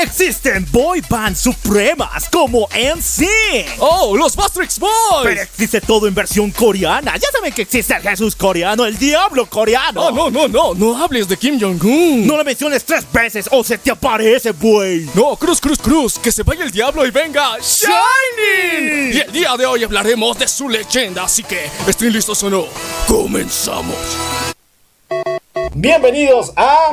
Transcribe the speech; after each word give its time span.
Existen 0.00 0.64
boy 0.70 1.02
bands 1.08 1.40
supremas 1.40 2.28
como 2.28 2.68
NC. 2.72 3.26
¡Oh, 3.80 4.16
los 4.16 4.36
Bastrix 4.36 4.78
Boys! 4.78 4.92
Pero 5.24 5.42
existe 5.42 5.80
todo 5.80 6.06
en 6.06 6.14
versión 6.14 6.52
coreana. 6.52 7.16
Ya 7.16 7.28
saben 7.32 7.52
que 7.52 7.62
existe 7.62 7.96
el 7.96 8.02
Jesús 8.02 8.36
coreano, 8.36 8.84
el 8.84 8.96
diablo 8.96 9.46
coreano. 9.46 10.06
Oh, 10.06 10.10
no, 10.12 10.30
no, 10.30 10.46
no, 10.46 10.72
no 10.74 11.02
hables 11.02 11.26
de 11.26 11.36
Kim 11.36 11.58
Jong-un. 11.60 12.28
No 12.28 12.36
lo 12.36 12.44
menciones 12.44 12.84
tres 12.84 13.04
veces 13.12 13.48
o 13.50 13.64
se 13.64 13.76
te 13.76 13.90
aparece, 13.90 14.52
güey. 14.52 15.10
No, 15.14 15.34
cruz, 15.34 15.60
cruz, 15.60 15.78
cruz, 15.78 16.16
que 16.16 16.30
se 16.30 16.44
vaya 16.44 16.62
el 16.62 16.70
diablo 16.70 17.04
y 17.04 17.10
venga 17.10 17.56
Shining. 17.58 19.16
Y 19.16 19.20
el 19.20 19.32
día 19.32 19.56
de 19.56 19.66
hoy 19.66 19.82
hablaremos 19.82 20.38
de 20.38 20.46
su 20.46 20.68
leyenda, 20.68 21.24
así 21.24 21.42
que, 21.42 21.68
¿estén 21.88 22.12
listos 22.12 22.40
o 22.44 22.50
no? 22.50 22.66
Comenzamos. 23.08 23.96
Bienvenidos 25.74 26.52
a 26.54 26.92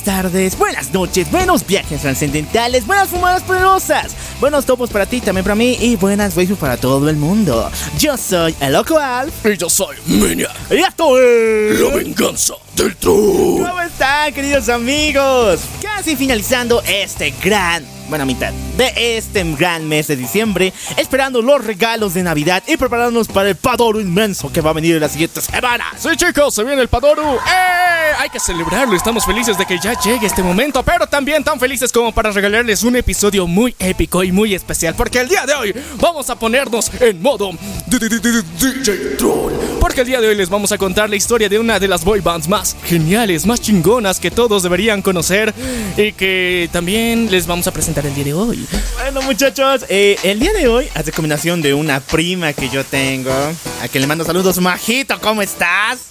Buenas 0.00 0.22
tardes, 0.22 0.58
buenas 0.58 0.92
noches, 0.92 1.30
buenos 1.30 1.66
viajes 1.66 2.00
trascendentales, 2.00 2.86
buenas 2.86 3.08
fumadas 3.08 3.42
poderosas, 3.42 4.14
buenos 4.40 4.64
topos 4.64 4.90
para 4.90 5.06
ti, 5.06 5.20
también 5.20 5.44
para 5.44 5.54
mí 5.54 5.76
y 5.80 5.96
buenas 5.96 6.36
waifus 6.36 6.58
para 6.58 6.76
todo 6.76 7.08
el 7.08 7.16
mundo. 7.16 7.70
Yo 7.98 8.16
soy 8.16 8.54
el 8.60 8.72
Loco 8.72 8.98
Alf. 8.98 9.44
Y 9.44 9.56
yo 9.56 9.68
soy 9.68 9.96
Minia, 10.06 10.50
y 10.70 10.76
esto 10.76 11.18
es... 11.18 11.80
La 11.80 11.96
venganza 11.96 12.54
del. 12.76 12.96
¿Cómo 13.02 13.80
están, 13.80 14.32
queridos 14.32 14.68
amigos? 14.68 15.60
Casi 15.82 16.16
finalizando 16.16 16.82
este 16.82 17.34
gran, 17.42 17.84
buena 18.08 18.24
mitad 18.24 18.52
de 18.76 19.18
este 19.18 19.44
gran 19.54 19.86
mes 19.86 20.06
de 20.06 20.16
diciembre, 20.16 20.72
esperando 20.96 21.42
los 21.42 21.64
regalos 21.64 22.14
de 22.14 22.22
Navidad 22.22 22.62
y 22.66 22.76
preparándonos 22.76 23.28
para 23.28 23.50
el 23.50 23.56
padoro 23.56 24.00
inmenso 24.00 24.50
que 24.52 24.60
va 24.60 24.70
a 24.70 24.72
venir 24.72 24.94
en 24.94 25.00
las 25.00 25.12
siguientes 25.12 25.44
semanas. 25.44 25.88
Sí, 25.98 26.08
chicos, 26.16 26.54
se 26.54 26.64
viene 26.64 26.80
el 26.80 26.88
Padoru. 26.88 27.22
¡Eh! 27.22 28.14
Hay 28.18 28.30
que 28.30 28.40
celebrarlo. 28.40 28.96
Estamos 28.96 29.24
felices 29.24 29.56
de 29.56 29.66
que 29.66 29.78
ya 29.78 29.98
llegue 30.00 30.26
este 30.26 30.42
momento, 30.42 30.82
pero 30.82 31.06
también 31.06 31.44
tan 31.44 31.60
felices 31.60 31.92
como 31.92 32.12
para 32.12 32.30
regalarles 32.30 32.82
un 32.82 32.96
episodio 32.96 33.46
muy 33.46 33.74
épico 33.78 34.24
y 34.24 34.32
muy 34.32 34.54
especial. 34.54 34.94
Porque 34.94 35.20
el 35.20 35.28
día 35.28 35.46
de 35.46 35.54
hoy 35.54 35.74
vamos 36.00 36.30
a 36.30 36.38
ponernos 36.38 36.90
en 37.00 37.20
modo 37.20 37.50
DJ 37.86 39.16
Troll. 39.16 39.52
Porque 39.78 40.00
el 40.02 40.06
día 40.06 40.20
de 40.20 40.28
hoy 40.28 40.34
les 40.34 40.48
vamos 40.48 40.72
a 40.72 40.78
contar 40.78 41.08
la 41.08 41.16
historia 41.16 41.48
de 41.48 41.58
una 41.58 41.78
de 41.78 41.88
las 41.88 42.04
boy 42.04 42.20
bands 42.20 42.48
más 42.48 42.69
geniales, 42.84 43.46
más 43.46 43.60
chingonas 43.60 44.20
que 44.20 44.30
todos 44.30 44.62
deberían 44.62 45.02
conocer 45.02 45.54
y 45.96 46.12
que 46.12 46.68
también 46.72 47.30
les 47.30 47.46
vamos 47.46 47.66
a 47.66 47.72
presentar 47.72 48.06
el 48.06 48.14
día 48.14 48.24
de 48.24 48.34
hoy. 48.34 48.66
Bueno, 49.00 49.22
muchachos, 49.22 49.84
eh, 49.88 50.16
el 50.22 50.40
día 50.40 50.52
de 50.52 50.68
hoy, 50.68 50.88
a 50.94 51.02
recomendación 51.02 51.62
de 51.62 51.74
una 51.74 52.00
prima 52.00 52.52
que 52.52 52.68
yo 52.68 52.84
tengo, 52.84 53.32
a 53.32 53.88
quien 53.88 54.02
le 54.02 54.06
mando 54.06 54.24
saludos, 54.24 54.58
Majito, 54.60 55.20
¿cómo 55.20 55.42
estás? 55.42 56.10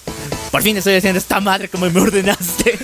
Por 0.50 0.62
fin 0.62 0.76
estoy 0.76 0.94
haciendo 0.94 1.18
esta 1.18 1.40
madre 1.40 1.68
como 1.68 1.88
me 1.88 2.00
ordenaste. 2.00 2.78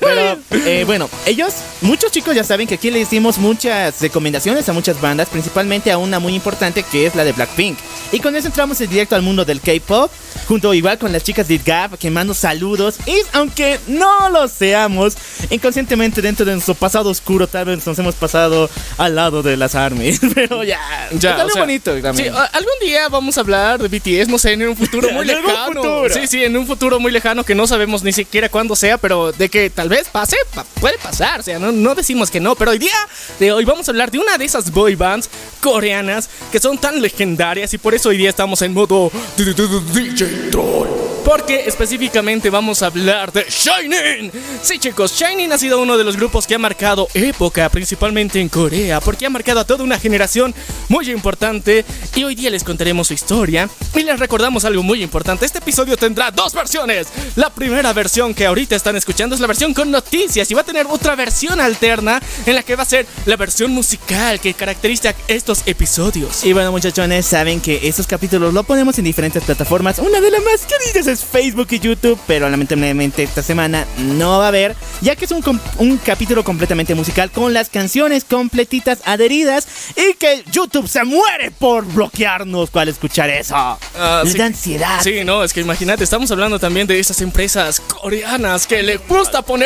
Pero, 0.00 0.38
eh, 0.66 0.84
bueno, 0.86 1.08
ellos, 1.26 1.52
muchos 1.82 2.10
chicos 2.10 2.34
ya 2.34 2.42
saben 2.42 2.66
que 2.66 2.74
aquí 2.76 2.90
le 2.90 3.00
hicimos 3.00 3.38
muchas 3.38 4.00
recomendaciones 4.00 4.68
a 4.68 4.72
muchas 4.72 5.00
bandas, 5.00 5.28
principalmente 5.28 5.92
a 5.92 5.98
una 5.98 6.18
muy 6.18 6.34
importante 6.34 6.82
que 6.82 7.06
es 7.06 7.14
la 7.14 7.22
de 7.24 7.32
Blackpink. 7.32 7.78
Y 8.12 8.18
con 8.20 8.34
eso 8.34 8.46
entramos 8.48 8.80
en 8.80 8.88
directo 8.90 9.14
al 9.14 9.22
mundo 9.22 9.44
del 9.44 9.60
K-pop, 9.60 10.10
junto 10.48 10.72
igual 10.74 10.98
con 10.98 11.12
las 11.12 11.22
chicas 11.22 11.46
de 11.48 11.58
Gap, 11.58 11.98
que 11.98 12.10
mando 12.10 12.32
saludos. 12.34 12.96
Y 13.06 13.14
aunque 13.32 13.78
no 13.88 14.30
lo 14.30 14.48
seamos, 14.48 15.16
inconscientemente 15.50 16.22
dentro 16.22 16.46
de 16.46 16.52
nuestro 16.52 16.74
pasado 16.74 17.10
oscuro, 17.10 17.46
tal 17.46 17.66
vez 17.66 17.86
nos 17.86 17.98
hemos 17.98 18.14
pasado 18.14 18.70
al 18.96 19.14
lado 19.14 19.42
de 19.42 19.56
las 19.56 19.74
armies. 19.74 20.18
Pero 20.34 20.64
ya, 20.64 20.80
Ya, 21.18 21.34
es 21.34 21.40
algo 21.40 21.50
sea, 21.52 21.62
bonito 21.62 21.94
Sí, 21.94 22.02
también. 22.02 22.34
a- 22.34 22.44
algún 22.46 22.72
día 22.80 23.08
vamos 23.08 23.36
a 23.36 23.42
hablar 23.42 23.80
de 23.80 23.88
BTS, 23.88 24.28
no 24.28 24.38
sé, 24.38 24.52
en 24.54 24.66
un 24.66 24.76
futuro 24.76 25.10
muy 25.12 25.26
lejano. 25.26 25.66
futuro. 25.82 26.14
Sí, 26.14 26.26
sí, 26.26 26.42
en 26.42 26.56
un 26.56 26.66
futuro 26.66 26.98
muy 27.00 27.12
lejano 27.12 27.44
que 27.44 27.54
no 27.54 27.66
sabemos 27.66 28.02
ni 28.02 28.12
siquiera 28.12 28.48
cuándo 28.48 28.74
sea, 28.74 28.96
pero 28.96 29.32
de 29.32 29.48
que 29.50 29.68
tal 29.68 29.88
vez 29.90 30.08
pase, 30.08 30.36
pa- 30.54 30.64
puede 30.80 30.96
pasar. 30.98 31.40
O 31.40 31.42
sea, 31.42 31.58
no, 31.58 31.70
no 31.72 31.94
decimos 31.94 32.30
que 32.30 32.40
no, 32.40 32.54
pero 32.54 32.70
hoy 32.70 32.78
día 32.78 32.96
de 33.38 33.52
hoy 33.52 33.64
vamos 33.66 33.86
a 33.88 33.90
hablar 33.90 34.10
de 34.10 34.18
una 34.18 34.38
de 34.38 34.46
esas 34.46 34.70
boy 34.70 34.94
bands 34.94 35.28
coreanas 35.60 36.30
que 36.50 36.58
son 36.58 36.78
tan 36.78 37.02
legendarias 37.02 37.74
y 37.74 37.78
por 37.78 37.94
eso 37.94 38.08
hoy 38.08 38.16
día 38.16 38.30
estamos 38.30 38.62
en 38.62 38.72
modo 38.72 39.10
DJ 39.36 40.50
Troll. 40.50 40.88
Porque 41.24 41.64
específicamente 41.66 42.48
vamos 42.48 42.82
a 42.82 42.86
hablar 42.86 43.30
de 43.30 43.44
Shining. 43.48 44.32
Sí, 44.62 44.78
chicos, 44.78 45.12
Shining 45.12 45.52
ha 45.52 45.58
sido 45.58 45.78
uno 45.80 45.98
de 45.98 46.02
los 46.02 46.16
grupos 46.16 46.46
que 46.46 46.54
ha 46.54 46.58
marcado 46.58 47.08
época, 47.12 47.68
principalmente 47.68 48.40
en 48.40 48.48
Corea, 48.48 49.00
porque 49.00 49.26
ha 49.26 49.30
marcado 49.30 49.60
a 49.60 49.64
toda 49.64 49.84
una 49.84 49.98
generación 50.00 50.54
muy 50.88 51.10
importante. 51.10 51.84
Y 52.16 52.24
hoy 52.24 52.34
día 52.34 52.48
les 52.50 52.64
contaremos 52.64 53.08
su 53.08 53.14
historia 53.14 53.68
y 53.94 54.02
les 54.02 54.18
recordamos 54.18 54.64
algo 54.64 54.82
muy 54.82 55.02
importante. 55.02 55.44
Este 55.44 55.58
episodio 55.58 55.96
tendrá 55.98 56.30
dos 56.30 56.54
versiones. 56.54 57.08
La 57.36 57.50
primera 57.50 57.92
versión 57.92 58.32
que 58.34 58.46
ahorita 58.46 58.74
están 58.74 58.96
escuchando 58.96 59.34
es 59.34 59.40
la 59.42 59.46
versión 59.46 59.74
con 59.80 59.90
noticias 59.90 60.50
y 60.50 60.52
va 60.52 60.60
a 60.60 60.64
tener 60.64 60.86
otra 60.90 61.16
versión 61.16 61.58
alterna 61.58 62.20
en 62.44 62.54
la 62.54 62.62
que 62.62 62.76
va 62.76 62.82
a 62.82 62.86
ser 62.86 63.06
la 63.24 63.36
versión 63.36 63.70
musical 63.70 64.38
que 64.38 64.52
caracteriza 64.52 65.14
estos 65.26 65.62
episodios. 65.64 66.44
Y 66.44 66.52
bueno, 66.52 66.70
muchachones, 66.70 67.24
saben 67.24 67.62
que 67.62 67.88
estos 67.88 68.06
capítulos 68.06 68.52
lo 68.52 68.62
ponemos 68.62 68.98
en 68.98 69.06
diferentes 69.06 69.42
plataformas. 69.42 69.98
Una 69.98 70.20
de 70.20 70.30
las 70.32 70.42
más 70.42 70.66
queridas 70.66 71.06
es 71.06 71.24
Facebook 71.24 71.68
y 71.70 71.78
YouTube, 71.78 72.20
pero 72.26 72.50
lamentablemente 72.50 73.22
esta 73.22 73.42
semana 73.42 73.86
no 73.96 74.40
va 74.40 74.44
a 74.44 74.48
haber, 74.48 74.76
ya 75.00 75.16
que 75.16 75.24
es 75.24 75.30
un, 75.30 75.42
un 75.78 75.96
capítulo 75.96 76.44
completamente 76.44 76.94
musical 76.94 77.30
con 77.30 77.54
las 77.54 77.70
canciones 77.70 78.24
completitas 78.24 78.98
adheridas 79.06 79.66
y 79.96 80.12
que 80.12 80.44
YouTube 80.52 80.88
se 80.88 81.04
muere 81.04 81.52
por 81.52 81.86
bloquearnos 81.86 82.68
al 82.74 82.90
escuchar 82.90 83.30
eso. 83.30 83.78
Les 84.24 84.32
sí. 84.32 84.38
da 84.38 84.44
ansiedad. 84.44 85.00
Sí, 85.02 85.24
no, 85.24 85.42
es 85.42 85.54
que 85.54 85.62
imagínate, 85.62 86.04
estamos 86.04 86.30
hablando 86.30 86.58
también 86.58 86.86
de 86.86 87.00
esas 87.00 87.22
empresas 87.22 87.80
coreanas 87.80 88.66
que 88.66 88.82
le 88.82 88.98
gusta 88.98 89.40
poner 89.40 89.59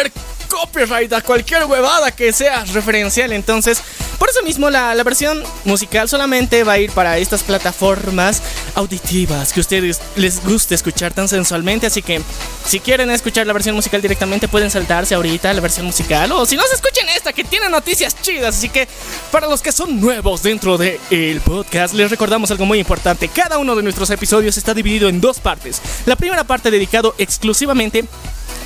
copyright 0.49 1.13
a 1.13 1.21
cualquier 1.21 1.65
huevada 1.65 2.11
que 2.13 2.33
sea 2.33 2.65
referencial. 2.65 3.33
Entonces, 3.33 3.83
por 4.19 4.31
eso 4.31 4.43
mismo 4.43 4.71
la, 4.71 4.95
la 4.95 5.03
versión 5.03 5.43
musical 5.65 6.09
solamente 6.09 6.65
va 6.65 6.73
a 6.73 6.79
ir 6.79 6.91
para 6.93 7.19
estas 7.19 7.43
plataformas 7.43 8.41
auditivas 8.75 9.53
que 9.53 9.61
a 9.61 9.63
ustedes 9.63 10.01
les 10.17 10.45
guste 10.45 10.75
escuchar 10.75 11.13
tan 11.13 11.29
sensualmente. 11.29 11.87
Así 11.87 12.03
que, 12.03 12.21
si 12.67 12.81
quieren 12.81 13.11
escuchar 13.11 13.47
la 13.47 13.53
versión 13.53 13.75
musical 13.75 14.01
directamente, 14.01 14.49
pueden 14.49 14.71
saltarse 14.71 15.15
ahorita 15.15 15.53
la 15.53 15.61
versión 15.61 15.87
musical. 15.87 16.31
O 16.33 16.47
si 16.47 16.57
no, 16.57 16.63
se 16.67 16.77
escuchen 16.77 17.09
esta 17.11 17.33
que 17.33 17.45
tiene 17.45 17.69
noticias 17.69 18.21
chidas. 18.21 18.57
Así 18.57 18.69
que, 18.69 18.89
para 19.31 19.49
los 19.49 19.61
que 19.61 19.73
son 19.73 20.01
nuevos 20.01 20.43
dentro 20.43 20.79
del 20.79 21.01
el 21.11 21.41
podcast, 21.41 21.95
les 21.95 22.11
recordamos 22.11 22.51
algo 22.51 22.65
muy 22.65 22.79
importante. 22.79 23.29
Cada 23.29 23.59
uno 23.59 23.75
de 23.75 23.83
nuestros 23.83 24.11
episodios 24.11 24.57
está 24.57 24.75
dividido 24.75 25.09
en 25.09 25.21
dos 25.21 25.41
partes. 25.41 25.83
La 26.07 26.17
primera 26.17 26.45
parte 26.45 26.71
dedicado 26.71 27.15
exclusivamente 27.19 28.05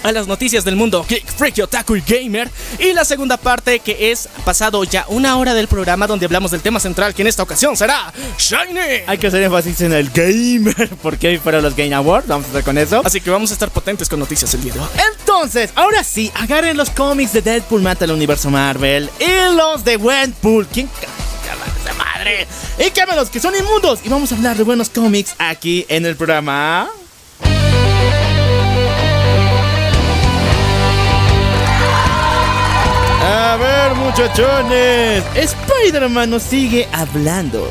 a 0.02 0.12
las 0.12 0.26
noticias 0.26 0.64
del 0.64 0.76
mundo 0.76 1.04
geek, 1.08 1.26
freaky, 1.26 1.62
otaku 1.62 1.96
y 1.96 2.02
gamer. 2.02 2.50
Y 2.78 2.92
la 2.92 3.04
segunda 3.04 3.36
parte 3.36 3.80
que 3.80 4.10
es 4.10 4.28
pasado 4.44 4.84
ya 4.84 5.04
una 5.08 5.36
hora 5.36 5.54
del 5.54 5.68
programa 5.68 6.06
donde 6.06 6.26
hablamos 6.26 6.50
del 6.50 6.60
tema 6.60 6.80
central 6.80 7.14
que 7.14 7.22
en 7.22 7.28
esta 7.28 7.42
ocasión 7.42 7.76
será 7.76 8.12
Shiny. 8.38 9.04
Hay 9.06 9.18
que 9.18 9.26
hacer 9.26 9.42
énfasis 9.42 9.80
en 9.82 9.92
el 9.92 10.10
gamer, 10.10 10.88
porque 11.02 11.28
hoy 11.28 11.38
fueron 11.38 11.62
los 11.62 11.74
Game 11.74 11.94
Awards, 11.94 12.28
vamos 12.28 12.46
a 12.46 12.48
estar 12.48 12.64
con 12.64 12.78
eso. 12.78 13.02
Así 13.04 13.20
que 13.20 13.30
vamos 13.30 13.50
a 13.50 13.54
estar 13.54 13.70
potentes 13.70 14.08
con 14.08 14.18
noticias 14.18 14.52
el 14.54 14.62
día 14.62 14.74
de 14.74 14.80
hoy. 14.80 14.88
Entonces, 15.18 15.70
ahora 15.74 16.02
sí, 16.04 16.30
agarren 16.34 16.76
los 16.76 16.90
cómics 16.90 17.32
de 17.32 17.42
Deadpool 17.42 17.82
mata 17.82 18.04
al 18.04 18.12
universo 18.12 18.50
Marvel 18.50 19.10
y 19.18 19.56
los 19.56 19.84
de 19.84 19.96
Gwenpool. 19.96 20.66
¿Quién 20.66 20.88
esa 20.88 21.94
madre? 21.94 22.46
Y 22.78 22.90
quémelos, 22.90 23.30
que 23.30 23.40
son 23.40 23.54
inmundos. 23.56 24.00
Y 24.04 24.08
vamos 24.08 24.32
a 24.32 24.36
hablar 24.36 24.56
de 24.56 24.64
buenos 24.64 24.88
cómics 24.90 25.34
aquí 25.38 25.86
en 25.88 26.06
el 26.06 26.16
programa. 26.16 26.88
A 33.30 33.56
ver, 33.56 33.94
muchachones. 33.96 35.22
Spider-Man 35.34 36.30
nos 36.30 36.42
sigue 36.42 36.88
hablando. 36.92 37.68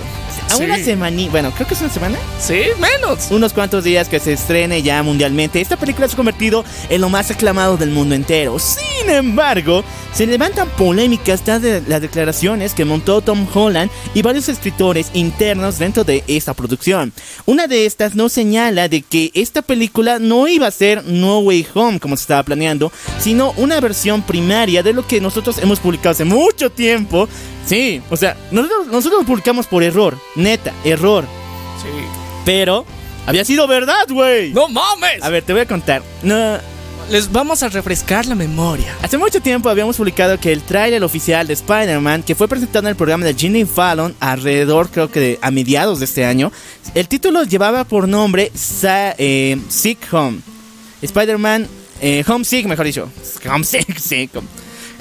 A 0.50 0.56
Sí. 0.56 0.64
una 0.64 0.78
semana, 0.78 1.22
bueno, 1.32 1.52
creo 1.52 1.68
que 1.68 1.74
es 1.74 1.82
una 1.82 1.90
semana 1.90 2.18
Sí, 2.40 2.62
menos. 2.80 3.32
unos 3.32 3.52
cuantos 3.54 3.84
días 3.84 4.08
que 4.08 4.20
se 4.20 4.32
estrene 4.34 4.82
ya 4.82 5.02
mundialmente, 5.04 5.60
esta 5.60 5.76
película 5.76 6.08
se 6.08 6.14
ha 6.14 6.16
convertido 6.16 6.64
en 6.90 7.02
lo 7.02 7.10
más 7.10 7.32
aclamado 7.32 7.76
del 7.76 7.90
mundo 7.90 8.16
entero. 8.16 8.58
Sin 8.60 9.10
embargo, 9.10 9.84
se 10.14 10.26
levantan 10.26 10.70
polémicas 10.70 11.44
tras 11.44 11.62
de 11.62 11.82
las 11.88 12.02
declaraciones 12.02 12.74
que 12.74 12.86
montó 12.86 13.22
Tom 13.22 13.48
Holland 13.54 13.92
y 14.14 14.22
varios 14.22 14.50
escritores 14.50 15.12
internos 15.14 15.80
dentro 15.80 16.04
de 16.04 16.24
esta 16.28 16.54
producción. 16.54 17.14
Una 17.46 17.68
de 17.68 17.86
estas 17.86 18.16
nos 18.16 18.34
señala 18.34 18.90
de 18.90 19.02
que 19.02 19.32
esta 19.34 19.62
película 19.62 20.20
no 20.20 20.48
iba 20.48 20.68
a 20.68 20.72
ser 20.72 21.04
No 21.06 21.40
Way 21.40 21.68
Home 21.74 22.00
como 22.00 22.18
se 22.18 22.22
estaba 22.22 22.44
planeando, 22.44 22.92
sino 23.20 23.54
una 23.58 23.80
versión 23.80 24.22
primaria 24.22 24.84
de 24.84 24.94
lo 24.94 25.06
que 25.06 25.22
nosotros 25.22 25.58
hemos 25.60 25.80
publicado 25.80 26.12
hace 26.12 26.26
mucho 26.26 26.70
tiempo. 26.72 27.28
Sí, 27.66 28.02
o 28.10 28.18
sea, 28.18 28.38
nosotros, 28.52 28.88
nosotros 28.88 29.22
lo 29.22 29.28
publicamos 29.28 29.68
por 29.68 29.84
error, 29.84 30.18
neta, 30.36 30.74
error. 30.84 31.26
Sí. 31.82 31.90
Pero 32.46 32.86
había 33.26 33.44
sido 33.44 33.68
verdad, 33.68 34.08
güey. 34.10 34.54
¡No 34.54 34.70
mames! 34.70 35.22
A 35.22 35.30
ver, 35.30 35.44
te 35.44 35.52
voy 35.52 35.64
a 35.64 35.68
contar. 35.68 36.02
No, 36.24 36.58
Les 37.10 37.32
vamos 37.32 37.64
a 37.64 37.70
refrescar 37.70 38.26
la 38.26 38.36
memoria. 38.36 38.94
Hace 39.02 39.18
mucho 39.18 39.40
tiempo 39.42 39.70
habíamos 39.70 39.96
publicado 39.96 40.38
que 40.40 40.52
el 40.52 40.62
tráiler 40.62 41.02
oficial 41.06 41.48
de 41.48 41.54
Spider-Man, 41.54 42.24
que 42.24 42.36
fue 42.36 42.50
presentado 42.50 42.80
en 42.86 42.90
el 42.90 42.96
programa 42.98 43.24
de 43.26 43.34
Jimmy 43.34 43.64
Fallon 43.64 44.14
alrededor, 44.20 44.90
creo 44.90 45.10
que 45.10 45.20
de- 45.22 45.40
a 45.42 45.50
mediados 45.50 46.00
de 46.00 46.06
este 46.06 46.26
año, 46.26 46.52
el 46.96 47.08
título 47.08 47.44
llevaba 47.44 47.86
por 47.86 48.10
nombre 48.10 48.52
Sa- 48.54 49.16
eh, 49.18 49.58
Sick 49.70 50.00
Home. 50.12 50.40
Spider-Man 51.02 51.68
eh, 52.02 52.26
Homesick, 52.28 52.66
mejor 52.68 52.86
dicho. 52.86 53.10
Homesick, 53.50 53.98
sí. 54.00 54.30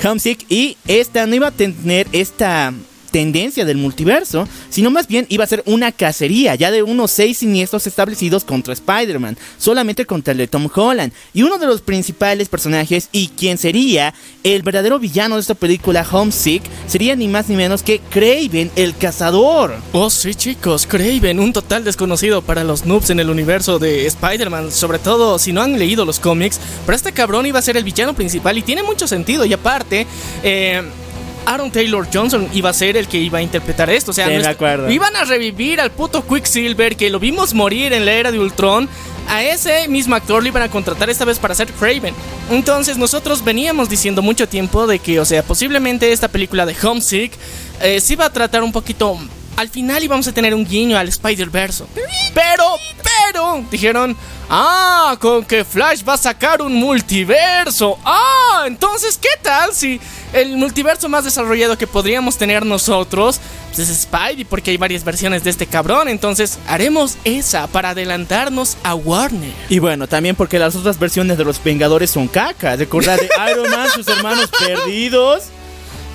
Homesick. 0.05 0.47
Y 0.49 0.77
esta 0.87 1.27
no 1.27 1.35
iba 1.35 1.49
a 1.49 1.51
tener 1.51 2.07
esta 2.13 2.73
tendencia 3.07 3.65
del 3.65 3.77
multiverso, 3.77 4.49
sino 4.71 4.91
más 4.91 5.09
bien 5.09 5.27
iba 5.29 5.45
a 5.45 5.49
ser 5.49 5.63
una 5.67 5.93
cacería 5.93 6.55
ya 6.55 6.71
de 6.71 6.83
unos 6.83 7.11
seis 7.11 7.39
siniestros 7.39 7.87
establecidos 7.87 8.45
contra 8.45 8.73
Spider-Man, 8.73 9.37
solamente 9.59 10.07
contra 10.07 10.33
el 10.33 10.39
de 10.39 10.49
Tom 10.49 10.69
Holland. 10.73 11.13
Y 11.33 11.43
uno 11.43 11.59
de 11.59 11.67
los 11.67 11.81
principales 11.81 12.49
personajes 12.49 13.09
y 13.13 13.29
quien 13.29 13.59
sería 13.59 14.15
el 14.45 14.63
verdadero 14.63 14.99
villano 14.99 15.37
de 15.37 15.41
esta 15.41 15.55
película 15.55 16.07
Homesick 16.11 16.63
sería 16.87 17.17
ni 17.17 17.29
más 17.29 17.49
ni 17.49 17.57
menos 17.57 17.83
que 17.83 18.01
Craven 18.11 18.71
el 18.77 18.97
cazador. 18.97 19.75
Oh, 19.93 20.11
sí, 20.11 20.35
chicos, 20.35 20.87
Craven, 20.87 21.41
un 21.41 21.53
total 21.53 21.85
desconocido 21.85 22.43
para 22.43 22.65
los 22.65 22.87
noobs 22.87 23.11
en 23.11 23.21
el 23.21 23.31
universo 23.31 23.79
de 23.79 24.07
Spider-Man, 24.07 24.73
sobre 24.73 24.99
todo 24.99 25.39
si 25.39 25.53
no 25.53 25.63
han 25.63 25.79
leído 25.79 26.05
los 26.05 26.21
cómics. 26.21 26.61
Pero 26.85 26.97
este 26.97 27.13
cabrón 27.13 27.47
iba 27.47 27.59
a 27.59 27.63
ser 27.63 27.77
el 27.77 27.85
villano 27.85 28.15
principal 28.15 28.59
y 28.59 28.63
tiene 28.63 28.83
mucho 28.83 29.07
sentido. 29.07 29.45
Y 29.45 29.53
aparte, 29.53 30.07
eh, 30.43 30.83
Aaron 31.47 31.71
Taylor 31.71 32.07
Johnson 32.13 32.49
iba 32.53 32.71
a 32.71 32.75
ser 32.75 32.97
el 32.97 33.09
que 33.09 33.19
iba 33.19 33.39
a 33.39 33.43
interpretar 33.43 33.89
esto. 33.89 34.11
O 34.11 34.15
sea, 34.15 34.27
Sí, 34.27 34.31
me 34.31 34.37
nuestro- 34.37 34.53
acuerdo. 34.55 34.91
iban 34.91 35.15
a 35.17 35.25
revivir 35.25 35.81
al 35.81 35.91
puto 35.91 36.27
Quicksilver 36.27 36.97
que 36.97 37.09
lo 37.09 37.19
vimos 37.19 37.55
morir 37.55 37.93
en 37.93 38.05
la 38.05 38.13
era 38.13 38.31
de 38.33 38.39
Ultron. 38.39 38.89
A 39.29 39.43
ese 39.43 39.89
mismo 39.89 40.15
actor 40.15 40.43
lo 40.43 40.49
iban 40.49 40.63
a 40.63 40.69
contratar 40.71 41.11
esta 41.11 41.25
vez 41.25 41.39
para 41.39 41.55
ser 41.55 41.73
Craven. 41.73 42.15
Entonces 42.51 42.97
nosotros 42.99 43.43
veníamos 43.45 43.89
diciendo 43.89 44.23
mucho 44.23 44.49
tiempo 44.49 44.87
de 44.87 44.99
que, 45.01 45.19
o 45.19 45.25
sea, 45.25 45.43
posiblemente 45.43 46.13
esta 46.13 46.29
película 46.29 46.65
de 46.67 46.77
Homesick 46.81 47.33
eh, 47.83 48.01
se 48.01 48.13
iba 48.13 48.25
a 48.27 48.31
tratar 48.33 48.63
un 48.63 48.73
poquito... 48.73 49.19
Al 49.57 49.71
final 49.71 50.03
íbamos 50.03 50.29
a 50.29 50.33
tener 50.33 50.55
un 50.55 50.67
guiño 50.67 50.99
al 50.99 51.09
Spider-Verse. 51.09 51.85
Pero, 52.35 52.65
pero, 53.03 53.65
dijeron, 53.71 54.15
ah, 54.51 55.17
con 55.19 55.45
que 55.45 55.65
Flash 55.65 56.03
va 56.07 56.15
a 56.15 56.19
sacar 56.19 56.61
un 56.61 56.75
multiverso. 56.75 57.99
Ah, 58.05 58.65
entonces, 58.67 59.19
¿qué 59.19 59.31
tal 59.43 59.73
si 59.73 59.99
el 60.35 60.57
multiverso 60.59 61.09
más 61.09 61.25
desarrollado 61.25 61.79
que 61.79 61.87
podríamos 61.87 62.37
tener 62.37 62.67
nosotros 62.67 63.41
pues 63.75 63.89
es 63.89 64.03
Spidey? 64.03 64.45
Porque 64.45 64.73
hay 64.73 64.77
varias 64.77 65.05
versiones 65.05 65.43
de 65.43 65.51
este 65.51 65.67
cabrón. 65.67 66.09
Entonces, 66.09 66.59
haremos 66.69 67.17
esa 67.25 67.67
para 67.67 67.91
adelantarnos 67.91 68.77
a 68.83 68.95
Warner. 68.95 69.53
Y 69.71 69.79
bueno, 69.79 70.07
también 70.07 70.37
porque 70.37 70.59
las 70.59 70.77
otras 70.77 70.99
versiones 70.99 71.39
de 71.39 71.45
los 71.45 71.63
Vengadores 71.63 72.11
son 72.11 72.29
caca. 72.29 72.77
Recordar 72.77 73.19
de 73.19 73.31
Iron 73.51 73.71
Man, 73.71 73.89
sus 73.95 74.07
hermanos 74.09 74.51
perdidos. 74.59 75.45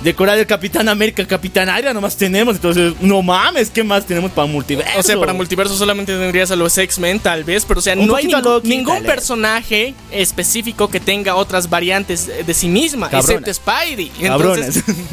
Recordar 0.04 0.36
del 0.36 0.46
Capitán 0.46 0.88
América, 0.88 1.24
Capitán 1.26 1.68
Aira 1.68 1.94
nomás 1.94 2.16
tenemos. 2.16 2.56
Entonces, 2.56 2.94
no 3.00 3.22
mames, 3.22 3.70
¿qué 3.70 3.84
más 3.84 4.04
tenemos 4.04 4.30
para 4.32 4.46
multiverso? 4.46 4.98
O 4.98 5.02
sea, 5.02 5.18
para 5.18 5.32
multiverso 5.32 5.76
solamente 5.76 6.12
tendrías 6.16 6.50
a 6.50 6.56
los 6.56 6.76
X-Men, 6.76 7.20
tal 7.20 7.44
vez, 7.44 7.64
pero 7.64 7.78
o 7.78 7.82
sea, 7.82 7.94
Un 7.94 8.06
no 8.06 8.16
hay 8.16 8.26
ningún- 8.26 8.42
Loki, 8.42 8.68
ningún 8.68 8.94
dale. 8.94 9.06
personaje 9.08 9.94
específico 10.10 10.88
que 10.88 10.98
tenga 11.00 11.34
otras 11.36 11.70
variantes 11.70 12.28
de 12.46 12.54
sí 12.54 12.68
misma, 12.68 13.08
Cabronas. 13.10 13.30
excepto 13.48 13.54
Spidey. 13.54 14.08
Cabrones. 14.20 14.76
Entonces, 14.78 14.94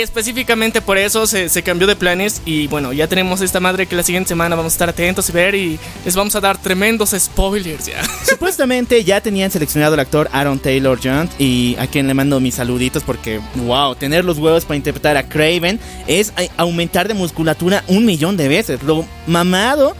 específicamente 0.00 0.80
por 0.80 0.98
eso 0.98 1.26
se, 1.26 1.62
cambió 1.62 1.86
de 1.86 1.96
planes 1.96 2.42
y 2.44 2.66
bueno, 2.68 2.92
ya 2.92 3.08
tenemos 3.08 3.40
esta 3.40 3.60
madre 3.60 3.86
que 3.86 3.96
la 3.96 4.02
siguiente 4.02 4.28
semana 4.28 4.56
vamos 4.56 4.72
a 4.72 4.74
estar 4.74 4.88
atentos 4.88 5.28
y 5.28 5.32
ver 5.32 5.54
y 5.54 5.78
les 6.04 6.16
vamos 6.16 6.34
a 6.34 6.40
dar 6.40 6.60
tremendos 6.60 7.14
spoilers 7.18 7.86
ya. 7.86 8.02
Supuestamente 8.28 9.04
ya 9.04 9.20
tenían 9.20 9.50
seleccionado 9.50 9.94
al 9.94 10.00
actor 10.00 10.28
Aaron 10.32 10.58
Taylor 10.58 10.98
Jones 11.02 11.30
y 11.38 11.76
a 11.78 11.86
quien 11.86 12.06
le 12.06 12.14
mando 12.14 12.40
mis 12.40 12.54
saluditos 12.54 13.02
porque, 13.02 13.40
wow, 13.56 13.94
tener 13.94 14.24
los 14.24 14.38
huevos 14.38 14.64
para 14.64 14.76
interpretar 14.76 15.16
a 15.16 15.28
Craven 15.28 15.78
es 16.06 16.32
eh, 16.38 16.48
aumentar 16.56 17.08
de 17.08 17.14
musculatura 17.14 17.84
un 17.88 18.06
millón 18.06 18.36
de 18.36 18.48
veces. 18.48 18.82
Lo 18.82 19.04
mamado, 19.26 19.94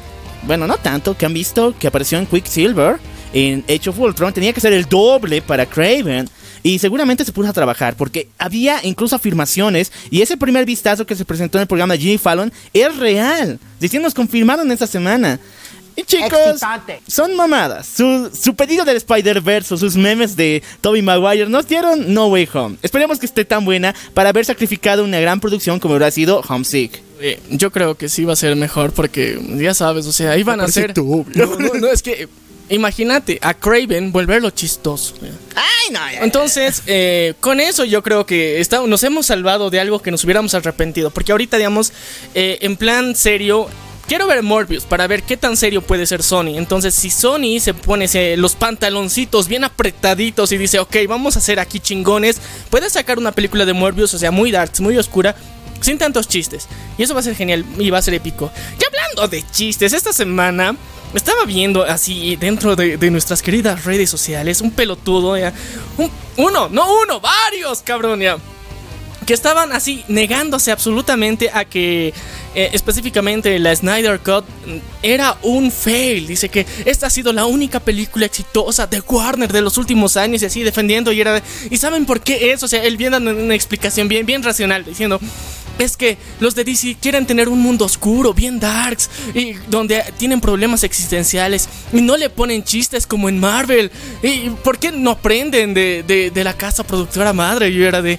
bueno, 0.45 0.67
no 0.67 0.77
tanto, 0.79 1.17
que 1.17 1.27
han 1.27 1.35
visto 1.35 1.75
que 1.79 1.87
apareció 1.87 2.19
en 2.19 2.27
Quicksilver 2.27 2.99
en 3.33 3.65
Age 3.69 3.91
of 3.91 3.99
Ultron, 3.99 4.33
tenía 4.33 4.53
que 4.53 4.61
ser 4.61 4.73
el 4.73 4.87
doble 4.87 5.43
para 5.43 5.67
Craven. 5.67 6.29
Y 6.63 6.79
seguramente 6.79 7.25
se 7.25 7.33
puso 7.33 7.49
a 7.49 7.53
trabajar 7.53 7.97
porque 7.97 8.29
había 8.39 8.79
incluso 8.85 9.17
afirmaciones 9.17 9.91
y 10.11 10.23
ese 10.23 10.37
primer 10.37 10.65
vistazo 10.65 11.07
que 11.07 11.17
se 11.17 11.25
presentó 11.25 11.59
en 11.59 11.63
el 11.63 11.69
programa 11.69 11.95
de 11.95 12.01
Jimmy 12.01 12.19
Fallon 12.19 12.53
es 12.73 12.97
real. 12.97 13.59
Diciendo 13.81 14.07
nos 14.07 14.15
confirmaron 14.15 14.71
esta 14.71 14.87
semana. 14.87 15.41
Y 15.95 16.05
chicos, 16.05 16.33
Excitante. 16.33 17.03
son 17.07 17.37
mamadas. 17.37 17.87
Su, 17.87 18.31
su 18.33 18.55
pedido 18.55 18.85
del 18.85 18.97
Spider-Verse 18.97 19.75
o 19.75 19.77
sus 19.77 19.95
memes 19.97 20.37
de 20.37 20.63
Tobey 20.81 21.03
Maguire 21.03 21.49
nos 21.51 21.67
dieron 21.69 22.15
No 22.15 22.29
Way 22.29 22.49
Home. 22.55 22.77
Esperemos 22.83 23.19
que 23.19 23.27
esté 23.27 23.45
tan 23.45 23.65
buena 23.65 23.95
para 24.15 24.31
haber 24.31 24.45
sacrificado 24.47 25.05
una 25.05 25.21
gran 25.21 25.39
producción 25.41 25.79
como 25.81 25.95
hubiera 25.95 26.11
sido 26.11 26.41
Homesick. 26.49 27.03
Eh, 27.21 27.39
Yo 27.51 27.71
creo 27.71 27.95
que 27.95 28.09
sí 28.09 28.25
va 28.25 28.33
a 28.33 28.37
ser 28.37 28.57
mejor 28.57 28.93
porque 28.93 29.39
ya 29.59 29.75
sabes, 29.75 30.07
o 30.07 30.13
sea, 30.13 30.39
iban 30.39 30.61
a 30.61 30.69
ser... 30.69 30.95
No, 30.97 31.25
no, 31.59 31.75
no, 31.75 31.89
es 31.89 32.03
que... 32.03 32.29
Imagínate 32.69 33.39
a 33.43 33.55
Craven 33.55 34.13
volverlo 34.13 34.51
chistoso. 34.51 35.15
Ay, 35.55 35.93
no, 35.93 35.99
ya, 36.07 36.13
ya. 36.13 36.25
Entonces, 36.25 36.83
eh, 36.87 37.35
con 37.41 37.61
eso 37.61 37.85
yo 37.85 38.03
creo 38.03 38.25
que 38.25 38.61
está- 38.61 38.87
nos 38.87 39.03
hemos 39.05 39.27
salvado 39.27 39.69
de 39.71 39.81
algo 39.81 40.01
que 40.01 40.11
nos 40.11 40.25
hubiéramos 40.25 40.55
arrepentido. 40.55 41.11
Porque 41.11 41.33
ahorita, 41.33 41.57
digamos, 41.59 41.93
eh, 42.35 42.59
en 42.63 42.77
plan 42.77 43.15
serio, 43.15 43.69
quiero 44.09 44.27
ver 44.27 44.43
Morbius 44.43 44.85
para 44.85 45.07
ver 45.07 45.23
qué 45.23 45.37
tan 45.37 45.57
serio 45.57 45.83
puede 45.83 46.07
ser 46.07 46.23
Sony. 46.23 46.57
Entonces, 46.57 46.95
si 46.95 47.11
Sony 47.11 47.61
se 47.61 47.75
pone 47.75 48.07
ese- 48.07 48.37
los 48.39 48.55
pantaloncitos 48.55 49.49
bien 49.49 49.65
apretaditos 49.65 50.51
y 50.53 50.57
dice, 50.59 50.79
ok, 50.79 50.97
vamos 51.09 51.37
a 51.37 51.41
hacer 51.41 51.61
aquí 51.61 51.79
chingones, 51.79 52.41
puede 52.71 52.89
sacar 52.89 53.19
una 53.19 53.33
película 53.33 53.65
de 53.67 53.73
Morbius, 53.75 54.15
o 54.15 54.19
sea, 54.19 54.31
muy 54.31 54.51
dark, 54.51 54.73
muy 54.81 54.97
oscura. 54.97 55.35
Sin 55.83 55.99
tantos 55.99 56.29
chistes. 56.29 56.69
Y 56.97 57.03
eso 57.03 57.13
va 57.13 57.19
a 57.21 57.25
ser 57.25 57.35
genial 57.35 57.65
y 57.77 57.91
va 57.91 57.99
a 57.99 58.03
ser 58.03 58.15
épico. 58.15 58.53
Y 58.81 58.85
hablando 58.85 59.27
de 59.27 59.45
chistes, 59.51 59.93
esta 59.93 60.13
semana 60.13 60.77
estaba 61.15 61.45
viendo 61.45 61.83
así 61.83 62.37
dentro 62.37 62.77
de, 62.77 63.11
nuestras 63.11 63.43
queridas 63.43 63.85
redes 63.85 64.11
sociales 64.11 64.61
un 64.61 64.71
pelotudo, 64.71 65.37
ya. 65.37 65.53
Un- 65.99 66.11
uno, 66.37 66.69
no 66.69 67.01
uno, 67.03 67.21
varios, 67.21 67.83
cabrón, 67.83 68.21
ya. 68.21 68.39
Que 69.27 69.35
estaban 69.35 69.71
así 69.73 70.05
negándose 70.09 70.73
absolutamente 70.73 71.49
a 71.53 71.65
que 71.65 72.13
eh, 72.55 72.71
específicamente 72.73 73.57
la 73.61 73.75
Snyder 73.75 74.19
Cut 74.19 74.45
mm, 74.67 74.77
era 75.03 75.37
un 75.43 75.71
fail. 75.71 76.27
Dice 76.27 76.49
que 76.49 76.67
esta 76.85 77.07
ha 77.07 77.11
sido 77.11 77.33
la 77.33 77.45
única 77.47 77.79
película 77.79 78.27
exitosa 78.27 78.87
de 78.89 79.01
Warner 79.01 79.53
de 79.53 79.61
los 79.61 79.79
últimos 79.79 80.17
años 80.17 80.43
y 80.43 80.47
así 80.47 80.63
defendiendo. 80.63 81.13
Y 81.13 81.21
era 81.21 81.41
¿Y 81.71 81.77
saben 81.77 82.05
por 82.05 82.21
qué 82.21 82.53
es? 82.53 82.63
O 82.65 82.69
sea, 82.69 82.83
él 82.83 82.97
viene 82.97 83.13
dando 83.13 83.31
una 83.31 83.55
explicación 83.55 84.09
bien, 84.09 84.27
bien 84.27 84.43
racional 84.43 84.85
diciendo. 84.85 85.21
Es 85.79 85.97
que 85.97 86.17
los 86.39 86.55
de 86.55 86.65
DC 86.65 86.97
quieren 87.01 87.27
tener 87.27 87.49
un 87.49 87.61
mundo 87.61 87.85
oscuro, 87.87 88.35
bien 88.35 88.61
darks, 88.61 89.09
y 89.35 89.55
donde 89.69 90.03
tienen 90.19 90.41
problemas 90.41 90.85
existenciales 90.85 91.69
y 91.93 92.01
no 92.03 92.17
le 92.17 92.31
ponen 92.31 92.63
chistes 92.63 93.07
como 93.07 93.29
en 93.29 93.41
Marvel. 93.41 93.91
¿Y 94.23 94.51
por 94.51 94.79
qué 94.79 94.93
no 94.93 95.13
aprenden 95.13 95.75
de, 95.75 96.03
de- 96.07 96.45
la 96.45 96.55
casa 96.57 96.85
productora 96.85 97.33
madre? 97.33 97.73
Yo 97.73 97.87
era 97.87 98.03
de. 98.03 98.19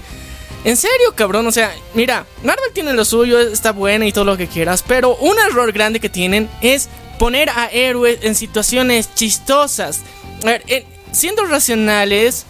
En 0.65 0.77
serio, 0.77 1.13
cabrón, 1.15 1.45
o 1.45 1.51
sea, 1.51 1.73
mira, 1.93 2.25
Marvel 2.43 2.71
tiene 2.73 2.93
lo 2.93 3.03
suyo, 3.05 3.39
está 3.39 3.71
buena 3.71 4.05
y 4.07 4.11
todo 4.13 4.23
lo 4.25 4.37
que 4.37 4.47
quieras, 4.47 4.83
pero 4.87 5.15
un 5.17 5.37
error 5.37 5.71
grande 5.73 5.99
que 5.99 6.07
tienen 6.09 6.49
es 6.61 6.87
poner 7.19 7.49
a 7.49 7.67
héroes 7.67 8.19
en 8.23 8.33
situaciones 8.33 9.13
chistosas. 9.13 9.99
A 10.43 10.47
ver, 10.47 10.63
en- 10.67 10.85
siendo 11.11 11.43
racionales, 11.45 12.45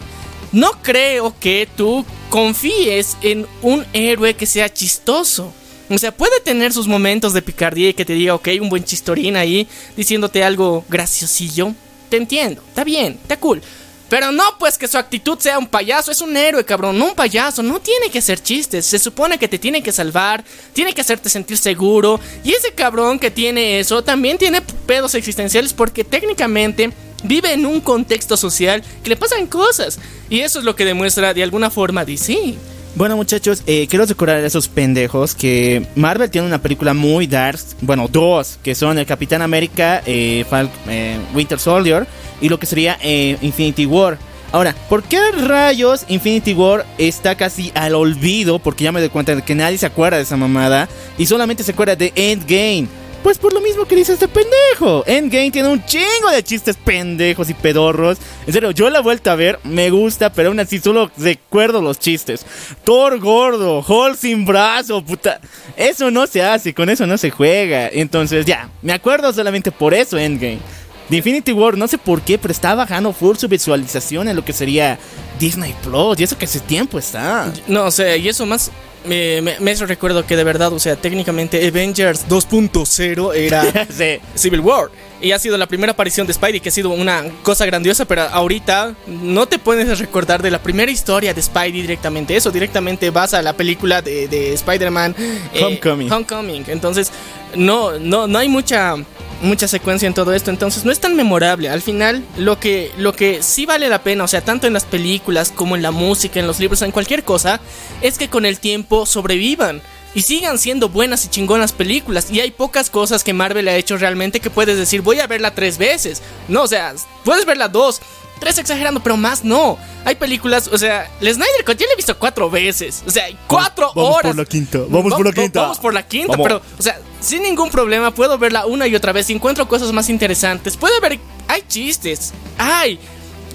no 0.52 0.72
creo 0.84 1.34
que 1.40 1.68
tú 1.76 2.06
confíes 2.34 3.16
en 3.22 3.46
un 3.62 3.86
héroe 3.94 4.34
que 4.34 4.48
sea 4.48 4.68
chistoso. 4.68 5.54
O 5.88 5.98
sea, 6.00 6.12
puede 6.12 6.40
tener 6.40 6.74
sus 6.74 6.88
momentos 6.88 7.32
de 7.32 7.44
picardía 7.44 7.90
y 7.90 7.94
que 7.94 8.06
te 8.06 8.14
diga, 8.14 8.34
ok, 8.34 8.50
un 8.60 8.70
buen 8.70 8.84
chistorín 8.84 9.36
ahí, 9.36 9.68
diciéndote 9.96 10.44
algo 10.44 10.84
graciosillo. 10.90 11.76
Te 12.10 12.18
entiendo, 12.18 12.64
está 12.68 12.84
bien, 12.84 13.20
está 13.22 13.38
cool. 13.38 13.62
Pero 14.10 14.32
no, 14.32 14.44
pues 14.58 14.80
que 14.80 14.88
su 14.88 14.98
actitud 14.98 15.38
sea 15.38 15.60
un 15.60 15.68
payaso, 15.68 16.12
es 16.12 16.22
un 16.22 16.36
héroe, 16.36 16.66
cabrón, 16.66 16.98
no 16.98 17.06
un 17.06 17.14
payaso, 17.14 17.62
no 17.62 17.80
tiene 17.80 18.10
que 18.10 18.18
hacer 18.18 18.42
chistes, 18.42 18.88
se 18.88 18.98
supone 18.98 19.38
que 19.38 19.48
te 19.48 19.60
tiene 19.60 19.84
que 19.84 19.92
salvar, 19.92 20.44
tiene 20.74 20.94
que 20.94 21.02
hacerte 21.02 21.30
sentir 21.30 21.60
seguro, 21.60 22.20
y 22.44 22.54
ese 22.54 22.72
cabrón 22.72 23.20
que 23.20 23.30
tiene 23.30 23.80
eso 23.80 24.04
también 24.04 24.40
tiene 24.40 24.62
pedos 24.88 25.14
existenciales 25.14 25.72
porque 25.74 26.04
técnicamente 26.04 26.92
vive 27.24 27.54
en 27.54 27.66
un 27.66 27.82
contexto 27.82 28.38
social 28.38 28.84
que 29.04 29.10
le 29.10 29.16
pasan 29.16 29.48
cosas. 29.48 30.00
Y 30.30 30.40
eso 30.42 30.60
es 30.60 30.66
lo 30.66 30.76
que 30.76 30.86
demuestra 30.86 31.34
de 31.34 31.44
alguna 31.44 31.70
forma 31.70 32.06
DC. 32.06 32.56
Bueno 32.96 33.16
muchachos, 33.16 33.64
eh, 33.66 33.88
quiero 33.90 34.06
recordar 34.06 34.38
a 34.38 34.46
esos 34.46 34.68
pendejos 34.68 35.34
que 35.34 35.88
Marvel 35.96 36.30
tiene 36.30 36.46
una 36.46 36.62
película 36.62 36.94
muy 36.94 37.26
dark, 37.26 37.60
bueno, 37.82 38.08
dos, 38.08 38.60
que 38.62 38.76
son 38.76 39.00
el 39.00 39.08
Capitán 39.08 39.42
América, 39.42 40.04
eh, 40.06 40.46
eh, 40.88 41.18
Winter 41.34 41.60
Soldier 41.60 42.06
y 42.40 42.50
lo 42.50 42.60
que 42.60 42.68
sería 42.68 43.00
Infinity 43.42 43.88
War. 43.88 44.20
Ahora, 44.52 44.76
¿por 44.90 45.02
qué 45.02 45.20
rayos 45.32 46.06
Infinity 46.08 46.54
War 46.54 46.86
está 47.00 47.34
casi 47.36 47.72
al 47.74 47.96
olvido? 47.96 48.60
Porque 48.60 48.84
ya 48.84 48.92
me 48.92 49.00
doy 49.00 49.10
cuenta 49.10 49.36
de 49.36 49.42
que 49.42 49.56
nadie 49.56 49.80
se 49.80 49.88
acuerda 49.88 50.18
de 50.18 50.24
esa 50.24 50.38
mamada 50.38 50.88
y 51.18 51.26
solamente 51.26 51.64
se 51.64 51.72
acuerda 51.72 51.96
de 51.96 52.14
Endgame. 52.16 52.88
Pues 53.24 53.38
por 53.38 53.54
lo 53.54 53.62
mismo 53.62 53.86
que 53.86 53.96
dice 53.96 54.14
este 54.14 54.28
pendejo. 54.28 55.06
Endgame 55.08 55.50
tiene 55.50 55.70
un 55.70 55.84
chingo 55.86 56.30
de 56.30 56.44
chistes 56.44 56.76
pendejos 56.76 57.50
y 57.50 57.54
pedorros. 57.54 58.18
En 58.46 58.52
serio, 58.52 58.72
yo 58.72 58.90
la 58.90 59.00
he 59.00 59.02
vuelto 59.02 59.32
a 59.32 59.36
ver, 59.36 59.60
me 59.64 59.90
gusta, 59.90 60.34
pero 60.34 60.50
aún 60.50 60.60
así 60.60 60.80
solo 60.80 61.10
recuerdo 61.18 61.82
los 61.82 62.00
chistes. 62.00 62.46
Thor 62.84 63.20
gordo, 63.20 63.80
Hulk 63.88 64.18
sin 64.18 64.46
brazo, 64.46 65.02
puta. 65.02 65.40
Eso 65.78 66.12
no 66.12 66.28
se 66.28 66.44
hace, 66.44 66.74
con 66.74 66.90
eso 66.90 67.08
no 67.08 67.18
se 67.18 67.32
juega. 67.32 67.88
Entonces 67.88 68.46
ya, 68.46 68.70
me 68.82 68.92
acuerdo 68.92 69.32
solamente 69.32 69.72
por 69.72 69.94
eso 69.94 70.18
Endgame. 70.18 70.60
De 71.08 71.18
Infinity 71.18 71.54
War, 71.54 71.78
no 71.78 71.88
sé 71.88 71.98
por 71.98 72.22
qué, 72.22 72.38
pero 72.38 72.52
está 72.52 72.76
bajando 72.76 73.14
full 73.14 73.38
su 73.38 73.48
visualización 73.48 74.28
en 74.28 74.36
lo 74.36 74.44
que 74.44 74.52
sería 74.52 75.00
Disney 75.40 75.74
Plus. 75.82 76.20
Y 76.20 76.24
eso 76.24 76.38
que 76.38 76.46
hace 76.46 76.60
tiempo 76.60 77.00
está. 77.00 77.54
No, 77.68 77.86
o 77.86 77.92
sea, 77.92 78.18
y 78.18 78.28
eso 78.28 78.46
más 78.46 78.70
me, 79.06 79.42
me, 79.42 79.60
me 79.60 79.74
recuerdo 79.76 80.26
que 80.26 80.36
de 80.36 80.44
verdad, 80.44 80.72
o 80.74 80.80
sea, 80.80 80.96
técnicamente 80.96 81.66
Avengers 81.68 82.28
2.0 82.28 83.36
era 83.36 83.88
Sí. 83.90 84.20
Civil 84.36 84.62
War. 84.62 84.90
Y 85.22 85.32
ha 85.32 85.40
sido 85.40 85.58
la 85.58 85.68
primera 85.68 85.94
aparición 85.94 86.28
de 86.28 86.34
Spidey, 86.34 86.60
que 86.60 86.70
ha 86.70 86.72
sido 86.72 86.90
una 86.90 87.24
cosa 87.44 87.66
grandiosa, 87.66 88.06
pero 88.06 88.24
ahorita 88.24 88.94
no 89.08 89.46
te 89.46 89.58
puedes 89.58 90.00
recordar 90.00 90.42
de 90.42 90.52
la 90.52 90.60
primera 90.62 90.92
historia 90.92 91.34
de 91.34 91.42
Spidey 91.42 91.72
directamente. 91.72 92.36
Eso 92.36 92.52
directamente 92.52 93.10
vas 93.10 93.34
a 93.34 93.42
la 93.42 93.54
película 93.54 94.02
de, 94.02 94.28
de 94.28 94.54
Spider-Man 94.54 95.16
eh, 95.54 95.64
Homecoming. 95.64 96.12
Homecoming. 96.12 96.66
Entonces, 96.68 97.12
no, 97.56 97.98
no, 98.00 98.28
no 98.28 98.38
hay 98.38 98.50
mucha 98.50 98.96
mucha 99.44 99.68
secuencia 99.68 100.08
en 100.08 100.14
todo 100.14 100.34
esto, 100.34 100.50
entonces 100.50 100.86
no 100.86 100.92
es 100.92 101.00
tan 101.00 101.16
memorable. 101.16 101.70
Al 101.70 101.82
final, 101.82 102.24
lo 102.38 102.60
que, 102.60 102.92
lo 102.98 103.14
que 103.14 103.44
sí 103.44 103.66
vale 103.66 103.90
la 103.90 104.04
pena, 104.04 104.24
o 104.24 104.28
sea, 104.28 104.42
tanto 104.42 104.68
en 104.68 104.74
las 104.74 104.86
películas 104.86 105.52
como 105.56 105.76
en 105.76 105.82
la 105.82 105.92
música, 105.92 106.40
en 106.40 106.48
los 106.48 106.60
libros, 106.60 106.82
en 106.82 106.92
cualquier 106.92 107.24
cosa, 107.24 107.60
es 108.02 108.18
que 108.18 108.30
con 108.30 108.46
el 108.46 108.60
tiempo 108.60 109.06
sobrevivan. 109.06 109.82
Y 110.16 110.22
sigan 110.22 110.60
siendo 110.60 110.90
buenas 110.90 111.26
y 111.26 111.30
chingonas 111.30 111.72
películas. 111.72 112.30
Y 112.30 112.40
hay 112.40 112.52
pocas 112.52 112.92
cosas 112.92 113.24
que 113.24 113.34
Marvel 113.34 113.68
ha 113.68 113.76
hecho 113.76 113.98
realmente 113.98 114.40
que 114.40 114.52
puedes 114.52 114.78
decir, 114.78 115.02
voy 115.02 115.20
a 115.20 115.26
verla 115.26 115.56
tres 115.56 115.80
veces. 115.80 116.22
No, 116.48 116.64
o 116.64 116.68
sea, 116.68 116.94
puedes 117.26 117.48
verla 117.48 117.68
dos, 117.68 118.00
tres 118.44 118.58
exagerando, 118.58 119.02
pero 119.02 119.16
más 119.16 119.46
no. 119.46 119.78
Hay 120.04 120.16
películas, 120.16 120.68
o 120.68 120.78
sea, 120.78 121.10
el 121.22 121.34
Snyder 121.34 121.64
Cut 121.66 121.78
yo 121.78 121.86
la 121.88 121.94
he 121.94 121.96
visto 121.96 122.18
cuatro 122.20 122.50
veces. 122.50 123.02
O 123.08 123.10
sea, 123.10 123.26
cuatro 123.48 123.94
vamos 123.96 124.16
horas. 124.18 124.32
por 124.32 124.36
la 124.38 124.46
quinta, 124.46 124.80
vamos 124.90 125.14
por 125.14 125.26
la 125.26 125.32
quinta. 125.32 125.62
Vamos 125.62 125.80
por 125.80 125.94
la 125.94 126.04
quinta, 126.06 126.32
Vamos. 126.34 126.44
pero, 126.46 126.62
o 126.78 126.82
sea, 126.82 127.00
sin 127.22 127.42
ningún 127.42 127.70
problema 127.70 128.14
puedo 128.14 128.38
verla 128.38 128.66
una 128.66 128.86
y 128.86 128.96
otra 128.96 129.14
vez. 129.14 129.28
Si 129.28 129.34
encuentro 129.34 129.66
cosas 129.70 129.94
más 129.94 130.10
interesantes, 130.10 130.76
puede 130.76 130.98
haber. 130.98 131.20
Hay 131.48 131.64
chistes, 131.70 132.34
hay, 132.58 133.00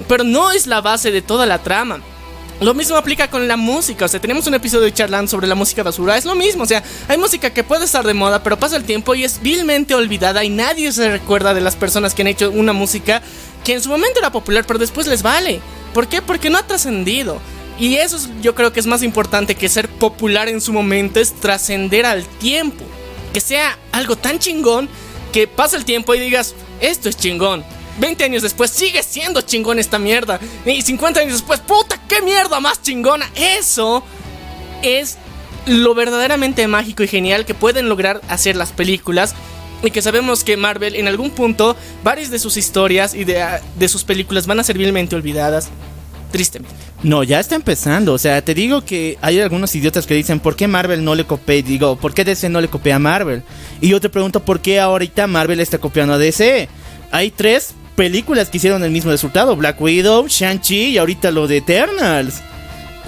pero 0.09 0.25
no 0.25 0.50
es 0.52 0.66
la 0.66 0.80
base 0.80 1.11
de 1.11 1.21
toda 1.21 1.45
la 1.45 1.59
trama. 1.62 2.00
Lo 2.60 2.74
mismo 2.74 2.96
aplica 2.96 3.30
con 3.30 3.46
la 3.46 3.56
música, 3.56 4.06
o 4.06 4.08
sea, 4.08 4.20
tenemos 4.20 4.48
un 4.48 4.54
episodio 4.54 4.90
charlando 4.90 5.30
sobre 5.30 5.46
la 5.46 5.54
música 5.54 5.84
basura, 5.84 6.18
es 6.18 6.24
lo 6.24 6.34
mismo, 6.34 6.64
o 6.64 6.66
sea, 6.66 6.82
hay 7.06 7.16
música 7.16 7.50
que 7.50 7.62
puede 7.62 7.84
estar 7.84 8.04
de 8.04 8.14
moda, 8.14 8.42
pero 8.42 8.58
pasa 8.58 8.76
el 8.76 8.82
tiempo 8.82 9.14
y 9.14 9.22
es 9.22 9.40
vilmente 9.40 9.94
olvidada 9.94 10.42
y 10.42 10.48
nadie 10.50 10.90
se 10.90 11.08
recuerda 11.08 11.54
de 11.54 11.60
las 11.60 11.76
personas 11.76 12.14
que 12.14 12.22
han 12.22 12.28
hecho 12.28 12.50
una 12.50 12.72
música 12.72 13.22
que 13.62 13.74
en 13.74 13.80
su 13.82 13.88
momento 13.88 14.18
era 14.18 14.32
popular, 14.32 14.64
pero 14.66 14.80
después 14.80 15.06
les 15.06 15.22
vale. 15.22 15.60
¿Por 15.94 16.08
qué? 16.08 16.20
Porque 16.20 16.50
no 16.50 16.58
ha 16.58 16.66
trascendido. 16.66 17.40
Y 17.78 17.94
eso 17.94 18.16
es- 18.16 18.28
yo 18.42 18.56
creo 18.56 18.72
que 18.72 18.80
es 18.80 18.86
más 18.86 19.04
importante 19.04 19.54
que 19.54 19.68
ser 19.68 19.88
popular 19.88 20.48
en 20.48 20.60
su 20.60 20.72
momento, 20.72 21.20
es 21.20 21.32
trascender 21.34 22.06
al 22.06 22.24
tiempo. 22.24 22.84
Que 23.32 23.40
sea 23.40 23.78
algo 23.92 24.16
tan 24.16 24.40
chingón 24.40 24.88
que 25.32 25.46
pasa 25.46 25.76
el 25.76 25.84
tiempo 25.84 26.12
y 26.12 26.18
digas, 26.18 26.56
esto 26.80 27.08
es 27.08 27.16
chingón. 27.16 27.64
20 27.99 28.25
años 28.25 28.43
después 28.43 28.71
sigue 28.71 29.02
siendo 29.02 29.43
chingón 29.43 29.78
esta 29.78 29.99
mierda. 29.99 30.40
Y 30.64 30.83
50 30.83 31.21
años 31.21 31.35
después, 31.35 31.61
puta, 31.61 32.00
qué 32.09 32.23
mierda 32.23 32.61
más 32.61 32.83
chingona. 32.83 33.31
Eso 33.35 34.02
es 34.83 35.19
lo 35.67 35.95
verdaderamente 35.95 36.67
mágico 36.69 37.02
y 37.02 37.09
genial 37.09 37.45
que 37.45 37.55
pueden 37.55 37.88
lograr 37.88 38.21
hacer 38.28 38.57
las 38.57 38.73
películas. 38.73 39.35
Y 39.83 39.93
que 39.93 40.02
sabemos 40.02 40.43
que 40.43 40.57
Marvel 40.57 40.97
en 40.97 41.07
algún 41.07 41.31
punto, 41.31 41.76
varias 42.02 42.31
de 42.31 42.40
sus 42.40 42.57
historias 42.57 43.14
y 43.14 43.25
de, 43.25 43.45
de 43.76 43.88
sus 43.88 44.02
películas 44.02 44.47
van 44.47 44.59
a 44.59 44.64
ser 44.64 44.76
vilmente 44.76 45.14
olvidadas. 45.14 45.69
Tristemente. 46.33 46.75
No, 47.02 47.23
ya 47.23 47.40
está 47.40 47.55
empezando. 47.55 48.12
O 48.12 48.19
sea, 48.19 48.43
te 48.43 48.55
digo 48.55 48.85
que 48.85 49.17
hay 49.23 49.40
algunos 49.40 49.75
idiotas 49.75 50.07
que 50.07 50.14
dicen, 50.14 50.40
¿por 50.40 50.57
qué 50.57 50.67
Marvel 50.67 51.05
no 51.05 51.14
le 51.14 51.25
copia? 51.25 51.62
Digo, 51.62 51.97
¿por 51.97 52.12
qué 52.12 52.25
DC 52.25 52.49
no 52.49 52.61
le 52.61 52.69
copia 52.69 52.97
a 52.97 52.99
Marvel? 52.99 53.43
Y 53.81 53.88
yo 53.88 54.00
te 54.00 54.09
pregunto, 54.09 54.40
¿por 54.40 54.61
qué 54.61 54.81
ahorita 54.81 55.26
Marvel 55.26 55.61
está 55.61 55.78
copiando 55.78 56.14
a 56.14 56.19
DC? 56.19 56.69
Hay 57.11 57.31
tres 57.31 57.75
películas 57.99 58.49
que 58.49 58.59
hicieron 58.59 58.85
el 58.85 58.93
mismo 58.93 59.11
resultado. 59.11 59.57
Black 59.57 59.81
Widow, 59.81 60.28
Shang-Chi 60.28 60.90
y 60.90 60.99
ahorita 60.99 61.33
lo 61.33 61.49
de 61.49 61.57
Eternals. 61.57 62.37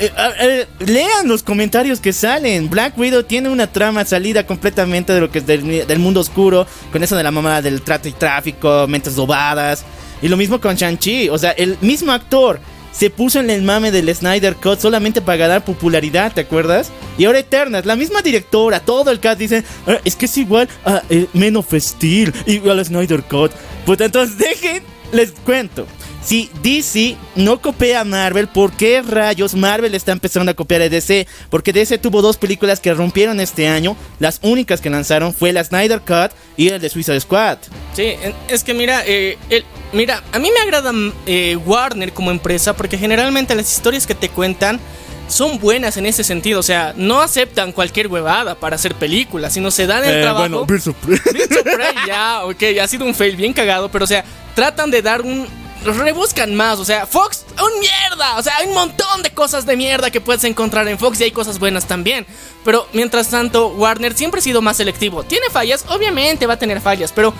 Eh, 0.00 0.66
lean 0.80 1.28
los 1.28 1.44
comentarios 1.44 2.00
que 2.00 2.12
salen. 2.12 2.68
Black 2.68 2.98
Widow 2.98 3.22
tiene 3.22 3.50
una 3.50 3.68
trama 3.68 4.04
salida 4.04 4.44
completamente 4.44 5.12
de 5.12 5.20
lo 5.20 5.30
que 5.30 5.38
es 5.38 5.46
del, 5.46 5.86
del 5.86 5.98
mundo 6.00 6.18
oscuro, 6.18 6.66
con 6.90 7.04
eso 7.04 7.14
de 7.16 7.22
la 7.22 7.30
mamada 7.30 7.62
del 7.62 7.82
trato 7.82 8.08
y 8.08 8.12
tráfico, 8.12 8.86
mentes 8.88 9.14
dobadas. 9.14 9.84
Y 10.22 10.26
lo 10.26 10.36
mismo 10.36 10.60
con 10.60 10.74
Shang-Chi. 10.74 11.28
O 11.28 11.38
sea, 11.38 11.52
el 11.52 11.78
mismo 11.80 12.10
actor 12.10 12.58
se 12.92 13.10
puso 13.10 13.40
en 13.40 13.50
el 13.50 13.62
mame 13.62 13.90
del 13.90 14.14
Snyder 14.14 14.56
Cut 14.56 14.80
solamente 14.80 15.20
para 15.20 15.38
ganar 15.38 15.64
popularidad, 15.64 16.32
¿te 16.32 16.42
acuerdas? 16.42 16.90
Y 17.18 17.24
ahora 17.24 17.38
Eternals, 17.38 17.86
la 17.86 17.96
misma 17.96 18.22
directora, 18.22 18.80
todo 18.80 19.10
el 19.10 19.20
cast 19.20 19.38
dice, 19.38 19.64
"Ah, 19.86 19.98
es 20.04 20.16
que 20.16 20.26
es 20.26 20.36
igual 20.36 20.68
a 20.84 21.02
eh, 21.08 21.26
Men 21.32 21.56
of 21.56 21.72
a 21.72 22.84
Snyder 22.84 23.22
Cut. 23.22 23.52
Pues 23.86 24.00
entonces 24.00 24.36
dejen, 24.38 24.82
les 25.12 25.32
cuento. 25.32 25.86
Si 26.22 26.50
DC 26.62 27.16
no 27.34 27.62
copia 27.62 28.00
a 28.00 28.04
Marvel, 28.04 28.46
¿por 28.46 28.72
qué 28.72 29.00
rayos 29.00 29.54
Marvel 29.54 29.94
está 29.94 30.12
empezando 30.12 30.50
a 30.50 30.54
copiar 30.54 30.82
a 30.82 30.88
DC? 30.90 31.26
Porque 31.48 31.72
DC 31.72 31.96
tuvo 31.96 32.20
dos 32.20 32.36
películas 32.36 32.78
que 32.78 32.92
rompieron 32.92 33.40
este 33.40 33.66
año. 33.68 33.96
Las 34.18 34.38
únicas 34.42 34.82
que 34.82 34.90
lanzaron 34.90 35.32
fue 35.32 35.52
la 35.52 35.64
Snyder 35.64 36.00
Cut 36.02 36.32
y 36.58 36.68
el 36.68 36.80
de 36.80 36.90
Suicide 36.90 37.20
Squad. 37.20 37.58
Sí, 37.94 38.12
es 38.48 38.64
que 38.64 38.74
mira, 38.74 39.02
eh, 39.06 39.38
el- 39.48 39.64
mira, 39.94 40.22
a 40.32 40.38
mí 40.38 40.50
me 40.54 40.60
agrada 40.60 40.92
eh, 41.24 41.56
Warner 41.56 42.12
como 42.12 42.30
empresa 42.30 42.76
porque 42.76 42.98
generalmente 42.98 43.54
las 43.54 43.72
historias 43.72 44.06
que 44.06 44.14
te 44.14 44.28
cuentan 44.28 44.78
son 45.26 45.58
buenas 45.58 45.96
en 45.96 46.04
ese 46.04 46.22
sentido. 46.22 46.60
O 46.60 46.62
sea, 46.62 46.92
no 46.96 47.22
aceptan 47.22 47.72
cualquier 47.72 48.08
huevada 48.08 48.56
para 48.56 48.76
hacer 48.76 48.94
películas, 48.94 49.54
sino 49.54 49.70
se 49.70 49.86
dan 49.86 50.04
el 50.04 50.16
Eh, 50.18 50.22
trabajo. 50.22 50.48
bueno, 50.48 50.66
Birds 50.66 50.86
of 50.86 50.96
Prey. 50.96 51.18
Birds 51.32 51.56
of 51.56 51.62
Prey, 51.62 51.94
ya, 52.06 52.44
ok, 52.44 52.62
ha 52.82 52.86
sido 52.88 53.06
un 53.06 53.14
fail 53.14 53.36
bien 53.36 53.54
cagado, 53.54 53.90
pero 53.90 54.04
o 54.04 54.08
sea, 54.08 54.22
tratan 54.54 54.90
de 54.90 55.00
dar 55.00 55.22
un. 55.22 55.46
Rebuscan 55.84 56.54
más, 56.54 56.78
o 56.78 56.84
sea, 56.84 57.06
Fox, 57.06 57.44
un 57.52 57.80
mierda, 57.80 58.36
o 58.36 58.42
sea, 58.42 58.56
hay 58.58 58.68
un 58.68 58.74
montón 58.74 59.22
de 59.22 59.30
cosas 59.30 59.64
de 59.64 59.76
mierda 59.76 60.10
que 60.10 60.20
puedes 60.20 60.44
encontrar 60.44 60.86
en 60.88 60.98
Fox 60.98 61.20
y 61.20 61.24
hay 61.24 61.30
cosas 61.30 61.58
buenas 61.58 61.86
también. 61.86 62.26
Pero 62.64 62.86
mientras 62.92 63.28
tanto, 63.28 63.68
Warner 63.68 64.14
siempre 64.14 64.40
ha 64.40 64.42
sido 64.42 64.60
más 64.60 64.76
selectivo. 64.76 65.22
Tiene 65.22 65.46
fallas, 65.50 65.86
obviamente 65.88 66.46
va 66.46 66.54
a 66.54 66.58
tener 66.58 66.80
fallas, 66.80 67.12
pero 67.12 67.32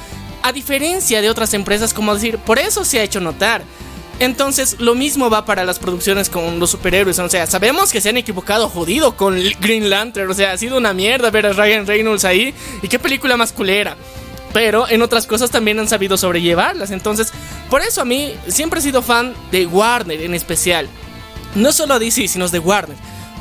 a 0.42 0.52
diferencia 0.52 1.20
de 1.20 1.28
otras 1.30 1.52
empresas, 1.54 1.92
como 1.92 2.14
decir, 2.14 2.38
por 2.38 2.58
eso 2.58 2.84
se 2.84 3.00
ha 3.00 3.02
hecho 3.02 3.20
notar. 3.20 3.62
Entonces, 4.20 4.76
lo 4.78 4.94
mismo 4.94 5.30
va 5.30 5.46
para 5.46 5.64
las 5.64 5.78
producciones 5.78 6.28
con 6.28 6.58
los 6.58 6.70
superhéroes. 6.70 7.18
O 7.18 7.28
sea, 7.30 7.46
sabemos 7.46 7.90
que 7.90 8.02
se 8.02 8.10
han 8.10 8.18
equivocado 8.18 8.68
jodido 8.68 9.16
con 9.16 9.34
Green 9.60 9.88
Lantern. 9.88 10.30
O 10.30 10.34
sea, 10.34 10.52
ha 10.52 10.58
sido 10.58 10.76
una 10.76 10.92
mierda 10.92 11.30
ver 11.30 11.46
a 11.46 11.54
Ryan 11.54 11.86
Reynolds 11.86 12.26
ahí. 12.26 12.54
Y 12.82 12.88
qué 12.88 12.98
película 12.98 13.38
más 13.38 13.50
culera. 13.50 13.96
Pero 14.52 14.88
en 14.88 15.02
otras 15.02 15.26
cosas 15.26 15.50
también 15.50 15.78
han 15.78 15.88
sabido 15.88 16.16
sobrellevarlas. 16.16 16.90
Entonces, 16.90 17.32
por 17.68 17.82
eso 17.82 18.02
a 18.02 18.04
mí 18.04 18.34
siempre 18.48 18.80
he 18.80 18.82
sido 18.82 19.02
fan 19.02 19.34
de 19.52 19.66
Warner 19.66 20.20
en 20.20 20.34
especial. 20.34 20.88
No 21.54 21.72
solo 21.72 21.98
DC, 21.98 22.28
sino 22.28 22.48
de 22.48 22.58
Warner. 22.58 22.96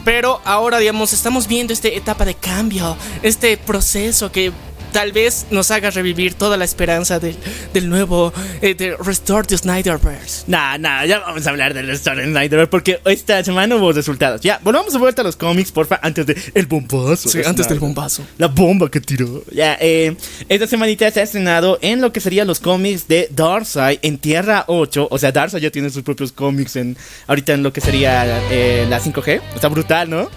Pero 0.06 0.42
ahora, 0.46 0.80
digamos, 0.80 1.14
estamos 1.14 1.48
viendo 1.48 1.74
esta 1.74 1.88
etapa 1.90 2.26
de 2.26 2.36
cambio. 2.36 2.96
Este 3.22 3.58
proceso 3.58 4.32
que 4.32 4.52
tal 4.92 5.12
vez 5.12 5.48
nos 5.52 5.72
haga 5.72 5.90
revivir 5.90 6.34
toda 6.34 6.58
la 6.58 6.66
esperanza 6.66 7.20
del, 7.20 7.36
del 7.74 7.90
nuevo 7.90 8.34
eh, 8.62 8.74
de 8.74 8.96
Restore 8.98 9.48
the 9.48 9.58
Snyderverse. 9.58 10.44
Nah, 10.48 10.78
nah, 10.78 11.06
ya 11.06 11.20
vamos 11.20 11.46
a 11.46 11.50
hablar 11.50 11.74
del 11.74 11.88
restaurante 11.88 12.32
Snyder 12.32 12.70
porque 12.70 13.00
esta 13.06 13.44
semana 13.44 13.76
hubo 13.76 13.92
resultados. 13.92 14.42
Ya, 14.42 14.60
volvamos 14.64 14.94
a 14.96 14.98
vuelta 14.98 15.22
a 15.22 15.26
los 15.26 15.36
cómics, 15.36 15.72
porfa, 15.72 16.00
antes 16.02 16.26
de 16.26 16.38
el 16.54 16.66
bombazo. 16.66 17.30
Sí, 17.30 17.40
de 17.40 17.48
antes 17.48 17.68
del 17.68 17.80
bombazo. 17.80 18.24
La 18.38 18.48
bomba 18.48 18.90
que 18.90 19.02
tiró. 19.02 19.44
Ya, 19.52 19.78
eh, 19.80 20.16
esta 20.48 20.68
semanita 20.68 21.10
se 21.12 21.20
ha 21.20 21.24
estrenado 21.24 21.80
en 21.82 22.02
lo 22.02 22.12
que 22.12 22.20
serían 22.20 22.48
los 22.48 22.60
cómics 22.60 23.08
de 23.08 23.30
Darkseid 23.32 24.00
en 24.02 24.18
Tierra 24.18 24.66
8. 24.68 25.08
O 25.10 25.18
sea, 25.18 25.32
Darkseid 25.32 25.62
ya 25.62 25.72
tiene 25.72 25.90
sus 25.90 26.04
propios 26.04 26.32
cómics 26.32 26.76
en 26.76 26.98
ahorita 27.28 27.54
en 27.54 27.64
lo 27.64 27.74
que 27.74 27.82
sería 27.82 28.40
eh, 28.52 28.86
la 28.90 29.00
5G. 29.00 29.42
Está 29.56 29.68
brutal, 29.68 30.10
¿no? 30.10 30.30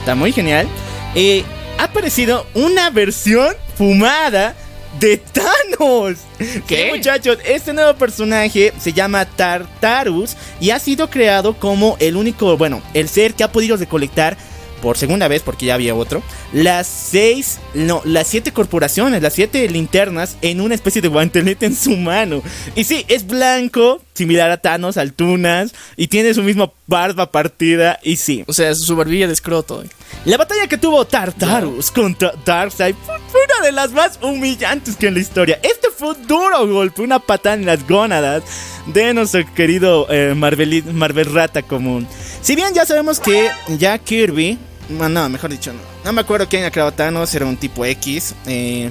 Está 0.00 0.14
muy 0.14 0.32
genial. 0.32 0.68
Eh, 1.14 1.44
ha 1.84 1.88
aparecido 1.88 2.46
una 2.54 2.88
versión 2.88 3.54
fumada 3.76 4.54
de 4.98 5.18
Thanos. 5.18 6.18
¿Qué? 6.66 6.84
Sí, 6.86 6.96
muchachos, 6.96 7.36
este 7.44 7.74
nuevo 7.74 7.92
personaje 7.94 8.72
se 8.78 8.94
llama 8.94 9.26
Tartarus 9.26 10.34
y 10.60 10.70
ha 10.70 10.78
sido 10.78 11.10
creado 11.10 11.58
como 11.58 11.98
el 12.00 12.16
único, 12.16 12.56
bueno, 12.56 12.80
el 12.94 13.06
ser 13.10 13.34
que 13.34 13.44
ha 13.44 13.52
podido 13.52 13.76
recolectar 13.76 14.38
por 14.80 14.96
segunda 14.96 15.28
vez, 15.28 15.42
porque 15.42 15.66
ya 15.66 15.74
había 15.74 15.94
otro, 15.94 16.22
las 16.52 16.86
seis, 16.86 17.58
no, 17.74 18.00
las 18.04 18.28
siete 18.28 18.52
corporaciones, 18.52 19.22
las 19.22 19.34
siete 19.34 19.68
linternas 19.68 20.36
en 20.40 20.60
una 20.62 20.74
especie 20.74 21.02
de 21.02 21.08
guantelete 21.08 21.66
en 21.66 21.76
su 21.76 21.96
mano. 21.96 22.42
Y 22.74 22.84
sí, 22.84 23.04
es 23.08 23.26
blanco, 23.26 24.02
similar 24.14 24.50
a 24.50 24.56
Thanos, 24.56 24.96
altunas, 24.96 25.74
y 25.96 26.08
tiene 26.08 26.34
su 26.34 26.42
misma 26.42 26.70
barba 26.86 27.30
partida, 27.30 27.98
y 28.02 28.16
sí. 28.16 28.44
O 28.46 28.52
sea, 28.52 28.74
su 28.74 28.96
barbilla 28.96 29.26
de 29.26 29.32
escroto. 29.32 29.84
La 30.24 30.36
batalla 30.36 30.66
que 30.66 30.78
tuvo 30.78 31.04
Tartarus 31.04 31.90
contra 31.90 32.32
Darkseid 32.44 32.94
fue 33.28 33.40
una 33.44 33.66
de 33.66 33.72
las 33.72 33.92
más 33.92 34.18
humillantes 34.22 34.96
que 34.96 35.08
en 35.08 35.14
la 35.14 35.20
historia. 35.20 35.58
Este 35.62 35.88
fue 35.90 36.10
un 36.10 36.26
duro 36.26 36.66
golpe, 36.66 37.02
una 37.02 37.18
patada 37.18 37.56
en 37.56 37.66
las 37.66 37.86
gónadas 37.86 38.42
de 38.86 39.12
nuestro 39.12 39.42
querido 39.54 40.06
eh, 40.10 40.34
Marvel, 40.34 40.84
Marvel 40.92 41.32
Rata 41.32 41.62
común. 41.62 42.06
Si 42.40 42.54
bien 42.54 42.72
ya 42.74 42.86
sabemos 42.86 43.20
que 43.20 43.50
Jack 43.78 44.04
Kirby, 44.04 44.58
no, 44.88 45.28
mejor 45.28 45.50
dicho, 45.50 45.72
no, 45.72 45.80
no 46.04 46.12
me 46.12 46.20
acuerdo 46.20 46.48
quién 46.48 46.64
ha 46.64 46.70
creado 46.70 46.92
Thanos, 46.92 47.34
era 47.34 47.46
un 47.46 47.56
tipo 47.56 47.84
X, 47.84 48.34
eh, 48.46 48.90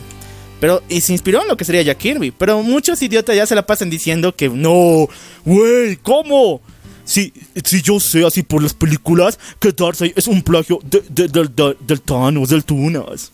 pero 0.63 0.81
y 0.87 1.01
se 1.01 1.11
inspiró 1.11 1.41
en 1.41 1.49
lo 1.49 1.57
que 1.57 1.65
sería 1.65 1.81
Jack 1.81 1.97
Kirby. 1.97 2.31
Pero 2.31 2.63
muchos 2.63 3.01
idiotas 3.01 3.35
ya 3.35 3.45
se 3.45 3.53
la 3.53 3.65
pasan 3.65 3.89
diciendo 3.89 4.33
que 4.33 4.47
no, 4.47 5.09
güey, 5.43 5.97
¿cómo? 5.97 6.61
Si, 7.03 7.33
si 7.65 7.81
yo 7.81 7.99
sé 7.99 8.25
así 8.25 8.43
por 8.43 8.63
las 8.63 8.73
películas 8.73 9.37
que 9.59 9.73
Darkseid 9.73 10.13
es 10.15 10.25
un 10.25 10.41
plagio 10.41 10.79
de, 10.85 11.03
de- 11.09 11.27
del- 11.27 11.53
del- 11.53 11.75
del 11.81 11.99
Thanos, 11.99 12.47
del 12.47 12.63
Tunas. 12.63 13.33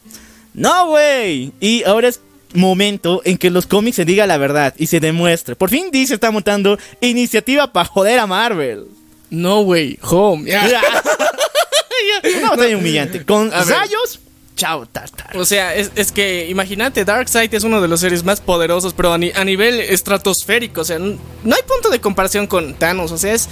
No, 0.56 0.88
güey. 0.88 1.52
Y 1.60 1.84
ahora 1.84 2.08
es 2.08 2.20
momento 2.56 3.22
en 3.24 3.38
que 3.38 3.52
los 3.52 3.68
cómics 3.68 3.98
se 3.98 4.06
diga 4.06 4.26
la 4.26 4.38
verdad 4.38 4.74
y 4.80 4.88
se 4.88 5.00
demuestre. 5.00 5.56
Por 5.56 5.70
fin 5.70 5.92
DC 5.92 6.16
está 6.16 6.32
montando 6.32 6.80
iniciativa 7.00 7.72
para 7.72 7.86
joder 7.86 8.18
a 8.18 8.26
Marvel. 8.26 8.86
No, 9.30 9.62
güey, 9.62 10.00
home. 10.02 10.50
ya. 10.50 10.82
Una 12.40 12.50
batalla 12.50 12.76
humillante. 12.76 13.24
Con 13.24 13.54
A 13.54 13.64
rayos, 13.66 14.20
chao, 14.60 14.86
tartar. 14.86 15.38
O 15.38 15.46
sea, 15.46 15.74
es, 15.76 15.92
es 15.96 16.12
que 16.12 16.50
imagínate, 16.50 17.06
Darkseid 17.06 17.54
es 17.54 17.64
uno 17.64 17.82
de 17.82 17.88
los 17.88 18.00
seres 18.02 18.24
más 18.24 18.42
poderosos, 18.42 18.94
pero 18.94 19.14
a, 19.14 19.18
ni- 19.18 19.32
a 19.34 19.44
nivel 19.44 19.80
estratosférico. 19.80 20.82
O 20.82 20.86
sea, 20.86 21.00
no 21.00 21.16
hay 21.56 21.62
punto 21.68 21.90
de 21.90 22.00
comparación 22.02 22.46
con 22.48 22.74
Thanos. 22.74 23.12
O 23.12 23.18
sea, 23.18 23.34
es, 23.34 23.48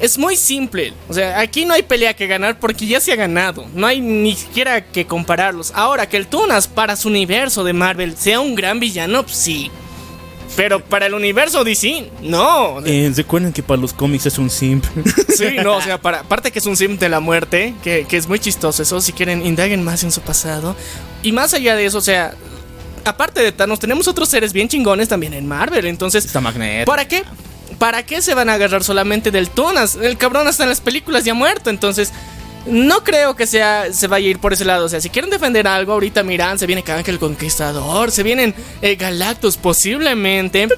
es 0.00 0.18
muy 0.18 0.34
simple. 0.36 0.92
O 1.08 1.14
sea, 1.14 1.38
aquí 1.40 1.64
no 1.64 1.74
hay 1.74 1.82
pelea 1.82 2.14
que 2.14 2.26
ganar 2.26 2.58
porque 2.58 2.86
ya 2.86 3.00
se 3.00 3.12
ha 3.12 3.16
ganado. 3.16 3.66
No 3.74 3.86
hay 3.86 4.00
ni 4.00 4.34
siquiera 4.34 4.84
que 4.84 5.06
compararlos. 5.06 5.72
Ahora, 5.74 6.08
que 6.08 6.16
el 6.16 6.26
Tunas 6.26 6.66
para 6.68 6.96
su 6.96 7.08
universo 7.08 7.62
de 7.64 7.72
Marvel 7.72 8.16
sea 8.16 8.40
un 8.40 8.54
gran 8.54 8.80
villano, 8.80 9.22
pues 9.22 9.36
sí. 9.36 9.70
Pero 10.56 10.80
para 10.80 11.06
el 11.06 11.14
universo 11.14 11.64
DC, 11.64 12.10
no. 12.22 12.84
Eh, 12.84 13.12
Recuerden 13.14 13.52
que 13.52 13.62
para 13.62 13.80
los 13.80 13.92
cómics 13.92 14.26
es 14.26 14.38
un 14.38 14.50
simp. 14.50 14.84
Sí, 15.34 15.56
no, 15.62 15.76
o 15.76 15.80
sea, 15.80 15.98
para, 16.02 16.20
aparte 16.20 16.50
que 16.50 16.58
es 16.58 16.66
un 16.66 16.76
sim 16.76 16.98
de 16.98 17.08
la 17.08 17.20
muerte, 17.20 17.74
que, 17.82 18.04
que 18.06 18.16
es 18.16 18.26
muy 18.28 18.38
chistoso 18.38 18.82
eso, 18.82 19.00
si 19.00 19.12
quieren, 19.12 19.46
indaguen 19.46 19.82
más 19.82 20.02
en 20.04 20.12
su 20.12 20.20
pasado. 20.20 20.76
Y 21.22 21.32
más 21.32 21.54
allá 21.54 21.76
de 21.76 21.86
eso, 21.86 21.98
o 21.98 22.02
sea, 22.02 22.34
aparte 23.04 23.40
de 23.40 23.52
Thanos, 23.52 23.78
tenemos 23.78 24.08
otros 24.08 24.28
seres 24.28 24.52
bien 24.52 24.68
chingones 24.68 25.08
también 25.08 25.32
en 25.34 25.46
Marvel, 25.46 25.86
entonces, 25.86 26.24
Está 26.24 26.40
Magneto. 26.40 26.90
¿para 26.90 27.06
qué? 27.08 27.24
¿Para 27.78 28.04
qué 28.04 28.20
se 28.20 28.34
van 28.34 28.50
a 28.50 28.54
agarrar 28.54 28.84
solamente 28.84 29.30
del 29.30 29.48
Tunas? 29.48 29.94
El 29.94 30.18
cabrón 30.18 30.46
hasta 30.46 30.64
en 30.64 30.68
las 30.68 30.80
películas 30.80 31.24
ya 31.24 31.34
muerto, 31.34 31.70
entonces... 31.70 32.12
No 32.66 33.02
creo 33.02 33.34
que 33.36 33.46
sea, 33.46 33.92
se 33.92 34.06
vaya 34.06 34.26
a 34.26 34.30
ir 34.30 34.38
por 34.38 34.52
ese 34.52 34.64
lado. 34.64 34.84
O 34.84 34.88
sea, 34.88 35.00
si 35.00 35.08
quieren 35.08 35.30
defender 35.30 35.66
algo, 35.66 35.92
ahorita 35.94 36.22
miran, 36.22 36.58
se 36.58 36.66
viene 36.66 36.82
Kang 36.82 37.08
el 37.08 37.18
Conquistador, 37.18 38.10
se 38.10 38.22
vienen 38.22 38.54
eh, 38.82 38.96
Galactus 38.96 39.56
posiblemente. 39.56 40.68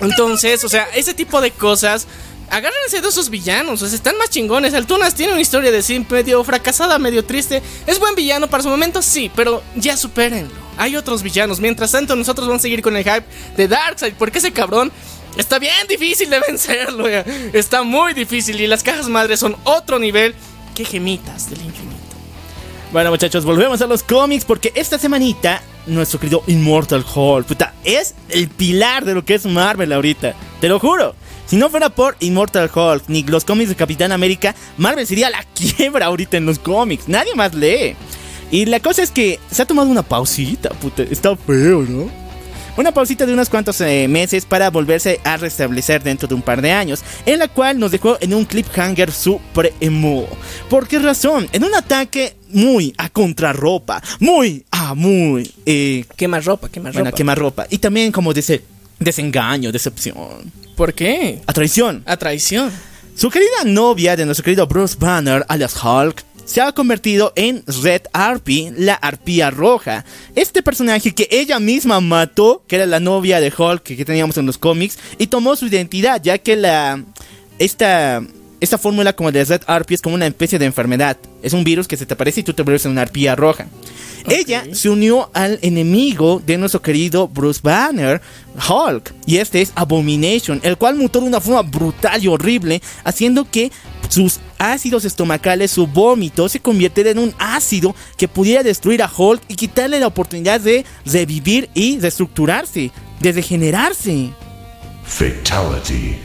Entonces, 0.00 0.64
o 0.64 0.68
sea, 0.68 0.88
ese 0.94 1.14
tipo 1.14 1.40
de 1.40 1.50
cosas. 1.50 2.06
Agárrense 2.52 3.00
de 3.00 3.08
esos 3.08 3.30
villanos, 3.30 3.80
o 3.80 3.86
sea, 3.86 3.94
están 3.94 4.18
más 4.18 4.28
chingones. 4.28 4.74
Altunas 4.74 5.14
tiene 5.14 5.32
una 5.34 5.40
historia 5.40 5.70
de 5.70 5.82
sí 5.82 6.04
medio 6.10 6.42
fracasada, 6.42 6.98
medio 6.98 7.24
triste. 7.24 7.62
Es 7.86 8.00
buen 8.00 8.16
villano 8.16 8.48
para 8.48 8.64
su 8.64 8.68
momento, 8.68 9.02
sí, 9.02 9.30
pero 9.36 9.62
ya 9.76 9.96
supérenlo. 9.96 10.50
Hay 10.76 10.96
otros 10.96 11.22
villanos. 11.22 11.60
Mientras 11.60 11.92
tanto, 11.92 12.16
nosotros 12.16 12.48
vamos 12.48 12.60
a 12.60 12.62
seguir 12.62 12.82
con 12.82 12.96
el 12.96 13.04
hype 13.04 13.22
de 13.56 13.68
Darkseid, 13.68 14.14
porque 14.14 14.38
ese 14.38 14.52
cabrón 14.52 14.90
está 15.36 15.60
bien 15.60 15.86
difícil 15.88 16.28
de 16.28 16.40
vencerlo. 16.48 17.06
Está 17.52 17.84
muy 17.84 18.14
difícil 18.14 18.60
y 18.60 18.66
las 18.66 18.82
cajas 18.82 19.08
madres 19.08 19.38
son 19.38 19.56
otro 19.62 20.00
nivel. 20.00 20.34
Qué 20.74 20.84
gemitas 20.84 21.50
del 21.50 21.62
infinito. 21.62 21.96
Bueno, 22.92 23.10
muchachos, 23.10 23.44
volvemos 23.44 23.80
a 23.82 23.86
los 23.86 24.02
cómics 24.02 24.44
porque 24.44 24.72
esta 24.74 24.98
semanita 24.98 25.62
nuestro 25.86 26.18
querido 26.18 26.42
Immortal 26.46 27.04
Hulk, 27.14 27.46
puta, 27.46 27.74
es 27.84 28.14
el 28.28 28.48
pilar 28.48 29.04
de 29.04 29.14
lo 29.14 29.24
que 29.24 29.34
es 29.34 29.46
Marvel 29.46 29.92
ahorita. 29.92 30.34
Te 30.60 30.68
lo 30.68 30.78
juro. 30.78 31.14
Si 31.46 31.56
no 31.56 31.68
fuera 31.68 31.90
por 31.90 32.16
Immortal 32.20 32.70
Hulk 32.72 33.04
ni 33.08 33.22
los 33.24 33.44
cómics 33.44 33.70
de 33.70 33.74
Capitán 33.74 34.12
América, 34.12 34.54
Marvel 34.76 35.06
sería 35.06 35.30
la 35.30 35.42
quiebra 35.54 36.06
ahorita 36.06 36.36
en 36.36 36.46
los 36.46 36.58
cómics. 36.58 37.08
Nadie 37.08 37.34
más 37.34 37.54
lee. 37.54 37.96
Y 38.50 38.66
la 38.66 38.80
cosa 38.80 39.02
es 39.02 39.10
que 39.10 39.38
se 39.50 39.62
ha 39.62 39.66
tomado 39.66 39.88
una 39.88 40.02
pausita, 40.02 40.70
puta. 40.70 41.02
Está 41.02 41.36
feo, 41.36 41.82
¿no? 41.82 42.19
Una 42.80 42.92
pausita 42.92 43.26
de 43.26 43.34
unos 43.34 43.50
cuantos 43.50 43.78
eh, 43.82 44.08
meses 44.08 44.46
para 44.46 44.70
volverse 44.70 45.20
a 45.22 45.36
restablecer 45.36 46.02
dentro 46.02 46.26
de 46.26 46.34
un 46.34 46.40
par 46.40 46.62
de 46.62 46.72
años, 46.72 47.02
en 47.26 47.38
la 47.38 47.46
cual 47.46 47.78
nos 47.78 47.90
dejó 47.90 48.16
en 48.22 48.32
un 48.32 48.46
cliffhanger 48.46 49.12
supremo. 49.12 50.26
¿Por 50.70 50.88
qué 50.88 50.98
razón? 50.98 51.46
En 51.52 51.62
un 51.62 51.74
ataque 51.74 52.36
muy 52.48 52.94
a 52.96 53.10
contrarropa, 53.10 54.02
muy 54.18 54.64
a 54.70 54.94
muy 54.94 55.52
eh, 55.66 56.06
Quema 56.16 56.40
ropa, 56.40 56.70
quema 56.70 56.90
bueno, 56.90 57.04
ropa. 57.10 57.16
quemarropa. 57.18 57.66
Y 57.68 57.76
también 57.76 58.10
como 58.12 58.32
dice, 58.32 58.62
desengaño, 58.98 59.70
decepción, 59.70 60.50
¿Por 60.74 60.94
qué? 60.94 61.42
a 61.46 61.52
traición. 61.52 62.02
A 62.06 62.16
traición. 62.16 62.72
Su 63.14 63.28
querida 63.28 63.64
novia 63.66 64.16
de 64.16 64.24
nuestro 64.24 64.42
querido 64.42 64.66
Bruce 64.66 64.96
Banner, 64.98 65.44
alias 65.48 65.74
Hulk, 65.84 66.24
se 66.50 66.60
ha 66.60 66.72
convertido 66.72 67.32
en 67.36 67.62
Red 67.80 68.02
Harpy, 68.12 68.72
la 68.76 68.94
arpía 68.94 69.52
roja. 69.52 70.04
Este 70.34 70.64
personaje 70.64 71.14
que 71.14 71.28
ella 71.30 71.60
misma 71.60 72.00
mató, 72.00 72.64
que 72.66 72.74
era 72.74 72.86
la 72.86 72.98
novia 72.98 73.38
de 73.38 73.52
Hulk 73.56 73.84
que, 73.84 74.04
teníamos 74.04 74.36
en 74.36 74.46
los 74.46 74.58
cómics, 74.58 74.98
y 75.16 75.28
tomó 75.28 75.54
su 75.54 75.66
identidad, 75.68 76.20
ya 76.20 76.38
que 76.38 76.56
la 76.56 77.04
esta 77.60 78.20
esta 78.58 78.78
fórmula 78.78 79.14
como 79.14 79.30
de 79.30 79.44
Red 79.44 79.62
Harpy 79.66 79.94
es 79.94 80.02
como 80.02 80.16
una 80.16 80.26
especie 80.26 80.58
de 80.58 80.66
enfermedad. 80.66 81.16
Es 81.40 81.52
un 81.52 81.62
virus 81.62 81.86
que 81.86 81.96
se 81.96 82.04
te 82.04 82.14
aparece 82.14 82.40
y 82.40 82.42
tú 82.42 82.52
te 82.52 82.62
vuelves 82.62 82.84
en 82.84 82.90
una 82.90 83.02
arpía 83.02 83.36
roja. 83.36 83.68
Ella 84.28 84.64
se 84.72 84.90
unió 84.90 85.30
al 85.32 85.60
enemigo 85.62 86.42
de 86.44 86.58
nuestro 86.58 86.82
querido 86.82 87.28
Bruce 87.28 87.60
Banner, 87.62 88.20
Hulk, 88.68 89.14
y 89.24 89.36
este 89.36 89.62
es 89.62 89.72
Abomination, 89.76 90.60
el 90.64 90.76
cual 90.76 90.96
mutó 90.96 91.20
de 91.20 91.28
una 91.28 91.40
forma 91.40 91.62
brutal 91.62 92.22
y 92.22 92.28
horrible, 92.28 92.82
haciendo 93.04 93.48
que 93.48 93.70
sus 94.10 94.40
ácidos 94.58 95.06
estomacales, 95.06 95.70
su 95.70 95.86
vómito, 95.86 96.48
se 96.48 96.60
convirtiera 96.60 97.10
en 97.10 97.18
un 97.18 97.34
ácido 97.38 97.94
que 98.18 98.28
pudiera 98.28 98.62
destruir 98.62 99.02
a 99.02 99.10
Hulk 99.10 99.42
y 99.48 99.54
quitarle 99.54 99.98
la 99.98 100.08
oportunidad 100.08 100.60
de 100.60 100.84
revivir 101.06 101.70
y 101.72 101.98
reestructurarse, 101.98 102.90
de 103.20 103.32
regenerarse. 103.32 104.30
Fatality. 105.04 106.16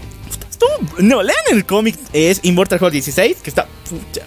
No, 0.98 1.22
lean 1.22 1.38
el 1.52 1.66
cómic, 1.66 1.96
es 2.14 2.40
Immortal 2.44 2.82
Hulk 2.82 2.92
16, 2.92 3.38
que 3.42 3.50
está... 3.50 3.68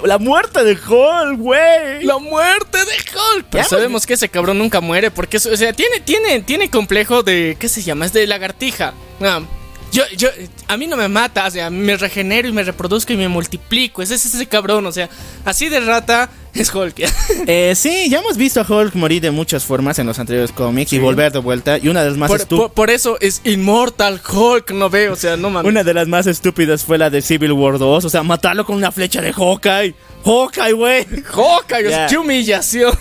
La 0.04 0.18
muerte 0.18 0.62
de 0.62 0.72
Hulk, 0.72 1.38
güey. 1.38 2.04
La 2.04 2.18
muerte 2.18 2.78
de 2.78 2.84
Hulk. 2.84 3.46
Pero 3.50 3.64
Ya, 3.64 3.68
sabemos 3.68 4.06
que 4.06 4.14
ese 4.14 4.28
cabrón 4.28 4.58
nunca 4.58 4.80
muere 4.80 5.10
porque, 5.10 5.38
o 5.38 5.40
sea, 5.40 5.72
tiene, 5.72 6.00
tiene, 6.00 6.40
tiene 6.42 6.70
complejo 6.70 7.22
de, 7.22 7.56
¿qué 7.58 7.68
se 7.68 7.82
llama? 7.82 8.06
Es 8.06 8.12
de 8.12 8.26
lagartija. 8.26 8.94
Ah, 9.20 9.40
yo, 9.98 10.04
yo, 10.16 10.28
a 10.68 10.76
mí 10.76 10.86
no 10.86 10.96
me 10.96 11.08
mata, 11.08 11.46
o 11.46 11.50
sea, 11.50 11.70
me 11.70 11.96
regenero 11.96 12.46
y 12.48 12.52
me 12.52 12.62
reproduzco 12.62 13.12
y 13.12 13.16
me 13.16 13.28
multiplico. 13.28 14.00
Ese 14.00 14.14
es 14.14 14.26
ese 14.26 14.46
cabrón, 14.46 14.86
o 14.86 14.92
sea, 14.92 15.08
así 15.44 15.68
de 15.68 15.80
rata 15.80 16.30
es 16.54 16.74
Hulk. 16.74 16.94
Eh, 17.46 17.74
sí, 17.76 18.08
ya 18.10 18.18
hemos 18.18 18.36
visto 18.36 18.60
a 18.60 18.66
Hulk 18.68 18.94
morir 18.94 19.22
de 19.22 19.30
muchas 19.30 19.64
formas 19.64 19.98
en 19.98 20.06
los 20.06 20.18
anteriores 20.18 20.52
cómics 20.52 20.92
y 20.92 20.98
volver 20.98 21.32
de 21.32 21.38
vuelta. 21.38 21.78
Y 21.78 21.88
una 21.88 22.02
de 22.02 22.10
las 22.10 22.18
más 22.18 22.30
estu- 22.30 22.56
por- 22.58 22.72
por 22.72 22.90
eso 22.90 23.16
es 23.20 23.40
Immortal 23.44 24.20
Hulk, 24.30 24.70
no 24.72 24.90
veo, 24.90 25.12
o 25.12 25.16
sea, 25.16 25.36
no 25.36 25.50
mames. 25.50 25.68
Una 25.70 25.84
de 25.84 25.94
las 25.94 26.08
más 26.08 26.26
estúpidas 26.26 26.84
fue 26.84 26.98
la 26.98 27.10
de 27.10 27.22
Civil 27.22 27.52
War 27.52 27.78
2. 27.78 28.04
O 28.04 28.10
sea, 28.10 28.22
matarlo 28.22 28.64
con 28.66 28.76
una 28.76 28.92
flecha 28.92 29.20
de 29.22 29.32
Hawkeye. 29.32 29.94
Hawkeye, 30.24 30.72
güey. 30.72 31.06
Hawkeye, 31.24 31.90
Ya. 31.90 32.06
qué 32.06 32.18
humillación. 32.18 32.92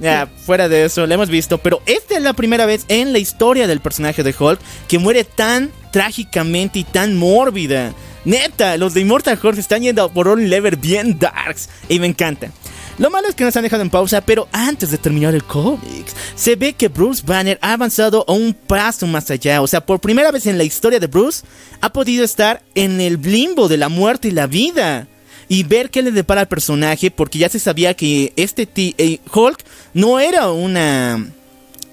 Ya, 0.00 0.28
fuera 0.46 0.68
de 0.68 0.84
eso, 0.84 1.06
lo 1.06 1.14
hemos 1.14 1.28
visto. 1.28 1.58
Pero 1.58 1.82
esta 1.86 2.16
es 2.16 2.22
la 2.22 2.32
primera 2.32 2.66
vez 2.66 2.84
en 2.88 3.12
la 3.12 3.18
historia 3.18 3.66
del 3.66 3.80
personaje 3.80 4.22
de 4.22 4.34
Hulk 4.38 4.58
que 4.88 4.98
muere 4.98 5.24
tan 5.24 5.70
trágicamente 5.92 6.78
y 6.80 6.84
tan 6.84 7.16
mórbida. 7.16 7.92
Neta, 8.24 8.76
los 8.76 8.94
de 8.94 9.00
Immortal 9.00 9.38
Hulk 9.42 9.54
se 9.54 9.60
están 9.60 9.82
yendo 9.82 10.10
por 10.12 10.28
un 10.28 10.48
level 10.50 10.76
bien 10.76 11.18
darks. 11.18 11.68
Y 11.88 11.98
me 11.98 12.06
encanta. 12.06 12.50
Lo 12.98 13.08
malo 13.08 13.28
es 13.28 13.34
que 13.34 13.44
nos 13.44 13.56
han 13.56 13.62
dejado 13.62 13.82
en 13.82 13.88
pausa, 13.88 14.20
pero 14.20 14.46
antes 14.52 14.90
de 14.90 14.98
terminar 14.98 15.34
el 15.34 15.42
cómic, 15.44 16.06
se 16.34 16.54
ve 16.54 16.74
que 16.74 16.88
Bruce 16.88 17.22
Banner 17.24 17.58
ha 17.62 17.72
avanzado 17.72 18.26
a 18.28 18.32
un 18.32 18.52
paso 18.52 19.06
más 19.06 19.30
allá. 19.30 19.62
O 19.62 19.66
sea, 19.66 19.86
por 19.86 20.00
primera 20.00 20.30
vez 20.30 20.46
en 20.46 20.58
la 20.58 20.64
historia 20.64 21.00
de 21.00 21.06
Bruce, 21.06 21.46
ha 21.80 21.92
podido 21.92 22.24
estar 22.24 22.62
en 22.74 23.00
el 23.00 23.18
limbo 23.22 23.68
de 23.68 23.78
la 23.78 23.88
muerte 23.88 24.28
y 24.28 24.32
la 24.32 24.46
vida. 24.46 25.06
Y 25.48 25.62
ver 25.64 25.90
qué 25.90 26.02
le 26.02 26.12
depara 26.12 26.42
al 26.42 26.48
personaje, 26.48 27.10
porque 27.10 27.38
ya 27.38 27.48
se 27.48 27.58
sabía 27.58 27.94
que 27.94 28.32
este 28.36 28.66
ti- 28.66 28.94
eh, 28.98 29.18
Hulk 29.32 29.64
no 29.94 30.20
era 30.20 30.50
una 30.52 31.26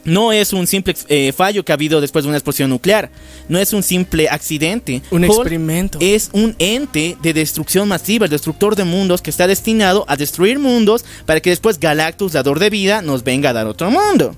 no 0.08 0.32
es 0.32 0.54
un 0.54 0.66
simple 0.68 0.96
eh, 1.10 1.34
fallo 1.34 1.66
que 1.66 1.74
ha 1.74 1.76
habido 1.76 2.00
después 2.00 2.24
de 2.24 2.30
una 2.30 2.38
explosión 2.38 2.70
nuclear. 2.70 3.12
No 3.50 3.60
es 3.60 3.74
un 3.74 3.84
simple 3.84 4.30
accidente. 4.30 5.02
Un 5.12 5.26
experimento. 5.26 5.98
Es 6.02 6.30
un 6.32 6.56
ente 6.60 7.18
de 7.22 7.34
destrucción 7.34 7.90
masiva, 7.90 8.26
el 8.26 8.32
destructor 8.32 8.78
de 8.78 8.86
mundos 8.86 9.22
que 9.22 9.30
está 9.30 9.48
destinado 9.48 10.06
a 10.08 10.16
destruir 10.16 10.60
mundos 10.60 11.04
para 11.26 11.42
que 11.42 11.50
después 11.50 11.78
Galactus, 11.78 12.32
dador 12.32 12.60
de 12.60 12.70
vida, 12.70 13.02
nos 13.02 13.26
venga 13.26 13.50
a 13.50 13.54
dar 13.54 13.68
otro 13.68 13.92
mundo. 13.92 14.34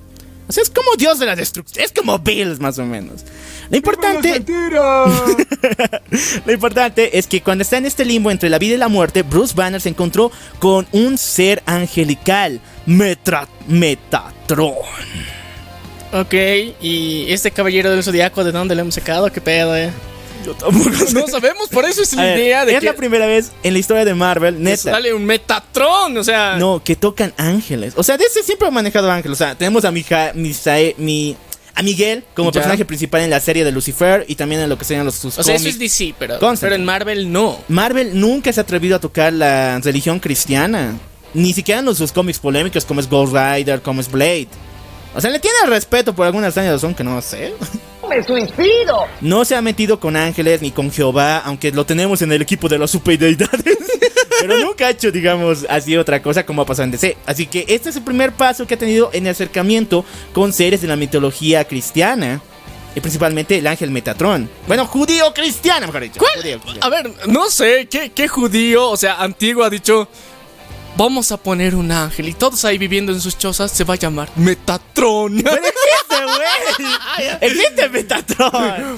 O 0.48 0.52
sea, 0.52 0.64
es 0.64 0.72
como 0.72 0.96
Dios 0.98 1.20
de 1.20 1.28
la 1.28 1.36
destrucción. 1.36 1.86
Es 1.86 1.92
como 1.92 2.18
Bills, 2.18 2.60
más 2.60 2.80
o 2.80 2.86
menos. 2.86 3.24
Lo 3.70 3.78
importante. 3.78 4.44
Lo 6.46 6.52
importante 6.52 7.20
es 7.20 7.28
que 7.28 7.42
cuando 7.42 7.62
está 7.62 7.78
en 7.78 7.86
este 7.86 8.06
limbo 8.06 8.32
entre 8.32 8.50
la 8.50 8.58
vida 8.58 8.74
y 8.74 8.78
la 8.78 8.88
muerte, 8.88 9.22
Bruce 9.22 9.54
Banner 9.56 9.80
se 9.80 9.90
encontró 9.90 10.32
con 10.58 10.88
un 10.94 11.20
ser 11.20 11.62
angelical, 11.68 12.60
Metra 12.88 13.48
Metatron. 13.68 14.74
Ok, 16.12 16.34
y 16.82 17.26
este 17.32 17.52
caballero 17.52 17.92
del 17.92 18.04
zodiaco, 18.04 18.44
¿de 18.44 18.52
dónde 18.52 18.74
lo 18.76 18.82
hemos 18.82 18.96
sacado? 18.96 19.32
¿Qué 19.32 19.42
pedo, 19.42 19.76
eh? 19.78 19.92
Yo 20.46 20.54
tampoco 20.56 20.96
sé. 21.06 21.14
No 21.14 21.28
sabemos, 21.28 21.68
por 21.70 21.86
eso 21.86 22.02
es 22.02 22.14
la 22.14 22.24
ver, 22.24 22.40
idea 22.40 22.66
de 22.66 22.74
es 22.74 22.80
que 22.80 22.86
la 22.88 22.94
primera 22.94 23.28
vez 23.28 23.52
en 23.62 23.74
la 23.74 23.80
historia 23.80 24.06
de 24.06 24.14
Marvel, 24.16 24.64
neta. 24.64 24.78
sale 24.92 25.14
un 25.14 25.24
Metatron, 25.26 26.18
o 26.18 26.24
sea. 26.24 26.56
No, 26.58 26.82
que 26.84 26.96
tocan 26.96 27.34
ángeles. 27.38 27.94
O 27.96 28.02
sea, 28.04 28.18
DC 28.18 28.42
siempre 28.44 28.68
ha 28.68 28.72
manejado 28.72 29.12
ángeles. 29.12 29.36
O 29.40 29.44
sea, 29.44 29.56
tenemos 29.56 29.86
a, 29.86 29.92
Mija- 29.92 30.34
Misae- 30.34 30.96
mi, 30.98 31.36
a 31.76 31.84
Miguel 31.84 32.24
como 32.34 32.50
Ya. 32.50 32.54
personaje 32.54 32.86
principal 32.86 33.22
en 33.22 33.30
la 33.30 33.40
serie 33.42 33.64
de 33.64 33.72
Lucifer 33.72 34.26
y 34.28 34.36
también 34.36 34.62
en 34.62 34.70
lo 34.70 34.78
que 34.78 34.86
serían 34.86 35.06
los 35.06 35.16
sus 35.16 35.38
o 35.38 35.44
sea, 35.44 35.54
eso 35.56 35.68
es 35.68 35.78
DC, 35.78 36.16
pero, 36.18 36.40
pero 36.40 36.74
en 36.76 36.86
Marvel 36.86 37.32
no. 37.32 37.60
Marvel 37.68 38.20
nunca 38.20 38.52
se 38.52 38.62
ha 38.62 38.64
atrevido 38.64 38.96
a 38.96 39.00
tocar 39.00 39.32
la 39.34 39.80
religión 39.80 40.20
cristiana. 40.20 40.98
Ni 41.36 41.54
siquiera 41.54 41.80
en 41.80 41.86
los, 41.86 41.98
sus 42.00 42.12
cómics 42.12 42.40
polémicos 42.40 42.86
como 42.86 43.00
es 43.02 43.08
Ghost 43.10 43.34
Rider, 43.36 43.82
como 43.82 44.02
es 44.02 44.10
Blade. 44.10 44.48
O 45.20 45.22
sea, 45.22 45.32
le 45.32 45.40
tiene 45.40 45.58
respeto 45.66 46.16
por 46.16 46.26
alguna 46.26 46.48
extraña 46.48 46.72
razón 46.72 46.96
que 46.96 47.04
no 47.04 47.22
sé. 47.22 47.54
¡Me 48.10 48.24
suicido! 48.24 49.06
No 49.20 49.44
se 49.44 49.54
ha 49.54 49.62
metido 49.62 50.00
con 50.00 50.16
ángeles 50.16 50.62
ni 50.62 50.72
con 50.72 50.90
Jehová, 50.90 51.40
aunque 51.40 51.74
lo 51.74 51.86
tenemos 51.86 52.22
en 52.22 52.32
el 52.32 52.42
equipo 52.42 52.70
de 52.70 52.80
las 52.80 52.90
superdeidades. 52.92 53.78
Pero 54.40 54.58
nunca 54.60 54.88
ha 54.88 54.92
hecho, 54.92 55.12
digamos, 55.12 55.66
así 55.70 55.98
otra 55.98 56.22
cosa 56.22 56.46
como 56.46 56.62
ha 56.62 56.66
pasado 56.66 56.86
en 56.86 56.92
DC. 56.92 57.18
Así 57.26 57.48
que 57.48 57.66
este 57.68 57.90
es 57.90 57.98
el 57.98 58.04
primer 58.04 58.32
paso 58.32 58.66
que 58.66 58.76
ha 58.76 58.78
tenido 58.78 59.10
en 59.12 59.26
el 59.26 59.32
acercamiento 59.32 60.06
con 60.32 60.54
seres 60.54 60.82
de 60.82 60.88
la 60.88 60.96
mitología 60.96 61.66
cristiana. 61.66 62.42
Y 62.96 63.02
principalmente 63.02 63.58
el 63.58 63.68
ángel 63.68 63.92
Metatron. 63.92 64.50
Bueno, 64.68 64.86
judío 64.86 65.34
cristiano, 65.34 65.86
mejor 65.88 66.04
dicho. 66.04 66.22
Judío 66.22 66.62
cristiano. 66.62 66.80
A 66.82 66.90
ver, 66.90 67.12
no 67.28 67.50
sé, 67.50 67.90
¿qué, 67.92 68.14
qué 68.14 68.30
judío, 68.30 68.90
o 68.90 68.96
sea, 68.96 69.16
antiguo 69.22 69.66
ha 69.66 69.70
dicho, 69.70 70.08
vamos 71.00 71.32
a 71.32 71.38
poner 71.38 71.76
un 71.76 71.92
ángel 71.94 72.28
y 72.28 72.34
todos 72.34 72.66
ahí 72.66 72.78
viviendo 72.78 73.14
en 73.14 73.22
sus 73.22 73.38
chozas 73.38 73.72
se 73.72 73.86
va 73.86 73.94
a 73.94 73.98
llamar 73.98 74.30
Metatron. 74.36 75.42
Pero 75.44 75.56
existe, 75.56 76.24
güey. 76.26 77.30
Existe 77.42 77.90
Metatron. 77.90 78.98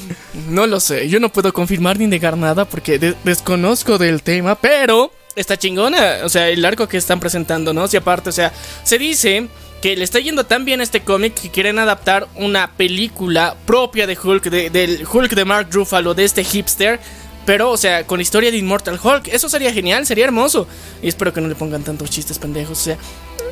no 0.50 0.66
lo 0.68 0.80
sé, 0.80 1.08
yo 1.08 1.20
no 1.20 1.30
puedo 1.32 1.54
confirmar 1.54 2.00
ni 2.00 2.08
negar 2.08 2.36
nada 2.36 2.66
porque 2.66 2.98
de- 2.98 3.16
desconozco 3.24 3.98
del 4.00 4.24
tema, 4.24 4.56
pero 4.56 5.12
está 5.36 5.58
chingona, 5.58 6.18
o 6.24 6.30
sea, 6.30 6.50
el 6.50 6.66
arco 6.66 6.88
que 6.88 6.98
están 6.98 7.20
presentando, 7.20 7.72
¿no? 7.74 7.86
Y 7.92 7.96
aparte, 7.96 8.30
o 8.30 8.34
sea, 8.34 8.52
se 8.84 8.98
dice 8.98 9.48
que 9.82 9.96
le 9.96 10.04
está 10.04 10.20
yendo 10.20 10.46
tan 10.46 10.66
bien 10.66 10.80
a 10.80 10.84
este 10.84 11.02
cómic 11.04 11.34
que 11.36 11.50
quieren 11.50 11.78
adaptar 11.80 12.28
una 12.36 12.72
película 12.72 13.56
propia 13.66 14.08
de 14.08 14.18
Hulk, 14.22 14.44
de- 14.46 14.70
del 14.72 15.08
Hulk 15.12 15.32
de 15.34 15.46
Mark 15.46 15.68
Ruffalo, 15.72 16.14
de 16.14 16.26
este 16.26 16.44
hipster. 16.44 17.00
Pero, 17.46 17.72
o 17.72 17.78
sea, 17.78 18.06
con 18.06 18.20
la 18.20 18.24
historia 18.24 18.52
de 18.52 18.58
Immortal 18.58 19.00
Hulk, 19.02 19.28
eso 19.30 19.50
sería 19.50 19.74
genial, 19.74 20.06
sería 20.06 20.26
hermoso. 20.26 20.68
Y 21.02 21.08
espero 21.08 21.34
que 21.34 21.42
no 21.42 21.48
le 21.48 21.56
pongan 21.56 21.84
tantos 21.84 22.10
chistes 22.10 22.38
pendejos, 22.38 22.80
o 22.80 22.84
sea. 22.84 22.98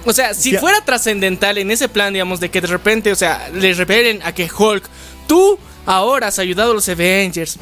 O 0.05 0.13
sea, 0.13 0.33
si 0.33 0.55
fuera 0.55 0.83
trascendental 0.85 1.57
en 1.57 1.71
ese 1.71 1.89
plan, 1.89 2.13
digamos, 2.13 2.39
de 2.39 2.49
que 2.49 2.61
de 2.61 2.67
repente, 2.67 3.11
o 3.11 3.15
sea, 3.15 3.49
le 3.53 3.73
revelen 3.73 4.21
a 4.23 4.33
que 4.33 4.49
Hulk, 4.49 4.83
tú 5.27 5.59
ahora 5.85 6.27
has 6.27 6.39
ayudado 6.39 6.71
a 6.71 6.73
los 6.75 6.87
Avengers, 6.87 7.57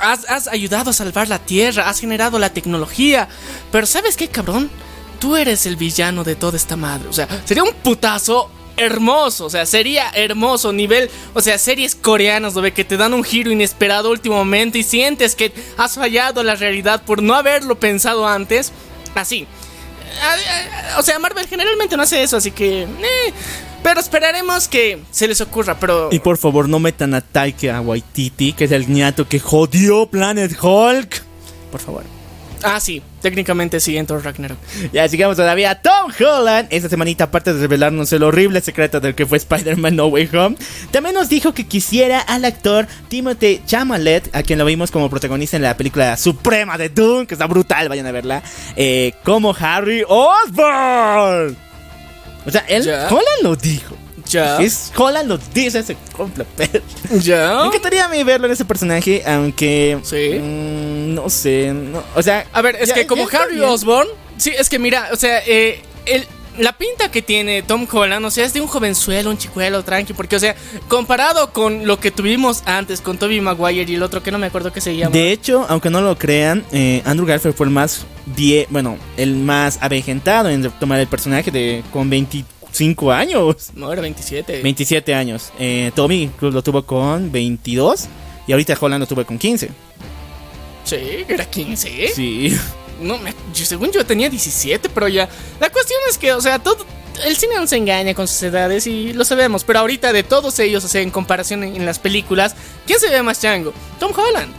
has, 0.00 0.28
has 0.30 0.48
ayudado 0.48 0.90
a 0.90 0.92
salvar 0.92 1.28
la 1.28 1.38
Tierra, 1.38 1.88
has 1.88 2.00
generado 2.00 2.38
la 2.38 2.50
tecnología, 2.50 3.28
pero 3.70 3.86
¿sabes 3.86 4.16
qué, 4.16 4.28
cabrón? 4.28 4.70
Tú 5.18 5.36
eres 5.36 5.66
el 5.66 5.76
villano 5.76 6.24
de 6.24 6.36
toda 6.36 6.56
esta 6.56 6.76
madre. 6.76 7.08
O 7.08 7.12
sea, 7.12 7.28
sería 7.44 7.64
un 7.64 7.74
putazo 7.74 8.50
hermoso. 8.78 9.46
O 9.46 9.50
sea, 9.50 9.66
sería 9.66 10.10
hermoso. 10.10 10.72
Nivel, 10.72 11.10
o 11.34 11.40
sea, 11.40 11.58
series 11.58 11.94
coreanas 11.94 12.54
donde 12.54 12.72
que 12.72 12.84
te 12.84 12.96
dan 12.96 13.14
un 13.14 13.24
giro 13.24 13.50
inesperado 13.50 14.14
momento 14.26 14.78
y 14.78 14.82
sientes 14.82 15.34
que 15.34 15.52
has 15.76 15.94
fallado 15.94 16.42
la 16.42 16.54
realidad 16.54 17.02
por 17.04 17.22
no 17.22 17.34
haberlo 17.34 17.78
pensado 17.78 18.26
antes. 18.26 18.72
Así. 19.14 19.46
O 20.98 21.02
sea, 21.02 21.18
Marvel 21.18 21.46
generalmente 21.46 21.96
no 21.96 22.02
hace 22.02 22.22
eso, 22.22 22.36
así 22.38 22.50
que... 22.50 22.82
eh, 22.82 23.32
pero 23.82 24.00
esperaremos 24.00 24.66
que 24.66 24.98
se 25.10 25.28
les 25.28 25.40
ocurra, 25.40 25.78
pero... 25.78 26.08
Y 26.10 26.18
por 26.18 26.36
favor, 26.36 26.68
no 26.68 26.78
metan 26.78 27.14
a 27.14 27.20
Taika 27.20 27.80
Waititi, 27.80 28.52
que 28.52 28.64
es 28.64 28.72
el 28.72 28.88
ñato 28.88 29.28
que 29.28 29.38
jodió 29.38 30.06
Planet 30.06 30.52
Hulk. 30.60 31.22
Por 31.70 31.80
favor. 31.80 32.17
Ah, 32.62 32.80
sí, 32.80 33.02
técnicamente 33.22 33.80
sí, 33.80 33.96
en 33.96 34.06
Thor 34.06 34.24
Ragnarok. 34.24 34.58
Ya 34.92 35.08
sigamos 35.08 35.36
todavía 35.36 35.70
a 35.70 35.82
Tom 35.82 36.10
Holland. 36.18 36.68
Esta 36.70 36.88
semanita, 36.88 37.24
aparte 37.24 37.54
de 37.54 37.60
revelarnos 37.60 38.12
el 38.12 38.22
horrible 38.22 38.60
secreto 38.60 39.00
del 39.00 39.14
que 39.14 39.26
fue 39.26 39.38
Spider-Man 39.38 39.96
No 39.96 40.06
Way 40.06 40.28
Home, 40.34 40.56
también 40.90 41.14
nos 41.14 41.28
dijo 41.28 41.54
que 41.54 41.66
quisiera 41.66 42.20
al 42.20 42.44
actor 42.44 42.86
Timothy 43.08 43.60
Chalamet, 43.66 44.34
a 44.34 44.42
quien 44.42 44.58
lo 44.58 44.64
vimos 44.64 44.90
como 44.90 45.08
protagonista 45.10 45.56
en 45.56 45.62
la 45.62 45.76
película 45.76 46.16
suprema 46.16 46.78
de 46.78 46.88
Doom, 46.88 47.26
que 47.26 47.34
está 47.34 47.46
brutal, 47.46 47.88
vayan 47.88 48.06
a 48.06 48.12
verla, 48.12 48.42
eh, 48.76 49.12
como 49.24 49.54
Harry 49.58 50.02
Osborn. 50.06 51.56
O 52.46 52.50
sea, 52.50 52.64
él, 52.68 52.84
Ya. 52.84 53.06
Holland 53.08 53.42
lo 53.42 53.56
dijo. 53.56 53.96
Ya. 54.28 54.58
Es 54.58 54.92
Holland 54.96 55.28
lo 55.28 55.38
dice, 55.54 55.82
se 55.82 55.96
pero- 56.56 56.82
¿Ya? 57.20 57.60
Me 57.62 57.66
encantaría 57.68 58.04
a 58.04 58.08
mí 58.08 58.22
verlo 58.24 58.46
en 58.46 58.52
ese 58.52 58.64
personaje, 58.64 59.22
aunque. 59.26 59.98
Sí. 60.02 60.38
mm, 60.38 61.14
no 61.14 61.28
sé. 61.30 61.72
no- 61.72 62.02
o 62.14 62.22
sea. 62.22 62.46
A 62.52 62.62
ver, 62.62 62.76
es 62.80 62.88
ya- 62.88 62.94
que 62.94 63.06
como 63.06 63.28
Harry. 63.32 63.60
Osborn, 63.60 64.08
sí, 64.36 64.52
es 64.56 64.68
que 64.68 64.78
mira, 64.78 65.08
o 65.12 65.16
sea, 65.16 65.40
eh, 65.46 65.80
el, 66.06 66.26
la 66.58 66.72
pinta 66.76 67.10
que 67.10 67.22
tiene 67.22 67.62
Tom 67.62 67.86
Holland, 67.90 68.24
o 68.26 68.30
sea, 68.30 68.44
es 68.44 68.52
de 68.52 68.60
un 68.60 68.66
jovenzuelo, 68.66 69.30
un 69.30 69.38
chicuelo, 69.38 69.82
tranqui, 69.84 70.12
porque, 70.12 70.34
o 70.36 70.40
sea, 70.40 70.56
comparado 70.88 71.52
con 71.52 71.86
lo 71.86 72.00
que 72.00 72.10
tuvimos 72.10 72.62
antes 72.66 73.00
con 73.00 73.16
Toby 73.16 73.40
Maguire 73.40 73.90
y 73.90 73.94
el 73.94 74.02
otro 74.02 74.22
que 74.22 74.32
no 74.32 74.38
me 74.38 74.46
acuerdo 74.48 74.72
qué 74.72 74.80
se 74.80 74.96
llama. 74.96 75.12
De 75.12 75.30
hecho, 75.30 75.64
aunque 75.68 75.88
no 75.90 76.00
lo 76.00 76.18
crean, 76.18 76.64
eh, 76.72 77.02
Andrew 77.04 77.26
Garfield 77.26 77.54
fue 77.56 77.66
el 77.66 77.72
más 77.72 78.04
vie 78.26 78.66
bueno, 78.70 78.98
el 79.16 79.36
más 79.36 79.78
avejentado 79.80 80.48
en 80.50 80.68
tomar 80.72 80.98
el 81.00 81.06
personaje 81.06 81.50
de 81.50 81.82
con 81.92 82.10
25 82.72 83.12
años. 83.12 83.70
No, 83.74 83.92
era 83.92 84.02
27. 84.02 84.62
27 84.62 85.14
años. 85.14 85.50
Eh, 85.58 85.90
Tommy 85.94 86.22
incluso 86.24 86.54
lo 86.54 86.62
tuvo 86.62 86.84
con 86.84 87.30
22 87.32 88.06
y 88.46 88.52
ahorita 88.52 88.76
Holland 88.80 89.00
lo 89.00 89.06
tuvo 89.06 89.24
con 89.24 89.38
15. 89.38 89.70
Sí, 90.84 90.96
era 91.28 91.44
15. 91.44 92.08
Sí. 92.14 92.56
No, 93.00 93.16
me- 93.18 93.34
yo- 93.54 93.64
según 93.64 93.92
yo 93.92 94.04
tenía 94.04 94.28
17, 94.28 94.88
pero 94.88 95.08
ya. 95.08 95.28
La 95.60 95.70
cuestión 95.70 96.00
es 96.10 96.18
que, 96.18 96.32
o 96.32 96.40
sea, 96.40 96.58
todo. 96.58 96.84
El 97.24 97.36
cine 97.36 97.56
no 97.56 97.66
se 97.66 97.76
engaña 97.76 98.14
con 98.14 98.28
sus 98.28 98.40
edades 98.44 98.86
y 98.86 99.12
lo 99.12 99.24
sabemos, 99.24 99.64
pero 99.64 99.80
ahorita 99.80 100.12
de 100.12 100.22
todos 100.22 100.58
ellos, 100.60 100.84
o 100.84 100.88
sea, 100.88 101.00
en 101.00 101.10
comparación 101.10 101.64
en, 101.64 101.74
en 101.76 101.84
las 101.86 101.98
películas, 101.98 102.54
¿quién 102.86 103.00
se 103.00 103.08
ve 103.10 103.22
más 103.22 103.40
chango? 103.40 103.72
Tom 103.98 104.12
Holland. 104.16 104.52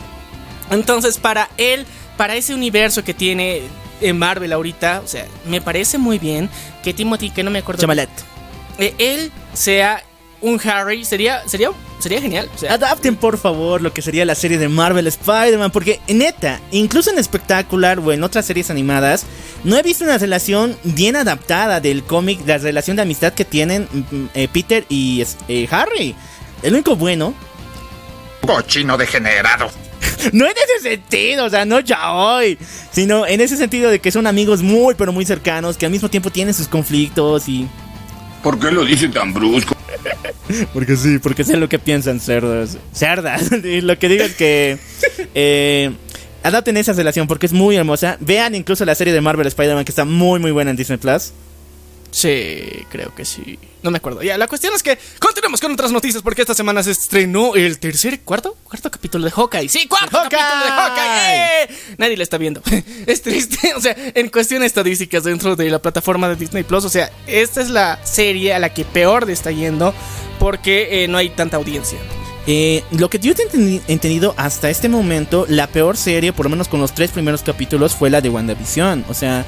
Entonces, 0.70 1.18
para 1.18 1.50
él, 1.58 1.86
para 2.18 2.36
ese 2.36 2.54
universo 2.54 3.04
que 3.04 3.14
tiene 3.14 3.62
en 4.02 4.18
Marvel 4.18 4.54
ahorita, 4.54 5.02
o 5.04 5.08
sea, 5.08 5.26
me 5.46 5.62
parece 5.62 5.98
muy 5.98 6.20
bien 6.20 6.50
que 6.84 6.94
Timothy, 6.94 7.30
que 7.30 7.44
no 7.44 7.52
me 7.52 7.60
acuerdo, 7.60 7.82
Chamalet. 7.82 8.10
eh, 8.78 8.94
él 8.98 9.32
sea 9.54 10.04
un 10.42 10.60
Harry, 10.64 11.04
sería, 11.04 11.46
sería, 11.48 11.72
sería 12.00 12.22
genial. 12.22 12.50
O 12.56 12.58
sea, 12.58 12.74
Adapten 12.74 13.18
por 13.18 13.38
favor 13.38 13.82
lo 13.82 13.92
que 13.92 14.02
sería 14.02 14.24
la 14.24 14.36
serie 14.36 14.58
de 14.58 14.70
Marvel 14.70 15.06
Spider-Man, 15.08 15.72
porque 15.72 16.00
neta, 16.08 16.62
incluso 16.72 17.12
en 17.12 17.20
espectacular 17.20 18.00
o 18.00 18.14
en 18.14 18.24
otras 18.24 18.46
series 18.46 18.70
animadas, 18.70 19.26
no 19.66 19.78
he 19.78 19.84
visto 19.84 20.06
una 20.06 20.18
relación 20.18 20.78
bien 20.84 21.18
adaptada 21.18 21.82
del 21.82 22.04
cómic, 22.04 22.40
la 22.46 22.58
relación 22.58 22.96
de 22.96 23.02
amistad 23.02 23.34
que 23.34 23.44
tienen 23.44 23.88
mm, 23.92 24.26
eh, 24.34 24.48
Peter 24.52 24.86
y 24.88 25.26
eh, 25.50 25.68
Harry. 25.72 26.16
El 26.64 26.74
único 26.74 26.96
bueno, 26.96 27.34
Cochino 28.46 28.98
degenerado. 28.98 29.70
No 30.34 30.46
en 30.46 30.52
ese 30.52 30.90
sentido, 30.90 31.46
o 31.46 31.50
sea, 31.50 31.66
no 31.66 31.80
ya 31.80 32.12
hoy, 32.12 32.58
sino 32.92 33.26
en 33.26 33.42
ese 33.42 33.58
sentido 33.58 33.90
de 33.90 34.00
que 34.00 34.12
son 34.12 34.28
amigos 34.28 34.62
muy, 34.62 34.96
pero 34.96 35.12
muy 35.12 35.26
cercanos, 35.26 35.78
que 35.78 35.86
al 35.86 35.92
mismo 35.92 36.10
tiempo 36.10 36.30
tienen 36.30 36.54
sus 36.54 36.68
conflictos 36.68 37.48
y... 37.48 37.68
¿Por 38.44 38.58
qué 38.58 38.72
lo 38.72 38.86
dice 38.86 39.10
tan 39.10 39.34
brusco? 39.34 39.76
Porque 40.74 40.96
sí, 40.96 41.20
porque 41.20 41.44
sé 41.44 41.58
lo 41.58 41.70
que 41.70 41.78
piensan 41.78 42.20
cerdos. 42.20 42.78
Cerdas. 42.94 43.52
y 43.64 43.82
lo 43.82 44.00
que 44.00 44.10
digo 44.10 44.24
es 44.24 44.34
que 44.36 44.80
eh, 45.36 45.92
adapten 46.42 46.78
esa 46.78 46.94
relación 46.94 47.28
porque 47.28 47.46
es 47.46 47.54
muy 47.54 47.76
hermosa. 47.76 48.18
Vean 48.20 48.56
incluso 48.56 48.86
la 48.86 48.96
serie 48.96 49.14
de 49.14 49.22
Marvel 49.22 49.46
Spider-Man 49.46 49.86
que 49.86 49.92
está 49.92 50.06
muy 50.06 50.40
muy 50.40 50.52
buena 50.52 50.72
en 50.72 50.78
Disney 50.78 50.98
Plus. 50.98 51.34
Sí, 52.12 52.86
creo 52.90 53.14
que 53.14 53.24
sí. 53.24 53.60
No 53.84 53.92
me 53.92 53.98
acuerdo. 53.98 54.22
Ya, 54.24 54.38
la 54.38 54.48
cuestión 54.48 54.74
es 54.74 54.82
que 54.84 54.98
continuemos 55.20 55.62
con 55.62 55.72
otras 55.72 55.92
noticias 55.92 56.24
porque 56.24 56.42
esta 56.42 56.54
semana 56.54 56.82
se 56.84 56.92
estrenó 56.92 57.56
el 57.56 57.80
tercer, 57.80 58.22
cuarto, 58.22 58.58
cuarto 58.64 58.90
capítulo 58.92 59.26
de 59.26 59.32
Hawkeye. 59.32 59.70
Sí, 59.70 59.88
cuarto 59.88 60.18
Hawkeye. 60.18 60.40
capítulo 60.40 60.66
de 60.66 60.72
Hawkeye. 60.72 61.64
¡Eh! 61.64 61.96
Nadie 61.98 62.18
la 62.18 62.24
está 62.24 62.38
viendo. 62.38 62.62
es 63.06 63.22
triste. 63.22 63.74
O 63.76 63.82
sea, 63.82 63.96
en 64.16 64.30
cuestión 64.30 64.62
de 64.62 64.68
estadísticas 64.68 65.24
dentro 65.24 65.56
de 65.56 65.70
la 65.70 65.80
plataforma 65.80 66.28
de 66.30 66.36
Disney 66.36 66.64
Plus, 66.64 66.84
o 66.86 66.90
sea, 66.90 67.12
esta 67.28 67.62
es 67.62 67.70
la 67.70 68.04
serie 68.06 68.54
a 68.54 68.60
la 68.60 68.74
que 68.74 68.86
peor 68.86 69.28
le 69.28 69.34
está 69.34 69.52
yendo 69.52 69.94
porque 70.40 71.04
eh, 71.04 71.08
no 71.08 71.18
hay 71.18 71.30
tanta 71.30 71.58
audiencia. 71.58 72.00
Eh, 72.48 72.84
lo 72.92 73.10
que 73.10 73.20
yo 73.20 73.32
he 73.32 73.36
enten- 73.36 73.82
entendido 73.88 74.34
hasta 74.36 74.70
este 74.72 74.90
momento, 74.90 75.46
la 75.48 75.68
peor 75.68 75.96
serie, 75.96 76.34
por 76.34 76.48
lo 76.48 76.50
menos 76.50 76.68
con 76.68 76.80
los 76.82 76.96
tres 76.96 77.12
primeros 77.12 77.44
capítulos, 77.44 77.94
fue 77.96 78.10
la 78.10 78.22
de 78.22 78.30
WandaVision. 78.30 79.06
O 79.08 79.14
sea, 79.14 79.46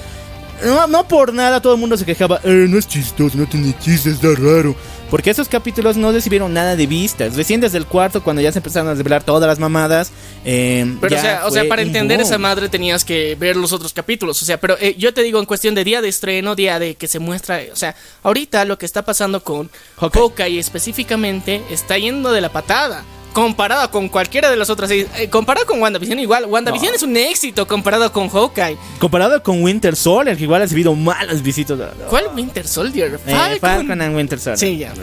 no, 0.65 0.88
no 0.88 1.08
por 1.08 1.34
nada 1.34 1.62
todo 1.62 1.74
el 1.74 1.80
mundo 1.80 1.97
se 1.97 2.06
quejaba, 2.06 2.39
eh, 2.43 2.65
no 2.69 2.78
es 2.78 2.88
chistoso, 2.88 3.38
no 3.38 3.47
tiene 3.47 3.74
chistes, 3.80 4.13
está 4.15 4.30
raro. 4.39 4.76
Porque 5.10 5.30
esos 5.30 5.50
capítulos 5.50 5.97
no 5.97 6.13
recibieron 6.13 6.54
nada 6.54 6.78
de 6.78 6.88
vistas. 6.88 7.36
Recién 7.36 7.60
desde 7.60 7.78
el 7.78 7.86
cuarto, 7.86 8.24
cuando 8.24 8.41
ya 8.41 8.50
se 8.54 8.60
empezaron 8.60 8.88
a 8.88 8.95
desvelar 8.95 9.24
todas 9.24 9.45
las 9.45 9.60
mamadas. 9.60 10.10
eh, 10.45 10.95
Pero, 11.02 11.17
o 11.17 11.19
sea, 11.19 11.41
o 11.47 11.52
sea, 11.52 11.67
para 11.67 11.82
entender 11.82 12.19
boom. 12.19 12.28
esa 12.28 12.38
madre 12.38 12.69
tenías 12.69 13.04
que 13.04 13.36
ver 13.36 13.58
los 13.58 13.74
otros 13.74 13.91
capítulos. 13.91 14.41
O 14.41 14.45
sea, 14.45 14.58
pero 14.58 14.78
eh, 14.80 14.95
yo 14.97 15.13
te 15.13 15.21
digo, 15.21 15.39
en 15.39 15.45
cuestión 15.45 15.76
de 15.76 15.84
día 15.84 16.02
de 16.02 16.08
estreno, 16.08 16.56
día 16.56 16.80
de 16.80 16.95
que 16.95 17.10
se 17.10 17.19
muestra. 17.19 17.60
O 17.74 17.76
sea, 17.76 17.93
ahorita 18.24 18.63
lo 18.63 18.78
que 18.78 18.86
está 18.86 19.04
pasando 19.04 19.43
con 19.43 19.69
Hawkeye. 19.97 20.21
Hawkeye 20.21 20.60
específicamente 20.60 21.62
está 21.69 21.97
yendo 21.97 22.32
de 22.32 22.39
la 22.39 22.50
patada. 22.54 23.04
Comparado 23.34 23.89
con 23.91 24.10
cualquiera 24.10 24.50
de 24.50 24.58
las 24.58 24.70
otras 24.70 24.89
series. 24.89 25.08
Eh, 25.17 25.30
comparado 25.30 25.65
con 25.65 25.82
WandaVision, 25.82 26.20
igual. 26.20 26.46
WandaVision 26.46 26.94
es 26.94 27.04
un 27.04 27.15
éxito 27.15 27.65
comparado 27.65 28.12
con 28.12 28.30
Hawkeye. 28.30 28.78
Comparado 29.00 29.41
con 29.41 29.63
Winter 29.63 29.96
Soldier, 29.96 30.36
que 30.36 30.44
igual 30.44 30.62
ha 30.62 30.65
recibido 30.65 30.94
malas 30.96 31.41
visitas. 31.41 31.80
¿Cuál 32.10 32.26
Winter 32.36 32.67
Soldier? 32.67 33.20
Eh, 33.26 33.32
Falcon. 33.32 33.60
Falcon 33.60 34.02
and 34.02 34.15
Winter 34.15 34.39
Soldier. 34.39 34.58
Sí, 34.58 34.78
ya. 34.78 34.94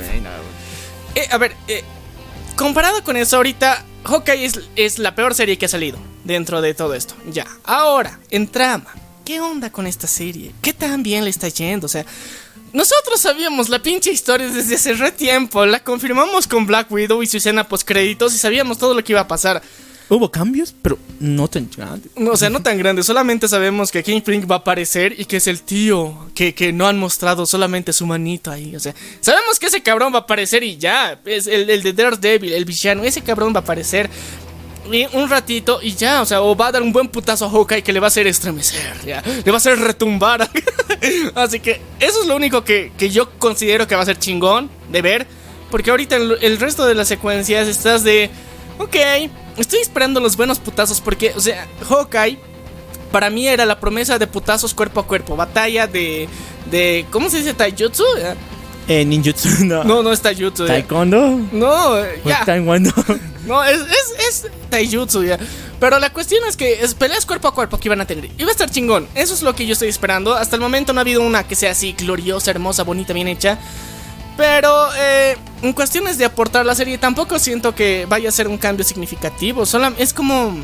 Eh, 1.14 1.29
a 1.31 1.38
ver, 1.38 1.57
eh, 1.69 1.83
comparado 2.55 3.03
con 3.03 3.17
eso, 3.17 3.37
ahorita 3.37 3.85
Hawkeye 4.05 4.45
es, 4.45 4.61
es 4.77 4.99
la 4.99 5.14
peor 5.14 5.35
serie 5.35 5.57
que 5.57 5.67
ha 5.67 5.69
salido 5.69 5.99
dentro 6.25 6.61
de 6.61 6.75
todo 6.75 6.95
esto. 6.95 7.14
Ya. 7.31 7.47
Ahora, 7.64 8.19
en 8.31 8.47
trama. 8.49 8.95
¿Qué 9.25 9.41
onda 9.41 9.71
con 9.71 9.87
esta 9.87 10.07
serie? 10.07 10.55
¿Qué 10.62 10.73
tan 10.73 11.03
bien 11.03 11.23
le 11.23 11.29
está 11.29 11.49
yendo? 11.49 11.85
O 11.85 11.88
sea, 11.91 12.07
nosotros 12.72 13.20
sabíamos 13.20 13.68
la 13.68 13.81
pinche 13.81 14.11
historia 14.11 14.48
desde 14.48 14.74
hace 14.74 14.92
re 14.94 15.12
tiempo. 15.12 15.64
La 15.66 15.83
confirmamos 15.83 16.46
con 16.46 16.66
Black 16.66 16.90
Widow 16.90 17.22
y 17.22 17.26
su 17.26 17.38
escena 17.38 17.64
post 17.64 17.87
créditos 17.87 18.35
y 18.35 18.38
sabíamos 18.38 18.78
todo 18.78 18.94
lo 18.94 19.02
que 19.02 19.12
iba 19.12 19.20
a 19.20 19.28
pasar. 19.28 19.62
Hubo 20.11 20.31
cambios, 20.31 20.74
pero 20.81 20.98
no 21.20 21.48
tan 21.48 21.68
grandes. 21.74 22.11
No, 22.16 22.31
o 22.31 22.37
sea, 22.37 22.48
no 22.48 22.62
tan 22.62 22.78
grande, 22.78 23.02
solamente 23.02 23.46
sabemos 23.46 23.92
que 23.92 24.02
Kingpin 24.02 24.46
va 24.50 24.57
a 24.57 24.59
aparecer 24.59 25.14
y 25.20 25.26
que 25.26 25.37
es 25.37 25.46
el 25.46 25.61
tío 25.61 26.31
que, 26.35 26.54
que 26.54 26.72
no 26.72 26.87
han 26.87 26.98
mostrado 26.98 27.44
solamente 27.44 27.92
su 27.92 28.07
manito 28.07 28.50
ahí. 28.50 28.74
O 28.74 28.81
sea, 28.81 28.94
sabemos 29.20 29.59
que 29.59 29.66
ese 29.66 29.83
cabrón 29.83 30.14
va 30.14 30.20
a 30.20 30.22
aparecer 30.22 30.62
y 30.62 30.78
ya. 30.78 31.20
Es 31.26 31.46
el, 31.46 31.68
el 31.68 31.83
de 31.83 31.92
Daredevil, 31.92 32.54
el 32.54 32.64
villano, 32.64 33.04
ese 33.04 33.20
cabrón 33.20 33.52
va 33.52 33.59
a 33.59 33.62
aparecer. 33.62 34.09
Un 35.12 35.29
ratito 35.29 35.81
y 35.83 35.94
ya, 35.94 36.22
o 36.22 36.27
sea, 36.27 36.42
o 36.42 36.57
va 36.57 36.68
a 36.68 36.72
dar 36.72 36.83
un 36.83 36.92
buen 36.92 37.09
putazo 37.09 37.46
a 37.46 37.51
Hawkeye 37.51 37.83
que 37.83 37.92
le 37.92 38.01
va 38.01 38.07
a 38.07 38.09
hacer 38.09 38.27
estremecer, 38.27 39.05
ya, 39.05 39.22
le 39.22 39.51
va 39.51 39.57
a 39.57 39.59
hacer 39.59 39.79
retumbar. 39.79 40.48
Así 41.35 41.61
que 41.61 41.81
eso 42.01 42.22
es 42.22 42.27
lo 42.27 42.37
único 42.37 42.64
que, 42.64 42.92
que 42.96 43.11
yo 43.11 43.31
considero 43.38 43.87
que 43.87 43.94
va 43.94 44.03
a 44.03 44.07
ser 44.07 44.18
chingón 44.18 44.70
de 44.90 45.03
ver. 45.03 45.27
Porque 45.70 45.90
ahorita 45.90 46.16
el, 46.16 46.38
el 46.40 46.59
resto 46.59 46.87
de 46.87 46.94
las 46.94 47.09
secuencias 47.09 47.68
estás 47.68 48.03
de, 48.03 48.31
ok, 48.79 48.96
estoy 49.59 49.81
esperando 49.81 50.20
los 50.20 50.37
buenos 50.37 50.59
putazos 50.59 51.01
porque, 51.01 51.33
o 51.37 51.40
sea, 51.40 51.66
Hawkeye 51.88 52.38
para 53.12 53.31
mí 53.31 53.46
era 53.48 53.66
la 53.66 53.81
promesa 53.81 54.18
de 54.18 54.27
putazos 54.27 54.74
cuerpo 54.74 55.01
a 55.01 55.07
cuerpo, 55.07 55.37
batalla 55.37 55.87
de, 55.87 56.29
de 56.70 57.07
¿cómo 57.11 57.29
se 57.31 57.38
dice? 57.38 57.55
Taijutsu. 57.55 58.05
Eh, 58.88 59.05
ninjutsu, 59.05 59.48
no. 59.64 59.85
No, 59.85 60.03
no 60.03 60.12
es 60.12 60.20
Taijutsu. 60.20 60.66
Taekwondo. 60.66 61.40
No, 61.53 61.92
o 61.92 62.05
ya. 62.24 62.44
Taekwondo. 62.44 62.90
No, 63.48 63.64
es, 63.64 63.81
es, 63.81 64.44
es 64.44 64.51
taijutsu 64.68 65.24
ya. 65.24 65.38
Pero 65.81 65.98
la 65.98 66.12
cuestión 66.12 66.44
es 66.46 66.55
que 66.55 66.85
es 66.85 66.92
peleas 66.92 67.24
cuerpo 67.24 67.48
a 67.48 67.55
cuerpo 67.55 67.79
que 67.79 67.88
iban 67.88 67.98
a 68.03 68.05
tener. 68.05 68.29
Iba 68.37 68.48
a 68.48 68.53
estar 68.53 68.70
chingón. 68.70 69.09
Eso 69.14 69.33
es 69.33 69.40
lo 69.40 69.55
que 69.55 69.64
yo 69.64 69.72
estoy 69.72 69.88
esperando. 69.88 70.35
Hasta 70.35 70.55
el 70.57 70.61
momento 70.61 70.92
no 70.92 71.01
ha 71.01 71.03
habido 71.03 71.22
una 71.22 71.44
que 71.44 71.55
sea 71.55 71.70
así 71.70 71.94
gloriosa, 71.94 72.51
hermosa, 72.51 72.83
bonita, 72.85 73.14
bien 73.14 73.27
hecha. 73.27 73.59
Pero 74.37 74.88
eh, 74.98 75.37
en 75.62 75.72
cuestiones 75.72 76.18
de 76.18 76.27
aportar 76.27 76.66
la 76.66 76.74
serie, 76.74 76.98
tampoco 76.98 77.38
siento 77.38 77.74
que 77.74 78.07
vaya 78.07 78.29
a 78.29 78.33
ser 78.33 78.48
un 78.48 78.59
cambio 78.59 78.85
significativo. 78.85 79.64
Solo 79.64 79.94
es 79.96 80.12
como 80.12 80.55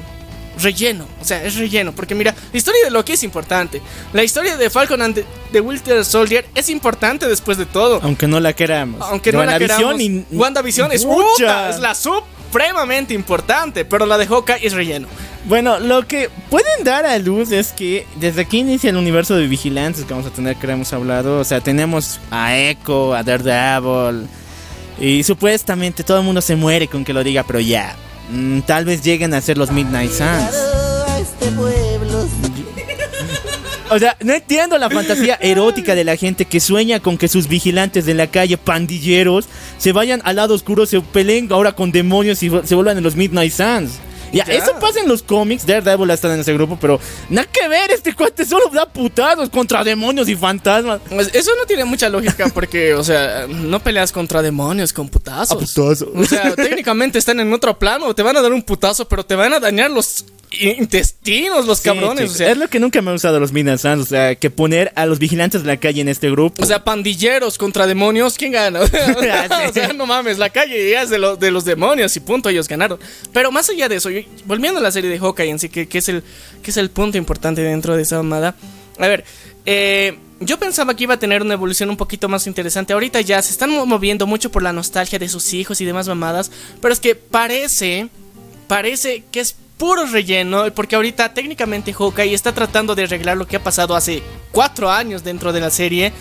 relleno. 0.58 1.06
O 1.20 1.24
sea, 1.24 1.42
es 1.44 1.56
relleno. 1.56 1.92
Porque 1.92 2.14
mira, 2.14 2.34
la 2.52 2.56
historia 2.56 2.84
de 2.84 2.90
Loki 2.90 3.12
es 3.12 3.22
importante. 3.22 3.80
La 4.12 4.22
historia 4.22 4.56
de 4.56 4.70
Falcon 4.70 5.02
and 5.02 5.14
the, 5.14 5.24
the 5.52 5.60
Winter 5.60 6.04
Soldier 6.04 6.46
es 6.54 6.68
importante 6.68 7.26
después 7.28 7.58
de 7.58 7.66
todo. 7.66 8.00
Aunque 8.02 8.26
no 8.26 8.40
la 8.40 8.52
queramos. 8.52 9.00
Aunque 9.08 9.32
no 9.32 9.44
la 9.44 9.58
queramos, 9.58 10.00
y- 10.00 10.24
WandaVision 10.32 10.92
es 10.92 11.04
puta, 11.04 11.70
es 11.70 11.80
la 11.80 11.94
supremamente 11.94 13.14
importante, 13.14 13.84
pero 13.84 14.06
la 14.06 14.16
de 14.18 14.26
Hawkeye 14.26 14.66
es 14.66 14.72
relleno. 14.72 15.08
Bueno, 15.46 15.78
lo 15.78 16.06
que 16.06 16.30
pueden 16.48 16.84
dar 16.84 17.04
a 17.04 17.18
luz 17.18 17.52
es 17.52 17.72
que 17.72 18.06
desde 18.16 18.42
aquí 18.42 18.60
inicia 18.60 18.88
el 18.90 18.96
universo 18.96 19.36
de 19.36 19.46
vigilantes 19.46 20.04
que 20.04 20.14
vamos 20.14 20.26
a 20.26 20.30
tener, 20.30 20.56
que 20.56 20.70
hemos 20.70 20.92
hablado. 20.94 21.38
O 21.40 21.44
sea, 21.44 21.60
tenemos 21.60 22.18
a 22.30 22.56
Echo, 22.56 23.12
a 23.14 23.22
Daredevil. 23.22 24.26
Y 24.98 25.22
supuestamente 25.24 26.02
todo 26.04 26.18
el 26.18 26.24
mundo 26.24 26.40
se 26.40 26.56
muere 26.56 26.86
con 26.88 27.04
que 27.04 27.12
lo 27.12 27.22
diga, 27.24 27.42
pero 27.46 27.60
ya. 27.60 27.94
Mm, 28.30 28.60
tal 28.60 28.84
vez 28.84 29.02
lleguen 29.02 29.34
a 29.34 29.40
ser 29.40 29.58
los 29.58 29.70
Midnight 29.70 30.10
Suns. 30.10 30.54
O 33.90 33.98
sea, 33.98 34.16
no 34.22 34.32
entiendo 34.32 34.78
la 34.78 34.90
fantasía 34.90 35.38
erótica 35.40 35.94
de 35.94 36.04
la 36.04 36.16
gente 36.16 36.46
que 36.46 36.58
sueña 36.58 37.00
con 37.00 37.18
que 37.18 37.28
sus 37.28 37.48
vigilantes 37.48 38.06
de 38.06 38.14
la 38.14 38.26
calle, 38.26 38.56
pandilleros, 38.56 39.46
se 39.78 39.92
vayan 39.92 40.20
al 40.24 40.37
lado 40.37 40.54
oscuro, 40.54 40.87
se 40.87 41.00
peleen 41.00 41.52
ahora 41.52 41.72
con 41.72 41.92
demonios 41.92 42.42
y 42.42 42.50
se 42.64 42.74
vuelvan 42.74 42.96
en 42.96 43.04
los 43.04 43.14
Midnight 43.14 43.52
Suns. 43.52 44.00
Ya, 44.35 44.44
Ya. 44.47 44.55
eso 44.55 44.73
pasa 44.81 45.01
en 45.01 45.09
los 45.09 45.23
cómics, 45.23 45.64
Daredevil 45.66 46.11
está 46.11 46.33
en 46.35 46.40
ese 46.40 46.53
grupo, 46.53 46.77
pero 46.81 47.01
nada 47.31 47.49
que 47.51 47.66
ver, 47.68 47.90
este 47.90 48.14
cuate 48.14 48.44
solo 48.44 48.64
da 48.73 48.87
putados 48.87 49.49
contra 49.51 49.83
demonios 49.85 50.29
y 50.29 50.37
fantasmas. 50.37 51.01
Pues, 51.09 51.35
Eso 51.35 51.51
no 51.59 51.64
tiene 51.66 51.85
mucha 51.85 52.09
lógica 52.09 52.49
porque, 52.53 52.94
o 52.94 53.05
sea, 53.05 53.47
no 53.49 53.81
peleas 53.81 54.12
contra 54.12 54.42
demonios 54.42 54.92
con 54.92 55.09
putazos. 55.09 55.53
A 55.53 55.59
putazos. 55.61 56.09
O 56.14 56.25
sea, 56.25 56.55
técnicamente 56.55 57.18
están 57.18 57.40
en 57.40 57.53
otro 57.53 57.79
plano, 57.79 58.14
te 58.14 58.23
van 58.23 58.37
a 58.37 58.42
dar 58.42 58.53
un 58.53 58.62
putazo, 58.62 59.07
pero 59.09 59.25
te 59.25 59.35
van 59.35 59.53
a 59.55 59.61
dañar 59.61 59.90
los 59.90 60.25
intestinos, 60.60 61.66
los 61.66 61.78
Sí, 61.78 61.84
cabrones. 61.84 62.18
chicos, 62.24 62.34
o 62.34 62.38
sea, 62.38 62.50
es 62.52 62.56
lo 62.58 62.68
que 62.68 62.78
nunca 62.80 63.00
me 63.02 63.10
ha 63.10 63.12
gustado 63.12 63.34
de 63.34 63.40
los 63.40 63.52
Midnight 63.52 63.78
Suns, 63.80 64.00
o 64.02 64.06
sea, 64.06 64.34
que 64.34 64.50
poner 64.50 64.92
a 64.96 65.06
los 65.06 65.18
vigilantes 65.18 65.62
de 65.62 65.68
la 65.68 65.76
calle 65.78 66.00
en 66.00 66.08
este 66.08 66.30
grupo. 66.30 66.62
O 66.62 66.66
sea, 66.66 66.84
pandilleros 66.84 67.58
contra 67.58 67.86
demonios, 67.86 68.36
¿quién 68.36 68.52
gana? 68.52 68.80
o 68.82 69.72
sea, 69.72 69.92
no 69.92 70.06
mames, 70.06 70.38
la 70.38 70.50
calle 70.50 70.90
ya 70.90 71.02
es 71.02 71.10
de, 71.10 71.18
los 71.18 71.38
de 71.38 71.50
los 71.50 71.64
demonios 71.64 72.16
y 72.16 72.20
punto, 72.20 72.48
ellos 72.48 72.68
ganaron. 72.68 72.98
Pero 73.32 73.50
más 73.52 73.68
allá 73.70 73.88
de 73.88 73.96
eso, 73.96 74.10
yo- 74.10 74.20
volviendo 74.46 74.80
a 74.80 74.82
la 74.82 74.90
serie 74.92 75.10
de 75.10 75.18
Hawkeye 75.18 75.50
en 75.50 75.58
sí, 75.58 75.68
que, 75.68 75.88
que 75.88 75.98
es, 75.98 76.08
el, 76.08 76.22
que 76.62 76.70
es 76.70 76.76
el 76.76 76.90
punto 76.90 77.18
importante 77.18 77.62
dentro 77.62 77.96
de 77.96 78.02
esa 78.02 78.16
mamada. 78.16 78.54
A 78.98 79.08
ver, 79.08 79.24
eh, 79.66 80.18
yo 80.40 80.58
pensaba 80.58 80.94
que 80.94 81.04
iba 81.04 81.14
a 81.14 81.18
tener 81.18 81.42
una 81.42 81.54
evolución 81.54 81.90
un 81.90 81.96
poquito 81.96 82.28
más 82.28 82.46
interesante. 82.46 82.92
Ahorita 82.92 83.20
ya 83.22 83.40
se 83.42 83.50
están 83.50 83.70
mo- 83.70 83.86
moviendo 83.86 84.26
mucho 84.26 84.50
por 84.52 84.62
la 84.62 84.72
nostalgia 84.72 85.18
de 85.18 85.28
sus 85.28 85.52
hijos 85.54 85.80
y 85.80 85.84
demás 85.84 86.06
mamadas. 86.06 86.50
Pero 86.80 86.92
es 86.94 87.00
que 87.00 87.14
parece, 87.14 88.08
parece 88.68 89.24
que 89.32 89.40
es 89.40 89.56
puro 89.76 90.06
relleno. 90.06 90.64
Porque 90.74 90.96
ahorita 90.96 91.32
técnicamente 91.34 91.92
Hawkeye 91.92 92.34
está 92.34 92.52
tratando 92.52 92.94
de 92.94 93.04
arreglar 93.04 93.37
lo 93.37 93.46
que 93.46 93.56
ha 93.56 93.62
pasado 93.62 93.94
hace 93.96 94.22
cuatro 94.50 94.90
años 94.90 95.24
dentro 95.24 95.52
de 95.52 95.60
la 95.60 95.70
serie. 95.70 96.12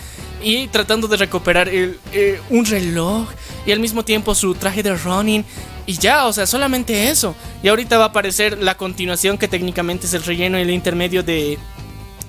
Y 0.42 0.68
tratando 0.68 1.08
de 1.08 1.18
recuperar 1.18 1.70
el, 1.70 2.00
eh, 2.12 2.40
un 2.50 2.66
reloj 2.66 3.30
y 3.66 3.72
al 3.72 3.80
mismo 3.80 4.04
tiempo 4.04 4.36
su 4.36 4.56
traje 4.56 4.84
de 4.84 4.96
Ronin. 4.96 5.46
Y 5.86 5.98
ya, 5.98 6.26
o 6.26 6.34
sea, 6.34 6.46
solamente 6.48 7.10
eso. 7.10 7.36
Y 7.62 7.68
ahorita 7.68 7.98
va 7.98 8.06
a 8.06 8.08
aparecer 8.08 8.58
la 8.62 8.76
continuación 8.76 9.38
que 9.38 9.48
técnicamente 9.48 10.08
es 10.08 10.14
el 10.14 10.24
relleno 10.24 10.58
y 10.58 10.62
el 10.62 10.72
intermedio 10.72 11.24
de, 11.24 11.58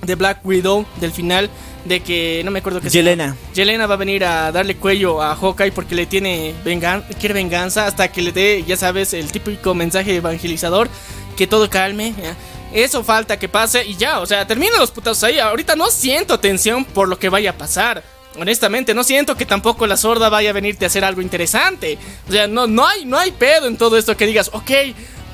de 0.05 0.15
Black 0.15 0.39
Widow 0.43 0.85
del 0.99 1.11
final. 1.11 1.49
De 1.85 1.99
que 1.99 2.41
no 2.43 2.49
me 2.49 2.59
acuerdo 2.59 2.81
qué 2.81 2.89
se. 2.89 2.97
Yelena. 2.97 3.35
Yelena 3.53 3.85
va 3.85 3.93
a 3.93 3.97
venir 3.97 4.25
a 4.25 4.51
darle 4.51 4.75
cuello 4.75 5.21
a 5.21 5.35
Hawkeye 5.35 5.71
porque 5.71 5.93
le 5.93 6.07
tiene 6.07 6.55
vengan 6.63 7.03
quiere 7.19 7.35
venganza 7.35 7.85
hasta 7.85 8.07
que 8.07 8.23
le 8.23 8.31
dé, 8.31 8.63
ya 8.65 8.75
sabes, 8.75 9.13
el 9.13 9.31
típico 9.31 9.75
mensaje 9.75 10.15
evangelizador, 10.15 10.89
que 11.37 11.45
todo 11.45 11.69
calme. 11.69 12.15
¿ya? 12.19 12.35
Eso 12.73 13.03
falta 13.03 13.37
que 13.37 13.47
pase 13.47 13.85
y 13.85 13.95
ya, 13.95 14.19
o 14.19 14.25
sea, 14.25 14.47
terminan 14.47 14.79
los 14.79 14.91
putazos 14.91 15.23
ahí. 15.23 15.39
Ahorita 15.39 15.75
no 15.75 15.91
siento 15.91 16.39
tensión 16.39 16.85
por 16.85 17.07
lo 17.07 17.19
que 17.19 17.29
vaya 17.29 17.51
a 17.51 17.57
pasar. 17.57 18.03
Honestamente, 18.37 18.93
no 18.93 19.03
siento 19.03 19.35
que 19.35 19.45
tampoco 19.45 19.87
la 19.87 19.95
sorda 19.95 20.27
vaya 20.27 20.49
a 20.49 20.53
venirte 20.53 20.85
a 20.85 20.87
hacer 20.87 21.05
algo 21.05 21.21
interesante. 21.21 21.97
O 22.27 22.31
sea, 22.31 22.47
no, 22.47 22.67
no, 22.67 22.85
hay, 22.85 23.05
no 23.05 23.17
hay 23.17 23.31
pedo 23.31 23.67
en 23.67 23.77
todo 23.77 23.97
esto 23.97 24.17
que 24.17 24.25
digas, 24.25 24.49
ok, 24.51 24.71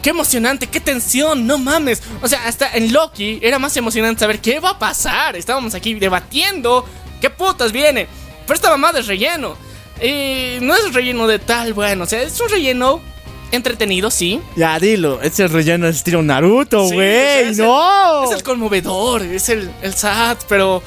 qué 0.01 0.09
emocionante, 0.11 0.67
qué 0.67 0.79
tensión, 0.79 1.45
no 1.47 1.57
mames. 1.57 2.01
O 2.21 2.27
sea, 2.27 2.45
hasta 2.47 2.75
en 2.75 2.91
Loki 2.93 3.39
era 3.41 3.59
más 3.59 3.75
emocionante 3.77 4.19
saber 4.19 4.39
qué 4.39 4.59
va 4.59 4.71
a 4.71 4.79
pasar. 4.79 5.35
Estábamos 5.35 5.73
aquí 5.75 5.93
debatiendo 5.95 6.85
qué 7.19 7.29
putas 7.29 7.71
viene. 7.71 8.07
Pero 8.45 8.55
esta 8.55 8.69
mamada 8.69 8.99
es 8.99 9.07
relleno. 9.07 9.55
Y 10.01 10.57
no 10.61 10.75
es 10.75 10.93
relleno 10.93 11.27
de 11.27 11.37
tal, 11.39 11.73
bueno, 11.73 12.05
o 12.05 12.07
sea, 12.07 12.23
es 12.23 12.39
un 12.41 12.49
relleno 12.49 12.99
entretenido, 13.51 14.09
sí. 14.09 14.39
Ya, 14.55 14.79
dilo, 14.79 15.21
ese 15.21 15.47
relleno 15.47 15.87
es 15.87 15.97
estilo 15.97 16.23
Naruto, 16.23 16.87
Sí, 16.87 16.95
güey, 16.95 17.09
o 17.09 17.11
sea, 17.11 17.49
es 17.51 17.59
el- 17.59 17.65
no. 17.65 18.23
Es 18.23 18.31
el 18.31 18.41
conmovedor, 18.43 19.21
es 19.21 19.49
el, 19.49 19.69
el 19.83 19.93
sad, 19.93 20.37
pero 20.49 20.81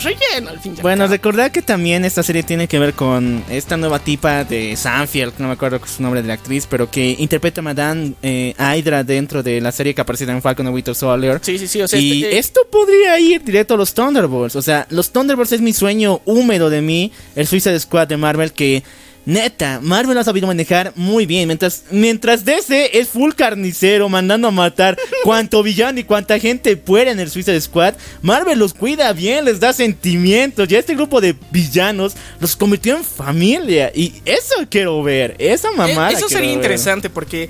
relleno 0.00 0.50
al 0.50 0.60
fin 0.60 0.74
Bueno, 0.80 1.04
cabo. 1.04 1.12
recordad 1.12 1.50
que 1.50 1.62
también 1.62 2.04
esta 2.04 2.22
serie 2.22 2.42
tiene 2.42 2.68
que 2.68 2.78
ver 2.78 2.94
con 2.94 3.44
esta 3.50 3.76
nueva 3.76 3.98
tipa 3.98 4.44
de 4.44 4.76
Sanfield, 4.76 5.34
no 5.38 5.48
me 5.48 5.52
acuerdo 5.54 5.80
su 5.86 6.02
nombre 6.02 6.22
de 6.22 6.28
la 6.28 6.34
actriz, 6.34 6.66
pero 6.68 6.90
que 6.90 7.16
interpreta 7.18 7.60
a 7.60 7.64
Madame 7.64 8.12
eh, 8.22 8.54
Hydra 8.58 9.04
dentro 9.04 9.42
de 9.42 9.60
la 9.60 9.72
serie 9.72 9.94
que 9.94 10.00
apareció 10.00 10.28
en 10.28 10.42
Falcon 10.42 10.66
and 10.66 10.74
Winter 10.74 10.94
Soldier. 10.94 11.40
Sí, 11.42 11.58
sí, 11.58 11.66
sí. 11.68 11.82
O 11.82 11.88
sea, 11.88 11.98
y 11.98 12.22
este, 12.22 12.36
eh, 12.36 12.38
esto 12.38 12.60
podría 12.70 13.18
ir 13.18 13.42
directo 13.42 13.74
a 13.74 13.76
los 13.76 13.94
Thunderbolts. 13.94 14.56
O 14.56 14.62
sea, 14.62 14.86
los 14.90 15.10
Thunderbolts 15.10 15.52
es 15.52 15.60
mi 15.60 15.72
sueño 15.72 16.20
húmedo 16.24 16.70
de 16.70 16.82
mí. 16.82 17.12
El 17.34 17.46
Suicide 17.46 17.78
Squad 17.78 18.08
de 18.08 18.16
Marvel 18.16 18.52
que... 18.52 18.82
Neta, 19.24 19.78
Marvel 19.80 20.14
lo 20.14 20.20
ha 20.20 20.24
sabido 20.24 20.48
manejar 20.48 20.92
muy 20.96 21.26
bien. 21.26 21.46
Mientras, 21.46 21.84
mientras 21.90 22.44
DC 22.44 22.98
es 22.98 23.08
full 23.08 23.32
carnicero, 23.34 24.08
mandando 24.08 24.48
a 24.48 24.50
matar 24.50 24.98
cuanto 25.24 25.62
villano 25.62 26.00
y 26.00 26.04
cuanta 26.04 26.38
gente 26.40 26.76
puede 26.76 27.10
en 27.10 27.20
el 27.20 27.30
Suicide 27.30 27.60
Squad, 27.60 27.94
Marvel 28.20 28.58
los 28.58 28.74
cuida 28.74 29.12
bien, 29.12 29.44
les 29.44 29.60
da 29.60 29.72
sentimientos. 29.72 30.68
Y 30.70 30.74
este 30.74 30.94
grupo 30.96 31.20
de 31.20 31.36
villanos 31.50 32.14
los 32.40 32.56
convirtió 32.56 32.96
en 32.96 33.04
familia. 33.04 33.92
Y 33.94 34.14
eso 34.24 34.56
quiero 34.68 35.00
ver. 35.02 35.36
Esa 35.38 35.70
mamada. 35.70 36.10
Eh, 36.10 36.14
Eso 36.14 36.26
quiero 36.26 36.28
sería 36.28 36.48
ver. 36.48 36.56
interesante 36.56 37.08
porque 37.08 37.48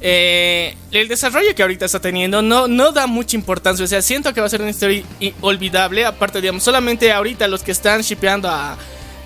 eh, 0.00 0.74
el 0.90 1.08
desarrollo 1.08 1.54
que 1.54 1.60
ahorita 1.60 1.84
está 1.84 2.00
teniendo 2.00 2.40
no, 2.40 2.66
no 2.66 2.92
da 2.92 3.06
mucha 3.06 3.36
importancia. 3.36 3.84
O 3.84 3.88
sea, 3.88 4.00
siento 4.00 4.32
que 4.32 4.40
va 4.40 4.46
a 4.46 4.50
ser 4.50 4.62
una 4.62 4.70
historia 4.70 5.04
olvidable. 5.42 6.06
Aparte, 6.06 6.40
digamos, 6.40 6.62
solamente 6.62 7.12
ahorita 7.12 7.46
los 7.46 7.62
que 7.62 7.72
están 7.72 8.00
shipeando 8.00 8.48
a. 8.48 8.78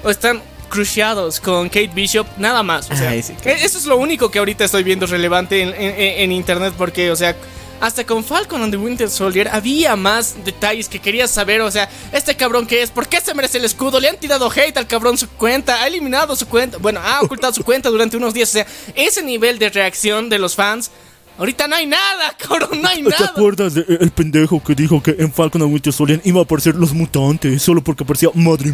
o 0.02 0.10
están 0.10 0.42
cruciados 0.74 1.38
con 1.40 1.68
Kate 1.68 1.90
Bishop, 1.94 2.26
nada 2.36 2.62
más. 2.62 2.90
O 2.90 2.96
sea, 2.96 3.10
Ay, 3.10 3.22
sí, 3.22 3.32
eh, 3.44 3.56
eso 3.62 3.78
es 3.78 3.86
lo 3.86 3.96
único 3.96 4.30
que 4.30 4.40
ahorita 4.40 4.64
estoy 4.64 4.82
viendo 4.82 5.06
relevante 5.06 5.62
en, 5.62 5.68
en- 5.68 6.20
en 6.22 6.32
internet. 6.32 6.74
Porque, 6.76 7.10
o 7.10 7.16
sea. 7.16 7.34
Hasta 7.80 8.04
con 8.06 8.24
Falcon 8.24 8.62
and 8.62 8.72
the 8.72 8.78
Winter 8.78 9.10
Soldier 9.10 9.48
había 9.48 9.94
más 9.94 10.36
detalles 10.44 10.88
que 10.88 11.00
querías 11.00 11.30
saber. 11.30 11.60
O 11.60 11.70
sea, 11.70 11.88
este 12.12 12.34
cabrón 12.34 12.66
que 12.66 12.80
es, 12.82 12.90
¿por 12.90 13.06
qué 13.08 13.20
se 13.20 13.34
merece 13.34 13.58
el 13.58 13.64
escudo? 13.64 14.00
Le 14.00 14.08
han 14.08 14.16
tirado 14.16 14.48
hate 14.50 14.76
al 14.78 14.86
cabrón 14.86 15.18
su 15.18 15.28
cuenta, 15.28 15.82
ha 15.82 15.86
eliminado 15.88 16.34
su 16.34 16.46
cuenta, 16.46 16.78
bueno, 16.78 17.00
ha 17.04 17.20
ocultado 17.20 17.52
su 17.52 17.62
cuenta 17.64 17.90
durante 17.90 18.16
unos 18.16 18.32
días. 18.32 18.48
O 18.48 18.52
sea, 18.52 18.66
ese 18.94 19.22
nivel 19.22 19.58
de 19.58 19.68
reacción 19.68 20.30
de 20.30 20.38
los 20.38 20.54
fans, 20.54 20.92
ahorita 21.36 21.66
no 21.68 21.74
hay 21.76 21.84
nada, 21.84 22.34
cabrón, 22.38 22.80
no 22.80 22.88
hay 22.88 23.02
¿Te 23.02 23.10
nada. 23.10 23.26
acuerdas 23.26 23.74
del 23.74 23.98
el 24.00 24.10
pendejo 24.12 24.62
que 24.62 24.74
dijo 24.74 25.02
que 25.02 25.16
en 25.18 25.30
Falcon 25.30 25.60
and 25.60 25.72
Winter 25.72 25.92
Soldier 25.92 26.22
iba 26.24 26.40
a 26.40 26.44
aparecer 26.44 26.76
los 26.76 26.94
mutantes 26.94 27.60
solo 27.60 27.82
porque 27.82 28.04
aparecía 28.04 28.30
Madrid 28.34 28.72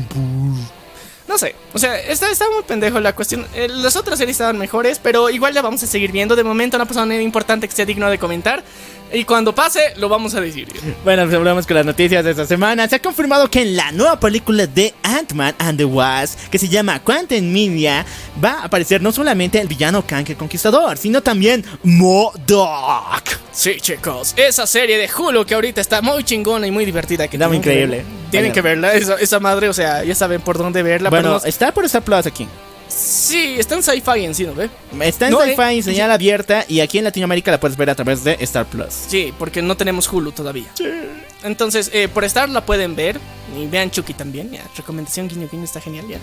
No 1.31 1.39
sé, 1.39 1.55
o 1.73 1.79
sea, 1.79 1.97
está, 1.97 2.29
está 2.29 2.45
muy 2.53 2.65
pendejo 2.65 2.99
la 2.99 3.15
cuestión. 3.15 3.47
Eh, 3.55 3.69
las 3.69 3.95
otras 3.95 4.19
series 4.19 4.35
estaban 4.35 4.59
mejores, 4.59 4.99
pero 4.99 5.31
igual 5.31 5.55
la 5.55 5.63
vamos 5.63 5.81
a 5.81 5.87
seguir 5.87 6.11
viendo. 6.11 6.35
De 6.35 6.43
momento 6.43 6.77
no 6.77 6.83
ha 6.83 6.87
pasado 6.87 7.07
nada 7.07 7.23
importante 7.23 7.69
que 7.69 7.73
sea 7.73 7.87
digno 7.87 8.11
de 8.11 8.19
comentar. 8.19 8.65
Y 9.13 9.25
cuando 9.25 9.55
pase, 9.55 9.81
lo 9.97 10.09
vamos 10.09 10.35
a 10.35 10.41
decir. 10.41 10.69
Bueno, 11.05 11.25
pues 11.25 11.35
hablamos 11.35 11.67
con 11.67 11.77
las 11.77 11.85
noticias 11.87 12.25
de 12.25 12.31
esta 12.31 12.47
semana. 12.47 12.89
Se 12.89 12.97
ha 12.97 13.03
confirmado 13.03 13.51
que 13.51 13.63
en 13.63 13.77
la 13.77 13.91
nueva 13.93 14.21
película 14.21 14.67
de 14.69 14.95
Ant-Man 15.03 15.55
and 15.59 15.79
the 15.79 15.85
Wasp, 15.85 16.39
que 16.49 16.59
se 16.59 16.69
llama 16.69 17.01
Quantum 17.01 17.43
Media, 17.43 18.07
va 18.43 18.61
a 18.61 18.65
aparecer 18.67 19.03
no 19.03 19.11
solamente 19.11 19.61
el 19.61 19.67
villano 19.69 20.07
Kang 20.07 20.25
el 20.29 20.37
Conquistador, 20.37 20.97
sino 20.97 21.23
también 21.23 21.65
MODOK. 21.83 23.29
Sí, 23.53 23.77
chicos, 23.81 24.33
esa 24.37 24.67
serie 24.67 24.97
de 24.97 25.09
Hulu 25.13 25.45
que 25.45 25.55
ahorita 25.55 25.81
está 25.81 26.01
muy 26.03 26.23
chingona 26.23 26.67
y 26.67 26.71
muy 26.71 26.85
divertida. 26.85 27.27
Que 27.29 27.37
Está 27.37 27.49
muy 27.49 27.59
que 27.61 27.71
increíble. 27.71 27.97
ver- 27.99 28.31
Tienen 28.31 28.53
que 28.53 28.61
verla, 28.63 28.95
esa, 28.95 29.17
esa 29.17 29.41
madre, 29.41 29.69
o 29.69 29.73
sea, 29.73 30.05
ya 30.05 30.15
saben 30.15 30.41
por 30.41 30.57
dónde 30.57 30.83
verla. 30.85 31.11
Bueno, 31.11 31.35
pero 31.39 31.49
está 31.49 31.73
por 31.73 31.85
Star 31.85 32.03
Plus 32.03 32.27
aquí. 32.27 32.47
Sí, 32.93 33.57
está 33.59 33.75
en 33.77 33.83
sci-fi 33.83 34.25
en 34.25 34.35
sí, 34.35 34.45
¿no 34.45 34.55
ve? 34.55 34.69
Está 35.03 35.27
en 35.27 35.33
No, 35.33 35.41
Sci-Fi 35.41 35.63
eh, 35.63 35.73
en 35.77 35.83
señal 35.83 36.11
abierta 36.11 36.65
y 36.69 36.81
aquí 36.81 36.99
en 36.99 37.05
Latinoamérica 37.05 37.51
la 37.51 37.61
puedes 37.61 37.77
ver 37.77 37.91
a 37.91 37.95
través 37.95 38.25
de 38.25 38.37
Star 38.41 38.67
Plus. 38.67 38.93
Sí, 39.09 39.33
porque 39.39 39.63
no 39.63 39.77
tenemos 39.77 40.11
Hulu 40.13 40.33
todavía. 40.33 40.69
Entonces, 41.43 41.91
eh, 41.95 42.09
por 42.09 42.25
estar 42.25 42.49
la 42.49 42.65
pueden 42.67 42.95
ver. 42.97 43.19
Y 43.59 43.67
vean 43.67 43.91
Chucky 43.91 44.15
también. 44.15 44.51
Ya, 44.53 44.63
recomendación 44.77 45.27
guiño 45.29 45.49
guiño 45.51 45.65
está 45.65 45.81
genial. 45.81 46.07
Ya, 46.09 46.19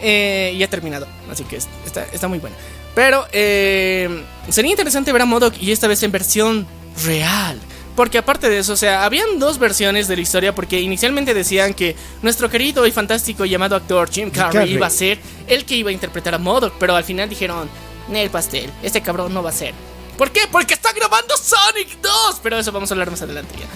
Eh, 0.00 0.54
ya 0.58 0.66
ha 0.66 0.70
terminado. 0.70 1.08
Así 1.30 1.42
que 1.44 1.56
es- 1.56 1.66
está, 1.86 2.04
está 2.12 2.28
muy 2.28 2.38
buena. 2.38 2.56
Pero 2.94 3.26
eh, 3.32 4.22
sería 4.48 4.70
interesante 4.70 5.12
ver 5.12 5.22
a 5.22 5.24
Modoc 5.24 5.54
y 5.60 5.72
esta 5.72 5.88
vez 5.88 6.02
en 6.02 6.12
versión 6.12 6.66
real. 7.04 7.58
Porque 7.98 8.18
aparte 8.18 8.48
de 8.48 8.60
eso, 8.60 8.74
o 8.74 8.76
sea, 8.76 9.04
habían 9.04 9.40
dos 9.40 9.58
versiones 9.58 10.06
de 10.06 10.14
la 10.14 10.22
historia. 10.22 10.54
Porque 10.54 10.80
inicialmente 10.80 11.34
decían 11.34 11.74
que 11.74 11.96
nuestro 12.22 12.48
querido 12.48 12.86
y 12.86 12.92
fantástico 12.92 13.44
llamado 13.44 13.74
actor 13.74 14.08
Jim 14.08 14.30
Carrey, 14.30 14.52
Carrey. 14.52 14.74
iba 14.74 14.86
a 14.86 14.90
ser 14.90 15.18
el 15.48 15.64
que 15.64 15.74
iba 15.74 15.90
a 15.90 15.92
interpretar 15.92 16.32
a 16.32 16.38
Modoc. 16.38 16.74
Pero 16.78 16.94
al 16.94 17.02
final 17.02 17.28
dijeron: 17.28 17.68
Nel 18.06 18.30
Pastel, 18.30 18.70
este 18.84 19.02
cabrón 19.02 19.34
no 19.34 19.42
va 19.42 19.50
a 19.50 19.52
ser. 19.52 19.74
¿Por 20.16 20.30
qué? 20.30 20.42
Porque 20.48 20.74
está 20.74 20.92
grabando 20.92 21.36
Sonic 21.36 22.00
2. 22.00 22.38
Pero 22.40 22.60
eso 22.60 22.70
vamos 22.70 22.88
a 22.88 22.94
hablar 22.94 23.10
más 23.10 23.20
adelante 23.20 23.56
ya. 23.58 23.66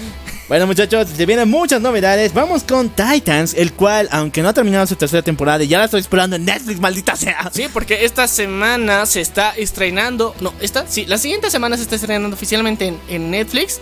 Bueno 0.53 0.67
muchachos, 0.67 1.09
se 1.17 1.25
vienen 1.25 1.49
muchas 1.49 1.81
novedades. 1.81 2.35
Vamos 2.35 2.63
con 2.63 2.91
Titans, 2.91 3.55
el 3.55 3.73
cual, 3.73 4.07
aunque 4.13 4.43
no 4.43 4.51
ha 4.51 4.53
terminado 4.53 4.87
su 4.87 4.97
tercera 4.97 5.23
temporada, 5.23 5.65
y 5.65 5.69
ya 5.69 5.79
la 5.79 5.87
estoy 5.87 6.01
esperando 6.03 6.37
en 6.37 6.45
Netflix, 6.45 6.79
maldita 6.79 7.17
sea. 7.17 7.51
Sí, 7.51 7.69
porque 7.73 8.05
esta 8.05 8.29
semana 8.29 9.07
se 9.07 9.23
está 9.23 9.53
estrenando. 9.57 10.35
No, 10.41 10.53
esta, 10.61 10.87
sí, 10.87 11.07
la 11.07 11.17
siguiente 11.17 11.51
semana 11.51 11.79
se 11.79 11.85
está 11.85 11.95
estrenando 11.95 12.37
oficialmente 12.37 12.87
en, 12.89 13.01
en 13.09 13.31
Netflix. 13.31 13.81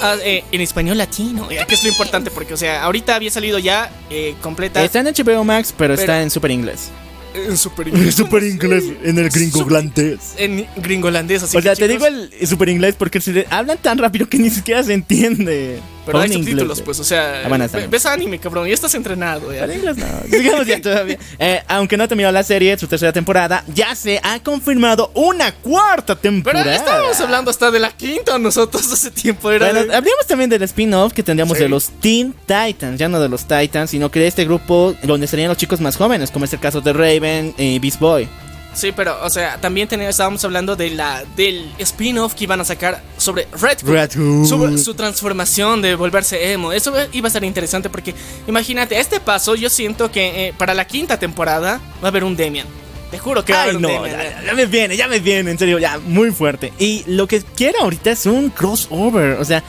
Ah, 0.00 0.16
eh, 0.24 0.42
en 0.50 0.62
español 0.62 0.96
latino, 0.96 1.50
ya 1.50 1.66
que 1.66 1.74
es 1.74 1.82
lo 1.82 1.90
importante, 1.90 2.30
porque, 2.30 2.54
o 2.54 2.56
sea, 2.56 2.82
ahorita 2.82 3.14
había 3.14 3.30
salido 3.30 3.58
ya 3.58 3.90
eh, 4.08 4.36
completa. 4.40 4.82
Está 4.82 5.00
en 5.00 5.08
HBO 5.08 5.44
Max, 5.44 5.74
pero, 5.76 5.92
Pero- 5.92 6.00
está 6.00 6.22
en 6.22 6.30
super 6.30 6.50
inglés. 6.50 6.88
En 7.34 7.56
super 7.56 7.88
inglés. 7.88 8.14
Super 8.14 8.42
inglés 8.42 8.84
en 9.04 9.18
el 9.18 9.30
gringo 9.30 9.64
glandés. 9.64 10.34
En 10.36 10.66
gringolandés, 10.76 11.42
así 11.42 11.56
o 11.56 11.62
sea, 11.62 11.74
que, 11.74 11.86
te 11.86 11.92
chicos, 11.94 12.08
digo 12.10 12.28
el 12.40 12.46
super 12.46 12.68
inglés 12.68 12.94
porque 12.98 13.20
si 13.20 13.32
le- 13.32 13.46
hablan 13.50 13.78
tan 13.78 13.98
rápido 13.98 14.28
que 14.28 14.38
ni 14.38 14.50
siquiera 14.50 14.82
se 14.82 14.92
entiende. 14.94 15.78
Pero 16.06 16.18
hay 16.18 16.28
Pon 16.28 16.38
inglés, 16.38 16.50
subtítulos, 16.52 16.78
güey. 16.78 16.84
pues, 16.86 17.00
o 17.00 17.04
sea, 17.04 17.42
Ah, 17.44 17.48
bueno, 17.48 17.66
ves 17.90 18.06
anime, 18.06 18.38
cabrón, 18.38 18.66
y 18.68 18.72
estás 18.72 18.94
entrenado. 18.94 19.52
ya. 19.52 19.60
Pero 19.60 19.72
inglés 19.74 19.96
no. 19.98 20.06
Sigamos 20.30 20.66
ya 20.66 20.80
todavía. 20.80 21.18
Eh, 21.38 21.62
aunque 21.68 21.96
no 21.96 22.04
ha 22.04 22.08
terminado 22.08 22.32
la 22.32 22.42
serie, 22.42 22.76
su 22.78 22.86
tercera 22.86 23.12
temporada, 23.12 23.64
ya 23.74 23.94
se 23.94 24.20
ha 24.22 24.40
confirmado 24.42 25.10
una 25.14 25.52
cuarta 25.52 26.14
Pero 26.16 26.34
temporada. 26.34 26.74
estábamos 26.74 27.20
hablando 27.20 27.50
hasta 27.50 27.70
de 27.70 27.78
la 27.80 27.90
quinta 27.90 28.38
nosotros 28.38 28.90
hace 28.92 29.10
tiempo. 29.10 29.50
Era 29.50 29.66
Bueno, 29.70 29.84
de- 29.86 29.94
habríamos 29.96 30.26
también 30.26 30.50
del 30.50 30.62
spin-off 30.62 31.12
que 31.12 31.22
tendríamos 31.22 31.56
Sí. 31.56 31.64
de 31.64 31.68
los 31.68 31.90
Teen 32.00 32.34
Titans, 32.46 32.98
ya 32.98 33.08
no 33.08 33.20
de 33.20 33.28
los 33.28 33.44
Titans, 33.46 33.90
sino 33.90 34.10
que 34.10 34.20
de 34.20 34.26
este 34.26 34.44
grupo 34.44 34.94
donde 35.02 35.24
estarían 35.26 35.48
los 35.48 35.56
chicos 35.58 35.80
más 35.80 35.96
jóvenes, 35.96 36.30
como 36.30 36.44
es 36.44 36.52
el 36.52 36.60
caso 36.60 36.80
de 36.80 36.92
Raven 36.92 37.54
y 37.58 37.78
Beast 37.78 38.00
Boy. 38.00 38.28
Sí, 38.72 38.92
pero, 38.92 39.18
o 39.24 39.28
sea, 39.30 39.60
también 39.60 39.88
teníamos- 39.88 40.10
estábamos 40.14 40.44
hablando 40.44 40.76
de 40.76 40.90
la 40.90 41.24
del 41.36 41.72
spin-off 41.78 42.34
que 42.34 42.44
iban 42.44 42.60
a 42.60 42.64
sacar 42.64 43.02
sobre 43.18 43.48
Red 43.60 43.78
Hood. 43.82 43.90
Red 43.90 44.10
Hood. 44.16 44.46
Sobre 44.46 44.78
su 44.78 44.94
transformación 44.94 45.82
de 45.82 45.96
volverse 45.96 46.52
emo. 46.52 46.72
Eso 46.72 46.94
iba 47.12 47.28
a 47.28 47.30
ser 47.30 47.42
interesante 47.44 47.90
porque, 47.90 48.14
imagínate, 48.46 48.96
a 48.96 49.00
este 49.00 49.18
paso 49.20 49.56
yo 49.56 49.68
siento 49.70 50.10
que 50.12 50.48
eh, 50.48 50.54
para 50.56 50.72
la 50.74 50.86
quinta 50.86 51.18
temporada 51.18 51.80
va 52.02 52.06
a 52.06 52.08
haber 52.08 52.22
un 52.24 52.36
Demian. 52.36 52.66
Te 53.10 53.18
juro 53.18 53.44
que 53.44 53.52
va 53.52 53.58
a 53.58 53.62
haber 53.64 53.76
un 53.76 53.82
Demian. 53.82 54.16
ya 54.46 54.54
me 54.54 54.66
viene, 54.66 54.96
ya 54.96 55.08
me 55.08 55.18
viene, 55.18 55.50
en 55.50 55.58
serio, 55.58 55.80
ya, 55.80 55.98
muy 55.98 56.30
fuerte. 56.30 56.72
Y 56.78 57.02
lo 57.08 57.26
que 57.26 57.42
quiero 57.42 57.80
ahorita 57.80 58.12
es 58.12 58.24
un 58.26 58.50
crossover, 58.50 59.32
o 59.40 59.44
sea, 59.44 59.64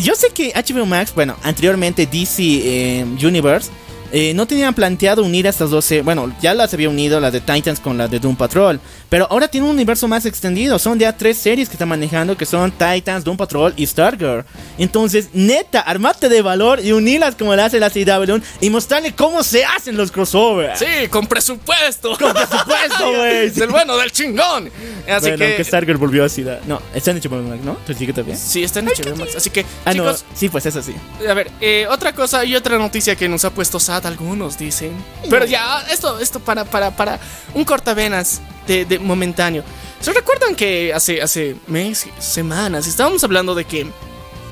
yo 0.00 0.14
sé 0.16 0.30
que 0.30 0.52
HBO 0.54 0.84
Max, 0.84 1.12
bueno, 1.14 1.36
anteriormente 1.44 2.06
DC 2.06 2.42
eh, 2.42 3.04
Universe, 3.22 3.70
eh, 4.12 4.34
no 4.34 4.46
tenían 4.46 4.74
planteado 4.74 5.22
unir 5.24 5.46
estas 5.46 5.70
12, 5.70 6.02
bueno, 6.02 6.32
ya 6.40 6.54
las 6.54 6.72
había 6.74 6.88
unido 6.88 7.20
las 7.20 7.32
de 7.32 7.40
Titans 7.40 7.80
con 7.80 7.98
las 7.98 8.10
de 8.10 8.18
Doom 8.20 8.36
Patrol, 8.36 8.80
pero 9.08 9.26
ahora 9.30 9.48
tiene 9.48 9.66
un 9.66 9.72
universo 9.74 10.08
más 10.08 10.26
extendido, 10.26 10.78
son 10.78 10.98
ya 10.98 11.16
tres 11.16 11.38
series 11.38 11.68
que 11.68 11.74
están 11.74 11.88
manejando 11.88 12.36
que 12.36 12.44
son 12.46 12.72
Titans, 12.72 13.24
Doom 13.24 13.36
Patrol 13.36 13.72
y 13.76 13.86
Stargirl. 13.86 14.44
Entonces, 14.78 15.28
neta, 15.32 15.80
armate 15.80 16.28
de 16.28 16.42
valor 16.42 16.80
y 16.84 16.92
unirlas 16.92 17.34
como 17.36 17.54
la 17.54 17.66
hace 17.66 17.78
la 17.80 17.90
CW 17.90 18.36
y 18.60 18.70
mostrarle 18.70 19.14
cómo 19.14 19.42
se 19.42 19.64
hacen 19.64 19.96
los 19.96 20.10
crossovers. 20.10 20.78
Sí, 20.78 21.08
con 21.08 21.26
presupuesto. 21.26 22.16
Con 22.18 22.32
presupuesto, 22.32 23.12
güey. 23.16 23.50
del 23.50 23.70
bueno, 23.70 23.96
del 23.96 24.10
chingón. 24.12 24.68
Así 25.08 25.20
bueno, 25.20 25.36
que. 25.38 25.44
aunque 25.46 25.64
Stargirl 25.64 25.98
volvió 25.98 26.24
así. 26.24 26.42
da- 26.42 26.60
No, 26.66 26.80
está 26.94 27.12
en 27.12 27.20
HBO 27.20 27.42
Max, 27.42 27.62
¿no? 27.64 27.74
¿Te 27.86 27.94
sigue 27.94 28.12
todavía? 28.12 28.36
Sí, 28.36 28.64
está 28.64 28.80
en 28.80 28.86
HBO 28.86 29.16
Max. 29.16 29.36
Así 29.36 29.50
que, 29.50 29.64
Ah, 29.84 29.92
chicos, 29.92 30.24
no. 30.28 30.36
Sí, 30.36 30.48
pues 30.48 30.66
eso 30.66 30.82
sí. 30.82 30.94
A 31.28 31.34
ver, 31.34 31.50
eh, 31.60 31.86
otra 31.88 32.12
cosa 32.12 32.44
y 32.44 32.54
otra 32.56 32.76
noticia 32.78 33.14
que 33.16 33.28
nos 33.28 33.44
ha 33.44 33.50
puesto 33.50 33.78
SAT, 33.78 34.06
algunos 34.06 34.58
dicen. 34.58 34.92
Pero 35.30 35.44
ya, 35.44 35.84
esto, 35.90 36.18
esto 36.18 36.40
para, 36.40 36.64
para, 36.64 36.90
para 36.96 37.18
un 37.54 37.64
cortavenas 37.64 38.40
de, 38.66 38.84
de 38.84 38.98
momentáneo. 38.98 39.64
¿Se 40.00 40.12
recuerdan 40.12 40.54
que 40.54 40.92
hace, 40.92 41.22
hace 41.22 41.56
meses, 41.66 42.12
semanas, 42.18 42.86
estábamos 42.86 43.24
hablando 43.24 43.54
de 43.54 43.64
que 43.64 43.86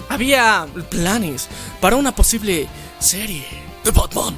había 0.08 0.66
planes 0.90 1.48
para 1.80 1.96
una 1.96 2.14
posible 2.14 2.66
serie 2.98 3.44
de 3.84 3.90
Batman? 3.90 4.36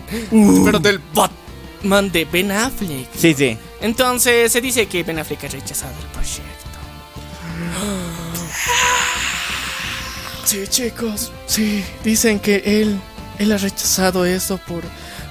Pero 0.65 0.79
del 0.79 1.01
Batman 1.15 2.11
de 2.11 2.25
Ben 2.25 2.51
Affleck. 2.51 3.09
Sí, 3.17 3.35
sí. 3.35 3.57
Entonces 3.81 4.51
se 4.53 4.61
dice 4.61 4.87
que 4.87 5.03
Ben 5.05 5.19
Affleck 5.19 5.45
ha 5.45 5.49
rechazado 5.49 5.95
el 6.01 6.07
proyecto. 6.09 6.43
Sí, 10.45 10.65
chicos, 10.69 11.33
sí, 11.47 11.85
dicen 12.05 12.39
que 12.39 12.63
él, 12.65 13.01
él 13.41 13.51
ha 13.51 13.59
rechazado 13.59 14.25
esto 14.25 14.59
por, 14.59 14.85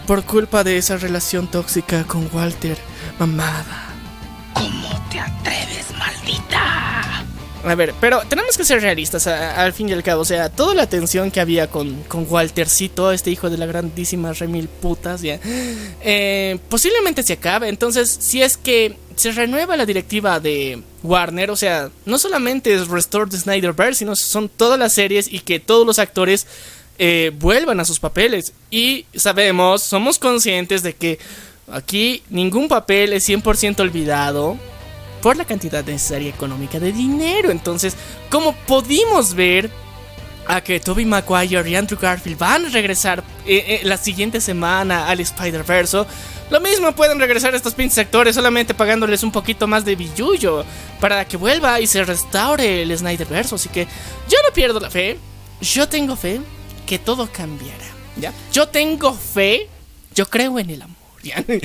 por 0.05 0.25
culpa 0.25 0.65
de 0.65 0.77
esa 0.77 0.97
relación 0.97 1.49
tóxica 1.49 2.03
con 2.03 2.29
Walter 2.33 2.77
Mamada. 3.17 3.84
¿Cómo 4.55 4.89
te 5.11 5.19
atreves, 5.19 5.85
maldita? 5.99 7.23
A 7.63 7.73
ver, 7.73 7.93
pero 7.99 8.21
tenemos 8.29 8.57
que 8.57 8.63
ser 8.63 8.81
realistas 8.81 9.25
al 9.27 9.73
fin 9.73 9.89
y 9.89 9.93
al 9.93 10.03
cabo. 10.03 10.21
O 10.21 10.25
sea, 10.25 10.49
toda 10.49 10.75
la 10.75 10.87
tensión 10.87 11.31
que 11.31 11.39
había 11.41 11.67
con, 11.67 12.03
con 12.03 12.25
Waltercito, 12.29 13.11
este 13.11 13.31
hijo 13.31 13.49
de 13.49 13.57
la 13.57 13.65
grandísima 13.65 14.33
remil 14.33 14.67
putas, 14.67 15.21
ya. 15.21 15.39
eh, 15.43 16.59
posiblemente 16.69 17.23
se 17.23 17.33
acabe. 17.33 17.69
Entonces, 17.69 18.15
si 18.19 18.41
es 18.41 18.57
que 18.57 18.97
se 19.15 19.31
renueva 19.31 19.77
la 19.77 19.85
directiva 19.85 20.39
de 20.39 20.83
Warner, 21.01 21.49
o 21.49 21.55
sea, 21.55 21.89
no 22.05 22.19
solamente 22.19 22.73
es 22.73 22.87
Restore 22.87 23.31
the 23.31 23.37
Snyderverse, 23.37 23.99
sino 23.99 24.15
son 24.15 24.47
todas 24.47 24.77
las 24.77 24.93
series 24.93 25.31
y 25.31 25.39
que 25.39 25.59
todos 25.59 25.87
los 25.87 25.97
actores 25.97 26.45
eh, 26.99 27.31
vuelvan 27.39 27.79
a 27.79 27.85
sus 27.85 27.99
papeles. 27.99 28.53
Y 28.69 29.05
sabemos, 29.15 29.81
somos 29.81 30.19
conscientes 30.19 30.83
de 30.83 30.93
que 30.93 31.19
aquí 31.72 32.24
ningún 32.30 32.68
papel 32.68 33.13
es 33.13 33.28
100% 33.28 33.80
olvidado 33.80 34.57
por 35.22 35.38
la 35.38 35.45
cantidad 35.45 35.84
necesaria 35.84 36.30
económica 36.30 36.80
de 36.80 36.91
dinero. 36.91 37.51
Entonces, 37.51 37.95
como 38.30 38.53
pudimos 38.53 39.34
ver 39.34 39.70
a 40.47 40.61
que 40.61 40.80
Tobey 40.80 41.05
Maguire 41.05 41.68
y 41.68 41.76
Andrew 41.76 41.99
Garfield 41.99 42.38
van 42.38 42.66
a 42.66 42.70
regresar 42.70 43.24
eh, 43.47 43.66
eh, 43.68 43.82
la 43.84 43.97
siguiente 43.97 44.39
semana 44.39 45.07
al 45.07 45.20
Spider-Verse, 45.20 46.05
lo 46.51 46.61
mismo 46.61 46.91
pueden 46.91 47.20
regresar 47.20 47.55
estos 47.55 47.74
pinches 47.74 47.97
actores 47.97 48.36
solamente 48.36 48.76
pagándoles 48.76 49.24
un 49.24 49.32
poquito 49.32 49.66
más 49.66 49.84
de 49.84 49.95
billullo 49.95 50.63
para 50.99 51.26
que 51.26 51.38
vuelva 51.38 51.82
y 51.82 51.88
se 51.88 52.03
restaure 52.03 52.84
el 52.84 52.95
Snyderverse. 52.95 53.55
Así 53.55 53.70
que 53.70 53.88
yo 54.30 54.38
no 54.47 54.53
pierdo 54.53 54.80
la 54.80 54.91
fe. 54.91 55.18
Yo 55.61 55.89
tengo 55.89 56.16
fe 56.16 56.39
que 56.86 56.99
todo 56.99 57.28
cambiará. 57.32 57.86
¿ya? 58.18 58.32
Yo 58.53 58.68
tengo 58.68 59.13
fe. 59.13 59.68
Yo 60.13 60.28
creo 60.28 60.59
en 60.59 60.70
el 60.70 60.84
amor. 60.84 61.04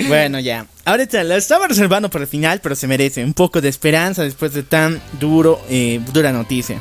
Bueno, 0.09 0.41
ya. 0.41 0.67
Ahorita 0.85 1.23
lo 1.25 1.35
estaba 1.35 1.69
reservando 1.69 2.11
para 2.11 2.25
el 2.25 2.29
final, 2.29 2.61
pero 2.63 2.75
se 2.75 2.87
merece 2.87 3.25
un 3.25 3.35
poco 3.35 3.61
de 3.61 3.69
esperanza 3.69 4.23
después 4.23 4.55
de 4.55 4.63
tan 4.63 5.01
duro, 5.19 5.61
eh, 5.69 6.01
dura 6.13 6.33
noticia. 6.33 6.81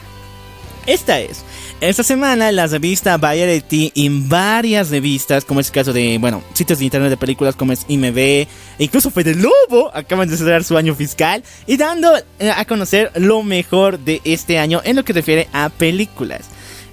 Esta 0.85 1.19
es. 1.19 1.43
Esta 1.81 2.03
semana 2.03 2.51
la 2.51 2.65
revista 2.67 3.15
Variety 3.17 3.91
y 3.93 4.09
varias 4.09 4.89
revistas, 4.89 5.45
como 5.45 5.59
es 5.59 5.67
el 5.67 5.73
caso 5.73 5.93
de, 5.93 6.17
bueno, 6.17 6.43
sitios 6.53 6.79
de 6.79 6.85
internet 6.85 7.11
de 7.11 7.17
películas 7.17 7.55
como 7.55 7.73
es 7.73 7.85
IMB, 7.87 8.17
e 8.17 8.47
incluso 8.79 9.11
Fede 9.11 9.35
Lobo, 9.35 9.91
acaban 9.93 10.27
de 10.27 10.35
cerrar 10.35 10.63
su 10.63 10.77
año 10.77 10.95
fiscal 10.95 11.43
y 11.67 11.77
dando 11.77 12.17
eh, 12.39 12.51
a 12.55 12.65
conocer 12.65 13.11
lo 13.15 13.43
mejor 13.43 13.99
de 13.99 14.19
este 14.23 14.57
año 14.57 14.81
en 14.83 14.95
lo 14.95 15.03
que 15.03 15.13
refiere 15.13 15.47
a 15.53 15.69
películas. 15.69 16.49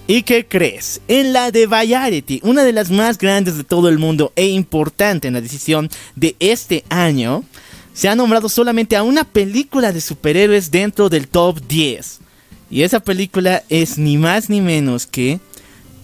¿Y 0.09 0.23
qué 0.23 0.47
crees? 0.47 1.01
En 1.09 1.33
la 1.33 1.51
de 1.51 1.67
Variety, 1.67 2.41
una 2.45 2.63
de 2.63 2.73
las 2.73 2.91
más 2.91 3.19
grandes 3.19 3.57
de 3.57 3.65
todo 3.65 3.89
el 3.89 3.99
mundo 3.99 4.33
e 4.37 4.47
importante 4.47 5.27
en 5.27 5.35
la 5.35 5.41
decisión 5.41 5.91
de 6.15 6.37
este 6.39 6.85
año, 6.89 7.43
se 7.93 8.09
ha 8.09 8.15
nombrado 8.15 8.49
solamente 8.49 8.95
a 8.95 9.03
una 9.03 9.25
película 9.25 9.91
de 9.91 10.01
superhéroes 10.01 10.71
dentro 10.71 11.09
del 11.09 11.27
top 11.27 11.61
10. 11.67 12.21
Y 12.71 12.83
esa 12.83 13.01
película 13.01 13.65
es 13.69 13.99
ni 13.99 14.17
más 14.17 14.49
ni 14.49 14.61
menos 14.61 15.09
que 15.09 15.41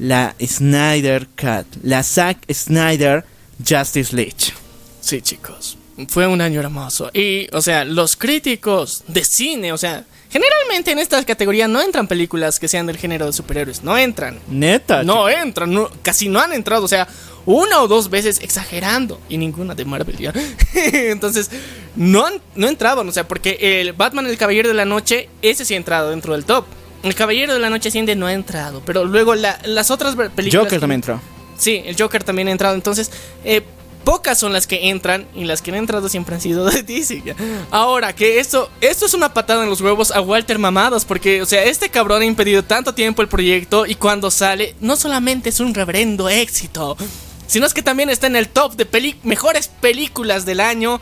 la 0.00 0.34
Snyder 0.44 1.28
Cut, 1.36 1.66
la 1.84 2.02
Zack 2.02 2.52
Snyder 2.52 3.24
Justice 3.64 4.16
League. 4.16 4.52
Sí, 5.00 5.20
chicos. 5.20 5.78
Fue 6.08 6.26
un 6.26 6.40
año 6.40 6.58
hermoso. 6.58 7.10
Y, 7.14 7.46
o 7.54 7.62
sea, 7.62 7.84
los 7.84 8.16
críticos 8.16 9.04
de 9.06 9.22
cine, 9.24 9.72
o 9.72 9.78
sea, 9.78 10.04
generalmente 10.32 10.90
en 10.92 10.98
esta 10.98 11.22
categoría 11.24 11.68
no 11.68 11.80
entran 11.80 12.06
películas 12.08 12.58
que 12.58 12.66
sean 12.68 12.86
del 12.86 12.96
género 12.96 13.26
de 13.26 13.32
superhéroes. 13.32 13.82
No 13.84 13.96
entran. 13.98 14.38
Neta. 14.48 15.02
No 15.02 15.28
entran, 15.28 15.72
no- 15.72 15.90
casi 16.02 16.28
no 16.28 16.40
han 16.40 16.52
entrado. 16.52 16.84
O 16.84 16.88
sea, 16.88 17.06
una 17.44 17.82
o 17.82 17.88
dos 17.88 18.08
veces 18.10 18.40
exagerando. 18.42 19.20
Y 19.28 19.36
ninguna 19.38 19.74
de 19.74 19.84
Marvel 19.84 20.16
ya. 20.16 20.32
Entonces, 20.74 21.50
no, 21.96 22.24
no 22.54 22.68
entraban. 22.68 23.08
O 23.08 23.12
sea, 23.12 23.28
porque 23.28 23.58
el 23.80 23.92
Batman, 23.92 24.26
el 24.26 24.38
Caballero 24.38 24.68
de 24.68 24.74
la 24.74 24.84
Noche, 24.84 25.28
ese 25.42 25.64
sí 25.64 25.74
ha 25.74 25.76
entrado 25.76 26.10
dentro 26.10 26.32
del 26.32 26.44
top. 26.44 26.64
El 27.02 27.14
Caballero 27.14 27.52
de 27.52 27.58
la 27.58 27.68
Noche 27.68 27.88
Asciende 27.88 28.14
no 28.16 28.26
ha 28.26 28.32
entrado. 28.32 28.82
Pero 28.86 29.04
luego 29.04 29.34
la- 29.34 29.58
las 29.64 29.90
otras 29.90 30.14
películas. 30.34 30.64
Joker 30.64 30.80
también 30.80 30.98
entró. 30.98 31.20
Sí, 31.58 31.82
el 31.84 31.96
Joker 32.00 32.24
también 32.24 32.48
ha 32.48 32.52
entrado. 32.52 32.74
Entonces, 32.74 33.10
eh, 33.44 33.62
pocas 34.04 34.38
son 34.38 34.52
las 34.52 34.66
que 34.66 34.90
entran 34.90 35.26
y 35.34 35.44
las 35.44 35.62
que 35.62 35.70
han 35.70 35.76
entrado 35.78 36.08
siempre 36.08 36.34
han 36.34 36.40
sido 36.40 36.64
de 36.70 36.82
DC. 36.82 37.34
Ahora, 37.70 38.14
que 38.14 38.38
esto, 38.38 38.70
esto 38.80 39.06
es 39.06 39.14
una 39.14 39.32
patada 39.32 39.64
en 39.64 39.70
los 39.70 39.80
huevos 39.80 40.10
a 40.10 40.20
Walter 40.20 40.58
Mamadas, 40.58 41.04
porque, 41.04 41.42
o 41.42 41.46
sea, 41.46 41.64
este 41.64 41.88
cabrón 41.88 42.22
ha 42.22 42.26
impedido 42.26 42.62
tanto 42.62 42.94
tiempo 42.94 43.22
el 43.22 43.28
proyecto 43.28 43.86
y 43.86 43.94
cuando 43.94 44.30
sale, 44.30 44.74
no 44.80 44.96
solamente 44.96 45.48
es 45.48 45.60
un 45.60 45.74
reverendo 45.74 46.28
éxito, 46.28 46.96
sino 47.46 47.66
es 47.66 47.74
que 47.74 47.82
también 47.82 48.10
está 48.10 48.26
en 48.26 48.36
el 48.36 48.48
top 48.48 48.74
de 48.74 49.16
mejores 49.22 49.68
películas 49.68 50.44
del 50.44 50.60
año. 50.60 51.00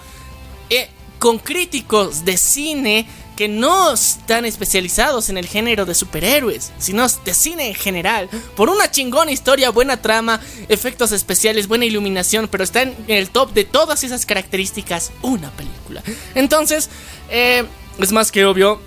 eh, 0.71 0.89
con 1.21 1.39
críticos 1.39 2.25
de 2.25 2.39
cine 2.39 3.07
que 3.41 3.49
no 3.49 3.95
están 3.95 4.45
especializados 4.45 5.31
en 5.31 5.39
el 5.39 5.47
género 5.47 5.87
de 5.87 5.95
superhéroes, 5.95 6.73
sino 6.77 7.07
de 7.09 7.33
cine 7.33 7.69
en 7.69 7.75
general, 7.75 8.29
por 8.55 8.69
una 8.69 8.91
chingona 8.91 9.33
historia, 9.33 9.71
buena 9.71 10.03
trama, 10.03 10.43
efectos 10.69 11.11
especiales, 11.11 11.67
buena 11.67 11.87
iluminación, 11.87 12.49
pero 12.49 12.63
está 12.63 12.83
en 12.83 12.95
el 13.09 13.31
top 13.31 13.55
de 13.55 13.65
todas 13.65 14.05
esas 14.05 14.27
características 14.27 15.11
una 15.23 15.51
película. 15.53 16.03
Entonces, 16.35 16.91
eh, 17.31 17.65
es 17.99 18.13
más 18.13 18.31
que 18.31 18.45
obvio 18.45 18.79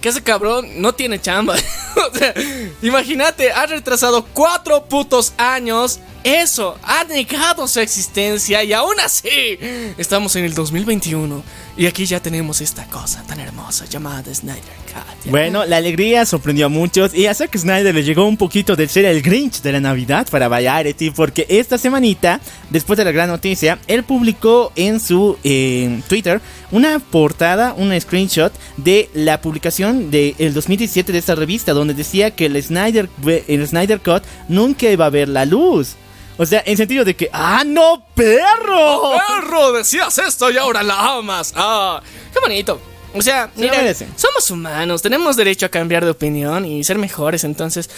que 0.00 0.08
ese 0.08 0.22
cabrón 0.22 0.80
no 0.80 0.94
tiene 0.94 1.20
chamba. 1.20 1.54
o 2.10 2.18
sea, 2.18 2.32
imagínate, 2.80 3.52
ha 3.52 3.66
retrasado 3.66 4.24
cuatro 4.32 4.86
putos 4.86 5.34
años. 5.36 6.00
Eso, 6.24 6.78
ha 6.82 7.04
negado 7.04 7.68
su 7.68 7.80
existencia 7.80 8.64
y 8.64 8.72
aún 8.72 8.98
así 8.98 9.58
estamos 9.98 10.34
en 10.36 10.46
el 10.46 10.54
2021 10.54 11.44
y 11.76 11.84
aquí 11.84 12.06
ya 12.06 12.18
tenemos 12.18 12.62
esta 12.62 12.86
cosa 12.86 13.22
tan 13.24 13.40
hermosa 13.40 13.84
llamada 13.84 14.34
Snyder 14.34 14.62
Cut. 14.86 15.30
Bueno, 15.30 15.66
la 15.66 15.76
alegría 15.76 16.24
sorprendió 16.24 16.64
a 16.64 16.68
muchos 16.70 17.14
y 17.14 17.26
a 17.26 17.34
Zack 17.34 17.58
Snyder 17.58 17.94
le 17.94 18.02
llegó 18.02 18.24
un 18.24 18.38
poquito 18.38 18.74
de 18.74 18.88
ser 18.88 19.04
el 19.04 19.20
Grinch 19.20 19.60
de 19.60 19.72
la 19.72 19.80
Navidad 19.80 20.26
para 20.30 20.48
Variety 20.48 21.10
porque 21.10 21.44
esta 21.50 21.76
semanita, 21.76 22.40
después 22.70 22.96
de 22.96 23.04
la 23.04 23.12
gran 23.12 23.28
noticia, 23.28 23.78
él 23.86 24.02
publicó 24.02 24.72
en 24.76 25.00
su 25.00 25.36
eh, 25.44 26.00
Twitter 26.08 26.40
una 26.70 27.00
portada, 27.00 27.74
un 27.76 28.00
screenshot 28.00 28.50
de 28.78 29.10
la 29.12 29.42
publicación 29.42 30.10
del 30.10 30.54
2017 30.54 31.12
de 31.12 31.18
esta 31.18 31.34
revista 31.34 31.74
donde 31.74 31.92
decía 31.92 32.30
que 32.30 32.46
el 32.46 32.62
Snyder, 32.62 33.10
el 33.46 33.68
Snyder 33.68 34.00
Cut 34.00 34.22
nunca 34.48 34.88
iba 34.88 35.04
a 35.04 35.10
ver 35.10 35.28
la 35.28 35.44
luz. 35.44 35.96
O 36.36 36.44
sea, 36.46 36.62
en 36.66 36.76
sentido 36.76 37.04
de 37.04 37.14
que, 37.14 37.30
¡ah, 37.32 37.62
no, 37.64 38.06
perro! 38.14 39.12
Perro, 39.28 39.72
decías 39.72 40.18
esto 40.18 40.50
y 40.50 40.56
ahora 40.56 40.82
la 40.82 41.14
amas. 41.16 41.52
Ah, 41.56 42.02
qué 42.32 42.40
bonito. 42.40 42.80
O 43.14 43.22
sea, 43.22 43.48
Se 43.54 43.60
mira, 43.60 43.94
somos 44.16 44.50
humanos, 44.50 45.00
tenemos 45.00 45.36
derecho 45.36 45.66
a 45.66 45.68
cambiar 45.68 46.04
de 46.04 46.10
opinión 46.10 46.64
y 46.64 46.82
ser 46.82 46.98
mejores. 46.98 47.44
Entonces, 47.44 47.88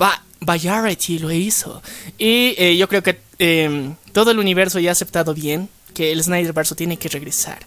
Va- 0.00 0.22
Variety 0.40 1.18
lo 1.18 1.30
hizo. 1.32 1.82
Y 2.18 2.54
eh, 2.58 2.76
yo 2.76 2.88
creo 2.88 3.02
que 3.02 3.20
eh, 3.38 3.90
todo 4.12 4.30
el 4.30 4.38
universo 4.38 4.78
ya 4.78 4.90
ha 4.90 4.92
aceptado 4.92 5.32
bien 5.32 5.68
que 5.94 6.12
el 6.12 6.22
Snyderverse 6.22 6.74
tiene 6.74 6.98
que 6.98 7.08
regresar. 7.08 7.58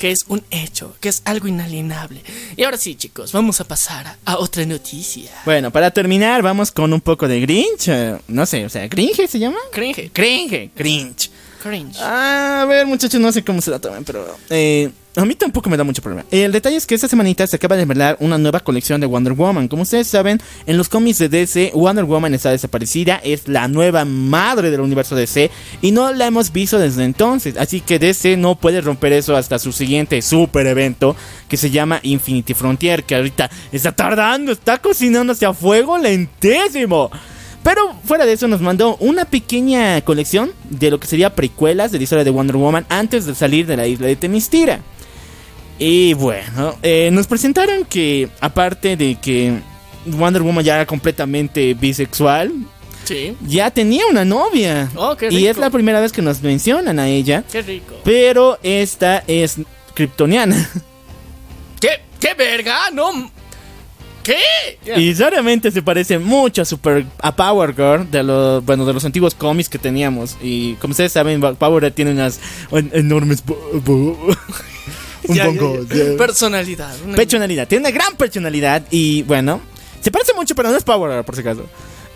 Que 0.00 0.10
es 0.10 0.24
un 0.28 0.42
hecho, 0.50 0.96
que 0.98 1.10
es 1.10 1.20
algo 1.26 1.46
inalienable. 1.46 2.22
Y 2.56 2.64
ahora 2.64 2.78
sí, 2.78 2.94
chicos, 2.94 3.32
vamos 3.32 3.60
a 3.60 3.64
pasar 3.64 4.16
a 4.24 4.38
otra 4.38 4.64
noticia. 4.64 5.30
Bueno, 5.44 5.70
para 5.70 5.90
terminar, 5.90 6.40
vamos 6.40 6.72
con 6.72 6.90
un 6.94 7.02
poco 7.02 7.28
de 7.28 7.38
Grinch. 7.42 7.88
eh, 7.88 8.16
no 8.26 8.46
sé, 8.46 8.64
o 8.64 8.70
sea, 8.70 8.88
¿Gringe 8.88 9.28
se 9.28 9.38
llama? 9.38 9.58
Cringe. 9.70 10.10
Cringe, 10.10 10.70
Grinch. 10.74 11.30
Cringe. 11.62 11.98
A 12.00 12.64
ver, 12.66 12.86
muchachos, 12.86 13.20
no 13.20 13.30
sé 13.30 13.44
cómo 13.44 13.60
se 13.60 13.70
la 13.70 13.78
toman, 13.78 14.02
pero 14.02 14.38
eh, 14.48 14.90
a 15.16 15.24
mí 15.24 15.34
tampoco 15.34 15.68
me 15.68 15.76
da 15.76 15.82
mucho 15.82 16.02
problema. 16.02 16.24
El 16.30 16.52
detalle 16.52 16.76
es 16.76 16.86
que 16.86 16.94
esta 16.94 17.08
semanita 17.08 17.44
se 17.46 17.56
acaba 17.56 17.74
de 17.74 17.82
revelar 17.82 18.16
una 18.20 18.38
nueva 18.38 18.60
colección 18.60 19.00
de 19.00 19.08
Wonder 19.08 19.32
Woman. 19.32 19.66
Como 19.66 19.82
ustedes 19.82 20.06
saben, 20.06 20.40
en 20.66 20.76
los 20.76 20.88
cómics 20.88 21.18
de 21.18 21.28
DC, 21.28 21.72
Wonder 21.74 22.04
Woman 22.04 22.32
está 22.34 22.50
desaparecida, 22.50 23.20
es 23.24 23.48
la 23.48 23.66
nueva 23.66 24.04
madre 24.04 24.70
del 24.70 24.80
universo 24.80 25.16
DC 25.16 25.50
y 25.82 25.90
no 25.90 26.12
la 26.12 26.26
hemos 26.26 26.52
visto 26.52 26.78
desde 26.78 27.04
entonces. 27.04 27.56
Así 27.56 27.80
que 27.80 27.98
DC 27.98 28.36
no 28.36 28.54
puede 28.54 28.80
romper 28.80 29.12
eso 29.12 29.36
hasta 29.36 29.58
su 29.58 29.72
siguiente 29.72 30.22
super 30.22 30.66
evento 30.68 31.16
que 31.48 31.56
se 31.56 31.70
llama 31.70 31.98
Infinity 32.04 32.54
Frontier, 32.54 33.02
que 33.02 33.16
ahorita 33.16 33.50
está 33.72 33.90
tardando, 33.90 34.52
está 34.52 34.78
cocinándose 34.78 35.44
a 35.44 35.52
fuego 35.52 35.98
lentísimo. 35.98 37.10
Pero 37.64 37.94
fuera 38.04 38.24
de 38.26 38.32
eso 38.32 38.46
nos 38.46 38.60
mandó 38.60 38.96
una 39.00 39.24
pequeña 39.24 40.00
colección 40.02 40.52
de 40.70 40.90
lo 40.90 41.00
que 41.00 41.08
sería 41.08 41.34
precuelas 41.34 41.90
de 41.90 41.98
la 41.98 42.04
historia 42.04 42.24
de 42.24 42.30
Wonder 42.30 42.56
Woman 42.56 42.86
antes 42.88 43.26
de 43.26 43.34
salir 43.34 43.66
de 43.66 43.76
la 43.76 43.86
isla 43.88 44.06
de 44.06 44.16
Temistira. 44.16 44.80
Y 45.80 46.12
bueno, 46.14 46.76
eh, 46.82 47.08
nos 47.10 47.26
presentaron 47.26 47.84
que 47.86 48.28
aparte 48.40 48.96
de 48.96 49.16
que 49.16 49.58
Wonder 50.06 50.42
Woman 50.42 50.62
ya 50.64 50.74
era 50.76 50.86
completamente 50.86 51.74
bisexual, 51.74 52.52
Sí. 53.04 53.34
ya 53.46 53.70
tenía 53.70 54.02
una 54.10 54.24
novia. 54.24 54.88
Oh, 54.94 55.16
qué 55.16 55.28
y 55.32 55.46
es 55.46 55.56
la 55.56 55.70
primera 55.70 56.00
vez 56.00 56.12
que 56.12 56.22
nos 56.22 56.42
mencionan 56.42 56.98
a 57.00 57.08
ella. 57.08 57.42
Qué 57.50 57.62
rico. 57.62 57.96
Pero 58.04 58.58
esta 58.62 59.24
es 59.26 59.56
kryptoniana. 59.94 60.68
¿Qué? 61.80 61.88
¿Qué 62.20 62.34
verga? 62.34 62.90
No. 62.92 63.10
¿Qué? 64.22 64.36
Y 64.98 65.14
solamente 65.14 65.70
se 65.70 65.80
parece 65.80 66.18
mucho 66.18 66.60
a 66.60 66.66
Super 66.66 67.06
a 67.22 67.34
Power 67.34 67.74
Girl 67.74 68.10
de 68.10 68.22
los 68.22 68.62
bueno 68.66 68.84
de 68.84 68.92
los 68.92 69.04
antiguos 69.06 69.34
cómics 69.34 69.70
que 69.70 69.78
teníamos 69.78 70.36
y 70.42 70.74
como 70.74 70.90
ustedes 70.92 71.10
saben 71.12 71.40
Power 71.40 71.90
tiene 71.92 72.10
unas 72.12 72.38
en- 72.70 72.90
enormes 72.92 73.42
Un 75.28 75.34
Ya, 75.36 75.44
poco, 75.46 75.78
ya. 75.92 75.94
ya. 76.12 76.16
Personalidad. 76.16 76.94
una- 77.04 77.16
Personalidad, 77.16 77.68
tiene 77.68 77.82
una 77.88 77.90
gran 77.94 78.14
personalidad 78.16 78.82
y 78.90 79.22
bueno, 79.24 79.60
se 80.00 80.10
parece 80.10 80.32
mucho, 80.34 80.54
pero 80.54 80.70
no 80.70 80.76
es 80.76 80.84
Power, 80.84 81.24
por 81.24 81.34
si 81.34 81.40
acaso. 81.42 81.66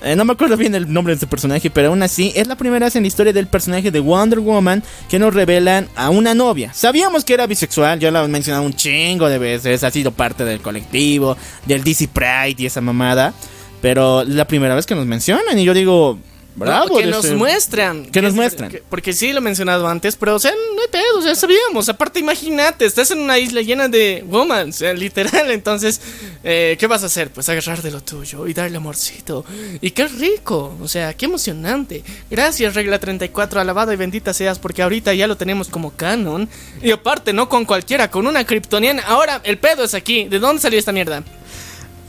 Eh, 0.02 0.14
no 0.16 0.24
me 0.26 0.34
acuerdo 0.34 0.56
bien 0.58 0.74
el 0.74 0.92
nombre 0.92 1.12
de 1.12 1.14
este 1.14 1.26
personaje, 1.26 1.70
pero 1.70 1.88
aún 1.88 2.02
así 2.02 2.30
es 2.36 2.46
la 2.46 2.56
primera 2.56 2.84
vez 2.86 2.94
en 2.96 3.04
la 3.04 3.08
historia 3.08 3.32
del 3.32 3.46
personaje 3.46 3.90
de 3.90 4.00
Wonder 4.00 4.38
Woman 4.40 4.82
que 5.08 5.18
nos 5.18 5.32
revelan 5.32 5.88
a 5.96 6.10
una 6.10 6.34
novia. 6.34 6.74
Sabíamos 6.74 7.24
que 7.24 7.32
era 7.32 7.46
bisexual, 7.46 7.98
yo 8.00 8.10
lo 8.10 8.22
he 8.22 8.28
mencionado 8.28 8.64
un 8.64 8.74
chingo 8.74 9.30
de 9.30 9.38
veces, 9.38 9.82
ha 9.82 9.90
sido 9.90 10.10
parte 10.10 10.44
del 10.44 10.60
colectivo, 10.60 11.38
del 11.64 11.82
DC 11.84 12.08
Pride 12.08 12.56
y 12.58 12.66
esa 12.66 12.82
mamada, 12.82 13.32
pero 13.80 14.22
es 14.22 14.28
la 14.28 14.46
primera 14.46 14.74
vez 14.74 14.84
que 14.84 14.94
nos 14.94 15.06
mencionan 15.06 15.58
y 15.58 15.64
yo 15.64 15.72
digo, 15.72 16.18
bravo. 16.56 16.88
No, 16.88 16.96
que 17.00 17.06
nos 17.06 17.30
muestran. 17.32 18.06
Que 18.06 18.22
nos 18.22 18.30
Es- 18.30 18.34
muestran. 18.36 18.70
que- 18.70 18.82
porque 18.88 19.12
sí 19.12 19.32
lo 19.32 19.38
he 19.38 19.40
mencionado 19.40 19.86
antes, 19.88 20.16
pero 20.16 20.34
o 20.36 20.38
sea, 20.38 20.52
no 20.52 20.82
hay 20.82 20.88
pedo, 20.88 21.22
sea, 21.22 21.34
sabíamos. 21.34 21.88
Aparte, 21.88 22.20
imagínate, 22.20 22.84
estás 22.86 23.10
en 23.10 23.20
una 23.20 23.38
isla 23.38 23.60
llena 23.62 23.88
de 23.88 24.24
woman, 24.28 24.70
o 24.70 24.72
sea, 24.72 24.92
literal. 24.94 25.50
Entonces, 25.50 26.00
eh, 26.42 26.76
¿qué 26.78 26.86
vas 26.86 27.02
a 27.02 27.06
hacer? 27.06 27.30
Pues 27.30 27.48
agarrar 27.48 27.82
de 27.82 27.90
lo 27.90 28.00
tuyo 28.02 28.46
y 28.46 28.54
darle 28.54 28.76
amorcito. 28.76 29.44
Y 29.80 29.90
qué 29.90 30.06
rico, 30.08 30.76
o 30.80 30.88
sea, 30.88 31.14
qué 31.14 31.24
emocionante. 31.26 32.02
Gracias, 32.30 32.74
regla 32.74 32.98
34, 32.98 33.60
alabada 33.60 33.92
y 33.92 33.96
bendita 33.96 34.32
seas, 34.32 34.58
porque 34.58 34.82
ahorita 34.82 35.12
ya 35.14 35.26
lo 35.26 35.36
tenemos 35.36 35.68
como 35.68 35.90
canon. 35.96 36.48
Y 36.82 36.90
aparte, 36.90 37.32
no 37.32 37.48
con 37.48 37.64
cualquiera, 37.64 38.10
con 38.10 38.26
una 38.26 38.44
kryptoniana. 38.46 39.02
Ahora, 39.02 39.40
el 39.44 39.58
pedo 39.58 39.84
es 39.84 39.94
aquí. 39.94 40.24
¿De 40.24 40.38
dónde 40.38 40.62
salió 40.62 40.78
esta 40.78 40.92
mierda? 40.92 41.22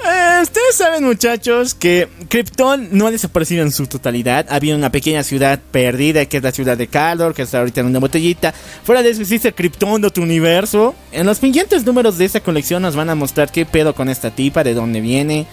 Eh, 0.03 0.39
ustedes 0.41 0.75
saben, 0.75 1.03
muchachos, 1.03 1.73
que 1.73 2.07
Krypton 2.27 2.89
no 2.91 3.07
ha 3.07 3.11
desaparecido 3.11 3.63
en 3.63 3.71
su 3.71 3.87
totalidad. 3.87 4.45
Había 4.49 4.75
una 4.75 4.91
pequeña 4.91 5.23
ciudad 5.23 5.59
perdida, 5.71 6.25
que 6.25 6.37
es 6.37 6.43
la 6.43 6.51
ciudad 6.51 6.77
de 6.77 6.87
Kaldor, 6.87 7.33
que 7.33 7.43
está 7.43 7.59
ahorita 7.59 7.81
en 7.81 7.87
una 7.87 7.99
botellita. 7.99 8.53
Fuera 8.83 9.01
de 9.01 9.09
eso 9.11 9.21
existe 9.21 9.53
Krypton 9.53 10.01
de 10.01 10.07
otro 10.07 10.23
universo. 10.23 10.95
En 11.11 11.25
los 11.25 11.37
siguientes 11.37 11.85
números 11.85 12.17
de 12.17 12.25
esta 12.25 12.39
colección 12.39 12.81
nos 12.81 12.95
van 12.95 13.09
a 13.09 13.15
mostrar 13.15 13.51
qué 13.51 13.65
pedo 13.65 13.95
con 13.95 14.09
esta 14.09 14.31
tipa, 14.31 14.63
de 14.63 14.73
dónde 14.73 15.01
viene. 15.01 15.47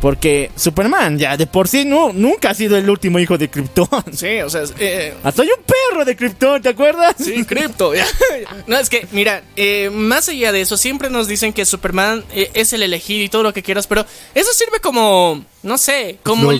Porque 0.00 0.50
Superman 0.54 1.18
ya 1.18 1.36
de 1.36 1.46
por 1.46 1.66
sí 1.66 1.84
no, 1.84 2.12
nunca 2.12 2.50
ha 2.50 2.54
sido 2.54 2.76
el 2.76 2.88
último 2.88 3.18
hijo 3.18 3.36
de 3.36 3.50
Krypton. 3.50 3.88
Sí, 4.12 4.40
o 4.40 4.50
sea, 4.50 4.62
eh, 4.78 5.14
Hasta 5.22 5.42
hay 5.42 5.48
un 5.48 5.64
perro 5.64 6.04
de 6.04 6.16
Krypton, 6.16 6.62
¿te 6.62 6.70
acuerdas? 6.70 7.14
Sí, 7.18 7.44
cripto. 7.48 7.94
ya. 7.94 8.06
no, 8.66 8.78
es 8.78 8.88
que, 8.88 9.06
mira, 9.12 9.42
eh, 9.56 9.90
más 9.90 10.28
allá 10.28 10.52
de 10.52 10.60
eso, 10.60 10.76
siempre 10.76 11.10
nos 11.10 11.28
dicen 11.28 11.52
que 11.52 11.64
Superman 11.64 12.24
eh, 12.32 12.50
es 12.54 12.72
el 12.72 12.82
elegido 12.82 13.24
y 13.24 13.28
todo 13.28 13.42
lo 13.42 13.52
que 13.52 13.62
quieras, 13.62 13.86
pero 13.86 14.04
eso 14.34 14.52
sirve 14.52 14.80
como, 14.80 15.44
no 15.62 15.78
sé, 15.78 16.18
como, 16.22 16.50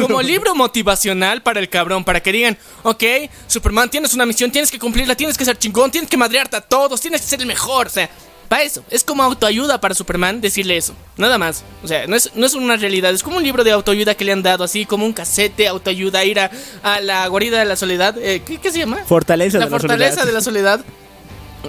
como 0.00 0.22
libro 0.22 0.54
motivacional 0.54 1.42
para 1.42 1.60
el 1.60 1.68
cabrón, 1.68 2.04
para 2.04 2.20
que 2.20 2.32
digan, 2.32 2.58
ok, 2.82 3.04
Superman, 3.46 3.90
tienes 3.90 4.14
una 4.14 4.26
misión, 4.26 4.50
tienes 4.50 4.70
que 4.70 4.78
cumplirla, 4.78 5.14
tienes 5.16 5.36
que 5.36 5.44
ser 5.44 5.58
chingón, 5.58 5.90
tienes 5.90 6.08
que 6.08 6.16
madrearte 6.16 6.56
a 6.56 6.60
todos, 6.60 7.00
tienes 7.00 7.20
que 7.20 7.26
ser 7.26 7.40
el 7.40 7.46
mejor, 7.46 7.86
o 7.86 7.90
sea. 7.90 8.08
Para 8.52 8.64
eso, 8.64 8.84
es 8.90 9.02
como 9.02 9.22
autoayuda 9.22 9.80
para 9.80 9.94
Superman 9.94 10.40
decirle 10.40 10.76
eso, 10.76 10.94
nada 11.16 11.38
más. 11.38 11.64
O 11.82 11.88
sea, 11.88 12.06
no 12.06 12.16
es, 12.16 12.30
no 12.34 12.44
es 12.46 12.54
una 12.54 12.76
realidad, 12.76 13.12
es 13.12 13.22
como 13.22 13.38
un 13.38 13.42
libro 13.42 13.64
de 13.64 13.70
autoayuda 13.72 14.14
que 14.14 14.24
le 14.24 14.32
han 14.32 14.42
dado, 14.42 14.62
así 14.64 14.84
como 14.84 15.06
un 15.06 15.12
cassette 15.12 15.56
de 15.56 15.68
autoayuda, 15.68 16.18
a 16.18 16.24
ir 16.24 16.38
a, 16.38 16.50
a 16.82 17.00
la 17.00 17.26
guarida 17.28 17.58
de 17.58 17.64
la 17.64 17.76
soledad. 17.76 18.14
eh, 18.18 18.42
¿qué, 18.44 18.58
qué 18.58 18.70
se 18.70 18.78
llama? 18.80 18.98
Fortaleza 19.06 19.58
la 19.58 19.64
de 19.64 19.70
la 19.70 19.78
fortaleza 19.78 20.10
soledad. 20.10 20.26
de 20.26 20.32
la 20.32 20.40
soledad. 20.40 20.84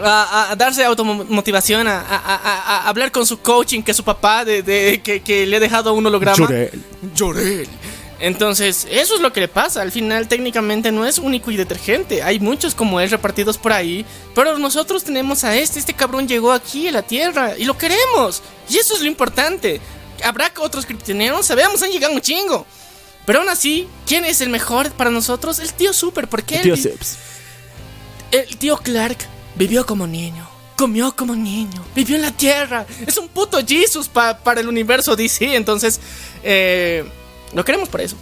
A, 0.04 0.52
a 0.52 0.56
darse 0.56 0.84
automotivación, 0.84 1.88
a, 1.88 2.00
a- 2.00 2.16
a- 2.36 2.78
a 2.86 2.90
hablar 2.90 3.12
con 3.12 3.28
su 3.28 3.40
coaching, 3.42 3.84
que 3.84 3.94
su 3.94 4.04
papá 4.04 4.44
de, 4.44 4.64
de- 4.64 5.02
que, 5.04 5.22
que 5.22 5.46
le 5.46 5.58
ha 5.58 5.60
dejado 5.60 5.94
un 5.94 6.04
holograma. 6.08 6.36
Lloré. 6.36 6.72
Lloré. 7.16 7.68
Entonces, 8.20 8.88
eso 8.90 9.16
es 9.16 9.22
lo 9.22 9.34
que 9.34 9.42
le 9.42 9.48
pasa. 9.48 9.82
Al 9.82 9.92
final, 9.92 10.28
técnicamente 10.28 10.92
no 10.92 11.06
es 11.06 11.18
único 11.18 11.52
y 11.52 11.58
detergente. 11.58 12.24
Hay 12.24 12.40
muchos 12.40 12.74
como 12.76 13.00
él 13.02 13.10
repartidos 13.10 13.58
por 13.58 13.74
ahí. 13.74 14.06
Pero 14.34 14.58
nosotros 14.60 15.04
tenemos 15.04 15.44
a 15.44 15.56
este. 15.58 15.80
Este 15.80 15.94
cabrón 15.94 16.28
llegó 16.28 16.52
aquí 16.52 16.88
a 16.88 16.92
la 16.92 17.02
Tierra 17.02 17.58
y 17.58 17.66
lo 17.66 17.78
queremos. 17.78 18.42
Y 18.70 18.78
eso 18.78 18.96
es 18.96 19.02
lo 19.02 19.08
importante. 19.08 19.82
Habrá 20.24 20.52
otros 20.60 20.86
kryptonianos, 20.86 21.46
sabemos, 21.46 21.82
han 21.84 21.92
llegado 21.92 22.14
un 22.14 22.22
chingo. 22.22 22.66
Pero 23.26 23.40
aún 23.40 23.50
así, 23.50 23.88
¿quién 24.06 24.24
es 24.26 24.40
el 24.42 24.50
mejor 24.50 24.92
para 24.92 25.10
nosotros? 25.10 25.60
El 25.60 25.74
tío 25.74 25.92
Super. 25.92 26.28
Porque 26.30 26.60
Tío 26.60 26.76
él, 26.76 26.80
Seps. 26.82 27.18
el 28.32 28.58
tío 28.58 28.78
Clark 28.78 29.18
vivió 29.56 29.86
como 29.86 30.08
niño. 30.08 30.48
Comió 30.78 31.16
como 31.16 31.36
niño. 31.36 31.84
Vivió 31.96 32.16
en 32.16 32.22
la 32.24 32.32
tierra. 32.32 32.86
Es 33.06 33.18
un 33.18 33.28
puto 33.28 33.60
Jesus 33.66 34.08
pa- 34.08 34.38
para 34.40 34.60
el 34.62 34.68
universo 34.68 35.16
DC. 35.16 35.56
Entonces, 35.56 36.00
eh, 36.44 37.06
lo 37.56 37.64
queremos 37.66 37.90
por 37.90 38.02
eso. 38.02 38.16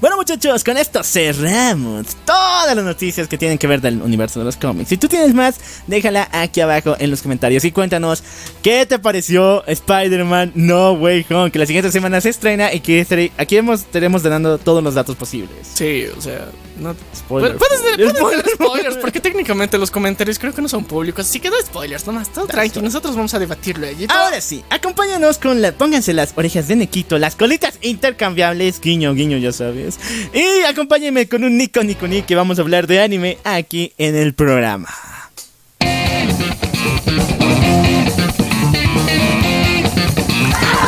Bueno 0.00 0.16
muchachos, 0.16 0.62
con 0.62 0.76
esto 0.76 1.02
cerramos 1.02 2.06
todas 2.24 2.74
las 2.74 2.84
noticias 2.84 3.26
que 3.26 3.36
tienen 3.38 3.58
que 3.58 3.66
ver 3.66 3.80
del 3.80 4.00
universo 4.00 4.38
de 4.38 4.44
los 4.44 4.56
cómics. 4.56 4.88
Si 4.90 4.96
tú 4.96 5.08
tienes 5.08 5.34
más, 5.34 5.56
déjala 5.88 6.28
aquí 6.32 6.60
abajo 6.60 6.96
en 7.00 7.10
los 7.10 7.20
comentarios 7.22 7.64
y 7.64 7.72
cuéntanos 7.72 8.22
qué 8.62 8.86
te 8.86 8.98
pareció 9.00 9.64
Spider-Man 9.66 10.52
No 10.54 10.92
Way 10.92 11.26
Home, 11.30 11.50
que 11.50 11.58
la 11.58 11.66
siguiente 11.66 11.90
semana 11.90 12.20
se 12.20 12.28
estrena 12.28 12.72
y 12.72 12.80
que 12.80 13.00
estaré- 13.00 13.32
aquí 13.38 13.56
hemos, 13.56 13.80
estaremos 13.80 14.22
dando 14.22 14.58
todos 14.58 14.82
los 14.84 14.94
datos 14.94 15.16
posibles. 15.16 15.50
Sí, 15.74 16.04
o 16.16 16.20
sea, 16.20 16.46
no. 16.78 16.94
Spoiler. 17.16 17.56
Puedes, 17.56 17.80
puedes 17.80 18.16
Spoiler. 18.16 18.42
dar 18.42 18.52
spoilers, 18.54 18.96
porque 18.96 19.20
técnicamente 19.20 19.78
los 19.78 19.90
comentarios 19.90 20.38
creo 20.38 20.54
que 20.54 20.62
no 20.62 20.68
son 20.68 20.84
públicos. 20.84 21.26
Así 21.26 21.40
que 21.40 21.50
da 21.50 21.56
spoilers, 21.64 22.06
nomás, 22.06 22.32
todo 22.32 22.46
tranqui. 22.46 22.80
Nosotros 22.80 23.16
vamos 23.16 23.34
a 23.34 23.38
debatirlo 23.38 23.86
allí. 23.86 24.06
Ahora 24.08 24.40
sí, 24.40 24.64
acompáñanos 24.70 25.38
con 25.38 25.60
la. 25.60 25.72
Pónganse 25.72 26.12
las 26.12 26.32
orejas 26.36 26.68
de 26.68 26.76
Nequito, 26.76 27.18
las 27.18 27.36
colitas 27.36 27.78
intercambiables, 27.82 28.80
guiño, 28.80 29.14
guiño, 29.14 29.38
ya 29.38 29.52
sabes. 29.52 29.98
Y 30.32 30.64
acompáñenme 30.64 31.28
con 31.28 31.44
un 31.44 31.56
Nico 31.56 31.82
Nico 31.82 32.06
Nick 32.06 32.26
que 32.26 32.34
vamos 32.34 32.58
a 32.58 32.62
hablar 32.62 32.86
de 32.86 33.00
anime 33.00 33.38
aquí 33.44 33.92
en 33.98 34.16
el 34.16 34.34
programa. 34.34 34.88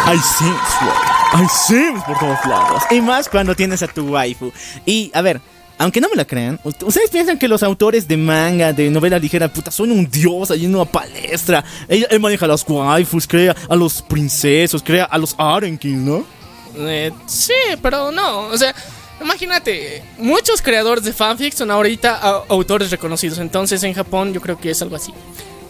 Hay 0.07 0.19
sims. 0.19 0.59
Hay 1.33 1.47
sims 1.49 2.03
por 2.03 2.19
todos 2.19 2.45
lados. 2.45 2.83
Y 2.91 3.01
más 3.01 3.29
cuando 3.29 3.55
tienes 3.55 3.81
a 3.85 3.87
tu 3.87 4.09
waifu. 4.09 4.53
Y, 4.85 5.13
a 5.15 5.23
ver, 5.23 5.41
aunque 5.81 5.99
no 5.99 6.11
me 6.11 6.17
la 6.17 6.27
crean, 6.27 6.61
ustedes 6.63 7.09
piensan 7.11 7.39
que 7.39 7.49
los 7.49 7.63
autores 7.63 8.07
de 8.07 8.19
manga, 8.19 8.71
de 8.75 8.91
novela 8.91 9.19
ligera, 9.19 9.49
puta, 9.49 9.71
son 9.71 9.91
un 9.91 10.11
dios 10.11 10.51
allí 10.51 10.67
en 10.67 10.75
una 10.75 10.85
palestra. 10.85 11.65
Él, 11.89 12.07
él 12.11 12.21
maneja 12.21 12.45
a 12.45 12.49
las 12.49 12.69
waifus, 12.69 13.27
crea 13.27 13.57
a 13.67 13.75
los 13.75 14.03
princesos, 14.03 14.83
crea 14.83 15.05
a 15.05 15.17
los 15.17 15.35
Arenkin, 15.39 16.05
¿no? 16.05 16.27
Eh, 16.77 17.11
sí, 17.25 17.55
pero 17.81 18.13
no, 18.13 18.49
o 18.49 18.59
sea, 18.59 18.75
imagínate, 19.23 20.03
muchos 20.19 20.61
creadores 20.61 21.03
de 21.03 21.15
fanfics 21.15 21.57
son 21.57 21.71
ahorita 21.71 22.45
autores 22.51 22.91
reconocidos, 22.91 23.39
entonces 23.39 23.83
en 23.83 23.95
Japón 23.95 24.35
yo 24.35 24.43
creo 24.43 24.59
que 24.59 24.73
es 24.73 24.83
algo 24.83 24.97
así. 24.97 25.15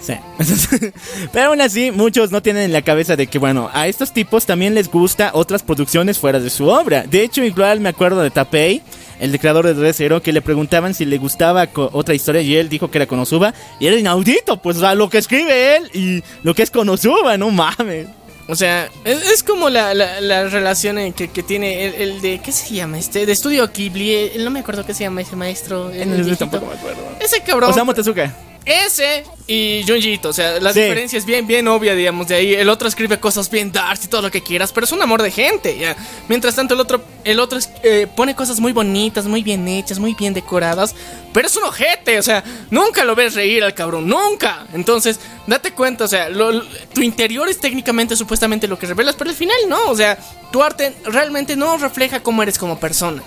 Sí. 0.00 0.14
Pero 1.32 1.50
aún 1.50 1.60
así, 1.60 1.90
muchos 1.90 2.32
no 2.32 2.42
tienen 2.42 2.62
en 2.62 2.72
la 2.72 2.80
cabeza 2.80 3.16
de 3.16 3.26
que, 3.26 3.38
bueno, 3.38 3.68
a 3.72 3.86
estos 3.86 4.12
tipos 4.14 4.46
también 4.46 4.74
les 4.74 4.90
gusta 4.90 5.30
otras 5.34 5.62
producciones 5.62 6.18
fuera 6.18 6.40
de 6.40 6.48
su 6.48 6.68
obra. 6.68 7.04
De 7.04 7.22
hecho, 7.22 7.44
igual 7.44 7.80
me 7.80 7.90
acuerdo 7.90 8.22
de 8.22 8.30
Tapei, 8.30 8.82
el 9.20 9.38
creador 9.38 9.66
de 9.66 9.74
Red 9.74 9.94
Zero, 9.94 10.22
que 10.22 10.32
le 10.32 10.42
preguntaban 10.42 10.94
si 10.94 11.04
le 11.04 11.18
gustaba 11.18 11.68
otra 11.74 12.14
historia 12.14 12.40
y 12.40 12.56
él 12.56 12.68
dijo 12.68 12.90
que 12.90 12.98
era 12.98 13.06
Konosuba. 13.06 13.54
Y 13.78 13.86
era 13.86 13.96
inaudito, 13.96 14.56
pues 14.56 14.82
a 14.82 14.94
lo 14.94 15.08
que 15.08 15.18
escribe 15.18 15.76
él 15.76 15.90
y 15.92 16.22
lo 16.42 16.54
que 16.54 16.62
es 16.62 16.70
Konosuba, 16.70 17.36
no 17.36 17.50
mames. 17.50 18.06
O 18.48 18.56
sea, 18.56 18.88
es, 19.04 19.30
es 19.30 19.42
como 19.44 19.70
la, 19.70 19.94
la, 19.94 20.20
la 20.20 20.48
relación 20.48 21.12
que, 21.12 21.28
que 21.28 21.42
tiene 21.44 21.86
el, 21.86 21.94
el 21.94 22.20
de, 22.20 22.40
¿qué 22.44 22.50
se 22.50 22.74
llama 22.74 22.98
este? 22.98 23.24
De 23.24 23.30
estudio 23.30 23.70
Ghibli, 23.72 24.10
eh, 24.12 24.32
no 24.40 24.50
me 24.50 24.60
acuerdo 24.60 24.84
qué 24.84 24.92
se 24.92 25.04
llama 25.04 25.20
ese 25.20 25.36
maestro. 25.36 25.90
el 25.90 26.08
viejito. 26.08 26.36
Tampoco 26.38 26.66
me 26.66 26.72
acuerdo. 26.72 27.00
Ese 27.20 27.40
cabrón. 27.42 27.70
Osamu 27.70 27.94
Tezuka. 27.94 28.34
Ese 28.66 29.24
y 29.46 29.82
Junjito, 29.88 30.28
o 30.28 30.32
sea, 30.32 30.60
la 30.60 30.72
Sí. 30.72 30.80
diferencia 30.82 31.18
es 31.18 31.24
bien, 31.24 31.46
bien 31.46 31.66
obvia, 31.66 31.94
digamos, 31.94 32.28
de 32.28 32.34
ahí. 32.36 32.54
El 32.54 32.68
otro 32.68 32.86
escribe 32.86 33.18
cosas 33.18 33.50
bien 33.50 33.72
darks 33.72 34.04
y 34.04 34.08
todo 34.08 34.22
lo 34.22 34.30
que 34.30 34.42
quieras, 34.42 34.70
pero 34.72 34.84
es 34.84 34.92
un 34.92 35.00
amor 35.02 35.22
de 35.22 35.30
gente, 35.30 35.76
ya. 35.78 35.96
Mientras 36.28 36.54
tanto, 36.54 36.74
el 36.74 36.80
otro, 36.80 37.02
el 37.24 37.40
otro 37.40 37.58
es- 37.58 37.70
eh, 37.82 38.06
pone 38.14 38.34
cosas 38.36 38.60
muy 38.60 38.72
bonitas, 38.72 39.24
muy 39.24 39.42
bien 39.42 39.66
hechas, 39.66 39.98
muy 39.98 40.14
bien 40.14 40.34
decoradas, 40.34 40.94
pero 41.32 41.48
es 41.48 41.56
un 41.56 41.64
ojete, 41.64 42.18
o 42.18 42.22
sea, 42.22 42.44
nunca 42.70 43.02
lo 43.04 43.14
ves 43.16 43.34
reír 43.34 43.64
al 43.64 43.74
cabrón, 43.74 44.06
nunca. 44.06 44.66
Entonces, 44.74 45.18
date 45.46 45.72
cuenta, 45.72 46.04
o 46.04 46.08
sea, 46.08 46.28
lo- 46.28 46.62
tu 46.94 47.00
interior 47.02 47.48
es 47.48 47.58
técnicamente, 47.58 48.14
supuestamente 48.14 48.68
lo 48.68 48.78
que 48.78 48.86
revelas, 48.86 49.16
pero 49.16 49.30
al 49.30 49.36
final 49.36 49.56
no, 49.68 49.84
o 49.88 49.96
sea, 49.96 50.18
tu 50.52 50.62
arte 50.62 50.94
realmente 51.06 51.56
no 51.56 51.76
refleja 51.78 52.22
cómo 52.22 52.42
eres 52.42 52.58
como 52.58 52.78
persona. 52.78 53.22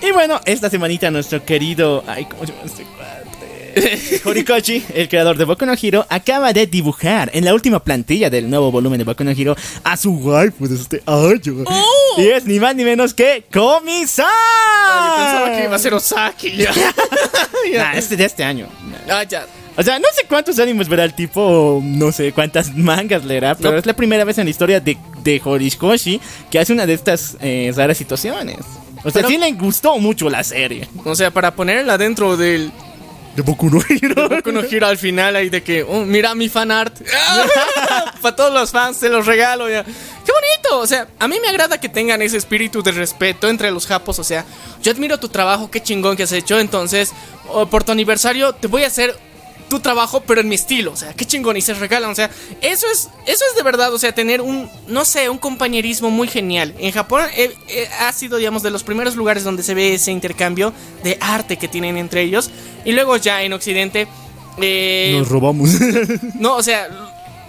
Y 0.00 0.10
bueno, 0.12 0.40
esta 0.44 0.70
semanita 0.70 1.10
nuestro 1.10 1.44
querido... 1.44 2.04
Ay, 2.06 2.26
¿cómo 2.26 2.46
se 2.46 2.52
llama 2.52 2.64
este? 2.66 2.86
Horikoshi, 4.24 4.84
el 4.94 5.08
creador 5.08 5.36
de 5.36 5.44
Boku 5.44 5.66
no 5.66 5.74
Hero, 5.80 6.06
acaba 6.08 6.52
de 6.52 6.66
dibujar 6.66 7.30
en 7.34 7.44
la 7.44 7.54
última 7.54 7.82
plantilla 7.82 8.30
del 8.30 8.48
nuevo 8.48 8.70
volumen 8.70 8.98
de 8.98 9.04
Boku 9.04 9.24
no 9.24 9.30
Hero 9.30 9.56
a 9.84 9.96
su 9.96 10.12
waifu 10.12 10.66
de 10.68 10.74
este 10.76 11.02
año. 11.06 11.64
¡Oh! 11.66 12.20
Y 12.20 12.28
es 12.28 12.44
ni 12.46 12.58
más 12.58 12.74
ni 12.74 12.84
menos 12.84 13.12
que 13.14 13.44
Komi-san. 13.52 14.26
Yo 14.26 15.16
pensaba 15.16 15.56
que 15.56 15.64
iba 15.64 15.76
a 15.76 15.78
ser 15.78 15.94
Osaki, 15.94 16.56
ya. 16.56 16.70
Nah, 17.74 17.92
este 17.96 18.16
de 18.16 18.24
este 18.24 18.44
año. 18.44 18.68
Ah, 19.10 19.24
ya. 19.24 19.46
O 19.76 19.82
sea, 19.82 19.98
no 19.98 20.06
sé 20.14 20.22
cuántos 20.26 20.58
animes 20.58 20.88
verá 20.88 21.04
el 21.04 21.14
tipo, 21.14 21.80
no 21.84 22.10
sé 22.12 22.32
cuántas 22.32 22.74
mangas 22.74 23.24
leerá, 23.24 23.54
pero 23.54 23.72
No. 23.72 23.78
es 23.78 23.84
la 23.86 23.94
primera 23.94 24.24
vez 24.24 24.38
en 24.38 24.44
la 24.44 24.50
historia 24.50 24.80
de, 24.80 24.96
de 25.22 25.40
Horikoshi 25.44 26.20
que 26.50 26.58
hace 26.58 26.72
una 26.72 26.86
de 26.86 26.94
estas 26.94 27.36
eh, 27.40 27.72
raras 27.76 27.98
situaciones. 27.98 28.58
O 29.04 29.10
sea, 29.10 29.20
Pero- 29.22 29.28
sí 29.28 29.36
le 29.38 29.52
gustó 29.52 29.98
mucho 29.98 30.30
la 30.30 30.42
serie. 30.42 30.88
O 31.04 31.14
sea, 31.14 31.30
para 31.30 31.54
ponerla 31.54 31.98
dentro 31.98 32.36
del 32.36 32.72
De 33.36 33.42
Boku 33.42 33.68
no 33.68 33.80
Hero. 33.86 34.30
Boku 34.30 34.50
no 34.50 34.60
Hero 34.60 34.86
al 34.86 34.96
final 34.96 35.36
ahí 35.36 35.50
de 35.50 35.62
que, 35.62 35.82
oh, 35.82 36.06
mira 36.06 36.34
mi 36.34 36.48
fan 36.48 36.70
art. 36.70 36.96
Para 38.22 38.34
todos 38.34 38.52
los 38.52 38.70
fans 38.70 38.98
te 38.98 39.10
los 39.10 39.26
regalo 39.26 39.68
ya. 39.68 39.84
Qué 39.84 40.32
bonito, 40.32 40.80
o 40.80 40.86
sea, 40.86 41.06
a 41.18 41.28
mí 41.28 41.36
me 41.40 41.48
agrada 41.48 41.78
que 41.78 41.90
tengan 41.90 42.22
ese 42.22 42.38
espíritu 42.38 42.82
de 42.82 42.92
respeto 42.92 43.48
entre 43.50 43.70
los 43.70 43.86
japos, 43.86 44.18
o 44.18 44.24
sea, 44.24 44.46
yo 44.82 44.90
admiro 44.90 45.20
tu 45.20 45.28
trabajo, 45.28 45.70
qué 45.70 45.82
chingón 45.82 46.16
que 46.16 46.22
has 46.22 46.32
hecho, 46.32 46.58
entonces, 46.58 47.12
oh, 47.48 47.66
por 47.66 47.84
tu 47.84 47.92
aniversario 47.92 48.54
te 48.54 48.68
voy 48.68 48.84
a 48.84 48.86
hacer 48.86 49.14
tu 49.68 49.80
trabajo, 49.80 50.20
pero 50.26 50.40
en 50.40 50.48
mi 50.48 50.54
estilo. 50.54 50.92
O 50.92 50.96
sea, 50.96 51.12
qué 51.14 51.24
chingón. 51.24 51.56
Y 51.56 51.60
se 51.60 51.74
regalan. 51.74 52.10
O 52.10 52.14
sea, 52.14 52.30
eso 52.60 52.86
es, 52.92 53.08
eso 53.26 53.44
es 53.50 53.56
de 53.56 53.62
verdad. 53.62 53.92
O 53.92 53.98
sea, 53.98 54.12
tener 54.12 54.40
un, 54.40 54.68
no 54.88 55.04
sé, 55.04 55.28
un 55.28 55.38
compañerismo 55.38 56.10
muy 56.10 56.28
genial. 56.28 56.74
En 56.78 56.92
Japón 56.92 57.22
eh, 57.36 57.54
eh, 57.68 57.88
ha 58.00 58.12
sido, 58.12 58.38
digamos, 58.38 58.62
de 58.62 58.70
los 58.70 58.82
primeros 58.82 59.16
lugares 59.16 59.44
donde 59.44 59.62
se 59.62 59.74
ve 59.74 59.94
ese 59.94 60.12
intercambio 60.12 60.72
de 61.02 61.18
arte 61.20 61.56
que 61.56 61.68
tienen 61.68 61.96
entre 61.96 62.22
ellos. 62.22 62.50
Y 62.84 62.92
luego 62.92 63.16
ya 63.16 63.42
en 63.42 63.52
Occidente. 63.52 64.06
Eh, 64.58 65.14
Nos 65.18 65.28
robamos. 65.28 65.70
no, 66.38 66.56
o 66.56 66.62
sea, 66.62 66.88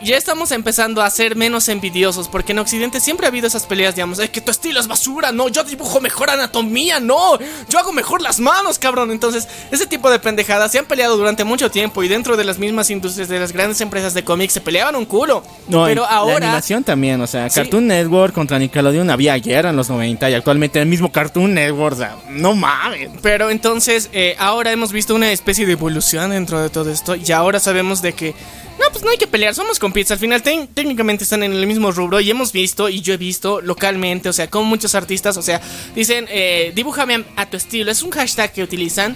ya 0.01 0.17
estamos 0.17 0.51
empezando 0.51 1.01
a 1.01 1.09
ser 1.09 1.35
menos 1.35 1.69
envidiosos, 1.69 2.27
porque 2.27 2.51
en 2.51 2.59
Occidente 2.59 2.99
siempre 2.99 3.25
ha 3.25 3.29
habido 3.29 3.47
esas 3.47 3.65
peleas, 3.65 3.95
digamos, 3.95 4.19
es 4.19 4.29
que 4.29 4.41
tu 4.41 4.51
estilo 4.51 4.79
es 4.79 4.87
basura, 4.87 5.31
no, 5.31 5.49
yo 5.49 5.63
dibujo 5.63 5.99
mejor 6.01 6.29
anatomía, 6.29 6.99
no, 6.99 7.37
yo 7.69 7.79
hago 7.79 7.93
mejor 7.93 8.21
las 8.21 8.39
manos, 8.39 8.79
cabrón. 8.79 9.11
Entonces, 9.11 9.47
ese 9.71 9.87
tipo 9.87 10.09
de 10.09 10.19
pendejadas 10.19 10.71
se 10.71 10.79
han 10.79 10.85
peleado 10.85 11.17
durante 11.17 11.43
mucho 11.43 11.71
tiempo 11.71 12.03
y 12.03 12.07
dentro 12.07 12.37
de 12.37 12.43
las 12.43 12.59
mismas 12.59 12.89
industrias 12.89 13.27
de 13.27 13.39
las 13.39 13.51
grandes 13.51 13.81
empresas 13.81 14.13
de 14.13 14.23
cómics 14.23 14.53
se 14.53 14.61
peleaban 14.61 14.95
un 14.95 15.05
culo. 15.05 15.43
No, 15.67 15.85
pero 15.85 16.05
ahora... 16.05 16.39
La 16.39 16.45
animación 16.47 16.83
también, 16.83 17.19
o 17.21 17.27
sea, 17.27 17.49
Sí. 17.49 17.61
Cartoon 17.61 17.87
Network 17.87 18.33
contra 18.33 18.59
Nickelodeon 18.59 19.09
había 19.09 19.35
guerra 19.37 19.69
en 19.69 19.75
los 19.75 19.89
90 19.89 20.29
y 20.29 20.33
actualmente 20.33 20.79
el 20.79 20.87
mismo 20.87 21.11
Cartoon 21.11 21.53
Network, 21.53 21.95
o 21.95 21.97
sea, 21.97 22.15
no 22.29 22.55
mames. 22.55 23.09
Pero 23.21 23.49
entonces, 23.49 24.09
eh, 24.13 24.35
ahora 24.37 24.71
hemos 24.71 24.91
visto 24.91 25.15
una 25.15 25.31
especie 25.31 25.65
de 25.65 25.73
evolución 25.73 26.31
dentro 26.31 26.61
de 26.61 26.69
todo 26.69 26.91
esto. 26.91 27.15
Y 27.15 27.31
ahora 27.31 27.59
sabemos 27.59 28.01
de 28.01 28.13
que. 28.13 28.35
No, 28.79 28.91
pues 28.91 29.03
no 29.03 29.09
hay 29.09 29.17
que 29.17 29.27
pelear, 29.27 29.55
somos 29.55 29.79
compis. 29.79 30.11
Al 30.11 30.19
final, 30.19 30.41
técnicamente 30.41 31.23
están 31.23 31.43
en 31.43 31.53
el 31.53 31.65
mismo 31.67 31.91
rubro. 31.91 32.19
Y 32.19 32.29
hemos 32.29 32.51
visto, 32.51 32.89
y 32.89 33.01
yo 33.01 33.13
he 33.13 33.17
visto 33.17 33.61
localmente, 33.61 34.29
o 34.29 34.33
sea, 34.33 34.49
como 34.49 34.65
muchos 34.65 34.95
artistas, 34.95 35.37
o 35.37 35.41
sea, 35.41 35.61
dicen, 35.95 36.27
eh, 36.29 36.71
dibújame 36.75 37.25
a 37.35 37.49
tu 37.49 37.57
estilo. 37.57 37.91
Es 37.91 38.03
un 38.03 38.11
hashtag 38.11 38.53
que 38.53 38.63
utilizan 38.63 39.15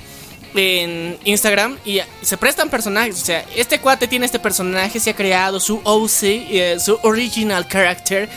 en 0.55 1.17
Instagram 1.23 1.77
y 1.85 1.99
se 2.21 2.37
prestan 2.37 2.69
personajes. 2.69 3.21
O 3.21 3.25
sea, 3.25 3.45
este 3.55 3.79
cuate 3.79 4.07
tiene 4.07 4.25
este 4.25 4.39
personaje, 4.39 4.99
se 4.99 5.11
ha 5.11 5.15
creado 5.15 5.59
su 5.59 5.79
OC, 5.83 6.23
eh, 6.23 6.77
su 6.79 6.97
original 7.03 7.67
character. 7.67 8.29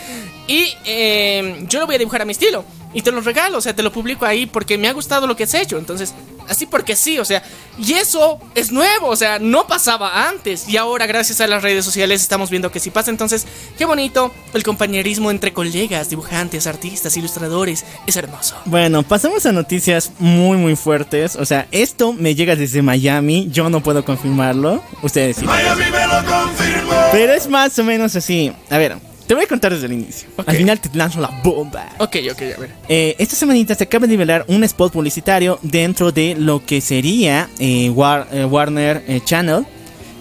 Y 0.46 0.74
eh, 0.84 1.64
yo 1.68 1.80
lo 1.80 1.86
voy 1.86 1.94
a 1.94 1.98
dibujar 1.98 2.22
a 2.22 2.24
mi 2.24 2.32
estilo. 2.32 2.64
Y 2.94 3.02
te 3.02 3.12
lo 3.12 3.20
regalo, 3.20 3.58
o 3.58 3.60
sea, 3.60 3.74
te 3.74 3.82
lo 3.82 3.92
publico 3.92 4.24
ahí 4.24 4.46
porque 4.46 4.78
me 4.78 4.88
ha 4.88 4.92
gustado 4.92 5.26
lo 5.26 5.36
que 5.36 5.44
has 5.44 5.54
hecho. 5.54 5.78
Entonces, 5.78 6.14
así 6.48 6.66
porque 6.66 6.96
sí, 6.96 7.18
o 7.18 7.24
sea, 7.24 7.42
y 7.78 7.94
eso 7.94 8.38
es 8.54 8.70
nuevo, 8.70 9.08
o 9.08 9.16
sea, 9.16 9.38
no 9.38 9.66
pasaba 9.66 10.28
antes. 10.28 10.68
Y 10.68 10.76
ahora, 10.76 11.06
gracias 11.06 11.40
a 11.40 11.46
las 11.46 11.62
redes 11.62 11.84
sociales, 11.84 12.22
estamos 12.22 12.50
viendo 12.50 12.70
que 12.70 12.80
sí 12.80 12.90
pasa. 12.90 13.10
Entonces, 13.10 13.46
qué 13.76 13.84
bonito 13.84 14.32
el 14.52 14.62
compañerismo 14.62 15.30
entre 15.30 15.52
colegas, 15.52 16.08
dibujantes, 16.08 16.66
artistas, 16.66 17.16
ilustradores. 17.16 17.84
Es 18.06 18.16
hermoso. 18.16 18.56
Bueno, 18.64 19.02
pasamos 19.02 19.44
a 19.46 19.52
noticias 19.52 20.12
muy 20.18 20.56
muy 20.56 20.76
fuertes. 20.76 21.36
O 21.36 21.44
sea, 21.44 21.66
esto 21.72 22.12
me 22.12 22.34
llega 22.34 22.56
desde 22.56 22.82
Miami. 22.82 23.48
Yo 23.50 23.68
no 23.70 23.82
puedo 23.82 24.04
confirmarlo. 24.04 24.82
Ustedes 25.02 25.36
sí. 25.38 25.46
Pero 27.12 27.32
es 27.32 27.48
más 27.48 27.78
o 27.78 27.84
menos 27.84 28.14
así. 28.16 28.52
A 28.70 28.78
ver, 28.78 28.96
te 29.26 29.34
voy 29.34 29.44
a 29.44 29.46
contar 29.46 29.72
desde 29.72 29.86
el 29.86 29.92
inicio. 29.92 30.28
Al 30.46 30.56
final 30.56 30.80
te 30.80 30.90
lanzo 30.96 31.20
la 31.20 31.28
bomba. 31.42 31.88
Ok, 31.98 32.16
ok, 32.30 32.42
a 32.56 32.60
ver. 32.60 32.70
Eh, 32.88 33.16
esta 33.18 33.34
semanita 33.36 33.74
se 33.74 33.84
acaba 33.84 34.06
de 34.06 34.12
nivelar 34.12 34.44
un 34.48 34.62
spot 34.64 34.92
publicitario 34.92 35.58
dentro 35.62 36.12
de 36.12 36.34
lo 36.38 36.64
que 36.64 36.80
sería 36.80 37.48
eh, 37.58 37.90
War- 37.90 38.26
eh, 38.32 38.44
Warner 38.44 39.02
Channel, 39.24 39.64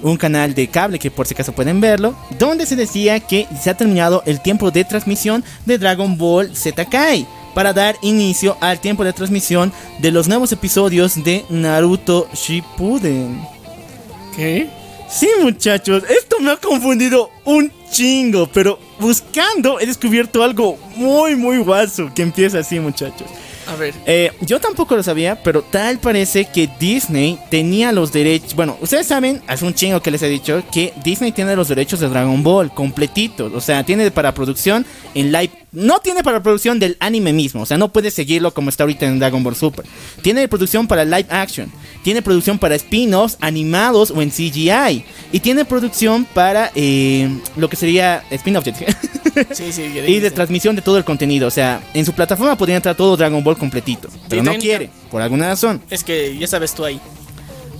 un 0.01 0.17
canal 0.17 0.53
de 0.53 0.67
cable 0.67 0.99
que 0.99 1.09
por 1.11 1.25
si 1.27 1.33
acaso 1.33 1.53
pueden 1.53 1.79
verlo, 1.81 2.15
donde 2.37 2.65
se 2.65 2.75
decía 2.75 3.19
que 3.21 3.47
se 3.61 3.69
ha 3.69 3.77
terminado 3.77 4.21
el 4.25 4.41
tiempo 4.41 4.69
de 4.71 4.83
transmisión 4.83 5.43
de 5.65 5.77
Dragon 5.77 6.17
Ball 6.17 6.55
Z 6.55 6.85
Kai 6.85 7.25
para 7.53 7.71
dar 7.71 7.95
inicio 8.01 8.57
al 8.61 8.79
tiempo 8.81 9.03
de 9.03 9.13
transmisión 9.13 9.71
de 9.99 10.11
los 10.11 10.27
nuevos 10.27 10.51
episodios 10.51 11.23
de 11.23 11.45
Naruto 11.49 12.27
Shippuden. 12.33 13.41
¿Qué? 14.35 14.67
Sí, 15.13 15.29
muchachos, 15.39 16.03
esto 16.09 16.39
me 16.39 16.49
ha 16.49 16.57
confundido 16.57 17.29
un 17.45 17.71
chingo, 17.91 18.49
pero 18.51 18.79
buscando 18.99 19.79
he 19.79 19.85
descubierto 19.85 20.43
algo 20.43 20.75
muy, 20.95 21.35
muy 21.35 21.59
guaso 21.59 22.11
que 22.15 22.23
empieza 22.23 22.57
así, 22.57 22.79
muchachos. 22.79 23.27
A 23.67 23.75
ver. 23.75 23.93
Eh, 24.07 24.31
yo 24.41 24.59
tampoco 24.59 24.95
lo 24.95 25.03
sabía, 25.03 25.41
pero 25.43 25.61
tal 25.61 25.99
parece 25.99 26.45
que 26.45 26.67
Disney 26.79 27.39
tenía 27.51 27.91
los 27.91 28.11
derechos. 28.11 28.55
Bueno, 28.55 28.75
ustedes 28.81 29.05
saben, 29.05 29.39
hace 29.45 29.63
un 29.63 29.75
chingo 29.75 30.01
que 30.01 30.09
les 30.09 30.23
he 30.23 30.29
dicho 30.29 30.63
que 30.71 30.93
Disney 31.03 31.31
tiene 31.31 31.55
los 31.55 31.67
derechos 31.67 31.99
de 31.99 32.09
Dragon 32.09 32.41
Ball 32.41 32.73
completitos. 32.73 33.53
O 33.53 33.61
sea, 33.61 33.83
tiene 33.83 34.09
para 34.09 34.33
producción 34.33 34.83
en 35.13 35.31
live. 35.31 35.62
No 35.73 35.99
tiene 35.99 36.23
para 36.23 36.41
producción 36.43 36.79
del 36.79 36.97
anime 36.99 37.33
mismo. 37.33 37.63
O 37.63 37.65
sea, 37.65 37.77
no 37.77 37.91
puede 37.91 38.11
seguirlo 38.11 38.53
como 38.53 38.69
está 38.69 38.83
ahorita 38.83 39.07
en 39.07 39.19
Dragon 39.19 39.43
Ball 39.43 39.55
Super. 39.55 39.85
Tiene 40.21 40.47
producción 40.47 40.87
para 40.87 41.03
live 41.03 41.25
action. 41.29 41.71
Tiene 42.03 42.21
producción 42.21 42.59
para 42.59 42.75
spin-offs 42.75 43.37
animados 43.41 44.11
o 44.11 44.21
en 44.21 44.29
CGI. 44.29 45.03
Y 45.31 45.39
tiene 45.39 45.65
producción 45.65 46.25
para 46.25 46.71
eh, 46.75 47.29
lo 47.55 47.69
que 47.69 47.75
sería 47.75 48.23
spin-off. 48.29 48.65
Sí, 49.51 49.71
sí, 49.71 49.81
y 50.07 50.19
de 50.19 50.31
transmisión 50.31 50.75
de 50.75 50.83
todo 50.83 50.97
el 50.97 51.03
contenido. 51.03 51.47
O 51.47 51.51
sea, 51.51 51.81
en 51.93 52.05
su 52.05 52.13
plataforma 52.13 52.55
podría 52.55 52.75
entrar 52.75 52.95
todo 52.95 53.17
Dragon 53.17 53.43
Ball 53.43 53.57
completito. 53.57 54.09
Pero 54.29 54.43
no 54.43 54.53
quiere, 54.55 54.89
por 55.09 55.21
alguna 55.21 55.47
razón. 55.47 55.81
Es 55.89 56.03
que 56.03 56.37
ya 56.37 56.47
sabes 56.47 56.73
tú 56.73 56.85
ahí. 56.85 57.01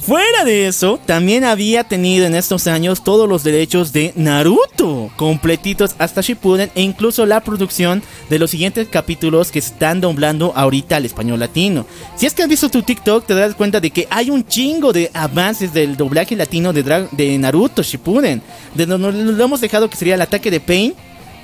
Fuera 0.06 0.44
de 0.44 0.68
eso, 0.68 1.00
también 1.06 1.46
había 1.46 1.86
tenido 1.86 2.26
en 2.26 2.36
estos 2.36 2.68
años 2.68 3.06
todos 3.06 3.30
los 3.30 3.42
derechos 3.46 3.94
de 3.94 4.12
Naruto 4.18 5.10
completitos 5.16 5.96
hasta 5.98 6.20
Shippuden 6.20 6.70
e 6.76 6.82
incluso 6.82 7.26
la 7.26 7.40
producción 7.40 8.04
de 8.30 8.38
los 8.38 8.52
siguientes 8.52 8.90
capítulos 8.90 9.50
que 9.50 9.60
están 9.60 10.02
doblando 10.02 10.52
ahorita 10.58 10.98
al 10.98 11.06
español 11.06 11.40
latino. 11.40 11.86
Si 12.18 12.26
es 12.26 12.34
que 12.34 12.44
has 12.44 12.50
visto 12.50 12.68
tu 12.68 12.82
TikTok 12.82 13.26
te 13.26 13.34
das 13.34 13.56
cuenta 13.56 13.80
de 13.80 13.92
que 13.92 14.06
hay 14.10 14.30
un 14.30 14.46
chingo 14.46 14.92
de 14.92 15.10
avances 15.14 15.72
del 15.72 15.96
doblaje 15.96 16.36
latino 16.36 16.74
de, 16.74 16.84
Dra- 16.84 17.10
de 17.12 17.38
Naruto 17.38 17.82
Shippuden. 17.82 18.42
De 18.76 18.86
donde 18.86 19.14
lo 19.14 19.42
hemos 19.42 19.62
dejado 19.62 19.90
que 19.90 19.96
sería 19.96 20.16
el 20.16 20.22
ataque 20.22 20.52
de 20.52 20.60
Pain, 20.60 20.94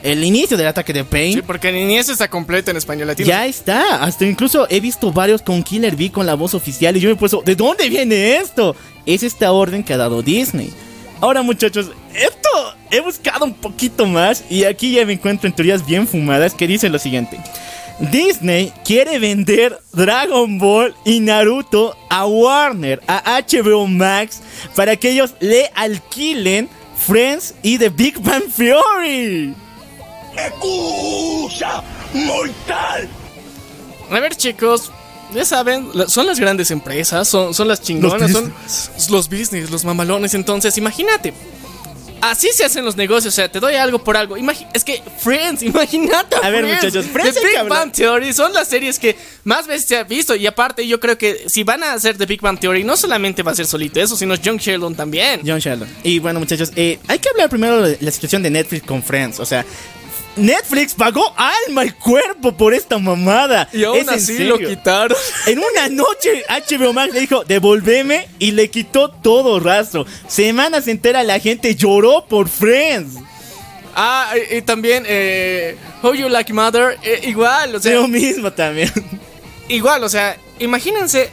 el 0.04 0.24
inicio 0.24 0.58
del 0.58 0.68
ataque 0.68 0.94
de 0.94 1.04
Pain. 1.04 1.34
Sí, 1.34 1.42
porque 1.42 1.72
ni 1.72 1.98
eso 1.98 2.12
está 2.12 2.28
completo 2.28 2.72
en 2.72 2.78
español 2.78 3.08
latino. 3.08 3.28
Ya 3.28 3.46
está, 3.46 4.04
hasta 4.04 4.26
incluso 4.26 4.68
he 4.70 4.80
visto 4.80 5.12
varios 5.12 5.42
con 5.42 5.64
Killer 5.64 5.96
Bee 5.96 6.10
con 6.10 6.26
la 6.26 6.36
voz 6.36 6.54
oficial 6.54 6.96
y 6.98 7.00
yo 7.00 7.10
me 7.10 7.14
he 7.14 7.18
puesto, 7.18 7.42
¿de 7.44 7.56
dónde 7.56 7.90
viene 7.90 8.38
esto? 8.38 8.76
Es 9.06 9.24
esta 9.24 9.52
orden 9.52 9.84
que 9.84 9.94
ha 9.94 9.98
dado 9.98 10.22
Disney. 10.22 10.72
Ahora 11.22 11.42
muchachos, 11.42 11.92
esto 12.14 12.50
he 12.92 13.02
buscado 13.02 13.44
un 13.46 13.54
poquito 13.54 14.06
más 14.06 14.44
y 14.50 14.64
aquí 14.64 14.94
ya 14.94 15.06
me 15.06 15.14
encuentro 15.14 15.48
en 15.48 15.54
teorías 15.54 15.86
bien 15.86 16.08
fumadas 16.08 16.54
que 16.54 16.68
dicen 16.68 16.92
lo 16.92 17.00
siguiente. 17.00 17.40
Disney 18.00 18.72
quiere 18.86 19.20
vender 19.20 19.78
Dragon 19.92 20.58
Ball 20.58 20.96
y 21.04 21.20
Naruto 21.20 21.98
a 22.10 22.26
Warner, 22.26 23.02
a 23.08 23.42
HBO 23.42 23.88
Max, 23.88 24.40
para 24.74 24.96
que 24.96 25.12
ellos 25.12 25.34
le 25.42 25.70
alquilen 25.76 26.70
Friends 26.96 27.56
y 27.62 27.78
The 27.78 27.90
Big 27.90 28.18
Bang 28.20 28.44
Theory. 28.56 29.54
¡Excusa 30.48 31.84
mortal! 32.14 33.08
A 34.12 34.20
ver, 34.20 34.36
chicos, 34.36 34.92
ya 35.34 35.46
saben, 35.46 35.90
son 36.08 36.26
las 36.26 36.40
grandes 36.40 36.72
empresas, 36.72 37.28
son, 37.28 37.54
son 37.54 37.68
las 37.68 37.82
chingonas, 37.82 38.32
son 38.32 38.54
los 39.12 39.30
business, 39.30 39.70
los 39.70 39.86
mamalones. 39.86 40.34
Entonces, 40.34 40.78
imagínate. 40.78 41.34
Así 42.22 42.50
se 42.54 42.66
hacen 42.66 42.84
los 42.84 42.98
negocios, 42.98 43.34
o 43.34 43.36
sea, 43.36 43.50
te 43.50 43.62
doy 43.62 43.76
algo 43.76 44.04
por 44.04 44.18
algo. 44.18 44.36
Imagi- 44.36 44.68
es 44.74 44.84
que 44.84 45.02
Friends, 45.20 45.64
imagínate. 45.64 46.36
A 46.44 46.50
ver, 46.50 46.66
Friends. 46.66 46.84
muchachos, 46.84 47.06
Friends 47.14 47.36
The 47.36 47.48
Big. 47.62 47.70
Bang 47.70 47.92
Theory 47.94 48.34
son 48.34 48.52
las 48.52 48.68
series 48.68 49.00
que 49.00 49.16
más 49.46 49.68
veces 49.68 49.86
se 49.88 49.96
ha 49.96 50.04
visto. 50.04 50.36
Y 50.36 50.46
aparte, 50.46 50.86
yo 50.86 51.00
creo 51.00 51.18
que 51.18 51.46
si 51.48 51.64
van 51.64 51.82
a 51.82 51.94
hacer 51.94 52.18
The 52.18 52.26
Big 52.26 52.42
Bang 52.42 52.60
Theory, 52.60 52.84
no 52.84 52.98
solamente 52.98 53.42
va 53.42 53.54
a 53.54 53.56
ser 53.56 53.68
solito 53.68 54.02
eso, 54.02 54.18
sino 54.18 54.36
John 54.44 54.58
Sheldon 54.58 54.96
también. 54.96 55.40
John 55.46 55.60
Sheldon. 55.60 55.88
Y 56.04 56.20
bueno, 56.20 56.40
muchachos, 56.42 56.74
eh, 56.76 57.00
hay 57.08 57.20
que 57.20 57.30
hablar 57.30 57.50
primero 57.50 57.82
de 57.84 57.98
la 58.02 58.12
situación 58.12 58.44
de 58.44 58.50
Netflix 58.50 58.86
con 58.86 59.02
Friends. 59.02 59.40
O 59.40 59.46
sea, 59.46 59.66
Netflix 60.36 60.94
pagó 60.94 61.34
alma 61.36 61.86
y 61.86 61.92
cuerpo 61.92 62.56
por 62.56 62.74
esta 62.74 62.98
mamada. 62.98 63.68
Y 63.74 63.84
aún 63.84 63.98
Es 63.98 64.08
así 64.10 64.40
lo 64.40 64.58
quitaron. 64.58 65.18
En 65.48 65.60
una 65.60 65.90
noche 65.90 66.44
HBO 66.48 66.94
Max 66.94 67.14
le 67.14 67.22
dijo, 67.22 67.44
devolveme 67.44 68.28
y 68.40 68.52
le 68.52 68.70
quitó 68.70 69.10
todo 69.10 69.60
rastro. 69.60 70.06
Semanas 70.28 70.88
enteras 70.88 71.26
la 71.26 71.40
gente 71.40 71.76
lloró 71.76 72.26
por 72.26 72.48
Friends. 72.48 73.16
Ah, 73.96 74.32
y, 74.52 74.58
y 74.58 74.62
también, 74.62 75.04
eh, 75.08 75.76
How 76.02 76.14
You 76.14 76.30
Like 76.30 76.54
Mother, 76.54 76.98
eh, 77.04 77.22
igual, 77.24 77.76
o 77.76 77.80
sea, 77.80 77.94
Yo 77.94 78.08
mismo 78.08 78.54
también. 78.54 78.92
igual, 79.68 80.04
o 80.04 80.10
sea, 80.10 80.38
imagínense 80.60 81.30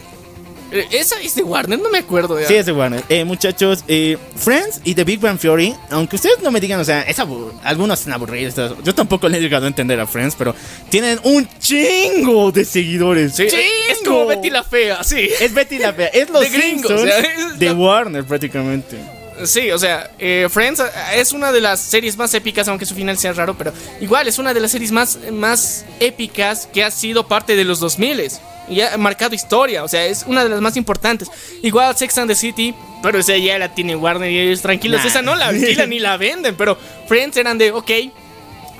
Esa 0.90 1.20
es 1.22 1.34
de 1.34 1.42
Warner, 1.42 1.78
no 1.78 1.90
me 1.90 1.98
acuerdo. 1.98 2.40
ya. 2.40 2.46
Sí, 2.48 2.54
es 2.54 2.66
de 2.66 2.72
Warner. 2.72 3.02
Eh, 3.08 3.24
muchachos, 3.24 3.84
eh, 3.88 4.18
Friends 4.36 4.80
y 4.84 4.94
The 4.94 5.04
Big 5.04 5.20
Bang 5.20 5.38
Theory, 5.38 5.74
aunque 5.90 6.16
ustedes 6.16 6.40
no 6.42 6.50
me 6.50 6.60
digan, 6.60 6.80
o 6.80 6.84
sea, 6.84 7.02
es 7.02 7.18
algunos 7.62 7.98
son 8.00 8.12
aburridos. 8.12 8.54
Yo 8.82 8.94
tampoco 8.94 9.28
le 9.28 9.38
he 9.38 9.40
llegado 9.40 9.64
a 9.64 9.68
entender 9.68 9.98
a 10.00 10.06
Friends, 10.06 10.34
pero 10.36 10.54
tienen 10.90 11.20
un 11.22 11.48
chingo 11.58 12.50
de 12.52 12.64
seguidores. 12.64 13.34
Sí, 13.36 13.44
es 13.44 13.98
como 14.04 14.26
Betty 14.26 14.50
la 14.50 14.62
Fea, 14.64 15.02
sí. 15.04 15.28
Es 15.40 15.52
Betty 15.54 15.78
la 15.78 15.92
Fea, 15.92 16.08
es 16.08 16.28
los 16.30 16.40
De 16.42 16.50
gringos, 16.50 16.86
Simpsons 16.88 17.02
o 17.02 17.06
sea, 17.06 17.18
es 17.20 17.58
de 17.58 17.66
la- 17.66 17.72
Warner 17.74 18.24
prácticamente. 18.24 18.96
Sí, 19.44 19.70
o 19.70 19.78
sea, 19.78 20.10
eh, 20.18 20.48
Friends 20.50 20.80
eh, 20.80 20.84
es 21.16 21.32
una 21.32 21.52
de 21.52 21.60
las 21.60 21.78
series 21.80 22.16
más 22.16 22.32
épicas, 22.32 22.68
aunque 22.68 22.86
su 22.86 22.94
final 22.94 23.18
sea 23.18 23.32
raro, 23.34 23.54
pero 23.56 23.72
igual 24.00 24.26
es 24.28 24.38
una 24.38 24.54
de 24.54 24.60
las 24.60 24.70
series 24.70 24.92
más, 24.92 25.18
más 25.30 25.84
épicas 26.00 26.68
que 26.72 26.82
ha 26.82 26.90
sido 26.90 27.28
parte 27.28 27.54
de 27.54 27.64
los 27.64 27.78
2000 27.78 28.22
y 28.68 28.80
ha 28.80 28.96
marcado 28.96 29.34
historia, 29.34 29.84
o 29.84 29.88
sea, 29.88 30.04
es 30.06 30.24
una 30.26 30.42
de 30.44 30.50
las 30.50 30.60
más 30.60 30.76
importantes. 30.76 31.30
Igual 31.62 31.96
Sex 31.96 32.18
and 32.18 32.28
the 32.30 32.34
City, 32.34 32.74
pero 33.02 33.18
esa 33.18 33.36
ya 33.36 33.58
la 33.58 33.74
tiene 33.74 33.94
Warner 33.96 34.30
y 34.30 34.38
ellos 34.38 34.62
tranquilos, 34.62 35.00
Nah. 35.00 35.06
esa 35.06 35.22
no 35.22 35.34
la 35.34 35.48
alquilan 35.48 35.90
ni 35.90 35.98
la 35.98 36.16
venden, 36.16 36.56
pero 36.56 36.76
Friends 37.08 37.36
eran 37.36 37.58
de, 37.58 37.70
ok, 37.72 37.90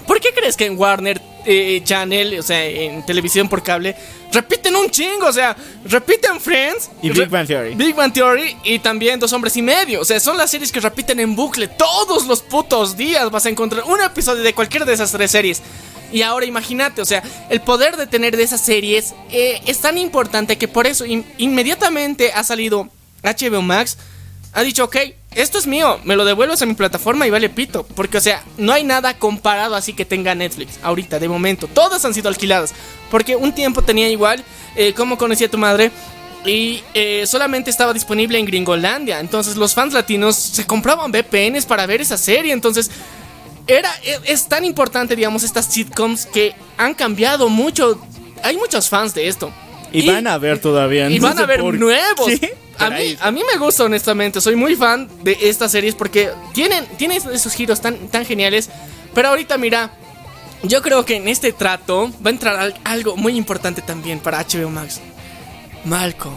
¿por 0.07 0.21
qué 0.21 0.31
crees 0.35 0.57
que 0.57 0.67
en 0.67 0.79
Warner 0.79 1.21
eh, 1.49 1.81
Channel, 1.85 2.39
o 2.39 2.43
sea, 2.43 2.65
en 2.65 3.05
televisión 3.07 3.49
por 3.49 3.63
cable, 3.63 3.95
repiten 4.33 4.75
un 4.75 4.91
chingo? 4.91 5.27
O 5.27 5.33
sea, 5.33 5.57
repiten 5.85 6.41
Friends 6.41 6.91
Y 7.03 7.11
Big 7.11 7.29
Bang 7.29 7.47
Theory. 7.47 7.75
Big 7.77 7.95
Bang 7.95 8.13
Theory 8.13 8.57
y 8.65 8.79
también 8.81 9.21
Dos 9.21 9.33
Hombres 9.33 9.57
y 9.57 9.63
Medio. 9.63 10.01
O 10.01 10.05
sea, 10.05 10.19
son 10.19 10.37
las 10.37 10.51
series 10.51 10.73
que 10.73 10.81
repiten 10.81 11.21
en 11.21 11.37
bucle. 11.37 11.69
Todos 11.69 12.27
los 12.27 12.43
putos 12.43 12.97
días 12.97 13.31
vas 13.31 13.47
a 13.47 13.49
encontrar 13.49 13.85
un 13.85 14.01
episodio 14.03 14.43
de 14.43 14.53
cualquiera 14.55 14.85
de 14.85 14.95
esas 14.95 15.13
tres 15.13 15.31
series. 15.31 15.63
Y 16.13 16.23
ahora 16.23 16.47
imagínate, 16.47 17.03
o 17.03 17.05
sea, 17.05 17.23
el 17.51 17.61
poder 17.61 17.97
de 17.97 18.07
tener 18.07 18.37
de 18.37 18.43
esas 18.45 18.61
series 18.61 19.15
eh, 19.31 19.61
es 19.67 19.79
tan 19.79 19.99
importante 19.99 20.57
que 20.57 20.69
por 20.69 20.87
eso 20.87 21.05
in- 21.05 21.25
inmediatamente 21.39 22.33
ha 22.33 22.45
salido 22.45 22.89
HBO 23.23 23.63
Max. 23.63 23.99
Ha 24.53 24.63
dicho, 24.63 24.85
ok, 24.85 24.97
esto 25.35 25.59
es 25.59 25.67
mío, 25.67 26.01
me 26.05 26.17
lo 26.17 26.25
devuelves 26.25 26.63
a 26.63 26.67
mi 26.67 26.73
plataforma 26.75 27.27
y 27.27 27.31
vale 27.31 27.51
pito. 27.51 27.85
Porque, 27.95 28.17
o 28.19 28.21
sea, 28.21 28.43
no 28.57 28.73
hay 28.73 28.85
nada 28.85 29.19
comparado 29.19 29.75
así 29.75 29.93
que 29.93 30.05
tenga 30.07 30.35
Netflix 30.35 30.79
ahorita, 30.83 31.19
de 31.19 31.29
momento. 31.29 31.67
Todas 31.67 32.05
han 32.05 32.15
sido 32.15 32.29
alquiladas. 32.29 32.73
Porque 33.11 33.37
un 33.37 33.53
tiempo 33.53 33.83
tenía 33.83 34.09
igual, 34.09 34.43
eh, 34.77 34.95
como 34.95 35.19
conocía 35.19 35.51
tu 35.51 35.59
madre, 35.59 35.91
y 36.47 36.81
eh, 36.95 37.25
solamente 37.27 37.69
estaba 37.71 37.93
disponible 37.93 38.39
en 38.39 38.47
Gringolandia. 38.47 39.21
Entonces 39.21 39.57
los 39.57 39.75
fans 39.75 39.93
latinos 39.93 40.37
se 40.37 40.65
compraban 40.65 41.11
VPNs 41.11 41.67
para 41.67 41.85
ver 41.87 42.01
esa 42.01 42.17
serie. 42.17 42.53
Entonces 42.53 42.91
era, 43.67 43.91
e- 44.05 44.21
es, 44.25 44.47
tan 44.49 44.65
importante, 44.65 45.17
digamos, 45.17 45.43
estas 45.43 45.67
sitcoms 45.67 46.27
que 46.27 46.55
han 46.77 46.95
cambiado 46.95 47.49
mucho. 47.49 48.01
Hay 48.43 48.57
muchos 48.57 48.89
fans 48.89 49.15
de 49.15 49.29
esto. 49.29 49.53
Y, 49.93 50.07
van 50.07 50.27
a 50.27 50.37
ver 50.39 50.61
todavía. 50.61 51.09
Y 51.09 51.19
no 51.19 51.29
van 51.29 51.37
sé 51.37 51.43
a 51.43 51.47
ver 51.47 51.63
nuevos. 51.63 52.27
qué. 52.41 52.57
A 52.79 52.91
mí, 52.91 53.17
a 53.21 53.31
mí 53.31 53.43
me 53.51 53.59
gusta, 53.59 53.85
honestamente. 53.85 54.41
Soy 54.41 54.55
muy 54.57 54.77
fan 54.77 55.09
de 55.23 55.37
estas 55.43 55.73
series 55.73 55.95
porque 55.95 56.31
tienen, 56.53 56.85
tienen 56.99 57.23
esos 57.33 57.55
giros 57.55 57.81
tan, 57.81 58.09
tan 58.09 58.25
geniales. 58.27 58.69
Pero 59.15 59.29
ahorita, 59.29 59.57
mira, 59.57 59.91
yo 60.63 60.83
creo 60.83 61.05
que 61.07 61.17
en 61.17 61.29
este 61.29 61.53
trato 61.53 62.11
va 62.25 62.31
a 62.31 62.33
entrar 62.35 62.57
al- 62.57 62.75
algo 62.85 63.17
muy 63.17 63.37
importante 63.37 63.81
también 63.81 64.19
para 64.21 64.45
HBO 64.45 64.69
Max. 64.69 65.01
Malcolm. 65.85 66.35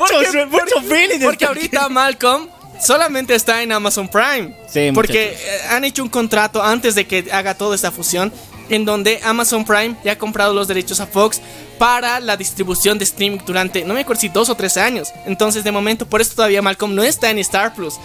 Mucho, 0.00 0.46
mucho 0.48 0.80
feeling. 0.88 1.20
Porque 1.24 1.44
ahorita 1.46 1.88
Malcolm 1.88 2.48
solamente 2.84 3.34
está 3.34 3.62
en 3.62 3.72
Amazon 3.72 4.08
Prime. 4.08 4.54
Sí, 4.68 4.90
porque 4.94 5.30
muchachos. 5.32 5.48
eh, 5.48 5.68
han 5.70 5.84
hecho 5.84 6.02
un 6.02 6.08
contrato 6.08 6.62
antes 6.62 6.94
de 6.94 7.06
que 7.06 7.26
haga 7.32 7.54
toda 7.54 7.74
esta 7.74 7.90
fusión. 7.90 8.32
En 8.70 8.86
donde 8.86 9.20
Amazon 9.22 9.66
Prime 9.66 9.94
ya 10.04 10.12
ha 10.12 10.18
comprado 10.18 10.54
los 10.54 10.66
derechos 10.68 10.98
a 10.98 11.06
Fox 11.06 11.38
para 11.78 12.18
la 12.20 12.34
distribución 12.38 12.96
de 12.96 13.04
streaming 13.04 13.40
durante, 13.44 13.84
no 13.84 13.92
me 13.92 14.00
acuerdo 14.00 14.22
si 14.22 14.28
dos 14.30 14.48
o 14.48 14.54
tres 14.54 14.78
años. 14.78 15.12
Entonces, 15.26 15.64
de 15.64 15.70
momento, 15.70 16.06
por 16.06 16.22
eso 16.22 16.34
todavía 16.34 16.62
Malcolm 16.62 16.94
no 16.94 17.02
está 17.02 17.30
en 17.30 17.38
Star 17.40 17.74
Plus. 17.74 17.96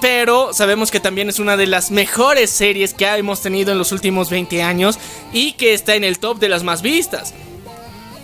Pero 0.00 0.52
sabemos 0.52 0.92
que 0.92 1.00
también 1.00 1.28
es 1.28 1.40
una 1.40 1.56
de 1.56 1.66
las 1.66 1.90
mejores 1.90 2.50
series 2.50 2.94
que 2.94 3.06
hemos 3.06 3.40
tenido 3.40 3.72
en 3.72 3.78
los 3.78 3.90
últimos 3.90 4.30
20 4.30 4.62
años 4.62 4.98
y 5.32 5.52
que 5.52 5.74
está 5.74 5.96
en 5.96 6.04
el 6.04 6.20
top 6.20 6.38
de 6.38 6.50
las 6.50 6.62
más 6.62 6.82
vistas. 6.82 7.34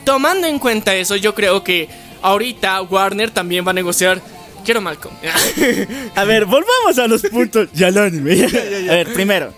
Tomando 0.04 0.46
en 0.46 0.58
cuenta 0.58 0.94
eso, 0.94 1.16
yo 1.16 1.34
creo 1.34 1.64
que 1.64 1.88
ahorita 2.20 2.80
Warner 2.82 3.30
también 3.30 3.66
va 3.66 3.70
a 3.70 3.74
negociar. 3.74 4.20
Quiero 4.64 4.80
Malcolm. 4.80 5.14
A 6.14 6.24
ver, 6.24 6.44
volvamos 6.44 6.98
a 6.98 7.06
los 7.06 7.22
puntos. 7.22 7.68
ya 7.72 7.88
al 7.88 7.98
anime. 7.98 8.44
A 8.90 8.94
ver, 8.94 9.12
primero. 9.12 9.52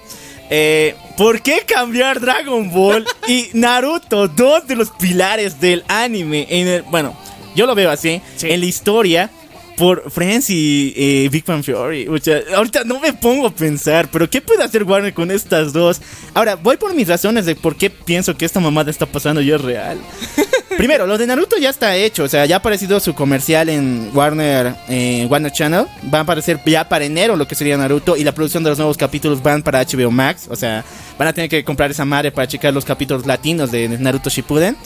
eh, 0.51 0.95
¿Por 1.17 1.41
qué 1.43 1.65
cambiar 1.67 2.21
Dragon 2.21 2.71
Ball 2.73 3.07
y 3.29 3.49
Naruto, 3.53 4.29
dos 4.29 4.67
de 4.67 4.77
los 4.77 4.91
pilares 4.91 5.61
del 5.61 5.85
anime? 5.89 6.47
En 6.51 6.67
el, 6.69 6.83
bueno, 6.83 7.17
yo 7.55 7.67
lo 7.67 7.75
veo 7.75 7.91
así. 7.91 8.21
Sí. 8.37 8.51
En 8.51 8.61
la 8.61 8.67
historia, 8.67 9.31
por 9.77 10.11
Friends 10.11 10.51
y 10.51 10.93
eh, 10.97 11.29
Big 11.31 11.45
Bang 11.45 11.64
Theory. 11.64 12.09
O 12.09 12.18
sea, 12.18 12.41
ahorita 12.55 12.85
no 12.85 13.01
me 13.01 13.12
pongo 13.12 13.47
a 13.47 13.55
pensar, 13.55 14.09
pero 14.11 14.29
¿qué 14.29 14.41
puede 14.41 14.62
hacer 14.62 14.85
Warner 14.85 15.14
con 15.14 15.31
estas 15.31 15.72
dos? 15.72 16.01
Ahora, 16.35 16.57
voy 16.57 16.77
por 16.77 16.95
mis 16.95 17.09
razones 17.09 17.47
de 17.47 17.55
por 17.55 17.77
qué 17.77 17.91
pienso 17.91 18.37
que 18.37 18.45
esta 18.45 18.61
mamada 18.61 18.91
está 18.91 19.07
pasando 19.07 19.41
y 19.41 19.51
es 19.51 19.61
real. 19.61 19.99
Primero, 20.77 21.07
lo 21.07 21.16
de 21.16 21.27
Naruto 21.27 21.57
ya 21.57 21.70
está 21.70 21.95
hecho, 21.95 22.25
o 22.25 22.29
sea, 22.29 22.47
ya 22.47 22.57
ha 22.57 22.59
aparecido 22.59 22.99
su 22.99 23.14
comercial 23.14 23.68
en 23.68 24.11
Warner, 24.12 24.75
eh, 24.89 25.27
Warner 25.31 25.53
Channel. 25.53 25.87
Va 26.12 26.18
a 26.18 26.22
aparecer 26.22 26.61
ya 26.66 26.89
para 26.89 27.05
enero 27.05 27.37
lo 27.37 27.47
que 27.47 27.55
sería 27.55 27.77
Naruto 27.77 28.16
y 28.16 28.25
la 28.25 28.33
producción 28.33 28.64
de 28.64 28.70
los 28.70 28.79
nuevos 28.79 28.97
capítulos 28.97 29.43
van 29.43 29.62
para 29.62 29.85
HBO 29.85 30.11
Max. 30.11 30.47
O 30.51 30.57
sea, 30.57 30.85
van 31.18 31.29
a 31.29 31.33
tener 31.33 31.49
que 31.49 31.62
comprar 31.64 31.91
esa 31.91 32.05
madre 32.05 32.33
para 32.33 32.49
checar 32.49 32.75
los 32.75 32.85
capítulos 32.85 33.25
latinos 33.25 33.70
de 33.70 33.89
Naruto 33.89 34.31
Shippuden. 34.31 34.77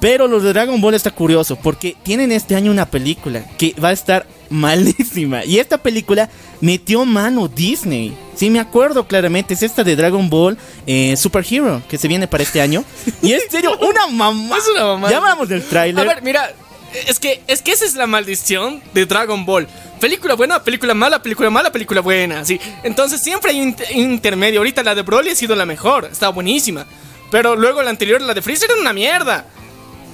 Pero 0.00 0.26
lo 0.26 0.40
de 0.40 0.52
Dragon 0.52 0.80
Ball 0.80 0.94
está 0.94 1.10
curioso 1.10 1.56
porque 1.56 1.94
tienen 2.02 2.32
este 2.32 2.54
año 2.56 2.70
una 2.70 2.86
película 2.86 3.44
que 3.58 3.74
va 3.82 3.88
a 3.88 3.92
estar 3.92 4.26
malísima. 4.50 5.44
Y 5.44 5.58
esta 5.58 5.78
película 5.78 6.30
metió 6.60 7.04
mano 7.04 7.48
Disney. 7.48 8.16
Sí, 8.34 8.48
me 8.48 8.60
acuerdo 8.60 9.06
claramente. 9.06 9.52
Es 9.54 9.62
esta 9.62 9.84
de 9.84 9.96
Dragon 9.96 10.30
Ball 10.30 10.56
eh, 10.86 11.14
Super 11.16 11.44
Hero 11.48 11.82
que 11.88 11.98
se 11.98 12.08
viene 12.08 12.26
para 12.26 12.42
este 12.42 12.60
año. 12.62 12.82
Y 13.22 13.32
en 13.34 13.40
serio, 13.50 13.76
una 13.82 14.06
mamá. 14.06 14.56
Es 14.56 14.68
una 14.68 14.84
mamada. 14.86 15.10
Ya 15.10 15.18
hablamos 15.18 15.48
del 15.48 15.60
A 15.60 15.64
tráiler. 15.64 16.06
ver, 16.06 16.22
mira, 16.22 16.50
es 17.06 17.20
que, 17.20 17.42
es 17.46 17.60
que 17.60 17.72
esa 17.72 17.84
es 17.84 17.94
la 17.94 18.06
maldición 18.06 18.82
de 18.94 19.04
Dragon 19.04 19.44
Ball. 19.44 19.68
Película 20.00 20.32
buena, 20.34 20.64
película 20.64 20.94
mala, 20.94 21.22
película 21.22 21.50
mala, 21.50 21.70
película 21.70 22.00
buena. 22.00 22.42
Sí. 22.46 22.58
Entonces 22.84 23.20
siempre 23.20 23.50
hay 23.50 23.60
un 23.60 23.68
inter- 23.68 23.94
intermedio. 23.94 24.60
Ahorita 24.60 24.82
la 24.82 24.94
de 24.94 25.02
Broly 25.02 25.28
ha 25.28 25.34
sido 25.36 25.54
la 25.54 25.66
mejor, 25.66 26.06
estaba 26.10 26.32
buenísima. 26.32 26.86
Pero 27.30 27.54
luego 27.54 27.82
la 27.82 27.90
anterior, 27.90 28.20
la 28.22 28.32
de 28.32 28.40
Freezer, 28.40 28.70
era 28.70 28.80
una 28.80 28.94
mierda. 28.94 29.44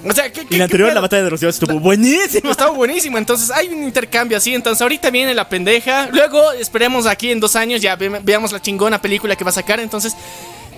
O 0.09 0.13
sea, 0.13 0.33
¿qué, 0.33 0.47
Y 0.49 0.57
la 0.57 0.65
anterior, 0.65 0.93
la 0.93 1.01
batalla 1.01 1.25
de 1.25 1.31
los 1.31 1.41
dioses, 1.41 1.61
estuvo 1.63 1.79
buenísima. 1.81 2.51
Estaba 2.51 2.71
buenísimo, 2.71 3.19
entonces 3.19 3.51
hay 3.51 3.69
un 3.69 3.83
intercambio 3.83 4.37
así. 4.39 4.55
Entonces 4.55 4.81
ahorita 4.83 5.11
viene 5.11 5.35
la 5.35 5.49
pendeja. 5.49 6.09
Luego 6.13 6.53
esperemos 6.53 7.07
aquí 7.07 7.31
en 7.33 7.41
dos 7.41 7.57
años 7.57 7.81
ya 7.81 7.97
ve- 7.97 8.21
veamos 8.23 8.53
la 8.53 8.61
chingona 8.63 9.01
película 9.01 9.37
que 9.37 9.45
va 9.45 9.51
a 9.51 9.55
sacar. 9.55 9.81
Entonces, 9.81 10.15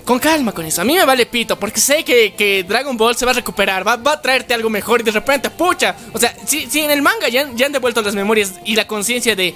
con 0.05 0.17
calma 0.19 0.51
con 0.51 0.65
eso. 0.65 0.81
A 0.81 0.85
mí 0.85 0.95
me 0.95 1.05
vale 1.05 1.25
pito 1.27 1.59
porque 1.59 1.79
sé 1.79 2.03
que, 2.03 2.33
que 2.33 2.63
Dragon 2.63 2.97
Ball 2.97 3.15
se 3.15 3.25
va 3.25 3.31
a 3.31 3.35
recuperar, 3.35 3.87
va, 3.87 3.95
va 3.95 4.13
a 4.13 4.21
traerte 4.21 4.53
algo 4.55 4.69
mejor 4.69 5.01
y 5.01 5.03
de 5.03 5.11
repente, 5.11 5.49
pucha. 5.51 5.95
O 6.13 6.17
sea, 6.19 6.33
si, 6.45 6.65
si 6.67 6.79
en 6.81 6.89
el 6.89 7.01
manga 7.03 7.27
ya, 7.29 7.47
ya 7.55 7.67
han 7.67 7.71
devuelto 7.71 8.01
las 8.01 8.15
memorias 8.15 8.53
y 8.65 8.75
la 8.75 8.87
conciencia 8.87 9.35
de 9.35 9.53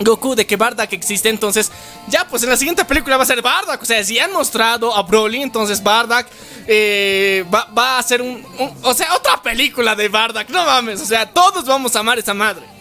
Goku 0.00 0.34
de 0.34 0.46
que 0.46 0.56
Bardock 0.56 0.92
existe, 0.92 1.28
entonces 1.28 1.70
ya 2.08 2.26
pues 2.28 2.42
en 2.42 2.50
la 2.50 2.56
siguiente 2.56 2.84
película 2.84 3.16
va 3.16 3.22
a 3.22 3.26
ser 3.26 3.40
Bardock, 3.42 3.82
o 3.82 3.84
sea, 3.84 4.02
si 4.02 4.18
han 4.18 4.32
mostrado 4.32 4.94
a 4.94 5.02
Broly, 5.02 5.42
entonces 5.42 5.82
Bardock 5.82 6.26
eh, 6.66 7.44
va, 7.52 7.66
va 7.66 7.98
a 7.98 8.02
ser 8.02 8.20
un, 8.20 8.44
o 8.82 8.94
sea, 8.94 9.14
otra 9.14 9.40
película 9.42 9.94
de 9.94 10.08
Bardock, 10.08 10.48
no 10.50 10.64
mames, 10.64 11.00
o 11.00 11.06
sea, 11.06 11.30
todos 11.30 11.64
vamos 11.64 11.94
a 11.94 12.00
amar 12.00 12.18
esa 12.18 12.34
madre. 12.34 12.73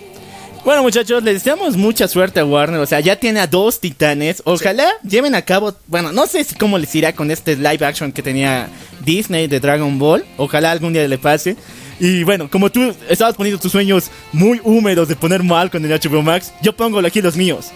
Bueno, 0.64 0.82
muchachos, 0.82 1.22
les 1.24 1.34
deseamos 1.34 1.76
mucha 1.76 2.08
suerte 2.08 2.40
a 2.40 2.46
Warner. 2.46 2.80
O 2.80 2.86
sea, 2.86 3.02
ya 3.02 3.18
tiene 3.18 3.42
a 3.42 3.48
dos 3.48 3.82
titanes. 3.82 4.42
Ojalá 4.46 4.88
lleven 5.04 5.36
a 5.36 5.42
cabo. 5.42 5.76
Bueno, 5.88 6.14
no 6.14 6.26
sé 6.26 6.42
si 6.46 6.56
cómo 6.56 6.78
les 6.78 6.96
irá 6.96 7.14
con 7.14 7.32
este 7.32 7.58
live 7.58 7.86
action 7.86 8.14
que 8.14 8.24
tenía 8.24 8.70
Disney 9.04 9.48
de 9.48 9.60
Dragon 9.60 10.00
Ball. 10.00 10.24
Ojalá 10.38 10.72
algún 10.72 10.94
día 10.94 11.06
le 11.06 11.18
pase. 11.18 11.58
Y 12.00 12.24
bueno, 12.24 12.50
como 12.50 12.72
tú 12.72 12.96
estabas 13.10 13.36
poniendo 13.36 13.62
tus 13.62 13.74
sueños 13.74 14.10
muy 14.32 14.62
húmedos 14.64 15.10
de 15.10 15.18
poner 15.18 15.44
mal 15.44 15.70
con 15.70 15.84
el 15.84 15.92
HBO 15.92 16.22
Max, 16.22 16.54
yo 16.62 16.74
pongo 16.74 17.00
aquí 17.00 17.22
los 17.22 17.36
míos: 17.36 17.72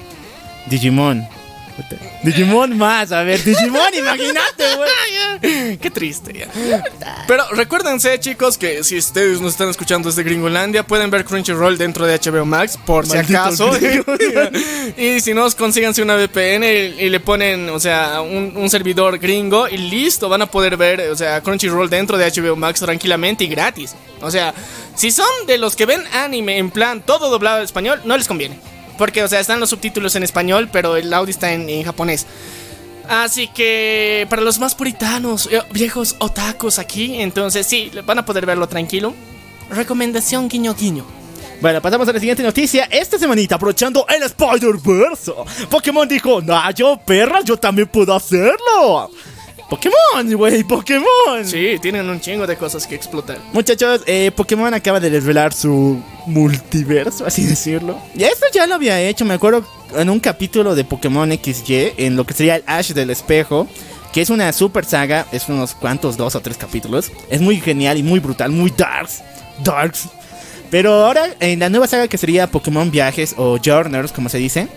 Digimon. 0.67 1.27
Digimon 2.23 2.77
más, 2.77 3.11
a 3.11 3.23
ver, 3.23 3.43
Digimon, 3.43 3.93
imagínate, 3.97 4.63
güey. 4.75 5.77
Qué 5.77 5.91
triste 5.91 6.33
ya. 6.33 6.83
Pero 7.27 7.43
recuérdense, 7.51 8.19
chicos, 8.19 8.57
que 8.57 8.83
si 8.83 8.97
ustedes 8.97 9.39
nos 9.39 9.53
están 9.53 9.69
escuchando 9.69 10.09
desde 10.09 10.23
Gringolandia, 10.23 10.83
pueden 10.83 11.09
ver 11.09 11.25
Crunchyroll 11.25 11.77
dentro 11.77 12.05
de 12.05 12.19
HBO 12.19 12.45
Max, 12.45 12.77
por 12.85 13.05
si 13.05 13.17
acaso. 13.17 13.71
y 14.97 15.19
si 15.19 15.33
no, 15.33 15.49
consíganse 15.51 16.01
una 16.01 16.15
VPN 16.15 16.63
y, 16.63 17.05
y 17.05 17.09
le 17.09 17.19
ponen, 17.19 17.69
o 17.69 17.79
sea, 17.79 18.21
un, 18.21 18.53
un 18.55 18.69
servidor 18.69 19.19
gringo 19.19 19.67
y 19.67 19.77
listo, 19.77 20.29
van 20.29 20.41
a 20.41 20.47
poder 20.47 20.77
ver, 20.77 21.09
o 21.11 21.15
sea, 21.15 21.41
Crunchyroll 21.41 21.89
dentro 21.89 22.17
de 22.17 22.29
HBO 22.29 22.55
Max 22.55 22.79
tranquilamente 22.79 23.43
y 23.43 23.47
gratis. 23.47 23.95
O 24.21 24.31
sea, 24.31 24.53
si 24.95 25.11
son 25.11 25.27
de 25.45 25.57
los 25.57 25.75
que 25.75 25.85
ven 25.85 26.03
anime 26.13 26.57
en 26.57 26.71
plan 26.71 27.01
todo 27.01 27.29
doblado 27.29 27.57
al 27.57 27.63
español, 27.63 28.01
no 28.05 28.17
les 28.17 28.27
conviene. 28.27 28.59
Porque, 28.97 29.23
o 29.23 29.27
sea, 29.27 29.39
están 29.39 29.59
los 29.59 29.69
subtítulos 29.69 30.15
en 30.15 30.23
español, 30.23 30.69
pero 30.71 30.97
el 30.97 31.13
audio 31.13 31.31
está 31.31 31.53
en, 31.53 31.69
en 31.69 31.83
japonés. 31.83 32.25
Así 33.07 33.47
que 33.47 34.27
para 34.29 34.41
los 34.41 34.59
más 34.59 34.75
puritanos, 34.75 35.47
eh, 35.51 35.61
viejos 35.71 36.15
otakus 36.19 36.77
aquí, 36.77 37.21
entonces 37.21 37.65
sí, 37.65 37.91
van 38.05 38.19
a 38.19 38.25
poder 38.25 38.45
verlo 38.45 38.67
tranquilo. 38.67 39.13
recomendación 39.69 40.49
guiño 40.49 40.73
guiño. 40.73 41.05
Bueno, 41.61 41.81
pasamos 41.81 42.07
a 42.07 42.13
la 42.13 42.19
siguiente 42.19 42.43
noticia. 42.43 42.87
Esta 42.91 43.17
semanita, 43.17 43.55
aprovechando 43.55 44.05
el 44.09 44.23
Spider-Verse, 44.23 45.31
Pokémon 45.69 46.07
dijo: 46.07 46.41
Nah, 46.41 46.71
yo, 46.71 46.99
perra, 47.03 47.41
yo 47.41 47.57
también 47.57 47.87
puedo 47.87 48.13
hacerlo. 48.13 49.09
Pokémon, 49.69 50.33
güey, 50.33 50.63
Pokémon. 50.63 51.43
Sí, 51.43 51.77
tienen 51.81 52.09
un 52.09 52.21
chingo 52.21 52.47
de 52.47 52.55
cosas 52.55 52.87
que 52.87 52.95
explotar. 52.95 53.37
Muchachos, 53.51 54.01
eh, 54.05 54.31
Pokémon 54.33 54.73
acaba 54.73 54.99
de 54.99 55.09
desvelar 55.09 55.53
su 55.53 56.01
multiverso, 56.25 57.25
así 57.25 57.43
decirlo. 57.43 57.97
Y 58.15 58.23
esto 58.23 58.45
ya 58.53 58.65
lo 58.65 58.75
había 58.75 59.01
hecho, 59.01 59.25
me 59.25 59.33
acuerdo, 59.33 59.65
en 59.95 60.09
un 60.09 60.19
capítulo 60.19 60.73
de 60.73 60.85
Pokémon 60.85 61.29
XY, 61.29 61.93
en 61.97 62.15
lo 62.15 62.25
que 62.25 62.33
sería 62.33 62.55
el 62.55 62.63
Ash 62.65 62.93
del 62.93 63.09
Espejo, 63.09 63.67
que 64.13 64.21
es 64.21 64.29
una 64.29 64.51
super 64.53 64.85
saga, 64.85 65.27
es 65.33 65.49
unos 65.49 65.75
cuantos, 65.75 66.15
dos 66.15 66.35
o 66.35 66.39
tres 66.39 66.57
capítulos. 66.57 67.11
Es 67.29 67.41
muy 67.41 67.59
genial 67.59 67.97
y 67.97 68.03
muy 68.03 68.19
brutal, 68.19 68.51
muy 68.51 68.71
darks, 68.75 69.21
darks. 69.63 70.07
Pero 70.69 70.93
ahora, 70.93 71.35
en 71.39 71.59
la 71.59 71.69
nueva 71.69 71.87
saga 71.87 72.07
que 72.07 72.17
sería 72.17 72.47
Pokémon 72.47 72.89
Viajes 72.89 73.35
o 73.37 73.57
Journers, 73.57 74.11
como 74.11 74.29
se 74.29 74.37
dice, 74.37 74.67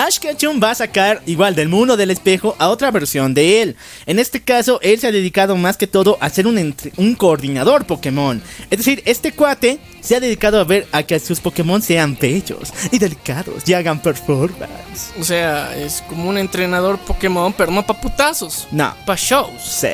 Ash 0.00 0.18
Ketchum 0.18 0.58
va 0.62 0.70
a 0.70 0.74
sacar 0.74 1.20
igual 1.26 1.54
del 1.54 1.68
mundo 1.68 1.94
del 1.94 2.10
espejo 2.10 2.56
a 2.58 2.70
otra 2.70 2.90
versión 2.90 3.34
de 3.34 3.60
él. 3.60 3.76
En 4.06 4.18
este 4.18 4.40
caso, 4.40 4.80
él 4.80 4.98
se 4.98 5.08
ha 5.08 5.12
dedicado 5.12 5.56
más 5.56 5.76
que 5.76 5.86
todo 5.86 6.16
a 6.22 6.30
ser 6.30 6.46
un, 6.46 7.14
coordinador 7.18 7.84
Pokémon. 7.84 8.40
Es 8.70 8.78
decir, 8.78 9.02
este 9.04 9.32
cuate 9.32 9.78
se 10.00 10.16
ha 10.16 10.20
dedicado 10.20 10.58
a 10.58 10.64
ver 10.64 10.86
a 10.92 11.02
que 11.02 11.20
sus 11.20 11.38
Pokémon 11.38 11.82
sean 11.82 12.16
bellos 12.18 12.72
y 12.90 12.98
delicados 12.98 13.68
y 13.68 13.74
hagan 13.74 14.00
performance. 14.00 15.12
O 15.20 15.22
sea, 15.22 15.76
es 15.76 16.02
como 16.08 16.30
un 16.30 16.38
entrenador 16.38 16.98
Pokémon, 17.00 17.52
pero 17.52 17.70
no 17.70 17.84
pa' 17.84 18.00
putazos. 18.00 18.68
No, 18.72 18.94
Pa' 19.04 19.16
shows. 19.16 19.84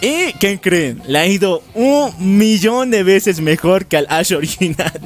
¿Y 0.00 0.32
qué 0.40 0.58
creen? 0.60 1.00
Le 1.06 1.18
ha 1.20 1.26
ido 1.28 1.62
un 1.74 2.12
millón 2.18 2.90
de 2.90 3.04
veces 3.04 3.40
mejor 3.40 3.86
que 3.86 3.98
al 3.98 4.06
Ash 4.10 4.32
original. 4.32 5.00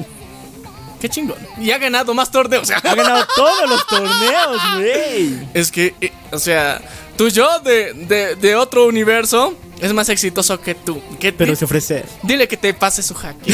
Qué 0.99 1.09
chingón. 1.09 1.37
Y 1.59 1.71
ha 1.71 1.77
ganado 1.77 2.13
más 2.13 2.31
torneos. 2.31 2.69
Ha 2.71 2.95
ganado 2.95 3.25
todos 3.35 3.69
los 3.69 3.87
torneos, 3.87 4.61
güey. 4.75 5.39
Es 5.53 5.71
que, 5.71 5.95
eh, 6.01 6.11
o 6.31 6.39
sea, 6.39 6.81
tu 7.17 7.29
yo 7.29 7.59
de, 7.59 7.93
de, 7.93 8.35
de 8.35 8.55
otro 8.55 8.85
universo 8.85 9.55
es 9.81 9.93
más 9.93 10.09
exitoso 10.09 10.59
que 10.59 10.75
tú. 10.75 11.01
Que 11.19 11.31
Pero 11.31 11.55
se 11.55 11.65
ofrece. 11.65 12.03
Dile 12.23 12.47
que 12.47 12.57
te 12.57 12.73
pase 12.73 13.01
su 13.03 13.13
hack. 13.13 13.35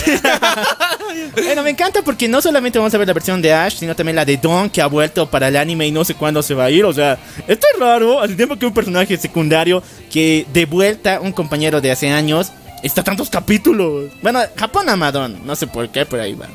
Bueno, 1.36 1.64
me 1.64 1.70
encanta 1.70 2.02
porque 2.02 2.28
no 2.28 2.42
solamente 2.42 2.78
vamos 2.78 2.94
a 2.94 2.98
ver 2.98 3.08
la 3.08 3.14
versión 3.14 3.42
de 3.42 3.54
Ash, 3.54 3.78
sino 3.78 3.96
también 3.96 4.16
la 4.16 4.26
de 4.26 4.38
Dawn 4.38 4.70
que 4.70 4.82
ha 4.82 4.88
vuelto 4.88 5.30
para 5.30 5.48
el 5.48 5.56
anime 5.56 5.88
y 5.88 5.92
no 5.92 6.04
sé 6.04 6.14
cuándo 6.14 6.42
se 6.44 6.54
va 6.54 6.66
a 6.66 6.72
ir. 6.72 6.84
O 6.86 6.94
sea, 6.94 7.18
esto 7.48 7.68
es 7.74 7.80
raro. 7.80 8.22
Hace 8.22 8.36
tiempo 8.36 8.58
que 8.58 8.66
un 8.66 8.74
personaje 8.74 9.16
secundario 9.18 9.82
que 10.12 10.46
de 10.52 10.66
vuelta 10.66 11.20
un 11.22 11.32
compañero 11.32 11.80
de 11.82 11.92
hace 11.92 12.10
años 12.10 12.52
está 12.84 13.04
tantos 13.04 13.30
capítulos. 13.30 14.12
Bueno, 14.22 14.42
Japón 14.56 14.90
Amadón, 14.90 15.40
no 15.46 15.56
sé 15.56 15.68
por 15.68 15.90
qué, 15.90 16.06
pero 16.06 16.24
ahí 16.24 16.34
va. 16.34 16.48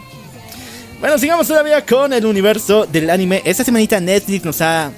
Bueno, 1.00 1.18
sigamos 1.18 1.46
todavía 1.48 1.84
con 1.86 2.12
el 2.12 2.26
universo 2.26 2.86
del 2.86 3.08
anime. 3.10 3.40
Esta 3.44 3.64
semanita 3.64 3.98
Netflix 4.00 4.44
nos 4.44 4.60
ha 4.60 4.90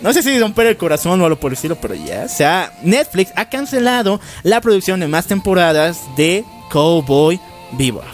no 0.00 0.12
sé 0.12 0.22
si 0.22 0.38
romper 0.38 0.66
el 0.68 0.76
corazón 0.76 1.20
o 1.20 1.24
algo 1.24 1.38
por 1.40 1.50
el 1.50 1.54
estilo, 1.54 1.76
pero 1.76 1.94
ya. 1.94 2.24
O 2.24 2.28
sea, 2.28 2.72
Netflix 2.82 3.32
ha 3.36 3.48
cancelado 3.48 4.20
la 4.44 4.60
producción 4.60 5.00
de 5.00 5.08
más 5.08 5.26
temporadas 5.26 5.98
de 6.16 6.44
Cowboy 6.70 7.40
Bebop. 7.72 8.04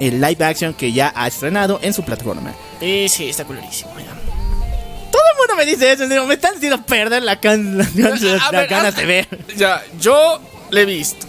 El 0.00 0.20
live 0.20 0.44
action 0.44 0.72
que 0.74 0.92
ya 0.92 1.12
ha 1.14 1.26
estrenado 1.28 1.78
en 1.82 1.92
su 1.94 2.02
plataforma. 2.02 2.52
y 2.80 3.08
sí, 3.08 3.28
está 3.30 3.44
culerísimo. 3.44 3.90
ya. 3.98 4.06
Todo 5.10 5.22
el 5.32 5.38
mundo 5.38 5.56
me 5.56 5.66
dice 5.66 5.92
eso. 5.92 6.06
digo, 6.08 6.26
me 6.26 6.34
están 6.34 6.54
haciendo 6.56 6.82
perder 6.82 7.22
la 7.22 7.38
can- 7.40 7.76
las 7.78 7.94
ganas, 7.94 8.22
A 8.22 8.26
las 8.26 8.50
ver, 8.52 8.68
ganas 8.68 8.94
a- 8.96 9.00
de 9.00 9.06
ver. 9.06 9.28
Ya, 9.56 9.82
yo 9.98 10.40
le 10.70 10.82
he 10.82 10.86
visto. 10.86 11.26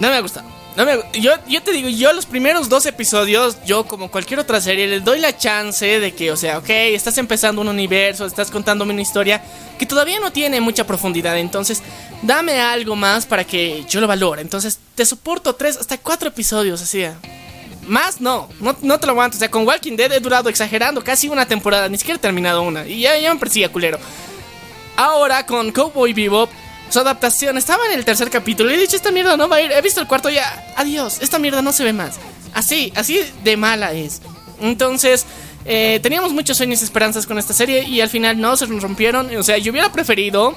No 0.00 0.08
me 0.08 0.14
ha 0.16 0.20
gustado. 0.20 0.48
No 0.76 0.84
me, 0.84 0.98
yo, 1.20 1.32
yo 1.46 1.62
te 1.62 1.70
digo, 1.70 1.88
yo 1.88 2.12
los 2.12 2.26
primeros 2.26 2.68
dos 2.68 2.84
episodios, 2.86 3.58
yo 3.64 3.84
como 3.84 4.10
cualquier 4.10 4.40
otra 4.40 4.60
serie, 4.60 4.88
les 4.88 5.04
doy 5.04 5.20
la 5.20 5.36
chance 5.36 6.00
de 6.00 6.12
que, 6.12 6.32
o 6.32 6.36
sea, 6.36 6.58
ok, 6.58 6.68
estás 6.68 7.16
empezando 7.18 7.60
un 7.60 7.68
universo, 7.68 8.26
estás 8.26 8.50
contándome 8.50 8.92
una 8.92 9.02
historia 9.02 9.40
que 9.78 9.86
todavía 9.86 10.18
no 10.18 10.32
tiene 10.32 10.60
mucha 10.60 10.84
profundidad, 10.84 11.38
entonces 11.38 11.80
dame 12.22 12.60
algo 12.60 12.96
más 12.96 13.24
para 13.24 13.44
que 13.44 13.84
yo 13.88 14.00
lo 14.00 14.08
valore. 14.08 14.42
Entonces 14.42 14.78
te 14.94 15.06
soporto 15.06 15.54
tres 15.54 15.76
hasta 15.76 15.96
cuatro 15.98 16.28
episodios, 16.28 16.82
así. 16.82 17.04
Más 17.86 18.20
no, 18.20 18.48
no, 18.60 18.74
no 18.82 18.98
te 18.98 19.06
lo 19.06 19.12
aguanto. 19.12 19.36
O 19.36 19.38
sea, 19.38 19.50
con 19.50 19.66
Walking 19.66 19.96
Dead 19.96 20.10
he 20.12 20.20
durado 20.20 20.48
exagerando 20.48 21.04
casi 21.04 21.28
una 21.28 21.46
temporada, 21.46 21.88
ni 21.88 21.98
siquiera 21.98 22.16
he 22.16 22.20
terminado 22.20 22.62
una. 22.62 22.86
Y 22.86 23.00
ya, 23.00 23.12
me 23.32 23.38
parecía 23.38 23.70
culero. 23.70 23.98
Ahora 24.96 25.44
con 25.44 25.70
Cowboy 25.70 26.12
Bebop, 26.12 26.50
su 26.90 27.00
adaptación 27.00 27.58
estaba 27.58 27.86
en 27.86 27.98
el 27.98 28.04
tercer 28.04 28.30
capítulo 28.30 28.70
y 28.70 28.74
he 28.74 28.78
dicho, 28.78 28.96
esta 28.96 29.10
mierda 29.10 29.36
no 29.36 29.48
va 29.48 29.56
a 29.56 29.62
ir. 29.62 29.72
He 29.72 29.82
visto 29.82 30.00
el 30.00 30.06
cuarto 30.06 30.30
ya, 30.30 30.72
adiós, 30.76 31.18
esta 31.20 31.38
mierda 31.38 31.62
no 31.62 31.72
se 31.72 31.84
ve 31.84 31.92
más. 31.92 32.16
Así, 32.52 32.92
así 32.94 33.20
de 33.42 33.56
mala 33.56 33.92
es. 33.92 34.22
Entonces, 34.60 35.26
eh, 35.64 35.98
teníamos 36.02 36.32
muchos 36.32 36.56
sueños 36.56 36.80
y 36.80 36.84
esperanzas 36.84 37.26
con 37.26 37.38
esta 37.38 37.52
serie 37.52 37.84
y 37.84 38.00
al 38.00 38.08
final 38.08 38.40
no 38.40 38.56
se 38.56 38.66
nos 38.66 38.82
rompieron. 38.82 39.34
O 39.36 39.42
sea, 39.42 39.58
yo 39.58 39.72
hubiera 39.72 39.90
preferido 39.90 40.54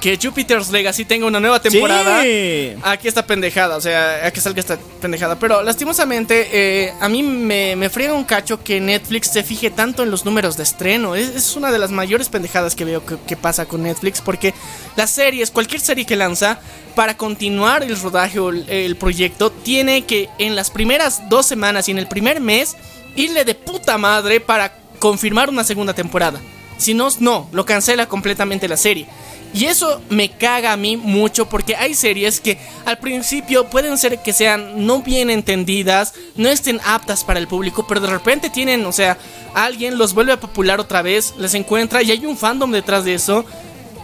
que 0.00 0.18
Jupiter's 0.20 0.70
Legacy 0.70 1.04
tenga 1.04 1.26
una 1.26 1.38
nueva 1.38 1.60
temporada. 1.60 2.22
Sí. 2.22 2.72
Aquí 2.82 3.06
esta 3.06 3.26
pendejada, 3.26 3.76
o 3.76 3.80
sea, 3.80 4.26
a 4.26 4.30
que 4.30 4.40
salga 4.40 4.60
esta 4.60 4.78
pendejada. 5.00 5.38
Pero 5.38 5.62
lastimosamente, 5.62 6.48
eh, 6.52 6.94
a 7.00 7.08
mí 7.08 7.22
me, 7.22 7.76
me 7.76 7.90
friega 7.90 8.14
un 8.14 8.24
cacho 8.24 8.64
que 8.64 8.80
Netflix 8.80 9.30
se 9.30 9.42
fije 9.42 9.70
tanto 9.70 10.02
en 10.02 10.10
los 10.10 10.24
números 10.24 10.56
de 10.56 10.62
estreno. 10.62 11.14
Es, 11.14 11.28
es 11.28 11.56
una 11.56 11.70
de 11.70 11.78
las 11.78 11.90
mayores 11.90 12.28
pendejadas 12.28 12.74
que 12.74 12.84
veo 12.84 13.04
que, 13.04 13.16
que 13.26 13.36
pasa 13.36 13.66
con 13.66 13.82
Netflix. 13.82 14.20
Porque 14.20 14.54
las 14.96 15.10
series, 15.10 15.50
cualquier 15.50 15.80
serie 15.80 16.06
que 16.06 16.16
lanza, 16.16 16.60
para 16.94 17.16
continuar 17.16 17.82
el 17.82 18.00
rodaje 18.00 18.38
o 18.38 18.50
el, 18.50 18.68
el 18.70 18.96
proyecto, 18.96 19.50
tiene 19.50 20.06
que 20.06 20.28
en 20.38 20.56
las 20.56 20.70
primeras 20.70 21.28
dos 21.28 21.46
semanas 21.46 21.88
y 21.88 21.90
en 21.90 21.98
el 21.98 22.08
primer 22.08 22.40
mes 22.40 22.76
irle 23.16 23.44
de 23.44 23.54
puta 23.54 23.98
madre 23.98 24.40
para 24.40 24.72
confirmar 24.98 25.48
una 25.50 25.64
segunda 25.64 25.92
temporada. 25.92 26.40
Si 26.78 26.94
no, 26.94 27.08
no, 27.18 27.48
lo 27.52 27.66
cancela 27.66 28.06
completamente 28.06 28.66
la 28.66 28.78
serie. 28.78 29.06
Y 29.52 29.64
eso 29.64 30.00
me 30.10 30.30
caga 30.30 30.72
a 30.72 30.76
mí 30.76 30.96
mucho 30.96 31.48
porque 31.48 31.74
hay 31.74 31.94
series 31.94 32.40
que 32.40 32.58
al 32.84 32.98
principio 32.98 33.68
pueden 33.68 33.98
ser 33.98 34.22
que 34.22 34.32
sean 34.32 34.86
no 34.86 35.02
bien 35.02 35.28
entendidas, 35.30 36.14
no 36.36 36.48
estén 36.48 36.80
aptas 36.84 37.24
para 37.24 37.40
el 37.40 37.48
público, 37.48 37.86
pero 37.86 38.00
de 38.00 38.08
repente 38.08 38.50
tienen, 38.50 38.86
o 38.86 38.92
sea, 38.92 39.18
alguien 39.54 39.98
los 39.98 40.14
vuelve 40.14 40.32
a 40.32 40.40
popular 40.40 40.78
otra 40.78 41.02
vez, 41.02 41.34
les 41.38 41.54
encuentra 41.54 42.02
y 42.02 42.12
hay 42.12 42.26
un 42.26 42.36
fandom 42.36 42.70
detrás 42.70 43.04
de 43.04 43.14
eso 43.14 43.44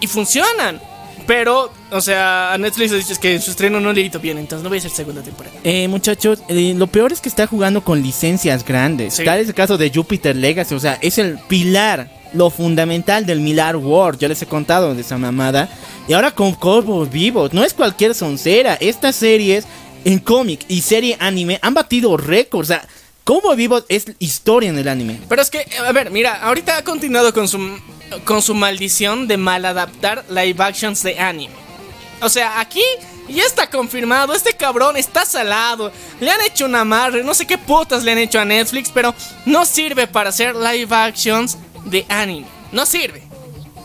y 0.01 0.07
funcionan. 0.07 0.81
Pero, 1.27 1.73
o 1.91 2.01
sea, 2.01 2.53
a 2.53 2.59
Netflix 2.59 2.91
le 2.93 2.99
dices 2.99 3.19
que 3.19 3.41
su 3.41 3.51
estreno 3.51 3.81
no 3.81 3.93
le 3.93 4.01
hizo 4.01 4.21
bien, 4.21 4.39
entonces 4.39 4.63
no 4.63 4.69
voy 4.69 4.79
a 4.79 4.81
hacer 4.81 4.93
segunda 4.93 5.23
temporada. 5.23 5.57
Eh, 5.65 5.89
muchachos, 5.89 6.41
eh, 6.49 6.75
lo 6.77 6.87
peor 6.87 7.13
es 7.13 7.21
que 7.21 7.29
está 7.29 7.49
jugando 7.49 7.83
con 7.83 8.01
licencias 8.01 8.65
grandes. 8.65 9.15
Sí. 9.15 9.25
Tal 9.25 9.41
es 9.41 9.49
el 9.49 9.55
caso 9.55 9.77
de 9.77 9.91
Jupiter 9.93 10.37
Legacy, 10.37 10.75
o 10.75 10.81
sea, 10.81 10.99
es 11.03 11.19
el 11.19 11.39
pilar, 11.49 12.09
lo 12.37 12.51
fundamental 12.51 13.27
del 13.27 13.41
Milar 13.41 13.77
World. 13.77 14.21
Ya 14.21 14.29
les 14.29 14.43
he 14.43 14.47
contado 14.47 14.95
de 14.95 15.01
esa 15.01 15.19
mamada. 15.19 15.69
Y 16.09 16.13
ahora 16.13 16.31
con 16.31 16.55
Corvos 16.55 17.11
Vivos, 17.11 17.53
no 17.53 17.65
es 17.65 17.75
cualquier 17.75 18.15
soncera. 18.15 18.75
Estas 18.75 19.17
series 19.17 19.65
en 20.05 20.19
cómic 20.19 20.65
y 20.69 20.83
serie 20.83 21.17
anime 21.19 21.59
han 21.63 21.75
batido 21.75 22.17
récords. 22.17 22.71
O 22.71 22.73
sea, 22.73 22.87
Cowboy 23.25 23.57
Vivo 23.57 23.83
es 23.89 24.07
historia 24.21 24.71
en 24.71 24.79
el 24.79 24.87
anime. 24.87 25.21
Pero 25.29 25.43
es 25.43 25.51
que, 25.51 25.67
a 25.85 25.91
ver, 25.93 26.11
mira, 26.11 26.43
ahorita 26.43 26.79
ha 26.79 26.85
continuado 26.85 27.35
con 27.35 27.49
su, 27.49 27.59
con 28.25 28.41
su 28.41 28.55
maldición 28.55 29.27
de 29.27 29.37
mal 29.37 29.65
adaptar 29.65 30.25
live 30.29 30.63
actions 30.63 31.03
de 31.03 31.19
anime. 31.19 31.55
O 32.23 32.29
sea, 32.29 32.61
aquí 32.61 32.83
ya 33.29 33.43
está 33.43 33.69
confirmado, 33.69 34.33
este 34.33 34.53
cabrón 34.53 34.97
está 34.97 35.25
salado. 35.25 35.91
Le 36.21 36.31
han 36.31 36.41
hecho 36.43 36.67
un 36.67 36.75
amarre, 36.75 37.25
no 37.25 37.35
sé 37.35 37.47
qué 37.47 37.59
putas 37.59 38.05
le 38.05 38.13
han 38.13 38.19
hecho 38.19 38.39
a 38.39 38.45
Netflix, 38.45 38.91
pero 38.93 39.15
no 39.45 39.67
sirve 39.67 40.07
para 40.07 40.31
hacer 40.31 40.55
live 40.55 40.95
actions 40.95 41.59
de 41.87 42.05
anime. 42.09 42.47
No 42.73 42.85
sirve. 42.85 43.23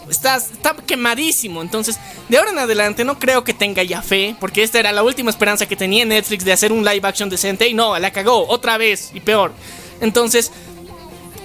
Está, 0.10 0.36
está 0.36 0.76
quemadísimo. 0.76 1.62
Entonces, 1.62 1.98
de 2.28 2.38
ahora 2.38 2.52
en 2.52 2.60
adelante 2.60 3.06
no 3.06 3.18
creo 3.18 3.44
que 3.44 3.54
tenga 3.54 3.84
ya 3.84 4.02
fe. 4.02 4.36
Porque 4.40 4.64
esta 4.64 4.80
era 4.80 4.92
la 4.92 5.04
última 5.04 5.30
esperanza 5.30 5.66
que 5.66 5.76
tenía 5.76 6.04
Netflix 6.04 6.44
de 6.44 6.52
hacer 6.52 6.74
un 6.74 6.84
live 6.84 7.08
action 7.08 7.30
decente. 7.30 7.68
Y 7.68 7.74
no, 7.74 7.98
la 7.98 8.12
cagó 8.12 8.48
otra 8.48 8.78
vez 8.78 9.12
y 9.14 9.22
peor. 9.22 9.54
Entonces, 10.02 10.52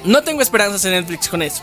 no 0.05 0.23
tengo 0.23 0.43
esperanzas 0.43 0.85
en 0.85 0.93
Netflix 0.93 1.29
con 1.29 1.43
eso. 1.43 1.63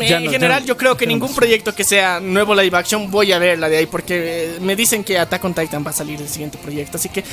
Ya 0.00 0.16
en 0.16 0.24
no, 0.24 0.30
general, 0.30 0.64
yo 0.64 0.76
creo 0.76 0.96
que 0.96 1.06
no 1.06 1.12
ningún 1.12 1.34
proyecto 1.34 1.74
que 1.74 1.84
sea 1.84 2.18
nuevo 2.18 2.54
live 2.54 2.76
action 2.76 3.10
voy 3.10 3.30
a 3.32 3.38
ver 3.38 3.58
la 3.58 3.68
de 3.68 3.78
ahí. 3.78 3.86
Porque 3.86 4.56
eh, 4.56 4.58
me 4.60 4.76
dicen 4.76 5.04
que 5.04 5.18
Attack 5.18 5.44
on 5.44 5.54
Titan 5.54 5.84
va 5.86 5.90
a 5.90 5.94
salir 5.94 6.20
el 6.20 6.28
siguiente 6.28 6.58
proyecto. 6.58 6.96
Así 6.96 7.08
que, 7.08 7.24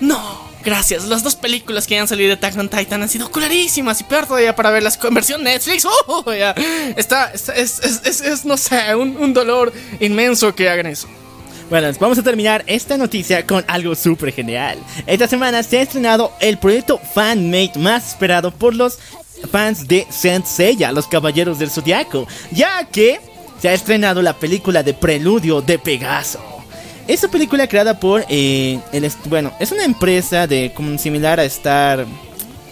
no, 0.00 0.51
gracias. 0.64 1.04
Las 1.04 1.22
dos 1.22 1.36
películas 1.36 1.86
que 1.86 1.98
han 1.98 2.08
salido 2.08 2.28
de 2.28 2.34
Attack 2.34 2.56
on 2.58 2.68
Titan 2.68 3.02
han 3.02 3.08
sido 3.08 3.30
clarísimas. 3.30 4.00
Y 4.00 4.04
peor 4.04 4.26
todavía 4.26 4.54
para 4.54 4.70
verlas 4.70 4.96
con 4.96 5.12
versión 5.14 5.42
Netflix. 5.42 5.84
¡Oh! 6.06 6.24
ya. 6.32 6.52
Está, 6.96 7.30
está- 7.32 7.54
es, 7.54 7.78
es- 7.80 8.00
es- 8.04 8.20
es, 8.20 8.44
no 8.44 8.56
sé, 8.56 8.94
un, 8.94 9.32
dolor 9.34 9.72
inmenso 10.00 10.54
que 10.54 10.68
hagan 10.68 10.86
eso. 10.86 11.08
Bueno, 11.70 11.90
vamos 11.98 12.18
a 12.18 12.22
terminar 12.22 12.62
esta 12.66 12.98
noticia 12.98 13.46
con 13.46 13.64
algo 13.66 13.94
súper 13.94 14.32
genial. 14.32 14.78
Esta 15.06 15.26
semana 15.26 15.62
se 15.62 15.78
ha 15.78 15.82
estrenado 15.82 16.32
el 16.40 16.58
proyecto 16.58 16.98
fanmate 17.14 17.72
más 17.78 18.08
esperado 18.08 18.50
por 18.50 18.74
los 18.74 18.98
fans 19.50 19.88
de 19.88 20.06
Saint 20.10 20.44
Seiya, 20.44 20.92
los 20.92 21.06
Caballeros 21.06 21.58
del 21.58 21.70
Zodiaco, 21.70 22.26
ya 22.50 22.84
que 22.84 23.20
se 23.60 23.68
ha 23.70 23.72
estrenado 23.72 24.20
la 24.20 24.34
película 24.34 24.82
de 24.82 24.92
preludio 24.92 25.62
de 25.62 25.78
Pegaso. 25.78 26.61
Esta 27.08 27.28
película 27.28 27.66
creada 27.66 27.98
por, 27.98 28.24
eh, 28.28 28.78
el, 28.92 29.10
bueno, 29.26 29.52
es 29.58 29.72
una 29.72 29.84
empresa 29.84 30.46
de 30.46 30.72
como 30.74 30.96
similar 30.98 31.40
a 31.40 31.44
Star, 31.44 32.06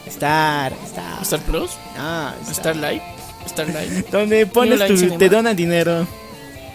Star, 0.07 0.73
Star, 0.87 1.23
Star 1.23 1.41
Plus, 1.41 1.73
ah, 1.99 2.33
Star, 2.43 2.55
Starlight, 2.77 3.03
Starlight, 3.49 4.09
donde 4.13 4.47
pones 4.47 4.87
tu, 4.87 4.97
Cinema. 4.97 5.19
te 5.19 5.29
donan 5.29 5.57
dinero. 5.57 6.07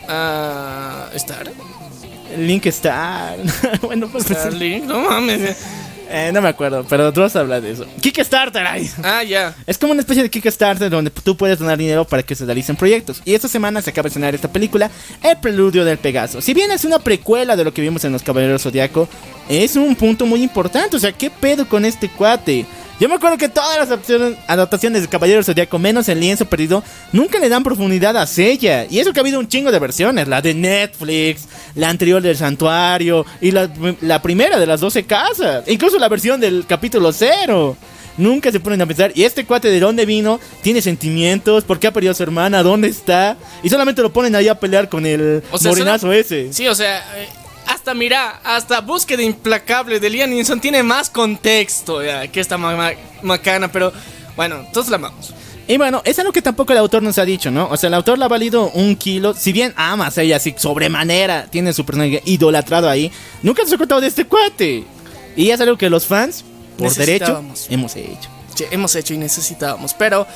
ah, 0.07 1.07
Star, 1.13 1.49
Link 2.37 2.65
Star. 2.67 3.37
bueno, 3.81 4.09
pues, 4.11 4.25
pues, 4.25 4.37
Starlink, 4.37 4.83
no 4.85 4.99
mames. 5.01 5.55
Eh, 6.09 6.31
no 6.33 6.41
me 6.41 6.49
acuerdo, 6.49 6.85
pero 6.87 7.11
Dross 7.11 7.35
habla 7.35 7.61
de 7.61 7.71
eso. 7.71 7.85
Kickstarter, 8.01 8.65
ay. 8.65 8.89
Ah, 9.03 9.23
ya. 9.23 9.55
Es 9.65 9.77
como 9.77 9.91
una 9.91 10.01
especie 10.01 10.23
de 10.23 10.29
Kickstarter 10.29 10.89
donde 10.89 11.11
tú 11.11 11.35
puedes 11.35 11.59
donar 11.59 11.77
dinero 11.77 12.05
para 12.05 12.23
que 12.23 12.35
se 12.35 12.45
realicen 12.45 12.75
proyectos. 12.75 13.21
Y 13.25 13.33
esta 13.33 13.47
semana 13.47 13.81
se 13.81 13.89
acaba 13.89 14.03
de 14.03 14.09
estrenar 14.09 14.35
esta 14.35 14.51
película, 14.51 14.89
El 15.23 15.37
Preludio 15.37 15.85
del 15.85 15.97
Pegaso. 15.97 16.41
Si 16.41 16.53
bien 16.53 16.71
es 16.71 16.85
una 16.85 16.99
precuela 16.99 17.55
de 17.55 17.63
lo 17.63 17.73
que 17.73 17.81
vimos 17.81 18.03
en 18.05 18.11
Los 18.11 18.23
Caballeros 18.23 18.63
Zodiaco, 18.63 19.07
es 19.49 19.75
un 19.75 19.95
punto 19.95 20.25
muy 20.25 20.41
importante. 20.41 20.95
O 20.95 20.99
sea, 20.99 21.11
¿qué 21.11 21.29
pedo 21.29 21.67
con 21.67 21.85
este 21.85 22.09
cuate? 22.09 22.65
Yo 22.99 23.09
me 23.09 23.15
acuerdo 23.15 23.37
que 23.37 23.49
todas 23.49 23.77
las 23.77 23.87
adaptaciones, 23.87 24.37
adaptaciones 24.47 25.01
de 25.01 25.07
Caballeros 25.09 25.45
Zodiaco, 25.45 25.77
menos 25.79 26.07
el 26.07 26.19
lienzo 26.21 26.45
perdido, 26.45 26.81
nunca 27.11 27.39
le 27.39 27.49
dan 27.49 27.61
profundidad 27.63 28.15
a 28.15 28.25
Sella. 28.25 28.85
Y 28.89 28.99
eso 28.99 29.11
que 29.11 29.19
ha 29.19 29.21
habido 29.23 29.37
un 29.39 29.49
chingo 29.49 29.69
de 29.71 29.79
versiones: 29.79 30.27
la 30.29 30.41
de 30.41 30.53
Netflix, 30.53 31.47
la 31.75 31.89
anterior 31.89 32.21
del 32.21 32.37
Santuario 32.37 33.25
y 33.41 33.51
la, 33.51 33.69
la 34.01 34.21
primera 34.21 34.57
de 34.57 34.65
las 34.65 34.79
12 34.79 35.03
casas. 35.03 35.65
Incluso 35.67 35.99
la 35.99 36.07
versión 36.07 36.39
del 36.39 36.65
capítulo 36.67 37.11
0. 37.11 37.75
Nunca 38.17 38.49
se 38.49 38.61
ponen 38.61 38.81
a 38.81 38.85
pensar, 38.85 39.11
¿y 39.13 39.23
este 39.23 39.45
cuate 39.45 39.69
de 39.69 39.77
dónde 39.81 40.05
vino? 40.05 40.39
¿Tiene 40.61 40.81
sentimientos? 40.81 41.65
¿Por 41.65 41.79
qué 41.79 41.87
ha 41.87 41.91
perdido 41.91 42.11
a 42.11 42.15
su 42.15 42.23
hermana? 42.23 42.63
¿Dónde 42.63 42.87
está? 42.87 43.35
Y 43.61 43.67
solamente 43.69 44.01
lo 44.01 44.13
ponen 44.13 44.33
ahí 44.37 44.47
a 44.47 44.57
pelear 44.57 44.87
con 44.87 45.05
el 45.05 45.43
O 45.51 45.57
sea, 45.57 45.73
solo- 45.97 46.13
ese. 46.13 46.53
Sí, 46.53 46.65
o 46.65 46.73
sea, 46.73 46.99
eh, 47.17 47.27
hasta 47.67 47.93
mira, 47.93 48.39
hasta 48.43 48.81
Búsqueda 48.81 49.21
Implacable 49.23 49.99
de 49.99 50.09
Liam 50.09 50.29
Neeson 50.29 50.59
tiene 50.59 50.83
más 50.83 51.09
contexto 51.09 52.03
ya, 52.03 52.27
que 52.27 52.39
esta 52.39 52.57
ma- 52.57 52.75
ma- 52.75 52.91
macana, 53.21 53.71
pero 53.71 53.91
bueno, 54.35 54.65
todos 54.73 54.89
la 54.89 54.95
amamos. 54.97 55.33
Y 55.67 55.77
bueno, 55.77 56.01
es 56.05 56.19
algo 56.19 56.31
que 56.31 56.43
tampoco 56.43 56.73
el 56.73 56.77
autor 56.77 57.01
nos 57.01 57.17
ha 57.17 57.25
dicho, 57.25 57.49
¿no? 57.49 57.67
O 57.69 57.77
sea, 57.77 57.87
el 57.87 57.95
autor 57.95 58.19
le 58.19 58.25
ha 58.25 58.27
valido 58.27 58.69
un 58.71 58.95
kilo. 58.95 59.33
Si 59.33 59.51
bien 59.51 59.73
amas 59.75 60.15
a 60.17 60.21
ella 60.21 60.35
así 60.37 60.53
sobremanera, 60.55 61.47
tiene 61.49 61.73
su 61.73 61.83
personaje 61.85 62.21
idolatrado 62.25 62.87
ahí, 62.87 63.11
nunca 63.41 63.65
se 63.65 63.73
ha 63.73 63.77
contado 63.79 63.99
de 63.99 64.07
este 64.07 64.25
cuate. 64.25 64.83
Y 65.35 65.49
es 65.49 65.59
algo 65.59 65.75
que 65.75 65.89
los 65.89 66.05
fans, 66.05 66.43
por 66.77 66.93
derecho, 66.93 67.43
hemos 67.69 67.95
hecho. 67.95 68.29
Sí, 68.53 68.65
hemos 68.69 68.95
hecho 68.95 69.13
y 69.15 69.17
necesitábamos, 69.17 69.93
pero 69.95 70.27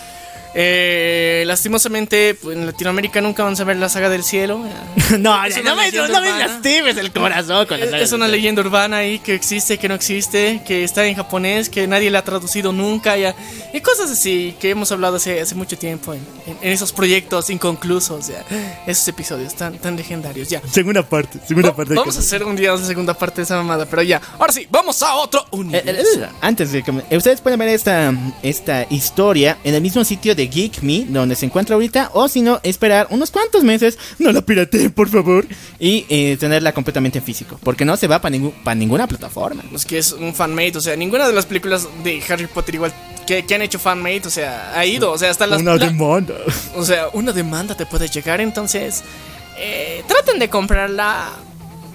eh, 0.55 1.43
lastimosamente 1.45 2.33
pues, 2.35 2.57
en 2.57 2.65
Latinoamérica 2.65 3.21
nunca 3.21 3.43
vamos 3.43 3.59
a 3.59 3.63
ver 3.63 3.77
la 3.77 3.89
saga 3.89 4.09
del 4.09 4.23
cielo. 4.23 4.59
no, 5.19 5.45
Es 5.45 5.63
no 5.63 5.75
me, 5.75 5.85
leyenda 5.91 6.19
no 6.19 6.21
me 6.21 6.39
lastimes 6.39 6.97
el 6.97 7.11
corazón 7.11 7.65
con 7.67 7.79
la 7.79 7.85
Es, 7.85 7.91
saga 7.91 8.03
es 8.03 8.11
una 8.11 8.25
del- 8.25 8.33
leyenda 8.33 8.61
urbana 8.61 8.97
ahí 8.97 9.19
que 9.19 9.33
existe, 9.35 9.77
que 9.77 9.87
no 9.87 9.95
existe, 9.95 10.61
que 10.65 10.83
está 10.83 11.05
en 11.05 11.15
japonés, 11.15 11.69
que 11.69 11.87
nadie 11.87 12.09
la 12.09 12.19
ha 12.19 12.23
traducido 12.23 12.71
nunca, 12.71 13.15
ya. 13.17 13.35
y 13.73 13.81
cosas 13.81 14.09
así 14.11 14.55
que 14.59 14.71
hemos 14.71 14.91
hablado 14.91 15.17
hace, 15.17 15.39
hace 15.41 15.55
mucho 15.55 15.77
tiempo 15.77 16.13
en, 16.13 16.19
en- 16.47 16.57
en 16.61 16.73
esos 16.73 16.91
proyectos 16.93 17.49
inconclusos, 17.49 18.27
ya. 18.27 18.43
esos 18.87 19.07
episodios 19.07 19.53
tan, 19.55 19.77
tan 19.77 19.95
legendarios, 19.95 20.49
ya. 20.49 20.61
Segunda 20.71 21.03
parte, 21.07 21.39
segunda 21.47 21.75
parte. 21.75 21.93
vamos 21.93 22.15
a 22.15 22.19
hacer 22.19 22.43
un 22.43 22.55
día 22.55 22.75
de 22.75 22.85
segunda 22.85 23.13
parte 23.13 23.37
de 23.37 23.43
esa 23.43 23.55
mamada, 23.57 23.85
pero 23.85 24.01
ya. 24.01 24.21
Ahora 24.37 24.53
sí, 24.53 24.67
vamos 24.69 25.01
a 25.03 25.15
otro 25.15 25.41
Eh, 25.41 25.45
universo. 25.51 26.21
eh, 26.21 26.23
eh, 26.23 26.29
Antes 26.41 26.71
de 26.71 26.83
que 26.83 26.91
eh, 27.09 27.17
ustedes 27.17 27.41
pueden 27.41 27.59
ver 27.59 27.69
esta, 27.69 28.13
esta 28.43 28.85
historia 28.89 29.57
en 29.63 29.75
el 29.75 29.81
mismo 29.81 30.03
sitio 30.03 30.35
de 30.35 30.38
Geek 30.47 30.81
Me, 30.81 31.05
donde 31.05 31.35
se 31.35 31.45
encuentra 31.45 31.75
ahorita, 31.75 32.11
o 32.13 32.27
si 32.27 32.41
no, 32.41 32.59
esperar 32.63 33.07
unos 33.09 33.31
cuantos 33.31 33.63
meses, 33.63 33.97
no 34.19 34.31
la 34.31 34.41
pirateen, 34.41 34.91
por 34.91 35.09
favor, 35.09 35.45
y 35.79 36.05
eh, 36.09 36.37
tenerla 36.39 36.73
completamente 36.73 37.19
en 37.19 37.23
físico, 37.23 37.59
porque 37.63 37.85
no 37.85 37.97
se 37.97 38.07
va 38.07 38.19
para 38.21 38.75
ninguna 38.75 39.07
plataforma. 39.07 39.63
Pues 39.69 39.85
que 39.85 39.97
es 39.97 40.11
un 40.13 40.33
fanmate, 40.33 40.77
o 40.77 40.81
sea, 40.81 40.95
ninguna 40.95 41.27
de 41.27 41.33
las 41.33 41.45
películas 41.45 41.87
de 42.03 42.21
Harry 42.29 42.47
Potter 42.47 42.75
igual 42.75 42.93
que, 43.27 43.45
que 43.45 43.55
han 43.55 43.61
hecho 43.61 43.79
fanmate, 43.79 44.23
o 44.25 44.31
sea, 44.31 44.73
ha 44.77 44.85
ido, 44.85 45.11
o 45.11 45.17
sea, 45.17 45.29
hasta 45.31 45.45
las... 45.47 45.61
Una 45.61 45.75
la- 45.75 45.85
demanda. 45.85 46.33
o 46.75 46.83
sea, 46.83 47.07
una 47.13 47.31
demanda 47.31 47.75
te 47.75 47.85
puede 47.85 48.07
llegar, 48.07 48.41
entonces 48.41 49.03
eh, 49.57 50.03
traten 50.07 50.39
de 50.39 50.49
comprarla 50.49 51.29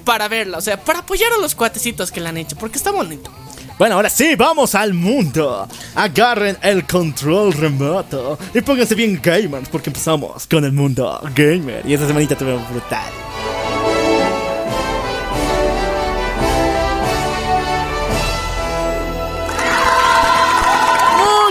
para 0.05 0.28
verla, 0.28 0.59
o 0.59 0.61
sea, 0.61 0.78
para 0.78 0.99
apoyar 1.01 1.32
a 1.32 1.38
los 1.38 1.55
cuatecitos 1.55 2.12
que 2.12 2.20
la 2.20 2.28
han 2.28 2.36
hecho, 2.36 2.57
porque 2.57 2.76
está 2.78 2.90
bonito. 2.90 3.30
Bueno, 3.77 3.97
ahora 3.97 4.09
sí, 4.09 4.37
vamos 4.37 4.77
al 4.77 4.95
mundo. 4.95 5.66
Agarren 5.97 6.57
el 6.62 6.87
control 6.87 7.53
remoto 7.53 8.39
y 8.55 8.61
pónganse 8.61 8.95
bien 8.95 9.20
gamers 9.20 9.68
porque 9.68 9.91
empezamos 9.91 10.47
con 10.47 10.64
el 10.64 10.72
mundo 10.72 11.20
gamer. 11.35 11.83
y 11.85 11.95
esta 11.95 12.07
semanita 12.07 12.37
tuve 12.37 12.57
brutal. 12.70 13.12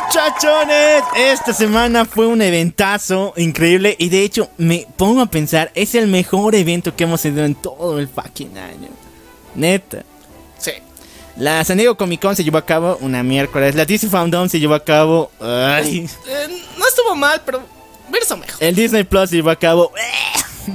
Muchachones, 0.05 1.03
esta 1.17 1.53
semana 1.53 2.05
fue 2.05 2.27
un 2.27 2.41
eventazo 2.41 3.33
increíble 3.35 3.97
y 3.99 4.07
de 4.07 4.23
hecho 4.23 4.49
me 4.57 4.87
pongo 4.95 5.21
a 5.21 5.25
pensar, 5.25 5.71
es 5.75 5.93
el 5.95 6.07
mejor 6.07 6.55
evento 6.55 6.95
que 6.95 7.03
hemos 7.03 7.21
tenido 7.21 7.43
en 7.43 7.55
todo 7.55 7.99
el 7.99 8.07
fucking 8.07 8.57
año. 8.57 8.89
Neta. 9.55 10.03
Sí. 10.57 10.71
La 11.37 11.63
San 11.63 11.77
Diego 11.77 11.97
Comic 11.97 12.21
Con 12.21 12.35
se 12.35 12.43
llevó 12.43 12.59
a 12.59 12.65
cabo 12.65 12.97
una 13.01 13.23
miércoles, 13.23 13.75
la 13.75 13.85
DC 13.85 14.07
Fandom 14.07 14.47
se 14.49 14.59
llevó 14.59 14.75
a 14.75 14.83
cabo... 14.83 15.31
ay, 15.41 16.07
Eh, 16.27 16.63
no 16.77 16.87
estuvo 16.87 17.15
mal, 17.15 17.41
pero 17.45 17.61
verso 18.09 18.37
mejor. 18.37 18.55
el 18.59 18.75
Disney 18.75 19.03
Plus 19.03 19.29
se 19.29 19.37
llevó 19.37 19.49
a 19.49 19.55
cabo... 19.55 19.91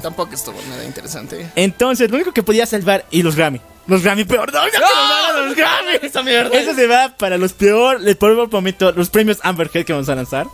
Tampoco 0.03 0.35
estuvo 0.35 0.61
nada 0.69 0.85
interesante. 0.85 1.51
Entonces, 1.57 2.11
lo 2.11 2.17
único 2.17 2.33
que 2.33 2.43
podía 2.43 2.67
salvar. 2.67 3.07
Y 3.11 3.23
los 3.23 3.35
Grammy. 3.37 3.59
Los 3.87 4.03
Grammy, 4.03 4.25
peor. 4.25 4.53
No, 4.53 4.61
no, 4.63 5.47
los 5.47 5.57
Grammy. 5.57 5.93
Esa 6.03 6.23
mierda. 6.23 6.55
Eso 6.55 6.75
se 6.75 6.87
va 6.87 7.17
para 7.17 7.39
los 7.39 7.55
peor, 7.55 7.99
el 8.07 8.17
peor 8.17 8.51
momento, 8.53 8.93
los 8.93 9.09
premios 9.09 9.39
Amberhead 9.43 9.87
que 9.87 9.95
vamos 9.95 10.11
a 10.11 10.15
lanzar. 10.15 10.47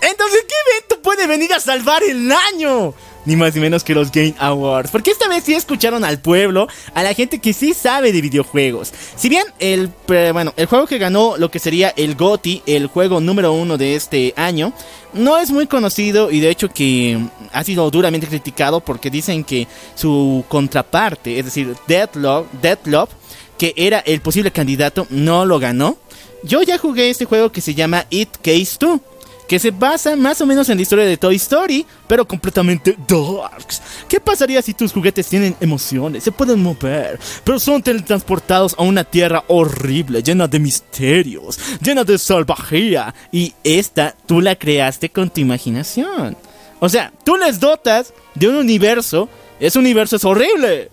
Entonces, 0.00 0.44
¿qué 0.48 0.54
evento 0.72 1.00
puede 1.02 1.28
venir 1.28 1.52
a 1.52 1.60
salvar 1.60 2.02
el 2.02 2.32
año? 2.32 2.94
Ni 3.28 3.36
más 3.36 3.54
ni 3.54 3.60
menos 3.60 3.84
que 3.84 3.94
los 3.94 4.10
Game 4.10 4.34
Awards. 4.38 4.90
Porque 4.90 5.10
esta 5.10 5.28
vez 5.28 5.44
sí 5.44 5.52
escucharon 5.52 6.02
al 6.02 6.18
pueblo, 6.18 6.66
a 6.94 7.02
la 7.02 7.12
gente 7.12 7.40
que 7.40 7.52
sí 7.52 7.74
sabe 7.74 8.10
de 8.10 8.22
videojuegos. 8.22 8.90
Si 9.16 9.28
bien 9.28 9.44
el, 9.58 9.90
eh, 10.08 10.30
bueno, 10.32 10.54
el 10.56 10.64
juego 10.64 10.86
que 10.86 10.96
ganó 10.96 11.36
lo 11.36 11.50
que 11.50 11.58
sería 11.58 11.90
el 11.90 12.14
GOTY, 12.14 12.62
el 12.64 12.86
juego 12.86 13.20
número 13.20 13.52
uno 13.52 13.76
de 13.76 13.96
este 13.96 14.32
año, 14.34 14.72
no 15.12 15.36
es 15.36 15.50
muy 15.50 15.66
conocido 15.66 16.30
y 16.30 16.40
de 16.40 16.48
hecho 16.48 16.70
que 16.70 17.18
ha 17.52 17.64
sido 17.64 17.90
duramente 17.90 18.26
criticado 18.26 18.80
porque 18.80 19.10
dicen 19.10 19.44
que 19.44 19.68
su 19.94 20.42
contraparte, 20.48 21.38
es 21.38 21.44
decir, 21.44 21.76
Deadlock, 21.86 22.50
Deadlock 22.62 23.10
que 23.58 23.74
era 23.76 23.98
el 23.98 24.22
posible 24.22 24.52
candidato, 24.52 25.06
no 25.10 25.44
lo 25.44 25.58
ganó. 25.58 25.98
Yo 26.44 26.62
ya 26.62 26.78
jugué 26.78 27.10
este 27.10 27.26
juego 27.26 27.52
que 27.52 27.60
se 27.60 27.74
llama 27.74 28.06
It 28.08 28.30
Case 28.40 28.76
2, 28.80 29.00
que 29.48 29.58
se 29.58 29.70
basa 29.70 30.14
más 30.14 30.40
o 30.42 30.46
menos 30.46 30.68
en 30.68 30.76
la 30.76 30.82
historia 30.82 31.06
de 31.06 31.16
Toy 31.16 31.36
Story, 31.36 31.86
pero 32.06 32.28
completamente 32.28 32.94
darks. 33.08 33.80
¿Qué 34.06 34.20
pasaría 34.20 34.60
si 34.60 34.74
tus 34.74 34.92
juguetes 34.92 35.26
tienen 35.26 35.56
emociones, 35.58 36.22
se 36.22 36.30
pueden 36.30 36.62
mover, 36.62 37.18
pero 37.42 37.58
son 37.58 37.82
teletransportados 37.82 38.74
a 38.78 38.82
una 38.82 39.04
tierra 39.04 39.42
horrible, 39.48 40.22
llena 40.22 40.46
de 40.46 40.58
misterios, 40.58 41.58
llena 41.80 42.04
de 42.04 42.18
salvajía? 42.18 43.14
Y 43.32 43.54
esta 43.64 44.14
tú 44.26 44.42
la 44.42 44.54
creaste 44.54 45.08
con 45.08 45.30
tu 45.30 45.40
imaginación. 45.40 46.36
O 46.78 46.88
sea, 46.88 47.12
tú 47.24 47.36
les 47.36 47.58
dotas 47.58 48.12
de 48.34 48.48
un 48.48 48.56
universo, 48.56 49.30
ese 49.58 49.78
universo 49.78 50.16
es 50.16 50.24
horrible. 50.26 50.90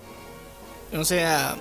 O 0.93 1.03
sea, 1.03 1.57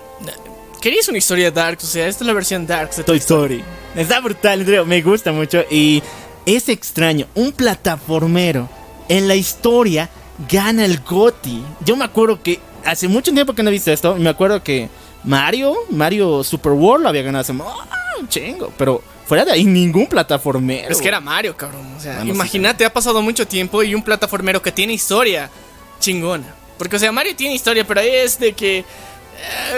querías 0.81 1.09
una 1.09 1.19
historia 1.19 1.51
dark, 1.51 1.79
o 1.83 1.87
sea, 1.87 2.07
esta 2.07 2.23
es 2.23 2.29
la 2.29 2.35
versión 2.35 2.69
dark 2.69 2.95
de 2.95 3.03
Toy 3.03 3.19
Story. 3.19 3.65
Está 3.97 4.21
brutal, 4.21 4.65
me 4.87 5.03
gusta 5.03 5.33
mucho. 5.33 5.65
Y 5.71 6.03
es 6.47 6.69
extraño, 6.69 7.27
un 7.35 7.53
plataformero 7.53 8.69
en 9.09 9.29
la 9.29 9.35
historia 9.35 10.11
gana 10.51 10.85
el 10.85 11.01
GOTY. 11.01 11.63
Yo 11.85 11.97
me 11.97 12.05
acuerdo 12.05 12.43
que 12.43 12.61
hace 12.85 13.09
mucho 13.09 13.33
tiempo 13.33 13.55
que 13.55 13.63
no 13.63 13.71
he 13.71 13.73
visto 13.73 13.91
esto. 13.91 14.17
y 14.17 14.21
Me 14.21 14.31
acuerdo 14.31 14.63
que 14.63 14.89
Mario, 15.25 15.75
Mario 15.91 16.45
Super 16.45 16.73
World 16.73 17.05
lo 17.05 17.09
había 17.09 17.23
ganado 17.23 17.43
hace 17.43 17.53
¡ah, 17.53 18.21
un 18.21 18.29
chingo. 18.29 18.73
Pero 18.77 19.03
fuera 19.27 19.45
de 19.45 19.53
ahí, 19.53 19.65
ningún 19.65 20.07
plataformero. 20.07 20.91
Es 20.91 21.01
que 21.01 21.09
era 21.09 21.21
Mario, 21.21 21.57
cabrón. 21.57 21.87
O 21.97 22.01
sea, 22.01 22.17
Bueno, 22.17 22.33
sí, 22.33 22.37
imagínate, 22.37 22.85
ha 22.85 22.93
pasado 22.93 23.23
mucho 23.23 23.47
tiempo 23.47 23.83
y 23.83 23.95
un 23.95 24.03
plataformero 24.03 24.61
que 24.61 24.73
tiene 24.73 24.93
historia 24.93 25.51
chingona. 25.99 26.55
Porque, 26.79 26.97
o 26.97 26.99
sea, 26.99 27.13
Mario 27.13 27.35
tiene 27.37 27.55
historia, 27.55 27.87
pero 27.87 28.01
ahí 28.01 28.11
es 28.11 28.39
de 28.39 28.53
que 28.53 28.79
eh, 28.79 28.85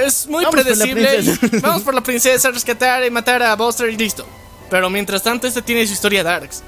es 0.05 0.27
muy 0.27 0.45
Vamos 0.45 0.63
predecible. 0.63 1.21
Vamos 1.61 1.83
por 1.83 1.95
la 1.95 2.01
princesa, 2.03 2.51
rescatar 2.51 3.05
y 3.05 3.11
matar 3.11 3.43
a 3.43 3.55
Buster 3.55 3.91
y 3.91 3.97
listo. 3.97 4.27
Pero 4.71 4.91
mientras 4.91 5.23
tanto, 5.23 5.47
este 5.47 5.63
tiene 5.63 5.87
su 5.87 5.93
historia 5.93 6.23
darks. 6.23 6.63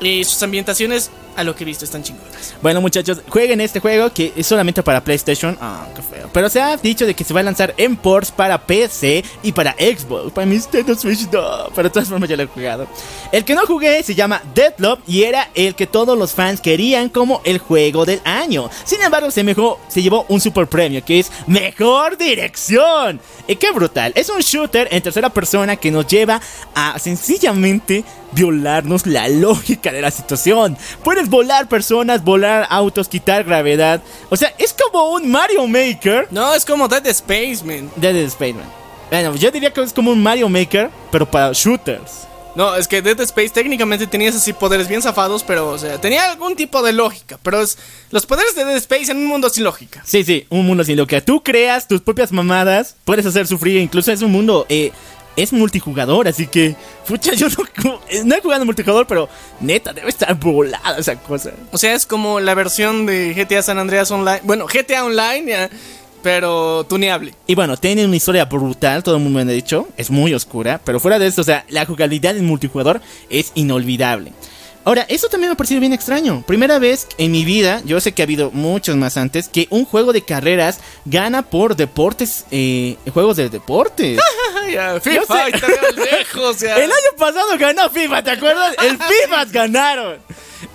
Y 0.00 0.24
sus 0.24 0.42
ambientaciones 0.42 1.10
a 1.36 1.44
lo 1.44 1.54
que 1.54 1.64
he 1.64 1.66
visto 1.66 1.84
están 1.84 2.02
chingones. 2.02 2.54
Bueno, 2.62 2.80
muchachos, 2.80 3.20
jueguen 3.28 3.60
este 3.60 3.80
juego 3.80 4.12
que 4.12 4.32
es 4.36 4.46
solamente 4.46 4.82
para 4.82 5.02
PlayStation. 5.02 5.56
Ah, 5.60 5.86
qué 5.94 6.02
feo. 6.02 6.30
Pero 6.32 6.48
se 6.48 6.60
ha 6.60 6.76
dicho 6.76 7.06
de 7.06 7.14
que 7.14 7.24
se 7.24 7.34
va 7.34 7.40
a 7.40 7.42
lanzar 7.42 7.74
en 7.76 7.96
ports 7.96 8.30
para 8.30 8.66
PC 8.66 9.24
y 9.42 9.52
para 9.52 9.72
Xbox. 9.72 10.32
Para 10.32 10.46
Nintendo 10.46 10.94
Switch 10.94 11.30
no. 11.30 11.68
Pero 11.74 11.88
de 11.88 11.90
todas 11.90 12.08
formas 12.08 12.28
ya 12.28 12.36
lo 12.36 12.42
he 12.42 12.46
jugado. 12.46 12.86
El 13.32 13.44
que 13.44 13.54
no 13.54 13.66
jugué 13.66 14.02
se 14.02 14.14
llama 14.14 14.42
Deadlock 14.54 15.00
y 15.06 15.24
era 15.24 15.50
el 15.54 15.74
que 15.74 15.86
todos 15.86 16.16
los 16.16 16.32
fans 16.32 16.60
querían 16.60 17.08
como 17.08 17.40
el 17.44 17.58
juego 17.58 18.04
del 18.04 18.20
año. 18.24 18.70
Sin 18.84 19.02
embargo, 19.02 19.30
se, 19.30 19.42
mejor, 19.42 19.78
se 19.88 20.02
llevó 20.02 20.26
un 20.28 20.40
super 20.40 20.66
premio 20.66 21.04
que 21.04 21.20
es 21.20 21.30
Mejor 21.46 22.16
Dirección. 22.16 23.20
Y 23.46 23.56
qué 23.56 23.70
brutal. 23.72 24.12
Es 24.14 24.28
un 24.28 24.40
shooter 24.40 24.88
en 24.90 25.02
tercera 25.02 25.30
persona 25.30 25.76
que 25.76 25.90
nos 25.90 26.06
lleva 26.06 26.40
a 26.74 26.98
sencillamente 26.98 28.04
violarnos 28.32 29.06
la 29.06 29.28
lógica 29.28 29.92
de 29.92 30.02
la 30.02 30.10
situación. 30.10 30.76
Puedes 31.02 31.25
volar 31.28 31.68
personas, 31.68 32.22
volar 32.22 32.66
autos, 32.70 33.08
quitar 33.08 33.44
gravedad. 33.44 34.02
O 34.30 34.36
sea, 34.36 34.54
es 34.58 34.72
como 34.74 35.10
un 35.10 35.30
Mario 35.30 35.66
Maker. 35.66 36.28
No, 36.30 36.54
es 36.54 36.64
como 36.64 36.88
Dead 36.88 37.06
Space, 37.06 37.62
man. 37.64 37.90
Dead 37.96 38.16
Space, 38.16 38.54
man. 38.54 38.70
Bueno, 39.10 39.36
yo 39.36 39.50
diría 39.50 39.72
que 39.72 39.82
es 39.82 39.92
como 39.92 40.10
un 40.10 40.22
Mario 40.22 40.48
Maker, 40.48 40.90
pero 41.12 41.30
para 41.30 41.52
shooters. 41.52 42.26
No, 42.56 42.74
es 42.74 42.88
que 42.88 43.02
Dead 43.02 43.20
Space 43.20 43.50
técnicamente 43.50 44.06
tenías 44.06 44.34
así 44.34 44.54
poderes 44.54 44.88
bien 44.88 45.02
zafados, 45.02 45.42
pero, 45.44 45.68
o 45.68 45.78
sea, 45.78 46.00
tenía 46.00 46.30
algún 46.30 46.56
tipo 46.56 46.82
de 46.82 46.94
lógica. 46.94 47.38
Pero 47.42 47.60
es 47.60 47.76
los 48.10 48.24
poderes 48.24 48.54
de 48.54 48.64
Dead 48.64 48.76
Space 48.76 49.12
en 49.12 49.18
un 49.18 49.26
mundo 49.26 49.50
sin 49.50 49.62
lógica. 49.62 50.02
Sí, 50.06 50.24
sí, 50.24 50.46
un 50.48 50.66
mundo 50.66 50.82
sin 50.82 50.96
lógica. 50.96 51.20
Tú 51.20 51.42
creas 51.42 51.86
tus 51.86 52.00
propias 52.00 52.32
mamadas, 52.32 52.96
puedes 53.04 53.26
hacer 53.26 53.46
sufrir, 53.46 53.76
incluso 53.76 54.10
es 54.10 54.22
un 54.22 54.32
mundo 54.32 54.64
eh, 54.70 54.90
es 55.36 55.52
multijugador, 55.52 56.26
así 56.28 56.46
que, 56.46 56.74
pucha, 57.06 57.34
yo 57.34 57.48
no, 57.84 58.00
no 58.24 58.34
he 58.34 58.40
jugado 58.40 58.64
multijugador, 58.64 59.06
pero 59.06 59.28
neta, 59.60 59.92
debe 59.92 60.08
estar 60.08 60.34
volada 60.38 60.98
esa 60.98 61.16
cosa. 61.16 61.52
O 61.72 61.78
sea, 61.78 61.94
es 61.94 62.06
como 62.06 62.40
la 62.40 62.54
versión 62.54 63.06
de 63.06 63.34
GTA 63.34 63.62
San 63.62 63.78
Andreas 63.78 64.10
Online. 64.10 64.40
Bueno, 64.42 64.66
GTA 64.66 65.04
Online, 65.04 65.44
ya, 65.50 65.70
pero 66.22 66.84
tuneable. 66.84 67.34
Y 67.46 67.54
bueno, 67.54 67.76
tiene 67.76 68.04
una 68.04 68.16
historia 68.16 68.46
brutal, 68.46 69.02
todo 69.02 69.16
el 69.16 69.22
mundo 69.22 69.44
me 69.44 69.50
ha 69.50 69.54
dicho, 69.54 69.86
es 69.96 70.10
muy 70.10 70.34
oscura, 70.34 70.80
pero 70.84 70.98
fuera 70.98 71.18
de 71.18 71.26
esto, 71.26 71.42
o 71.42 71.44
sea, 71.44 71.64
la 71.68 71.86
jugabilidad 71.86 72.36
en 72.36 72.46
multijugador 72.46 73.00
es 73.30 73.52
inolvidable. 73.54 74.32
Ahora, 74.86 75.04
eso 75.08 75.28
también 75.28 75.50
me 75.50 75.54
ha 75.54 75.56
parecido 75.56 75.80
bien 75.80 75.92
extraño. 75.92 76.44
Primera 76.46 76.78
vez 76.78 77.08
en 77.18 77.32
mi 77.32 77.44
vida, 77.44 77.82
yo 77.84 78.00
sé 78.00 78.12
que 78.12 78.22
ha 78.22 78.24
habido 78.24 78.52
muchos 78.52 78.94
más 78.94 79.16
antes, 79.16 79.48
que 79.48 79.66
un 79.70 79.84
juego 79.84 80.12
de 80.12 80.22
carreras 80.22 80.78
gana 81.04 81.42
por 81.42 81.74
deportes, 81.74 82.44
eh, 82.52 82.96
juegos 83.12 83.36
de 83.36 83.48
deportes. 83.48 84.16
ya, 84.72 85.00
FIFA, 85.00 85.48
lejos, 85.48 86.60
ya. 86.60 86.76
El 86.76 86.84
año 86.84 87.18
pasado 87.18 87.58
ganó 87.58 87.90
FIFA, 87.90 88.22
¿te 88.22 88.30
acuerdas? 88.30 88.76
El 88.80 88.96
FIFA 89.26 89.44
ganaron. 89.46 90.18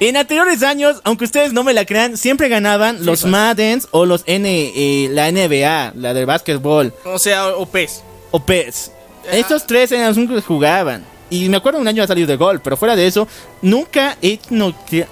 En 0.01 0.17
anteriores 0.17 0.61
años, 0.61 0.99
aunque 1.05 1.23
ustedes 1.23 1.53
no 1.53 1.63
me 1.63 1.73
la 1.73 1.85
crean, 1.85 2.17
siempre 2.17 2.49
ganaban 2.49 3.05
los 3.05 3.23
Maddens 3.23 3.87
o 3.91 4.05
los 4.05 4.23
N, 4.25 4.73
eh, 4.75 5.07
la 5.09 5.31
NBA, 5.31 5.93
la 5.95 6.13
del 6.13 6.25
básquetbol. 6.25 6.93
O 7.05 7.17
sea, 7.17 7.47
o 7.47 7.65
PES. 7.65 8.03
O 8.31 8.43
PES. 8.45 8.91
Estos 9.31 9.65
tres 9.65 9.89
eran 9.93 10.13
los 10.13 10.17
que 10.17 10.41
jugaban. 10.41 11.05
Y 11.31 11.47
me 11.47 11.55
acuerdo 11.55 11.79
un 11.79 11.87
año 11.87 12.03
ha 12.03 12.07
salido 12.07 12.27
de 12.27 12.35
gol, 12.35 12.59
pero 12.61 12.75
fuera 12.75 12.93
de 12.93 13.07
eso, 13.07 13.25
nunca 13.61 14.17
he 14.21 14.37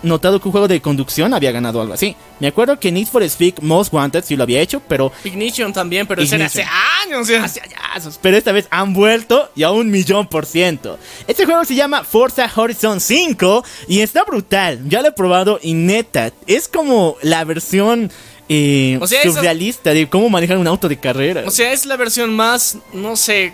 notado 0.03 0.41
que 0.41 0.49
un 0.49 0.51
juego 0.51 0.67
de 0.67 0.81
conducción 0.81 1.33
había 1.33 1.53
ganado 1.53 1.79
algo 1.79 1.93
así. 1.93 2.13
Me 2.41 2.47
acuerdo 2.47 2.77
que 2.77 2.91
Need 2.91 3.07
for 3.07 3.23
Speed 3.23 3.59
Most 3.61 3.93
Wanted 3.93 4.25
sí 4.25 4.35
lo 4.35 4.43
había 4.43 4.59
hecho, 4.59 4.81
pero. 4.85 5.13
Ignition 5.23 5.71
también, 5.71 6.05
pero 6.05 6.21
ese 6.21 6.35
hace 6.43 6.65
años, 7.05 7.29
hace 7.29 7.61
años. 7.61 8.19
Pero 8.21 8.35
esta 8.35 8.51
vez 8.51 8.67
han 8.69 8.93
vuelto 8.93 9.49
y 9.55 9.63
a 9.63 9.71
un 9.71 9.89
millón 9.89 10.27
por 10.27 10.45
ciento. 10.45 10.99
Este 11.25 11.45
juego 11.45 11.63
se 11.63 11.75
llama 11.75 12.03
Forza 12.03 12.51
Horizon 12.53 12.99
5 12.99 13.63
y 13.87 14.01
está 14.01 14.25
brutal. 14.25 14.81
Ya 14.89 15.01
lo 15.01 15.07
he 15.07 15.13
probado 15.13 15.57
y 15.61 15.73
neta, 15.73 16.33
es 16.47 16.67
como 16.67 17.15
la 17.21 17.45
versión 17.45 18.11
eh, 18.49 18.97
o 18.99 19.05
sea, 19.05 19.21
surrealista 19.23 19.93
de 19.93 20.09
cómo 20.09 20.27
manejar 20.27 20.57
un 20.57 20.67
auto 20.67 20.89
de 20.89 20.97
carrera. 20.97 21.43
O 21.45 21.51
sea, 21.51 21.71
es 21.71 21.85
la 21.85 21.95
versión 21.97 22.35
más, 22.35 22.77
no 22.93 23.15
sé, 23.15 23.53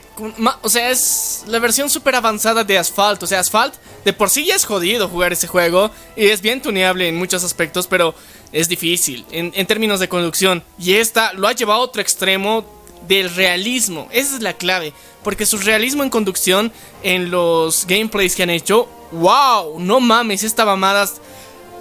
o 0.61 0.69
sea, 0.69 0.89
es 0.89 1.43
la 1.47 1.59
versión 1.59 1.89
súper 1.89 2.15
avanzada 2.15 2.63
de 2.63 2.77
Asphalt. 2.77 3.21
O 3.21 3.27
sea, 3.27 3.41
Asphalt 3.41 3.73
de 4.05 4.13
por 4.13 4.29
sí 4.29 4.45
ya 4.45 4.55
es 4.55 4.63
jodido 4.63 5.09
jugar 5.09 5.33
ese 5.33 5.47
juego 5.47 5.91
y 6.15 6.27
es 6.27 6.41
bien 6.41 6.61
tuneable 6.61 7.09
en 7.09 7.17
muchos 7.17 7.43
aspectos, 7.43 7.87
pero 7.87 8.15
es 8.53 8.69
difícil 8.69 9.25
en, 9.31 9.51
en 9.53 9.67
términos 9.67 9.99
de 9.99 10.07
conducción. 10.07 10.63
Y 10.79 10.93
esta 10.93 11.33
lo 11.33 11.49
ha 11.49 11.51
llevado 11.51 11.81
a 11.81 11.83
otro 11.83 12.01
extremo 12.01 12.65
del 13.07 13.35
realismo. 13.35 14.07
Esa 14.11 14.35
es 14.35 14.41
la 14.41 14.53
clave. 14.53 14.93
Porque 15.23 15.45
su 15.45 15.57
realismo 15.57 16.03
en 16.03 16.09
conducción 16.09 16.71
en 17.03 17.31
los 17.31 17.85
gameplays 17.87 18.35
que 18.35 18.43
han 18.43 18.49
hecho, 18.49 18.87
wow, 19.11 19.79
no 19.79 19.99
mames, 19.99 20.43
esta 20.43 20.65
mamada, 20.65 21.09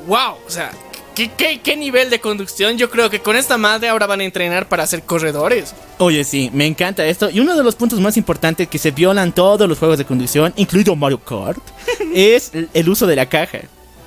wow, 0.07 0.37
o 0.47 0.51
sea, 0.51 0.73
¿Qué, 1.15 1.77
nivel 1.77 2.11
de 2.11 2.21
conducción? 2.21 2.77
Yo 2.77 2.91
creo 2.91 3.09
que 3.09 3.21
con 3.21 3.37
esta 3.37 3.57
madre 3.57 3.89
ahora 3.89 4.07
van 4.07 4.21
a 4.21 4.25
entrenar 4.25 4.69
para 4.69 4.87
ser 4.87 5.03
corredores. 5.03 5.75
Oye, 5.99 6.25
sí, 6.25 6.51
me 6.53 6.67
encanta 6.67 7.07
esto. 7.07 7.31
Y 7.31 7.41
uno 7.41 7.57
de 7.57 7.63
los 7.63 7.77
puntos 7.77 8.01
más 8.01 8.17
importantes 8.17 8.69
que 8.69 8.79
se 8.79 8.91
violan 8.91 9.33
todos 9.33 9.69
los 9.69 9.79
juegos 9.79 9.99
de 9.99 10.05
conducción, 10.05 10.53
incluido 10.57 10.97
Mario 10.97 11.21
Kart, 11.21 11.63
es 12.15 12.53
el 12.53 12.89
uso 12.89 13.07
de 13.07 13.17
la 13.17 13.27
caja. 13.27 13.61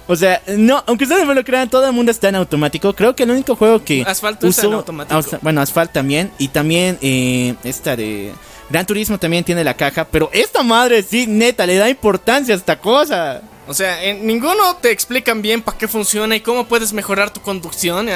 O 0.08 0.16
sea, 0.16 0.41
no, 0.55 0.82
aunque 0.86 1.03
ustedes 1.03 1.26
me 1.28 1.36
lo 1.36 1.43
crean, 1.43 1.70
todo 1.70 1.86
el 1.86 1.91
mundo 1.91 2.12
está 2.12 2.30
en 2.30 2.36
automático. 2.36 2.93
Creo 2.93 3.16
que 3.16 3.24
el 3.24 3.32
único 3.32 3.55
juego 3.55 3.84
que. 3.84 4.03
Asfalto 4.03 4.47
está 4.47 4.66
en 4.66 4.74
automático. 4.74 5.38
Bueno, 5.41 5.62
Asfalt 5.62 5.91
también. 5.91 6.32
Y 6.39 6.47
también 6.47 6.97
eh, 7.01 7.55
esta 7.64 7.95
de. 7.95 8.32
Gran 8.70 8.86
Turismo 8.86 9.18
también 9.18 9.43
tiene 9.43 9.64
la 9.64 9.76
caja. 9.76 10.05
Pero 10.05 10.30
esta 10.34 10.64
madre, 10.64 11.03
sí, 11.03 11.28
neta, 11.28 11.66
le 11.66 11.76
da 11.76 11.89
importancia 11.89 12.53
a 12.53 12.58
esta 12.58 12.80
cosa. 12.80 13.41
O 13.68 13.74
sea, 13.74 14.03
en 14.03 14.26
ninguno 14.26 14.76
te 14.78 14.91
explican 14.91 15.41
bien 15.41 15.61
para 15.61 15.78
qué 15.78 15.88
funciona 15.88 16.36
y 16.36 16.41
cómo 16.41 16.68
puedes 16.68 16.93
mejorar 16.93 17.32
tu 17.32 17.41
conducción. 17.41 18.07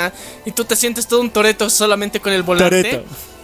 Y 0.45 0.51
tú 0.51 0.65
te 0.65 0.75
sientes 0.75 1.07
todo 1.07 1.21
un 1.21 1.29
toreto 1.29 1.69
solamente 1.69 2.19
con 2.19 2.33
el 2.33 2.43
volante. 2.43 3.03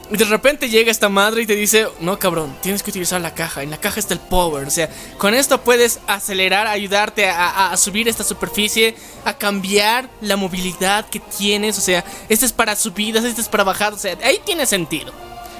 Y 0.09 0.15
de 0.15 0.23
repente 0.23 0.69
llega 0.69 0.89
esta 0.89 1.09
madre 1.09 1.41
y 1.41 1.45
te 1.45 1.55
dice, 1.55 1.87
no 1.99 2.17
cabrón, 2.17 2.55
tienes 2.61 2.81
que 2.81 2.91
utilizar 2.91 3.19
la 3.19 3.33
caja. 3.33 3.61
En 3.61 3.69
la 3.69 3.77
caja 3.77 3.99
está 3.99 4.13
el 4.13 4.21
power. 4.21 4.65
O 4.65 4.71
sea, 4.71 4.89
con 5.17 5.33
esto 5.33 5.61
puedes 5.61 5.99
acelerar, 6.07 6.65
ayudarte 6.65 7.27
a, 7.27 7.75
subir 7.75 8.07
esta 8.07 8.23
superficie, 8.23 8.95
a 9.25 9.37
cambiar 9.37 10.09
la 10.21 10.37
movilidad 10.37 11.09
que 11.09 11.19
tienes. 11.19 11.77
O 11.77 11.81
sea, 11.81 12.05
este 12.29 12.45
es 12.45 12.53
para 12.53 12.77
subidas, 12.77 13.25
este 13.25 13.41
es 13.41 13.49
para 13.49 13.65
bajadas. 13.65 13.95
O 13.95 14.01
sea, 14.01 14.17
ahí 14.23 14.39
tiene 14.45 14.65
sentido. 14.65 15.11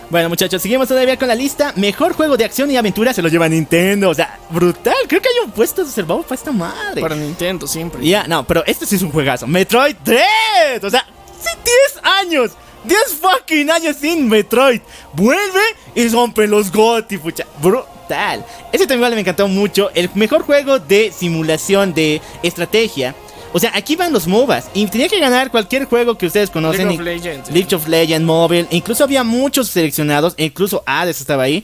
Bueno, 0.10 0.30
muchachos, 0.30 0.62
seguimos 0.62 0.88
todavía 0.88 1.18
con 1.18 1.28
la 1.28 1.36
lista. 1.36 1.74
Mejor 1.76 2.14
juego 2.14 2.38
de 2.38 2.46
acción 2.46 2.72
y 2.72 2.78
aventura 2.78 3.14
se 3.14 3.22
lo 3.22 3.28
lleva 3.28 3.50
Nintendo. 3.50 4.10
O 4.10 4.14
sea, 4.14 4.40
brutal. 4.50 4.96
Creo 5.06 5.22
que 5.22 5.28
hay 5.28 5.46
un 5.46 5.52
puesto 5.52 5.84
reservado 5.84 6.22
para 6.22 6.36
esta 6.36 6.52
madre. 6.54 7.02
Para 7.02 7.16
Nintendo, 7.16 7.68
siempre. 7.68 8.08
Ya, 8.08 8.26
no, 8.26 8.48
pero 8.48 8.64
este 8.66 8.86
sí 8.86 8.96
es 8.96 9.02
un 9.02 9.12
juegazo. 9.12 9.48
Metroid 9.48 9.98
3. 10.04 10.82
O 10.82 10.90
sea, 10.90 11.06
sí, 11.42 11.50
10 11.94 12.06
años. 12.06 12.52
10 12.86 13.00
fucking 13.20 13.70
años 13.70 13.98
sin 13.98 14.30
Metroid. 14.30 14.80
Vuelve 15.12 15.62
y 15.94 16.08
rompe 16.08 16.48
los 16.48 16.72
GOTY, 16.72 17.18
pucha. 17.18 17.46
Brutal. 17.62 18.46
Ese 18.72 18.88
también 18.88 19.14
me 19.14 19.20
encantó 19.20 19.50
mucho. 19.50 19.92
El 19.94 20.10
mejor 20.16 20.44
juego 20.44 20.80
de 20.80 21.12
simulación 21.12 21.94
de 21.94 22.22
estrategia 22.44 23.14
o 23.54 23.60
sea, 23.60 23.72
aquí 23.76 23.96
van 23.96 24.14
los 24.14 24.28
MOBAs. 24.28 24.70
Y 24.74 24.86
tenía 24.88 25.08
que 25.08 25.20
ganar 25.20 25.52
cualquier 25.52 25.86
juego 25.86 26.18
que 26.18 26.26
ustedes 26.28 26.50
conocen. 26.50 26.88
League 26.88 27.00
of 27.00 27.06
Legends. 27.06 27.52
League 27.52 27.76
of 27.76 27.88
Legends, 27.88 28.26
Mobile. 28.26 28.68
Incluso 28.72 29.04
había 29.04 29.24
muchos 29.24 29.70
seleccionados. 29.70 30.34
Incluso 30.38 30.84
Hades 30.86 31.20
estaba 31.20 31.44
ahí. 31.44 31.64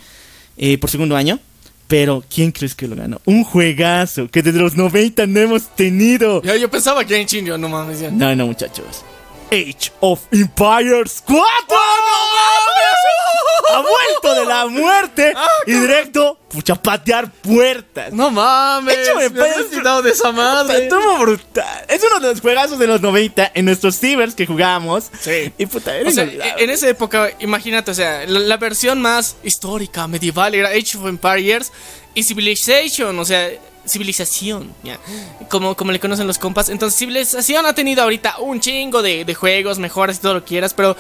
Eh, 0.58 0.78
por 0.78 0.90
segundo 0.90 1.16
año. 1.16 1.40
Pero, 1.88 2.24
¿quién 2.34 2.52
crees 2.52 2.74
que 2.74 2.88
lo 2.88 2.96
ganó? 2.96 3.22
Un 3.26 3.44
juegazo 3.44 4.28
que 4.28 4.42
desde 4.42 4.60
los 4.60 4.76
90 4.76 5.28
no 5.28 5.40
hemos 5.40 5.68
tenido. 5.76 6.42
Yo 6.42 6.70
pensaba 6.70 7.06
que 7.06 7.20
en 7.20 7.28
yo 7.28 7.58
no 7.58 7.70
mames. 7.70 8.00
Ya. 8.00 8.10
No, 8.10 8.36
no, 8.36 8.48
muchachos. 8.48 9.04
Age 9.52 9.92
of 10.00 10.22
Empires 10.32 11.24
4. 11.26 11.44
Ha 13.74 13.82
vuelto 13.82 14.42
de 14.42 14.46
la 14.46 14.68
muerte 14.68 15.34
ah, 15.36 15.48
y 15.66 15.74
directo, 15.74 16.38
pucha, 16.50 16.76
patear 16.76 17.32
puertas. 17.32 18.12
No 18.12 18.30
mames. 18.30 18.98
Hecho 18.98 19.16
me 19.16 19.30
de 19.30 20.10
esa 20.10 20.32
madre. 20.32 20.84
Estuvo 20.84 21.18
brutal. 21.20 21.86
Es 21.88 22.04
uno 22.04 22.20
de 22.20 22.30
los 22.30 22.42
juegazos 22.42 22.78
de 22.78 22.88
los 22.88 23.02
90 23.02 23.52
en 23.54 23.66
nuestros 23.66 24.00
cibers 24.00 24.36
que 24.36 24.46
jugamos. 24.46 25.10
Sí. 25.20 25.52
Y 25.58 25.66
puta, 25.66 25.94
o 26.06 26.12
sea, 26.12 26.24
en 26.58 26.70
esa 26.70 26.88
época, 26.90 27.32
imagínate, 27.40 27.92
o 27.92 27.96
sea, 27.96 28.26
la, 28.28 28.58
versión 28.58 29.02
más 29.02 29.38
histórica, 29.44 30.08
medieval, 30.08 30.54
era 30.56 30.70
Age 30.70 30.98
of 30.98 31.08
Empires 31.08 31.72
y 32.14 32.24
Civilization, 32.24 33.18
o 33.18 33.26
sea 33.26 33.50
civilización, 33.86 34.74
¿ya? 34.84 35.00
Como, 35.50 35.76
como 35.76 35.92
le 35.92 36.00
conocen 36.00 36.28
los 36.28 36.38
compas. 36.38 36.70
Entonces, 36.70 36.98
civilización 36.98 37.66
ha 37.66 37.74
tenido 37.74 38.04
ahorita 38.04 38.40
un 38.40 38.60
chingo 38.60 39.02
de, 39.02 39.26
de 39.26 39.34
juegos, 39.36 39.80
mejoras 39.80 40.18
y 40.18 40.20
todo 40.22 40.36
lo 40.36 40.42
que 40.42 40.50
quieras, 40.50 40.74
pero 40.74 40.96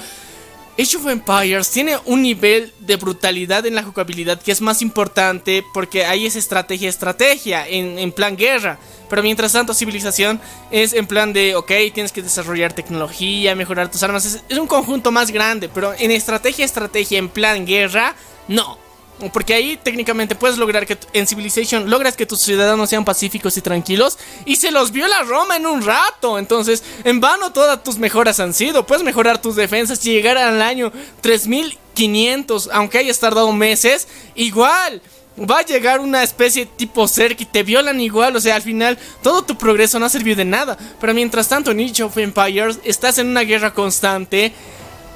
Age 0.78 0.98
of 0.98 1.08
Empires 1.08 1.70
tiene 1.70 1.98
un 2.06 2.24
nivel 2.24 2.74
de 2.80 2.96
brutalidad 2.96 3.64
en 3.68 3.76
la 3.76 3.84
jugabilidad 3.84 4.42
que 4.42 4.52
es 4.52 4.60
más 4.60 4.82
importante 4.82 5.64
porque 5.72 6.04
ahí 6.04 6.26
es 6.26 6.36
estrategia, 6.36 6.90
estrategia, 6.90 7.68
en, 7.68 8.00
en, 8.00 8.12
plan 8.12 8.36
guerra. 8.36 8.80
Pero 9.08 9.22
mientras 9.22 9.52
tanto, 9.52 9.76
civilización 9.76 10.42
es 10.72 10.94
en 10.94 11.06
plan 11.06 11.32
de, 11.32 11.56
ok, 11.56 11.72
tienes 11.94 12.12
que 12.12 12.24
desarrollar 12.24 12.74
tecnología, 12.74 13.56
mejorar 13.56 13.92
tus 13.92 14.02
armas. 14.02 14.26
Es, 14.26 14.44
es 14.50 14.58
un 14.58 14.66
conjunto 14.66 15.12
más 15.12 15.30
grande, 15.30 15.70
pero 15.70 15.94
en 15.94 16.10
estrategia, 16.10 16.66
estrategia, 16.66 17.20
en 17.20 17.30
plan 17.30 17.68
guerra, 17.68 18.16
no. 18.48 18.83
Porque 19.32 19.54
ahí 19.54 19.80
técnicamente 19.82 20.36
puedes 20.36 20.58
lograr 20.58 20.86
que 20.86 20.98
en 21.14 21.28
Civilization 21.28 21.90
logras 21.90 22.18
que 22.18 22.26
tus 22.26 22.42
ciudadanos 22.42 22.90
sean 22.90 23.06
pacíficos 23.06 23.56
y 23.58 23.62
tranquilos 23.62 24.18
y 24.46 24.58
se 24.58 24.72
los 24.72 24.92
vio 24.92 25.08
la 25.08 25.24
Roma 25.24 25.56
en 25.56 25.66
un 25.66 25.82
rato. 25.82 26.38
Entonces, 26.38 26.84
en 27.04 27.22
vano 27.22 27.54
todas 27.54 27.84
tus 27.84 27.98
mejoras 27.98 28.40
han 28.40 28.54
sido. 28.54 28.86
Puedes 28.86 29.04
mejorar 29.04 29.42
tus 29.42 29.56
defensas 29.56 30.06
y 30.06 30.12
llegar 30.12 30.38
al 30.38 30.62
año 30.62 30.92
3500, 31.22 32.70
aunque 32.74 32.98
hayas 32.98 33.20
tardado 33.20 33.52
meses, 33.54 34.08
igual. 34.36 35.02
Va 35.40 35.60
a 35.60 35.66
llegar 35.66 36.00
una 36.00 36.22
especie 36.22 36.66
tipo 36.66 37.08
cerca 37.08 37.42
y 37.44 37.48
te 37.48 37.64
violan 37.64 38.02
igual. 38.02 38.36
O 38.36 38.42
sea, 38.42 38.56
al 38.56 38.62
final 38.62 39.00
todo 39.22 39.44
tu 39.44 39.58
progreso 39.58 40.00
no 40.00 40.06
ha 40.06 40.10
servido 40.10 40.38
de 40.38 40.46
nada. 40.46 40.78
Pero 41.00 41.14
mientras 41.14 41.48
tanto, 41.48 41.72
en 41.72 41.80
Age 41.80 42.04
of 42.04 42.18
Empires 42.18 42.80
estás 42.84 43.18
en 43.18 43.28
una 43.28 43.42
guerra 43.42 43.74
constante 43.74 44.54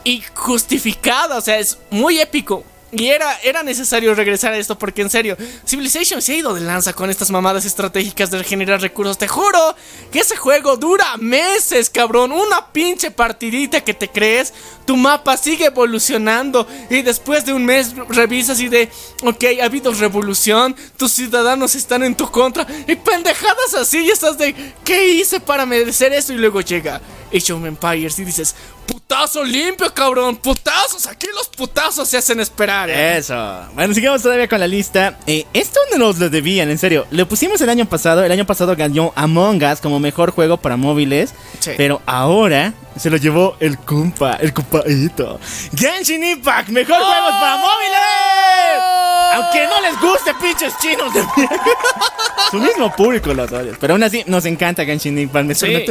y 0.03 0.23
justificada. 0.33 1.37
O 1.37 1.41
sea, 1.41 1.59
es 1.59 1.77
muy 1.89 2.19
épico. 2.19 2.63
Y 2.91 3.07
era, 3.07 3.37
era 3.43 3.63
necesario 3.63 4.15
regresar 4.15 4.53
a 4.53 4.57
esto 4.57 4.77
porque 4.77 5.01
en 5.01 5.09
serio, 5.09 5.35
Civilization 5.65 6.21
se 6.21 6.31
ha 6.31 6.35
ido 6.37 6.53
de 6.53 6.61
lanza 6.61 6.93
con 6.93 7.09
estas 7.09 7.29
mamadas 7.29 7.65
estratégicas 7.65 8.31
de 8.31 8.41
generar 8.45 8.79
recursos. 8.79 9.17
Te 9.17 9.27
juro 9.27 9.75
que 10.09 10.19
ese 10.19 10.37
juego 10.37 10.77
dura 10.77 11.17
meses, 11.17 11.89
cabrón. 11.89 12.31
Una 12.31 12.71
pinche 12.71 13.11
partidita 13.11 13.81
que 13.81 13.93
te 13.93 14.07
crees. 14.07 14.53
Tu 14.85 14.95
mapa 14.95 15.35
sigue 15.35 15.65
evolucionando 15.65 16.65
y 16.89 17.01
después 17.01 17.45
de 17.45 17.51
un 17.51 17.65
mes 17.65 17.93
revisas 18.07 18.61
y 18.61 18.69
de, 18.69 18.89
ok, 19.21 19.43
ha 19.61 19.65
habido 19.65 19.93
revolución, 19.93 20.73
tus 20.95 21.11
ciudadanos 21.11 21.75
están 21.75 22.03
en 22.03 22.15
tu 22.15 22.31
contra 22.31 22.65
y 22.87 22.95
pendejadas 22.95 23.73
así 23.77 23.99
y 23.99 24.11
estás 24.11 24.37
de, 24.37 24.55
¿qué 24.85 25.09
hice 25.09 25.41
para 25.41 25.65
merecer 25.65 26.13
eso? 26.13 26.31
Y 26.31 26.37
luego 26.37 26.61
llega 26.61 27.01
Age 27.33 27.51
of 27.51 27.65
Empires 27.65 28.17
y 28.19 28.23
dices, 28.23 28.55
putazo 28.87 29.43
limpio, 29.43 29.93
cabrón, 29.93 30.37
putazos, 30.37 31.05
aquí 31.07 31.27
los 31.35 31.47
putazos 31.49 32.07
se 32.07 32.17
hacen 32.17 32.39
esperar. 32.39 32.89
¿eh? 32.89 33.17
Eso. 33.17 33.35
Bueno, 33.73 33.93
sigamos 33.93 34.21
todavía 34.23 34.47
con 34.47 34.59
la 34.59 34.67
lista. 34.67 35.17
Eh, 35.27 35.45
esto 35.53 35.79
no 35.91 35.97
nos 35.97 36.17
lo 36.17 36.29
debían, 36.29 36.69
en 36.69 36.77
serio. 36.77 37.05
Lo 37.11 37.27
pusimos 37.27 37.61
el 37.61 37.69
año 37.69 37.85
pasado. 37.85 38.23
El 38.23 38.31
año 38.31 38.45
pasado 38.45 38.75
ganó 38.75 39.13
Among 39.15 39.63
Us 39.63 39.81
como 39.81 39.99
mejor 39.99 40.31
juego 40.31 40.57
para 40.57 40.77
móviles. 40.77 41.33
Sí. 41.59 41.71
Pero 41.77 42.01
ahora 42.05 42.73
se 42.97 43.09
lo 43.09 43.17
llevó 43.17 43.55
el 43.59 43.77
compa, 43.77 44.33
el 44.33 44.53
compadito. 44.53 45.39
Genshin 45.75 46.23
Impact, 46.23 46.69
mejor 46.69 46.97
juegos 46.97 47.31
para 47.39 47.57
móviles. 47.57 48.97
Aunque 49.33 49.67
no 49.67 49.81
les 49.81 49.99
guste, 50.01 50.33
pinches 50.41 50.73
chinos 50.79 51.13
de 51.13 51.21
mierda. 51.35 51.61
Su 52.51 52.59
mismo 52.59 52.95
público 52.95 53.33
los 53.33 53.51
odios. 53.51 53.77
Pero 53.79 53.93
aún 53.93 54.03
así 54.03 54.23
nos 54.25 54.45
encanta 54.45 54.85
Genshin 54.85 55.17
Impact. 55.17 55.45
Me 55.45 55.55
Sí. 55.55 55.87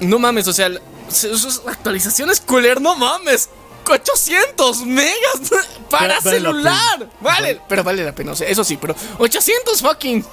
No 0.00 0.18
mames, 0.18 0.46
o 0.46 0.52
sea, 0.52 0.68
sus 1.10 1.62
actualizaciones 1.66 2.40
cooler, 2.40 2.80
no 2.80 2.96
mames. 2.96 3.48
800 3.86 4.86
megas 4.86 5.40
para 5.90 6.20
vale 6.20 6.36
celular. 6.36 7.08
Vale, 7.20 7.60
pero 7.68 7.82
vale 7.82 8.04
la 8.04 8.14
pena, 8.14 8.32
o 8.32 8.36
sea, 8.36 8.48
eso 8.48 8.62
sí, 8.62 8.76
pero 8.76 8.94
800 9.18 9.80
fucking 9.80 10.24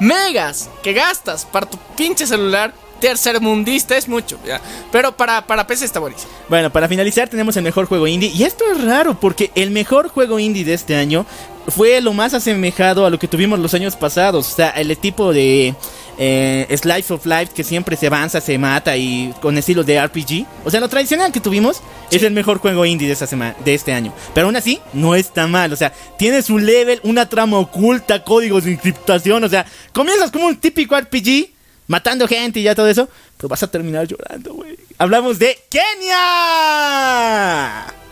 megas 0.00 0.70
que 0.82 0.92
gastas 0.92 1.44
para 1.44 1.66
tu 1.66 1.76
pinche 1.96 2.26
celular 2.26 2.72
tercermundista 3.00 3.96
es 3.96 4.08
mucho, 4.08 4.38
ya. 4.46 4.60
Pero 4.92 5.12
para, 5.16 5.46
para 5.46 5.66
PC 5.66 5.84
está 5.84 6.00
buenísimo. 6.00 6.30
Bueno, 6.48 6.70
para 6.70 6.88
finalizar 6.88 7.28
tenemos 7.28 7.56
el 7.56 7.62
mejor 7.64 7.86
juego 7.86 8.06
indie. 8.06 8.30
Y 8.34 8.44
esto 8.44 8.64
es 8.72 8.82
raro 8.84 9.18
porque 9.18 9.50
el 9.54 9.70
mejor 9.70 10.08
juego 10.08 10.38
indie 10.38 10.64
de 10.64 10.74
este 10.74 10.96
año 10.96 11.26
fue 11.68 12.00
lo 12.00 12.12
más 12.14 12.32
asemejado 12.34 13.04
a 13.04 13.10
lo 13.10 13.18
que 13.18 13.28
tuvimos 13.28 13.58
los 13.58 13.74
años 13.74 13.96
pasados. 13.96 14.50
O 14.52 14.56
sea, 14.56 14.70
el 14.70 14.96
tipo 14.96 15.32
de 15.34 15.74
eh, 16.16 16.76
Slice 16.76 17.12
of 17.12 17.26
Life 17.26 17.52
que 17.54 17.62
siempre 17.62 17.94
se 17.96 18.06
avanza, 18.06 18.40
se 18.40 18.56
mata 18.58 18.96
y 18.96 19.34
con 19.42 19.56
estilo 19.58 19.84
de 19.84 20.02
RPG. 20.04 20.46
O 20.64 20.70
sea, 20.70 20.80
lo 20.80 20.88
tradicional 20.88 21.30
que 21.30 21.40
tuvimos 21.40 21.82
es 22.10 22.22
el 22.22 22.32
mejor 22.32 22.58
juego 22.58 22.86
indie 22.86 23.06
de, 23.06 23.12
esta 23.12 23.26
sema- 23.26 23.54
de 23.64 23.74
este 23.74 23.92
año. 23.92 24.14
Pero 24.34 24.46
aún 24.46 24.56
así, 24.56 24.80
no 24.94 25.14
está 25.14 25.46
mal. 25.46 25.72
O 25.72 25.76
sea, 25.76 25.92
tiene 26.16 26.40
su 26.42 26.58
level, 26.58 27.00
una 27.02 27.28
trama 27.28 27.58
oculta, 27.58 28.24
códigos 28.24 28.64
de 28.64 28.72
encriptación. 28.72 29.44
O 29.44 29.48
sea, 29.48 29.66
comienzas 29.92 30.30
como 30.30 30.46
un 30.46 30.56
típico 30.56 30.98
RPG 30.98 31.50
matando 31.88 32.28
gente 32.28 32.60
y 32.60 32.62
ya 32.62 32.76
todo 32.76 32.88
eso, 32.88 33.08
pero 33.36 33.48
vas 33.48 33.62
a 33.64 33.70
terminar 33.70 34.06
llorando, 34.06 34.54
güey. 34.54 34.78
Hablamos 34.98 35.38
de 35.40 35.58
Kenia. 35.68 36.16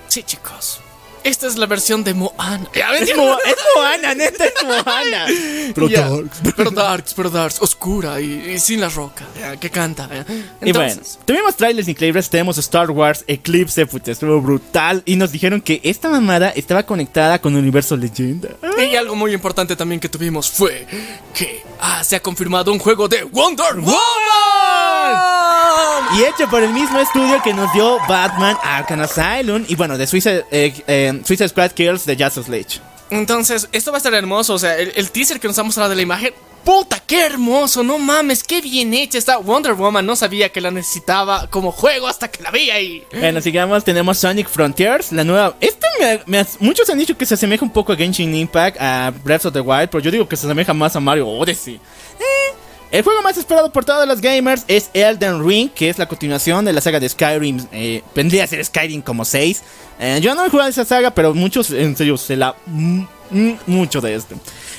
Sí, 0.08 0.22
chicos. 0.24 0.80
Esta 1.26 1.46
es 1.48 1.56
la 1.58 1.66
versión 1.66 2.04
de 2.04 2.14
Moana. 2.14 2.68
Ya, 2.74 2.94
Es, 2.96 3.14
Mo- 3.16 3.36
es 3.44 3.56
Moana, 3.74 4.14
neta 4.14 4.44
es 4.46 4.54
Moana. 4.64 5.26
Pero 5.74 5.88
Ya, 5.88 6.08
Darks. 6.08 6.38
Pero 6.56 6.70
Darks, 6.70 7.14
pero 7.14 7.30
Darks, 7.30 7.60
oscura 7.60 8.20
y, 8.20 8.52
y 8.54 8.58
sin 8.60 8.80
la 8.80 8.88
roca, 8.88 9.24
ya, 9.40 9.56
que 9.56 9.68
canta. 9.70 10.08
ya. 10.08 10.24
Y 10.62 10.72
bueno, 10.72 10.94
tuvimos 11.24 11.56
trailers 11.56 11.88
increíbles, 11.88 12.30
tenemos 12.30 12.58
Star 12.58 12.90
Wars 12.92 13.24
Eclipse, 13.26 13.86
puta, 13.86 14.12
estuvo 14.12 14.40
brutal. 14.40 15.02
Y 15.04 15.16
nos 15.16 15.32
dijeron 15.32 15.60
que 15.60 15.80
esta 15.82 16.08
mamada 16.08 16.50
estaba 16.50 16.84
conectada 16.84 17.40
con 17.40 17.56
Universo 17.56 17.96
Leyenda. 17.96 18.50
y 18.78 18.94
algo 18.94 19.16
muy 19.16 19.32
importante 19.34 19.74
también 19.74 20.00
que 20.00 20.08
tuvimos 20.08 20.48
fue 20.48 20.86
que 21.34 21.62
ah, 21.80 22.04
se 22.04 22.14
ha 22.16 22.20
confirmado 22.20 22.72
un 22.72 22.78
juego 22.78 23.08
de 23.08 23.24
Wonder 23.24 23.74
Woman. 23.74 23.96
Y 26.18 26.22
hecho 26.24 26.48
por 26.48 26.62
el 26.62 26.72
mismo 26.72 26.98
estudio 27.00 27.42
que 27.42 27.52
nos 27.52 27.72
dio 27.72 27.98
Batman 28.08 28.56
Arkham 28.62 29.00
Asylum. 29.00 29.64
Y 29.68 29.74
bueno, 29.74 29.98
de 29.98 30.06
Suicide, 30.06 30.44
eh, 30.50 30.72
eh, 30.86 31.15
Suicide 31.24 31.48
Squad 31.48 31.70
Kills 31.72 32.04
de 32.04 32.16
Justice 32.16 32.50
League. 32.50 32.80
Entonces, 33.10 33.68
esto 33.72 33.92
va 33.92 33.96
a 33.96 33.98
estar 33.98 34.14
hermoso. 34.14 34.54
O 34.54 34.58
sea, 34.58 34.76
el, 34.76 34.92
el 34.96 35.10
teaser 35.10 35.38
que 35.40 35.48
nos 35.48 35.58
ha 35.58 35.62
mostrado 35.62 35.90
de 35.90 35.96
la 35.96 36.02
imagen. 36.02 36.32
Puta, 36.64 36.98
qué 37.06 37.20
hermoso, 37.24 37.84
no 37.84 37.96
mames, 37.96 38.42
qué 38.42 38.60
bien 38.60 38.92
hecha 38.92 39.18
está 39.18 39.36
Wonder 39.36 39.74
Woman. 39.74 40.04
No 40.04 40.16
sabía 40.16 40.48
que 40.48 40.60
la 40.60 40.72
necesitaba 40.72 41.46
como 41.48 41.70
juego 41.70 42.08
hasta 42.08 42.26
que 42.26 42.42
la 42.42 42.50
vi 42.50 42.70
ahí. 42.70 43.04
Bueno, 43.12 43.40
sigamos, 43.40 43.84
tenemos 43.84 44.18
Sonic 44.18 44.48
Frontiers, 44.48 45.12
la 45.12 45.22
nueva... 45.22 45.54
Esta 45.60 45.86
me, 46.00 46.20
me 46.26 46.38
has- 46.40 46.60
muchos 46.60 46.90
han 46.90 46.98
dicho 46.98 47.16
que 47.16 47.24
se 47.24 47.34
asemeja 47.34 47.64
un 47.64 47.70
poco 47.70 47.92
a 47.92 47.96
Genshin 47.96 48.34
Impact, 48.34 48.78
a 48.80 49.12
Breath 49.22 49.44
of 49.46 49.52
the 49.52 49.60
Wild, 49.60 49.90
pero 49.90 50.02
yo 50.02 50.10
digo 50.10 50.28
que 50.28 50.34
se 50.36 50.44
asemeja 50.48 50.74
más 50.74 50.96
a 50.96 50.98
Mario 51.00 51.28
Odyssey. 51.28 51.78
El 52.92 53.02
juego 53.02 53.20
más 53.22 53.36
esperado 53.36 53.72
por 53.72 53.84
todos 53.84 54.06
los 54.06 54.20
gamers 54.20 54.64
es 54.68 54.90
Elden 54.94 55.46
Ring, 55.46 55.68
que 55.70 55.88
es 55.90 55.98
la 55.98 56.06
continuación 56.06 56.64
de 56.64 56.72
la 56.72 56.80
saga 56.80 57.00
de 57.00 57.08
Skyrim. 57.08 57.66
Eh, 57.72 58.02
vendría 58.14 58.44
a 58.44 58.46
ser 58.46 58.64
Skyrim 58.64 59.02
como 59.02 59.24
6. 59.24 59.62
Eh, 59.98 60.20
yo 60.22 60.34
no 60.34 60.44
he 60.46 60.50
jugado 60.50 60.70
esa 60.70 60.84
saga, 60.84 61.10
pero 61.10 61.34
muchos 61.34 61.70
en 61.70 61.96
serio 61.96 62.16
se 62.16 62.36
la... 62.36 62.54
mucho 63.66 64.00
de 64.00 64.14
esto. 64.14 64.36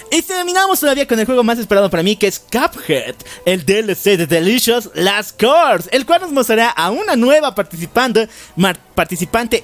Y 0.09 0.21
terminamos 0.21 0.79
todavía 0.79 1.05
con 1.05 1.19
el 1.19 1.25
juego 1.25 1.43
más 1.43 1.59
esperado 1.59 1.89
para 1.89 2.01
mí, 2.01 2.15
que 2.15 2.27
es 2.27 2.39
Cuphead, 2.39 3.15
el 3.45 3.65
DLC 3.65 4.15
de 4.17 4.25
Delicious 4.25 4.89
Last 4.95 5.37
Course, 5.39 5.89
el 5.91 6.05
cual 6.05 6.21
nos 6.21 6.31
mostrará 6.31 6.69
a 6.69 6.89
una 6.91 7.17
nueva 7.17 7.53
participante 7.53 8.29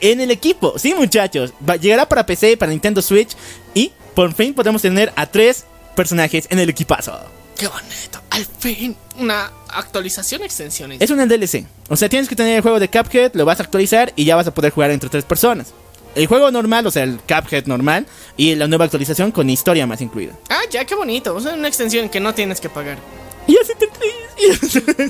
en 0.01 0.19
el 0.19 0.31
equipo. 0.31 0.77
Sí, 0.77 0.93
muchachos, 0.93 1.53
va- 1.67 1.77
llegará 1.77 2.09
para 2.09 2.25
PC, 2.25 2.57
para 2.57 2.71
Nintendo 2.73 3.01
Switch 3.01 3.29
y 3.73 3.93
por 4.13 4.33
fin 4.33 4.53
podemos 4.53 4.81
tener 4.81 5.13
a 5.15 5.25
tres 5.27 5.63
personajes 5.95 6.45
en 6.49 6.59
el 6.59 6.69
equipazo. 6.69 7.17
Qué 7.63 7.69
bonito. 7.69 8.19
Al 8.31 8.45
fin, 8.45 8.93
una 9.19 9.49
actualización, 9.69 10.43
extensión. 10.43 10.91
Es 10.91 11.09
un 11.11 11.25
DLC, 11.25 11.65
o 11.87 11.95
sea, 11.95 12.09
tienes 12.09 12.27
que 12.27 12.35
tener 12.35 12.57
el 12.57 12.61
juego 12.61 12.77
de 12.77 12.89
Cuphead, 12.89 13.31
lo 13.35 13.45
vas 13.45 13.61
a 13.61 13.63
actualizar 13.63 14.11
y 14.17 14.25
ya 14.25 14.35
vas 14.35 14.47
a 14.47 14.53
poder 14.53 14.73
jugar 14.73 14.91
entre 14.91 15.09
tres 15.09 15.23
personas. 15.23 15.67
El 16.13 16.27
juego 16.27 16.51
normal, 16.51 16.85
o 16.87 16.91
sea, 16.91 17.03
el 17.03 17.19
Cuphead 17.19 17.65
normal 17.67 18.05
y 18.35 18.55
la 18.55 18.67
nueva 18.67 18.83
actualización 18.83 19.31
con 19.31 19.49
historia 19.49 19.87
más 19.87 20.01
incluida. 20.01 20.33
Ah, 20.49 20.59
ya, 20.69 20.83
qué 20.83 20.93
bonito. 20.93 21.33
O 21.33 21.39
sea, 21.39 21.53
una 21.53 21.69
extensión 21.69 22.09
que 22.09 22.19
no 22.19 22.33
tienes 22.33 22.59
que 22.59 22.67
pagar. 22.69 22.97
Y 23.47 23.57
así 23.57 23.71
te. 23.79 23.87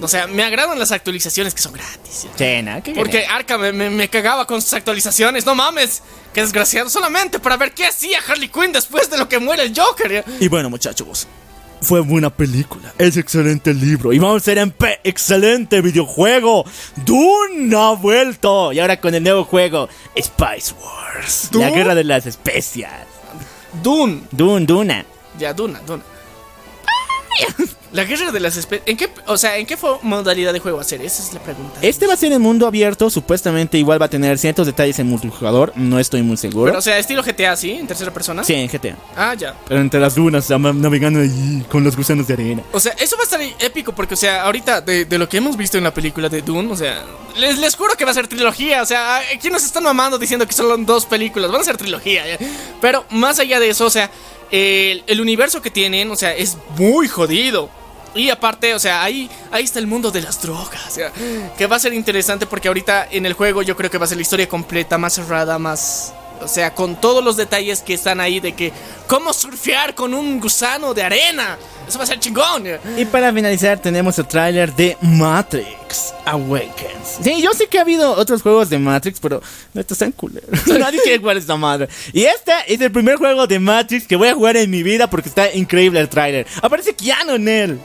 O 0.04 0.08
sea, 0.08 0.28
me 0.28 0.44
agradan 0.44 0.78
las 0.78 0.92
actualizaciones 0.92 1.56
que 1.56 1.62
son 1.62 1.74
gratis. 1.74 2.28
Chena, 2.36 2.82
qué 2.82 2.92
Porque 2.94 3.26
Arca 3.26 3.58
me, 3.58 3.72
me- 3.72 3.90
me 3.90 4.10
cagaba 4.10 4.46
con 4.46 4.62
sus 4.62 4.74
actualizaciones. 4.74 5.46
No 5.46 5.56
mames. 5.56 6.04
Qué 6.34 6.42
desgraciado. 6.42 6.90
Solamente 6.90 7.40
para 7.40 7.58
ver 7.58 7.74
qué 7.74 7.86
hacía 7.88 8.20
Harley 8.28 8.50
Quinn 8.50 8.72
después 8.72 9.10
de 9.10 9.18
lo 9.18 9.28
que 9.28 9.40
muere 9.40 9.64
el 9.64 9.74
Joker. 9.76 10.24
Y 10.40 10.48
bueno, 10.50 10.70
muchachos, 10.70 11.28
fue 11.84 12.00
buena 12.00 12.30
película. 12.30 12.94
Es 12.98 13.18
excelente 13.18 13.74
libro. 13.74 14.14
Y 14.14 14.20
vamos 14.20 14.42
a 14.42 14.46
ser 14.46 14.58
en 14.58 14.72
P. 14.72 15.00
Excelente 15.04 15.82
videojuego. 15.82 16.66
Dune 17.06 17.76
ha 17.76 17.92
vuelto. 17.92 18.74
Y 18.74 18.80
ahora 18.80 19.00
con 19.00 19.14
el 19.14 19.24
nuevo 19.24 19.44
juego 19.44 19.90
Spice 20.18 20.74
Wars. 20.82 21.50
La 21.54 21.70
guerra 21.70 21.96
de 21.96 22.04
las 22.04 22.26
especias. 22.26 22.92
Dune. 23.82 24.22
Dune, 24.32 24.66
Duna. 24.66 25.06
Ya, 25.38 25.54
Duna, 25.54 25.80
Duna. 25.86 26.04
La 27.94 28.06
guerra 28.06 28.32
de 28.32 28.40
las 28.40 28.58
especies. 28.58 28.82
¿En 28.88 28.98
qué, 28.98 29.08
o 29.28 29.38
sea, 29.38 29.56
¿en 29.58 29.68
qué 29.68 29.78
modalidad 30.02 30.52
de 30.52 30.60
juego 30.60 30.78
va 30.78 30.82
a 30.82 30.86
ser? 30.86 31.00
Esa 31.04 31.22
es 31.22 31.32
la 31.32 31.40
pregunta. 31.40 31.78
Este 31.84 32.08
va 32.08 32.14
a 32.14 32.18
ser 32.18 32.32
en 32.32 32.42
mundo 32.42 32.66
abierto. 32.66 33.08
Supuestamente 33.12 33.78
igual 33.78 34.02
va 34.02 34.08
a 34.08 34.10
tener 34.10 34.40
ciertos 34.40 34.66
detalles 34.66 34.98
en 34.98 35.06
multijugador. 35.06 35.74
No 35.76 36.00
estoy 36.00 36.24
muy 36.24 36.36
seguro. 36.38 36.66
Pero, 36.72 36.80
o 36.80 36.82
sea, 36.82 36.98
estilo 36.98 37.22
GTA, 37.22 37.56
¿sí? 37.56 37.74
En 37.74 37.86
tercera 37.86 38.12
persona. 38.12 38.44
sí, 38.44 38.56
en 38.56 38.68
GTA. 38.68 38.98
Ah, 39.16 39.36
ya. 39.36 39.56
Pero 39.68 39.80
entre 39.80 40.00
las 40.00 40.16
dunas, 40.16 40.50
navegando 40.50 41.20
allí 41.20 41.64
con 41.70 41.84
los 41.84 41.96
gusanos 41.96 42.26
de 42.26 42.34
arena. 42.34 42.64
O 42.72 42.80
sea, 42.80 42.94
eso 42.94 43.16
va 43.16 43.22
a 43.22 43.26
estar 43.26 43.40
épico 43.60 43.94
porque, 43.94 44.16
o 44.16 44.18
sea, 44.18 44.42
ahorita 44.42 44.82
de, 44.82 45.06
de 45.06 45.18
lo 45.20 45.30
que 45.30 45.38
hemos 45.38 45.56
visto 45.56 45.78
en 45.78 45.84
la 45.84 45.94
película 45.94 46.30
de 46.30 46.42
Dune, 46.42 46.72
o 46.72 46.76
sea, 46.76 47.06
les, 47.38 47.60
les 47.60 47.76
juro 47.76 47.94
que 47.96 48.06
va 48.06 48.12
a 48.12 48.16
ser 48.16 48.28
trilogía. 48.28 48.82
O 48.82 48.88
sea, 48.88 49.18
aquí 49.36 49.52
nos 49.52 49.64
están 49.64 49.84
mamando 49.84 50.18
diciendo 50.18 50.48
que 50.48 50.54
son 50.54 50.84
dos 50.88 51.06
películas, 51.06 51.52
van 51.52 51.62
a 51.62 51.64
ser 51.64 51.78
trilogía. 51.78 52.24
Pero 52.82 53.06
más 53.12 53.38
allá 53.38 53.60
de 53.60 53.70
eso, 53.70 53.86
o 53.86 53.92
sea, 53.92 54.10
el, 54.54 55.20
universo 55.20 55.62
que 55.62 55.72
tienen, 55.72 56.12
o 56.12 56.16
sea, 56.16 56.36
es 56.36 56.58
muy 56.78 57.08
jodido. 57.08 57.70
Y 58.16 58.30
aparte, 58.30 58.76
o 58.76 58.80
sea, 58.80 59.02
ahí, 59.02 59.28
ahí 59.52 59.64
está 59.64 59.80
el 59.80 59.88
mundo 59.88 60.12
de 60.12 60.22
las 60.22 60.40
drogas. 60.40 60.86
O 60.88 60.92
sea, 60.92 61.12
que 61.58 61.66
va 61.66 61.78
a 61.78 61.80
ser 61.80 61.94
interesante 61.94 62.46
porque 62.46 62.68
ahorita 62.68 63.08
en 63.10 63.26
el 63.26 63.34
juego 63.34 63.64
yo 63.64 63.76
creo 63.76 63.90
que 63.90 63.98
va 63.98 64.06
a 64.06 64.08
ser 64.08 64.18
la 64.18 64.22
historia 64.22 64.48
completa, 64.48 65.00
más 65.00 65.14
cerrada, 65.14 65.58
más. 65.58 66.14
O 66.44 66.48
sea, 66.48 66.74
con 66.74 67.00
todos 67.00 67.24
los 67.24 67.38
detalles 67.38 67.82
que 67.82 67.94
están 67.94 68.20
ahí 68.20 68.40
de 68.40 68.54
que 68.54 68.72
cómo 69.08 69.34
surfear 69.34 69.96
con 69.96 70.14
un 70.14 70.40
gusano 70.40 70.94
de 70.94 71.04
arena. 71.04 71.58
Eso 71.88 71.98
va 71.98 72.06
a 72.06 72.08
ser 72.08 72.20
chingón. 72.20 72.66
Y 72.98 73.06
para 73.06 73.34
finalizar 73.34 73.80
tenemos 73.80 74.18
el 74.18 74.28
tráiler 74.28 74.74
de 74.74 74.98
Matrix 75.02 76.14
Awakens. 76.26 77.20
Sí, 77.22 77.42
yo 77.42 77.52
sé 77.54 77.68
que 77.68 77.78
ha 77.78 77.82
habido 77.82 78.12
otros 78.14 78.42
juegos 78.42 78.70
de 78.70 78.80
Matrix, 78.80 79.20
pero 79.20 79.42
no 79.74 79.82
estos 79.82 79.96
están 79.96 80.12
culeros. 80.12 80.68
Nadie 80.68 81.00
quiere 81.02 81.20
jugar 81.20 81.38
esta 81.38 81.56
madre. 81.58 81.90
Y 82.14 82.24
este 82.24 82.54
es 82.68 82.80
el 82.80 82.92
primer 82.92 83.18
juego 83.18 83.48
de 83.48 83.60
Matrix 83.60 84.08
que 84.08 84.16
voy 84.16 84.30
a 84.30 84.34
jugar 84.34 84.58
en 84.58 84.70
mi 84.70 84.84
vida 84.84 85.10
porque 85.10 85.30
está 85.30 85.54
increíble 85.54 86.00
el 86.00 86.10
tráiler. 86.10 86.48
Aparece 86.62 86.96
Keanu 86.96 87.34
en 87.34 87.48
él. 87.48 87.80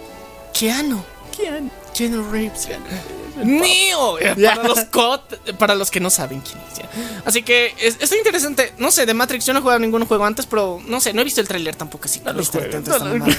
Keanu. 0.52 1.02
Keanu. 1.36 1.70
Keanu 1.94 2.30
Reeves. 2.30 2.68
Neo 3.44 4.18
para 4.44 4.62
los 4.68 4.78
cot- 4.90 5.56
para 5.58 5.74
los 5.74 5.90
que 5.90 6.00
no 6.00 6.10
saben 6.10 6.40
quién 6.40 6.58
es. 6.70 6.78
ya. 6.78 6.88
Así 7.24 7.42
que 7.42 7.74
es, 7.80 7.96
está 8.00 8.16
interesante. 8.16 8.72
No 8.78 8.90
sé, 8.90 9.06
de 9.06 9.14
Matrix 9.14 9.44
yo 9.46 9.52
no 9.52 9.58
he 9.58 9.62
jugado 9.62 9.78
ningún 9.80 10.04
juego 10.06 10.24
antes, 10.24 10.46
pero 10.46 10.80
no 10.86 11.00
sé, 11.00 11.12
no 11.12 11.20
he 11.20 11.24
visto 11.24 11.40
el 11.40 11.48
tráiler 11.48 11.74
tampoco 11.76 12.06
así. 12.06 12.20
mamada. 12.20 13.36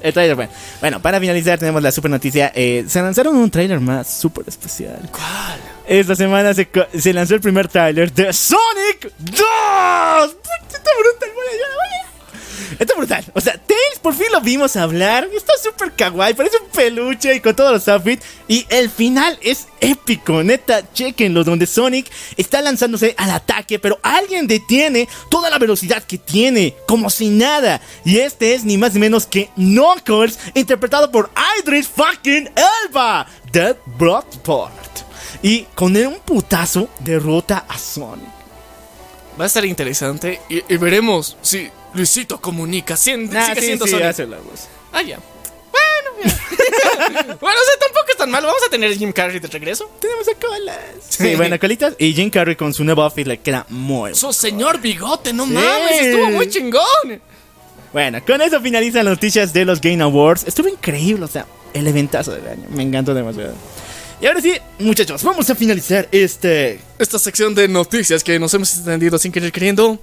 el 0.00 0.12
tráiler, 0.12 0.36
bueno. 0.36 0.52
Bueno, 0.80 1.02
para 1.02 1.20
finalizar 1.20 1.58
tenemos 1.58 1.82
la 1.82 1.90
super 1.92 2.10
noticia. 2.10 2.52
eh, 2.54 2.84
se 2.88 3.00
lanzaron 3.02 3.36
un 3.36 3.50
tráiler 3.50 3.80
más 3.80 4.08
súper 4.08 4.44
especial. 4.48 5.08
¿Cuál? 5.10 5.60
Esta 5.86 6.14
semana 6.16 6.54
se, 6.54 6.68
se 6.98 7.12
lanzó 7.12 7.34
el 7.34 7.40
primer 7.40 7.68
tráiler 7.68 8.12
de 8.12 8.32
Sonic 8.32 9.12
2. 9.18 9.36
Puta, 9.36 10.54
Está 10.68 10.90
brutal, 10.98 11.28
voy 11.34 11.46
a 11.46 11.52
llorar, 11.52 12.06
llorar. 12.54 12.76
Está 12.78 12.94
brutal. 12.94 13.24
O 13.34 13.40
sea, 13.40 13.54
Tails 13.54 13.98
por 14.02 14.14
fin 14.14 14.26
lo 14.32 14.40
vimos 14.40 14.76
hablar. 14.76 15.28
Está 15.34 15.52
súper 15.62 15.92
kawaii. 15.92 16.34
Parece 16.34 16.56
un 16.58 16.68
peluche 16.68 17.34
y 17.34 17.40
con 17.40 17.54
todos 17.54 17.72
los 17.72 17.88
outfits. 17.88 18.24
Y 18.48 18.66
el 18.68 18.90
final 18.90 19.38
es 19.42 19.66
épico. 19.80 20.42
Neta, 20.42 20.92
chequenlo. 20.92 21.44
Donde 21.44 21.66
Sonic 21.66 22.10
está 22.36 22.60
lanzándose 22.62 23.14
al 23.18 23.30
ataque. 23.30 23.78
Pero 23.78 23.98
alguien 24.02 24.46
detiene 24.46 25.08
toda 25.30 25.50
la 25.50 25.58
velocidad 25.58 26.02
que 26.02 26.18
tiene. 26.18 26.74
Como 26.86 27.10
si 27.10 27.28
nada. 27.28 27.80
Y 28.04 28.18
este 28.18 28.54
es 28.54 28.64
ni 28.64 28.78
más 28.78 28.94
ni 28.94 29.00
menos 29.00 29.26
que 29.26 29.50
Knuckles. 29.56 30.38
Interpretado 30.54 31.10
por 31.10 31.30
Idris 31.60 31.88
fucking 31.88 32.50
Elba. 32.88 33.26
Dead 33.52 33.76
Bloodsport. 33.98 34.72
Y 35.42 35.62
con 35.74 35.96
un 35.96 36.18
putazo 36.20 36.88
derrota 37.00 37.66
a 37.68 37.78
Sonic. 37.78 38.28
Va 39.38 39.44
a 39.44 39.46
estar 39.46 39.64
interesante 39.64 40.40
y, 40.48 40.62
y 40.72 40.76
veremos 40.76 41.36
si 41.42 41.68
Luisito 41.94 42.40
comunica. 42.40 42.96
Sien- 42.96 43.30
Nah, 43.30 43.46
sigue 43.46 43.60
sí, 43.60 43.66
siendo 43.66 43.86
sí, 43.86 43.94
hace 44.02 44.26
la 44.26 44.36
voz. 44.38 44.68
Ah, 44.92 45.02
ya. 45.02 45.18
Bueno, 45.72 46.24
ya. 46.24 46.34
bueno, 47.40 47.58
o 47.60 47.64
sea, 47.64 47.78
tampoco 47.80 48.06
es 48.10 48.16
tan 48.16 48.30
malo. 48.30 48.46
Vamos 48.48 48.62
a 48.66 48.70
tener 48.70 48.92
a 48.92 48.94
Jim 48.94 49.12
Carrey 49.12 49.38
de 49.40 49.48
regreso. 49.48 49.90
Tenemos 50.00 50.26
a 50.28 50.34
colas. 50.34 50.78
Sí, 51.08 51.34
bueno, 51.36 51.58
colitas. 51.58 51.94
Y 51.98 52.12
Jim 52.14 52.30
Carrey 52.30 52.56
con 52.56 52.72
su 52.74 52.84
nuevo 52.84 53.02
outfit 53.02 53.26
le 53.26 53.38
queda 53.38 53.66
muy 53.68 54.14
Su 54.14 54.32
señor 54.32 54.80
bigote, 54.80 55.32
no 55.32 55.46
Sí. 55.46 55.52
mames, 55.52 56.00
estuvo 56.00 56.30
muy 56.30 56.48
chingón. 56.48 57.20
bueno. 57.92 58.24
Con 58.26 58.40
eso 58.42 58.60
finalizan 58.60 59.04
las 59.04 59.14
noticias 59.14 59.52
de 59.52 59.64
los 59.64 59.80
Game 59.80 60.02
Awards. 60.02 60.44
Estuvo 60.46 60.68
increíble, 60.68 61.24
o 61.24 61.28
sea, 61.28 61.46
el 61.72 61.86
eventazo 61.86 62.32
del 62.32 62.46
año. 62.48 62.66
Me 62.70 62.82
encantó 62.82 63.14
demasiado. 63.14 63.54
Y 64.20 64.26
ahora 64.26 64.40
sí, 64.40 64.54
muchachos, 64.78 65.22
vamos 65.24 65.50
a 65.50 65.54
finalizar 65.56 66.08
este 66.12 66.80
Esta 66.98 67.18
sección 67.18 67.54
de 67.54 67.66
noticias 67.68 68.22
que 68.22 68.38
nos 68.38 68.54
hemos 68.54 68.72
extendido 68.74 69.18
sin 69.18 69.32
querer 69.32 69.50
queriendo. 69.52 69.98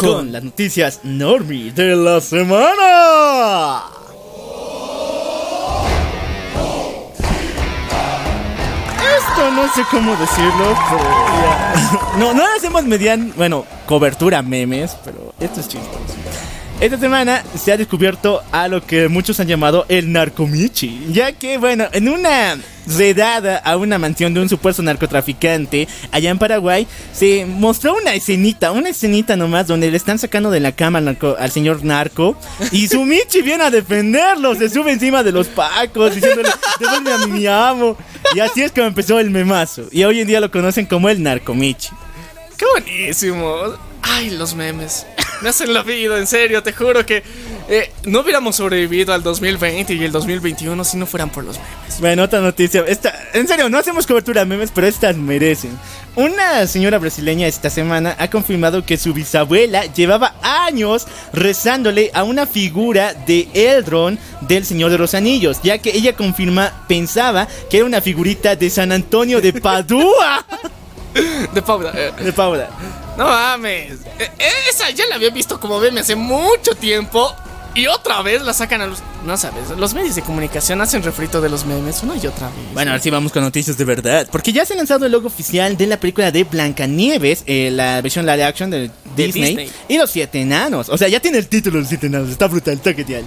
Con 0.00 0.32
las 0.32 0.42
noticias 0.42 1.00
Normie 1.02 1.72
de 1.72 1.94
la 1.94 2.20
semana. 2.20 3.82
Esto 9.18 9.50
no 9.50 9.72
sé 9.74 9.82
cómo 9.90 10.16
decirlo, 10.16 10.74
pero 10.90 11.04
ya. 11.42 11.74
No, 12.18 12.34
no 12.34 12.44
hacemos 12.56 12.84
median, 12.84 13.32
bueno, 13.36 13.64
cobertura 13.86 14.42
memes, 14.42 14.96
pero 15.04 15.34
esto 15.38 15.60
es 15.60 15.68
chistoso. 15.68 15.98
Esta 16.80 16.96
semana 16.96 17.44
se 17.62 17.72
ha 17.72 17.76
descubierto 17.76 18.42
a 18.52 18.66
lo 18.66 18.86
que 18.86 19.08
muchos 19.08 19.38
han 19.38 19.46
llamado 19.46 19.84
el 19.90 20.10
narcomichi, 20.10 21.08
ya 21.10 21.32
que, 21.32 21.58
bueno, 21.58 21.84
en 21.92 22.08
una 22.08 22.58
redada 22.96 23.58
a 23.58 23.76
una 23.76 23.98
mansión 23.98 24.32
de 24.32 24.40
un 24.40 24.48
supuesto 24.48 24.82
narcotraficante 24.82 25.86
allá 26.10 26.30
en 26.30 26.38
Paraguay, 26.38 26.86
se 27.12 27.44
mostró 27.44 27.94
una 27.96 28.14
escenita, 28.14 28.72
una 28.72 28.88
escenita 28.88 29.36
nomás, 29.36 29.66
donde 29.66 29.90
le 29.90 29.96
están 29.98 30.18
sacando 30.18 30.50
de 30.50 30.60
la 30.60 30.72
cama 30.72 31.00
al, 31.00 31.50
señor 31.50 31.84
narco, 31.84 32.34
y 32.72 32.88
su 32.88 33.04
Michi 33.04 33.42
viene 33.42 33.64
a 33.64 33.70
defenderlo, 33.70 34.54
se 34.54 34.70
sube 34.70 34.90
encima 34.90 35.22
de 35.22 35.32
los 35.32 35.48
pacos, 35.48 36.14
diciéndole, 36.14 36.48
devuelve 36.80 37.12
a 37.12 37.26
mi 37.26 37.46
amo, 37.46 37.98
y 38.34 38.40
así 38.40 38.62
es 38.62 38.72
como 38.72 38.86
empezó 38.86 39.20
el 39.20 39.28
memazo, 39.28 39.84
y 39.92 40.04
hoy 40.04 40.20
en 40.20 40.28
día 40.28 40.40
lo 40.40 40.50
conocen 40.50 40.86
como 40.86 41.10
el 41.10 41.22
narcomichi. 41.22 41.90
¡Qué 42.56 42.64
buenísimo! 42.72 43.74
Ay, 44.00 44.30
los 44.30 44.54
memes. 44.54 45.04
Me 45.42 45.48
hacen 45.48 45.72
la 45.72 45.82
vida, 45.82 46.18
en 46.18 46.26
serio, 46.26 46.62
te 46.62 46.72
juro 46.72 47.04
que 47.06 47.22
eh, 47.68 47.90
no 48.04 48.20
hubiéramos 48.20 48.56
sobrevivido 48.56 49.14
al 49.14 49.22
2020 49.22 49.94
y 49.94 50.04
el 50.04 50.12
2021 50.12 50.84
si 50.84 50.96
no 50.96 51.06
fueran 51.06 51.30
por 51.30 51.44
los 51.44 51.56
memes. 51.56 52.00
Bueno, 52.00 52.24
otra 52.24 52.40
noticia. 52.40 52.84
Esta, 52.86 53.14
en 53.32 53.48
serio, 53.48 53.68
no 53.68 53.78
hacemos 53.78 54.06
cobertura 54.06 54.40
de 54.40 54.46
memes, 54.46 54.70
pero 54.74 54.86
estas 54.86 55.16
merecen. 55.16 55.78
Una 56.16 56.66
señora 56.66 56.98
brasileña 56.98 57.46
esta 57.46 57.70
semana 57.70 58.16
ha 58.18 58.28
confirmado 58.28 58.84
que 58.84 58.98
su 58.98 59.14
bisabuela 59.14 59.84
llevaba 59.86 60.34
años 60.42 61.06
rezándole 61.32 62.10
a 62.12 62.24
una 62.24 62.46
figura 62.46 63.14
de 63.14 63.48
Eldron 63.54 64.18
del 64.42 64.66
Señor 64.66 64.90
de 64.90 64.98
los 64.98 65.14
Anillos, 65.14 65.60
ya 65.62 65.78
que 65.78 65.96
ella 65.96 66.14
confirma, 66.14 66.84
pensaba 66.88 67.46
que 67.70 67.78
era 67.78 67.86
una 67.86 68.00
figurita 68.00 68.56
de 68.56 68.68
San 68.68 68.92
Antonio 68.92 69.40
de 69.40 69.52
Padua. 69.54 70.44
De 71.54 71.62
Paula. 71.62 71.92
eh, 71.94 72.12
De 72.22 72.32
Paula. 72.32 72.68
no 73.16 73.24
mames. 73.26 73.98
Eh, 74.18 74.30
esa 74.70 74.90
ya 74.90 75.06
la 75.06 75.16
había 75.16 75.30
visto 75.30 75.58
como 75.60 75.78
meme 75.80 76.00
hace 76.00 76.14
mucho 76.16 76.74
tiempo. 76.74 77.34
Y 77.72 77.86
otra 77.86 78.20
vez 78.22 78.42
la 78.42 78.52
sacan 78.52 78.80
a 78.80 78.86
los. 78.88 78.98
No 79.24 79.36
sabes, 79.36 79.70
los 79.76 79.94
medios 79.94 80.16
de 80.16 80.22
comunicación 80.22 80.80
hacen 80.80 81.04
refrito 81.04 81.40
de 81.40 81.48
los 81.48 81.64
memes 81.66 82.02
una 82.02 82.16
y 82.16 82.26
otra 82.26 82.48
vez. 82.48 82.56
Bueno, 82.74 82.90
ahora 82.90 83.00
sí 83.02 83.10
vamos 83.10 83.30
con 83.30 83.44
noticias 83.44 83.78
de 83.78 83.84
verdad. 83.84 84.26
Porque 84.32 84.52
ya 84.52 84.64
se 84.66 84.72
ha 84.72 84.76
lanzado 84.76 85.06
el 85.06 85.12
logo 85.12 85.28
oficial 85.28 85.76
de 85.76 85.86
la 85.86 85.96
película 86.00 86.32
de 86.32 86.42
Blancanieves, 86.42 87.44
eh, 87.46 87.70
la 87.72 88.00
versión 88.00 88.26
live 88.26 88.42
action 88.42 88.70
de 88.70 88.90
Disney, 89.14 89.54
Disney. 89.54 89.70
y 89.88 89.98
los 89.98 90.10
siete 90.10 90.40
enanos. 90.40 90.88
O 90.88 90.98
sea, 90.98 91.06
ya 91.06 91.20
tiene 91.20 91.38
el 91.38 91.46
título 91.46 91.76
de 91.76 91.80
los 91.82 91.88
siete 91.88 92.08
enanos, 92.08 92.30
está 92.30 92.48
brutal, 92.48 92.74
está 92.74 92.92
genial. 92.92 93.22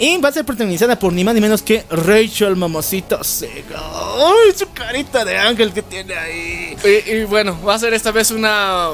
Y 0.00 0.16
va 0.16 0.30
a 0.30 0.32
ser 0.32 0.46
protagonizada 0.46 0.98
por 0.98 1.12
ni 1.12 1.22
más 1.22 1.34
ni 1.34 1.42
menos 1.42 1.60
que 1.60 1.84
Rachel 1.90 2.56
Mamosito 2.56 3.22
Sega. 3.22 3.78
¡Ay, 3.78 4.56
su 4.56 4.66
carita 4.72 5.26
de 5.26 5.36
ángel 5.36 5.74
que 5.74 5.82
tiene 5.82 6.14
ahí! 6.14 6.74
Y, 6.82 7.10
y 7.10 7.24
bueno, 7.24 7.58
va 7.62 7.74
a 7.74 7.78
ser 7.78 7.92
esta 7.92 8.10
vez 8.10 8.30
una. 8.30 8.88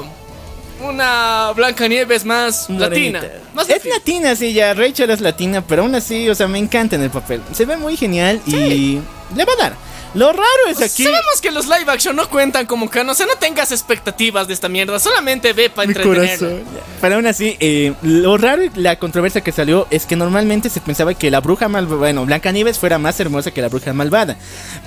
Una 0.81 1.53
Blancanieves 1.55 2.23
más 2.25 2.69
latina. 2.69 3.23
Más 3.55 3.67
es 3.69 3.77
latina. 3.77 3.95
latina, 3.95 4.35
sí, 4.35 4.51
ya. 4.53 4.73
Rachel 4.73 5.09
es 5.09 5.21
latina, 5.21 5.65
pero 5.65 5.83
aún 5.83 5.95
así, 5.95 6.29
o 6.29 6.35
sea, 6.35 6.47
me 6.47 6.59
encanta 6.59 6.97
en 6.97 7.03
el 7.03 7.09
papel. 7.09 7.41
Se 7.53 7.65
ve 7.65 7.77
muy 7.77 7.95
genial 7.97 8.41
y 8.45 8.99
le 9.35 9.45
va 9.45 9.53
a 9.53 9.63
dar. 9.63 9.75
Lo 10.17 10.33
raro 10.33 10.45
es 10.67 10.81
aquí. 10.81 11.03
Sabemos 11.03 11.41
que 11.41 11.51
los 11.51 11.67
live 11.67 11.85
action 11.87 12.15
no 12.15 12.27
cuentan 12.27 12.65
como 12.65 12.89
canon, 12.89 13.11
o 13.11 13.13
sea, 13.13 13.27
no 13.27 13.35
tengas 13.35 13.71
expectativas 13.71 14.47
de 14.47 14.55
esta 14.55 14.67
mierda, 14.67 14.99
solamente 14.99 15.53
ve 15.53 15.69
para 15.69 15.87
entretener. 15.87 16.63
Pero 16.99 17.15
aún 17.15 17.27
así, 17.27 17.55
eh, 17.59 17.93
lo 18.01 18.35
raro 18.37 18.63
y 18.63 18.71
la 18.73 18.97
controversia 18.97 19.41
que 19.41 19.51
salió 19.51 19.85
es 19.91 20.07
que 20.07 20.15
normalmente 20.15 20.71
se 20.71 20.81
pensaba 20.81 21.13
que 21.13 21.29
la 21.29 21.39
bruja 21.39 21.67
malvada, 21.67 21.97
bueno, 21.97 22.25
Blancanieves 22.25 22.79
fuera 22.79 22.97
más 22.97 23.19
hermosa 23.19 23.51
que 23.51 23.61
la 23.61 23.69
bruja 23.69 23.93
malvada. 23.93 24.37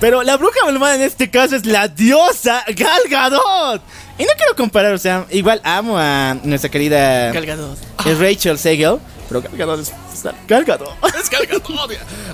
Pero 0.01 0.21
la 0.23 0.35
bruja 0.35 0.65
malvada 0.65 0.95
en 0.95 1.01
este 1.01 1.29
caso 1.29 1.55
es 1.55 1.65
la 1.65 1.87
diosa 1.87 2.65
Gal 2.75 3.03
Gadot. 3.09 3.81
Y 4.17 4.23
no 4.23 4.31
quiero 4.35 4.55
comparar, 4.57 4.91
o 4.93 4.97
sea, 4.97 5.25
igual 5.29 5.61
amo 5.63 5.97
a 5.97 6.35
nuestra 6.43 6.69
querida 6.69 7.31
Gal 7.31 7.45
Gadot. 7.45 7.77
Rachel 8.19 8.59
Segel, 8.59 8.97
pero 9.31 9.41
Gal 9.41 9.57
Gadot 9.57 9.79
es 10.13 10.23
Gal 10.47 10.65
Gadot. 10.65 10.89
Es 11.17 11.29
Gal 11.29 11.45
Gadot. 11.45 11.63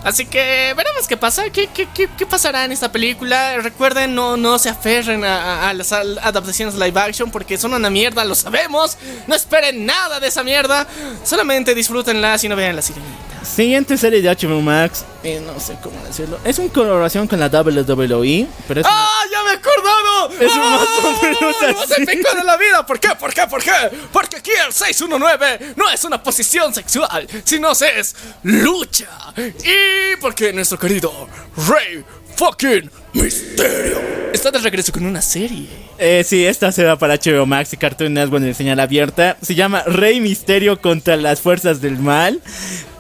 Así 0.04 0.26
que 0.26 0.74
veremos 0.76 1.08
qué 1.08 1.16
pasa, 1.16 1.50
qué, 1.52 1.68
qué, 1.68 1.88
qué, 1.94 2.10
qué 2.18 2.26
pasará 2.26 2.66
en 2.66 2.72
esta 2.72 2.92
película. 2.92 3.58
Recuerden, 3.58 4.16
no, 4.16 4.36
no 4.36 4.58
se 4.58 4.70
aferren 4.70 5.24
a, 5.24 5.70
a- 5.70 5.74
las 5.74 5.92
adaptaciones 5.92 6.76
live 6.76 7.00
action 7.00 7.30
porque 7.30 7.58
son 7.58 7.74
una 7.74 7.90
mierda, 7.90 8.26
lo 8.26 8.34
sabemos. 8.36 8.98
No 9.28 9.36
esperen 9.36 9.86
nada 9.86 10.20
de 10.20 10.28
esa 10.28 10.44
mierda, 10.44 10.88
solamente 11.24 11.76
disfrútenla 11.76 12.38
si 12.38 12.50
no 12.50 12.56
vean 12.56 12.76
la 12.76 12.82
sirenita. 12.82 13.37
Siguiente 13.56 13.98
serie 13.98 14.22
de 14.22 14.30
HBO 14.30 14.62
Max, 14.62 15.04
eh, 15.24 15.42
no 15.44 15.60
sé 15.60 15.78
cómo 15.82 16.04
decirlo. 16.04 16.38
Es 16.44 16.60
una 16.60 16.72
colaboración 16.72 17.28
con 17.28 17.40
la 17.40 17.48
WWE, 17.48 18.48
pero 18.68 18.82
es 18.82 18.88
¡Ah, 18.88 19.22
ya 19.32 19.44
me 19.44 19.52
he 19.52 19.54
acordado! 19.54 20.30
Es 20.40 20.52
un 20.54 20.62
¡Ah! 20.62 20.78
más 20.80 21.06
o 21.06 21.24
menos 21.24 21.56
¡El 21.64 21.74
más 21.76 21.92
así. 21.92 22.04
épico 22.04 22.36
de 22.36 22.44
la 22.44 22.58
vida! 22.58 22.86
¿Por 22.86 23.00
qué? 23.00 23.10
¿Por 23.20 23.34
qué? 23.34 23.48
¿Por 23.48 23.64
qué? 23.64 23.72
Porque 24.12 24.38
aquí 24.38 24.52
el 24.52 24.72
619 24.74 25.74
no 25.76 25.90
es 25.90 26.04
una 26.04 26.22
posición 26.22 26.74
sexual, 26.74 27.28
sino 27.46 27.72
es 27.72 28.16
lucha. 28.44 29.08
Y 29.38 30.16
porque 30.22 30.54
nuestro 30.54 30.78
querido 30.78 31.28
Rey 31.68 32.04
fucking 32.38 32.90
Misterio 33.14 34.18
está 34.38 34.52
de 34.52 34.60
regreso 34.60 34.92
con 34.92 35.06
una 35.06 35.22
serie. 35.22 35.68
Eh, 35.98 36.24
sí, 36.26 36.46
esta 36.46 36.72
se 36.72 36.84
va 36.84 36.98
para 36.98 37.16
HBO 37.16 37.46
Max 37.46 37.74
y 37.74 37.78
Cartoon 37.78 38.14
Network 38.14 38.44
en 38.44 38.54
señal 38.54 38.80
abierta. 38.80 39.38
Se 39.42 39.56
llama 39.56 39.84
Rey 39.84 40.22
Misterio 40.22 40.80
contra 40.80 41.18
las 41.18 41.42
fuerzas 41.42 41.82
del 41.82 41.98
mal. 41.98 42.42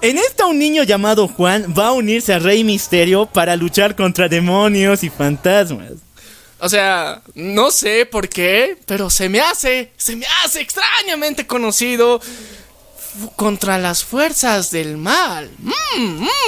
En 0.01 0.18
esta 0.18 0.45
un 0.47 0.57
niño 0.57 0.84
llamado 0.84 1.27
Juan 1.27 1.73
va 1.77 1.88
a 1.88 1.91
unirse 1.91 2.34
a 2.34 2.39
Rey 2.39 2.64
Misterio 2.64 3.27
para 3.27 3.55
luchar 3.55 3.95
contra 3.95 4.27
demonios 4.27 5.03
y 5.03 5.09
fantasmas. 5.09 5.93
O 6.59 6.69
sea, 6.69 7.22
no 7.35 7.69
sé 7.69 8.07
por 8.07 8.27
qué, 8.30 8.77
pero 8.88 9.11
se 9.11 9.30
me 9.30 9.39
hace, 9.39 9.91
se 9.95 10.15
me 10.15 10.26
hace 10.43 10.59
extrañamente 10.59 11.45
conocido 11.45 12.19
contra 13.35 13.77
las 13.77 14.03
fuerzas 14.03 14.72
del 14.72 14.98
mal. 14.98 15.49
Mm, 15.60 16.02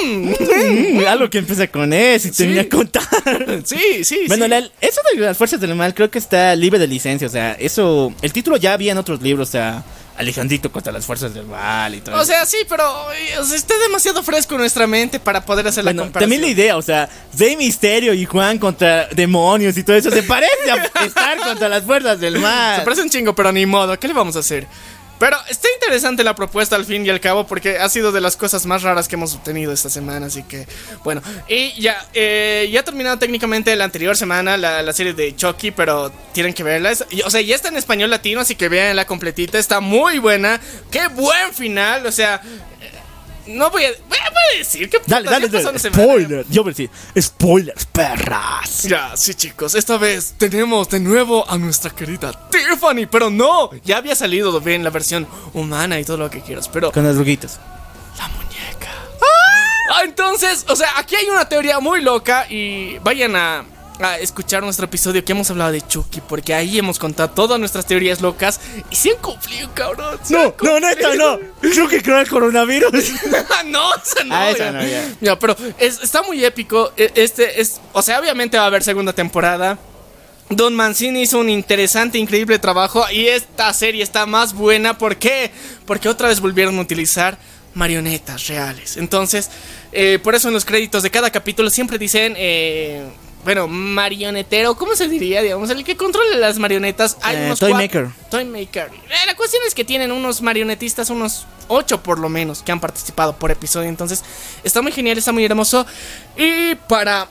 mm. 0.04 0.34
Mm, 1.00 1.04
algo 1.08 1.28
que 1.30 1.38
empieza 1.38 1.66
con 1.68 1.92
eso 1.92 2.28
y 2.28 2.30
termina 2.32 2.68
con 2.68 2.88
tal. 2.88 3.04
Sí, 3.64 4.04
sí, 4.04 4.20
Bueno, 4.28 4.44
sí. 4.44 4.50
la- 4.50 4.58
eso 4.80 5.00
de 5.14 5.20
las 5.20 5.36
fuerzas 5.36 5.60
del 5.60 5.74
mal 5.74 5.94
creo 5.94 6.10
que 6.10 6.18
está 6.18 6.54
libre 6.56 6.78
de 6.78 6.86
licencia, 6.86 7.26
o 7.26 7.30
sea, 7.30 7.52
eso, 7.52 8.12
el 8.22 8.32
título 8.32 8.56
ya 8.56 8.72
había 8.72 8.92
en 8.92 8.98
otros 8.98 9.20
libros, 9.22 9.48
o 9.48 9.52
sea, 9.52 9.82
Alejandrito 10.16 10.70
contra 10.70 10.92
las 10.92 11.06
fuerzas 11.06 11.32
del 11.32 11.46
mal 11.46 11.94
y 11.94 12.00
todo. 12.02 12.14
O 12.20 12.24
sea, 12.26 12.44
sí, 12.44 12.58
pero 12.68 12.84
eh, 13.12 13.38
o 13.38 13.44
sea, 13.44 13.56
está 13.56 13.78
demasiado 13.78 14.22
fresco 14.22 14.54
en 14.54 14.60
nuestra 14.60 14.86
mente 14.86 15.18
para 15.18 15.42
poder 15.46 15.66
hacer 15.66 15.82
la 15.84 15.92
comparación. 15.94 16.20
también 16.20 16.42
la 16.42 16.48
idea, 16.48 16.76
o 16.76 16.82
sea, 16.82 17.08
Rey 17.38 17.56
Misterio 17.56 18.12
y 18.12 18.26
Juan 18.26 18.58
contra 18.58 19.06
demonios 19.08 19.78
y 19.78 19.82
todo 19.82 19.96
eso, 19.96 20.10
se 20.10 20.22
parece 20.22 20.70
a 20.70 21.04
estar 21.06 21.38
contra 21.38 21.68
las 21.70 21.84
fuerzas 21.84 22.20
del 22.20 22.38
mal. 22.38 22.80
Se 22.80 22.84
parece 22.84 23.02
un 23.02 23.08
chingo, 23.08 23.34
pero 23.34 23.50
ni 23.50 23.64
modo, 23.64 23.98
¿qué 23.98 24.08
le 24.08 24.14
vamos 24.14 24.36
a 24.36 24.40
hacer? 24.40 24.66
Pero 25.20 25.36
está 25.50 25.68
interesante 25.74 26.24
la 26.24 26.34
propuesta 26.34 26.76
al 26.76 26.86
fin 26.86 27.04
y 27.04 27.10
al 27.10 27.20
cabo 27.20 27.46
porque 27.46 27.78
ha 27.78 27.90
sido 27.90 28.10
de 28.10 28.22
las 28.22 28.36
cosas 28.36 28.64
más 28.64 28.82
raras 28.82 29.06
que 29.06 29.16
hemos 29.16 29.34
obtenido 29.34 29.70
esta 29.70 29.90
semana, 29.90 30.26
así 30.26 30.42
que 30.44 30.66
bueno. 31.04 31.20
Y 31.46 31.78
ya, 31.78 32.06
eh, 32.14 32.70
ya 32.72 32.80
ha 32.80 32.84
terminado 32.84 33.18
técnicamente 33.18 33.76
la 33.76 33.84
anterior 33.84 34.16
semana 34.16 34.56
la, 34.56 34.82
la 34.82 34.92
serie 34.94 35.12
de 35.12 35.36
Chucky, 35.36 35.72
pero 35.72 36.10
tienen 36.32 36.54
que 36.54 36.62
verla. 36.62 36.92
O 37.26 37.30
sea, 37.30 37.42
ya 37.42 37.54
está 37.54 37.68
en 37.68 37.76
español 37.76 38.08
latino, 38.08 38.40
así 38.40 38.54
que 38.54 38.70
vean 38.70 38.96
la 38.96 39.06
completita, 39.06 39.58
está 39.58 39.80
muy 39.80 40.18
buena. 40.18 40.58
Qué 40.90 41.06
buen 41.08 41.52
final, 41.52 42.06
o 42.06 42.12
sea... 42.12 42.40
No 43.46 43.70
voy 43.70 43.84
a, 43.84 43.90
voy 44.08 44.18
a, 44.18 44.30
voy 44.30 44.42
a 44.54 44.58
decir 44.58 44.88
que 44.90 45.00
Dale, 45.06 45.28
dale, 45.30 45.48
dale. 45.48 45.78
Spoiler. 45.78 46.44
Yo 46.48 46.62
voy 46.62 46.70
a 46.70 46.72
decir, 46.74 46.90
spoilers, 47.20 47.86
perras. 47.86 48.82
Ya, 48.82 49.16
sí 49.16 49.34
chicos, 49.34 49.74
esta 49.74 49.96
vez 49.96 50.34
tenemos 50.38 50.88
de 50.88 51.00
nuevo 51.00 51.48
a 51.50 51.58
nuestra 51.58 51.90
querida 51.90 52.32
Tiffany, 52.50 53.06
pero 53.10 53.30
no, 53.30 53.70
ya 53.84 53.96
había 53.98 54.14
salido 54.14 54.60
bien 54.60 54.84
la 54.84 54.90
versión 54.90 55.26
humana 55.54 55.98
y 55.98 56.04
todo 56.04 56.16
lo 56.18 56.30
que 56.30 56.40
quieras, 56.40 56.68
pero 56.68 56.92
Con 56.92 57.04
las 57.04 57.14
droguitas. 57.16 57.58
la 58.18 58.28
muñeca. 58.28 58.90
Ah, 59.92 60.02
entonces, 60.04 60.64
o 60.68 60.76
sea, 60.76 60.88
aquí 60.98 61.16
hay 61.16 61.28
una 61.28 61.48
teoría 61.48 61.80
muy 61.80 62.00
loca 62.00 62.46
y 62.48 62.98
vayan 62.98 63.34
a, 63.36 63.64
a 63.98 64.18
escuchar 64.18 64.62
nuestro 64.62 64.86
episodio 64.86 65.24
que 65.24 65.32
hemos 65.32 65.50
hablado 65.50 65.72
de 65.72 65.82
Chucky, 65.82 66.20
porque 66.22 66.54
ahí 66.54 66.78
hemos 66.78 66.98
contado 66.98 67.30
todas 67.30 67.58
nuestras 67.60 67.84
teorías 67.86 68.20
locas 68.20 68.60
y 68.90 68.96
se 68.96 69.10
han 69.10 69.16
cumplido, 69.18 69.68
cabrón. 69.74 70.18
No, 70.30 70.54
no, 70.62 70.80
neta, 70.80 71.14
no. 71.16 71.38
Que 71.88 72.02
creo 72.02 72.18
el 72.20 72.28
coronavirus. 72.28 72.92
no, 73.66 73.94
esa 73.94 74.24
no. 74.24 74.34
Ah, 74.34 74.50
esa 74.50 74.58
ya. 74.66 74.72
no, 74.72 74.86
ya. 74.86 75.08
Ya, 75.20 75.38
pero 75.38 75.56
es- 75.78 76.02
está 76.02 76.22
muy 76.22 76.42
épico. 76.44 76.92
E- 76.96 77.12
Este 77.14 77.60
es, 77.60 77.80
o 77.92 78.00
sea, 78.02 78.20
obviamente 78.20 78.56
va 78.56 78.64
a 78.64 78.66
haber 78.68 78.82
segunda 78.82 79.12
temporada. 79.12 79.78
Don 80.48 80.74
Mancini 80.74 81.22
hizo 81.22 81.38
un 81.38 81.48
interesante, 81.48 82.18
increíble 82.18 82.58
trabajo 82.58 83.04
y 83.12 83.26
esta 83.26 83.72
serie 83.74 84.02
está 84.02 84.26
más 84.26 84.52
buena. 84.54 84.96
¿Por 84.98 85.16
qué? 85.16 85.50
Porque 85.86 86.08
otra 86.08 86.28
vez 86.28 86.40
volvieron 86.40 86.76
a 86.78 86.80
utilizar 86.82 87.38
marionetas 87.74 88.48
reales. 88.48 88.96
Entonces, 88.96 89.48
eh, 89.92 90.18
por 90.22 90.34
eso 90.34 90.48
en 90.48 90.54
los 90.54 90.64
créditos 90.64 91.02
de 91.04 91.10
cada 91.10 91.30
capítulo 91.30 91.70
siempre 91.70 91.98
dicen, 91.98 92.34
eh, 92.36 93.04
bueno, 93.44 93.66
marionetero, 93.68 94.74
¿cómo 94.74 94.94
se 94.94 95.08
diría? 95.08 95.42
Digamos, 95.42 95.70
el 95.70 95.84
que 95.84 95.96
controla 95.96 96.36
las 96.36 96.58
marionetas. 96.58 97.16
Hay 97.22 97.36
Eh, 97.36 97.46
unos 97.46 97.58
toy 97.58 97.72
maker. 97.72 98.08
Toy 98.30 98.44
Maker. 98.44 98.90
Eh, 99.08 99.26
la 99.26 99.34
cuestión 99.36 99.62
es 99.66 99.74
que 99.74 99.84
tienen 99.84 100.12
unos 100.12 100.42
marionetistas, 100.42 101.10
unos 101.10 101.46
ocho 101.68 102.02
por 102.02 102.18
lo 102.18 102.28
menos, 102.28 102.62
que 102.62 102.72
han 102.72 102.80
participado 102.80 103.36
por 103.36 103.50
episodio. 103.50 103.88
Entonces, 103.88 104.22
está 104.64 104.82
muy 104.82 104.92
genial, 104.92 105.18
está 105.18 105.32
muy 105.32 105.44
hermoso. 105.44 105.86
Y 106.36 106.74
para 106.86 107.28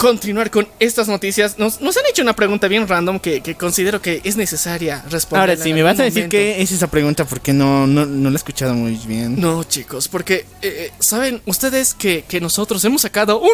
continuar 0.00 0.50
con 0.50 0.66
estas 0.78 1.08
noticias, 1.08 1.58
nos, 1.58 1.82
nos 1.82 1.94
han 1.98 2.04
hecho 2.08 2.22
una 2.22 2.32
pregunta 2.34 2.68
bien 2.68 2.88
random 2.88 3.20
que, 3.20 3.42
que 3.42 3.54
considero 3.54 4.00
que 4.00 4.22
es 4.24 4.34
necesaria 4.34 5.04
responder. 5.10 5.50
Ahora 5.50 5.62
sí, 5.62 5.74
me 5.74 5.82
vas 5.82 6.00
a 6.00 6.04
decir 6.04 6.30
qué 6.30 6.62
es 6.62 6.72
esa 6.72 6.86
pregunta 6.86 7.26
porque 7.26 7.52
no, 7.52 7.86
no, 7.86 8.06
no 8.06 8.30
la 8.30 8.34
he 8.34 8.38
escuchado 8.38 8.72
muy 8.72 8.92
bien. 9.06 9.38
No, 9.38 9.62
chicos, 9.64 10.08
porque, 10.08 10.46
eh, 10.62 10.90
¿saben 11.00 11.42
ustedes 11.44 11.92
que, 11.92 12.24
que 12.26 12.40
nosotros 12.40 12.82
hemos 12.86 13.02
sacado 13.02 13.40
un 13.40 13.50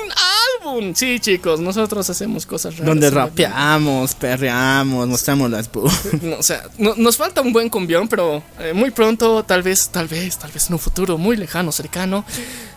álbum? 0.63 0.95
Sí, 0.95 1.19
chicos, 1.19 1.59
nosotros 1.59 2.09
hacemos 2.09 2.47
cosas 2.47 2.75
raras. 2.75 2.87
Donde 2.87 3.11
rapeamos, 3.11 4.15
perreamos, 4.15 5.09
mostramos 5.09 5.51
las 5.51 5.69
No, 6.23 6.37
o 6.37 6.43
sea, 6.45 6.63
no- 6.79 6.95
nos 6.97 7.17
falta 7.17 7.41
un 7.41 7.53
buen 7.53 7.69
cumbión, 7.69 8.07
pero 8.07 8.41
eh, 8.61 8.73
muy 8.73 8.93
pronto, 8.93 9.43
tal 9.43 9.65
vez, 9.65 9.89
tal 9.89 10.07
vez, 10.07 10.39
tal 10.39 10.53
vez 10.53 10.69
en 10.69 10.75
un 10.75 10.79
futuro 10.79 11.19
muy 11.19 11.37
lejano, 11.37 11.73
cercano, 11.73 12.25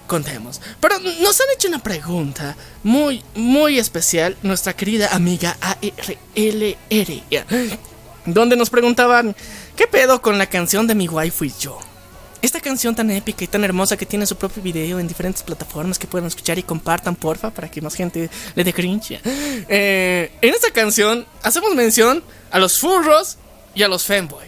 contemos. 0.08 0.60
Pero 0.82 0.96
nos 1.00 1.40
han 1.40 1.48
hecho 1.56 1.68
una 1.68 1.80
pregunta 1.80 2.58
muy, 2.84 3.22
muy 3.36 3.59
especial, 3.68 4.38
nuestra 4.42 4.74
querida 4.74 5.10
amiga 5.14 5.58
ARLR, 5.62 7.24
donde 8.26 8.56
nos 8.56 8.70
preguntaban, 8.70 9.36
¿qué 9.76 9.88
pedo 9.88 10.22
con 10.22 10.38
la 10.38 10.48
canción 10.48 10.88
de 10.88 10.96
mi 10.96 11.08
waifu 11.08 11.46
y 11.46 11.54
yo? 11.60 11.78
Esta 12.42 12.62
canción 12.62 12.96
tan 12.96 13.12
épica 13.12 13.44
y 13.44 13.48
tan 13.48 13.66
hermosa 13.66 13.98
que 13.98 14.06
tiene 14.06 14.26
su 14.26 14.38
propio 14.38 14.64
video 14.64 14.98
en 15.00 15.08
diferentes 15.08 15.44
plataformas 15.44 16.00
que 16.00 16.08
puedan 16.08 16.28
escuchar 16.28 16.58
y 16.58 16.64
compartan, 16.64 17.16
porfa, 17.16 17.50
para 17.50 17.70
que 17.70 17.82
más 17.82 17.96
gente 17.96 18.30
le 18.56 18.64
dé 18.64 18.72
cringe. 18.72 19.20
Eh, 19.68 20.32
en 20.42 20.54
esta 20.54 20.72
canción 20.72 21.28
hacemos 21.44 21.76
mención 21.76 22.24
a 22.52 22.60
los 22.60 22.80
furros 22.80 23.38
y 23.76 23.84
a 23.84 23.90
los 23.90 24.06
femboy. 24.06 24.48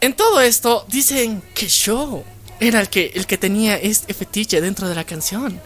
En 0.00 0.14
todo 0.14 0.40
esto 0.40 0.86
dicen 0.88 1.42
que 1.54 1.66
yo 1.66 2.22
era 2.60 2.80
el 2.80 2.88
que, 2.88 3.10
el 3.14 3.26
que 3.26 3.36
tenía 3.36 3.76
este 3.76 4.14
fetiche 4.14 4.60
dentro 4.60 4.88
de 4.88 4.94
la 4.94 5.04
canción. 5.04 5.60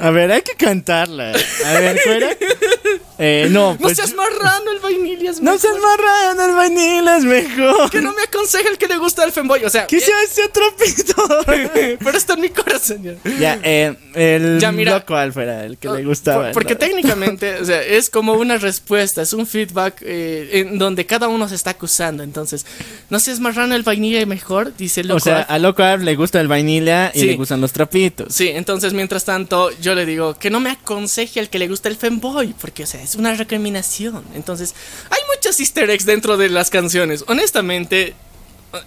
A 0.00 0.10
ver, 0.10 0.30
hay 0.30 0.42
que 0.42 0.54
cantarla. 0.54 1.32
A 1.64 1.72
ver, 1.80 1.98
fuera. 1.98 2.28
Eh, 3.18 3.48
no, 3.50 3.72
No 3.72 3.78
pues. 3.78 3.96
seas 3.96 4.14
marrano, 4.14 4.70
el 4.72 4.80
vainilla 4.80 5.30
es 5.30 5.38
No 5.40 5.52
mejor. 5.52 5.60
seas 5.60 5.74
marrano, 5.82 6.44
el 6.44 6.54
vainilla 6.54 7.16
es 7.16 7.24
mejor. 7.24 7.90
Que 7.90 8.00
no 8.02 8.12
me 8.12 8.22
aconseja 8.22 8.68
el 8.68 8.78
que 8.78 8.86
le 8.88 8.98
gusta 8.98 9.24
el 9.24 9.32
femboy. 9.32 9.64
O 9.64 9.70
sea, 9.70 9.86
Que 9.86 10.00
sea 10.00 10.22
ese 10.22 10.44
otro 10.44 10.62
pito. 10.76 11.52
eh, 11.52 11.96
pero 12.04 12.18
está 12.18 12.34
en 12.34 12.40
mi 12.42 12.48
corazón. 12.50 13.02
ya. 13.02 13.14
ya, 13.38 13.60
eh, 13.62 13.96
el 14.14 14.58
Ya, 14.60 14.72
mira. 14.72 14.92
loco 14.94 15.18
era 15.18 15.64
el 15.64 15.78
que 15.78 15.88
le 15.88 16.04
gustaba. 16.04 16.44
Por- 16.44 16.52
porque 16.52 16.74
¿no? 16.74 16.78
técnicamente, 16.80 17.60
o 17.60 17.64
sea, 17.64 17.82
es 17.82 18.10
como 18.10 18.34
una 18.34 18.58
respuesta, 18.58 19.22
es 19.22 19.32
un 19.32 19.46
feedback 19.46 20.02
eh, 20.02 20.50
en 20.52 20.78
donde 20.78 21.06
cada 21.06 21.28
uno 21.28 21.48
se 21.48 21.54
está 21.54 21.70
acusando. 21.70 22.22
Entonces, 22.22 22.66
no 23.10 23.18
seas 23.18 23.40
marrano, 23.40 23.74
el 23.74 23.82
vainilla 23.82 24.20
es 24.20 24.26
mejor, 24.26 24.76
dice 24.76 25.00
el 25.00 25.10
O 25.10 25.14
loco. 25.14 25.24
sea, 25.24 25.38
Alf. 25.40 25.50
a 25.50 25.58
Loco 25.58 25.82
Alf 25.82 26.02
le 26.02 26.14
gusta 26.16 26.40
el 26.40 26.48
vainilla 26.48 27.10
y 27.14 27.20
Sí. 27.20 27.26
le 27.26 27.36
gustan 27.36 27.60
los 27.60 27.72
trapitos. 27.72 28.34
Sí, 28.34 28.48
entonces 28.48 28.92
mientras 28.92 29.24
tanto 29.24 29.70
yo 29.80 29.94
le 29.94 30.04
digo 30.06 30.34
que 30.38 30.50
no 30.50 30.60
me 30.60 30.70
aconseje 30.70 31.40
al 31.40 31.48
que 31.48 31.58
le 31.58 31.68
gusta 31.68 31.88
el 31.88 31.96
femboy, 31.96 32.54
porque 32.60 32.82
o 32.84 32.86
sea, 32.86 33.05
es 33.06 33.14
una 33.16 33.34
recriminación. 33.34 34.24
Entonces, 34.34 34.74
hay 35.10 35.18
muchos 35.34 35.58
easter 35.60 35.88
eggs 35.90 36.04
dentro 36.06 36.36
de 36.36 36.48
las 36.48 36.70
canciones. 36.70 37.24
Honestamente, 37.28 38.14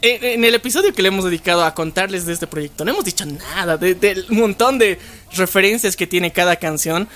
en, 0.02 0.44
el 0.44 0.54
episodio 0.56 0.94
que 0.94 1.02
le 1.02 1.08
hemos 1.08 1.26
dedicado 1.26 1.64
a 1.64 1.74
contarles 1.74 2.26
de 2.26 2.34
este 2.34 2.48
proyecto, 2.48 2.86
no 2.86 2.92
hemos 2.92 3.06
dicho 3.06 3.26
nada 3.26 3.78
de- 3.78 3.96
del 3.96 4.26
montón 4.30 4.78
de 4.78 5.00
referencias 5.34 5.96
que 5.96 6.06
tiene 6.08 6.32
cada 6.32 6.56
canción. 6.58 7.08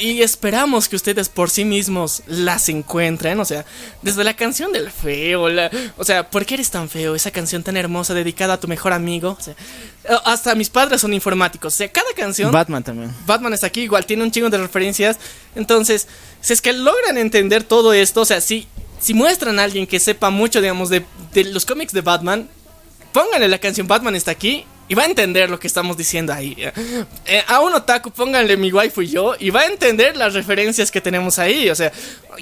Y 0.00 0.22
esperamos 0.22 0.88
que 0.88 0.96
ustedes 0.96 1.28
por 1.28 1.50
sí 1.50 1.64
mismos 1.64 2.22
las 2.26 2.68
encuentren. 2.68 3.38
O 3.40 3.44
sea, 3.44 3.64
desde 4.02 4.24
la 4.24 4.34
canción 4.34 4.72
del 4.72 4.90
feo, 4.90 5.48
la- 5.48 5.70
o 5.96 6.04
sea, 6.04 6.28
¿por 6.28 6.44
qué 6.44 6.54
eres 6.54 6.70
tan 6.70 6.88
feo? 6.88 7.14
Esa 7.14 7.30
canción 7.30 7.62
tan 7.62 7.76
hermosa 7.76 8.12
dedicada 8.14 8.54
a 8.54 8.60
tu 8.60 8.66
mejor 8.66 8.92
amigo. 8.92 9.36
O 9.38 9.42
sea, 9.42 9.54
hasta 10.24 10.54
mis 10.54 10.68
padres 10.70 11.00
son 11.00 11.14
informáticos. 11.14 11.74
O 11.74 11.76
sea, 11.76 11.88
cada 11.88 12.12
canción. 12.16 12.50
Batman 12.50 12.82
también. 12.82 13.14
Batman 13.26 13.52
está 13.54 13.68
aquí, 13.68 13.82
igual 13.82 14.04
tiene 14.06 14.24
un 14.24 14.30
chingo 14.32 14.50
de 14.50 14.58
referencias. 14.58 15.18
Entonces, 15.54 16.08
si 16.40 16.52
es 16.52 16.60
que 16.60 16.72
logran 16.72 17.16
entender 17.18 17.62
todo 17.62 17.92
esto, 17.92 18.22
o 18.22 18.24
sea, 18.24 18.40
si, 18.40 18.66
si 19.00 19.14
muestran 19.14 19.58
a 19.60 19.64
alguien 19.64 19.86
que 19.86 20.00
sepa 20.00 20.30
mucho, 20.30 20.60
digamos, 20.60 20.88
de, 20.88 21.04
de 21.32 21.44
los 21.44 21.64
cómics 21.64 21.92
de 21.92 22.00
Batman, 22.00 22.48
pónganle 23.12 23.48
la 23.48 23.58
canción 23.58 23.86
Batman 23.86 24.16
está 24.16 24.32
aquí 24.32 24.66
y 24.88 24.94
va 24.94 25.02
a 25.02 25.06
entender 25.06 25.50
lo 25.50 25.58
que 25.60 25.66
estamos 25.66 25.96
diciendo 25.96 26.32
ahí. 26.32 26.56
Eh, 27.26 27.42
a 27.46 27.60
un 27.60 27.74
otaku, 27.74 28.10
pónganle 28.10 28.56
mi 28.56 28.72
waifu 28.72 29.02
y 29.02 29.08
yo 29.08 29.34
y 29.38 29.50
va 29.50 29.60
a 29.60 29.66
entender 29.66 30.16
las 30.16 30.34
referencias 30.34 30.90
que 30.90 31.00
tenemos 31.00 31.38
ahí. 31.38 31.68
O 31.70 31.74
sea, 31.74 31.92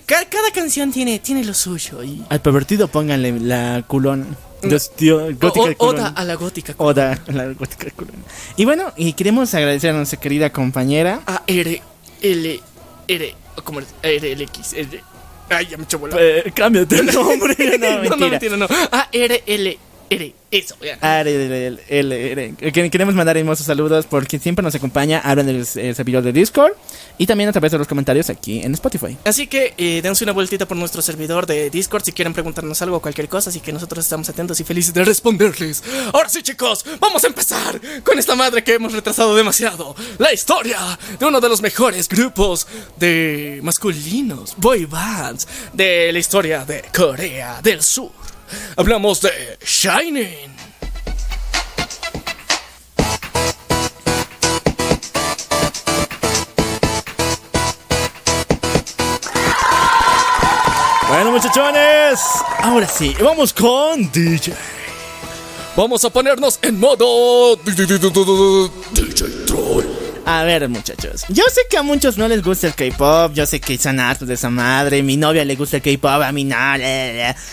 ca- 0.06 0.24
cada 0.28 0.50
canción 0.52 0.92
tiene, 0.92 1.18
tiene 1.18 1.44
lo 1.44 1.54
suyo. 1.54 2.02
Y, 2.04 2.22
Al 2.28 2.40
pervertido 2.40 2.88
pónganle 2.88 3.32
la 3.40 3.82
culona. 3.86 4.26
Dios, 4.62 4.90
tío, 4.96 5.18
gótica 5.36 5.70
o- 5.70 5.74
culona. 5.76 6.02
oda 6.08 6.08
a 6.16 6.24
la 6.24 6.34
gótica. 6.34 6.74
Oda, 6.78 7.18
la 7.26 7.46
gótica 7.52 7.90
culona. 7.90 8.18
Y 8.56 8.64
bueno, 8.64 8.92
y 8.96 9.12
queremos 9.12 9.52
agradecer 9.54 9.90
a 9.90 9.92
nuestra 9.94 10.18
querida 10.18 10.50
compañera. 10.50 11.20
A 11.26 11.42
R 11.46 11.82
L 12.22 12.60
R 13.08 13.34
¿cómo 13.64 13.80
es? 13.80 13.86
R 14.02 14.32
L 14.32 14.44
X 14.44 14.72
R 14.72 15.00
Ay, 15.48 15.66
ya 15.70 15.76
me 15.76 15.84
echó 15.84 15.98
bola. 16.00 16.16
Eh, 16.18 16.50
cámbiate 16.54 16.98
el 16.98 17.06
nombre. 17.06 17.54
no, 17.78 17.86
no, 17.88 17.94
no, 17.96 18.16
mentira. 18.16 18.30
mentira, 18.30 18.56
no. 18.56 18.66
A 18.90 19.08
R 19.12 19.42
L 19.46 19.78
Ere, 20.08 20.34
eso. 20.50 20.76
Are, 21.00 21.30
el- 21.34 21.80
el- 21.88 22.12
el- 22.12 22.56
el- 22.60 22.72
Queremos 22.90 23.14
mandar 23.14 23.36
hermosos 23.36 23.66
saludos 23.66 24.06
porque 24.08 24.38
siempre 24.38 24.62
nos 24.62 24.74
acompaña, 24.74 25.18
hablan 25.24 25.46
del 25.46 25.56
el 25.56 25.94
servidor 25.94 26.22
de 26.22 26.32
Discord 26.32 26.72
y 27.18 27.26
también 27.26 27.48
a 27.48 27.52
través 27.52 27.72
de 27.72 27.78
los 27.78 27.88
comentarios 27.88 28.30
aquí 28.30 28.60
en 28.62 28.72
Spotify. 28.74 29.16
Así 29.24 29.46
que 29.48 29.74
eh, 29.76 30.00
dense 30.02 30.22
una 30.24 30.32
vueltita 30.32 30.66
por 30.66 30.76
nuestro 30.76 31.02
servidor 31.02 31.46
de 31.46 31.70
Discord 31.70 32.04
si 32.04 32.12
quieren 32.12 32.32
preguntarnos 32.32 32.80
algo 32.82 32.98
o 32.98 33.00
cualquier 33.02 33.28
cosa, 33.28 33.50
así 33.50 33.58
que 33.60 33.72
nosotros 33.72 34.04
estamos 34.04 34.28
atentos 34.28 34.60
y 34.60 34.64
felices 34.64 34.94
de 34.94 35.04
responderles. 35.04 35.82
Ahora 36.12 36.28
sí, 36.28 36.42
chicos, 36.42 36.84
vamos 37.00 37.24
a 37.24 37.26
empezar 37.26 37.80
con 38.04 38.18
esta 38.18 38.36
madre 38.36 38.62
que 38.62 38.74
hemos 38.74 38.92
retrasado 38.92 39.34
demasiado. 39.34 39.96
La 40.18 40.32
historia 40.32 40.98
de 41.18 41.26
uno 41.26 41.40
de 41.40 41.48
los 41.48 41.60
mejores 41.62 42.08
grupos 42.08 42.66
de 42.96 43.58
masculinos, 43.62 44.54
boy 44.56 44.84
bands, 44.84 45.48
de 45.72 46.12
la 46.12 46.18
historia 46.18 46.64
de 46.64 46.84
Corea 46.94 47.60
del 47.62 47.82
Sur. 47.82 48.12
Hablamos 48.76 49.20
de 49.20 49.58
Shining. 49.64 50.54
Bueno, 61.08 61.30
muchachones, 61.30 62.20
ahora 62.62 62.88
sí, 62.88 63.14
vamos 63.22 63.52
con 63.52 64.10
DJ. 64.10 64.52
Vamos 65.76 66.04
a 66.04 66.10
ponernos 66.10 66.58
en 66.62 66.80
modo 66.80 67.56
DJ 67.56 67.98
Troll. 69.46 70.05
A 70.28 70.42
ver, 70.42 70.68
muchachos. 70.68 71.24
Yo 71.28 71.44
sé 71.52 71.60
que 71.70 71.76
a 71.78 71.82
muchos 71.84 72.18
no 72.18 72.26
les 72.26 72.42
gusta 72.42 72.66
el 72.66 72.74
K-pop. 72.74 73.32
Yo 73.32 73.46
sé 73.46 73.60
que 73.60 73.78
son 73.78 74.00
hartos 74.00 74.26
de 74.26 74.34
esa 74.34 74.50
madre. 74.50 75.00
Mi 75.04 75.16
novia 75.16 75.44
le 75.44 75.54
gusta 75.54 75.76
el 75.76 75.82
K-pop, 75.84 76.20
a 76.20 76.32
mí 76.32 76.42
no. 76.42 76.56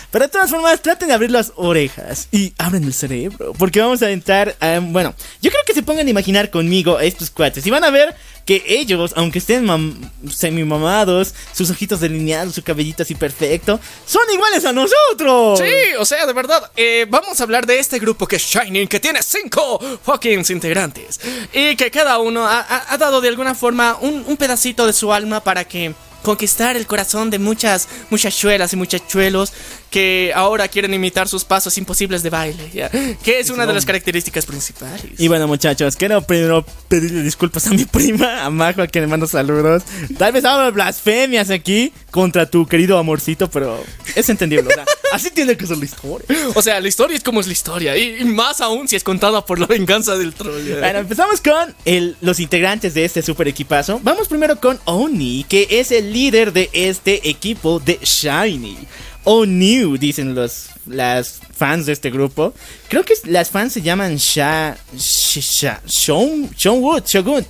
Pero 0.10 0.26
de 0.26 0.30
todas 0.30 0.50
formas, 0.50 0.82
traten 0.82 1.08
de 1.10 1.14
abrir 1.14 1.30
las 1.30 1.54
orejas 1.56 2.28
y 2.32 2.52
abren 2.58 2.84
el 2.84 2.94
cerebro. 2.95 3.54
Porque 3.60 3.80
vamos 3.80 4.02
a 4.02 4.10
entrar. 4.10 4.56
a- 4.60 4.80
bueno, 4.82 5.14
yo 5.40 5.52
creo 5.52 5.62
que 5.68 5.74
se 5.76 5.84
pongan 5.84 6.08
a 6.08 6.10
imaginar 6.10 6.50
conmigo 6.50 7.00
estos 7.00 7.30
cuates. 7.30 7.66
Y 7.68 7.70
van 7.70 7.84
a 7.84 7.91
ver 7.91 8.16
que 8.45 8.64
ellos, 8.68 9.14
aunque 9.15 9.40
estén 9.40 9.65
mam- 9.65 9.95
semi-mamados, 10.30 11.34
sus 11.53 11.70
ojitos 11.70 11.99
delineados, 11.99 12.56
su 12.56 12.64
cabellito 12.64 13.03
así 13.03 13.15
perfecto, 13.15 13.80
son 14.06 14.24
iguales 14.34 14.65
a 14.65 14.74
nosotros. 14.74 15.60
Sí, 15.60 15.95
o 15.98 16.06
sea, 16.06 16.26
de 16.26 16.34
verdad, 16.34 16.72
eh, 16.76 17.06
vamos 17.10 17.40
a 17.40 17.44
hablar 17.44 17.65
de 17.65 17.80
este 17.80 17.99
grupo 17.99 18.28
que 18.28 18.36
es 18.36 18.44
Shining, 18.44 18.88
que 18.88 18.99
tiene 18.99 19.22
cinco 19.24 19.80
fucking 20.03 20.44
integrantes. 20.49 21.20
Y 21.53 21.76
que 21.76 21.90
cada 21.90 22.20
uno 22.20 22.45
ha, 22.45 22.98
dado 22.98 23.22
de 23.22 23.30
alguna 23.30 23.56
forma 23.56 23.98
un 24.02 24.38
pedacito 24.38 24.86
de 24.86 24.94
su 24.94 25.14
alma 25.14 25.40
para 25.41 25.65
que 25.65 25.94
conquistar 26.24 26.76
el 26.76 26.88
corazón 26.88 27.30
de 27.30 27.38
muchas 27.38 27.88
muchachuelas 28.10 28.74
y 28.74 28.76
muchachuelos 28.76 29.54
que 29.91 30.32
ahora 30.34 30.68
quieren 30.68 30.91
imitar 30.94 31.28
sus 31.28 31.44
pasos 31.44 31.78
imposibles 31.78 32.24
de 32.24 32.32
baile, 32.32 32.90
que 33.24 33.40
es 33.40 33.52
una 33.52 33.68
de 33.68 33.74
las 33.74 33.86
características 33.86 34.45
principales. 34.48 35.20
Y 35.20 35.28
bueno, 35.28 35.48
muchachos, 35.48 35.95
quiero 35.95 36.22
primero 36.24 36.66
pedirle 36.88 37.22
disculpas 37.22 37.68
a 37.68 37.70
mi 37.72 37.86
prima, 37.86 38.44
a 38.44 38.50
Majo, 38.50 38.82
a 38.82 38.88
quien 38.88 39.04
le 39.04 39.08
mando 39.08 39.28
saludos. 39.28 39.84
Tal 40.18 40.32
vez 40.32 40.44
hablo 40.45 40.72
blasfemias 40.72 41.52
aquí 41.52 41.94
contra 42.10 42.50
tu 42.50 42.66
querido 42.66 42.98
amorcito, 42.98 43.52
pero 43.52 43.84
es 44.16 44.28
entendible. 44.30 44.70
o 44.70 44.74
sea, 44.74 44.86
así 45.14 45.31
tiene 45.31 45.56
que 45.57 45.65
ser 45.68 45.77
la 45.77 45.85
historia. 45.85 46.26
O 46.56 46.61
sea, 46.61 46.80
la 46.81 46.88
historia 46.88 47.15
es 47.18 47.23
como 47.23 47.40
es 47.40 47.48
la 47.48 47.53
historia, 47.53 47.98
y, 47.98 48.18
y 48.22 48.26
más 48.26 48.61
aún 48.61 48.88
si 48.88 48.95
es 48.95 49.03
contada 49.03 49.45
por 49.45 49.60
la 49.60 49.65
venganza 49.68 50.18
del 50.18 50.34
troll. 50.34 50.61
Bueno, 50.80 50.99
empezamos 50.99 51.41
con 51.41 51.76
el- 51.85 52.15
los 52.22 52.40
integrantes 52.40 52.94
de 52.94 53.06
este 53.06 53.22
super 53.22 53.48
equipazo. 53.48 53.99
Vamos 54.03 54.27
primero 54.27 54.60
con 54.60 54.80
Oni, 54.85 55.45
que 55.48 55.68
es 55.69 55.91
el 55.91 56.11
líder 56.14 56.52
de 56.53 56.69
este 56.73 57.30
equipo 57.30 57.80
de 57.80 57.99
Shiny. 58.03 58.77
Onu, 59.26 59.98
dicen 59.98 60.35
los 60.35 60.68
las 60.85 61.40
fans 61.56 61.85
de 61.85 61.94
este 61.94 62.10
grupo. 62.11 62.53
Creo 62.90 63.06
que 63.06 63.14
las 63.26 63.49
fans 63.49 63.72
se 63.72 63.81
llaman 63.81 64.18
Sha. 64.18 64.76
Sha. 64.98 65.40
Sha 65.41 65.81
Shon, 65.88 66.49
Shonwood, 66.57 67.06
Shogun. 67.06 67.45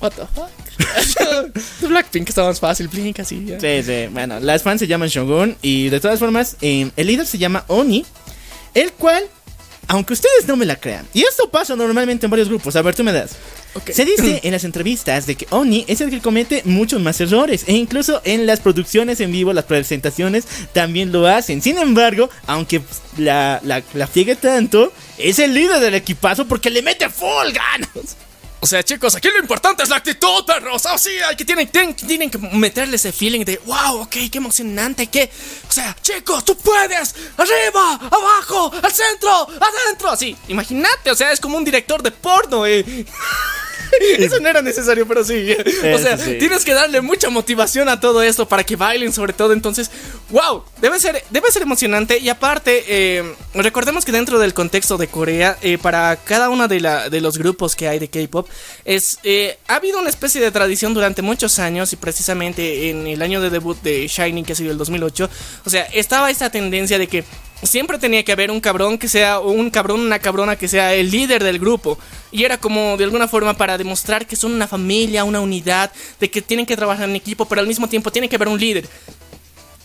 What 0.00 0.12
the 0.14 0.26
fuck? 0.34 0.50
Blackpink 1.88 2.28
está 2.28 2.44
más 2.44 2.60
fácil, 2.60 2.88
Blink 2.88 3.20
así. 3.20 3.44
ya. 3.46 3.60
Sí, 3.60 3.82
sí. 3.82 4.06
Bueno, 4.10 4.40
las 4.40 4.62
fans 4.62 4.80
se 4.80 4.86
llaman 4.86 5.08
Shogun. 5.08 5.56
Y 5.62 5.88
de 5.88 6.00
todas 6.00 6.18
formas, 6.18 6.56
eh, 6.60 6.90
el 6.96 7.06
líder 7.06 7.26
se 7.26 7.38
llama 7.38 7.64
Oni. 7.68 8.04
El 8.74 8.92
cual, 8.92 9.24
aunque 9.88 10.12
ustedes 10.12 10.46
no 10.46 10.56
me 10.56 10.66
la 10.66 10.76
crean, 10.76 11.06
y 11.14 11.22
esto 11.22 11.48
pasa 11.50 11.74
normalmente 11.76 12.26
en 12.26 12.30
varios 12.30 12.48
grupos. 12.48 12.76
A 12.76 12.82
ver, 12.82 12.94
tú 12.94 13.02
me 13.04 13.12
das. 13.12 13.30
Ok. 13.74 13.90
Se 13.90 14.04
dice 14.04 14.40
en 14.44 14.52
las 14.52 14.64
entrevistas 14.64 15.26
de 15.26 15.34
que 15.34 15.46
Oni 15.50 15.84
es 15.88 16.00
el 16.02 16.10
que 16.10 16.20
comete 16.20 16.62
muchos 16.66 17.00
más 17.00 17.18
errores. 17.20 17.64
E 17.66 17.72
incluso 17.72 18.20
en 18.24 18.44
las 18.46 18.60
producciones 18.60 19.20
en 19.20 19.32
vivo, 19.32 19.52
las 19.54 19.64
presentaciones, 19.64 20.44
también 20.74 21.10
lo 21.12 21.26
hacen. 21.26 21.62
Sin 21.62 21.78
embargo, 21.78 22.28
aunque 22.46 22.82
la, 23.16 23.60
la, 23.64 23.82
la 23.94 24.06
friegue 24.06 24.36
tanto, 24.36 24.92
es 25.16 25.38
el 25.38 25.54
líder 25.54 25.80
del 25.80 25.94
equipazo 25.94 26.46
porque 26.46 26.68
le 26.68 26.82
mete 26.82 27.08
full 27.08 27.52
ganas. 27.52 28.16
O 28.60 28.66
sea, 28.66 28.82
chicos, 28.82 29.14
aquí 29.14 29.28
lo 29.28 29.38
importante 29.38 29.82
es 29.82 29.88
la 29.88 29.96
actitud, 29.96 30.44
perros. 30.46 30.86
O 30.86 30.98
sea, 30.98 31.28
hay 31.28 31.36
que 31.36 31.44
tienen, 31.44 31.68
tienen, 31.68 31.94
tienen 31.94 32.30
que 32.30 32.38
meterle 32.38 32.96
ese 32.96 33.12
feeling 33.12 33.44
de 33.44 33.58
wow, 33.66 34.02
ok, 34.02 34.16
qué 34.30 34.38
emocionante, 34.38 35.06
que. 35.08 35.30
O 35.68 35.72
sea, 35.72 35.94
chicos, 36.00 36.44
tú 36.44 36.56
puedes. 36.56 37.14
Arriba, 37.36 37.94
abajo, 38.10 38.72
al 38.82 38.92
centro, 38.92 39.48
adentro. 39.60 40.10
Así, 40.10 40.36
imagínate, 40.48 41.10
o 41.10 41.14
sea, 41.14 41.32
es 41.32 41.40
como 41.40 41.58
un 41.58 41.64
director 41.64 42.02
de 42.02 42.10
porno, 42.10 42.66
eh. 42.66 42.84
Eso 44.18 44.40
no 44.40 44.48
era 44.48 44.62
necesario, 44.62 45.06
pero 45.06 45.24
sí. 45.24 45.54
O 45.94 45.98
sea, 45.98 46.18
sí. 46.18 46.36
tienes 46.38 46.64
que 46.64 46.74
darle 46.74 47.00
mucha 47.00 47.30
motivación 47.30 47.88
a 47.88 48.00
todo 48.00 48.22
esto 48.22 48.48
para 48.48 48.64
que 48.64 48.76
bailen, 48.76 49.12
sobre 49.12 49.32
todo. 49.32 49.52
Entonces, 49.52 49.90
wow, 50.30 50.64
debe 50.80 50.98
ser, 50.98 51.22
debe 51.30 51.50
ser 51.50 51.62
emocionante. 51.62 52.18
Y 52.18 52.28
aparte, 52.28 52.84
eh, 52.88 53.34
recordemos 53.54 54.04
que 54.04 54.12
dentro 54.12 54.38
del 54.38 54.54
contexto 54.54 54.96
de 54.96 55.08
Corea, 55.08 55.56
eh, 55.62 55.78
para 55.78 56.16
cada 56.16 56.50
uno 56.50 56.68
de, 56.68 56.80
la, 56.80 57.08
de 57.08 57.20
los 57.20 57.38
grupos 57.38 57.76
que 57.76 57.88
hay 57.88 57.98
de 57.98 58.08
K-pop, 58.08 58.48
es, 58.84 59.18
eh, 59.22 59.58
ha 59.68 59.76
habido 59.76 59.98
una 59.98 60.10
especie 60.10 60.40
de 60.40 60.50
tradición 60.50 60.94
durante 60.94 61.22
muchos 61.22 61.58
años. 61.58 61.92
Y 61.92 61.96
precisamente 61.96 62.90
en 62.90 63.06
el 63.06 63.22
año 63.22 63.40
de 63.40 63.50
debut 63.50 63.80
de 63.82 64.06
Shining, 64.08 64.44
que 64.44 64.52
ha 64.52 64.56
sido 64.56 64.72
el 64.72 64.78
2008, 64.78 65.30
o 65.64 65.70
sea, 65.70 65.82
estaba 65.92 66.30
esta 66.30 66.50
tendencia 66.50 66.98
de 66.98 67.06
que 67.06 67.24
siempre 67.62 67.98
tenía 67.98 68.24
que 68.24 68.32
haber 68.32 68.50
un 68.50 68.60
cabrón 68.60 68.98
que 68.98 69.08
sea, 69.08 69.40
o 69.40 69.50
un 69.50 69.70
cabrón, 69.70 70.00
una 70.00 70.18
cabrona 70.18 70.56
que 70.56 70.68
sea 70.68 70.94
el 70.94 71.10
líder 71.10 71.42
del 71.42 71.58
grupo. 71.58 71.98
Y 72.30 72.44
era 72.44 72.58
como 72.58 72.96
de 72.96 73.04
alguna 73.04 73.28
forma 73.28 73.54
para 73.54 73.78
demostrar 73.78 74.26
que 74.26 74.36
son 74.36 74.52
una 74.52 74.66
familia, 74.66 75.24
una 75.24 75.40
unidad, 75.40 75.90
de 76.20 76.30
que 76.30 76.42
tienen 76.42 76.66
que 76.66 76.76
trabajar 76.76 77.08
en 77.08 77.16
equipo, 77.16 77.46
pero 77.46 77.60
al 77.60 77.66
mismo 77.66 77.88
tiempo 77.88 78.10
tiene 78.10 78.28
que 78.28 78.36
haber 78.36 78.48
un 78.48 78.60
líder. 78.60 78.88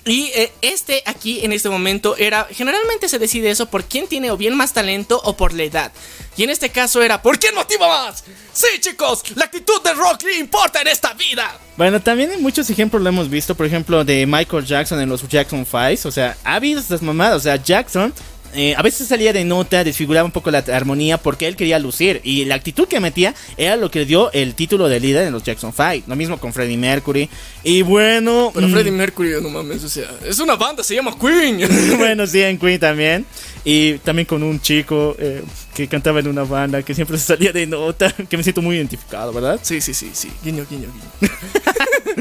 Y 0.06 0.32
eh, 0.34 0.52
este 0.62 1.04
aquí 1.06 1.46
en 1.46 1.54
este 1.54 1.70
momento 1.70 2.16
era, 2.18 2.48
generalmente 2.52 3.08
se 3.08 3.20
decide 3.20 3.52
eso 3.52 3.68
por 3.68 3.84
quién 3.86 4.08
tiene 4.08 4.32
o 4.32 4.38
bien 4.38 4.56
más 4.56 4.74
talento 4.74 5.22
o 5.24 5.38
por 5.38 5.54
la 5.54 5.64
edad. 5.64 5.92
Y 6.38 6.44
en 6.44 6.50
este 6.50 6.70
caso 6.70 7.04
era, 7.04 7.22
¿por 7.22 7.38
quién 7.38 7.54
motiva 7.54 7.88
más? 7.88 8.24
Sí 8.54 8.80
chicos, 8.80 9.24
la 9.36 9.46
actitud 9.46 9.82
de 9.84 9.94
Rock 9.94 10.24
Lee 10.24 10.40
importa 10.40 10.82
en 10.82 10.88
esta 10.88 11.14
vida. 11.14 11.60
Bueno, 11.78 12.02
también 12.02 12.32
en 12.32 12.42
muchos 12.42 12.70
ejemplos 12.70 13.02
lo 13.02 13.10
hemos 13.10 13.30
visto, 13.30 13.56
por 13.56 13.66
ejemplo, 13.66 14.04
de 14.04 14.26
Michael 14.26 14.66
Jackson 14.66 15.00
en 15.02 15.10
los 15.10 15.28
Jackson 15.28 15.66
5. 15.66 16.08
O 16.08 16.12
sea, 16.12 16.38
ha 16.44 16.56
habido 16.56 16.80
estas 16.80 17.02
mamadas. 17.02 17.38
O 17.38 17.40
sea, 17.40 17.56
Jackson 17.56 18.14
eh, 18.54 18.76
a 18.76 18.82
veces 18.82 19.08
salía 19.08 19.34
de 19.34 19.44
nota, 19.46 19.84
desfiguraba 19.84 20.26
un 20.26 20.32
poco 20.32 20.52
la 20.52 20.60
armonía 20.60 21.18
porque 21.18 21.48
él 21.48 21.56
quería 21.56 21.80
lucir. 21.80 22.22
Y 22.24 22.46
la 22.46 22.56
actitud 22.56 22.88
que 22.88 23.00
metía 23.00 23.34
era 23.58 23.76
lo 23.76 23.92
que 23.92 24.06
dio 24.06 24.32
el 24.32 24.56
título 24.56 24.90
de 24.90 25.00
líder 25.00 25.28
en 25.28 25.34
los 25.34 25.44
Jackson 25.44 25.74
5. 25.76 26.06
Lo 26.08 26.16
mismo 26.16 26.38
con 26.38 26.54
Freddie 26.54 26.78
Mercury. 26.78 27.30
Y 27.64 27.82
bueno. 27.82 28.52
Pero 28.54 28.68
mm, 28.68 28.72
Freddie 28.72 28.92
Mercury, 28.92 29.42
no 29.42 29.50
mames, 29.50 29.84
o 29.84 29.90
sea, 29.90 30.10
es 30.26 30.40
una 30.40 30.56
banda, 30.56 30.84
se 30.84 30.96
llama 30.96 31.16
Queen. 31.20 31.62
bueno, 31.98 32.28
sí, 32.28 32.42
en 32.42 32.58
Queen 32.58 32.80
también. 32.80 33.26
Y 33.64 33.94
también 34.00 34.26
con 34.26 34.42
un 34.42 34.60
chico 34.60 35.16
eh, 35.20 35.44
que 35.74 35.88
cantaba 35.88 36.20
en 36.20 36.28
una 36.28 36.44
banda 36.44 36.82
que 36.82 36.96
siempre 36.96 37.18
se 37.18 37.26
salía 37.26 37.52
de 37.52 37.68
nota. 37.68 38.14
Que 38.30 38.38
me 38.38 38.44
siento 38.44 38.62
muy 38.62 38.78
identificado, 38.78 39.34
¿verdad? 39.34 39.60
Sí, 39.62 39.82
sí, 39.82 39.94
sí, 39.94 40.12
sí, 40.14 40.32
guiño, 40.44 40.66
guiño, 40.70 40.88
guiño. 40.92 41.34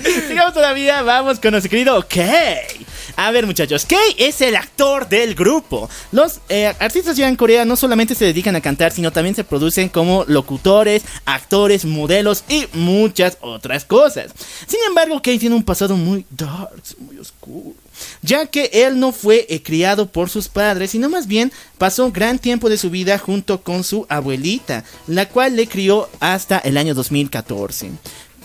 Sigamos 0.28 0.54
todavía, 0.54 1.02
vamos 1.02 1.38
con 1.38 1.52
nuestro 1.52 1.70
querido 1.70 2.04
Kay. 2.08 2.86
A 3.16 3.30
ver, 3.30 3.46
muchachos, 3.46 3.86
Kay 3.86 4.16
es 4.18 4.40
el 4.40 4.56
actor 4.56 5.08
del 5.08 5.34
grupo. 5.34 5.88
Los 6.12 6.40
eh, 6.48 6.72
artistas 6.78 7.16
ya 7.16 7.28
en 7.28 7.36
Corea 7.36 7.64
no 7.64 7.76
solamente 7.76 8.14
se 8.14 8.24
dedican 8.24 8.56
a 8.56 8.60
cantar, 8.60 8.92
sino 8.92 9.12
también 9.12 9.34
se 9.34 9.44
producen 9.44 9.88
como 9.88 10.24
locutores, 10.26 11.02
actores, 11.24 11.84
modelos 11.84 12.44
y 12.48 12.66
muchas 12.72 13.38
otras 13.40 13.84
cosas. 13.84 14.32
Sin 14.66 14.80
embargo, 14.88 15.20
Kay 15.22 15.38
tiene 15.38 15.56
un 15.56 15.62
pasado 15.62 15.96
muy 15.96 16.24
dark, 16.30 16.82
muy 16.98 17.18
oscuro. 17.18 17.74
Ya 18.22 18.46
que 18.46 18.70
él 18.72 18.98
no 18.98 19.12
fue 19.12 19.46
eh, 19.48 19.62
criado 19.62 20.06
por 20.06 20.30
sus 20.30 20.48
padres, 20.48 20.92
sino 20.92 21.08
más 21.08 21.26
bien 21.26 21.52
pasó 21.78 22.10
gran 22.10 22.38
tiempo 22.38 22.68
de 22.68 22.78
su 22.78 22.90
vida 22.90 23.18
junto 23.18 23.62
con 23.62 23.84
su 23.84 24.06
abuelita, 24.08 24.84
la 25.06 25.28
cual 25.28 25.56
le 25.56 25.66
crió 25.66 26.08
hasta 26.20 26.58
el 26.58 26.76
año 26.76 26.94
2014. 26.94 27.90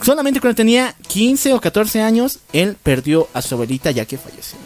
Solamente 0.01 0.39
cuando 0.39 0.55
tenía 0.55 0.95
15 1.07 1.53
o 1.53 1.61
14 1.61 2.01
años, 2.01 2.39
él 2.53 2.75
perdió 2.81 3.27
a 3.33 3.41
su 3.41 3.55
abuelita 3.55 3.91
ya 3.91 4.05
que 4.05 4.17
falleció. 4.17 4.57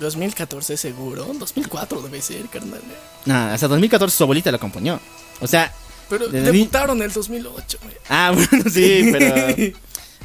2014 0.00 0.76
seguro, 0.76 1.24
2004 1.34 2.02
debe 2.02 2.22
ser, 2.22 2.48
carnal. 2.48 2.80
Nada, 3.24 3.54
hasta 3.54 3.68
2014 3.68 4.16
su 4.16 4.22
abuelita 4.24 4.50
lo 4.50 4.56
acompañó. 4.56 5.00
O 5.40 5.46
sea, 5.46 5.72
Pero 6.08 6.28
debutaron 6.28 6.98
en 6.98 7.04
el 7.04 7.12
2008, 7.12 7.78
güey. 7.82 7.94
ah, 8.08 8.32
bueno, 8.34 8.70
sí, 8.70 9.08
pero... 9.12 9.74